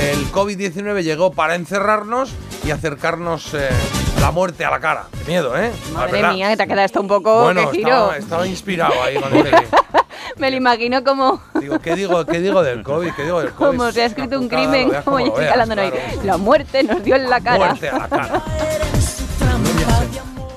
El 0.00 0.32
COVID-19 0.32 1.02
llegó 1.02 1.32
para 1.32 1.54
encerrarnos 1.54 2.30
y 2.64 2.70
acercarnos 2.70 3.52
eh, 3.52 3.68
la 4.22 4.30
muerte 4.30 4.64
a 4.64 4.70
la 4.70 4.80
cara. 4.80 5.08
Qué 5.18 5.32
miedo, 5.32 5.54
¿eh? 5.58 5.70
Madre 5.92 6.22
mía, 6.28 6.48
que 6.48 6.56
te 6.56 6.62
ha 6.62 6.66
quedado 6.66 6.86
esto 6.86 7.00
un 7.02 7.08
poco 7.08 7.42
Bueno, 7.42 7.70
que 7.70 7.76
giro. 7.76 7.88
estaba, 7.90 8.16
estaba 8.16 8.46
inspirado 8.46 9.02
ahí 9.02 9.16
con 9.20 9.34
el 9.36 9.46
Me 10.36 10.50
lo 10.50 10.56
imagino 10.56 11.02
como, 11.04 11.40
Digo, 11.60 11.78
¿qué 11.78 11.94
digo, 11.94 12.24
¿qué 12.26 12.40
digo 12.40 12.62
del 12.62 12.82
COVID? 12.82 13.12
¿Qué 13.12 13.24
digo 13.24 13.40
del 13.40 13.52
COVID? 13.52 13.66
como 13.66 13.92
se 13.92 14.02
ha 14.02 14.06
escrito 14.06 14.38
un 14.38 14.44
lo 14.44 14.48
crimen, 14.50 14.92
como 15.04 15.16
veas, 15.34 15.66
claro. 15.66 15.96
La 16.24 16.36
muerte 16.36 16.82
nos 16.82 17.02
dio 17.02 17.16
en 17.16 17.30
la 17.30 17.40
cara. 17.40 17.66
Muerte 17.68 17.88
a 17.88 17.98
la 17.98 18.08
cara. 18.08 18.42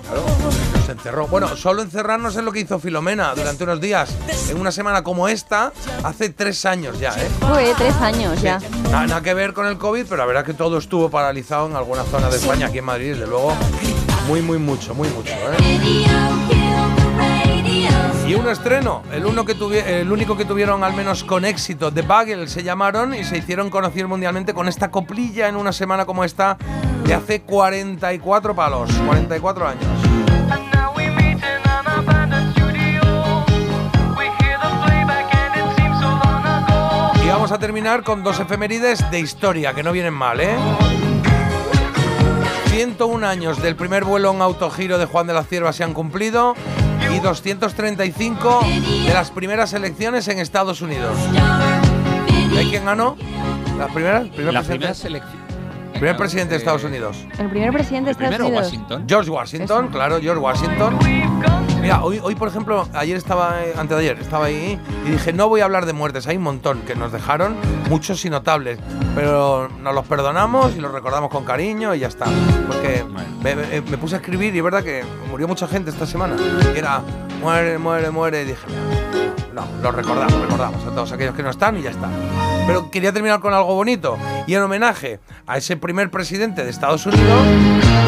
Claro, 0.10 0.26
nos 0.76 0.90
encerró. 0.90 1.28
Bueno, 1.28 1.56
solo 1.56 1.82
encerrarnos 1.82 2.36
es 2.36 2.44
lo 2.44 2.52
que 2.52 2.62
hizo 2.62 2.80
Filomena 2.80 3.34
durante 3.36 3.64
unos 3.64 3.80
días. 3.80 4.10
En 4.50 4.60
una 4.60 4.72
semana 4.72 5.04
como 5.04 5.28
esta, 5.28 5.72
hace 6.04 6.30
tres 6.30 6.66
años 6.66 7.00
ya, 7.00 7.12
¿eh? 7.12 7.30
Fue 7.40 7.74
tres 7.78 7.96
años 7.98 8.42
ya. 8.42 8.60
Nada, 8.92 9.06
nada 9.06 9.22
que 9.22 9.34
ver 9.34 9.54
con 9.54 9.68
el 9.68 9.78
COVID, 9.78 10.06
pero 10.06 10.18
la 10.18 10.26
verdad 10.26 10.44
que 10.44 10.54
todo 10.54 10.80
estuvo 10.80 11.10
paralizado 11.10 11.68
en 11.68 11.76
alguna 11.76 12.04
zona 12.06 12.30
de 12.30 12.38
España, 12.38 12.68
aquí 12.68 12.80
en 12.80 12.86
Madrid, 12.86 13.12
desde 13.12 13.28
luego. 13.28 13.54
Muy, 14.28 14.42
muy 14.42 14.58
mucho, 14.58 14.94
muy 14.94 15.10
mucho, 15.10 15.32
¿eh? 15.32 16.59
Y 18.30 18.36
un 18.36 18.48
estreno, 18.48 19.02
el, 19.12 19.26
único 19.26 20.38
que 20.38 20.46
tuvieron 20.46 20.84
al 20.84 20.94
menos 20.94 21.24
con 21.24 21.46
éxito, 21.46 21.92
The 21.92 22.04
Bagel 22.04 22.48
se 22.48 22.62
llamaron 22.62 23.16
y 23.16 23.24
se 23.24 23.40
hicieron 23.40 23.72
conocer 23.72 24.08
mundialmente 24.08 24.54
con 24.54 24.68
esta 24.68 24.92
coplilla 24.92 25.48
en 25.48 25.56
una 25.56 25.74
semana 25.74 26.06
como 26.06 26.24
esta 26.24 26.56
de 27.06 27.16
hace 27.16 27.42
44 27.42 28.54
palos, 28.54 28.92
44 29.08 29.68
años. 29.68 29.84
Y 37.24 37.28
vamos 37.30 37.52
a 37.52 37.58
terminar 37.58 38.04
con 38.04 38.24
dos 38.24 38.40
efemérides 38.40 39.10
de 39.10 39.22
historia, 39.22 39.74
que 39.74 39.82
no 39.82 39.92
vienen 39.92 40.14
mal, 40.14 40.40
¿eh? 40.40 40.56
101 42.68 43.26
años 43.26 43.60
del 43.60 43.76
primer 43.76 44.06
vuelo 44.06 44.32
en 44.32 44.44
autogiro 44.44 45.00
de 45.00 45.08
Juan 45.08 45.26
de 45.26 45.34
la 45.34 45.42
Cierva 45.42 45.74
se 45.74 45.84
han 45.84 45.96
cumplido 45.96 46.54
y 47.14 47.20
235 47.20 48.60
de 49.06 49.14
las 49.14 49.32
primeras 49.32 49.74
elecciones 49.74 50.28
en 50.28 50.40
Estados 50.40 50.82
Unidos. 50.82 51.16
¿Y 52.54 52.58
hay 52.58 52.70
quién 52.70 52.86
ganó? 52.86 53.16
¿Las 53.78 53.92
primeras? 53.92 54.28
¿Primer 54.30 54.54
La 54.54 54.60
presidente? 54.62 54.78
primera 54.88 54.94
selección. 54.94 55.49
Primer 56.00 56.16
presidente 56.18 56.52
de 56.52 56.58
Estados 56.58 56.84
Unidos. 56.86 57.26
El 57.38 57.50
primer 57.50 57.72
presidente 57.74 58.06
de 58.06 58.12
Estados 58.12 58.30
primero 58.36 58.48
Unidos. 58.48 58.66
Washington. 58.68 59.06
George 59.08 59.30
Washington, 59.30 59.88
claro, 59.90 60.20
George 60.22 60.40
Washington. 60.42 60.98
Mira, 61.82 62.04
hoy, 62.04 62.20
hoy, 62.24 62.36
por 62.36 62.48
ejemplo, 62.48 62.88
ayer 62.94 63.18
estaba, 63.18 63.64
eh, 63.64 63.74
antes 63.78 63.98
de 63.98 64.04
ayer, 64.04 64.20
estaba 64.22 64.46
ahí 64.46 64.80
y 65.06 65.10
dije, 65.12 65.34
no 65.34 65.48
voy 65.50 65.62
a 65.62 65.66
hablar 65.66 65.86
de 65.86 65.94
muertes, 65.94 66.28
hay 66.28 66.38
un 66.38 66.44
montón 66.44 66.82
que 66.82 66.96
nos 66.96 67.12
dejaron, 67.12 67.56
muchos 67.90 68.24
y 68.26 68.30
notables, 68.30 68.80
pero 69.16 69.70
nos 69.82 69.94
los 69.96 70.06
perdonamos 70.06 70.76
y 70.76 70.80
los 70.80 70.92
recordamos 70.92 71.30
con 71.30 71.44
cariño 71.46 71.94
y 71.96 72.00
ya 72.00 72.08
está. 72.08 72.26
Porque 72.68 73.04
me, 73.44 73.56
me- 73.56 73.82
me 73.82 73.98
puse 73.98 74.16
a 74.16 74.18
escribir 74.20 74.54
y 74.56 74.58
es 74.60 74.64
verdad 74.64 74.84
que 74.84 75.04
murió 75.30 75.48
mucha 75.48 75.68
gente 75.68 75.90
esta 75.90 76.06
semana. 76.06 76.36
Y 76.76 76.78
era, 76.78 77.02
muere, 77.42 77.78
muere, 77.78 78.10
muere, 78.12 78.42
y 78.44 78.46
dije, 78.46 78.68
no, 79.54 79.64
los 79.82 79.94
recordamos, 79.96 80.34
recordamos 80.34 80.86
a 80.86 80.90
todos 80.92 81.12
aquellos 81.12 81.36
que 81.36 81.44
no 81.44 81.50
están 81.50 81.78
y 81.78 81.82
ya 81.84 81.92
está. 81.92 82.08
Pero 82.70 82.92
quería 82.92 83.12
terminar 83.12 83.40
con 83.40 83.52
algo 83.52 83.74
bonito. 83.74 84.16
Y 84.46 84.54
en 84.54 84.62
homenaje 84.62 85.20
a 85.48 85.58
ese 85.58 85.76
primer 85.76 86.12
presidente 86.12 86.64
de 86.64 86.70
Estados 86.70 87.04
Unidos, 87.04 87.44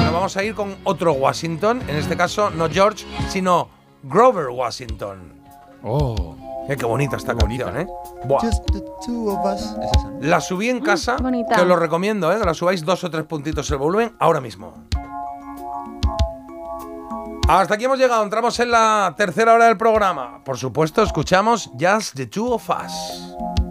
nos 0.03 0.13
vamos 0.13 0.37
a 0.37 0.43
ir 0.43 0.53
con 0.53 0.75
otro 0.83 1.13
Washington. 1.13 1.81
En 1.87 1.95
este 1.95 2.15
caso, 2.15 2.51
no 2.51 2.69
George, 2.69 3.03
sino 3.27 3.69
Grover 4.03 4.49
Washington. 4.49 5.33
Oh. 5.81 6.35
Eh, 6.69 6.77
qué 6.77 6.85
bonita 6.85 7.17
esta 7.17 7.35
canción, 7.35 7.75
¿eh? 7.75 7.87
Buah. 8.25 8.47
Es 8.47 8.61
esa, 8.61 10.09
¿no? 10.11 10.19
La 10.21 10.39
subí 10.39 10.69
en 10.69 10.79
casa, 10.79 11.17
bonita. 11.17 11.55
que 11.55 11.61
os 11.61 11.67
lo 11.67 11.75
recomiendo, 11.75 12.31
¿eh? 12.31 12.37
Que 12.37 12.45
la 12.45 12.53
subáis 12.53 12.85
dos 12.85 13.03
o 13.03 13.09
tres 13.09 13.23
puntitos 13.23 13.71
el 13.71 13.77
volumen 13.77 14.15
ahora 14.19 14.41
mismo. 14.41 14.75
Hasta 17.47 17.73
aquí 17.73 17.85
hemos 17.85 17.97
llegado, 17.97 18.23
entramos 18.23 18.59
en 18.59 18.69
la 18.69 19.15
tercera 19.17 19.55
hora 19.55 19.65
del 19.65 19.77
programa. 19.77 20.43
Por 20.43 20.59
supuesto, 20.59 21.01
escuchamos 21.01 21.71
Just 21.79 22.13
the 22.13 22.27
Two 22.27 22.53
of 22.53 22.69
Us. 22.69 23.70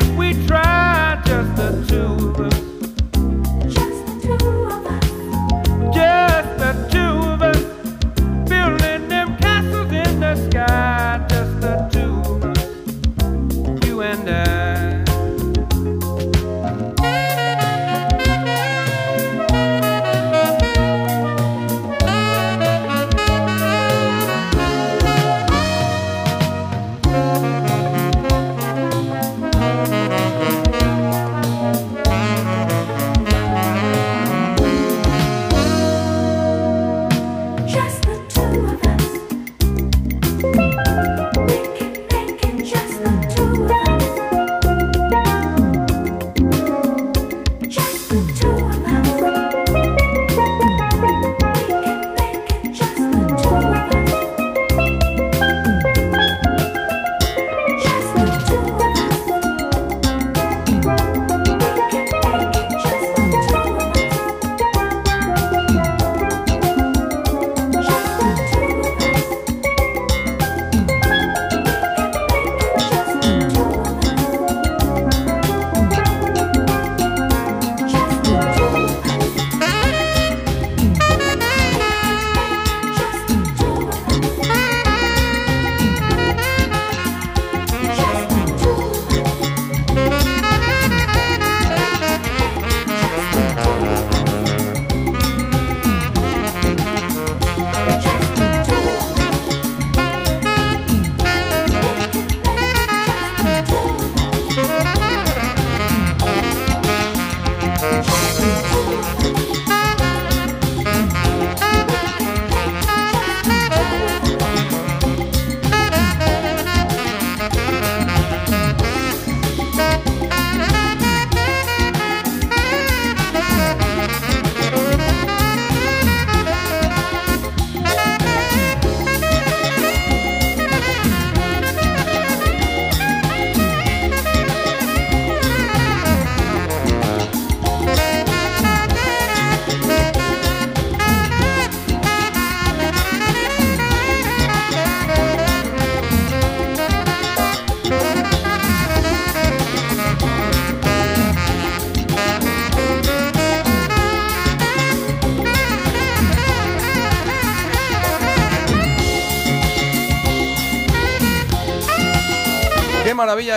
try, 0.51 1.21
just 1.25 1.55
the 1.55 1.85
two 1.87 2.27
of 2.27 2.39
us. 2.41 2.70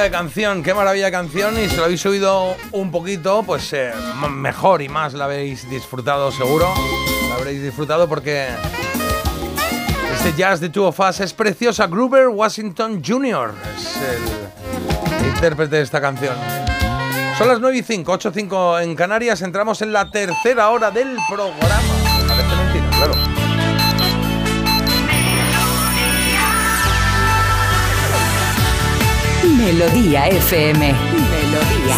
De 0.00 0.10
canción, 0.10 0.62
qué 0.62 0.74
maravilla 0.74 1.06
de 1.06 1.12
canción. 1.12 1.58
Y 1.58 1.68
si 1.68 1.76
lo 1.76 1.84
habéis 1.84 2.04
oído 2.06 2.56
un 2.72 2.90
poquito, 2.90 3.42
pues 3.42 3.72
eh, 3.72 3.92
mejor 4.30 4.82
y 4.82 4.88
más 4.88 5.14
la 5.14 5.24
habéis 5.26 5.68
disfrutado, 5.68 6.30
seguro. 6.32 6.72
La 7.28 7.36
habréis 7.36 7.62
disfrutado 7.62 8.08
porque 8.08 8.48
este 10.14 10.32
jazz 10.36 10.60
de 10.60 10.68
Two 10.68 10.86
of 10.86 10.98
Us 11.00 11.20
es 11.20 11.32
preciosa. 11.32 11.86
Gruber 11.86 12.28
Washington 12.28 13.02
Jr. 13.04 13.54
es 13.76 13.96
el 13.96 15.26
intérprete 15.28 15.76
de 15.76 15.82
esta 15.82 16.00
canción. 16.00 16.34
Son 17.38 17.48
las 17.48 17.60
9 17.60 17.78
y 17.78 17.82
5, 17.82 18.12
8 18.12 18.28
y 18.30 18.40
5 18.40 18.78
en 18.80 18.94
Canarias. 18.94 19.42
Entramos 19.42 19.82
en 19.82 19.92
la 19.92 20.10
tercera 20.10 20.70
hora 20.70 20.90
del 20.90 21.16
programa. 21.28 21.83
Melodía 29.44 30.26
FM. 30.28 30.94
Melodía. 30.94 31.96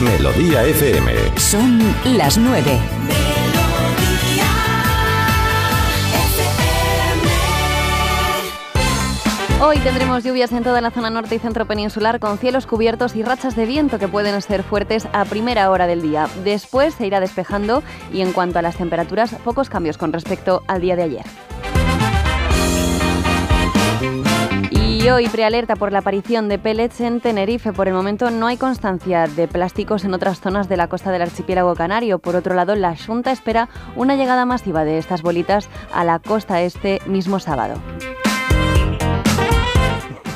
Melodía 0.00 0.64
FM. 0.64 1.12
Son 1.38 1.78
las 2.16 2.36
nueve. 2.36 2.80
Hoy 9.62 9.78
tendremos 9.78 10.24
lluvias 10.24 10.50
en 10.52 10.64
toda 10.64 10.80
la 10.80 10.90
zona 10.90 11.10
norte 11.10 11.36
y 11.36 11.38
centro 11.38 11.64
peninsular 11.66 12.18
con 12.18 12.38
cielos 12.38 12.66
cubiertos 12.66 13.14
y 13.14 13.22
rachas 13.22 13.54
de 13.54 13.66
viento 13.66 14.00
que 14.00 14.08
pueden 14.08 14.42
ser 14.42 14.64
fuertes 14.64 15.06
a 15.12 15.24
primera 15.24 15.70
hora 15.70 15.86
del 15.86 16.02
día. 16.02 16.28
Después 16.42 16.94
se 16.94 17.06
irá 17.06 17.20
despejando 17.20 17.84
y 18.12 18.20
en 18.20 18.32
cuanto 18.32 18.58
a 18.58 18.62
las 18.62 18.76
temperaturas, 18.76 19.32
pocos 19.44 19.70
cambios 19.70 19.96
con 19.96 20.12
respecto 20.12 20.64
al 20.66 20.80
día 20.80 20.96
de 20.96 21.04
ayer. 21.04 21.24
Y 24.70 25.08
hoy 25.10 25.28
prealerta 25.28 25.76
por 25.76 25.92
la 25.92 25.98
aparición 25.98 26.48
de 26.48 26.58
pellets 26.58 27.00
en 27.00 27.20
Tenerife. 27.20 27.72
Por 27.72 27.88
el 27.88 27.94
momento 27.94 28.30
no 28.30 28.46
hay 28.46 28.56
constancia 28.56 29.26
de 29.26 29.46
plásticos 29.46 30.04
en 30.04 30.14
otras 30.14 30.40
zonas 30.40 30.68
de 30.68 30.78
la 30.78 30.88
costa 30.88 31.12
del 31.12 31.22
archipiélago 31.22 31.74
canario. 31.74 32.18
Por 32.18 32.36
otro 32.36 32.54
lado, 32.54 32.74
la 32.74 32.96
Junta 32.96 33.30
espera 33.30 33.68
una 33.96 34.16
llegada 34.16 34.46
masiva 34.46 34.84
de 34.84 34.96
estas 34.96 35.20
bolitas 35.20 35.68
a 35.92 36.04
la 36.04 36.20
costa 36.20 36.62
este 36.62 37.00
mismo 37.06 37.38
sábado. 37.38 37.74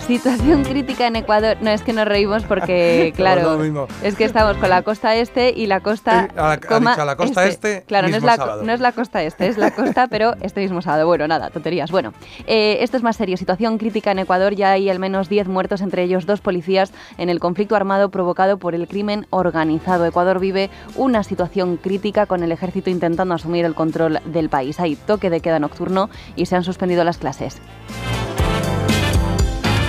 Situación 0.09 0.65
crítica 0.65 1.07
en 1.07 1.17
Ecuador. 1.17 1.59
No 1.61 1.69
es 1.69 1.83
que 1.83 1.93
nos 1.93 2.09
reímos 2.09 2.43
porque, 2.45 3.13
claro, 3.17 3.63
es 4.03 4.15
que 4.15 4.25
estamos 4.25 4.57
con 4.57 4.71
la 4.71 4.81
costa 4.81 5.15
este 5.15 5.53
y 5.55 5.67
la 5.67 5.81
costa. 5.81 6.25
Eh, 6.25 6.29
a 6.35 6.43
la- 6.43 6.53
ha 6.55 6.61
coma 6.61 6.91
dicho 6.93 7.03
a 7.03 7.05
la 7.05 7.15
costa 7.17 7.45
este, 7.47 7.83
Claro, 7.87 8.09
no 8.09 8.17
es, 8.17 8.23
la, 8.23 8.59
no 8.65 8.73
es 8.73 8.81
la 8.81 8.93
costa 8.93 9.23
este, 9.23 9.49
es 9.49 9.59
la 9.59 9.71
costa, 9.71 10.07
pero 10.11 10.35
este 10.41 10.63
mismo 10.63 10.81
sábado. 10.81 11.07
Bueno, 11.07 11.29
nada, 11.29 11.51
tonterías. 11.51 11.91
Bueno, 11.91 12.15
eh, 12.47 12.79
esto 12.81 12.97
es 12.97 13.03
más 13.03 13.17
serio. 13.17 13.37
Situación 13.37 13.77
crítica 13.77 14.11
en 14.11 14.21
Ecuador. 14.21 14.55
Ya 14.55 14.71
hay 14.71 14.89
al 14.89 14.99
menos 14.99 15.29
10 15.29 15.47
muertos, 15.47 15.83
entre 15.83 16.05
ellos 16.05 16.25
dos 16.25 16.41
policías, 16.41 16.91
en 17.19 17.29
el 17.29 17.39
conflicto 17.39 17.77
armado 17.77 18.09
provocado 18.11 18.57
por 18.57 18.75
el 18.75 18.89
crimen 18.89 19.27
organizado. 19.29 20.07
Ecuador 20.07 20.41
vive 20.41 20.71
una 20.97 21.23
situación 21.23 21.77
crítica 21.77 22.25
con 22.25 22.43
el 22.43 22.51
ejército 22.51 22.89
intentando 22.89 23.35
asumir 23.35 23.67
el 23.67 23.75
control 23.75 24.21
del 24.25 24.49
país. 24.49 24.81
Hay 24.81 24.97
toque 24.97 25.29
de 25.29 25.43
queda 25.43 25.59
nocturno 25.59 26.09
y 26.35 26.47
se 26.47 26.57
han 26.57 26.65
suspendido 26.65 27.05
las 27.05 27.19
clases. 27.19 27.61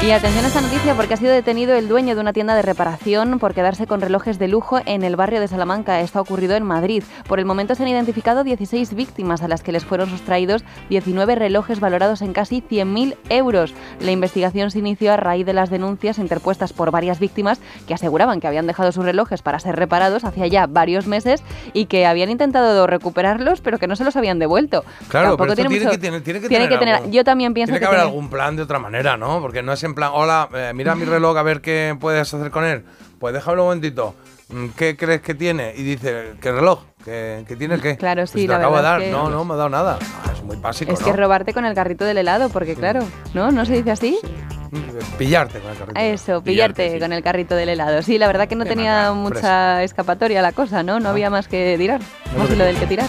Y 0.01 0.11
atención 0.11 0.45
a 0.45 0.47
esta 0.47 0.61
noticia 0.61 0.95
porque 0.95 1.13
ha 1.13 1.17
sido 1.17 1.33
detenido 1.33 1.75
el 1.75 1.89
dueño 1.89 2.15
de 2.15 2.21
una 2.21 2.31
tienda 2.31 2.55
de 2.55 2.61
reparación 2.61 3.37
por 3.37 3.53
quedarse 3.53 3.85
con 3.85 3.99
relojes 3.99 4.39
de 4.39 4.47
lujo 4.47 4.79
en 4.85 5.03
el 5.03 5.17
barrio 5.17 5.41
de 5.41 5.47
Salamanca. 5.49 5.99
Esto 5.99 6.19
ha 6.19 6.21
ocurrido 6.21 6.55
en 6.55 6.63
Madrid. 6.63 7.03
Por 7.27 7.37
el 7.39 7.45
momento 7.45 7.75
se 7.75 7.83
han 7.83 7.89
identificado 7.89 8.45
16 8.45 8.93
víctimas 8.95 9.41
a 9.43 9.49
las 9.49 9.61
que 9.61 9.73
les 9.73 9.83
fueron 9.83 10.09
sustraídos 10.09 10.63
19 10.89 11.35
relojes 11.35 11.81
valorados 11.81 12.21
en 12.21 12.31
casi 12.31 12.61
100.000 12.61 13.17
euros. 13.27 13.73
La 13.99 14.11
investigación 14.11 14.71
se 14.71 14.79
inició 14.79 15.11
a 15.13 15.17
raíz 15.17 15.45
de 15.45 15.51
las 15.53 15.69
denuncias 15.69 16.17
interpuestas 16.17 16.71
por 16.71 16.91
varias 16.91 17.19
víctimas 17.19 17.59
que 17.85 17.93
aseguraban 17.93 18.39
que 18.39 18.47
habían 18.47 18.67
dejado 18.67 18.93
sus 18.93 19.03
relojes 19.03 19.41
para 19.41 19.59
ser 19.59 19.75
reparados 19.75 20.23
hacía 20.23 20.47
ya 20.47 20.65
varios 20.65 21.07
meses 21.07 21.43
y 21.73 21.85
que 21.87 22.05
habían 22.07 22.29
intentado 22.29 22.87
recuperarlos 22.87 23.59
pero 23.59 23.77
que 23.77 23.87
no 23.87 23.97
se 23.97 24.05
los 24.05 24.15
habían 24.15 24.39
devuelto. 24.39 24.85
Claro, 25.09 25.31
Tampoco 25.31 25.43
pero 25.43 25.55
tiene, 25.55 25.69
mucho- 25.69 25.91
que 25.91 25.97
tener, 25.97 26.23
tiene 26.23 26.39
que 26.39 26.47
tiene 26.47 26.63
tener 26.67 26.69
que 26.69 26.77
tener- 26.79 26.95
algún- 26.95 27.11
yo 27.11 27.23
también 27.25 27.53
pienso 27.53 27.73
tiene 27.73 27.79
que 27.79 27.89
que 27.89 27.95
haber 27.95 27.99
algún 27.99 28.29
plan 28.29 28.55
de 28.55 28.61
otra 28.63 28.79
manera, 28.79 29.17
¿no? 29.17 29.41
Porque 29.41 29.61
no 29.61 29.73
es 29.73 29.83
en 29.89 29.95
plan, 29.95 30.11
hola, 30.13 30.47
eh, 30.53 30.71
mira 30.73 30.95
mi 30.95 31.05
reloj 31.05 31.37
a 31.37 31.43
ver 31.43 31.61
qué 31.61 31.95
puedes 31.99 32.33
hacer 32.33 32.49
con 32.51 32.63
él. 32.65 32.85
Pues 33.19 33.33
déjame 33.33 33.57
un 33.59 33.65
momentito. 33.65 34.15
Mm, 34.49 34.69
¿Qué 34.69 34.95
crees 34.97 35.21
que 35.21 35.35
tiene? 35.35 35.73
Y 35.75 35.83
dice, 35.83 36.33
¿qué 36.41 36.51
reloj? 36.51 36.79
¿Qué, 37.05 37.43
qué 37.47 37.55
tiene 37.55 37.79
qué? 37.79 37.97
Claro, 37.97 38.21
Pues 38.21 38.31
sí, 38.31 38.41
te 38.43 38.47
la 38.47 38.55
acabo 38.57 38.75
de 38.77 38.81
verdad 38.81 38.91
dar. 38.93 39.01
es 39.01 39.07
que- 39.07 39.11
No, 39.11 39.29
no 39.29 39.45
me 39.45 39.53
ha 39.53 39.57
dado 39.57 39.69
nada. 39.69 39.99
Ah, 40.25 40.31
es 40.33 40.41
muy 40.43 40.55
básico, 40.57 40.91
Es 40.91 40.99
¿no? 41.01 41.05
que 41.05 41.13
robarte 41.13 41.53
con 41.53 41.65
el 41.65 41.75
carrito 41.75 42.03
del 42.05 42.17
helado, 42.17 42.49
porque 42.49 42.75
claro, 42.75 43.01
¿no? 43.33 43.51
¿No 43.51 43.65
se 43.65 43.73
dice 43.73 43.91
así? 43.91 44.17
Pillarte 45.17 45.59
con 45.59 45.71
el 45.71 45.77
carrito. 45.77 45.99
Eso, 45.99 46.43
pillarte 46.43 46.99
con 46.99 47.13
el 47.13 47.21
carrito 47.23 47.55
del 47.55 47.69
helado. 47.69 48.01
Sí, 48.01 48.17
la 48.17 48.27
verdad 48.27 48.47
que 48.47 48.55
no 48.55 48.63
Qué 48.63 48.69
tenía 48.71 49.11
mucha 49.13 49.83
escapatoria 49.83 50.41
la 50.41 50.51
cosa, 50.51 50.81
¿no? 50.83 50.99
No 50.99 51.09
había 51.09 51.29
más 51.29 51.47
que 51.47 51.75
tirar. 51.77 52.01
Más 52.37 52.49
de 52.49 52.55
lo 52.55 52.63
del 52.65 52.77
que 52.79 52.87
tirar. 52.87 53.07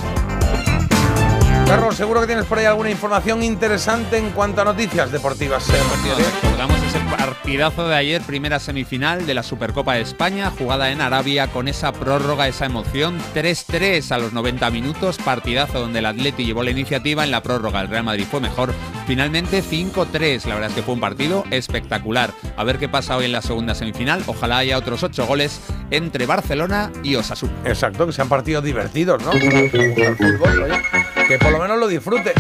Carlos, 1.70 1.94
seguro 1.94 2.20
que 2.20 2.26
tienes 2.26 2.46
por 2.46 2.58
ahí 2.58 2.64
alguna 2.64 2.90
información 2.90 3.44
interesante 3.44 4.18
en 4.18 4.30
cuanto 4.30 4.60
a 4.60 4.64
noticias 4.64 5.12
deportivas. 5.12 5.68
Recordamos 5.68 6.82
ese 6.82 6.98
partidazo 7.16 7.86
de 7.86 7.94
ayer, 7.94 8.22
primera 8.22 8.58
semifinal 8.58 9.24
de 9.24 9.34
la 9.34 9.44
Supercopa 9.44 9.94
de 9.94 10.00
España, 10.00 10.50
jugada 10.50 10.90
en 10.90 11.00
Arabia 11.00 11.46
con 11.46 11.68
esa 11.68 11.92
prórroga, 11.92 12.48
esa 12.48 12.66
emoción. 12.66 13.20
3-3 13.36 14.10
a 14.10 14.18
los 14.18 14.32
90 14.32 14.68
minutos, 14.72 15.18
partidazo 15.18 15.78
donde 15.78 16.00
el 16.00 16.06
Atleti 16.06 16.44
llevó 16.44 16.64
la 16.64 16.72
iniciativa 16.72 17.22
en 17.22 17.30
la 17.30 17.40
prórroga. 17.40 17.82
El 17.82 17.88
Real 17.88 18.02
Madrid 18.02 18.26
fue 18.28 18.40
mejor. 18.40 18.74
Finalmente 19.06 19.62
5-3. 19.62 20.46
La 20.46 20.54
verdad 20.54 20.70
es 20.70 20.74
que 20.74 20.82
fue 20.82 20.94
un 20.94 21.00
partido 21.00 21.44
espectacular. 21.52 22.32
A 22.56 22.64
ver 22.64 22.78
qué 22.78 22.88
pasa 22.88 23.16
hoy 23.16 23.26
en 23.26 23.32
la 23.32 23.42
segunda 23.42 23.76
semifinal. 23.76 24.24
Ojalá 24.26 24.58
haya 24.58 24.76
otros 24.76 25.04
8 25.04 25.24
goles 25.24 25.60
entre 25.92 26.26
Barcelona 26.26 26.90
y 27.04 27.14
Osasuna. 27.14 27.52
Exacto, 27.64 28.08
que 28.08 28.12
sean 28.12 28.28
partidos 28.28 28.64
divertidos, 28.64 29.22
¿no? 29.22 29.30
El 29.30 30.16
fútbol, 30.16 30.62
oye, 30.64 30.82
que 31.28 31.38
por 31.38 31.52
lo 31.52 31.59
menos 31.60 31.78
lo 31.78 31.88
disfrute. 31.88 32.32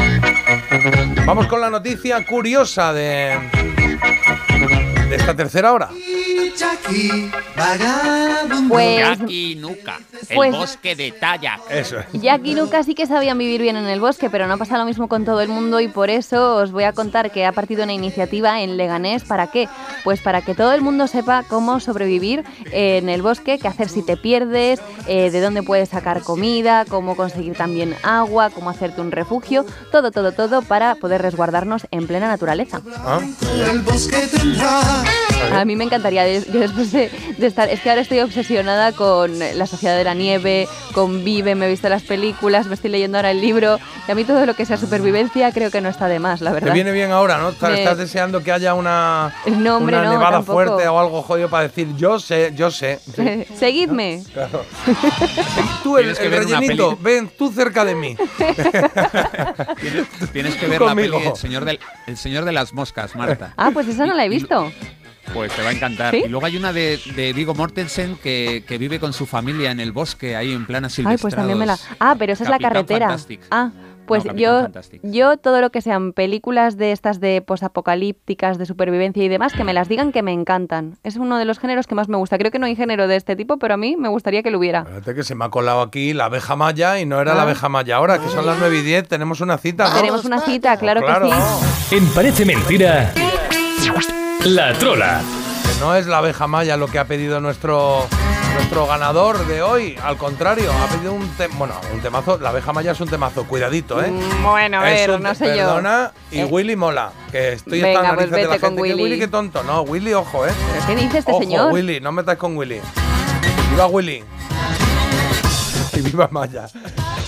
Vamos 1.26 1.46
con 1.46 1.60
la 1.60 1.70
noticia 1.70 2.24
curiosa 2.24 2.92
de, 2.92 3.38
de 5.10 5.16
esta 5.16 5.34
tercera 5.34 5.72
hora. 5.72 5.90
Pues- 8.68 8.98
Jackie 8.98 9.56
Nuca, 9.56 9.98
el 10.28 10.36
pues- 10.36 10.52
bosque 10.52 10.94
de 10.94 11.12
Tayak. 11.12 11.60
Eso 11.70 11.98
es. 11.98 12.06
Jack 12.20 12.42
y 12.44 12.54
Luca 12.54 12.82
sí 12.84 12.94
que 12.94 13.06
sabían 13.06 13.36
vivir 13.38 13.60
bien 13.60 13.76
en 13.76 13.86
el 13.86 14.00
bosque, 14.00 14.30
pero 14.30 14.46
no 14.46 14.56
pasa 14.56 14.78
lo 14.78 14.84
mismo 14.84 15.08
con 15.08 15.24
todo 15.24 15.40
el 15.40 15.48
mundo 15.48 15.80
y 15.80 15.88
por 15.88 16.10
eso 16.10 16.56
os 16.56 16.70
voy 16.70 16.84
a 16.84 16.92
contar 16.92 17.30
que 17.32 17.44
ha 17.44 17.52
partido 17.52 17.82
una 17.84 17.92
iniciativa 17.92 18.60
en 18.60 18.76
Leganés. 18.76 19.24
¿Para 19.24 19.48
qué? 19.48 19.68
Pues 20.04 20.20
para 20.20 20.42
que 20.42 20.54
todo 20.54 20.72
el 20.72 20.80
mundo 20.82 21.06
sepa 21.08 21.42
cómo 21.48 21.80
sobrevivir 21.80 22.44
en 22.70 23.08
el 23.08 23.22
bosque, 23.22 23.58
qué 23.58 23.66
hacer 23.68 23.88
si 23.88 24.02
te 24.02 24.16
pierdes, 24.16 24.80
eh, 25.06 25.30
de 25.30 25.40
dónde 25.40 25.62
puedes 25.62 25.88
sacar 25.88 26.22
comida, 26.22 26.84
cómo 26.84 27.16
conseguir 27.16 27.56
también 27.56 27.96
agua, 28.04 28.50
cómo 28.50 28.70
hacerte 28.70 29.00
un 29.00 29.10
refugio, 29.10 29.64
todo, 29.90 30.10
todo, 30.12 30.32
todo 30.32 30.62
para 30.62 30.94
poder 30.94 31.20
resguardarnos 31.22 31.86
en 31.90 32.06
plena 32.06 32.28
naturaleza. 32.28 32.80
Ah, 33.04 33.20
A 35.52 35.64
mí 35.64 35.74
me 35.74 35.84
encantaría, 35.84 36.28
yo 36.28 36.60
después 36.60 36.92
de, 36.92 37.10
de 37.38 37.46
estar, 37.46 37.68
es 37.68 37.80
que 37.80 37.90
ahora 37.90 38.02
estoy 38.02 38.20
obsesionada 38.20 38.92
con 38.92 39.38
La 39.38 39.66
Sociedad 39.66 39.96
de 39.96 40.04
la 40.04 40.14
Nieve, 40.14 40.68
con 40.92 41.24
Vive, 41.24 41.54
me 41.54 41.66
he 41.66 41.68
visto 41.70 41.88
las 41.88 42.02
películas, 42.02 42.66
me 42.66 42.74
estoy 42.74 42.90
leyendo 42.90 43.18
ahora 43.18 43.30
el 43.32 43.40
libro, 43.40 43.78
y 44.06 44.12
a 44.12 44.14
mí 44.14 44.24
todo 44.24 44.46
lo 44.46 44.54
que 44.54 44.64
sea 44.64 44.76
supervivencia 44.76 45.50
creo 45.52 45.70
que 45.70 45.80
no 45.80 45.88
está 45.88 46.06
de 46.08 46.18
más, 46.20 46.40
la 46.40 46.50
Te 46.50 46.54
verdad. 46.60 46.74
viene 46.74 46.92
bien 46.92 47.10
ahora, 47.10 47.38
¿no? 47.38 47.48
Estás, 47.50 47.70
Me- 47.70 47.78
estás 47.82 47.98
deseando 47.98 48.42
que 48.44 48.52
haya 48.52 48.74
una, 48.74 49.34
No, 49.46 49.78
hombre, 49.78 49.96
una 49.96 50.04
no, 50.04 50.12
nevada 50.12 50.30
tampoco. 50.32 50.52
fuerte 50.52 50.86
o 50.88 50.98
algo 51.00 51.22
jodido 51.22 51.48
para 51.50 51.64
decir 51.64 51.88
yo 51.96 52.20
sé, 52.20 52.52
yo 52.54 52.70
sé. 52.70 53.00
Sí, 53.16 53.44
Seguidme. 53.58 54.22
claro. 54.32 54.64
Tú, 55.82 55.98
el, 55.98 56.10
el 56.16 56.30
rellenito, 56.30 56.96
ven 57.00 57.30
tú 57.36 57.50
cerca 57.50 57.84
de 57.84 57.94
mí. 57.94 58.16
Tienes, 59.80 60.06
tienes 60.32 60.54
que 60.56 60.66
ver 60.66 60.80
la 60.80 60.94
peli 60.94 61.16
el 61.16 61.36
señor, 61.36 61.64
del, 61.64 61.78
el 62.06 62.16
señor 62.16 62.44
de 62.44 62.52
las 62.52 62.72
moscas, 62.72 63.14
Marta. 63.16 63.54
Ah, 63.56 63.70
pues 63.72 63.88
esa 63.88 64.06
no 64.06 64.14
la 64.14 64.24
he 64.24 64.28
visto. 64.28 64.72
Pues 65.34 65.52
te 65.54 65.62
va 65.62 65.68
a 65.68 65.72
encantar. 65.72 66.12
¿Sí? 66.12 66.22
Y 66.24 66.28
luego 66.28 66.46
hay 66.46 66.56
una 66.56 66.72
de, 66.72 66.98
de 67.14 67.32
Vigo 67.32 67.54
Mortensen 67.54 68.16
que, 68.16 68.64
que 68.66 68.78
vive 68.78 68.98
con 68.98 69.12
su 69.12 69.26
familia 69.26 69.70
en 69.70 69.78
el 69.78 69.92
bosque, 69.92 70.34
ahí 70.34 70.52
en 70.52 70.66
plana 70.66 70.88
Ay, 70.88 70.92
silvestrados. 70.92 71.20
pues 71.20 71.34
también 71.36 71.58
me 71.58 71.66
la... 71.66 71.78
Ah, 72.00 72.16
pero 72.18 72.32
esa 72.32 72.44
es 72.44 72.50
la 72.50 72.58
carretera. 72.58 73.08
Fantastic. 73.08 73.40
Ah, 73.50 73.70
pues 74.10 74.24
No, 74.26 74.34
yo, 74.34 74.66
yo 75.02 75.36
todo 75.38 75.60
lo 75.60 75.70
que 75.70 75.80
sean 75.80 76.12
películas 76.12 76.76
de 76.76 76.92
estas 76.92 77.20
de 77.20 77.40
posapocalípticas, 77.42 78.58
de 78.58 78.66
supervivencia 78.66 79.24
y 79.24 79.28
demás, 79.28 79.52
que 79.52 79.64
me 79.64 79.72
las 79.72 79.88
digan 79.88 80.12
que 80.12 80.22
me 80.22 80.32
encantan. 80.32 80.98
Es 81.02 81.16
uno 81.16 81.38
de 81.38 81.44
los 81.44 81.58
géneros 81.58 81.86
que 81.86 81.94
más 81.94 82.08
me 82.08 82.16
gusta. 82.18 82.36
Creo 82.38 82.50
que 82.50 82.58
no 82.58 82.66
hay 82.66 82.76
género 82.76 83.06
de 83.08 83.16
este 83.16 83.36
tipo, 83.36 83.58
pero 83.58 83.74
a 83.74 83.76
mí 83.76 83.96
me 83.96 84.08
gustaría 84.08 84.42
que 84.42 84.50
lo 84.50 84.58
hubiera. 84.58 84.80
Espérate 84.80 85.14
que 85.14 85.22
se 85.22 85.34
me 85.34 85.44
ha 85.44 85.48
colado 85.48 85.80
aquí 85.80 86.12
la 86.12 86.26
abeja 86.26 86.56
maya 86.56 86.98
y 87.00 87.06
no 87.06 87.20
era 87.20 87.34
la 87.34 87.40
Ah. 87.40 87.44
abeja 87.44 87.68
maya 87.68 87.96
ahora, 87.96 88.18
que 88.18 88.28
son 88.28 88.44
las 88.44 88.58
9 88.58 88.78
y 88.78 88.82
10, 88.82 89.08
tenemos 89.08 89.40
una 89.40 89.56
cita, 89.58 89.88
¿no? 89.88 89.96
Tenemos 89.96 90.24
una 90.24 90.40
cita, 90.40 90.76
claro, 90.76 91.00
Claro. 91.00 91.28
que 91.28 91.32
sí. 91.88 91.96
En 91.96 92.06
Parece 92.08 92.44
Mentira, 92.44 93.12
La 94.44 94.72
Trola. 94.74 95.20
Que 95.62 95.80
no 95.80 95.94
es 95.94 96.06
la 96.06 96.18
abeja 96.18 96.46
maya 96.46 96.76
lo 96.76 96.86
que 96.88 96.98
ha 96.98 97.04
pedido 97.04 97.40
nuestro 97.40 98.06
Nuestro 98.54 98.86
ganador 98.86 99.46
de 99.46 99.62
hoy, 99.62 99.96
al 100.02 100.16
contrario, 100.16 100.70
ha 100.72 100.86
pedido 100.88 101.12
un 101.12 101.28
tema. 101.30 101.54
Bueno, 101.58 101.74
un 101.92 102.00
temazo. 102.00 102.38
La 102.38 102.50
abeja 102.50 102.72
maya 102.72 102.92
es 102.92 103.00
un 103.00 103.08
temazo. 103.08 103.44
Cuidadito, 103.44 104.02
¿eh? 104.02 104.10
Mm, 104.10 104.42
Bueno, 104.44 104.78
a 104.78 104.82
ver, 104.82 105.20
no 105.20 105.34
sé 105.34 105.46
yo. 105.48 105.54
Perdona, 105.66 106.12
y 106.30 106.40
Eh. 106.40 106.44
Willy 106.44 106.76
mola. 106.76 107.10
Que 107.30 107.54
estoy 107.54 107.80
Venga, 107.80 108.02
las 108.02 108.14
pues 108.14 108.30
narices 108.30 108.36
de 108.36 108.42
la 108.42 108.48
vete 108.48 108.60
con 108.60 108.68
gente. 108.70 108.82
Que 108.82 108.92
Willy. 108.92 109.02
Willy, 109.04 109.18
qué 109.18 109.28
tonto. 109.28 109.62
No, 109.64 109.82
Willy, 109.82 110.14
ojo, 110.14 110.46
¿eh? 110.46 110.52
¿Pero 110.72 110.86
qué 110.86 110.96
dice 110.96 111.18
este 111.18 111.32
ojo, 111.32 111.40
señor? 111.40 111.72
Willy, 111.72 112.00
no 112.00 112.12
metáis 112.12 112.38
con 112.38 112.56
Willy. 112.56 112.80
Viva 113.70 113.86
Willy. 113.86 114.24
Y 115.92 116.00
viva 116.02 116.28
Maya. 116.30 116.66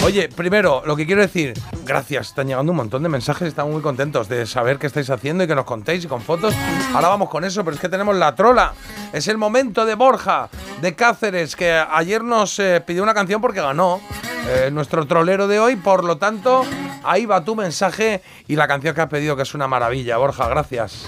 Oye, 0.04 0.28
primero, 0.28 0.82
lo 0.84 0.96
que 0.96 1.06
quiero 1.06 1.22
decir, 1.22 1.54
gracias. 1.84 2.28
Están 2.28 2.48
llegando 2.48 2.72
un 2.72 2.76
montón 2.76 3.04
de 3.04 3.08
mensajes, 3.08 3.46
estamos 3.46 3.72
muy 3.72 3.82
contentos 3.82 4.28
de 4.28 4.46
saber 4.46 4.78
qué 4.78 4.88
estáis 4.88 5.08
haciendo 5.10 5.44
y 5.44 5.46
que 5.46 5.54
nos 5.54 5.64
contéis 5.64 6.04
y 6.04 6.08
con 6.08 6.20
fotos. 6.20 6.52
Ahora 6.92 7.06
vamos 7.06 7.28
con 7.28 7.44
eso, 7.44 7.64
pero 7.64 7.76
es 7.76 7.80
que 7.80 7.88
tenemos 7.88 8.16
la 8.16 8.34
trola. 8.34 8.72
Es 9.12 9.28
el 9.28 9.38
momento 9.38 9.86
de 9.86 9.94
Borja, 9.94 10.48
de 10.80 10.96
Cáceres, 10.96 11.54
que 11.54 11.70
ayer 11.70 12.24
nos 12.24 12.58
eh, 12.58 12.82
pidió 12.84 13.04
una 13.04 13.14
canción 13.14 13.40
porque 13.40 13.60
ganó 13.60 14.00
eh, 14.48 14.70
nuestro 14.72 15.06
trolero 15.06 15.46
de 15.46 15.60
hoy. 15.60 15.76
Por 15.76 16.02
lo 16.02 16.18
tanto, 16.18 16.64
ahí 17.04 17.24
va 17.24 17.44
tu 17.44 17.54
mensaje 17.54 18.22
y 18.48 18.56
la 18.56 18.66
canción 18.66 18.96
que 18.96 19.02
has 19.02 19.08
pedido, 19.08 19.36
que 19.36 19.42
es 19.42 19.54
una 19.54 19.68
maravilla. 19.68 20.16
Borja, 20.16 20.48
gracias. 20.48 21.06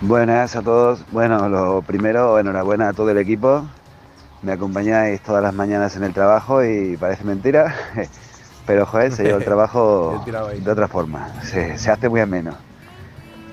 Buenas 0.00 0.54
a 0.54 0.62
todos. 0.62 1.00
Bueno, 1.10 1.48
lo 1.48 1.82
primero, 1.82 2.38
enhorabuena 2.38 2.90
a 2.90 2.92
todo 2.92 3.10
el 3.10 3.18
equipo. 3.18 3.66
Me 4.42 4.52
acompañáis 4.52 5.20
todas 5.22 5.42
las 5.42 5.52
mañanas 5.54 5.96
en 5.96 6.04
el 6.04 6.12
trabajo 6.14 6.64
y 6.64 6.96
parece 6.96 7.24
mentira, 7.24 7.74
pero 8.66 8.86
joder, 8.86 9.12
se 9.12 9.24
lleva 9.24 9.38
el 9.38 9.44
trabajo 9.52 10.22
de 10.64 10.70
otra 10.70 10.88
forma. 10.88 11.28
Se, 11.42 11.76
se 11.78 11.90
hace 11.90 12.08
muy 12.08 12.20
ameno. 12.20 12.52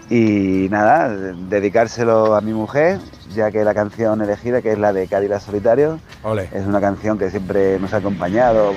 Y 0.07 0.67
nada, 0.69 1.09
dedicárselo 1.09 2.35
a 2.35 2.41
mi 2.41 2.53
mujer, 2.53 2.99
ya 3.33 3.49
que 3.49 3.63
la 3.63 3.73
canción 3.73 4.21
elegida, 4.21 4.61
que 4.61 4.73
es 4.73 4.77
la 4.77 4.93
de 4.93 5.07
Cádiz 5.07 5.31
Solitario, 5.41 5.99
Ole. 6.21 6.47
es 6.53 6.65
una 6.67 6.79
canción 6.79 7.17
que 7.17 7.31
siempre 7.31 7.79
nos 7.79 7.91
ha 7.93 7.97
acompañado 7.97 8.71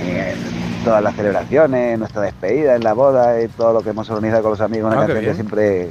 en 0.00 0.84
todas 0.84 1.02
las 1.04 1.14
celebraciones, 1.14 1.94
en 1.94 2.00
nuestra 2.00 2.22
despedida, 2.22 2.74
en 2.74 2.82
la 2.82 2.94
boda 2.94 3.40
y 3.40 3.46
todo 3.46 3.72
lo 3.74 3.80
que 3.82 3.90
hemos 3.90 4.10
organizado 4.10 4.42
con 4.42 4.50
los 4.50 4.60
amigos, 4.60 4.92
una 4.92 5.02
Ah, 5.04 5.06
canción 5.06 5.24
que 5.24 5.34
siempre 5.34 5.88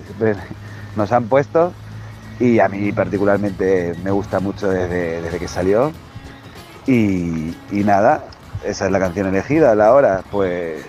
nos 0.97 1.11
han 1.13 1.23
puesto 1.25 1.71
y 2.43 2.59
a 2.59 2.67
mí 2.67 2.91
particularmente 2.91 3.95
me 4.03 4.11
gusta 4.11 4.39
mucho 4.39 4.69
desde, 4.69 5.21
desde 5.21 5.39
que 5.39 5.47
salió. 5.47 5.91
Y, 6.85 7.55
y 7.71 7.83
nada, 7.85 8.25
esa 8.65 8.85
es 8.85 8.91
la 8.91 8.99
canción 8.99 9.27
elegida, 9.27 9.71
a 9.71 9.75
la 9.75 9.93
hora, 9.93 10.21
pues 10.29 10.83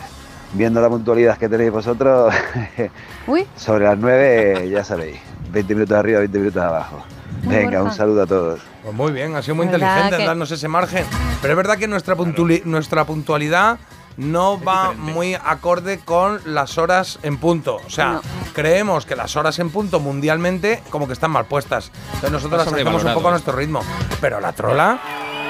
viendo 0.53 0.81
la 0.81 0.89
puntualidad 0.89 1.37
que 1.39 1.49
tenéis 1.49 1.71
vosotros, 1.71 2.35
Uy. 3.27 3.47
sobre 3.57 3.85
las 3.85 3.99
9 3.99 4.69
ya 4.71 4.83
sabéis, 4.85 5.19
20 5.53 5.75
minutos 5.75 5.97
arriba, 5.97 6.19
20 6.21 6.39
minutos 6.39 6.63
abajo. 6.63 7.05
Muy 7.43 7.55
Venga, 7.57 7.83
un 7.83 7.93
saludo 7.93 8.23
a 8.23 8.27
todos. 8.27 8.61
Pues 8.83 8.95
muy 8.95 9.13
bien, 9.13 9.35
ha 9.37 9.43
sido 9.43 9.55
muy 9.57 9.67
¿Verdad 9.67 9.79
inteligente 9.89 10.15
en 10.17 10.21
que- 10.23 10.27
darnos 10.27 10.51
ese 10.51 10.67
margen. 10.69 11.05
Pero 11.43 11.53
es 11.53 11.57
verdad 11.57 11.77
que 11.79 11.87
nuestra, 11.89 12.17
nuestra 12.65 13.05
puntualidad 13.05 13.79
no 14.17 14.61
va 14.63 14.93
muy 14.93 15.35
acorde 15.35 15.99
con 16.01 16.41
las 16.45 16.79
horas 16.79 17.19
en 17.23 17.39
punto. 17.39 17.81
O 17.87 17.91
sea, 17.91 18.13
No. 18.13 18.21
creemos 18.53 19.07
que 19.07 19.17
las 19.17 19.37
horas 19.37 19.59
en 19.59 19.71
punto 19.71 20.01
mundialmente 20.01 20.83
como 20.91 21.07
que 21.07 21.13
están 21.13 21.31
mal 21.31 21.47
puestas. 21.47 21.91
Entonces 22.07 22.31
nosotros 22.33 22.59
las 22.65 22.73
hacemos 22.73 23.05
un 23.05 23.15
poco 23.15 23.29
a 23.29 23.31
nuestro 23.33 23.55
ritmo. 23.57 23.81
Pero 24.21 24.41
la 24.41 24.53
trola, 24.53 24.99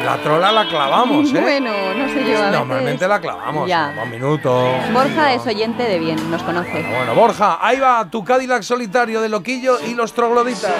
la 0.05 0.17
trola 0.23 0.51
la 0.53 0.69
clavamos, 0.69 1.33
¿eh? 1.33 1.41
Bueno, 1.41 1.71
no 1.95 2.09
sé 2.09 2.15
yo. 2.25 2.37
a 2.39 2.41
veces- 2.41 2.53
Normalmente 2.53 3.07
la 3.09 3.21
clavamos. 3.21 3.69
Ya. 3.69 3.93
Dos 3.95 4.09
minutos. 4.09 4.69
Borja 4.93 5.35
es 5.35 5.47
oyente 5.47 5.83
de 5.85 5.99
bien, 5.99 6.31
nos 6.31 6.43
conoce. 6.43 6.83
Bueno, 6.97 7.15
Borja, 7.15 7.59
ahí 7.61 7.79
va 7.79 8.09
tu 8.11 8.25
Cadillac 8.25 8.63
solitario 8.63 9.21
de 9.21 9.29
Loquillo 9.29 9.79
y 9.87 9.95
los 9.95 10.13
trogloditas. 10.15 10.73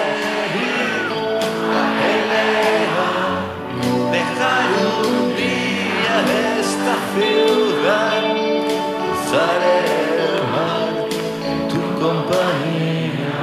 Dejar 4.11 4.65
un 5.03 5.35
día 5.35 6.15
de 6.27 6.61
esta 6.61 6.95
ciudad, 7.15 7.64
en 11.51 11.67
tu 11.71 11.81
compañía. 12.03 13.37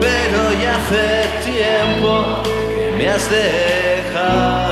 Pero 0.00 0.40
ya 0.62 0.72
hace 0.76 1.06
tiempo 1.50 2.10
que 2.44 2.86
me 2.96 3.04
has 3.08 3.24
dejado 3.30 4.63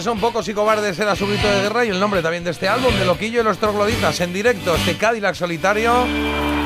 que 0.00 0.04
son 0.04 0.18
pocos 0.18 0.48
y 0.48 0.54
cobardes, 0.54 0.98
era 0.98 1.14
su 1.14 1.26
grito 1.26 1.46
de 1.46 1.60
guerra 1.60 1.84
y 1.84 1.90
el 1.90 2.00
nombre 2.00 2.22
también 2.22 2.42
de 2.42 2.52
este 2.52 2.66
álbum, 2.66 2.94
de 2.94 3.04
Loquillo 3.04 3.42
y 3.42 3.44
los 3.44 3.58
Trogloditas, 3.58 4.18
en 4.22 4.32
directo, 4.32 4.74
este 4.74 4.96
Cadillac 4.96 5.34
solitario, 5.34 5.92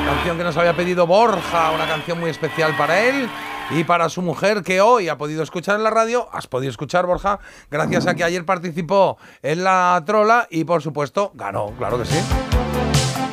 canción 0.05 0.37
que 0.37 0.43
nos 0.45 0.55
había 0.55 0.73
pedido 0.73 1.05
Borja, 1.05 1.71
una 1.71 1.85
canción 1.85 2.17
muy 2.17 2.29
especial 2.29 2.77
para 2.77 3.03
él 3.03 3.27
y 3.71 3.83
para 3.83 4.07
su 4.07 4.21
mujer, 4.21 4.63
que 4.63 4.79
hoy 4.79 5.09
ha 5.09 5.17
podido 5.17 5.43
escuchar 5.43 5.75
en 5.75 5.83
la 5.83 5.89
radio, 5.89 6.29
has 6.31 6.47
podido 6.47 6.69
escuchar, 6.69 7.07
Borja, 7.07 7.39
gracias 7.69 8.07
a 8.07 8.15
que 8.15 8.23
ayer 8.23 8.45
participó 8.45 9.17
en 9.43 9.65
la 9.65 10.01
trola 10.05 10.47
y, 10.49 10.63
por 10.63 10.81
supuesto, 10.81 11.33
ganó, 11.33 11.73
claro 11.77 11.97
que 11.97 12.05
sí. 12.05 12.19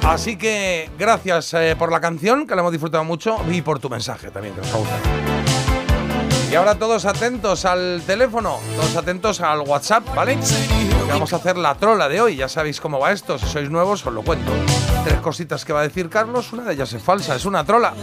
Así 0.02 0.34
que 0.34 0.90
gracias 0.98 1.54
eh, 1.54 1.76
por 1.78 1.92
la 1.92 2.00
canción, 2.00 2.48
que 2.48 2.56
la 2.56 2.62
hemos 2.62 2.72
disfrutado 2.72 3.04
mucho, 3.04 3.36
y 3.48 3.62
por 3.62 3.78
tu 3.78 3.88
mensaje 3.88 4.32
también, 4.32 4.56
que 4.56 4.62
nos 4.62 4.74
ha 4.74 4.78
gustado. 4.78 5.31
Y 6.52 6.54
ahora 6.54 6.74
todos 6.74 7.06
atentos 7.06 7.64
al 7.64 8.02
teléfono, 8.06 8.58
todos 8.76 8.94
atentos 8.94 9.40
al 9.40 9.60
WhatsApp, 9.60 10.14
¿vale? 10.14 10.36
Porque 10.36 11.10
vamos 11.10 11.32
a 11.32 11.36
hacer 11.36 11.56
la 11.56 11.74
trola 11.76 12.10
de 12.10 12.20
hoy, 12.20 12.36
ya 12.36 12.46
sabéis 12.46 12.78
cómo 12.78 12.98
va 12.98 13.10
esto, 13.10 13.38
si 13.38 13.46
sois 13.46 13.70
nuevos 13.70 14.04
os 14.04 14.12
lo 14.12 14.20
cuento. 14.20 14.52
Tres 15.02 15.18
cositas 15.20 15.64
que 15.64 15.72
va 15.72 15.80
a 15.80 15.84
decir 15.84 16.10
Carlos, 16.10 16.52
una 16.52 16.64
de 16.64 16.74
ellas 16.74 16.92
es 16.92 17.02
falsa, 17.02 17.36
es 17.36 17.46
una 17.46 17.64
trola. 17.64 17.94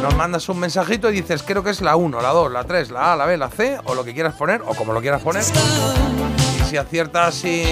Nos 0.00 0.14
mandas 0.14 0.48
un 0.48 0.60
mensajito 0.60 1.10
y 1.10 1.14
dices, 1.14 1.42
creo 1.42 1.64
que 1.64 1.70
es 1.70 1.80
la 1.80 1.96
1, 1.96 2.20
la 2.20 2.28
2, 2.28 2.52
la 2.52 2.62
3, 2.62 2.92
la 2.92 3.14
A, 3.14 3.16
la 3.16 3.26
B, 3.26 3.36
la 3.36 3.50
C, 3.50 3.80
o 3.82 3.96
lo 3.96 4.04
que 4.04 4.14
quieras 4.14 4.34
poner, 4.36 4.62
o 4.62 4.72
como 4.76 4.92
lo 4.92 5.00
quieras 5.00 5.20
poner. 5.20 5.42
Y 5.42 6.70
si 6.70 6.76
aciertas 6.76 7.44
y, 7.44 7.64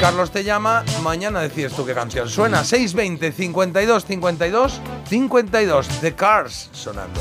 Carlos 0.00 0.30
te 0.30 0.42
llama, 0.42 0.84
mañana 1.02 1.42
decides 1.42 1.74
tú 1.74 1.84
qué 1.84 1.92
canción 1.92 2.30
suena. 2.30 2.64
620 2.64 3.30
52 3.30 4.06
52 4.06 4.80
52 5.06 5.88
The 6.00 6.14
Cars 6.14 6.70
sonando. 6.72 7.20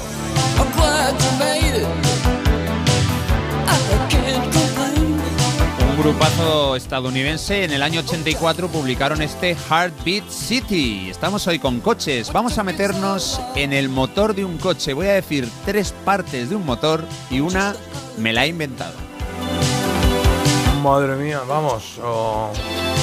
Un 5.98 6.04
grupazo 6.04 6.76
estadounidense 6.76 7.64
en 7.64 7.72
el 7.72 7.82
año 7.82 8.02
84 8.02 8.68
publicaron 8.68 9.22
este 9.24 9.56
Heartbeat 9.70 10.30
City. 10.30 11.10
Estamos 11.10 11.48
hoy 11.48 11.58
con 11.58 11.80
coches. 11.80 12.32
Vamos 12.32 12.58
a 12.60 12.64
meternos 12.64 13.42
en 13.56 13.74
el 13.74 13.90
motor 13.90 14.36
de 14.36 14.46
un 14.46 14.58
coche. 14.58 14.94
Voy 14.94 15.08
a 15.08 15.14
decir 15.14 15.50
tres 15.66 15.94
partes 16.06 16.50
de 16.52 16.56
un 16.56 16.66
motor 16.66 17.04
y 17.32 17.40
una 17.40 17.76
me 18.18 18.32
la 18.32 18.46
he 18.46 18.50
inventado. 18.50 18.94
Madre 20.84 21.16
mía, 21.16 21.42
vamos. 21.48 22.00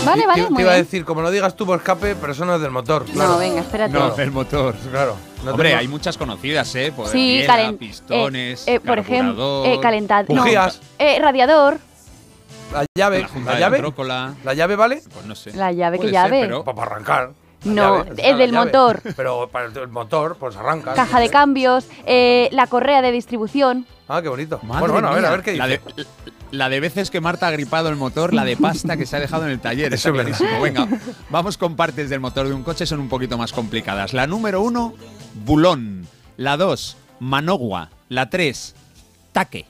Vale, 0.04 0.20
Te- 0.22 0.26
vale, 0.28 0.44
te, 0.44 0.50
muy 0.50 0.62
iba 0.62 0.72
a 0.72 0.76
decir, 0.76 1.04
como 1.04 1.20
lo 1.20 1.30
digas 1.32 1.56
tú 1.56 1.66
por 1.66 1.78
escape, 1.78 2.14
pero 2.14 2.32
eso 2.32 2.44
no 2.44 2.54
es 2.54 2.60
del 2.62 2.70
motor. 2.70 3.04
Claro. 3.06 3.32
No, 3.32 3.38
venga, 3.38 3.60
espérate. 3.62 3.92
No, 3.92 4.10
del 4.10 4.30
motor. 4.30 4.74
Claro. 4.92 5.16
no 5.44 5.50
Hombre, 5.50 5.70
tengo- 5.70 5.80
hay 5.80 5.88
muchas 5.88 6.16
conocidas, 6.16 6.72
¿eh? 6.76 6.92
Poder 6.94 7.10
Sí, 7.12 7.42
calen- 7.46 7.76
pistones, 7.76 8.68
eh, 8.68 8.74
eh, 8.74 8.80
por 8.80 8.98
ejemplo, 9.00 9.64
eh, 9.64 9.80
carburador, 9.80 9.80
calentad. 9.82 10.24
no, 10.28 10.42
Bujías. 10.42 10.80
eh, 10.98 11.18
radiador. 11.20 11.78
La 12.72 12.86
llave. 12.96 13.20
La 13.20 13.28
junta 13.28 13.50
¿La 13.50 13.54
de 13.54 13.60
llave? 13.60 13.92
¿La 14.44 14.54
llave 14.54 14.76
vale? 14.76 15.02
Pues 15.12 15.26
no 15.26 15.34
sé. 15.34 15.52
La 15.54 15.72
llave, 15.72 15.98
¿qué 15.98 16.04
ser, 16.04 16.12
llave? 16.12 16.40
pero- 16.42 16.64
Para 16.64 16.82
arrancar. 16.82 17.30
No, 17.64 18.04
llave, 18.04 18.10
es 18.18 18.38
del 18.38 18.50
llave. 18.50 18.66
motor. 18.66 19.00
Pero 19.16 19.48
para 19.48 19.66
el, 19.66 19.88
motor, 19.88 20.36
pues 20.38 20.54
arranca. 20.56 20.92
Caja 20.94 21.18
de 21.18 21.30
cambios, 21.30 21.86
eh, 22.04 22.48
la 22.52 22.66
correa 22.66 23.00
de 23.00 23.10
distribución. 23.10 23.86
Ah, 24.06 24.20
qué 24.20 24.28
bonito. 24.28 24.60
Madre 24.62 24.80
bueno, 24.80 24.92
bueno, 24.94 25.08
a 25.08 25.14
ver, 25.14 25.24
a 25.24 25.30
ver 25.30 25.42
qué 25.42 25.56
la 25.56 25.66
dice. 25.66 25.80
de, 25.96 26.06
la 26.50 26.68
de 26.68 26.80
veces 26.80 27.10
que 27.10 27.22
Marta 27.22 27.46
ha 27.48 27.50
gripado 27.50 27.88
el 27.88 27.96
motor, 27.96 28.34
la 28.34 28.44
de 28.44 28.56
pasta 28.58 28.98
que 28.98 29.06
se 29.06 29.16
ha 29.16 29.20
dejado 29.20 29.44
en 29.46 29.50
el 29.52 29.60
taller. 29.60 29.94
Eso 29.94 30.10
Eso 30.10 30.20
es 30.20 30.28
es 30.28 30.36
clarísimo. 30.38 30.60
Venga, 30.62 30.86
vamos 31.30 31.56
con 31.56 31.74
partes 31.74 32.10
del 32.10 32.20
motor 32.20 32.46
de 32.46 32.52
un 32.52 32.62
coche, 32.64 32.84
son 32.84 33.00
un 33.00 33.08
poquito 33.08 33.38
más 33.38 33.52
complicadas. 33.52 34.12
La 34.12 34.26
número 34.26 34.60
uno, 34.60 34.92
bulón. 35.46 36.06
La 36.36 36.58
dos, 36.58 36.98
manogua. 37.18 37.88
La 38.10 38.28
tres, 38.28 38.74
taque. 39.32 39.66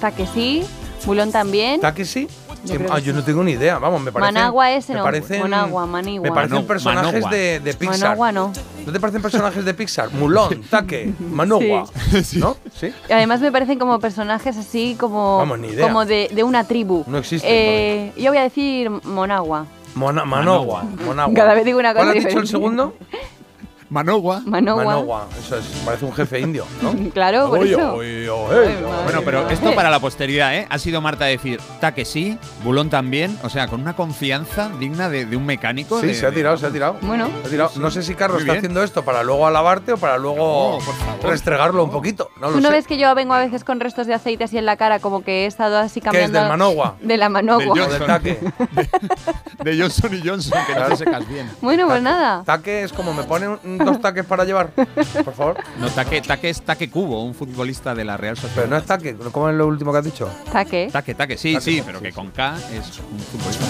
Taque 0.00 0.26
sí, 0.26 0.64
bulón 1.06 1.30
también. 1.32 1.80
¿Taque 1.80 2.04
sí? 2.04 2.26
Yo 2.64 2.74
ah, 2.90 2.98
yo 2.98 3.12
sí. 3.12 3.18
no 3.18 3.24
tengo 3.24 3.42
ni 3.42 3.52
idea. 3.52 3.78
Vamos, 3.78 4.02
me 4.02 4.12
parecen. 4.12 4.34
Managua 4.34 4.70
ese 4.72 4.92
me 4.92 4.98
no. 4.98 5.04
parecen- 5.06 5.40
Managua, 5.40 5.86
manigua. 5.86 6.28
Me 6.28 6.34
parecen 6.34 6.66
personajes 6.66 7.12
manogua. 7.22 7.30
de, 7.30 7.60
de 7.60 7.74
Pixar. 7.74 7.98
Managua 8.00 8.32
no. 8.32 8.52
¿No 8.84 8.92
te 8.92 9.00
parecen 9.00 9.22
personajes 9.22 9.64
de 9.64 9.72
Pixar? 9.74 10.10
Mulón, 10.12 10.62
Taque, 10.70 11.12
Manogua. 11.20 11.86
¿No? 12.34 12.56
¿Sí? 12.78 12.92
Y 13.08 13.12
además 13.12 13.40
me 13.40 13.50
parecen 13.50 13.78
como 13.78 13.98
personajes 13.98 14.56
así 14.58 14.94
como, 15.00 15.38
Vamos, 15.38 15.58
ni 15.58 15.68
idea. 15.68 15.86
como 15.86 16.04
de, 16.04 16.28
de 16.34 16.42
una 16.44 16.64
tribu. 16.64 17.04
No 17.06 17.16
existen, 17.18 17.48
Eh, 17.50 18.12
yo 18.18 18.30
voy 18.30 18.38
a 18.38 18.42
decir 18.42 18.90
Monagua. 18.90 19.64
Mona- 19.94 20.24
Manogua. 20.26 20.84
Managua. 21.06 21.34
Cada 21.34 21.54
vez 21.54 21.64
digo 21.64 21.78
una 21.78 21.94
cosa 21.94 22.04
¿Cuál 22.04 22.18
has 22.18 22.24
dicho 22.26 22.38
el 22.40 22.46
segundo? 22.48 22.94
Manogua. 23.90 24.40
Manogua. 24.46 24.84
Manogua. 24.84 25.26
Eso 25.38 25.56
es, 25.56 25.64
parece 25.84 26.04
un 26.04 26.12
jefe 26.14 26.38
indio, 26.40 26.64
¿no? 26.80 26.94
Claro, 27.12 27.48
por 27.50 27.58
Oye, 27.58 27.72
eso. 27.72 27.94
oye, 27.94 28.30
oye. 28.30 28.76
Bueno, 29.04 29.22
pero 29.24 29.48
esto 29.50 29.74
para 29.74 29.90
la 29.90 29.98
posteridad, 29.98 30.54
¿eh? 30.56 30.66
Ha 30.70 30.78
sido 30.78 31.00
Marta 31.00 31.24
decir 31.24 31.60
taque 31.80 32.04
sí, 32.04 32.38
bulón 32.62 32.88
también, 32.88 33.36
o 33.42 33.48
sea, 33.48 33.66
con 33.66 33.80
una 33.80 33.96
confianza 33.96 34.70
digna 34.78 35.08
de, 35.08 35.26
de 35.26 35.36
un 35.36 35.44
mecánico. 35.44 36.00
Sí, 36.00 36.06
de- 36.08 36.14
se 36.14 36.26
ha 36.26 36.30
de- 36.30 36.36
tirado, 36.36 36.56
se 36.56 36.66
ha 36.66 36.70
tirado. 36.70 36.96
Bueno. 37.02 37.28
Se 37.42 37.48
ha 37.48 37.50
tirado. 37.50 37.70
No 37.76 37.90
sé 37.90 38.02
si 38.04 38.14
Carlos 38.14 38.36
Muy 38.36 38.42
está 38.42 38.52
bien. 38.52 38.58
haciendo 38.64 38.82
esto 38.84 39.04
para 39.04 39.22
luego 39.24 39.46
alabarte 39.46 39.92
o 39.92 39.96
para 39.96 40.18
luego 40.18 40.76
Oh, 40.76 40.78
restregarlo 41.24 41.82
un 41.82 41.90
poquito. 41.90 42.30
No 42.40 42.48
lo 42.48 42.52
¿Tú 42.56 42.60
no 42.60 42.68
sé. 42.68 42.74
ves 42.74 42.86
que 42.86 42.96
yo 42.96 43.12
vengo 43.16 43.34
a 43.34 43.38
veces 43.40 43.64
con 43.64 43.80
restos 43.80 44.06
de 44.06 44.14
aceite 44.14 44.44
así 44.44 44.56
en 44.56 44.66
la 44.66 44.76
cara, 44.76 45.00
como 45.00 45.22
que 45.24 45.44
he 45.44 45.46
estado 45.46 45.78
así 45.78 46.00
¿Qué 46.00 46.06
es 46.08 46.12
cambiando? 46.12 46.38
del 46.38 46.48
Manogua? 46.48 46.96
De 47.00 47.16
la 47.16 47.28
manogua. 47.28 47.72
O 47.84 47.88
del 47.90 48.06
taque. 48.06 48.38
De 49.64 49.78
Johnson 49.78 50.14
y 50.14 50.26
Johnson, 50.26 50.58
que 50.66 50.74
no 50.74 50.86
te 50.86 50.96
secas 50.96 51.28
bien. 51.28 51.50
Bueno, 51.60 51.86
pues 51.86 52.00
nada. 52.02 52.42
Taque 52.44 52.84
es 52.84 52.92
como 52.92 53.12
me 53.12 53.24
ponen 53.24 53.58
un- 53.62 53.79
dos 53.84 54.00
taques 54.00 54.24
para 54.24 54.44
llevar, 54.44 54.70
por 55.24 55.34
favor. 55.34 55.56
No, 55.78 55.88
taque, 55.90 56.20
taque 56.20 56.50
es 56.50 56.62
taque 56.62 56.90
cubo, 56.90 57.24
un 57.24 57.34
futbolista 57.34 57.94
de 57.94 58.04
la 58.04 58.16
Real 58.16 58.36
Sociedad. 58.36 58.54
Pero 58.56 58.68
no 58.68 58.76
es 58.76 58.84
taque, 58.84 59.16
¿cómo 59.32 59.48
es 59.48 59.54
lo 59.54 59.66
último 59.66 59.92
que 59.92 59.98
has 59.98 60.04
dicho? 60.04 60.28
Taque. 60.52 60.88
Taque, 60.92 61.14
taque, 61.14 61.36
sí, 61.36 61.54
Taque, 61.54 61.64
sí, 61.64 61.76
sí, 61.76 61.82
pero 61.84 61.98
sí, 61.98 62.04
que 62.04 62.10
sí. 62.10 62.14
con 62.16 62.30
K 62.30 62.56
es 62.72 62.98
un 62.98 63.18
futbolista. 63.18 63.66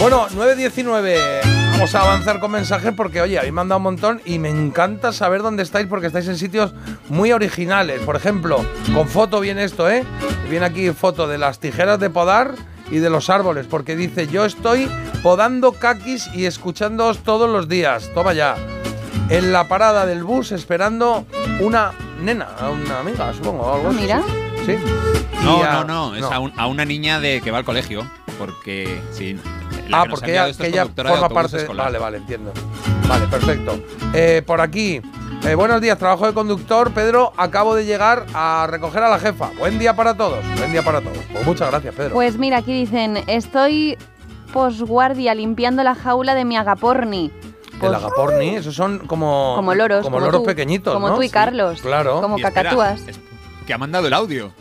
Bueno, 0.00 0.28
9.19. 0.30 1.40
Vamos 1.72 1.94
a 1.94 2.02
avanzar 2.02 2.40
con 2.40 2.50
mensajes 2.50 2.92
porque, 2.94 3.20
oye, 3.20 3.38
habéis 3.38 3.52
mandado 3.52 3.78
un 3.78 3.84
montón 3.84 4.20
y 4.24 4.38
me 4.38 4.48
encanta 4.50 5.12
saber 5.12 5.42
dónde 5.42 5.62
estáis 5.62 5.86
porque 5.86 6.06
estáis 6.08 6.28
en 6.28 6.36
sitios 6.36 6.74
muy 7.08 7.32
originales. 7.32 8.00
Por 8.00 8.16
ejemplo, 8.16 8.64
con 8.94 9.08
foto 9.08 9.40
viene 9.40 9.64
esto, 9.64 9.88
¿eh? 9.90 10.04
Viene 10.48 10.66
aquí 10.66 10.90
foto 10.90 11.26
de 11.26 11.38
las 11.38 11.58
tijeras 11.58 11.98
de 11.98 12.10
podar 12.10 12.54
y 12.90 12.98
de 12.98 13.10
los 13.10 13.30
árboles 13.30 13.66
porque 13.68 13.96
dice, 13.96 14.26
yo 14.26 14.44
estoy 14.44 14.88
podando 15.22 15.72
caquis 15.72 16.28
y 16.34 16.46
escuchándoos 16.46 17.18
todos 17.18 17.48
los 17.48 17.68
días. 17.68 18.10
Toma 18.14 18.32
ya. 18.32 18.56
En 19.28 19.52
la 19.52 19.68
parada 19.68 20.06
del 20.06 20.24
bus 20.24 20.50
esperando 20.52 21.24
una 21.60 21.92
nena, 22.20 22.48
una 22.84 23.00
amiga, 23.00 23.32
supongo. 23.32 23.62
o 23.62 23.74
Algo 23.74 23.88
Ah, 23.88 23.90
así. 23.90 24.00
mira. 24.00 24.22
Sí. 24.66 24.76
No, 25.44 25.62
a- 25.62 25.72
no, 25.72 25.84
no, 25.84 26.14
es 26.16 26.22
A, 26.24 26.38
un- 26.38 26.52
a 26.56 26.66
una 26.66 26.84
niña 26.84 27.20
de 27.20 27.40
que 27.40 27.50
va 27.50 27.58
al 27.58 27.64
colegio, 27.64 28.04
porque 28.38 29.00
sí. 29.12 29.38
la 29.88 30.00
Ah, 30.00 30.04
que 30.04 30.10
porque 30.10 30.30
ella, 30.32 30.48
esto 30.48 30.62
que 30.64 30.68
es 30.70 30.74
ella 30.74 30.86
forma 30.86 31.28
parte. 31.28 31.56
escolar. 31.58 31.86
Vale, 31.86 31.98
vale, 31.98 32.16
entiendo. 32.18 32.52
Vale, 33.08 33.26
perfecto. 33.28 33.80
Eh, 34.12 34.42
por 34.46 34.60
aquí. 34.60 35.00
Eh, 35.46 35.54
buenos 35.54 35.80
días, 35.80 35.98
trabajo 35.98 36.26
de 36.26 36.34
conductor. 36.34 36.92
Pedro, 36.92 37.32
acabo 37.36 37.74
de 37.74 37.84
llegar 37.84 38.26
a 38.34 38.66
recoger 38.68 39.02
a 39.02 39.08
la 39.08 39.18
jefa. 39.18 39.50
Buen 39.58 39.78
día 39.78 39.94
para 39.96 40.14
todos. 40.16 40.38
Buen 40.58 40.72
día 40.72 40.82
para 40.82 41.00
todos. 41.00 41.18
Pues 41.32 41.46
muchas 41.46 41.70
gracias, 41.70 41.94
Pedro. 41.94 42.12
Pues 42.14 42.38
mira, 42.38 42.58
aquí 42.58 42.72
dicen, 42.72 43.18
estoy 43.26 43.96
posguardia 44.52 45.34
limpiando 45.34 45.82
la 45.82 45.94
jaula 45.94 46.34
de 46.34 46.44
mi 46.44 46.56
agaporni. 46.56 47.32
El 47.80 47.94
agaporni, 47.94 48.56
esos 48.56 48.74
son 48.74 48.98
como. 49.06 49.54
Como 49.56 49.74
loros. 49.74 50.02
Como, 50.04 50.20
loros 50.20 50.42
tú, 50.42 50.46
pequeñitos. 50.46 50.92
Como 50.92 51.08
¿no? 51.08 51.14
tú 51.16 51.22
y 51.22 51.28
Sí, 51.28 51.32
Carlos. 51.32 51.80
Claro. 51.80 52.20
Como 52.20 52.36
Y 52.38 52.42
espera, 52.42 52.62
cacatúas. 52.70 53.00
es- 53.08 53.18
que 53.66 53.74
ha 53.74 53.78
mandado 53.78 54.06
el 54.08 54.12
audio. 54.12 54.52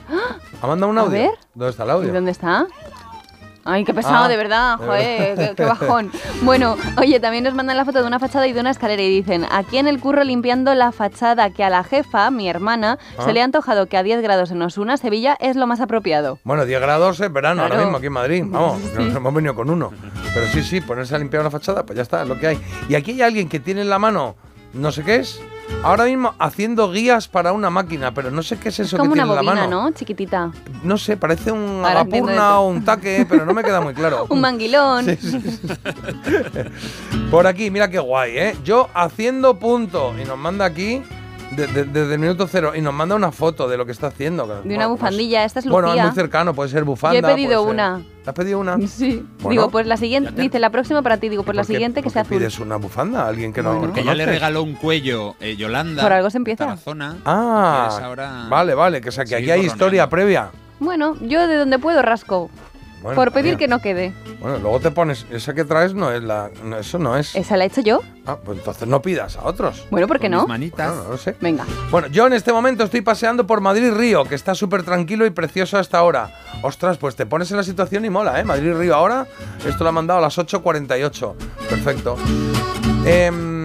¿Ha 0.62 0.68
mandado 0.68 0.92
un 0.92 0.98
A 0.98 1.02
audio? 1.02 1.12
ver. 1.20 1.32
¿Dónde 1.56 1.72
está 1.72 1.84
el 1.84 1.90
¿Y 1.90 1.92
audio? 1.92 2.14
dónde 2.14 2.32
está? 2.32 2.68
Ay, 3.66 3.84
qué 3.84 3.94
pesado, 3.94 4.24
Ah, 4.24 4.28
de 4.28 4.38
verdad, 4.38 4.78
de 4.80 4.86
joder, 4.86 5.36
qué, 5.38 5.54
qué 5.56 5.64
bajón. 5.66 6.12
Bueno, 6.44 6.76
oye, 6.98 7.20
también 7.20 7.44
nos 7.44 7.54
mandan 7.54 7.78
la 7.78 7.86
foto 7.86 8.02
de 8.02 8.08
una 8.08 8.18
fachada 8.18 8.48
y 8.48 8.54
de 8.54 8.60
una 8.62 8.72
escalera 8.72 9.02
y 9.04 9.10
dicen, 9.10 9.46
aquí 9.52 9.78
en 9.78 9.88
el 9.88 10.00
curro 10.00 10.24
limpiando 10.24 10.74
la 10.76 10.92
fachada 10.92 11.50
que 11.52 11.64
a 11.64 11.70
la 11.70 11.84
jefa, 11.84 12.32
mi 12.32 12.50
hermana, 12.50 12.98
Ah. 13.18 13.24
se 13.26 13.34
le 13.34 13.42
ha 13.42 13.44
antojado 13.44 13.86
que 13.88 13.98
a 13.98 14.04
10 14.04 14.22
grados 14.22 14.52
en 14.52 14.62
Osuna, 14.62 14.98
Sevilla, 14.98 15.36
es 15.40 15.56
lo 15.56 15.68
más 15.68 15.82
apropiado. 15.82 16.40
Bueno, 16.44 16.66
10 16.66 16.80
grados 16.82 17.20
es 17.20 17.32
verano 17.32 17.62
ahora 17.64 17.78
mismo 17.78 17.98
aquí 17.98 18.08
en 18.08 18.14
Madrid. 18.14 18.44
Vamos, 18.48 18.80
Sí. 18.98 19.04
nos 19.04 19.16
hemos 19.16 19.34
venido 19.34 19.54
con 19.56 19.70
uno. 19.70 19.92
Pero 20.34 20.48
sí, 20.48 20.64
sí, 20.64 20.82
ponerse 20.82 21.16
a 21.16 21.20
limpiar 21.20 21.42
una 21.42 21.52
fachada, 21.52 21.86
pues 21.86 21.96
ya 21.98 22.04
está, 22.04 22.22
es 22.24 22.28
lo 22.28 22.40
que 22.40 22.48
hay. 22.48 22.60
Y 22.88 22.96
aquí 22.96 23.12
hay 23.12 23.22
alguien 23.22 23.50
que 23.50 23.60
tiene 23.60 23.82
en 23.82 23.90
la 23.90 24.00
mano, 24.00 24.36
no 24.74 24.92
sé 24.92 25.04
qué 25.04 25.18
es, 25.18 25.42
ahora 25.84 26.06
mismo 26.06 26.34
haciendo 26.40 26.92
guías 26.92 27.28
para 27.28 27.54
una 27.54 27.70
máquina, 27.70 28.14
pero 28.14 28.32
no 28.32 28.44
sé 28.44 28.58
qué 28.58 28.70
es 28.70 28.80
eso 28.80 28.96
es 28.96 29.00
como 29.00 29.14
que 29.14 29.20
una 29.20 29.24
tiene 29.24 29.40
en 29.40 29.46
la 29.46 29.52
bobina, 29.52 29.68
mano. 29.68 29.84
¿no? 29.90 29.92
Chiquitita. 29.92 30.52
No 30.84 30.98
sé, 30.98 31.18
parece 31.18 31.52
un 31.52 31.84
Ahora 31.84 32.02
agapurna 32.02 32.60
o 32.60 32.70
un 32.70 32.84
taque, 32.84 33.26
pero 33.28 33.46
no 33.46 33.54
me 33.54 33.64
queda 33.64 33.82
muy 33.82 33.94
claro. 33.94 34.28
Un 34.30 34.42
manguilón. 34.42 35.06
Sí, 35.06 35.18
sí, 35.18 35.42
sí. 35.42 35.60
Por 37.32 37.48
aquí, 37.48 37.72
mira 37.72 37.90
qué 37.90 38.00
guay, 38.00 38.38
¿eh? 38.38 38.56
Yo 38.64 38.90
haciendo 38.94 39.58
punto. 39.60 40.14
Y 40.22 40.26
nos 40.26 40.38
manda 40.38 40.66
aquí 40.66 41.02
de- 41.52 41.68
de- 41.68 41.84
desde 41.86 42.14
el 42.14 42.20
minuto 42.20 42.48
cero 42.48 42.74
y 42.76 42.82
nos 42.82 42.94
manda 42.94 43.16
una 43.16 43.32
foto 43.32 43.68
de 43.68 43.78
lo 43.78 43.86
que 43.86 43.92
está 43.92 44.08
haciendo. 44.08 44.48
De 44.64 44.76
una 44.76 44.88
bufandilla, 44.88 45.44
esta 45.46 45.60
es 45.60 45.66
Lucía. 45.66 45.74
Bueno, 45.82 45.94
es 45.94 46.04
muy 46.04 46.12
cercano, 46.16 46.54
puede 46.54 46.70
ser 46.70 46.84
bufanda. 46.84 47.20
Yo 47.20 47.28
he 47.28 47.32
pedido 47.36 47.64
una. 47.64 48.02
¿Te 48.24 48.30
has 48.30 48.36
pedido 48.36 48.60
una? 48.60 48.78
Sí. 48.88 49.26
Bueno, 49.40 49.50
digo, 49.50 49.70
pues 49.72 49.88
la 49.88 49.98
siguiente, 49.98 50.32
dice 50.36 50.60
la 50.60 50.70
próxima 50.70 51.02
para 51.02 51.18
ti, 51.18 51.30
digo, 51.30 51.44
pues 51.44 51.56
la 51.56 51.62
¿por 51.64 51.68
qué- 51.68 51.74
siguiente 51.74 52.02
que 52.04 52.10
qué 52.10 52.20
azul. 52.20 52.38
pides 52.38 52.60
una 52.60 52.76
bufanda 52.78 53.24
a 53.24 53.28
alguien 53.28 53.54
que 53.54 53.64
no 53.64 53.80
Porque 53.80 54.04
ya 54.04 54.14
le 54.14 54.26
regaló 54.26 54.64
un 54.64 54.76
cuello 54.76 55.36
eh, 55.40 55.56
Yolanda. 55.56 56.04
Por 56.04 56.14
algo 56.14 56.30
se 56.30 56.38
empieza. 56.38 56.66
de 56.66 56.70
Tarazona. 56.72 57.18
Ah, 57.26 57.88
¿Quieres 57.90 58.06
ahora 58.06 58.48
vale, 58.50 58.74
vale, 58.76 59.02
que 59.02 59.10
o 59.10 59.12
sea 59.12 59.26
que 59.26 59.36
aquí 59.36 59.50
hay 59.52 59.66
historia 59.66 60.10
previa. 60.10 60.50
Bueno, 60.80 61.16
yo 61.22 61.46
de 61.48 61.56
donde 61.58 61.78
puedo 61.80 62.02
rasco. 62.02 62.50
Bueno, 63.02 63.16
por 63.16 63.32
pedir 63.32 63.58
que 63.58 63.68
no 63.68 63.80
quede. 63.80 64.14
Bueno, 64.42 64.60
luego 64.60 64.80
te 64.80 64.92
pones, 64.92 65.26
esa 65.32 65.54
que 65.54 65.64
traes 65.64 65.94
no 65.94 66.12
es 66.12 66.22
la, 66.22 66.50
no, 66.64 66.78
eso 66.78 67.00
no 67.00 67.16
es. 67.18 67.36
¿Esa 67.36 67.56
la 67.56 67.64
he 67.64 67.68
hecho 67.68 67.82
yo? 67.82 68.02
Ah, 68.26 68.38
pues 68.44 68.60
entonces 68.60 68.88
no 68.88 69.02
pidas 69.02 69.38
a 69.38 69.46
otros. 69.46 69.86
Bueno, 69.90 70.08
¿por 70.08 70.20
qué 70.20 70.30
no? 70.30 70.46
Bueno, 70.46 70.66
no 70.78 71.10
lo 71.10 71.18
sé. 71.18 71.36
Venga. 71.40 71.66
Bueno, 71.92 72.08
yo 72.08 72.28
en 72.28 72.34
este 72.34 72.52
momento 72.52 72.84
estoy 72.84 73.02
paseando 73.02 73.48
por 73.48 73.62
Madrid 73.62 73.92
Río, 73.94 74.26
que 74.26 74.36
está 74.36 74.54
súper 74.54 74.84
tranquilo 74.84 75.26
y 75.26 75.30
precioso 75.30 75.78
hasta 75.78 75.98
ahora. 75.98 76.32
Ostras, 76.62 76.98
pues 76.98 77.16
te 77.16 77.26
pones 77.26 77.50
en 77.52 77.58
la 77.58 77.64
situación 77.64 78.06
y 78.06 78.10
mola, 78.10 78.40
¿eh? 78.40 78.44
Madrid 78.44 78.74
Río 78.74 78.96
ahora. 78.96 79.26
Esto 79.66 79.84
lo 79.84 79.90
ha 79.90 79.94
mandado 79.94 80.20
a 80.20 80.22
las 80.22 80.38
8.48. 80.38 81.34
Perfecto. 81.70 82.18
Em, 83.06 83.59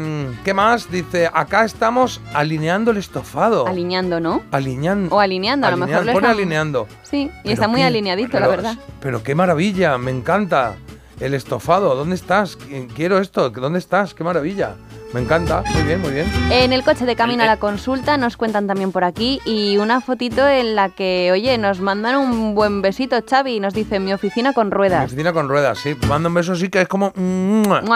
¿Qué 0.45 0.53
más? 0.53 0.91
Dice, 0.91 1.31
acá 1.33 1.65
estamos 1.65 2.21
alineando 2.35 2.91
el 2.91 2.99
estofado. 2.99 3.67
Alineando, 3.67 4.21
¿no? 4.21 4.43
Alineando. 4.51 5.15
O 5.17 5.19
alineando, 5.19 5.67
a 5.67 5.71
lo 5.71 5.79
mejor 5.79 6.05
lo 6.05 6.13
pone 6.13 6.27
están- 6.27 6.31
alineando. 6.33 6.87
Sí, 7.03 7.23
y 7.23 7.31
Pero 7.43 7.55
está 7.55 7.67
muy 7.69 7.81
qué- 7.81 7.87
alineadito, 7.87 8.39
la 8.39 8.49
verdad. 8.49 8.77
Pero 9.01 9.23
qué 9.23 9.35
maravilla, 9.35 9.97
me 9.97 10.11
encanta. 10.11 10.77
El 11.21 11.33
estofado, 11.33 11.95
¿dónde 11.95 12.17
estás? 12.17 12.59
Qu- 12.59 12.89
Quiero 12.95 13.19
esto, 13.21 13.49
¿dónde 13.49 13.79
estás? 13.79 14.13
Qué 14.15 14.23
maravilla. 14.25 14.75
Me 15.15 15.21
encanta, 15.21 15.63
muy 15.73 15.83
bien, 15.85 16.01
muy 16.01 16.11
bien. 16.11 16.27
En 16.51 16.73
el 16.73 16.83
coche 16.83 17.07
de 17.07 17.15
camino 17.15 17.45
a 17.45 17.47
la 17.47 17.57
consulta 17.59 18.17
nos 18.17 18.37
cuentan 18.37 18.67
también 18.67 18.91
por 18.91 19.05
aquí 19.05 19.41
y 19.45 19.77
una 19.79 20.01
fotito 20.01 20.47
en 20.49 20.75
la 20.75 20.89
que, 20.89 21.31
oye, 21.33 21.57
nos 21.57 21.81
mandan 21.81 22.17
un 22.17 22.57
buen 22.57 22.83
besito, 22.83 23.17
Xavi, 23.25 23.55
y 23.55 23.61
nos 23.61 23.75
dice 23.75 24.01
mi 24.01 24.13
oficina 24.13 24.53
con 24.53 24.67
Mi 24.67 24.73
ruedas. 24.75 25.07
oficina 25.07 25.33
con 25.33 25.49
ruedas, 25.49 25.79
sí. 25.79 25.95
Manda 26.09 26.29
un 26.29 26.35
beso, 26.35 26.57
sí 26.57 26.69
que 26.69 26.81
es 26.81 26.89
como. 26.89 27.13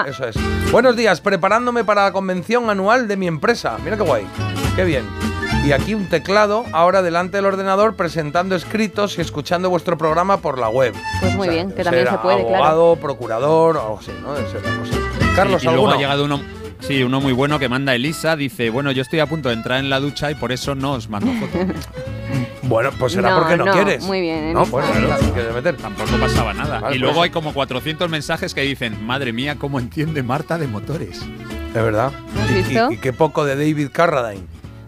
Eso 0.07 0.27
es. 0.29 0.37
Buenos 0.71 0.95
días, 0.95 1.21
preparándome 1.21 1.83
para 1.83 2.05
la 2.05 2.13
convención 2.13 2.71
anual 2.71 3.09
de 3.09 3.17
mi 3.17 3.27
empresa. 3.27 3.77
Mira 3.83 3.97
qué 3.97 4.05
guay. 4.05 4.25
Qué 4.77 4.85
bien. 4.85 5.05
Y 5.65 5.73
aquí 5.73 5.95
un 5.95 6.09
teclado, 6.09 6.65
ahora 6.73 7.03
delante 7.03 7.39
del 7.39 7.47
ordenador, 7.47 7.97
presentando 7.97 8.55
escritos 8.55 9.19
y 9.19 9.23
escuchando 9.23 9.69
vuestro 9.71 9.99
programa 9.99 10.37
por 10.37 10.57
la 10.57 10.69
web. 10.69 10.95
Pues 11.21 11.35
muy 11.35 11.49
O 11.49 11.51
sea, 11.51 11.65
bien, 11.65 11.73
que 11.75 11.83
también 11.83 12.05
ser 12.05 12.15
se 12.15 12.19
puede, 12.21 12.43
claro. 12.47 12.55
abogado, 12.65 12.97
procurador, 12.97 13.77
o 13.77 13.81
algo 13.83 13.99
así, 13.99 14.13
¿no? 14.23 14.35
Debe 14.35 14.49
ser 14.51 14.61
así. 14.65 15.33
Carlos, 15.35 15.65
y, 15.65 15.67
y 15.67 15.71
ha 15.71 15.97
llegado 15.97 16.25
uno, 16.25 16.41
sí, 16.81 17.03
uno 17.03 17.21
muy 17.21 17.33
bueno 17.33 17.59
que 17.59 17.69
manda 17.69 17.95
Elisa, 17.95 18.37
dice, 18.37 18.71
bueno, 18.71 18.91
yo 18.93 19.03
estoy 19.03 19.21
a 19.21 19.27
punto 19.27 19.49
de 19.49 19.55
entrar 19.57 19.79
en 19.81 19.91
la 19.91 20.01
ducha 20.01 20.31
y 20.31 20.35
por 20.35 20.53
eso 20.53 20.75
no 20.75 20.93
os 20.93 21.09
mando 21.09 21.33
foto. 21.35 21.59
Bueno, 22.63 22.91
pues 22.99 23.15
será 23.15 23.31
No, 23.31 23.39
porque 23.39 23.57
no, 23.57 23.65
no, 23.65 23.73
quieres. 23.73 24.05
muy 24.05 24.21
bien, 24.21 24.53
No, 24.53 24.61
Elisa. 24.61 24.71
pues 24.71 24.87
claro, 24.91 25.33
debe 25.35 25.53
meter. 25.55 25.77
Tampoco 25.79 26.11
pasaba 26.21 26.53
nada. 26.53 26.81
Vale, 26.81 26.97
y 26.97 26.99
luego 26.99 27.15
pues- 27.15 27.25
hay 27.25 27.31
como 27.31 27.55
400 27.55 28.11
mensajes 28.11 28.53
que 28.53 28.61
dicen, 28.61 29.07
madre 29.07 29.33
mía, 29.33 29.57
cómo 29.59 29.79
entiende 29.79 30.23
Marta 30.23 30.59
de 30.59 30.67
motores. 30.67 31.23
De 31.73 31.81
verdad. 31.81 32.13
¿Has 32.43 32.51
Y- 32.51 32.55
visto? 32.55 32.91
Y, 32.91 32.95
y 32.95 32.97
qué 32.99 33.15
poco 33.15 33.47
de 33.47 33.57
David 33.57 33.89
Carradine. 33.91 34.45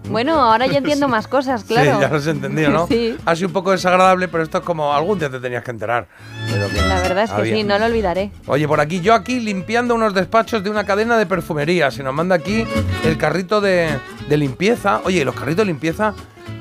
Bueno, 0.09 0.41
ahora 0.41 0.67
ya 0.67 0.79
entiendo 0.79 1.07
más 1.09 1.29
cosas, 1.29 1.65
claro. 1.65 1.95
Sí, 1.97 2.01
ya 2.01 2.09
lo 2.09 2.17
has 2.17 2.27
entendido, 2.27 2.71
¿no? 2.71 2.87
Sí. 2.89 3.17
Ha 3.25 3.37
sido 3.37 3.49
un 3.49 3.53
poco 3.53 3.71
desagradable, 3.71 4.29
pero 4.29 4.43
esto 4.43 4.59
es 4.59 4.65
como 4.65 4.93
algún 4.95 5.19
día 5.19 5.31
te 5.31 5.39
tenías 5.41 5.63
que 5.63 5.71
enterar. 5.71 6.09
Pero 6.51 6.69
que- 6.69 6.81
La 6.83 7.01
verdad 7.01 7.25
es 7.25 7.31
que 7.31 7.55
sí, 7.57 7.63
no 7.63 7.79
lo 7.79 7.87
olvidaré. 7.87 8.33
Oye, 8.47 8.67
por 8.67 8.81
aquí, 8.81 9.01
yo 9.01 9.15
aquí 9.15 9.41
limpiando 9.41 9.95
unos 9.95 10.15
despachos 10.15 10.65
de 10.65 10.71
una 10.71 10.85
cadena 10.85 11.17
de 11.19 11.27
perfumería. 11.27 11.91
Se 11.91 12.03
nos 12.03 12.15
manda 12.15 12.35
aquí 12.37 12.65
el 13.05 13.17
carrito 13.19 13.61
de, 13.61 13.89
de 14.29 14.37
limpieza. 14.37 15.01
Oye, 15.05 15.25
los 15.25 15.35
carritos 15.35 15.59
de 15.59 15.73
limpieza, 15.73 16.15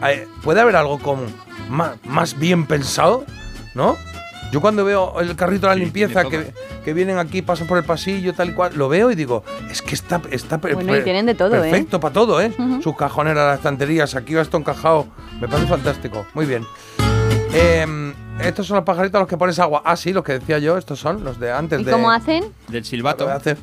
eh, 0.07 0.27
¿puede 0.43 0.61
haber 0.61 0.75
algo 0.75 0.99
como 0.99 1.23
más, 1.69 1.91
más 2.05 2.37
bien 2.37 2.65
pensado? 2.67 3.25
¿No? 3.75 3.97
Yo 4.51 4.61
cuando 4.61 4.83
veo 4.83 5.19
el 5.19 5.35
carrito 5.35 5.67
de 5.67 5.75
la 5.75 5.79
limpieza 5.79 6.23
que, 6.25 6.53
que 6.83 6.93
vienen 6.93 7.17
aquí, 7.19 7.41
pasan 7.41 7.67
por 7.67 7.77
el 7.77 7.83
pasillo, 7.83 8.33
tal 8.33 8.49
y 8.49 8.53
cual, 8.53 8.71
lo 8.75 8.89
veo 8.89 9.11
y 9.11 9.15
digo, 9.15 9.43
es 9.69 9.81
que 9.81 9.93
está, 9.93 10.21
está 10.31 10.57
Bueno, 10.57 10.97
y 10.97 11.03
tienen 11.03 11.25
de 11.27 11.35
todo, 11.35 11.55
¿eh? 11.55 11.61
perfecto 11.61 11.99
para 11.99 12.13
todo, 12.13 12.41
¿eh? 12.41 12.51
Sus 12.81 12.95
cajoneras, 12.95 13.45
las 13.47 13.57
estanterías, 13.57 14.15
aquí 14.15 14.33
va 14.33 14.41
esto 14.41 14.57
encajado. 14.57 15.07
Me 15.39 15.47
parece 15.47 15.67
fantástico. 15.67 16.25
Muy 16.33 16.45
bien. 16.45 16.65
Em, 17.53 18.13
estos 18.41 18.67
son 18.67 18.75
los 18.77 18.85
pajaritos 18.85 19.17
a 19.17 19.19
los 19.21 19.27
que 19.27 19.37
pones 19.37 19.57
agua. 19.59 19.81
Ah, 19.85 19.95
sí, 19.95 20.13
los 20.13 20.23
que 20.23 20.33
decía 20.33 20.59
yo, 20.59 20.77
estos 20.77 20.99
son 20.99 21.23
los 21.23 21.39
de 21.39 21.51
antes 21.51 21.81
¿Y 21.81 21.83
de. 21.83 21.91
cómo 21.91 22.11
hacen? 22.11 22.45
Del 22.67 22.85
silbato. 22.85 23.29
Hace- 23.29 23.55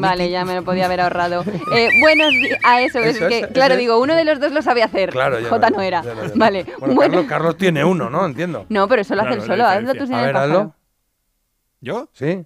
Vale, 0.00 0.28
ya 0.30 0.44
me 0.44 0.54
lo 0.54 0.62
podía 0.64 0.84
haber 0.86 1.00
ahorrado. 1.02 1.44
Eh, 1.74 1.88
buenos 2.00 2.30
días. 2.30 2.58
A 2.64 2.80
eso, 2.82 2.98
es 2.98 3.16
Eso, 3.16 3.28
que, 3.28 3.48
claro, 3.48 3.76
digo, 3.76 3.98
uno 4.00 4.14
de 4.14 4.24
los 4.24 4.38
dos 4.40 4.52
lo 4.52 4.60
sabe 4.62 4.82
hacer. 4.82 5.10
Claro, 5.10 5.38
ya 5.40 5.48
J 5.48 5.70
lo- 5.70 5.76
no 5.76 5.82
era. 5.82 6.02
ya 6.02 6.14
ya 6.14 6.32
Vale. 6.34 6.64
Bueno, 6.78 6.94
bueno. 6.94 7.10
Carlos, 7.12 7.26
Carlos 7.28 7.56
tiene 7.56 7.84
uno, 7.84 8.10
¿no? 8.10 8.26
Entiendo. 8.26 8.66
No, 8.68 8.86
pero 8.88 9.02
eso 9.02 9.14
lo 9.14 9.22
hace 9.22 9.36
Claro, 9.38 9.42
él 9.42 9.48
la 9.58 9.64
solo. 9.64 9.68
Hazlo 9.90 9.94
tú 10.00 10.06
sin 10.06 10.14
A 10.16 10.22
ver, 10.22 10.36
hazlo. 10.36 10.74
¿Yo? 11.80 12.08
Sí. 12.12 12.44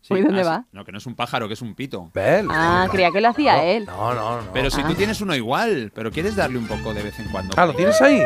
Sí. 0.00 0.14
Uy, 0.14 0.22
¿dónde 0.22 0.40
Ah, 0.40 0.44
va? 0.44 0.64
No, 0.72 0.84
que 0.84 0.92
no 0.92 0.98
es 0.98 1.04
un 1.06 1.14
pájaro, 1.14 1.48
que 1.48 1.54
es 1.54 1.60
un 1.60 1.74
pito. 1.74 2.10
Ve, 2.14 2.42
Ah, 2.48 2.86
creía 2.90 3.10
que 3.10 3.20
lo 3.20 3.28
hacía 3.28 3.62
él. 3.64 3.84
No, 3.84 4.14
no, 4.14 4.40
no. 4.40 4.52
Pero 4.54 4.70
si 4.70 4.80
Ah. 4.80 4.86
tú 4.86 4.94
tienes 4.94 5.20
uno 5.20 5.34
igual, 5.34 5.92
pero 5.94 6.10
quieres 6.10 6.34
darle 6.36 6.56
un 6.58 6.66
poco 6.66 6.94
de 6.94 7.02
vez 7.02 7.18
en 7.18 7.28
cuando. 7.30 7.54
Ah, 7.58 7.66
¿lo 7.66 7.74
tienes 7.74 8.00
ahí? 8.00 8.22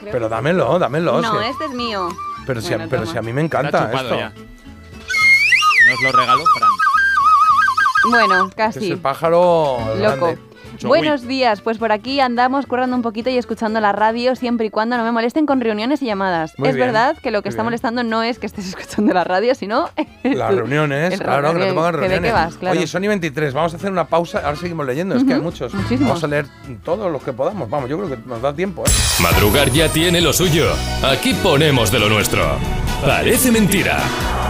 Creo 0.00 0.12
Pero 0.12 0.28
dámelo, 0.28 0.78
dámelo. 0.78 1.20
No, 1.20 1.40
este 1.42 1.64
es 1.64 1.70
mío. 1.72 2.08
Pero, 2.46 2.60
si, 2.60 2.72
a, 2.72 2.86
pero 2.88 3.04
si 3.04 3.18
a 3.18 3.22
mí 3.22 3.32
me 3.32 3.40
encanta 3.40 3.90
esto. 3.92 4.16
ya. 4.16 4.32
Nos 5.90 6.02
lo 6.02 6.12
regaló 6.12 6.44
Fran. 6.56 6.70
Bueno, 8.10 8.50
casi. 8.54 8.84
es 8.86 8.90
el 8.92 8.98
pájaro 8.98 9.78
Loco. 9.96 10.26
grande. 10.26 10.38
Buenos 10.82 11.26
días, 11.26 11.60
pues 11.60 11.78
por 11.78 11.90
aquí 11.90 12.20
andamos 12.20 12.66
currando 12.66 12.94
un 12.94 13.02
poquito 13.02 13.30
y 13.30 13.36
escuchando 13.36 13.80
la 13.80 13.90
radio 13.90 14.36
siempre 14.36 14.66
y 14.66 14.70
cuando 14.70 14.96
no 14.96 15.02
me 15.02 15.10
molesten 15.10 15.44
con 15.44 15.60
reuniones 15.60 16.02
y 16.02 16.06
llamadas. 16.06 16.52
Muy 16.56 16.68
es 16.68 16.76
bien, 16.76 16.86
verdad 16.86 17.16
que 17.20 17.32
lo 17.32 17.42
que 17.42 17.48
está 17.48 17.62
bien. 17.62 17.66
molestando 17.66 18.04
no 18.04 18.22
es 18.22 18.38
que 18.38 18.46
estés 18.46 18.68
escuchando 18.76 19.12
la 19.12 19.24
radio, 19.24 19.54
sino 19.56 19.88
Las 20.22 20.54
reuniones, 20.54 21.18
claro, 21.18 21.52
que 21.52 21.58
no 21.58 21.64
te 21.66 21.72
pongan 21.72 21.92
que 21.94 22.00
de 22.02 22.08
reuniones. 22.08 22.28
qué 22.30 22.32
vas, 22.32 22.54
claro. 22.56 22.76
Oye, 22.78 22.86
Sony 22.86 23.00
23, 23.08 23.54
vamos 23.54 23.74
a 23.74 23.76
hacer 23.76 23.90
una 23.90 24.04
pausa. 24.06 24.38
Ahora 24.44 24.56
seguimos 24.56 24.86
leyendo, 24.86 25.16
es 25.16 25.24
que 25.24 25.34
hay 25.34 25.40
muchos. 25.40 25.74
muchísimos. 25.74 26.08
Vamos 26.08 26.24
a 26.24 26.26
leer 26.28 26.46
todos 26.84 27.10
los 27.10 27.22
que 27.24 27.32
podamos. 27.32 27.68
Vamos, 27.68 27.90
yo 27.90 27.96
creo 27.98 28.10
que 28.10 28.18
nos 28.28 28.40
da 28.40 28.52
tiempo, 28.54 28.84
¿eh? 28.86 28.90
Madrugar 29.20 29.70
ya 29.72 29.88
tiene 29.88 30.20
lo 30.20 30.32
suyo. 30.32 30.66
Aquí 31.02 31.34
ponemos 31.42 31.90
de 31.90 31.98
lo 31.98 32.08
nuestro. 32.08 32.44
Parece 33.04 33.50
mentira. 33.50 33.98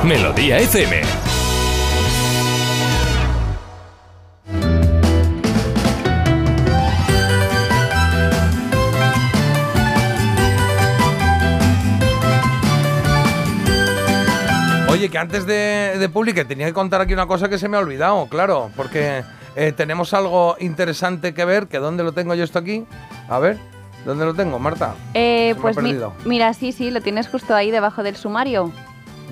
Melodía 0.05 0.59
FM. 0.59 1.01
Oye, 14.99 15.09
que 15.11 15.19
antes 15.19 15.47
de, 15.47 15.95
de 15.99 16.09
publique 16.09 16.45
tenía 16.45 16.67
que 16.67 16.73
contar 16.73 17.01
aquí 17.01 17.13
una 17.13 17.27
cosa 17.27 17.49
que 17.49 17.57
se 17.57 17.69
me 17.69 17.77
ha 17.77 17.81
olvidado, 17.81 18.27
claro, 18.29 18.71
porque 18.75 19.23
eh, 19.55 19.73
tenemos 19.73 20.13
algo 20.13 20.57
interesante 20.59 21.33
que 21.35 21.45
ver, 21.45 21.69
que 21.69 21.79
¿dónde 21.79 22.03
lo 22.03 22.11
tengo 22.13 22.35
yo 22.35 22.43
esto 22.43 22.59
aquí? 22.59 22.85
A 23.29 23.39
ver, 23.39 23.59
¿dónde 24.05 24.25
lo 24.25 24.35
tengo, 24.35 24.59
Marta? 24.59 24.95
Eh, 25.15 25.55
pues 25.61 25.77
mi- 25.81 25.95
mira, 26.25 26.53
sí, 26.53 26.73
sí, 26.73 26.91
lo 26.91 27.01
tienes 27.01 27.29
justo 27.29 27.55
ahí 27.55 27.71
debajo 27.71 28.03
del 28.03 28.17
sumario. 28.17 28.73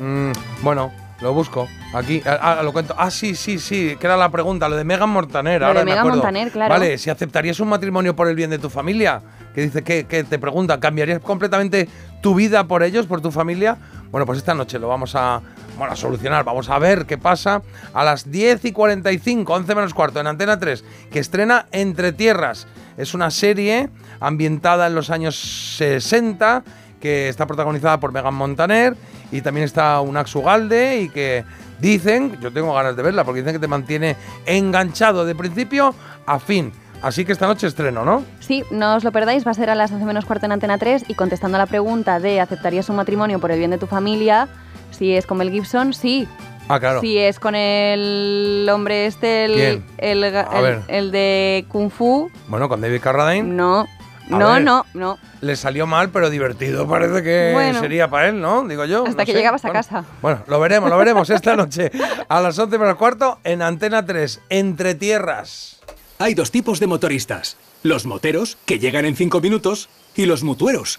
Mm, 0.01 0.31
bueno, 0.63 0.93
lo 1.21 1.33
busco. 1.33 1.67
Aquí, 1.93 2.23
ah, 2.27 2.61
lo 2.63 2.73
cuento. 2.73 2.95
Ah, 2.97 3.11
sí, 3.11 3.35
sí, 3.35 3.59
sí, 3.59 3.97
que 3.99 4.07
era 4.07 4.17
la 4.17 4.29
pregunta, 4.29 4.69
lo 4.69 4.77
de 4.77 4.85
Megan 4.85 5.09
Montaner. 5.11 5.63
Lo 5.63 5.67
ahora 5.69 5.81
de 5.81 5.85
me 5.85 5.91
Megan 5.93 6.01
acuerdo. 6.07 6.19
Montaner, 6.19 6.51
claro. 6.53 6.75
Vale, 6.75 6.97
si 6.99 7.11
aceptarías 7.11 7.59
un 7.59 7.69
matrimonio 7.71 8.15
por 8.15 8.29
el 8.29 8.37
bien 8.37 8.51
de 8.51 8.59
tu 8.61 8.69
familia, 8.71 9.21
que 9.55 9.63
dice 9.63 9.83
que, 9.83 10.05
que 10.05 10.23
te 10.23 10.39
pregunta, 10.39 10.79
¿cambiarías 10.79 11.21
completamente 11.21 11.89
tu 12.23 12.35
vida 12.37 12.65
por 12.65 12.83
ellos, 12.85 13.07
por 13.07 13.21
tu 13.21 13.33
familia? 13.33 13.79
Bueno, 14.11 14.27
pues 14.27 14.39
esta 14.39 14.55
noche 14.55 14.79
lo 14.79 14.89
vamos 14.89 15.15
a, 15.15 15.41
bueno, 15.77 15.93
a 15.93 15.97
solucionar. 15.97 16.45
Vamos 16.45 16.69
a 16.69 16.79
ver 16.79 17.07
qué 17.07 17.19
pasa 17.19 17.63
a 17.93 18.05
las 18.05 18.31
10 18.31 18.65
y 18.67 18.73
45, 18.73 19.53
11 19.53 19.75
menos 19.75 19.95
cuarto, 19.95 20.21
en 20.21 20.27
Antena 20.27 20.59
3, 20.59 20.85
que 21.11 21.19
estrena 21.19 21.67
Entre 21.73 22.13
Tierras. 22.13 22.67
Es 22.97 23.15
una 23.15 23.31
serie 23.31 23.91
ambientada 24.21 24.87
en 24.87 24.95
los 24.95 25.11
años 25.11 25.37
60 25.77 26.65
que 27.01 27.29
está 27.29 27.47
protagonizada 27.47 28.01
por 28.01 28.13
Megan 28.13 28.35
Montaner 28.35 28.97
y 29.31 29.43
también 29.43 29.65
está 29.65 30.01
Unax 30.01 30.35
Ugalde 30.35 31.03
y 31.03 31.09
que 31.11 31.45
dicen, 31.79 32.39
yo 32.41 32.53
tengo 32.53 32.75
ganas 32.75 32.97
de 32.97 33.03
verla 33.03 33.25
porque 33.25 33.41
dicen 33.41 33.55
que 33.55 33.61
te 33.61 33.69
mantiene 33.69 34.17
enganchado 34.47 35.25
de 35.25 35.35
principio 35.35 35.95
a 36.27 36.39
fin. 36.39 36.73
Así 37.03 37.27
que 37.27 37.33
esta 37.33 37.47
noche 37.47 37.67
estreno, 37.67 38.05
¿no? 38.05 38.25
Sí, 38.41 38.65
no 38.71 38.97
os 38.97 39.05
lo 39.05 39.13
perdáis, 39.13 39.47
va 39.47 39.51
a 39.51 39.55
ser 39.55 39.69
a 39.69 39.75
las 39.75 39.93
11 39.93 40.05
menos 40.07 40.25
cuarto 40.25 40.47
en 40.47 40.53
Antena 40.53 40.79
3 40.79 41.05
y 41.09 41.15
contestando 41.15 41.57
a 41.57 41.59
la 41.59 41.67
pregunta 41.67 42.19
de 42.19 42.41
¿aceptarías 42.41 42.89
un 42.89 42.97
matrimonio 42.97 43.39
por 43.39 43.51
el 43.51 43.59
bien 43.59 43.71
de 43.71 43.79
tu 43.79 43.87
familia? 43.87 44.49
Si 44.91 45.15
es 45.15 45.27
con 45.27 45.39
Mel 45.39 45.51
Gibson, 45.51 45.93
sí. 45.93 46.27
Ah, 46.69 46.81
claro. 46.81 47.01
Si 47.01 47.17
es 47.19 47.39
con 47.39 47.55
el 47.55 48.69
hombre 48.73 49.07
este, 49.07 49.45
el, 49.45 49.53
¿Quién? 49.55 49.85
el, 49.99 50.25
el- 50.25 50.83
el 50.89 51.11
de 51.13 51.65
Kung 51.69 51.91
Fu, 51.91 52.31
Bueno, 52.49 52.69
con 52.69 52.81
David 52.81 53.01
Carradine 53.01 53.43
no. 53.49 53.81
A 54.29 54.39
No, 54.39 54.53
ver. 54.55 54.63
no, 54.65 54.85
no. 54.95 55.19
le 55.41 55.55
salió 55.55 55.87
mal, 55.87 56.11
pero 56.11 56.29
divertido 56.31 56.89
parece 56.89 57.23
que 57.23 57.51
Bueno. 57.55 57.79
sería 57.79 58.09
para 58.09 58.29
él, 58.31 58.41
¿no? 58.41 58.67
Digo 58.67 58.85
yo. 58.85 59.05
Hasta 59.07 59.23
no 59.23 59.25
que 59.25 59.31
sé. 59.33 59.39
llegabas 59.39 59.65
a 59.65 59.71
casa. 59.71 60.05
Bueno, 60.21 60.43
lo 60.49 60.59
veremos, 60.59 60.91
lo 60.91 60.99
veremos 60.99 61.31
esta 61.31 61.55
noche 61.57 61.93
a 62.29 62.41
las 62.41 62.59
11 62.59 62.77
menos 62.79 62.97
cuarto 62.97 63.39
en 63.45 63.63
Antena 63.63 64.05
3, 64.05 64.41
Entre 64.49 64.97
Tierras. 64.97 65.79
Hay 66.19 66.35
dos 66.35 66.51
tipos 66.51 66.81
de 66.81 66.89
motoristas. 66.89 67.57
Los 67.85 68.05
moteros, 68.07 68.59
que 68.67 68.81
llegan 68.81 69.05
en 69.05 69.15
5 69.15 69.41
minutos, 69.41 69.89
y 70.17 70.27
los 70.27 70.43
mutueros, 70.43 70.99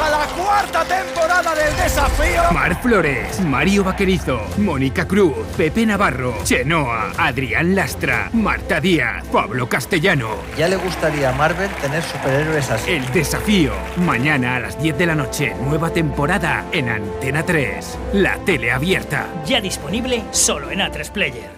A 0.00 0.10
la 0.10 0.26
cuarta 0.26 0.84
temporada 0.84 1.54
del 1.54 1.76
desafío. 1.76 2.52
Mar 2.52 2.80
Flores, 2.80 3.40
Mario 3.40 3.82
Vaquerizo, 3.82 4.40
Mónica 4.58 5.06
Cruz, 5.06 5.34
Pepe 5.56 5.84
Navarro, 5.84 6.34
Chenoa, 6.44 7.12
Adrián 7.18 7.74
Lastra, 7.74 8.30
Marta 8.32 8.80
Díaz, 8.80 9.24
Pablo 9.32 9.68
Castellano. 9.68 10.36
Ya 10.56 10.68
le 10.68 10.76
gustaría 10.76 11.30
a 11.30 11.32
Marvel 11.32 11.70
tener 11.80 12.02
superhéroes 12.02 12.70
así. 12.70 12.92
El 12.92 13.12
desafío. 13.12 13.72
Mañana 13.96 14.56
a 14.56 14.60
las 14.60 14.80
10 14.80 14.96
de 14.98 15.06
la 15.06 15.14
noche, 15.16 15.54
nueva 15.64 15.90
temporada 15.90 16.64
en 16.72 16.88
Antena 16.88 17.42
3. 17.42 17.98
La 18.14 18.36
tele 18.44 18.70
abierta. 18.70 19.26
Ya 19.46 19.60
disponible 19.60 20.22
solo 20.30 20.70
en 20.70 20.78
A3 20.78 21.10
Player. 21.10 21.57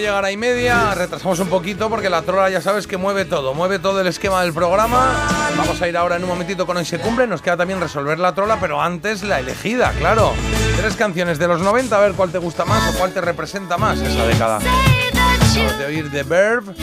Llegar 0.00 0.24
a 0.24 0.32
y 0.32 0.36
media, 0.36 0.94
retrasamos 0.94 1.38
un 1.40 1.48
poquito 1.48 1.88
porque 1.88 2.08
la 2.08 2.22
trola 2.22 2.50
ya 2.50 2.60
sabes 2.60 2.86
que 2.86 2.96
mueve 2.96 3.24
todo, 3.24 3.54
mueve 3.54 3.78
todo 3.78 4.00
el 4.00 4.06
esquema 4.06 4.42
del 4.42 4.52
programa. 4.52 5.28
Vamos 5.56 5.80
a 5.80 5.88
ir 5.88 5.96
ahora 5.96 6.16
en 6.16 6.22
un 6.22 6.28
momentito 6.28 6.66
con 6.66 6.76
hoy 6.76 6.84
se 6.84 6.98
cumple, 6.98 7.26
nos 7.26 7.42
queda 7.42 7.56
también 7.56 7.80
resolver 7.80 8.18
la 8.18 8.34
trola, 8.34 8.58
pero 8.60 8.80
antes 8.80 9.22
la 9.22 9.40
elegida, 9.40 9.92
claro. 9.98 10.32
Tres 10.76 10.96
canciones 10.96 11.38
de 11.38 11.48
los 11.48 11.60
90, 11.60 11.96
a 11.96 12.00
ver 12.00 12.12
cuál 12.12 12.30
te 12.30 12.38
gusta 12.38 12.64
más 12.64 12.94
o 12.94 12.98
cuál 12.98 13.12
te 13.12 13.20
representa 13.20 13.76
más 13.78 13.98
esa 14.00 14.26
década. 14.26 14.58
Acabas 14.58 15.78
de 15.78 15.84
oír 15.84 16.10
The 16.10 16.22
Verb, 16.22 16.74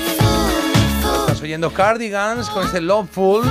estás 1.21 1.41
oyendo 1.41 1.73
Cardigans 1.73 2.49
con 2.49 2.65
este 2.65 2.81
Loveful. 2.81 3.43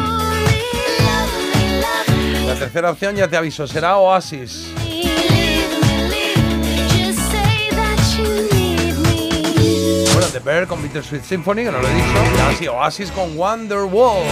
La 2.46 2.54
tercera 2.54 2.90
opción 2.90 3.16
ya 3.16 3.28
te 3.28 3.36
aviso, 3.36 3.66
será 3.66 3.96
Oasis. 3.96 4.75
The 10.36 10.40
Bear 10.40 10.66
con 10.66 10.82
Bittersweet 10.82 11.22
Symphony, 11.22 11.64
que 11.64 11.72
no 11.72 11.78
lo 11.80 11.88
he 11.88 11.94
dicho. 11.94 12.08
Y 12.36 12.40
ahora 12.40 12.56
sí, 12.58 12.68
Oasis 12.68 13.10
con 13.10 13.38
Wonderwall. 13.38 14.22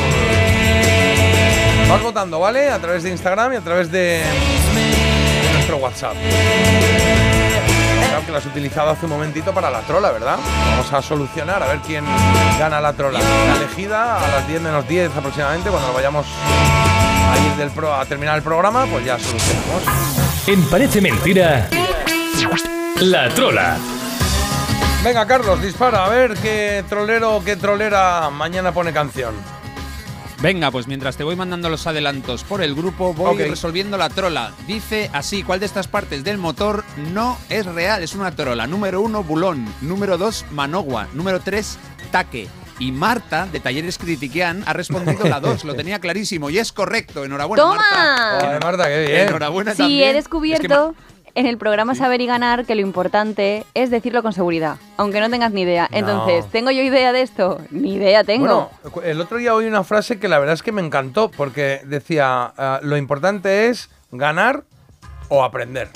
Vas 1.88 2.02
votando, 2.02 2.38
¿vale? 2.38 2.68
A 2.68 2.78
través 2.78 3.04
de 3.04 3.10
Instagram 3.10 3.54
y 3.54 3.56
a 3.56 3.60
través 3.62 3.90
de, 3.90 4.22
nuestro 5.54 5.78
WhatsApp. 5.78 6.14
Claro 8.10 8.26
que 8.26 8.32
lo 8.32 8.36
has 8.36 8.44
utilizado 8.44 8.90
hace 8.90 9.06
un 9.06 9.12
momentito 9.12 9.54
para 9.54 9.70
la 9.70 9.80
trola, 9.80 10.10
¿verdad? 10.10 10.36
Vamos 10.72 10.92
a 10.92 11.00
solucionar 11.00 11.62
a 11.62 11.68
ver 11.68 11.78
quién 11.78 12.04
gana 12.58 12.82
la 12.82 12.92
trola. 12.92 13.18
La 13.20 13.56
elegida 13.56 14.22
a 14.22 14.28
las 14.28 14.46
10 14.46 14.60
menos 14.60 14.86
10 14.86 15.10
aproximadamente, 15.16 15.70
cuando 15.70 15.86
nos 15.86 15.96
vayamos 15.96 16.26
a 16.26 17.46
ir 17.46 17.52
del 17.56 17.70
pro, 17.70 17.94
a 17.94 18.04
terminar 18.04 18.36
el 18.36 18.42
programa, 18.42 18.84
pues 18.84 19.06
ya 19.06 19.18
solucionamos. 19.18 19.82
En 20.48 20.68
Parece 20.68 21.00
Mentira, 21.00 21.70
la 23.00 23.30
trola. 23.30 23.78
Venga, 25.04 25.26
Carlos, 25.26 25.60
dispara, 25.60 26.06
a 26.06 26.08
ver 26.08 26.32
qué 26.32 26.82
trolero 26.88 27.36
o 27.36 27.44
qué 27.44 27.56
trolera 27.56 28.30
mañana 28.30 28.72
pone 28.72 28.90
canción. 28.90 29.34
Venga, 30.40 30.70
pues 30.70 30.86
mientras 30.86 31.18
te 31.18 31.24
voy 31.24 31.36
mandando 31.36 31.68
los 31.68 31.86
adelantos 31.86 32.42
por 32.42 32.62
el 32.62 32.74
grupo, 32.74 33.12
voy 33.12 33.36
resolviendo 33.36 33.98
la 33.98 34.08
trola. 34.08 34.52
Dice 34.66 35.10
así, 35.12 35.42
¿cuál 35.42 35.60
de 35.60 35.66
estas 35.66 35.88
partes 35.88 36.24
del 36.24 36.38
motor 36.38 36.84
no 37.12 37.36
es 37.50 37.66
real? 37.66 38.02
Es 38.02 38.14
una 38.14 38.34
trola. 38.34 38.66
Número 38.66 39.02
uno, 39.02 39.22
bulón. 39.22 39.66
Número 39.82 40.16
dos, 40.16 40.46
manogua. 40.50 41.06
Número 41.12 41.38
tres, 41.40 41.78
taque. 42.10 42.48
Y 42.78 42.90
Marta, 42.90 43.46
de 43.52 43.60
Talleres 43.60 43.98
Critiquian, 43.98 44.64
ha 44.66 44.72
respondido 44.72 45.28
la 45.28 45.38
2, 45.38 45.64
lo 45.64 45.74
tenía 45.74 46.00
clarísimo 46.00 46.50
y 46.50 46.58
es 46.58 46.72
correcto. 46.72 47.24
Enhorabuena, 47.24 47.62
¡Toma! 47.62 47.76
Marta. 47.76 48.38
Joder, 48.46 48.64
Marta, 48.64 48.88
qué 48.88 49.06
bien. 49.06 49.28
Enhorabuena 49.28 49.72
Sí, 49.72 49.78
también. 49.78 50.08
he 50.08 50.12
descubierto 50.14 50.94
en 51.36 51.46
el 51.46 51.58
programa 51.58 51.94
Saber 51.94 52.20
y 52.20 52.26
Ganar 52.26 52.64
que 52.64 52.74
lo 52.74 52.80
importante 52.80 53.64
es 53.74 53.90
decirlo 53.90 54.22
con 54.22 54.32
seguridad, 54.32 54.76
aunque 54.96 55.20
no 55.20 55.28
tengas 55.30 55.52
ni 55.52 55.62
idea. 55.62 55.88
No. 55.90 55.98
Entonces, 55.98 56.46
¿tengo 56.50 56.70
yo 56.70 56.82
idea 56.82 57.12
de 57.12 57.22
esto? 57.22 57.60
Ni 57.70 57.94
idea 57.94 58.22
tengo. 58.24 58.70
Bueno, 58.84 59.02
el 59.08 59.20
otro 59.20 59.38
día 59.38 59.54
oí 59.54 59.66
una 59.66 59.82
frase 59.84 60.18
que 60.20 60.28
la 60.28 60.38
verdad 60.38 60.54
es 60.54 60.62
que 60.62 60.72
me 60.72 60.80
encantó 60.80 61.30
porque 61.30 61.80
decía, 61.84 62.52
ah, 62.56 62.78
lo 62.82 62.96
importante 62.96 63.68
es 63.68 63.90
ganar 64.12 64.64
o 65.28 65.42
aprender. 65.44 65.88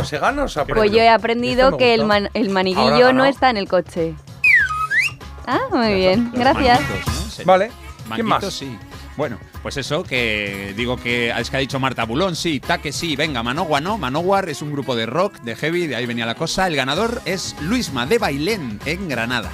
O 0.00 0.04
se 0.04 0.18
gana 0.18 0.44
o 0.44 0.48
se 0.48 0.58
aprende. 0.60 0.80
pues 0.80 0.90
yo 0.90 0.98
he 1.02 1.08
aprendido 1.10 1.76
que 1.76 1.92
el, 1.92 2.06
man- 2.06 2.30
el 2.32 2.48
maniguillo 2.48 3.12
no 3.12 3.24
está 3.26 3.50
en 3.50 3.58
el 3.58 3.68
coche. 3.68 4.14
Ah, 5.46 5.60
muy 5.70 5.92
bien, 5.94 6.30
gracias. 6.32 6.80
Vale. 7.44 7.70
¿Quién 8.14 8.26
más? 8.26 8.44
sí. 8.52 8.78
Bueno, 9.16 9.38
pues 9.62 9.76
eso, 9.76 10.02
que 10.04 10.72
digo 10.76 10.96
que 10.96 11.30
es 11.30 11.50
que 11.50 11.56
ha 11.56 11.60
dicho 11.60 11.78
Marta 11.78 12.04
Bulón, 12.04 12.34
sí, 12.34 12.60
Taque 12.60 12.92
sí, 12.92 13.14
venga, 13.14 13.42
Manowar 13.42 13.82
no, 13.82 13.98
Manowar 13.98 14.48
es 14.48 14.62
un 14.62 14.72
grupo 14.72 14.96
de 14.96 15.04
rock, 15.06 15.34
de 15.40 15.54
heavy, 15.54 15.86
de 15.86 15.96
ahí 15.96 16.06
venía 16.06 16.24
la 16.24 16.34
cosa. 16.34 16.66
El 16.66 16.76
ganador 16.76 17.20
es 17.26 17.54
Luisma 17.60 18.06
de 18.06 18.18
Bailén, 18.18 18.80
en 18.86 19.08
Granada. 19.08 19.50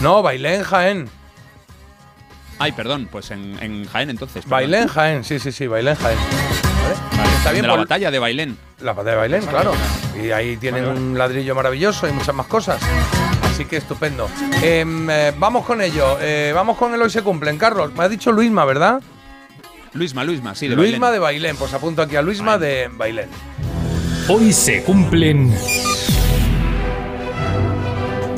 No, 0.00 0.22
bailé 0.22 0.56
en 0.56 0.62
Jaén. 0.64 1.08
Ay, 2.58 2.72
perdón, 2.72 3.08
pues 3.10 3.30
en, 3.30 3.56
en 3.62 3.86
Jaén 3.86 4.10
entonces. 4.10 4.42
perdón. 4.42 4.50
Bailé 4.50 4.78
en 4.82 4.88
Jaén, 4.88 5.24
sí, 5.24 5.38
sí, 5.38 5.52
sí, 5.52 5.66
bailé 5.66 5.90
en 5.92 5.96
Jaén. 5.96 6.18
¿Vale? 6.82 6.94
Está 7.36 7.52
bien, 7.52 7.62
de 7.62 7.68
la 7.68 7.74
por- 7.74 7.80
batalla 7.84 8.10
de 8.10 8.18
Bailén. 8.18 8.58
La 8.80 8.92
batalla 8.92 9.12
de 9.12 9.16
Bailén, 9.18 9.46
claro. 9.46 9.72
Y 10.22 10.30
ahí 10.32 10.56
tienen 10.56 10.84
un 10.86 11.16
ladrillo 11.16 11.54
maravilloso 11.54 12.08
y 12.08 12.12
muchas 12.12 12.34
más 12.34 12.46
cosas. 12.46 12.80
Así 13.60 13.68
que 13.68 13.76
estupendo. 13.76 14.26
Em, 14.62 15.10
eh, 15.10 15.34
vamos 15.38 15.66
con 15.66 15.82
ello. 15.82 16.16
Eh, 16.18 16.50
vamos 16.54 16.78
con 16.78 16.94
el 16.94 17.02
hoy 17.02 17.10
se 17.10 17.20
cumplen. 17.20 17.58
Carlos, 17.58 17.92
me 17.92 18.04
ha 18.04 18.08
dicho 18.08 18.32
Luisma, 18.32 18.64
¿verdad? 18.64 19.02
Luisma, 19.92 20.24
Luisma, 20.24 20.54
sí, 20.54 20.66
de 20.66 20.76
Luisma 20.76 21.08
Bailén. 21.08 21.12
de 21.12 21.18
Bailén. 21.18 21.56
Pues 21.58 21.74
apunto 21.74 22.00
aquí 22.00 22.16
a 22.16 22.22
Luisma 22.22 22.56
de 22.56 22.88
Bailén. 22.90 23.28
Hoy 24.28 24.50
se 24.54 24.82
cumplen. 24.82 25.54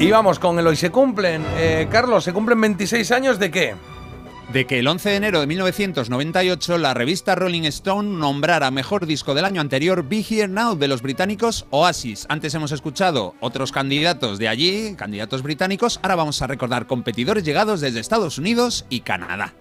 Y 0.01 0.11
vamos 0.11 0.41
con 0.41 0.59
el 0.59 0.67
hoy 0.67 0.75
se 0.75 0.91
cumplen. 0.91 1.47
Eh, 1.57 1.87
Carlos, 1.89 2.25
¿se 2.25 2.33
cumplen 2.33 2.61
26 2.61 3.13
años 3.13 3.39
de 3.39 3.53
qué? 3.53 3.77
De 4.53 4.67
que 4.67 4.79
el 4.81 4.87
11 4.87 5.09
de 5.09 5.17
enero 5.17 5.41
de 5.41 5.47
1998 5.47 6.77
la 6.77 6.93
revista 6.93 7.35
Rolling 7.35 7.63
Stone 7.63 8.19
nombrara 8.19 8.71
mejor 8.71 9.07
disco 9.07 9.33
del 9.33 9.47
año 9.47 9.63
anterior 9.63 10.07
Be 10.07 10.23
Here 10.29 10.47
Now 10.47 10.77
de 10.77 10.89
los 10.89 11.01
británicos 11.01 11.65
Oasis. 11.71 12.27
Antes 12.29 12.55
hemos 12.55 12.71
escuchado 12.71 13.35
otros 13.41 13.73
candidatos 13.73 14.39
de 14.39 14.49
allí, 14.49 14.95
candidatos 14.95 15.43
británicos. 15.43 16.01
Ahora 16.03 16.17
vamos 16.17 16.43
a 16.43 16.49
recordar 16.49 16.87
competidores 16.87 17.45
llegados 17.45 17.81
desde 17.81 18.01
Estados 18.01 18.37
Unidos 18.37 18.85
y 18.91 19.01
Canadá. 19.01 19.55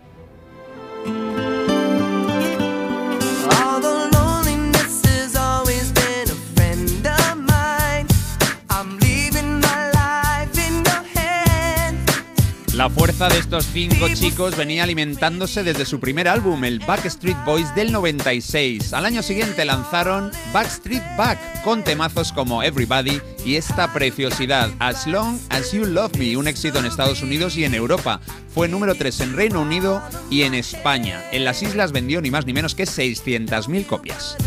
Fuerza 12.96 13.30
de 13.30 13.40
estos 13.40 13.66
cinco 13.66 14.08
chicos 14.14 14.56
venía 14.56 14.84
alimentándose 14.84 15.64
desde 15.64 15.86
su 15.86 16.00
primer 16.00 16.28
álbum, 16.28 16.64
el 16.64 16.80
Backstreet 16.80 17.38
Boys 17.46 17.74
del 17.76 17.92
96. 17.92 18.94
Al 18.94 19.06
año 19.06 19.24
siguiente 19.24 19.66
lanzaron 19.66 20.32
Backstreet 20.54 21.04
Back, 21.18 21.40
con 21.64 21.84
temazos 21.84 22.32
como 22.32 22.64
Everybody 22.64 23.22
y 23.46 23.56
esta 23.56 23.92
preciosidad, 23.94 24.70
As 24.80 25.08
Long 25.08 25.40
As 25.50 25.72
You 25.72 25.86
Love 25.86 26.18
Me, 26.18 26.38
un 26.38 26.48
éxito 26.48 26.80
en 26.80 26.86
Estados 26.86 27.22
Unidos 27.22 27.58
y 27.58 27.64
en 27.66 27.74
Europa. 27.74 28.20
Fue 28.54 28.68
número 28.68 28.96
3 28.96 29.22
en 29.22 29.36
Reino 29.36 29.62
Unido 29.62 30.02
y 30.30 30.44
en 30.44 30.54
España. 30.54 31.24
En 31.32 31.46
las 31.46 31.62
islas 31.64 31.92
vendió 31.92 32.22
ni 32.22 32.32
más 32.32 32.46
ni 32.46 32.54
menos 32.54 32.76
que 32.76 32.84
600.000 32.84 33.86
copias. 33.86 34.38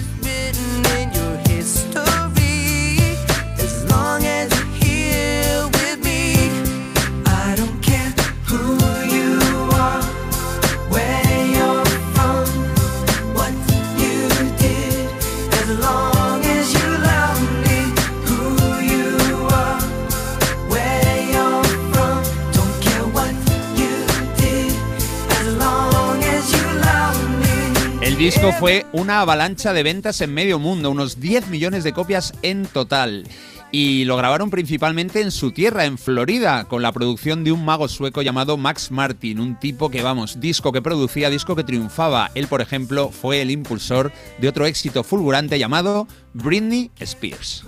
Disco 28.25 28.53
fue 28.53 28.87
una 28.93 29.21
avalancha 29.21 29.75
de 29.75 29.83
ventas 29.83 30.23
en 30.23 30.33
medio 30.33 30.59
mundo, 30.59 30.91
unos 30.91 31.21
10 31.21 31.49
millones 31.49 31.85
de 31.85 31.93
copias 31.93 32.33
en 32.41 32.65
total. 32.65 33.29
Y 33.71 34.07
lo 34.07 34.17
grabaron 34.17 34.49
principalmente 34.49 35.21
en 35.21 35.31
su 35.31 35.53
tierra, 35.53 35.85
en 35.85 35.99
Florida, 35.99 36.65
con 36.65 36.81
la 36.81 36.93
producción 36.93 37.45
de 37.45 37.53
un 37.53 37.67
mago 37.67 37.87
sueco 37.87 38.23
llamado 38.23 38.57
Max 38.57 38.91
Martin, 38.91 39.41
un 39.41 39.61
tipo 39.61 39.91
que, 39.91 40.01
vamos, 40.03 40.41
disco 40.41 40.73
que 40.73 40.81
producía, 40.81 41.29
disco 41.29 41.55
que 41.55 41.65
triunfaba. 41.65 42.31
Él, 42.35 42.47
por 42.47 42.63
ejemplo, 42.63 43.11
fue 43.11 43.43
el 43.43 43.51
impulsor 43.51 44.11
de 44.39 44.49
otro 44.49 44.65
éxito 44.65 45.05
fulgurante 45.05 45.59
llamado 45.59 46.09
Britney 46.33 46.91
Spears. 47.01 47.63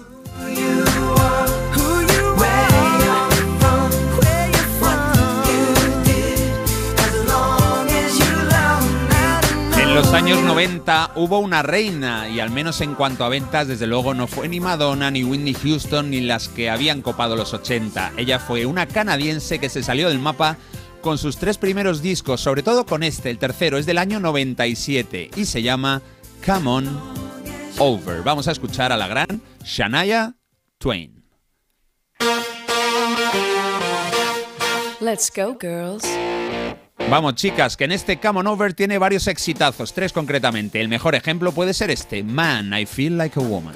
Los 9.97 10.13
años 10.13 10.43
90 10.43 11.13
hubo 11.15 11.39
una 11.39 11.63
reina 11.63 12.29
y 12.29 12.41
al 12.41 12.51
menos 12.51 12.83
en 12.83 12.95
cuanto 12.95 13.25
a 13.25 13.31
ventas, 13.31 13.67
desde 13.67 13.87
luego 13.87 14.13
no 14.13 14.27
fue 14.27 14.47
ni 14.47 14.61
Madonna, 14.61 15.11
ni 15.11 15.25
Whitney 15.25 15.55
Houston, 15.55 16.11
ni 16.11 16.21
las 16.21 16.51
que 16.51 16.69
habían 16.69 17.01
copado 17.01 17.35
los 17.35 17.55
80. 17.55 18.13
Ella 18.19 18.39
fue 18.39 18.67
una 18.67 18.87
canadiense 18.87 19.59
que 19.59 19.71
se 19.71 19.83
salió 19.83 20.11
del 20.11 20.19
mapa 20.19 20.59
con 21.01 21.17
sus 21.17 21.39
tres 21.39 21.57
primeros 21.57 22.03
discos, 22.03 22.43
sobre 22.43 22.63
todo 22.63 22.85
con 22.85 23.03
este, 23.03 23.31
el 23.31 23.39
tercero 23.39 23.79
es 23.79 23.87
del 23.87 23.97
año 23.97 24.21
97 24.21 25.31
y 25.35 25.47
se 25.47 25.63
llama 25.63 26.03
Come 26.45 26.69
On 26.69 27.01
Over. 27.79 28.23
Vamos 28.23 28.49
a 28.49 28.53
escuchar 28.53 28.93
a 28.93 28.99
la 28.99 29.09
gran 29.09 29.41
Shania 29.65 30.37
Twain. 30.77 31.25
Let's 35.01 35.33
go, 35.35 35.57
girls. 35.59 36.05
Vamos, 37.09 37.37
chicas, 37.37 37.77
que 37.77 37.85
en 37.85 37.93
este 37.93 38.19
Come 38.19 38.41
On 38.41 38.47
Over 38.49 38.75
tiene 38.75 38.99
varios 38.99 39.29
exitazos, 39.29 39.93
tres 39.95 40.13
concretamente. 40.13 40.81
El 40.81 40.89
mejor 40.89 41.15
ejemplo 41.15 41.53
puede 41.53 41.73
ser 41.73 41.91
este, 41.91 42.25
Man, 42.25 42.77
I 42.77 42.85
Feel 42.85 43.17
Like 43.17 43.39
a 43.39 43.43
Woman. 43.43 43.75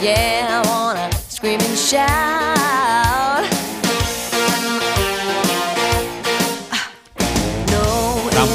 Yeah, 0.00 0.62
shout. 1.76 3.01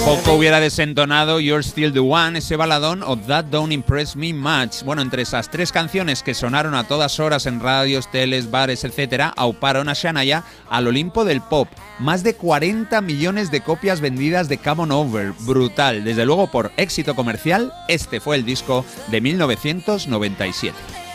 Tampoco 0.08 0.36
hubiera 0.36 0.61
desentonado 0.61 1.42
You're 1.42 1.61
Still 1.61 1.92
the 1.92 2.00
One, 2.00 2.40
ese 2.40 2.56
baladón 2.56 3.03
o 3.03 3.18
That 3.18 3.44
Don't 3.44 3.74
Impress 3.74 4.16
Me 4.16 4.34
Much. 4.34 4.84
Bueno, 4.86 5.02
entre 5.02 5.24
esas 5.24 5.52
tres 5.52 5.74
canciones 5.74 6.24
que 6.24 6.34
sonaron 6.34 6.76
a 6.76 6.86
todas 6.86 7.19
horas 7.19 7.45
en 7.45 7.60
radios, 7.60 8.10
teles, 8.10 8.50
bares, 8.50 8.86
etc., 8.86 9.34
auparon 9.36 9.90
a 9.90 9.94
Shania 9.94 10.45
al 10.69 10.88
Olimpo 10.88 11.26
del 11.26 11.42
pop. 11.42 11.68
Más 12.00 12.24
de 12.24 12.36
40 12.36 13.02
millones 13.02 13.52
de 13.52 13.60
copias 13.60 14.00
vendidas 14.00 14.48
de 14.48 14.60
Come 14.60 14.84
On 14.84 14.94
Over. 14.94 15.34
Brutal. 15.42 16.06
Desde 16.06 16.26
luego, 16.26 16.48
por 16.48 16.72
éxito 16.77 17.14
comercial, 17.14 17.74
este 17.90 18.22
fue 18.22 18.38
el 18.38 18.45
disco 18.45 18.86
de 19.11 19.19
1997. 19.19 21.07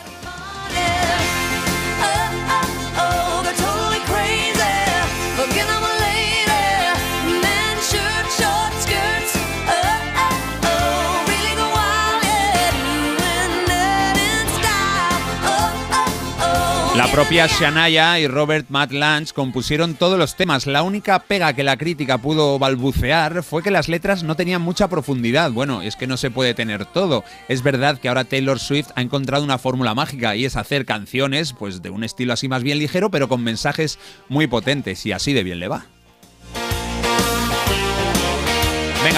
Propia 17.13 17.45
Shania 17.45 18.19
y 18.19 18.25
Robert 18.25 18.65
Matt 18.69 18.91
Lange 18.91 19.33
compusieron 19.33 19.93
todos 19.93 20.17
los 20.17 20.35
temas. 20.35 20.65
La 20.65 20.81
única 20.81 21.19
pega 21.19 21.53
que 21.53 21.63
la 21.63 21.77
crítica 21.77 22.17
pudo 22.17 22.57
balbucear 22.57 23.43
fue 23.43 23.61
que 23.61 23.69
las 23.69 23.87
letras 23.87 24.23
no 24.23 24.35
tenían 24.35 24.63
mucha 24.63 24.87
profundidad. 24.87 25.51
Bueno, 25.51 25.83
es 25.83 25.95
que 25.95 26.07
no 26.07 26.17
se 26.17 26.31
puede 26.31 26.55
tener 26.55 26.85
todo. 26.85 27.23
Es 27.47 27.61
verdad 27.61 27.99
que 27.99 28.07
ahora 28.07 28.23
Taylor 28.23 28.59
Swift 28.59 28.89
ha 28.95 29.03
encontrado 29.03 29.43
una 29.43 29.59
fórmula 29.59 29.93
mágica 29.93 30.35
y 30.35 30.45
es 30.45 30.55
hacer 30.55 30.87
canciones 30.87 31.53
pues 31.53 31.83
de 31.83 31.91
un 31.91 32.03
estilo 32.03 32.33
así 32.33 32.47
más 32.47 32.63
bien 32.63 32.79
ligero, 32.79 33.11
pero 33.11 33.29
con 33.29 33.43
mensajes 33.43 33.99
muy 34.27 34.47
potentes 34.47 35.05
y 35.05 35.11
así 35.11 35.33
de 35.33 35.43
bien 35.43 35.59
le 35.59 35.67
va. 35.67 35.85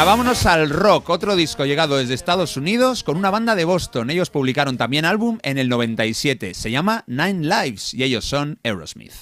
Vámonos 0.04 0.46
al 0.46 0.70
rock, 0.70 1.10
otro 1.10 1.36
disco 1.36 1.66
llegado 1.66 1.98
desde 1.98 2.14
Estados 2.14 2.58
Unidos 2.58 3.04
con 3.04 3.18
una 3.18 3.32
banda 3.32 3.56
de 3.56 3.66
Boston. 3.66 4.10
Ellos 4.12 4.30
publicaron 4.30 4.78
también 4.78 5.04
álbum 5.04 5.40
en 5.42 5.58
el 5.58 5.68
97, 5.68 6.54
se 6.54 6.70
llama 6.70 7.04
Nine 7.08 7.42
Lives 7.42 7.94
y 7.94 8.04
ellos 8.04 8.24
son 8.24 8.60
Aerosmith. 8.64 9.14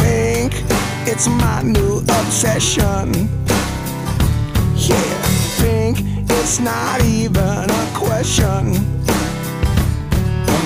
Think 0.00 0.54
it's 1.06 1.28
my 1.28 1.62
new 1.62 1.98
obsession. 1.98 3.28
Yeah, 4.76 5.22
think 5.58 5.98
it's 6.30 6.58
not 6.60 7.02
even 7.04 7.70
a 7.70 7.86
question. 7.94 9.05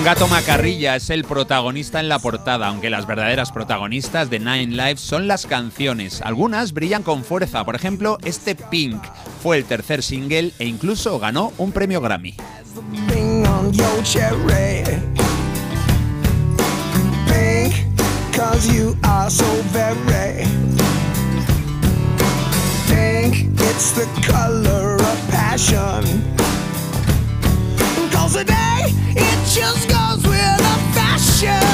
Gato 0.03 0.27
macarrilla 0.27 0.95
es 0.95 1.11
el 1.11 1.23
protagonista 1.23 1.99
en 1.99 2.09
la 2.09 2.17
portada, 2.17 2.67
aunque 2.67 2.89
las 2.89 3.05
verdaderas 3.05 3.51
protagonistas 3.51 4.31
de 4.31 4.39
Nine 4.39 4.75
Lives 4.75 4.99
son 4.99 5.27
las 5.27 5.45
canciones. 5.45 6.21
Algunas 6.23 6.73
brillan 6.73 7.03
con 7.03 7.23
fuerza, 7.23 7.63
por 7.65 7.75
ejemplo, 7.75 8.17
este 8.25 8.55
Pink 8.55 8.99
fue 9.43 9.57
el 9.57 9.65
tercer 9.65 10.01
single 10.01 10.53
e 10.57 10.65
incluso 10.65 11.19
ganó 11.19 11.53
un 11.59 11.71
premio 11.71 12.01
Grammy. 12.01 12.35
Bing 28.33 28.47
on 28.47 28.55
your 28.55 28.55
cherry. 28.71 28.91
Pink, 28.93 29.09
cause 29.11 29.55
you 29.55 29.67
are 29.67 29.77
so 29.77 29.77
very. 29.77 29.77
Pink, 29.77 29.77
it's 29.77 29.85
the 29.85 29.91
color 29.91 29.91
of 29.91 29.91
passion. 29.91 29.91
Cause 29.91 29.91
today, 29.91 29.91
it 29.91 29.91
just 29.91 29.91
goes 29.91 30.23
with 30.23 30.57
the 30.57 30.77
fashion. 30.95 31.65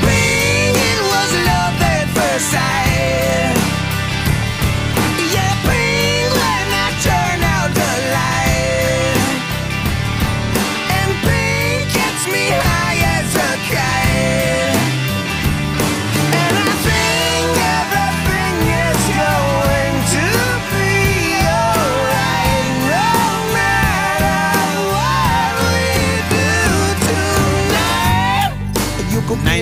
Pink, 0.00 0.76
it 0.76 1.00
was 1.02 1.32
love 1.46 1.82
at 1.82 2.06
first 2.14 2.50
sight. 2.50 2.89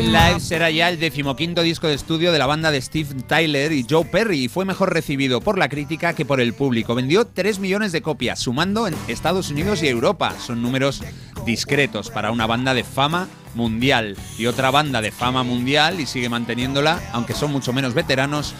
Lives 0.08 0.50
era 0.52 0.70
ya 0.70 0.88
el 0.88 0.98
decimoquinto 0.98 1.60
disco 1.60 1.86
de 1.86 1.92
estudio 1.92 2.32
de 2.32 2.38
la 2.38 2.46
banda 2.46 2.70
de 2.70 2.80
Steve 2.80 3.10
Tyler 3.26 3.72
y 3.72 3.84
Joe 3.88 4.06
Perry 4.06 4.44
y 4.44 4.48
fue 4.48 4.64
mejor 4.64 4.94
recibido 4.94 5.42
por 5.42 5.58
la 5.58 5.68
crítica 5.68 6.14
que 6.14 6.24
por 6.24 6.40
el 6.40 6.54
público. 6.54 6.94
Vendió 6.94 7.26
3 7.26 7.58
millones 7.58 7.92
de 7.92 8.00
copias, 8.00 8.38
sumando 8.38 8.86
en 8.86 8.96
Estados 9.06 9.50
Unidos 9.50 9.82
y 9.82 9.88
Europa. 9.88 10.34
Son 10.40 10.62
números 10.62 11.02
discretos 11.44 12.10
para 12.10 12.30
una 12.30 12.46
banda 12.46 12.72
de 12.72 12.84
fama 12.84 13.28
mundial. 13.54 14.16
Y 14.38 14.46
otra 14.46 14.70
banda 14.70 15.02
de 15.02 15.12
fama 15.12 15.42
mundial, 15.42 16.00
y 16.00 16.06
sigue 16.06 16.30
manteniéndola, 16.30 17.02
aunque 17.12 17.34
son 17.34 17.52
mucho 17.52 17.74
menos 17.74 17.92
veteranos, 17.92 18.54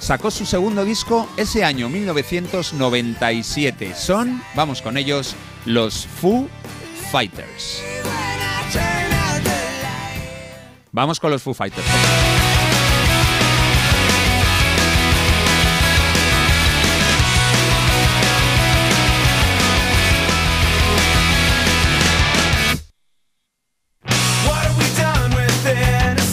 sacó 0.00 0.30
su 0.30 0.46
segundo 0.46 0.86
disco 0.86 1.28
ese 1.36 1.64
año, 1.64 1.90
1997. 1.90 3.94
Son, 3.94 4.42
vamos 4.54 4.80
con 4.80 4.96
ellos, 4.96 5.36
los 5.66 6.06
Foo 6.06 6.48
Fighters. 7.12 7.82
Vamos 10.94 11.18
con 11.18 11.32
los 11.32 11.42
Foo 11.42 11.54
Fighters. 11.54 12.43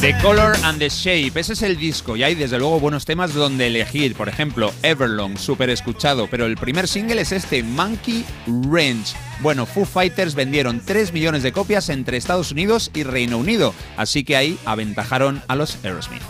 The 0.02 0.18
Color 0.18 0.56
and 0.64 0.80
the 0.80 0.90
Shape, 0.90 1.40
ese 1.40 1.54
es 1.54 1.62
el 1.62 1.78
disco 1.78 2.16
y 2.16 2.24
hay 2.24 2.34
desde 2.34 2.58
luego 2.58 2.80
buenos 2.80 3.06
temas 3.06 3.36
donde 3.36 3.68
elegir. 3.68 4.16
Por 4.16 4.30
ejemplo, 4.30 4.74
Everlong, 4.82 5.38
súper 5.38 5.70
escuchado, 5.70 6.28
pero 6.28 6.48
el 6.48 6.58
primer 6.58 6.88
single 6.88 7.22
es 7.22 7.32
este, 7.32 7.62
Monkey 7.62 8.26
Range. 8.48 9.16
Bueno, 9.42 9.68
Foo 9.68 9.86
Fighters 9.86 10.34
vendieron 10.34 10.82
3 10.84 11.14
millones 11.14 11.44
de 11.44 11.52
copias 11.52 11.90
entre 11.90 12.18
Estados 12.18 12.52
Unidos 12.52 12.90
y 12.96 13.04
Reino 13.04 13.38
Unido, 13.38 13.76
así 13.96 14.24
que 14.24 14.36
ahí 14.36 14.58
aventajaron 14.66 15.44
a 15.48 15.56
los 15.56 15.78
Aerosmith. 15.86 16.24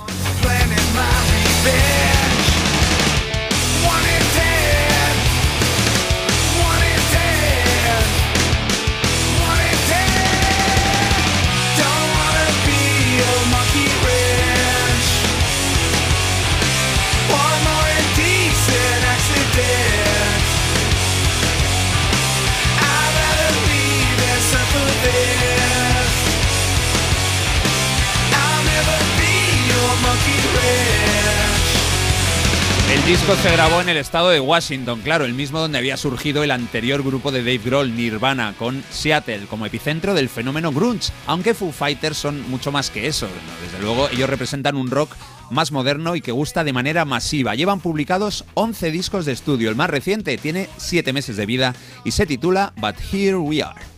Disco 33.12 33.36
se 33.36 33.52
grabó 33.52 33.82
en 33.82 33.90
el 33.90 33.98
estado 33.98 34.30
de 34.30 34.40
Washington, 34.40 35.02
claro, 35.02 35.26
el 35.26 35.34
mismo 35.34 35.60
donde 35.60 35.78
había 35.78 35.98
surgido 35.98 36.46
el 36.46 36.52
anterior 36.52 37.04
grupo 37.04 37.30
de 37.30 37.40
Dave 37.40 37.58
Grohl, 37.58 37.94
Nirvana, 37.94 38.56
con 38.58 38.86
Seattle 38.90 39.48
como 39.50 39.66
epicentro 39.66 40.14
del 40.14 40.30
fenómeno 40.30 40.72
grunge, 40.72 41.12
aunque 41.28 41.54
Foo 41.54 41.74
Fighters 41.74 42.16
son 42.16 42.50
mucho 42.50 42.72
más 42.72 42.90
que 42.90 43.08
eso. 43.08 43.28
Desde 43.66 43.84
luego, 43.84 44.08
ellos 44.08 44.30
representan 44.30 44.78
un 44.78 44.90
rock 44.90 45.14
más 45.50 45.74
moderno 45.74 46.16
y 46.16 46.22
que 46.22 46.32
gusta 46.32 46.64
de 46.64 46.72
manera 46.72 47.04
masiva. 47.04 47.54
Llevan 47.54 47.82
publicados 47.82 48.46
11 48.54 48.92
discos 48.92 49.26
de 49.26 49.34
estudio, 49.34 49.70
el 49.70 49.76
más 49.76 49.90
reciente 49.90 50.38
tiene 50.38 50.70
7 50.78 51.12
meses 51.12 51.36
de 51.36 51.46
vida 51.46 51.76
y 52.06 52.12
se 52.12 52.26
titula 52.26 52.72
But 52.78 52.96
Here 53.12 53.36
We 53.36 53.62
Are. 53.62 53.91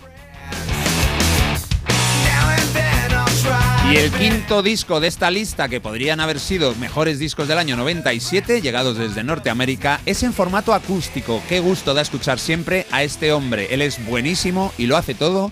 Y 3.92 3.98
el 3.98 4.12
quinto 4.12 4.64
disco 4.64 5.00
de 5.00 5.08
esta 5.08 5.30
lista, 5.30 5.70
que 5.70 5.82
podrían 5.82 6.20
haber 6.20 6.40
sido 6.40 6.74
mejores 6.76 7.20
discos 7.20 7.48
del 7.48 7.58
año 7.60 7.76
97, 7.76 8.62
llegados 8.62 8.98
desde 8.98 9.24
Norteamérica, 9.24 10.00
es 10.06 10.24
en 10.24 10.34
formato 10.34 10.74
acústico. 10.74 11.44
Qué 11.48 11.60
gusto 11.60 11.94
da 11.94 12.02
escuchar 12.02 12.40
siempre 12.40 12.88
a 12.92 13.04
este 13.04 13.32
hombre. 13.34 13.68
Él 13.72 13.82
es 13.82 14.04
buenísimo 14.06 14.74
y 14.78 14.88
lo 14.88 14.98
hace 14.98 15.14
todo 15.14 15.52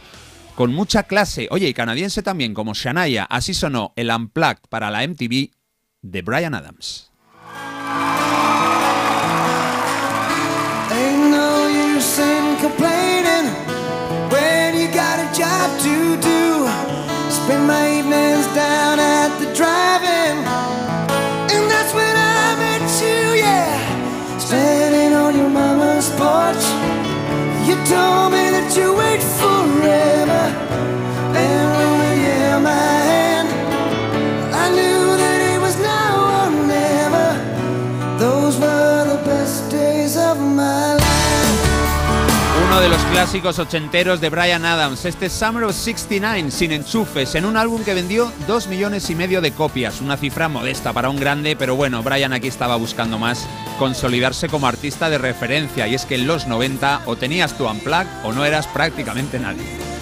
con 0.56 0.74
mucha 0.74 1.04
clase. 1.04 1.48
Oye, 1.52 1.68
y 1.68 1.74
canadiense 1.74 2.24
también, 2.24 2.54
como 2.54 2.74
Shania. 2.74 3.26
Así 3.26 3.54
sonó 3.54 3.94
el 3.96 4.10
Unplugged 4.10 4.70
para 4.70 4.90
la 4.90 5.08
MTV 5.08 5.52
de 6.02 6.22
Brian 6.22 6.56
Adams. 6.56 7.12
Spend 17.52 17.68
my 17.68 18.00
evenings 18.00 18.48
down 18.56 18.98
at 18.98 19.28
the 19.42 19.48
drive-in, 19.54 20.38
and 21.54 21.64
that's 21.70 21.94
when 21.94 22.16
I 22.16 22.56
met 22.64 22.84
you, 23.04 23.42
yeah. 23.44 24.38
Standing 24.40 25.12
on 25.14 25.36
your 25.36 25.50
mama's 25.50 26.10
porch, 26.12 26.64
you 27.68 27.76
told 27.92 28.32
me 28.32 28.46
that 28.56 28.72
you 28.78 28.96
wait 28.96 29.22
forever, 29.42 30.21
clásicos 43.12 43.60
ochenteros 43.60 44.22
de 44.22 44.30
Brian 44.30 44.66
Adams, 44.66 45.04
este 45.06 45.30
Summer 45.30 45.66
of 45.66 45.76
69, 45.76 46.50
sin 46.50 46.72
enchufes, 46.72 47.36
en 47.36 47.46
un 47.46 47.58
álbum 47.58 47.84
que 47.84 47.94
vendió 47.94 48.32
2 48.48 48.68
millones 48.68 49.10
y 49.10 49.16
medio 49.16 49.42
de 49.42 49.52
copias, 49.52 50.00
una 50.02 50.18
cifra 50.18 50.48
modesta 50.48 50.94
para 50.94 51.10
un 51.10 51.18
grande, 51.18 51.56
pero 51.58 51.76
bueno, 51.76 52.04
Brian 52.04 52.32
aquí 52.32 52.48
estaba 52.48 52.78
buscando 52.78 53.20
más. 53.20 53.46
Consolidarse 53.78 54.48
como 54.48 54.68
artista 54.68 55.10
de 55.10 55.18
referencia, 55.18 55.88
y 55.88 55.96
es 55.96 56.06
que 56.06 56.16
en 56.16 56.26
los 56.26 56.48
90 56.48 57.02
o 57.06 57.18
tenías 57.18 57.58
tu 57.58 57.68
unplug 57.68 58.08
o 58.24 58.32
no 58.32 58.46
eras 58.46 58.68
prácticamente 58.68 59.40
nadie. 59.40 60.01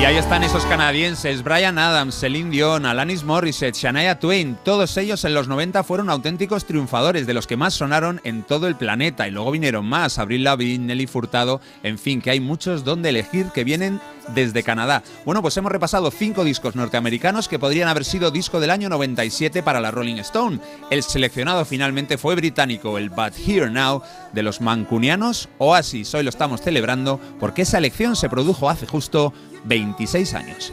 Y 0.00 0.04
ahí 0.06 0.16
están 0.16 0.42
esos 0.42 0.64
canadienses, 0.64 1.44
Brian 1.44 1.78
Adams, 1.78 2.18
Celine 2.18 2.48
Dion, 2.48 2.86
Alanis 2.86 3.22
Morissette, 3.22 3.76
Shania 3.76 4.18
Twain, 4.18 4.56
todos 4.64 4.96
ellos 4.96 5.26
en 5.26 5.34
los 5.34 5.46
90 5.46 5.84
fueron 5.84 6.08
auténticos 6.08 6.64
triunfadores, 6.64 7.26
de 7.26 7.34
los 7.34 7.46
que 7.46 7.58
más 7.58 7.74
sonaron 7.74 8.18
en 8.24 8.42
todo 8.42 8.66
el 8.66 8.76
planeta. 8.76 9.28
Y 9.28 9.30
luego 9.30 9.50
vinieron 9.50 9.84
más, 9.84 10.18
Avril 10.18 10.44
Lavigne, 10.44 10.86
Nelly 10.86 11.06
Furtado, 11.06 11.60
en 11.82 11.98
fin, 11.98 12.22
que 12.22 12.30
hay 12.30 12.40
muchos 12.40 12.82
donde 12.82 13.10
elegir 13.10 13.48
que 13.52 13.62
vienen 13.62 14.00
desde 14.34 14.62
Canadá. 14.62 15.02
Bueno, 15.24 15.42
pues 15.42 15.56
hemos 15.56 15.72
repasado 15.72 16.10
cinco 16.10 16.44
discos 16.44 16.76
norteamericanos 16.76 17.48
que 17.48 17.58
podrían 17.58 17.88
haber 17.88 18.04
sido 18.04 18.30
disco 18.30 18.60
del 18.60 18.70
año 18.70 18.88
97 18.88 19.62
para 19.62 19.80
la 19.80 19.90
Rolling 19.90 20.16
Stone. 20.16 20.60
El 20.90 21.02
seleccionado 21.02 21.64
finalmente 21.64 22.18
fue 22.18 22.34
británico, 22.34 22.98
el 22.98 23.10
But 23.10 23.34
Here 23.46 23.70
Now 23.70 24.02
de 24.32 24.42
los 24.42 24.60
mancunianos 24.60 25.48
Oasis. 25.58 26.14
Hoy 26.14 26.22
lo 26.22 26.30
estamos 26.30 26.60
celebrando 26.60 27.20
porque 27.38 27.62
esa 27.62 27.78
elección 27.78 28.16
se 28.16 28.28
produjo 28.28 28.70
hace 28.70 28.86
justo 28.86 29.32
26 29.64 30.34
años. 30.34 30.72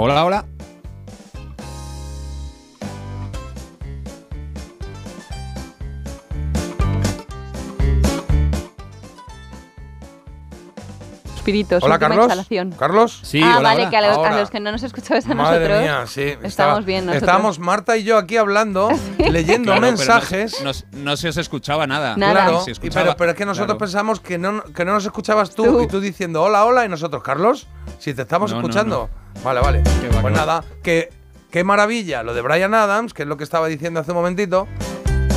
Hola, 0.00 0.24
hola. 0.24 0.47
Espíritus, 11.48 11.82
Hola, 11.82 11.98
Carlos. 11.98 12.24
exhalación. 12.26 12.72
¿Carlos? 12.72 13.20
Sí, 13.22 13.40
ah, 13.42 13.56
hola, 13.58 13.68
vale, 13.70 13.80
hola. 13.82 13.90
que 13.90 13.96
a 13.96 14.00
los, 14.02 14.10
a 14.10 14.14
Ahora. 14.16 14.40
los 14.40 14.50
que 14.50 14.60
no 14.60 14.70
nos 14.70 14.82
escuchabais 14.82 15.26
a 15.26 15.34
Madre 15.34 15.60
nosotros. 15.60 15.82
mía, 15.82 16.04
sí. 16.06 16.20
Estamos 16.22 16.44
estaba- 16.46 16.80
bien 16.80 17.06
nosotros. 17.06 17.22
Estábamos 17.22 17.58
Marta 17.58 17.96
y 17.96 18.04
yo 18.04 18.18
aquí 18.18 18.36
hablando, 18.36 18.90
leyendo 19.18 19.72
Claro, 19.72 19.80
mensajes. 19.80 20.62
No, 20.62 20.72
no- 20.72 21.04
no 21.04 21.16
se 21.16 21.30
os 21.30 21.36
escuchaba 21.38 21.86
nada. 21.86 22.16
Nada. 22.18 22.32
Claro, 22.32 22.60
Se 22.64 22.72
escuchaba- 22.72 23.04
pero, 23.04 23.16
pero 23.16 23.30
es 23.30 23.36
que 23.38 23.46
nosotros 23.46 23.66
claro. 23.66 23.78
pensamos 23.78 24.20
que 24.20 24.36
no, 24.36 24.62
que 24.62 24.84
no 24.84 24.92
nos 24.92 25.06
escuchabas 25.06 25.54
tú, 25.54 25.64
Tú. 25.64 25.80
y 25.80 25.86
tú 25.88 26.00
diciendo 26.00 26.42
hola, 26.42 26.66
hola, 26.66 26.84
y 26.84 26.88
nosotros, 26.90 27.22
Carlos, 27.22 27.66
si 27.98 28.12
te 28.12 28.22
estamos 28.22 28.50
No, 28.52 28.60
no, 28.60 28.66
escuchando. 28.66 29.08
Vale, 29.42 29.60
vale. 29.60 29.82
va, 29.82 30.20
pues 30.20 30.34
va. 30.34 30.38
nada, 30.38 30.64
que 30.82 31.08
qué 31.50 31.64
maravilla 31.64 32.22
lo 32.22 32.34
de 32.34 32.42
Brian 32.42 32.74
Adams, 32.74 33.14
que 33.14 33.22
es 33.22 33.28
lo 33.28 33.38
que 33.38 33.44
estaba 33.44 33.68
diciendo 33.68 34.00
hace 34.00 34.10
un 34.10 34.18
momentito, 34.18 34.68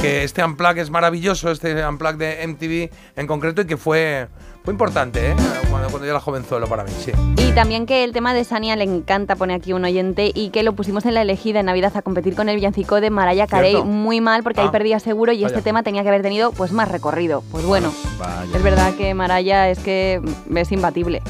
que 0.01 0.23
este 0.23 0.43
unplug 0.43 0.77
es 0.79 0.89
maravilloso, 0.89 1.51
este 1.51 1.85
unplug 1.85 2.17
de 2.17 2.45
MTV 2.47 2.89
en 3.15 3.27
concreto, 3.27 3.61
y 3.61 3.65
que 3.65 3.77
fue, 3.77 4.27
fue 4.63 4.73
importante, 4.73 5.31
¿eh? 5.31 5.35
Cuando, 5.69 5.89
cuando 5.89 6.05
yo 6.05 6.11
era 6.11 6.19
jovenzuelo 6.19 6.67
para 6.67 6.83
mí, 6.83 6.91
sí. 6.99 7.11
Y 7.37 7.51
también 7.53 7.85
que 7.85 8.03
el 8.03 8.11
tema 8.13 8.33
de 8.33 8.43
Sania 8.43 8.75
le 8.75 8.83
encanta, 8.83 9.35
pone 9.35 9.53
aquí 9.55 9.73
un 9.73 9.83
oyente, 9.83 10.31
y 10.33 10.49
que 10.49 10.63
lo 10.63 10.73
pusimos 10.73 11.05
en 11.05 11.15
la 11.15 11.21
elegida 11.23 11.59
en 11.61 11.65
Navidad 11.65 11.91
a 11.95 12.01
competir 12.01 12.35
con 12.35 12.47
el 12.49 12.55
villancico 12.57 13.01
de 13.01 13.09
Mariah 13.09 13.47
Carey. 13.47 13.71
Cierto. 13.71 13.87
Muy 13.87 14.21
mal, 14.21 14.43
porque 14.43 14.61
ahí 14.61 14.67
Ah, 14.67 14.71
perdía 14.71 14.99
seguro 14.99 15.31
y 15.31 15.43
este 15.43 15.61
tema 15.61 15.83
tenía 15.83 16.03
que 16.03 16.09
haber 16.09 16.21
tenido 16.21 16.51
pues 16.51 16.71
más 16.71 16.89
recorrido. 16.89 17.43
Pues 17.51 17.65
bueno, 17.65 17.91
Vaya. 18.19 18.55
es 18.55 18.63
verdad 18.63 18.93
que 18.93 19.13
Mariah 19.13 19.69
es 19.69 19.79
que 19.79 20.21
es 20.55 20.71
imbatible. 20.71 21.21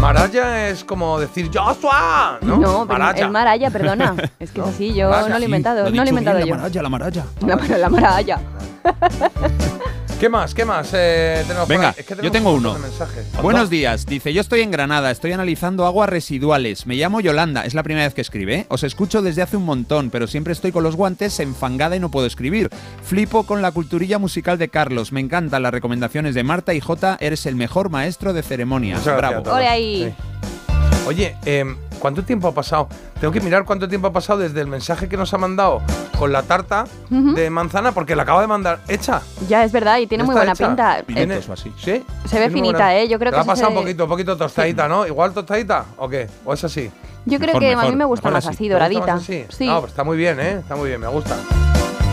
Maraya 0.00 0.68
es 0.68 0.84
como 0.84 1.18
decir 1.18 1.50
Joshua, 1.52 2.38
¿no? 2.42 2.58
No, 2.58 2.84
Maraya. 2.84 3.24
el 3.24 3.30
Maraya, 3.30 3.70
perdona. 3.70 4.14
Es 4.38 4.50
que 4.52 4.60
es 4.60 4.66
así, 4.74 4.92
yo 4.92 5.08
Maraya. 5.08 5.28
no 5.28 5.34
lo 5.34 5.36
he 5.36 5.38
Sí, 5.40 5.44
inventado, 5.46 5.80
Lo 5.82 5.86
ha 5.86 5.90
no 5.90 5.96
lo 5.96 6.02
he 6.04 6.08
inventado 6.10 6.36
bien, 6.36 6.48
yo. 6.70 6.82
La 6.82 6.88
maralla, 6.90 7.24
la 7.46 7.56
pero 7.56 7.78
la 7.78 7.88
Maraya. 7.88 8.38
¿Qué 10.24 10.30
más? 10.30 10.54
¿Qué 10.54 10.64
más 10.64 10.88
eh, 10.94 11.44
tenemos 11.46 11.68
por 11.68 11.76
Venga, 11.76 11.88
ahí? 11.90 11.94
Es 11.98 12.06
que 12.06 12.16
yo 12.22 12.32
tengo 12.32 12.52
un 12.52 12.60
uno. 12.60 12.70
montón 12.70 12.82
de 12.82 12.88
mensajes. 12.88 13.42
Buenos 13.42 13.68
días, 13.68 14.06
dice, 14.06 14.32
yo 14.32 14.40
estoy 14.40 14.62
en 14.62 14.70
Granada, 14.70 15.10
estoy 15.10 15.32
analizando 15.32 15.84
aguas 15.84 16.08
residuales, 16.08 16.86
me 16.86 16.94
llamo 16.94 17.20
Yolanda, 17.20 17.66
es 17.66 17.74
la 17.74 17.82
primera 17.82 18.06
vez 18.06 18.14
que 18.14 18.22
escribe, 18.22 18.54
¿eh? 18.54 18.66
os 18.70 18.84
escucho 18.84 19.20
desde 19.20 19.42
hace 19.42 19.58
un 19.58 19.66
montón, 19.66 20.08
pero 20.08 20.26
siempre 20.26 20.54
estoy 20.54 20.72
con 20.72 20.82
los 20.82 20.96
guantes 20.96 21.38
enfangada 21.40 21.94
y 21.94 22.00
no 22.00 22.10
puedo 22.10 22.26
escribir. 22.26 22.70
Flipo 23.04 23.42
con 23.44 23.60
la 23.60 23.70
culturilla 23.70 24.18
musical 24.18 24.56
de 24.56 24.70
Carlos, 24.70 25.12
me 25.12 25.20
encantan 25.20 25.62
las 25.62 25.72
recomendaciones 25.72 26.34
de 26.34 26.42
Marta 26.42 26.72
y 26.72 26.80
J, 26.80 27.18
eres 27.20 27.44
el 27.44 27.56
mejor 27.56 27.90
maestro 27.90 28.32
de 28.32 28.42
ceremonias. 28.42 29.00
Muchas 29.00 29.18
gracias 29.18 29.30
Bravo. 29.30 29.40
a 29.40 29.42
todos. 29.42 29.56
Ole 29.58 29.68
ahí. 29.68 30.14
Sí. 30.18 31.04
Oye, 31.06 31.36
em, 31.44 31.76
¿cuánto 32.04 32.22
tiempo 32.22 32.48
ha 32.48 32.52
pasado? 32.52 32.86
Tengo 33.18 33.32
que 33.32 33.40
mirar 33.40 33.64
cuánto 33.64 33.88
tiempo 33.88 34.08
ha 34.08 34.12
pasado 34.12 34.40
desde 34.40 34.60
el 34.60 34.66
mensaje 34.66 35.08
que 35.08 35.16
nos 35.16 35.32
ha 35.32 35.38
mandado 35.38 35.80
con 36.18 36.32
la 36.32 36.42
tarta 36.42 36.84
de 37.08 37.48
manzana, 37.48 37.92
porque 37.92 38.14
la 38.14 38.24
acaba 38.24 38.42
de 38.42 38.46
mandar 38.46 38.80
hecha. 38.88 39.22
Ya 39.48 39.64
es 39.64 39.72
verdad, 39.72 39.96
y 39.96 40.06
tiene 40.06 40.20
¿Ya 40.22 40.26
muy 40.26 40.34
buena 40.34 40.52
hecha? 40.52 40.66
pinta. 40.66 40.98
Eh, 40.98 41.04
Viene- 41.08 41.38
o 41.48 41.52
así. 41.54 41.72
¿Sí? 41.78 42.04
Se 42.26 42.38
ve 42.38 42.50
finita, 42.50 42.72
buena- 42.76 42.96
¿eh? 42.98 43.08
Yo 43.08 43.18
creo 43.18 43.32
que 43.32 43.36
la 43.38 43.42
ha 43.42 43.46
pasado 43.46 43.70
un 43.70 43.76
poquito, 43.76 44.04
un 44.04 44.10
poquito 44.10 44.36
tostadita, 44.36 44.86
¿no? 44.86 45.06
¿Igual 45.06 45.32
tostadita 45.32 45.86
o 45.96 46.06
qué? 46.06 46.28
¿O 46.44 46.52
es 46.52 46.62
así? 46.62 46.90
Yo 47.24 47.38
creo 47.38 47.54
Mejor, 47.58 47.60
que 47.60 47.72
a 47.72 47.90
mí 47.90 47.96
me 47.96 48.04
gusta 48.04 48.30
más 48.30 48.44
así. 48.44 48.54
así, 48.54 48.58
¿Te 48.58 48.64
gusta 48.64 48.74
doradita. 48.74 49.14
más 49.14 49.22
así? 49.22 49.46
Sí. 49.48 49.66
No, 49.66 49.80
pues 49.80 49.92
está 49.92 50.04
muy 50.04 50.18
bien, 50.18 50.38
¿eh? 50.40 50.58
Está 50.58 50.76
muy 50.76 50.88
bien, 50.90 51.00
me 51.00 51.08
gusta. 51.08 51.34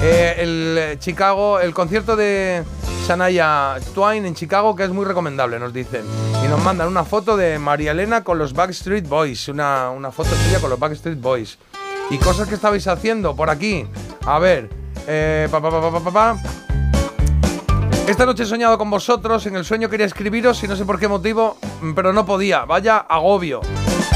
Eh, 0.03 0.35
el 0.39 0.77
eh, 0.79 0.97
Chicago, 0.99 1.59
el 1.59 1.75
concierto 1.75 2.15
de 2.15 2.63
Shania 3.07 3.75
Twain 3.93 4.25
en 4.25 4.33
Chicago, 4.33 4.75
que 4.75 4.83
es 4.83 4.89
muy 4.89 5.05
recomendable, 5.05 5.59
nos 5.59 5.73
dicen. 5.73 6.03
Y 6.43 6.47
nos 6.47 6.59
mandan 6.63 6.87
una 6.87 7.03
foto 7.03 7.37
de 7.37 7.59
María 7.59 7.91
Elena 7.91 8.23
con 8.23 8.39
los 8.39 8.53
Backstreet 8.53 9.07
Boys, 9.07 9.47
una, 9.47 9.91
una 9.91 10.11
foto 10.11 10.31
suya 10.43 10.59
con 10.59 10.71
los 10.71 10.79
Backstreet 10.79 11.21
Boys. 11.21 11.59
Y 12.09 12.17
cosas 12.17 12.47
que 12.47 12.55
estabais 12.55 12.87
haciendo 12.87 13.35
por 13.35 13.51
aquí. 13.51 13.85
A 14.25 14.39
ver, 14.39 14.69
eh, 15.07 15.47
pa. 15.51 16.35
Esta 18.07 18.25
noche 18.25 18.41
he 18.43 18.47
soñado 18.47 18.79
con 18.79 18.89
vosotros, 18.89 19.45
en 19.45 19.55
el 19.55 19.65
sueño 19.65 19.87
quería 19.87 20.07
escribiros 20.07 20.63
y 20.63 20.67
no 20.67 20.75
sé 20.75 20.83
por 20.83 20.99
qué 20.99 21.07
motivo, 21.07 21.57
mm, 21.81 21.93
pero 21.93 22.11
no 22.11 22.25
podía. 22.25 22.65
Vaya 22.65 22.97
agobio. 22.97 23.61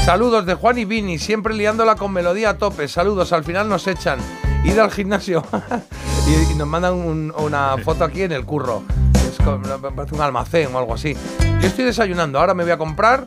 Saludos 0.04 0.46
de 0.46 0.54
Juan 0.54 0.78
y 0.78 0.84
Vini, 0.84 1.20
siempre 1.20 1.54
liándola 1.54 1.94
con 1.94 2.12
melodía 2.12 2.50
a 2.50 2.58
tope. 2.58 2.88
Saludos, 2.88 3.32
al 3.32 3.44
final 3.44 3.68
nos 3.68 3.86
echan. 3.86 4.18
Id 4.66 4.78
al 4.78 4.90
gimnasio. 4.90 5.42
y, 6.28 6.52
y 6.52 6.54
nos 6.54 6.66
mandan 6.66 6.94
un- 6.94 7.32
una 7.38 7.76
foto 7.84 8.04
aquí 8.04 8.22
en 8.22 8.32
el 8.32 8.44
curro. 8.44 8.82
Es 9.14 9.36
como- 9.44 9.58
me 9.58 9.90
parece 9.92 10.14
un 10.14 10.20
almacén 10.20 10.74
o 10.74 10.78
algo 10.78 10.94
así. 10.94 11.14
Yo 11.60 11.68
estoy 11.68 11.84
desayunando, 11.84 12.38
ahora 12.38 12.54
me 12.54 12.62
voy 12.64 12.72
a 12.72 12.78
comprar 12.78 13.26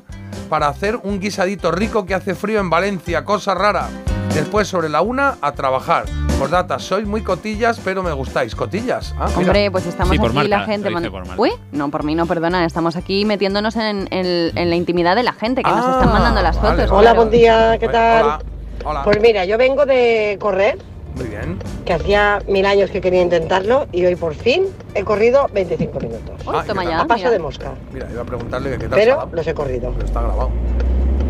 para 0.50 0.68
hacer 0.68 0.98
un 1.04 1.20
guisadito 1.20 1.72
rico 1.72 2.06
que 2.06 2.14
hace 2.14 2.36
frío 2.36 2.60
en 2.60 2.70
Valencia, 2.70 3.24
cosa 3.26 3.54
rara. 3.56 3.88
Después 4.34 4.68
sobre 4.68 4.90
la 4.90 5.02
una 5.02 5.38
a 5.42 5.54
trabajar. 5.54 6.06
Por 6.38 6.50
data, 6.50 6.78
sois 6.80 7.06
muy 7.08 7.22
cotillas, 7.24 7.80
pero 7.84 8.04
me 8.04 8.12
gustáis. 8.14 8.56
¿Cotillas? 8.56 9.14
Ah. 9.20 9.28
Hombre, 9.36 9.72
pues 9.72 9.86
estamos 9.88 10.12
Sí, 10.14 10.20
por 10.20 10.28
aquí 10.30 10.36
Marta, 10.38 10.58
la 10.60 10.66
gente. 10.66 10.90
mand- 10.90 11.10
por. 11.12 11.24
Uy, 11.40 11.52
no, 11.72 11.90
por 11.90 12.04
mí 12.04 12.16
no, 12.16 12.26
perdona. 12.28 12.64
Estamos 12.66 12.96
aquí 12.96 13.26
metiéndonos 13.26 13.76
en, 13.76 14.08
en- 14.12 14.58
en 14.58 14.70
la 14.70 14.76
intimidad 14.76 15.16
de 15.16 15.24
la 15.24 15.34
gente 15.34 15.64
que 15.64 15.70
nos 15.70 15.86
Ah, 15.86 15.92
están 16.00 16.14
mandando 16.14 16.42
las 16.42 16.56
vale, 16.62 16.70
fotos. 16.84 16.92
vale. 16.92 17.00
Hola, 17.10 17.14
buen 17.14 17.32
día, 17.32 17.78
¿qué 17.80 17.88
tal? 17.90 18.24
Hola. 18.24 18.40
Hola. 18.86 19.04
Pues 19.04 19.20
mira, 19.22 19.44
yo 19.46 19.58
vengo 19.58 19.86
de 19.86 20.38
correr, 20.40 20.78
Muy 21.20 21.28
bien. 21.28 21.58
que 21.86 21.94
hacía 21.94 22.40
mil 22.48 22.66
años 22.66 22.90
que 22.92 23.02
quería 23.02 23.22
intentarlo 23.22 23.88
y 23.92 24.06
hoy 24.06 24.16
por 24.16 24.34
fin 24.36 24.66
he 24.96 25.04
corrido 25.04 25.48
25 25.54 26.00
minutos. 26.00 26.42
Ah, 26.48 26.64
toma. 26.66 26.82
A 26.84 27.06
paso 27.06 27.18
mira. 27.20 27.32
de 27.32 27.40
mosca. 27.40 27.72
Mira, 27.94 28.08
iba 28.12 28.22
a 28.22 28.26
preguntarle 28.26 28.72
que 28.72 28.78
qué 28.78 28.88
tal 28.88 29.00
Pero 29.00 29.30
los 29.32 29.46
he 29.48 29.54
corrido. 29.54 29.92
pero 29.94 30.06
está 30.06 30.22
grabado. 30.22 30.50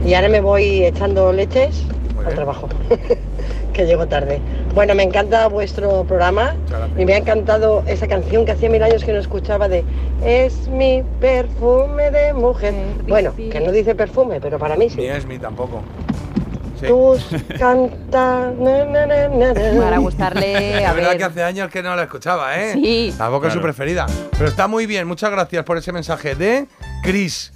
Y 0.06 0.14
ahora 0.14 0.30
me 0.30 0.42
voy 0.42 0.86
echando 0.86 1.34
leches 1.34 1.84
Muy 2.16 2.20
al 2.20 2.26
bien. 2.26 2.36
trabajo, 2.36 2.70
que 3.74 3.86
llego 3.86 4.08
tarde. 4.08 4.40
Bueno, 4.76 4.94
me 4.96 5.04
encanta 5.04 5.48
vuestro 5.48 6.04
programa 6.04 6.56
gracias. 6.70 7.00
y 7.00 7.06
me 7.06 7.14
ha 7.14 7.18
encantado 7.18 7.84
esa 7.88 8.08
canción 8.08 8.46
que 8.46 8.52
hacía 8.52 8.70
mil 8.70 8.84
años 8.84 9.04
que 9.04 9.12
no 9.12 9.20
escuchaba 9.20 9.68
de 9.68 9.84
Es 10.24 10.68
mi 10.68 11.04
perfume 11.20 12.12
de 12.12 12.34
mujer. 12.34 12.74
Bueno, 13.08 13.34
que 13.36 13.60
no 13.60 13.72
dice 13.72 13.96
perfume, 13.96 14.40
pero 14.40 14.60
para 14.60 14.76
mí 14.76 14.90
sí. 14.90 14.98
Ni 14.98 15.08
es 15.08 15.26
mi 15.26 15.40
tampoco. 15.40 15.82
Sí. 16.80 16.88
Tus 16.88 17.26
canta. 17.60 18.52
na, 18.58 18.86
na, 18.86 19.06
na, 19.06 19.28
na, 19.28 19.54
na. 19.54 19.82
Para 19.84 19.98
gustarle, 19.98 20.76
a 20.86 20.90
Es 20.90 20.96
verdad 20.96 21.10
ver. 21.10 21.18
que 21.18 21.24
hace 21.26 21.44
años 21.44 21.70
que 21.70 21.84
no 21.84 21.96
la 21.96 22.04
escuchaba, 22.04 22.58
¿eh? 22.60 22.74
Sí. 22.74 23.14
Tampoco 23.18 23.48
es 23.48 23.54
su 23.54 23.60
Claro. 23.60 23.74
preferida. 23.74 24.06
Pero 24.32 24.48
está 24.48 24.68
muy 24.68 24.86
bien. 24.86 25.08
Muchas 25.08 25.30
gracias 25.32 25.64
por 25.66 25.78
ese 25.78 25.92
mensaje 25.92 26.36
de 26.36 26.68
Chris. 27.04 27.52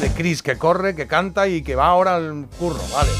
De 0.00 0.10
Chris, 0.10 0.42
que 0.42 0.58
corre, 0.58 0.94
que 0.94 1.06
canta 1.06 1.46
y 1.48 1.62
que 1.62 1.76
va 1.76 1.86
ahora 1.86 2.16
al 2.16 2.46
curro, 2.58 2.80
vale. 2.92 3.10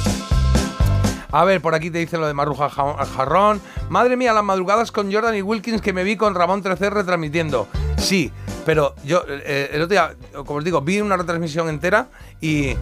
A 1.31 1.45
ver, 1.45 1.63
por 1.63 1.75
aquí 1.75 1.91
te 1.91 1.99
dice 1.99 2.19
lo 2.19 2.27
de 2.27 2.35
Marruja 2.35 2.69
Ja- 2.69 3.05
Jarrón. 3.07 3.61
Madre 3.89 4.17
mía, 4.19 4.33
las 4.35 4.45
madrugadas 4.45 4.93
con 4.93 5.11
Jordan 5.11 5.35
y 5.35 5.41
Wilkins 5.43 5.81
que 5.81 5.93
me 5.95 6.05
vi 6.05 6.17
con 6.17 6.35
Ramón 6.35 6.61
13 6.63 6.91
retransmitiendo. 6.91 7.69
Sí, 7.97 8.31
pero 8.67 8.95
yo 9.05 9.23
eh, 9.29 9.71
el 9.73 9.81
otro 9.83 9.93
día, 9.93 10.15
como 10.45 10.59
os 10.59 10.65
digo, 10.65 10.83
vi 10.83 11.01
una 11.01 11.17
retransmisión 11.17 11.69
entera 11.71 12.09
y. 12.41 12.75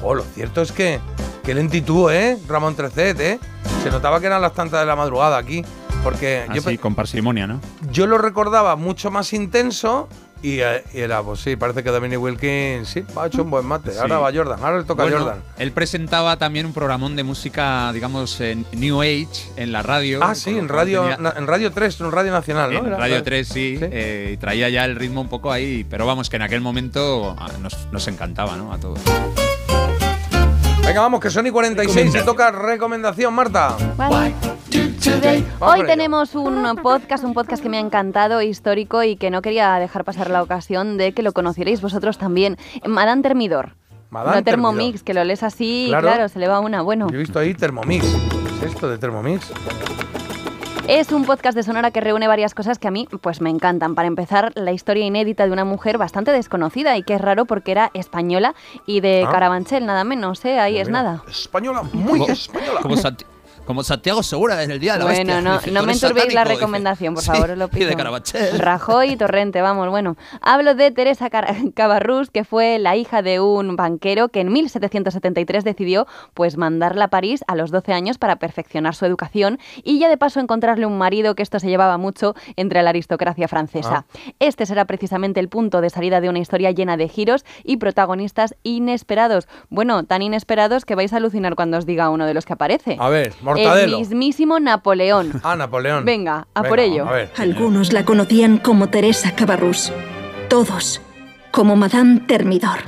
Jo, 0.00 0.14
lo 0.14 0.22
cierto 0.22 0.62
es 0.62 0.72
que. 0.72 1.00
Qué 1.48 1.54
lentitud, 1.54 2.12
¿eh? 2.12 2.36
Ramón 2.46 2.74
13, 2.76 3.10
¿eh? 3.26 3.38
Se 3.82 3.90
notaba 3.90 4.20
que 4.20 4.26
eran 4.26 4.42
las 4.42 4.52
tantas 4.52 4.80
de 4.80 4.84
la 4.86 4.94
madrugada 4.94 5.38
aquí. 5.38 5.64
Porque 6.04 6.44
yo, 6.52 6.62
pe- 6.62 6.76
con 6.76 6.94
parsimonia, 6.94 7.46
¿no? 7.46 7.58
yo 7.90 8.06
lo 8.06 8.18
recordaba 8.18 8.76
mucho 8.76 9.10
más 9.10 9.32
intenso 9.32 10.10
y, 10.42 10.60
eh, 10.60 10.84
y 10.92 10.98
era, 11.00 11.22
pues 11.22 11.40
sí, 11.40 11.56
parece 11.56 11.82
que 11.82 11.88
Dominic 11.88 12.20
Wilkins 12.20 12.86
sí, 12.90 13.02
ha 13.16 13.26
hecho 13.28 13.44
un 13.44 13.50
buen 13.50 13.64
mate. 13.64 13.92
Sí. 13.92 13.98
Ahora 13.98 14.18
va 14.18 14.30
Jordan, 14.30 14.58
ahora 14.62 14.76
le 14.80 14.84
toca 14.84 15.04
Bueno, 15.04 15.16
a 15.16 15.20
Jordan. 15.20 15.42
Él 15.58 15.72
presentaba 15.72 16.36
también 16.36 16.66
un 16.66 16.74
programón 16.74 17.16
de 17.16 17.22
música, 17.24 17.90
digamos, 17.94 18.38
en 18.42 18.66
New 18.72 19.00
Age 19.00 19.26
en 19.56 19.72
la 19.72 19.80
radio. 19.82 20.20
Ah, 20.22 20.34
sí, 20.34 20.50
en 20.50 20.68
radio, 20.68 21.08
tenía- 21.16 21.32
en 21.34 21.46
radio 21.46 21.72
3, 21.72 21.98
en 22.02 22.12
Radio 22.12 22.30
Nacional, 22.30 22.74
¿no? 22.74 22.80
En 22.80 22.86
Era- 22.88 22.98
Radio 22.98 23.22
3 23.22 23.48
sí, 23.48 23.78
eh, 23.80 24.32
y 24.34 24.36
traía 24.36 24.68
ya 24.68 24.84
el 24.84 24.96
ritmo 24.96 25.22
un 25.22 25.28
poco 25.30 25.50
ahí, 25.50 25.84
pero 25.88 26.04
vamos, 26.04 26.28
que 26.28 26.36
en 26.36 26.42
aquel 26.42 26.60
momento 26.60 27.34
ah, 27.38 27.48
nos, 27.62 27.88
nos 27.90 28.06
encantaba, 28.06 28.54
¿no? 28.56 28.70
A 28.70 28.78
todos. 28.78 29.00
Venga, 30.88 31.02
vamos, 31.02 31.20
que 31.20 31.28
son 31.28 31.46
y 31.46 31.50
46 31.50 32.14
y 32.14 32.24
toca 32.24 32.50
recomendación, 32.50 33.34
Marta. 33.34 33.76
Vale. 33.98 34.32
Hoy 35.60 35.84
tenemos 35.84 36.34
un 36.34 36.64
podcast, 36.82 37.24
un 37.24 37.34
podcast 37.34 37.62
que 37.62 37.68
me 37.68 37.76
ha 37.76 37.80
encantado, 37.80 38.40
histórico 38.40 39.02
y 39.02 39.16
que 39.16 39.30
no 39.30 39.42
quería 39.42 39.74
dejar 39.74 40.04
pasar 40.04 40.30
la 40.30 40.42
ocasión 40.42 40.96
de 40.96 41.12
que 41.12 41.22
lo 41.22 41.32
conocierais 41.32 41.82
vosotros 41.82 42.16
también. 42.16 42.56
Madame 42.86 43.20
Termidor. 43.20 43.74
Madame 44.08 44.38
no 44.38 44.44
Thermomix, 44.44 45.02
que 45.02 45.12
lo 45.12 45.22
lees 45.24 45.42
así 45.42 45.84
y 45.84 45.88
Claro. 45.88 46.08
claro, 46.08 46.28
se 46.30 46.38
le 46.38 46.48
va 46.48 46.58
una. 46.60 46.80
Bueno, 46.80 47.08
Yo 47.10 47.16
he 47.16 47.18
visto 47.18 47.38
ahí 47.38 47.52
Thermomix. 47.52 48.06
¿Qué 48.58 48.64
es 48.64 48.72
esto 48.72 48.88
de 48.88 48.96
Thermomix? 48.96 49.52
Es 50.88 51.12
un 51.12 51.24
podcast 51.24 51.54
de 51.54 51.62
Sonora 51.62 51.90
que 51.90 52.00
reúne 52.00 52.26
varias 52.28 52.54
cosas 52.54 52.78
que 52.78 52.88
a 52.88 52.90
mí 52.90 53.06
pues 53.20 53.40
me 53.40 53.50
encantan. 53.50 53.94
Para 53.94 54.08
empezar, 54.08 54.52
la 54.54 54.72
historia 54.72 55.04
inédita 55.04 55.44
de 55.46 55.52
una 55.52 55.64
mujer 55.64 55.98
bastante 55.98 56.32
desconocida 56.32 56.96
y 56.96 57.02
que 57.02 57.14
es 57.14 57.20
raro 57.20 57.44
porque 57.44 57.70
era 57.72 57.90
española 57.94 58.54
y 58.86 59.00
de 59.00 59.24
Ah. 59.26 59.30
Carabanchel, 59.30 59.84
nada 59.86 60.04
menos, 60.04 60.44
¿eh? 60.44 60.58
Ahí 60.58 60.78
es 60.78 60.88
Mira. 60.88 61.02
nada. 61.02 61.22
Española, 61.28 61.82
muy 61.92 62.22
española. 62.22 62.80
Como, 62.80 62.96
Santi- 62.96 63.26
como 63.68 63.82
Santiago 63.84 64.22
Segura 64.22 64.62
en 64.62 64.70
el 64.70 64.80
día 64.80 64.94
de 64.94 65.00
la 65.00 65.04
Bueno, 65.04 65.18
bestia. 65.18 65.40
no, 65.42 65.58
Dice, 65.58 65.70
no 65.72 65.80
"Tú 65.80 65.86
me 65.86 65.92
enturbéis 65.92 66.24
la 66.34 66.40
satánico", 66.40 66.48
dice. 66.48 66.54
recomendación, 66.60 67.14
por 67.14 67.22
Sí, 67.22 67.30
favor, 67.30 67.50
os 67.50 67.58
lo 67.58 67.64
y 67.66 67.68
pido. 67.68 67.88
de 67.90 67.96
Carabanchel. 67.96 68.58
Rajoy 68.58 69.10
y 69.10 69.16
Torrente, 69.16 69.60
vamos, 69.60 69.90
bueno. 69.90 70.16
Hablo 70.40 70.74
de 70.74 70.90
Teresa 70.90 71.28
Car- 71.28 71.46
Cabarrús, 71.74 72.30
que 72.30 72.44
fue 72.44 72.78
la 72.78 72.96
hija 72.96 73.20
de 73.20 73.40
un 73.40 73.76
banquero 73.76 74.30
que 74.30 74.40
en 74.40 74.50
1773 74.52 75.64
decidió 75.64 76.06
pues 76.32 76.56
mandarla 76.56 77.04
a 77.04 77.08
París 77.08 77.44
a 77.46 77.54
los 77.54 77.70
12 77.70 77.92
años 77.92 78.16
para 78.16 78.36
perfeccionar 78.36 78.94
su 78.94 79.04
educación 79.04 79.58
y 79.84 79.98
ya 79.98 80.08
de 80.08 80.16
paso 80.16 80.40
encontrarle 80.40 80.86
un 80.86 80.96
marido 80.96 81.34
que 81.34 81.42
esto 81.42 81.60
se 81.60 81.68
llevaba 81.68 81.98
mucho 81.98 82.34
entre 82.56 82.82
la 82.82 82.88
aristocracia 82.88 83.48
francesa. 83.48 84.06
Este 84.38 84.64
será 84.64 84.86
precisamente 84.86 85.40
el 85.40 85.50
punto 85.50 85.82
de 85.82 85.90
salida 85.90 86.22
de 86.22 86.30
una 86.30 86.38
historia 86.38 86.70
llena 86.70 86.96
de 86.96 87.06
giros 87.08 87.44
y 87.64 87.76
protagonistas 87.76 88.54
inesperados. 88.62 89.46
Bueno, 89.68 90.04
tan 90.04 90.22
inesperados 90.22 90.84
que 90.86 90.94
vais 90.94 91.12
a 91.12 91.18
alucinar 91.18 91.54
cuando 91.54 91.76
os 91.76 91.84
diga 91.84 92.08
uno 92.08 92.24
de 92.24 92.32
los 92.32 92.46
que 92.46 92.54
aparece. 92.54 92.96
A 92.98 93.08
ver, 93.10 93.34
El 93.66 93.96
mismísimo 93.96 94.60
Napoleón. 94.60 95.40
Ah, 95.42 95.56
Napoleón. 95.56 96.04
Venga, 96.04 96.46
a 96.54 96.62
Venga, 96.62 96.68
por 96.68 96.80
ello. 96.80 97.08
A 97.08 97.12
ver. 97.12 97.32
Algunos 97.36 97.92
la 97.92 98.04
conocían 98.04 98.58
como 98.58 98.88
Teresa 98.88 99.34
Cabarrús. 99.34 99.92
Todos 100.48 101.00
como 101.50 101.76
Madame 101.76 102.20
Termidor. 102.20 102.78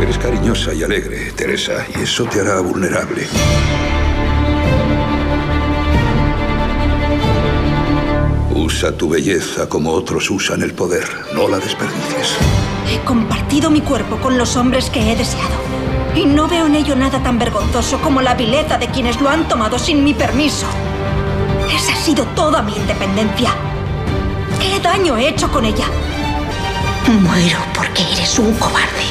Eres 0.00 0.18
cariñosa 0.18 0.74
y 0.74 0.82
alegre, 0.82 1.32
Teresa, 1.34 1.84
y 1.96 2.02
eso 2.02 2.24
te 2.24 2.40
hará 2.40 2.60
vulnerable. 2.60 3.26
Usa 8.54 8.92
tu 8.92 9.08
belleza 9.08 9.68
como 9.68 9.92
otros 9.92 10.30
usan 10.30 10.62
el 10.62 10.74
poder. 10.74 11.04
No 11.34 11.48
la 11.48 11.58
desperdicies. 11.58 12.36
He 12.90 12.98
compartido 13.04 13.70
mi 13.70 13.80
cuerpo 13.80 14.16
con 14.16 14.36
los 14.36 14.56
hombres 14.56 14.90
que 14.90 15.00
he 15.12 15.16
deseado. 15.16 15.54
Y 16.18 16.26
no 16.26 16.48
veo 16.48 16.66
en 16.66 16.74
ello 16.74 16.96
nada 16.96 17.22
tan 17.22 17.38
vergonzoso 17.38 18.00
como 18.00 18.20
la 18.20 18.34
vileza 18.34 18.76
de 18.76 18.88
quienes 18.88 19.20
lo 19.20 19.30
han 19.30 19.46
tomado 19.46 19.78
sin 19.78 20.02
mi 20.02 20.14
permiso. 20.14 20.66
Esa 21.72 21.92
ha 21.92 21.96
sido 21.96 22.24
toda 22.34 22.60
mi 22.60 22.74
independencia. 22.74 23.54
¿Qué 24.58 24.80
daño 24.80 25.16
he 25.16 25.28
hecho 25.28 25.48
con 25.48 25.64
ella? 25.64 25.84
Muero 27.22 27.60
porque 27.72 28.02
eres 28.14 28.36
un 28.36 28.52
cobarde. 28.54 29.06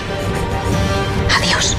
Adiós. 1.33 1.77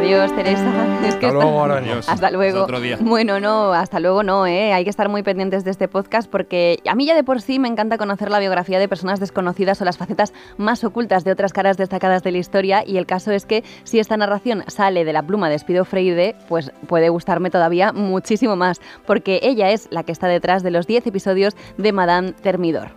Adiós, 0.00 0.34
Teresa. 0.34 0.64
Es 1.06 1.14
que 1.16 1.26
Hasta 1.26 1.32
luego. 1.32 1.64
Hasta 2.06 2.30
luego. 2.30 2.62
Otro 2.62 2.80
día. 2.80 2.96
Bueno, 3.00 3.38
no, 3.38 3.72
hasta 3.72 4.00
luego 4.00 4.22
no, 4.22 4.46
¿eh? 4.46 4.72
Hay 4.72 4.84
que 4.84 4.90
estar 4.90 5.08
muy 5.08 5.22
pendientes 5.22 5.64
de 5.64 5.70
este 5.70 5.88
podcast 5.88 6.30
porque 6.30 6.78
a 6.88 6.94
mí 6.94 7.04
ya 7.04 7.14
de 7.14 7.22
por 7.22 7.42
sí 7.42 7.58
me 7.58 7.68
encanta 7.68 7.98
conocer 7.98 8.30
la 8.30 8.38
biografía 8.38 8.78
de 8.78 8.88
personas 8.88 9.20
desconocidas 9.20 9.80
o 9.82 9.84
las 9.84 9.98
facetas 9.98 10.32
más 10.56 10.84
ocultas 10.84 11.24
de 11.24 11.32
otras 11.32 11.52
caras 11.52 11.76
destacadas 11.76 12.22
de 12.22 12.32
la 12.32 12.38
historia 12.38 12.82
y 12.86 12.96
el 12.96 13.06
caso 13.06 13.30
es 13.30 13.44
que 13.44 13.62
si 13.84 13.98
esta 13.98 14.16
narración 14.16 14.64
sale 14.68 15.04
de 15.04 15.12
la 15.12 15.22
pluma 15.22 15.50
de 15.50 15.58
Spido 15.58 15.84
Freire, 15.84 16.34
pues 16.48 16.72
puede 16.86 17.08
gustarme 17.08 17.50
todavía 17.50 17.92
muchísimo 17.92 18.56
más 18.56 18.80
porque 19.06 19.40
ella 19.42 19.70
es 19.70 19.88
la 19.90 20.02
que 20.02 20.12
está 20.12 20.28
detrás 20.28 20.62
de 20.62 20.70
los 20.70 20.86
10 20.86 21.06
episodios 21.08 21.56
de 21.76 21.92
Madame 21.92 22.32
Termidor. 22.32 22.90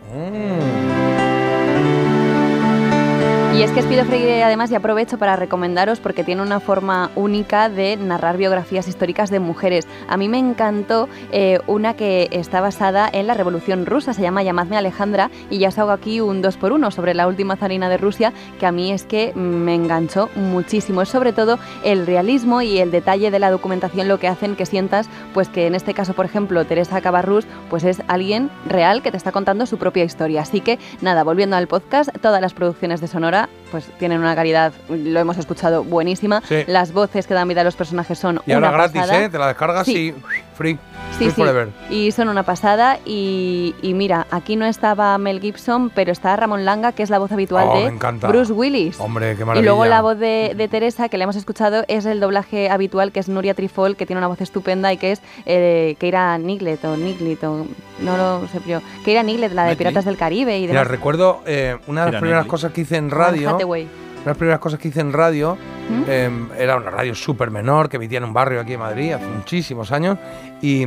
Y 3.56 3.62
es 3.62 3.70
que 3.70 3.84
Spido 3.84 4.04
Freire 4.04 4.44
además 4.44 4.72
y 4.72 4.76
aprovecho 4.76 5.20
para 5.20 5.36
recomendaros 5.36 6.00
porque 6.00 6.24
tiene 6.24 6.42
una 6.42 6.60
forma 6.60 7.12
única 7.16 7.70
de 7.70 7.98
narrar 7.98 8.36
biografías 8.36 8.88
históricas 8.88 9.30
de 9.30 9.40
mujeres. 9.40 9.88
A 10.08 10.18
mí 10.18 10.28
me 10.28 10.40
encantó 10.40 11.08
eh, 11.32 11.60
una 11.68 11.94
que 11.94 12.30
está 12.32 12.62
basada 12.62 13.08
en 13.14 13.28
la 13.28 13.36
Revolución 13.36 13.86
Rusa, 13.86 14.16
se 14.16 14.24
llama 14.24 14.42
Llamadme 14.42 14.76
Alejandra 14.76 15.30
y 15.52 15.60
ya 15.60 15.68
os 15.68 15.78
hago 15.78 15.92
aquí 15.92 16.20
un 16.20 16.42
2 16.42 16.58
por 16.58 16.72
1 16.72 16.90
sobre 16.90 17.14
la 17.14 17.28
última 17.28 17.56
zarina 17.56 17.90
de 17.90 17.98
Rusia 17.98 18.34
que 18.60 18.66
a 18.66 18.72
mí 18.72 18.92
es 18.92 19.04
que 19.04 19.34
me 19.36 19.76
enganchó 19.76 20.32
muchísimo. 20.36 21.04
Es 21.04 21.10
sobre 21.10 21.32
todo 21.32 21.60
el 21.84 22.08
realismo 22.08 22.64
y 22.64 22.80
el 22.80 22.90
detalle 22.90 23.30
de 23.30 23.38
la 23.38 23.52
documentación 23.52 24.08
lo 24.08 24.18
que 24.18 24.28
hacen 24.28 24.56
que 24.56 24.66
sientas 24.66 25.08
pues 25.36 25.48
que 25.48 25.68
en 25.68 25.76
este 25.76 25.94
caso 25.94 26.16
por 26.16 26.26
ejemplo 26.26 26.66
Teresa 26.66 27.02
Cabarrús 27.02 27.46
pues 27.70 27.84
es 27.84 28.02
alguien 28.08 28.50
real 28.66 29.04
que 29.04 29.12
te 29.12 29.18
está 29.18 29.32
contando 29.32 29.68
su 29.68 29.78
propia 29.78 30.04
historia. 30.04 30.42
Así 30.42 30.60
que 30.60 30.80
nada, 31.02 31.24
volviendo 31.24 31.56
al 31.56 31.68
podcast, 31.68 32.10
todas 32.20 32.42
las 32.42 32.56
producciones 32.56 33.00
de 33.00 33.08
Sonora 33.08 33.43
감사합니다. 33.44 33.63
Pues 33.74 33.86
tienen 33.98 34.20
una 34.20 34.36
calidad, 34.36 34.72
lo 34.88 35.20
hemos 35.20 35.36
escuchado, 35.40 35.84
buenísima. 35.84 36.44
Sí. 36.48 36.64
Las 36.68 36.94
voces 36.94 37.26
que 37.26 37.34
dan 37.34 37.48
vida 37.48 37.62
a 37.62 37.64
los 37.64 37.76
personajes 37.76 38.20
son 38.20 38.40
Y 38.46 38.52
ahora 38.52 38.68
una 38.70 38.78
gratis, 38.78 39.02
pasada. 39.02 39.24
¿eh? 39.26 39.30
Te 39.30 39.40
la 39.40 39.48
descargas 39.48 39.86
Sí. 39.88 40.10
y 40.10 40.14
free. 40.56 40.78
Sí, 41.14 41.18
free 41.18 41.30
sí, 41.30 41.36
forever. 41.36 41.70
y 41.90 42.12
son 42.12 42.30
una 42.30 42.44
pasada. 42.44 43.00
Y, 43.06 43.74
y 43.82 43.96
mira, 43.96 44.28
aquí 44.30 44.56
no 44.56 44.66
estaba 44.66 45.18
Mel 45.18 45.42
Gibson, 45.42 45.90
pero 45.90 46.12
está 46.12 46.36
Ramón 46.36 46.66
Langa, 46.66 46.92
que 46.92 47.02
es 47.04 47.10
la 47.10 47.18
voz 47.20 47.32
habitual 47.32 47.68
Oh, 47.68 47.80
de. 47.80 48.28
Bruce 48.28 48.54
Willis. 48.54 49.00
Hombre, 49.00 49.36
qué 49.36 49.42
Y 49.42 49.46
maravilla. 49.46 49.66
luego 49.72 49.86
la 49.86 50.02
voz 50.02 50.18
de, 50.20 50.54
de 50.56 50.68
Teresa, 50.68 51.10
que 51.10 51.18
le 51.18 51.24
hemos 51.24 51.36
escuchado, 51.36 51.84
es 51.88 52.06
el 52.06 52.20
doblaje 52.20 52.70
habitual, 52.70 53.12
que 53.12 53.20
es 53.20 53.28
Nuria 53.28 53.56
Trifol, 53.56 53.96
que 53.96 54.06
tiene 54.06 54.20
una 54.20 54.28
voz 54.28 54.42
estupenda 54.42 54.94
y 54.94 54.98
que 54.98 55.14
es 55.14 55.22
eh, 55.46 55.96
Keira 56.00 56.38
Niglet 56.38 56.86
o 56.86 56.96
Niglet, 56.96 57.44
o 57.44 57.66
no 58.00 58.18
lo 58.18 58.48
sé, 58.48 58.60
pero 58.66 58.82
Keira 59.04 59.24
Niglet, 59.24 59.52
la 59.54 59.66
de. 59.66 59.76
Piratas 59.76 60.06
del 60.06 60.18
Caribe 60.18 60.58
y 60.60 60.62
Mira, 60.62 60.74
demás. 60.82 60.88
recuerdo 60.88 61.42
eh, 61.48 61.78
una 61.88 62.02
de 62.02 62.06
las 62.06 62.12
Keira 62.12 62.20
primeras 62.22 62.46
cosas 62.46 62.72
que 62.74 62.82
hice 62.82 62.98
en 62.98 63.10
Anne 63.14 63.63
radio. 63.64 63.88
Una 63.88 64.22
de 64.24 64.30
las 64.30 64.38
primeras 64.38 64.60
cosas 64.60 64.80
que 64.80 64.88
hice 64.88 65.02
en 65.02 65.12
radio 65.12 65.58
¿Mm? 65.90 66.04
eh, 66.08 66.32
era 66.58 66.78
una 66.78 66.90
radio 66.90 67.14
súper 67.14 67.52
menor 67.52 67.90
que 67.90 67.98
emitía 67.98 68.20
en 68.20 68.24
un 68.24 68.34
barrio 68.34 68.62
aquí 68.62 68.74
en 68.74 68.80
Madrid 68.80 69.12
hace 69.14 69.28
muchísimos 69.28 69.92
años. 69.92 70.18
Y, 70.62 70.86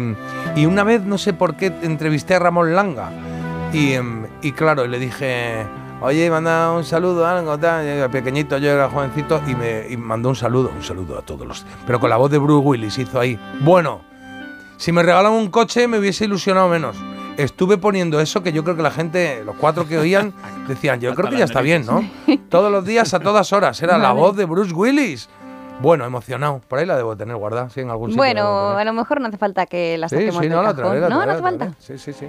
y 0.55 0.67
una 0.67 0.85
vez, 0.85 1.03
no 1.03 1.19
sé 1.19 1.35
por 1.35 1.55
qué, 1.57 1.67
entrevisté 1.83 2.35
a 2.35 2.39
Ramón 2.39 2.75
Langa. 2.75 3.11
Y, 3.73 3.93
em, 3.93 4.27
y 4.41 4.53
claro, 4.53 4.87
le 4.87 4.99
dije, 4.99 5.67
oye, 6.01 6.31
manda 6.31 6.73
un 6.73 6.85
saludo, 6.85 7.27
algo, 7.27 7.59
tal. 7.59 8.09
Pequeñito, 8.11 8.57
yo 8.59 8.71
era 8.71 8.89
jovencito, 8.89 9.43
y 9.47 9.55
me 9.55 9.87
y 9.89 9.97
mandó 9.97 10.31
un 10.31 10.37
saludo, 10.37 10.71
un 10.75 10.83
saludo 10.83 11.19
a 11.19 11.23
todos 11.23 11.47
los. 11.47 11.67
Pero 11.87 12.01
con 12.01 12.09
la 12.09 12.17
voz 12.17 12.31
de 12.31 12.39
Bruce 12.39 12.67
Willis 12.67 12.99
hizo 12.99 13.21
ahí. 13.21 13.39
Bueno, 13.61 14.01
si 14.79 14.93
me 14.93 15.03
regalan 15.03 15.33
un 15.33 15.51
coche 15.51 15.89
me 15.89 15.99
hubiese 15.99 16.25
ilusionado 16.25 16.69
menos. 16.69 16.97
Estuve 17.37 17.79
poniendo 17.79 18.21
eso 18.21 18.43
que 18.43 18.53
yo 18.53 18.65
creo 18.65 18.77
que 18.77 18.83
la 18.83 18.91
gente, 18.91 19.43
los 19.45 19.57
cuatro 19.57 19.87
que 19.87 19.99
oían, 19.99 20.33
decían, 20.69 21.01
yo 21.01 21.15
creo 21.15 21.31
que 21.31 21.39
ya 21.39 21.45
está 21.45 21.61
bien, 21.61 21.85
¿no? 21.87 22.09
Todos 22.49 22.71
los 22.71 22.85
días, 22.85 23.13
a 23.15 23.21
todas 23.21 23.53
horas. 23.53 23.81
Era 23.83 23.99
la 23.99 24.13
voz 24.13 24.37
de 24.37 24.45
Bruce 24.45 24.73
Willis. 24.73 25.29
Bueno, 25.81 26.07
emocionado. 26.07 26.61
Por 26.67 26.79
ahí 26.79 26.87
la 26.87 26.97
debo 26.97 27.17
tener 27.17 27.37
guardada, 27.37 27.69
sí, 27.69 27.81
en 27.81 27.91
algún 27.91 28.11
sitio. 28.11 28.17
Bueno, 28.19 28.71
a 28.71 28.85
lo 28.85 28.93
mejor 28.95 29.21
no 29.21 29.29
hace 29.29 29.37
falta 29.37 29.67
que 29.67 29.99
la 29.99 30.09
saquemos 30.09 30.37
sí, 30.37 30.43
del 30.43 30.53
no, 30.53 30.63
la 30.63 30.71
cajón. 30.71 30.85
traeré, 30.85 31.01
la 31.01 31.09
no, 31.11 31.27
no 31.27 31.33
hace 31.33 31.43
falta. 31.43 31.73
Sí, 31.79 31.99
sí, 31.99 32.13
sí. 32.13 32.27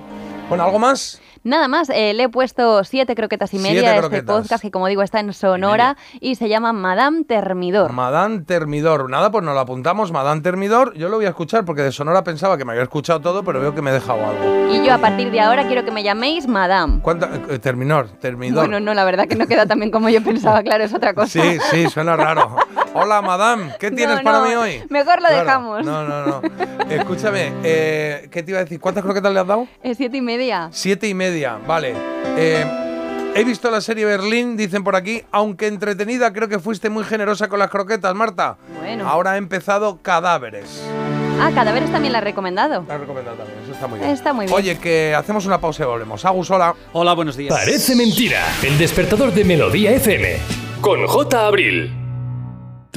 Bueno, 0.50 0.66
¿algo 0.66 0.80
más? 0.80 1.22
Nada 1.44 1.68
más, 1.68 1.90
eh, 1.90 2.14
le 2.14 2.24
he 2.24 2.30
puesto 2.30 2.84
siete 2.84 3.16
croquetas 3.16 3.54
y 3.54 3.60
media 3.60 3.92
a 3.92 3.96
este 3.98 4.24
podcast 4.24 4.62
que 4.62 4.72
como 4.72 4.88
digo 4.88 5.02
está 5.04 5.20
en 5.20 5.34
Sonora 5.34 5.98
y 6.20 6.36
se 6.36 6.50
llama 6.50 6.74
Madame 6.74 7.24
Termidor. 7.24 7.94
Madame 7.94 8.40
Termidor. 8.40 9.10
Nada, 9.10 9.32
pues 9.32 9.44
nos 9.44 9.54
lo 9.54 9.60
apuntamos, 9.60 10.12
Madame 10.12 10.42
Termidor. 10.42 10.94
Yo 10.96 11.10
lo 11.10 11.18
voy 11.18 11.26
a 11.26 11.30
escuchar 11.30 11.66
porque 11.66 11.82
de 11.84 11.92
Sonora 11.92 12.24
pensaba 12.24 12.58
que 12.58 12.66
me 12.66 12.72
había 12.74 12.84
escuchado 12.84 13.22
todo, 13.22 13.44
pero 13.44 13.60
veo 13.60 13.74
que 13.74 13.82
me 13.82 13.92
he 13.92 13.94
dejado 13.94 14.20
algo. 14.26 14.74
Y 14.74 14.86
yo 14.86 14.94
a 14.94 14.98
partir 14.98 15.32
de 15.32 15.40
ahora 15.40 15.66
quiero 15.68 15.86
que 15.86 15.92
me 15.92 16.04
llaméis 16.04 16.48
Madame. 16.48 17.00
¿Cuánta? 17.02 17.30
eh, 17.50 17.60
Terminor, 17.60 18.10
Termidor. 18.20 18.66
Bueno, 18.68 18.80
no, 18.80 18.94
la 18.94 19.06
verdad 19.06 19.28
que 19.28 19.36
no 19.36 19.48
queda 19.48 19.66
tan 19.66 19.80
bien 19.80 19.92
como 19.92 20.10
yo 20.10 20.22
pensaba, 20.24 20.62
claro, 20.64 20.84
es 20.84 20.94
otra 20.94 21.14
cosa. 21.14 21.28
Sí, 21.28 21.58
sí, 21.72 21.90
suena 21.90 22.16
raro. 22.16 22.56
Hola, 23.02 23.22
Madame, 23.22 23.74
¿qué 23.80 23.92
tienes 23.92 24.18
No, 24.18 24.24
para 24.24 24.40
no, 24.40 24.46
mí 24.48 24.54
hoy? 24.56 24.84
Mejor 24.90 25.22
lo 25.22 25.28
Claro, 25.28 25.44
dejamos. 25.44 25.86
No, 25.86 26.04
no, 26.04 26.26
no. 26.26 26.42
Escúchame, 26.90 27.52
eh, 27.64 28.28
¿qué 28.32 28.44
te 28.44 28.52
iba 28.52 28.60
a 28.60 28.64
decir? 28.64 28.80
¿Cuántas 28.80 29.04
croquetas 29.04 29.34
le 29.34 29.40
has 29.40 29.48
dado? 29.48 29.68
Es 29.84 29.98
siete 29.98 30.18
y 30.18 30.22
media. 30.22 30.70
Siete 30.72 31.08
y 31.08 31.14
media, 31.14 31.58
vale. 31.68 31.94
Eh, 32.38 32.66
he 33.36 33.44
visto 33.44 33.70
la 33.70 33.82
serie 33.82 34.06
Berlín, 34.06 34.56
dicen 34.58 34.84
por 34.84 34.96
aquí, 34.96 35.24
aunque 35.32 35.68
entretenida, 35.68 36.32
creo 36.34 36.48
que 36.48 36.60
fuiste 36.60 36.90
muy 36.90 37.04
generosa 37.04 37.48
con 37.50 37.60
las 37.60 37.70
croquetas, 37.70 38.14
Marta. 38.16 38.58
Bueno. 38.80 39.08
Ahora 39.08 39.32
ha 39.34 39.38
empezado 39.38 40.00
Cadáveres. 40.02 40.84
Ah, 41.40 41.52
Cadáveres 41.54 41.92
también 41.92 42.14
la 42.14 42.18
ha 42.18 42.22
recomendado. 42.22 42.84
La 42.88 42.96
he 42.96 42.98
recomendado 42.98 43.38
también, 43.38 43.60
eso 43.64 43.74
está 43.74 43.86
muy 43.86 44.00
bien. 44.00 44.12
Está 44.12 44.34
muy 44.34 44.46
bien. 44.48 44.56
Oye, 44.58 44.78
que 44.80 45.14
hacemos 45.14 45.46
una 45.46 45.60
pausa 45.62 45.84
y 45.84 45.86
volvemos. 45.86 46.26
Agus, 46.26 46.50
hola. 46.50 46.74
Hola, 46.94 47.14
buenos 47.14 47.38
días. 47.38 47.54
Parece 47.54 47.96
mentira. 47.96 48.42
El 48.64 48.76
despertador 48.80 49.32
de 49.32 49.44
Melodía 49.44 49.92
FM. 49.92 50.38
Con 50.82 51.06
J. 51.06 51.46
Abril. 51.46 51.94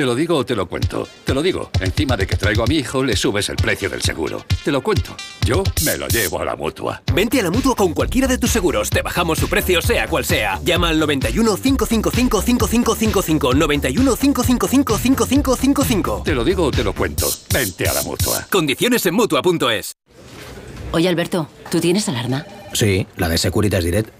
Te 0.01 0.07
lo 0.07 0.15
digo 0.15 0.35
o 0.35 0.47
te 0.47 0.57
lo 0.57 0.67
cuento. 0.67 1.07
Te 1.27 1.35
lo 1.35 1.43
digo. 1.43 1.71
Encima 1.79 2.17
de 2.17 2.27
que 2.27 2.35
traigo 2.35 2.63
a 2.63 2.67
mi 2.67 2.77
hijo, 2.77 3.05
le 3.05 3.15
subes 3.15 3.51
el 3.51 3.57
precio 3.57 3.91
del 3.91 4.01
seguro. 4.01 4.47
Te 4.65 4.73
lo 4.73 4.81
cuento. 4.81 5.15
Yo 5.45 5.63
me 5.85 5.99
lo 5.99 6.09
llevo 6.09 6.41
a 6.41 6.45
la 6.47 6.57
mutua. 6.57 7.03
Vente 7.13 7.39
a 7.39 7.43
la 7.43 7.51
mutua 7.51 7.77
con 7.77 7.93
cualquiera 7.93 8.27
de 8.27 8.39
tus 8.39 8.49
seguros. 8.49 8.89
Te 8.89 9.03
bajamos 9.03 9.39
su 9.39 9.47
precio, 9.47 9.83
sea 9.83 10.09
cual 10.09 10.25
sea. 10.25 10.59
Llama 10.65 10.89
al 10.89 10.99
91 10.99 11.55
555 11.55 12.41
5555. 12.41 13.53
91 13.53 14.17
555 14.17 14.97
5555. 14.97 16.23
Te 16.25 16.35
lo 16.35 16.45
digo 16.45 16.65
o 16.65 16.71
te 16.71 16.83
lo 16.83 16.95
cuento. 16.95 17.29
Vente 17.53 17.87
a 17.87 17.93
la 17.93 18.03
mutua. 18.03 18.47
Condiciones 18.49 19.05
en 19.05 19.13
mutua.es. 19.13 19.99
Oye, 20.93 21.11
Alberto, 21.11 21.47
¿tú 21.71 21.79
tienes 21.79 22.09
alarma? 22.09 22.47
Sí, 22.73 23.07
la 23.19 23.29
de 23.29 23.37
Securitas 23.37 23.85
Direct. 23.85 24.20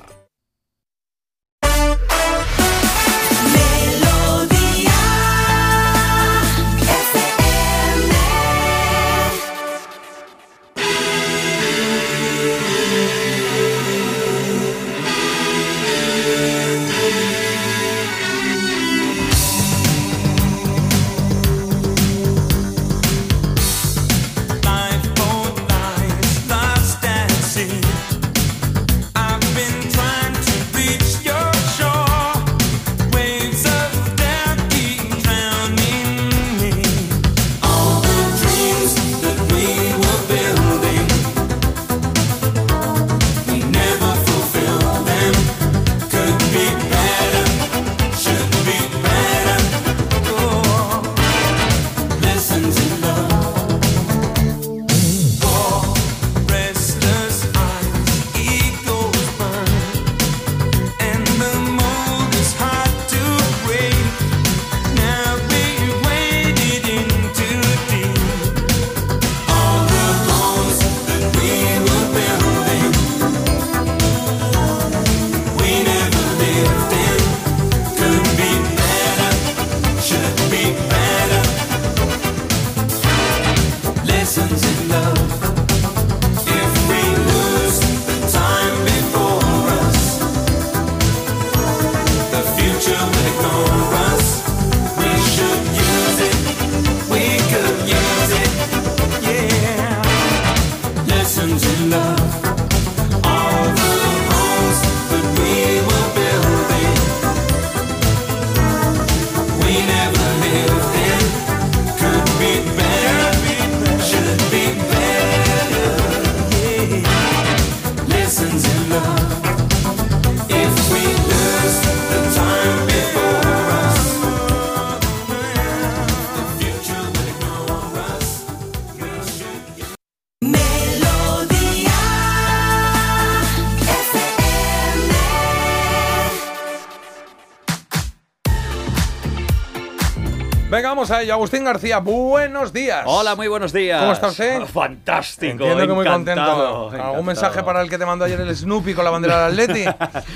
Venga, 140.91 140.99
vamos 140.99 141.11
a 141.11 141.21
ello. 141.21 141.33
Agustín 141.35 141.63
García, 141.63 141.99
buenos 141.99 142.73
días. 142.73 143.03
Hola, 143.05 143.35
muy 143.37 143.47
buenos 143.47 143.71
días. 143.71 143.97
¿Cómo 144.01 144.11
está 144.11 144.27
usted? 144.27 144.65
Fantástico. 144.65 145.51
Entiendo 145.63 145.87
que 145.87 145.93
muy 145.93 146.05
contento. 146.05 146.41
encantado. 146.41 146.89
¿Algún 146.89 147.25
mensaje 147.25 147.63
para 147.63 147.81
el 147.81 147.89
que 147.89 147.97
te 147.97 148.05
mandó 148.05 148.25
ayer 148.25 148.41
el 148.41 148.53
Snoopy 148.53 148.93
con 148.93 149.05
la 149.05 149.11
bandera 149.11 149.47
del 149.47 149.59
Atleti? 149.61 149.85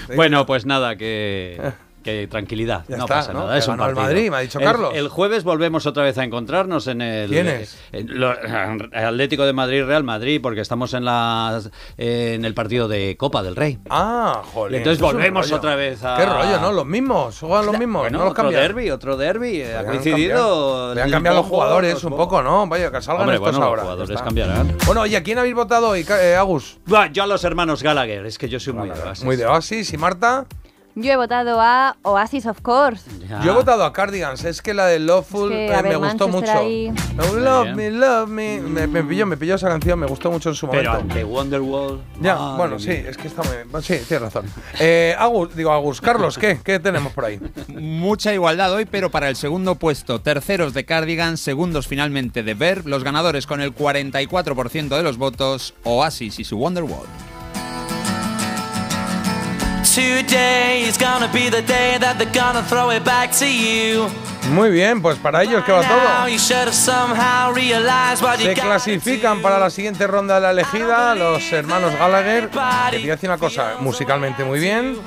Bueno, 0.16 0.46
pues 0.46 0.66
nada, 0.66 0.96
que, 0.96 1.60
que 2.06 2.28
tranquilidad, 2.28 2.84
Ya 2.88 2.98
no 2.98 3.06
está, 3.06 3.16
pasa 3.16 3.34
¿no? 3.34 3.40
nada. 3.40 3.58
Es 3.58 3.68
un 3.68 3.78
partido. 3.78 4.02
Madrid, 4.04 4.30
me 4.30 4.38
ha 4.38 4.40
dicho 4.42 4.60
Carlos. 4.60 4.92
El 4.94 5.08
jueves 5.10 5.44
volvemos 5.44 5.88
otra 5.88 6.04
vez 6.04 6.16
a 6.20 6.24
encontrarnos 6.24 6.86
en 6.86 7.02
el 7.02 7.30
¿Quiénes? 7.32 7.78
en 7.92 8.20
lo- 8.20 8.30
Atlético 8.94 9.44
de 9.46 9.54
Madrid, 9.54 9.84
Real 9.84 10.04
Madrid, 10.04 10.40
porque 10.40 10.62
estamos 10.62 10.94
en 10.94 11.04
las 11.04 11.72
en 11.98 12.46
el 12.46 12.54
partido 12.54 12.88
de 12.88 13.18
Copa 13.18 13.42
del 13.42 13.56
Rey. 13.56 13.80
Ah, 13.90 14.44
joder. 14.54 14.76
Entonces 14.76 15.00
es 15.00 15.02
volvemos 15.14 15.52
otra 15.52 15.76
vez 15.76 16.04
a 16.04 16.16
¿Qué 16.16 16.26
rollo, 16.28 16.60
no? 16.62 16.72
Los 16.72 16.86
mismos, 16.86 17.40
juegan 17.40 17.66
los 17.66 17.80
mismos, 17.80 18.02
Bueno, 18.04 18.20
no 18.20 18.24
los 18.26 18.32
otro 18.34 18.44
cambian. 18.44 18.62
derby, 18.62 18.92
otro 18.92 19.18
derby, 19.18 19.62
eh, 19.62 19.76
ha 19.76 19.84
coincidido. 19.84 20.86
Podrían 20.90 21.08
el 21.08 21.12
cambiar 21.12 21.34
los 21.36 21.48
jugadores 21.48 22.04
un 22.04 22.16
poco, 22.16 22.44
¿no? 22.44 22.68
Vaya, 22.68 22.92
que 22.92 23.02
salgan 23.02 23.22
Hombre, 23.22 23.38
estos 23.38 23.52
bueno, 23.52 23.66
ahora. 23.66 23.82
los 23.84 23.92
jugadores 23.94 24.22
cambiarán. 24.22 24.78
Bueno, 24.86 25.06
¿y 25.08 25.16
a 25.16 25.24
quién 25.24 25.40
habéis 25.40 25.56
votado 25.56 25.90
hoy, 25.90 26.06
eh, 26.08 26.36
Agus? 26.36 26.78
Yo 27.14 27.24
a 27.24 27.28
los 27.28 27.44
hermanos 27.44 27.82
Gallagher, 27.82 28.28
es 28.28 28.38
que 28.38 28.48
yo 28.48 28.60
soy 28.60 28.74
muy 28.74 28.90
de 28.90 29.00
Oasis. 29.02 29.24
Muy 29.26 29.36
de 29.38 29.46
Oasis. 29.48 29.92
¿Y 29.92 29.98
Marta? 29.98 30.46
Yo 30.98 31.12
he 31.12 31.16
votado 31.18 31.60
a 31.60 31.98
Oasis, 32.04 32.46
of 32.46 32.62
course. 32.62 33.04
Yo 33.44 33.52
he 33.52 33.54
votado 33.54 33.84
a 33.84 33.92
Cardigans. 33.92 34.46
Es 34.46 34.62
que 34.62 34.74
la 34.74 34.86
de 34.86 35.00
Loveful 35.00 35.52
Es 35.52 35.58
que, 35.72 35.78
eh, 35.78 35.82
ver, 35.82 36.00
me 36.00 36.08
gustó 36.08 36.30
mucho. 36.30 36.50
ahí- 36.52 36.90
Oh, 37.20 37.36
love 37.36 37.76
me, 37.76 37.92
love 37.92 38.30
me. 38.30 38.62
Me, 38.62 38.88
me 38.88 39.04
pilló, 39.04 39.26
me 39.26 39.36
pilló 39.36 39.56
esa 39.56 39.68
canción, 39.68 40.00
me 40.00 40.08
gustó 40.08 40.32
mucho 40.32 40.48
en 40.50 40.56
su 40.56 40.70
Pero 40.70 40.92
momento. 40.94 41.12
ante 41.14 41.24
Wonderwall. 41.26 42.02
Ya, 42.22 42.36
madre 42.36 42.58
bueno, 42.58 42.80
sí, 42.80 42.92
es 42.92 43.18
que 43.18 43.28
está 43.28 43.42
muy. 43.44 43.82
Sí, 43.84 43.98
tienes 44.08 44.22
razón. 44.22 44.46
Eh, 44.80 45.14
Agus, 45.20 45.54
digo, 45.54 45.72
Agus, 45.72 46.00
Carlos, 46.00 46.38
¿qué? 46.38 46.60
¿Qué 46.64 46.80
tenemos 46.80 47.12
por 47.12 47.26
ahí? 47.26 47.42
Mucha 47.68 48.34
igualdad 48.34 48.72
hoy, 48.72 48.86
pero 48.86 49.10
para 49.12 49.28
el 49.28 49.36
segundo 49.36 49.76
puesto, 49.76 50.22
terceros 50.22 50.74
de 50.74 50.86
Cardigan, 50.86 51.36
segundos 51.38 51.88
finalmente 51.88 52.42
de 52.42 52.54
Verb, 52.54 52.88
los 52.88 53.04
ganadores 53.04 53.48
con 53.48 53.60
el 53.60 53.76
44% 53.76 54.96
de 54.96 55.04
los 55.04 55.18
votos, 55.18 55.74
Oasis 55.84 56.40
y 56.40 56.46
su 56.46 56.58
Wonderwall. 56.58 57.06
Muy 64.52 64.70
bien, 64.70 65.02
pues 65.02 65.18
para 65.18 65.44
ellos 65.44 65.64
que 65.64 65.72
va 65.72 65.82
todo. 65.88 65.98
Se 68.38 68.54
clasifican 68.62 69.42
para 69.42 69.60
la 69.60 69.70
siguiente 69.70 70.06
ronda 70.08 70.36
de 70.36 70.42
la 70.42 70.52
elegida 70.52 71.16
los 71.16 71.52
hermanos 71.52 71.94
Gallagher. 71.98 72.50
Que 72.92 72.98
te 72.98 73.02
voy 73.04 73.10
a 73.10 73.14
decir 73.16 73.30
una 73.30 73.38
cosa, 73.38 73.74
musicalmente 73.80 74.44
muy 74.44 74.60
bien. 74.60 74.98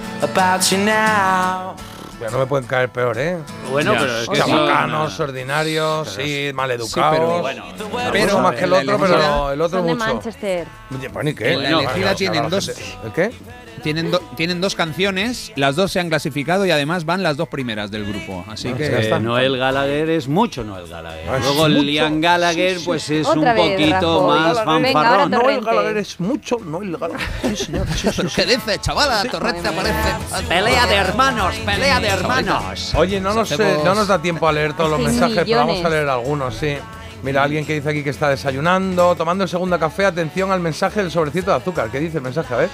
Ya 2.20 2.30
no 2.30 2.38
me 2.40 2.46
pueden 2.46 2.66
caer 2.66 2.88
peor, 2.88 3.16
¿eh? 3.16 3.36
Bueno, 3.70 3.92
Ya. 3.94 4.00
pero 4.00 4.20
es 4.22 4.28
que 4.28 4.38
Chabacanos, 4.38 5.12
son- 5.12 5.28
ordinarios, 5.28 6.08
sí, 6.14 6.50
maleducados. 6.52 7.14
Sí, 7.16 7.20
pero 7.20 7.40
bueno, 7.40 7.64
pero 7.78 8.10
pero 8.12 8.38
más 8.40 8.54
que 8.56 8.64
el 8.64 8.72
otro, 8.72 8.98
pero 8.98 9.52
el 9.52 9.60
otro 9.60 9.78
Son 9.78 9.86
de 9.86 9.94
mucho. 9.94 10.04
Manchester. 10.14 10.66
Oye, 10.96 11.10
ni 11.22 11.34
qué. 11.34 11.56
La 11.56 11.70
No, 11.70 11.80
elegida 11.80 12.10
no, 12.10 12.16
tienen 12.16 12.50
dos- 12.50 12.68
¿El 13.04 13.12
qué? 13.12 13.30
Tienen, 13.78 14.10
do- 14.10 14.20
tienen 14.36 14.60
dos 14.60 14.74
canciones, 14.74 15.52
las 15.56 15.76
dos 15.76 15.92
se 15.92 16.00
han 16.00 16.08
clasificado 16.08 16.66
y 16.66 16.70
además 16.70 17.04
van 17.04 17.22
las 17.22 17.36
dos 17.36 17.48
primeras 17.48 17.90
del 17.90 18.04
grupo. 18.04 18.44
Así 18.48 18.72
que 18.72 18.90
ya 18.90 18.98
está. 18.98 19.16
Eh, 19.16 19.20
Noel 19.20 19.56
Gallagher 19.58 20.10
es 20.10 20.28
mucho 20.28 20.64
Noel 20.64 20.88
Gallagher. 20.88 21.28
Ah, 21.30 21.36
es 21.36 21.42
Luego 21.44 21.68
mucho. 21.68 21.82
Liam 21.82 22.20
Gallagher, 22.20 22.78
pues 22.84 23.08
es 23.10 23.26
Otra 23.26 23.38
un 23.40 23.44
vez, 23.56 23.72
poquito 23.72 24.28
Rajoy. 24.28 24.40
más 24.40 24.64
fanfarrón. 24.64 25.30
Noel 25.30 25.60
Gallagher 25.64 25.96
es 25.98 26.20
mucho, 26.20 26.56
Noel 26.58 26.96
Gallagher. 26.96 27.26
Sí, 27.42 27.56
señor. 27.64 27.86
Sí, 27.94 28.08
sí, 28.12 28.22
sí. 28.22 28.28
¿Qué 28.34 28.46
dice, 28.46 28.78
chavala? 28.80 29.24
Torrente 29.24 29.68
aparece. 29.68 30.44
Pelea 30.48 30.86
de 30.86 30.94
hermanos, 30.96 31.54
pelea 31.64 32.00
de 32.00 32.08
hermanos. 32.08 32.94
Oye, 32.94 33.20
no 33.20 33.34
nos, 33.34 33.50
eh, 33.52 33.54
Hacemos- 33.54 33.84
no 33.84 33.94
nos 33.94 34.08
da 34.08 34.20
tiempo 34.20 34.48
a 34.48 34.52
leer 34.52 34.72
todos 34.74 34.90
los 34.90 35.00
mensajes, 35.00 35.44
pero 35.46 35.58
vamos 35.58 35.84
a 35.84 35.88
leer 35.88 36.08
algunos, 36.08 36.54
sí. 36.54 36.76
Mira, 37.22 37.42
alguien 37.42 37.66
que 37.66 37.74
dice 37.74 37.90
aquí 37.90 38.04
que 38.04 38.10
está 38.10 38.28
desayunando, 38.28 39.14
tomando 39.16 39.44
el 39.44 39.50
segundo 39.50 39.78
café. 39.78 40.06
Atención 40.06 40.52
al 40.52 40.60
mensaje 40.60 41.00
del 41.02 41.10
sobrecito 41.10 41.50
de 41.50 41.56
azúcar. 41.56 41.88
¿Qué 41.90 41.98
dice 41.98 42.18
el 42.18 42.22
mensaje? 42.22 42.54
A 42.54 42.56
ver. 42.58 42.70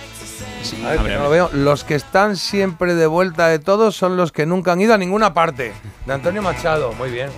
a 0.85 0.89
ver, 0.91 0.99
a 0.99 1.03
que 1.03 1.09
ver, 1.09 1.19
no 1.19 1.25
lo 1.25 1.31
veo. 1.31 1.51
Los 1.53 1.83
que 1.85 1.95
están 1.95 2.37
siempre 2.37 2.95
de 2.95 3.07
vuelta 3.07 3.49
de 3.49 3.59
todos 3.59 3.97
son 3.97 4.17
los 4.19 4.33
que 4.33 4.45
nunca 4.45 4.73
han 4.73 4.81
ido 4.83 4.93
a 4.95 4.99
ninguna 4.99 5.33
parte. 5.33 5.73
De 6.05 6.13
Antonio 6.13 6.43
Machado. 6.43 6.93
Muy 6.93 7.11
bien. 7.11 7.31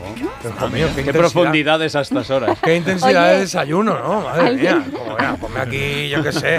Hijo 0.44 0.68
mío, 0.68 0.86
Qué 0.94 1.00
intensidad. 1.02 1.12
profundidades 1.20 1.94
a 1.94 2.00
estas 2.00 2.28
horas. 2.30 2.58
Qué 2.62 2.74
intensidad 2.76 3.24
Oye. 3.28 3.34
de 3.34 3.40
desayuno, 3.40 3.98
¿no? 3.98 4.20
Madre 4.22 4.46
¿Alguien? 4.48 4.78
mía. 4.78 4.86
Como, 4.98 5.16
mira, 5.16 5.36
ponme 5.36 5.60
aquí, 5.60 6.08
yo 6.08 6.22
qué 6.24 6.32
sé. 6.32 6.58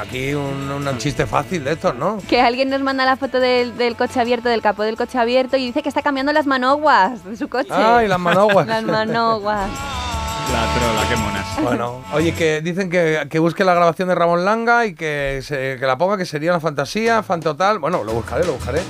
Aquí 0.00 0.32
un, 0.34 0.70
un 0.70 0.98
chiste 0.98 1.26
fácil 1.26 1.62
de 1.62 1.72
estos, 1.72 1.94
¿no? 1.94 2.18
Que 2.28 2.40
alguien 2.40 2.70
nos 2.70 2.80
manda 2.80 3.04
la 3.04 3.16
foto 3.16 3.38
del, 3.38 3.76
del 3.76 3.96
coche 3.96 4.18
abierto, 4.18 4.48
del 4.48 4.62
capó 4.62 4.82
del 4.82 4.96
coche 4.96 5.18
abierto 5.18 5.56
y 5.56 5.66
dice 5.66 5.82
que 5.82 5.88
está 5.88 6.02
cambiando 6.02 6.32
las 6.32 6.46
manoguas 6.46 7.22
de 7.24 7.36
su 7.36 7.48
coche. 7.48 7.68
Ay, 7.70 8.08
las 8.08 8.18
manoguas. 8.18 8.66
Las 8.70 8.82
manoguas. 8.84 9.59
La 9.68 10.74
trola, 10.74 11.08
qué 11.08 11.16
monas. 11.16 11.46
Bueno, 11.62 12.02
oye, 12.12 12.32
que 12.34 12.60
dicen 12.60 12.90
que, 12.90 13.26
que 13.30 13.38
busque 13.38 13.64
la 13.64 13.74
grabación 13.74 14.08
de 14.08 14.14
Ramón 14.14 14.44
Langa 14.44 14.86
y 14.86 14.94
que, 14.94 15.40
se- 15.42 15.76
que 15.78 15.86
la 15.86 15.96
ponga, 15.98 16.16
que 16.16 16.24
sería 16.26 16.50
una 16.52 16.60
fantasía, 16.60 17.22
fan 17.22 17.40
total. 17.40 17.78
Bueno, 17.78 18.02
lo 18.04 18.12
buscaré, 18.12 18.44
lo 18.44 18.54
buscaré. 18.54 18.80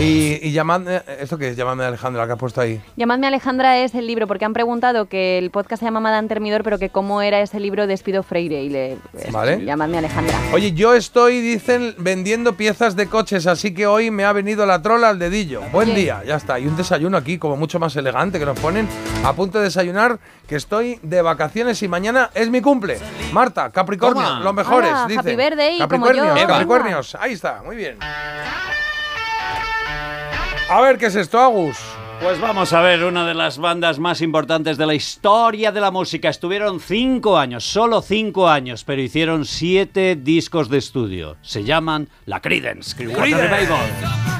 Y, 0.00 0.38
y 0.46 0.52
llamadme, 0.52 1.02
¿esto 1.18 1.38
qué 1.38 1.48
es? 1.48 1.56
Llamadme 1.56 1.82
a 1.82 1.88
Alejandra, 1.88 2.24
que 2.26 2.32
ha 2.32 2.36
puesto 2.36 2.60
ahí. 2.60 2.80
Llamadme 2.96 3.26
Alejandra 3.26 3.78
es 3.78 3.96
el 3.96 4.06
libro, 4.06 4.28
porque 4.28 4.44
han 4.44 4.52
preguntado 4.52 5.06
que 5.08 5.38
el 5.38 5.50
podcast 5.50 5.80
se 5.80 5.86
llama 5.86 5.98
Madame 5.98 6.28
Termidor, 6.28 6.62
pero 6.62 6.78
que 6.78 6.88
cómo 6.88 7.20
era 7.20 7.40
ese 7.40 7.58
libro 7.58 7.88
de 7.88 7.94
Espido 7.94 8.22
Freire. 8.22 8.62
Y 8.62 8.68
le. 8.68 8.92
es- 8.92 9.32
Vale. 9.32 9.64
Llamadme 9.64 9.98
Alejandra. 9.98 10.38
Oye, 10.52 10.70
yo 10.70 10.94
estoy, 10.94 11.40
dicen, 11.40 11.96
vendiendo 11.98 12.52
piezas 12.52 12.94
de 12.94 13.08
coches, 13.08 13.48
así 13.48 13.74
que 13.74 13.88
hoy 13.88 14.12
me 14.12 14.24
ha 14.24 14.32
venido 14.32 14.66
la 14.66 14.80
trola 14.82 15.08
al 15.08 15.18
dedillo. 15.18 15.62
Buen 15.72 15.88
Oye. 15.90 16.00
día, 16.02 16.22
ya 16.24 16.36
está. 16.36 16.60
Y 16.60 16.68
un 16.68 16.76
desayuno 16.76 17.16
aquí, 17.16 17.38
como 17.38 17.56
mucho 17.56 17.80
más 17.80 17.96
elegante, 17.96 18.38
que 18.38 18.46
nos 18.46 18.60
ponen 18.60 18.86
a 19.24 19.32
punto 19.32 19.58
de 19.58 19.64
desayunar, 19.64 20.20
que 20.46 20.54
estoy 20.54 21.00
de 21.02 21.22
vacaciones 21.22 21.82
y 21.82 21.88
mañana 21.88 22.30
es 22.34 22.48
mi 22.50 22.60
cumple. 22.60 23.00
Marta, 23.32 23.70
Capricornio, 23.70 24.22
Toma. 24.22 24.40
los 24.44 24.54
mejores, 24.54 24.90
Hola, 24.92 25.06
dicen. 25.08 25.18
happy 25.18 25.34
birthday, 25.34 25.78
como 25.78 25.88
Capricornios, 26.06 26.40
yo. 26.40 26.46
Capricornios, 26.46 27.14
ahí 27.16 27.32
está, 27.32 27.62
muy 27.64 27.74
bien. 27.74 27.98
A 30.70 30.82
ver, 30.82 30.98
¿qué 30.98 31.06
es 31.06 31.16
esto, 31.16 31.40
Agus? 31.40 31.78
Pues 32.20 32.38
vamos 32.40 32.74
a 32.74 32.82
ver, 32.82 33.04
una 33.04 33.26
de 33.26 33.32
las 33.32 33.56
bandas 33.56 33.98
más 33.98 34.20
importantes 34.20 34.76
de 34.76 34.84
la 34.84 34.94
historia 34.94 35.72
de 35.72 35.80
la 35.80 35.90
música. 35.90 36.28
Estuvieron 36.28 36.78
cinco 36.78 37.38
años, 37.38 37.64
solo 37.64 38.02
cinco 38.02 38.48
años, 38.48 38.84
pero 38.84 39.00
hicieron 39.00 39.46
siete 39.46 40.14
discos 40.14 40.68
de 40.68 40.76
estudio. 40.76 41.36
Se 41.40 41.64
llaman 41.64 42.08
La 42.26 42.40
Creedence 42.42 42.94
Clearwater 42.94 43.50
Revival. 43.50 44.37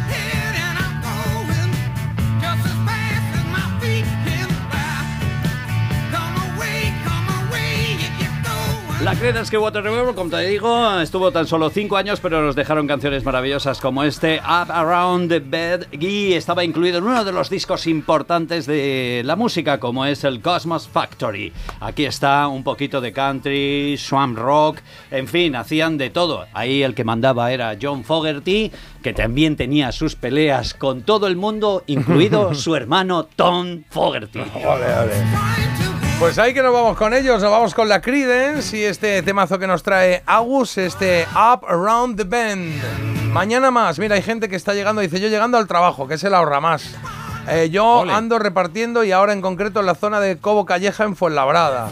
La 9.08 9.14
Creedence 9.14 9.48
Clearwater 9.48 9.82
Revival, 9.82 10.14
como 10.14 10.28
te 10.28 10.46
digo, 10.46 11.00
estuvo 11.00 11.32
tan 11.32 11.46
solo 11.46 11.70
cinco 11.70 11.96
años, 11.96 12.20
pero 12.20 12.42
nos 12.42 12.54
dejaron 12.54 12.86
canciones 12.86 13.24
maravillosas 13.24 13.80
como 13.80 14.04
este 14.04 14.38
Up 14.40 14.70
Around 14.70 15.30
the 15.30 15.38
Bed 15.38 15.86
y 15.92 16.34
estaba 16.34 16.62
incluido 16.62 16.98
en 16.98 17.04
uno 17.04 17.24
de 17.24 17.32
los 17.32 17.48
discos 17.48 17.86
importantes 17.86 18.66
de 18.66 19.22
la 19.24 19.34
música, 19.34 19.80
como 19.80 20.04
es 20.04 20.24
el 20.24 20.42
Cosmos 20.42 20.88
Factory. 20.88 21.54
Aquí 21.80 22.04
está 22.04 22.48
un 22.48 22.62
poquito 22.62 23.00
de 23.00 23.14
country, 23.14 23.96
swamp 23.96 24.36
rock, 24.36 24.80
en 25.10 25.26
fin, 25.26 25.56
hacían 25.56 25.96
de 25.96 26.10
todo. 26.10 26.44
Ahí 26.52 26.82
el 26.82 26.94
que 26.94 27.04
mandaba 27.04 27.50
era 27.50 27.78
John 27.80 28.04
Fogerty, 28.04 28.70
que 29.02 29.14
también 29.14 29.56
tenía 29.56 29.90
sus 29.90 30.16
peleas 30.16 30.74
con 30.74 31.00
todo 31.00 31.28
el 31.28 31.36
mundo, 31.36 31.82
incluido 31.86 32.54
su 32.54 32.76
hermano 32.76 33.24
Tom 33.24 33.84
Fogerty. 33.88 34.40
Ole, 34.40 34.64
ole. 34.66 35.87
Pues 36.18 36.36
ahí 36.38 36.52
que 36.52 36.62
nos 36.62 36.72
vamos 36.72 36.96
con 36.96 37.14
ellos, 37.14 37.40
nos 37.40 37.50
vamos 37.50 37.74
con 37.74 37.88
la 37.88 38.00
Creedence 38.00 38.76
y 38.76 38.82
este 38.82 39.22
temazo 39.22 39.56
que 39.58 39.68
nos 39.68 39.84
trae 39.84 40.24
Agus, 40.26 40.76
este 40.76 41.28
Up 41.32 41.64
Around 41.64 42.16
the 42.16 42.24
Bend. 42.24 42.82
Mañana 43.32 43.70
más, 43.70 44.00
mira, 44.00 44.16
hay 44.16 44.22
gente 44.22 44.48
que 44.48 44.56
está 44.56 44.74
llegando, 44.74 45.00
dice 45.00 45.20
yo 45.20 45.28
llegando 45.28 45.58
al 45.58 45.68
trabajo, 45.68 46.08
que 46.08 46.14
es 46.14 46.24
el 46.24 46.34
ahorra 46.34 46.60
más. 46.60 46.96
Eh, 47.48 47.70
yo 47.70 48.00
Ole. 48.00 48.12
ando 48.12 48.40
repartiendo 48.40 49.04
y 49.04 49.12
ahora 49.12 49.32
en 49.32 49.40
concreto 49.40 49.78
en 49.78 49.86
la 49.86 49.94
zona 49.94 50.18
de 50.18 50.38
Cobo 50.38 50.66
Calleja 50.66 51.04
en 51.04 51.14
Fuenlabrada. 51.14 51.90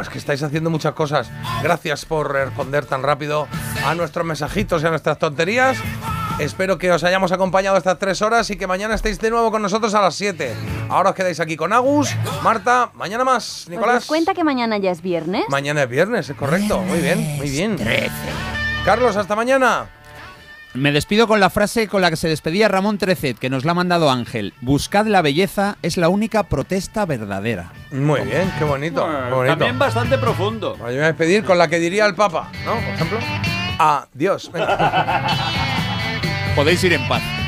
Es 0.00 0.08
que 0.08 0.18
estáis 0.18 0.42
haciendo 0.44 0.70
muchas 0.70 0.94
cosas. 0.94 1.28
Gracias 1.62 2.04
por 2.04 2.32
responder 2.32 2.86
tan 2.86 3.02
rápido 3.02 3.48
a 3.84 3.94
nuestros 3.96 4.24
mensajitos 4.24 4.82
y 4.82 4.86
a 4.86 4.90
nuestras 4.90 5.18
tonterías. 5.18 5.76
Espero 6.38 6.76
que 6.76 6.92
os 6.92 7.02
hayamos 7.02 7.32
acompañado 7.32 7.78
estas 7.78 7.98
tres 7.98 8.20
horas 8.20 8.50
y 8.50 8.56
que 8.56 8.66
mañana 8.66 8.94
estéis 8.94 9.18
de 9.18 9.30
nuevo 9.30 9.50
con 9.50 9.62
nosotros 9.62 9.94
a 9.94 10.02
las 10.02 10.14
7. 10.16 10.54
Ahora 10.90 11.10
os 11.10 11.16
quedáis 11.16 11.40
aquí 11.40 11.56
con 11.56 11.72
Agus, 11.72 12.14
Marta, 12.42 12.90
mañana 12.94 13.24
más, 13.24 13.62
¿Os 13.62 13.68
Nicolás. 13.70 13.94
das 13.96 14.06
cuenta 14.06 14.34
que 14.34 14.44
mañana 14.44 14.76
ya 14.76 14.90
es 14.90 15.00
viernes? 15.00 15.44
Mañana 15.48 15.84
es 15.84 15.88
viernes, 15.88 16.28
es 16.28 16.36
correcto. 16.36 16.80
Muy 16.82 17.00
bien, 17.00 17.36
muy 17.38 17.48
bien. 17.48 17.78
Carlos, 18.84 19.16
hasta 19.16 19.34
mañana. 19.34 19.86
Me 20.74 20.92
despido 20.92 21.26
con 21.26 21.40
la 21.40 21.48
frase 21.48 21.88
con 21.88 22.02
la 22.02 22.10
que 22.10 22.16
se 22.16 22.28
despedía 22.28 22.68
Ramón 22.68 22.98
Trecet, 22.98 23.38
que 23.38 23.48
nos 23.48 23.64
la 23.64 23.70
ha 23.70 23.74
mandado 23.74 24.10
Ángel. 24.10 24.52
Buscad 24.60 25.06
la 25.06 25.22
belleza, 25.22 25.78
es 25.80 25.96
la 25.96 26.10
única 26.10 26.42
protesta 26.42 27.06
verdadera. 27.06 27.72
Muy 27.92 28.20
bien, 28.20 28.52
qué 28.58 28.64
bonito. 28.64 29.06
qué 29.06 29.34
bonito. 29.34 29.56
También 29.56 29.78
bastante 29.78 30.18
profundo. 30.18 30.76
Bueno, 30.76 30.88
yo 30.88 30.96
me 30.96 30.96
voy 30.96 31.04
a 31.04 31.06
despedir 31.06 31.44
con 31.44 31.56
la 31.56 31.68
que 31.68 31.78
diría 31.78 32.04
el 32.04 32.14
Papa, 32.14 32.50
¿no? 32.66 32.74
Por 32.74 32.82
ejemplo. 32.94 33.18
Adiós. 33.78 34.50
podéis 36.56 36.82
ir 36.84 36.94
en 36.94 37.06
paz. 37.06 37.45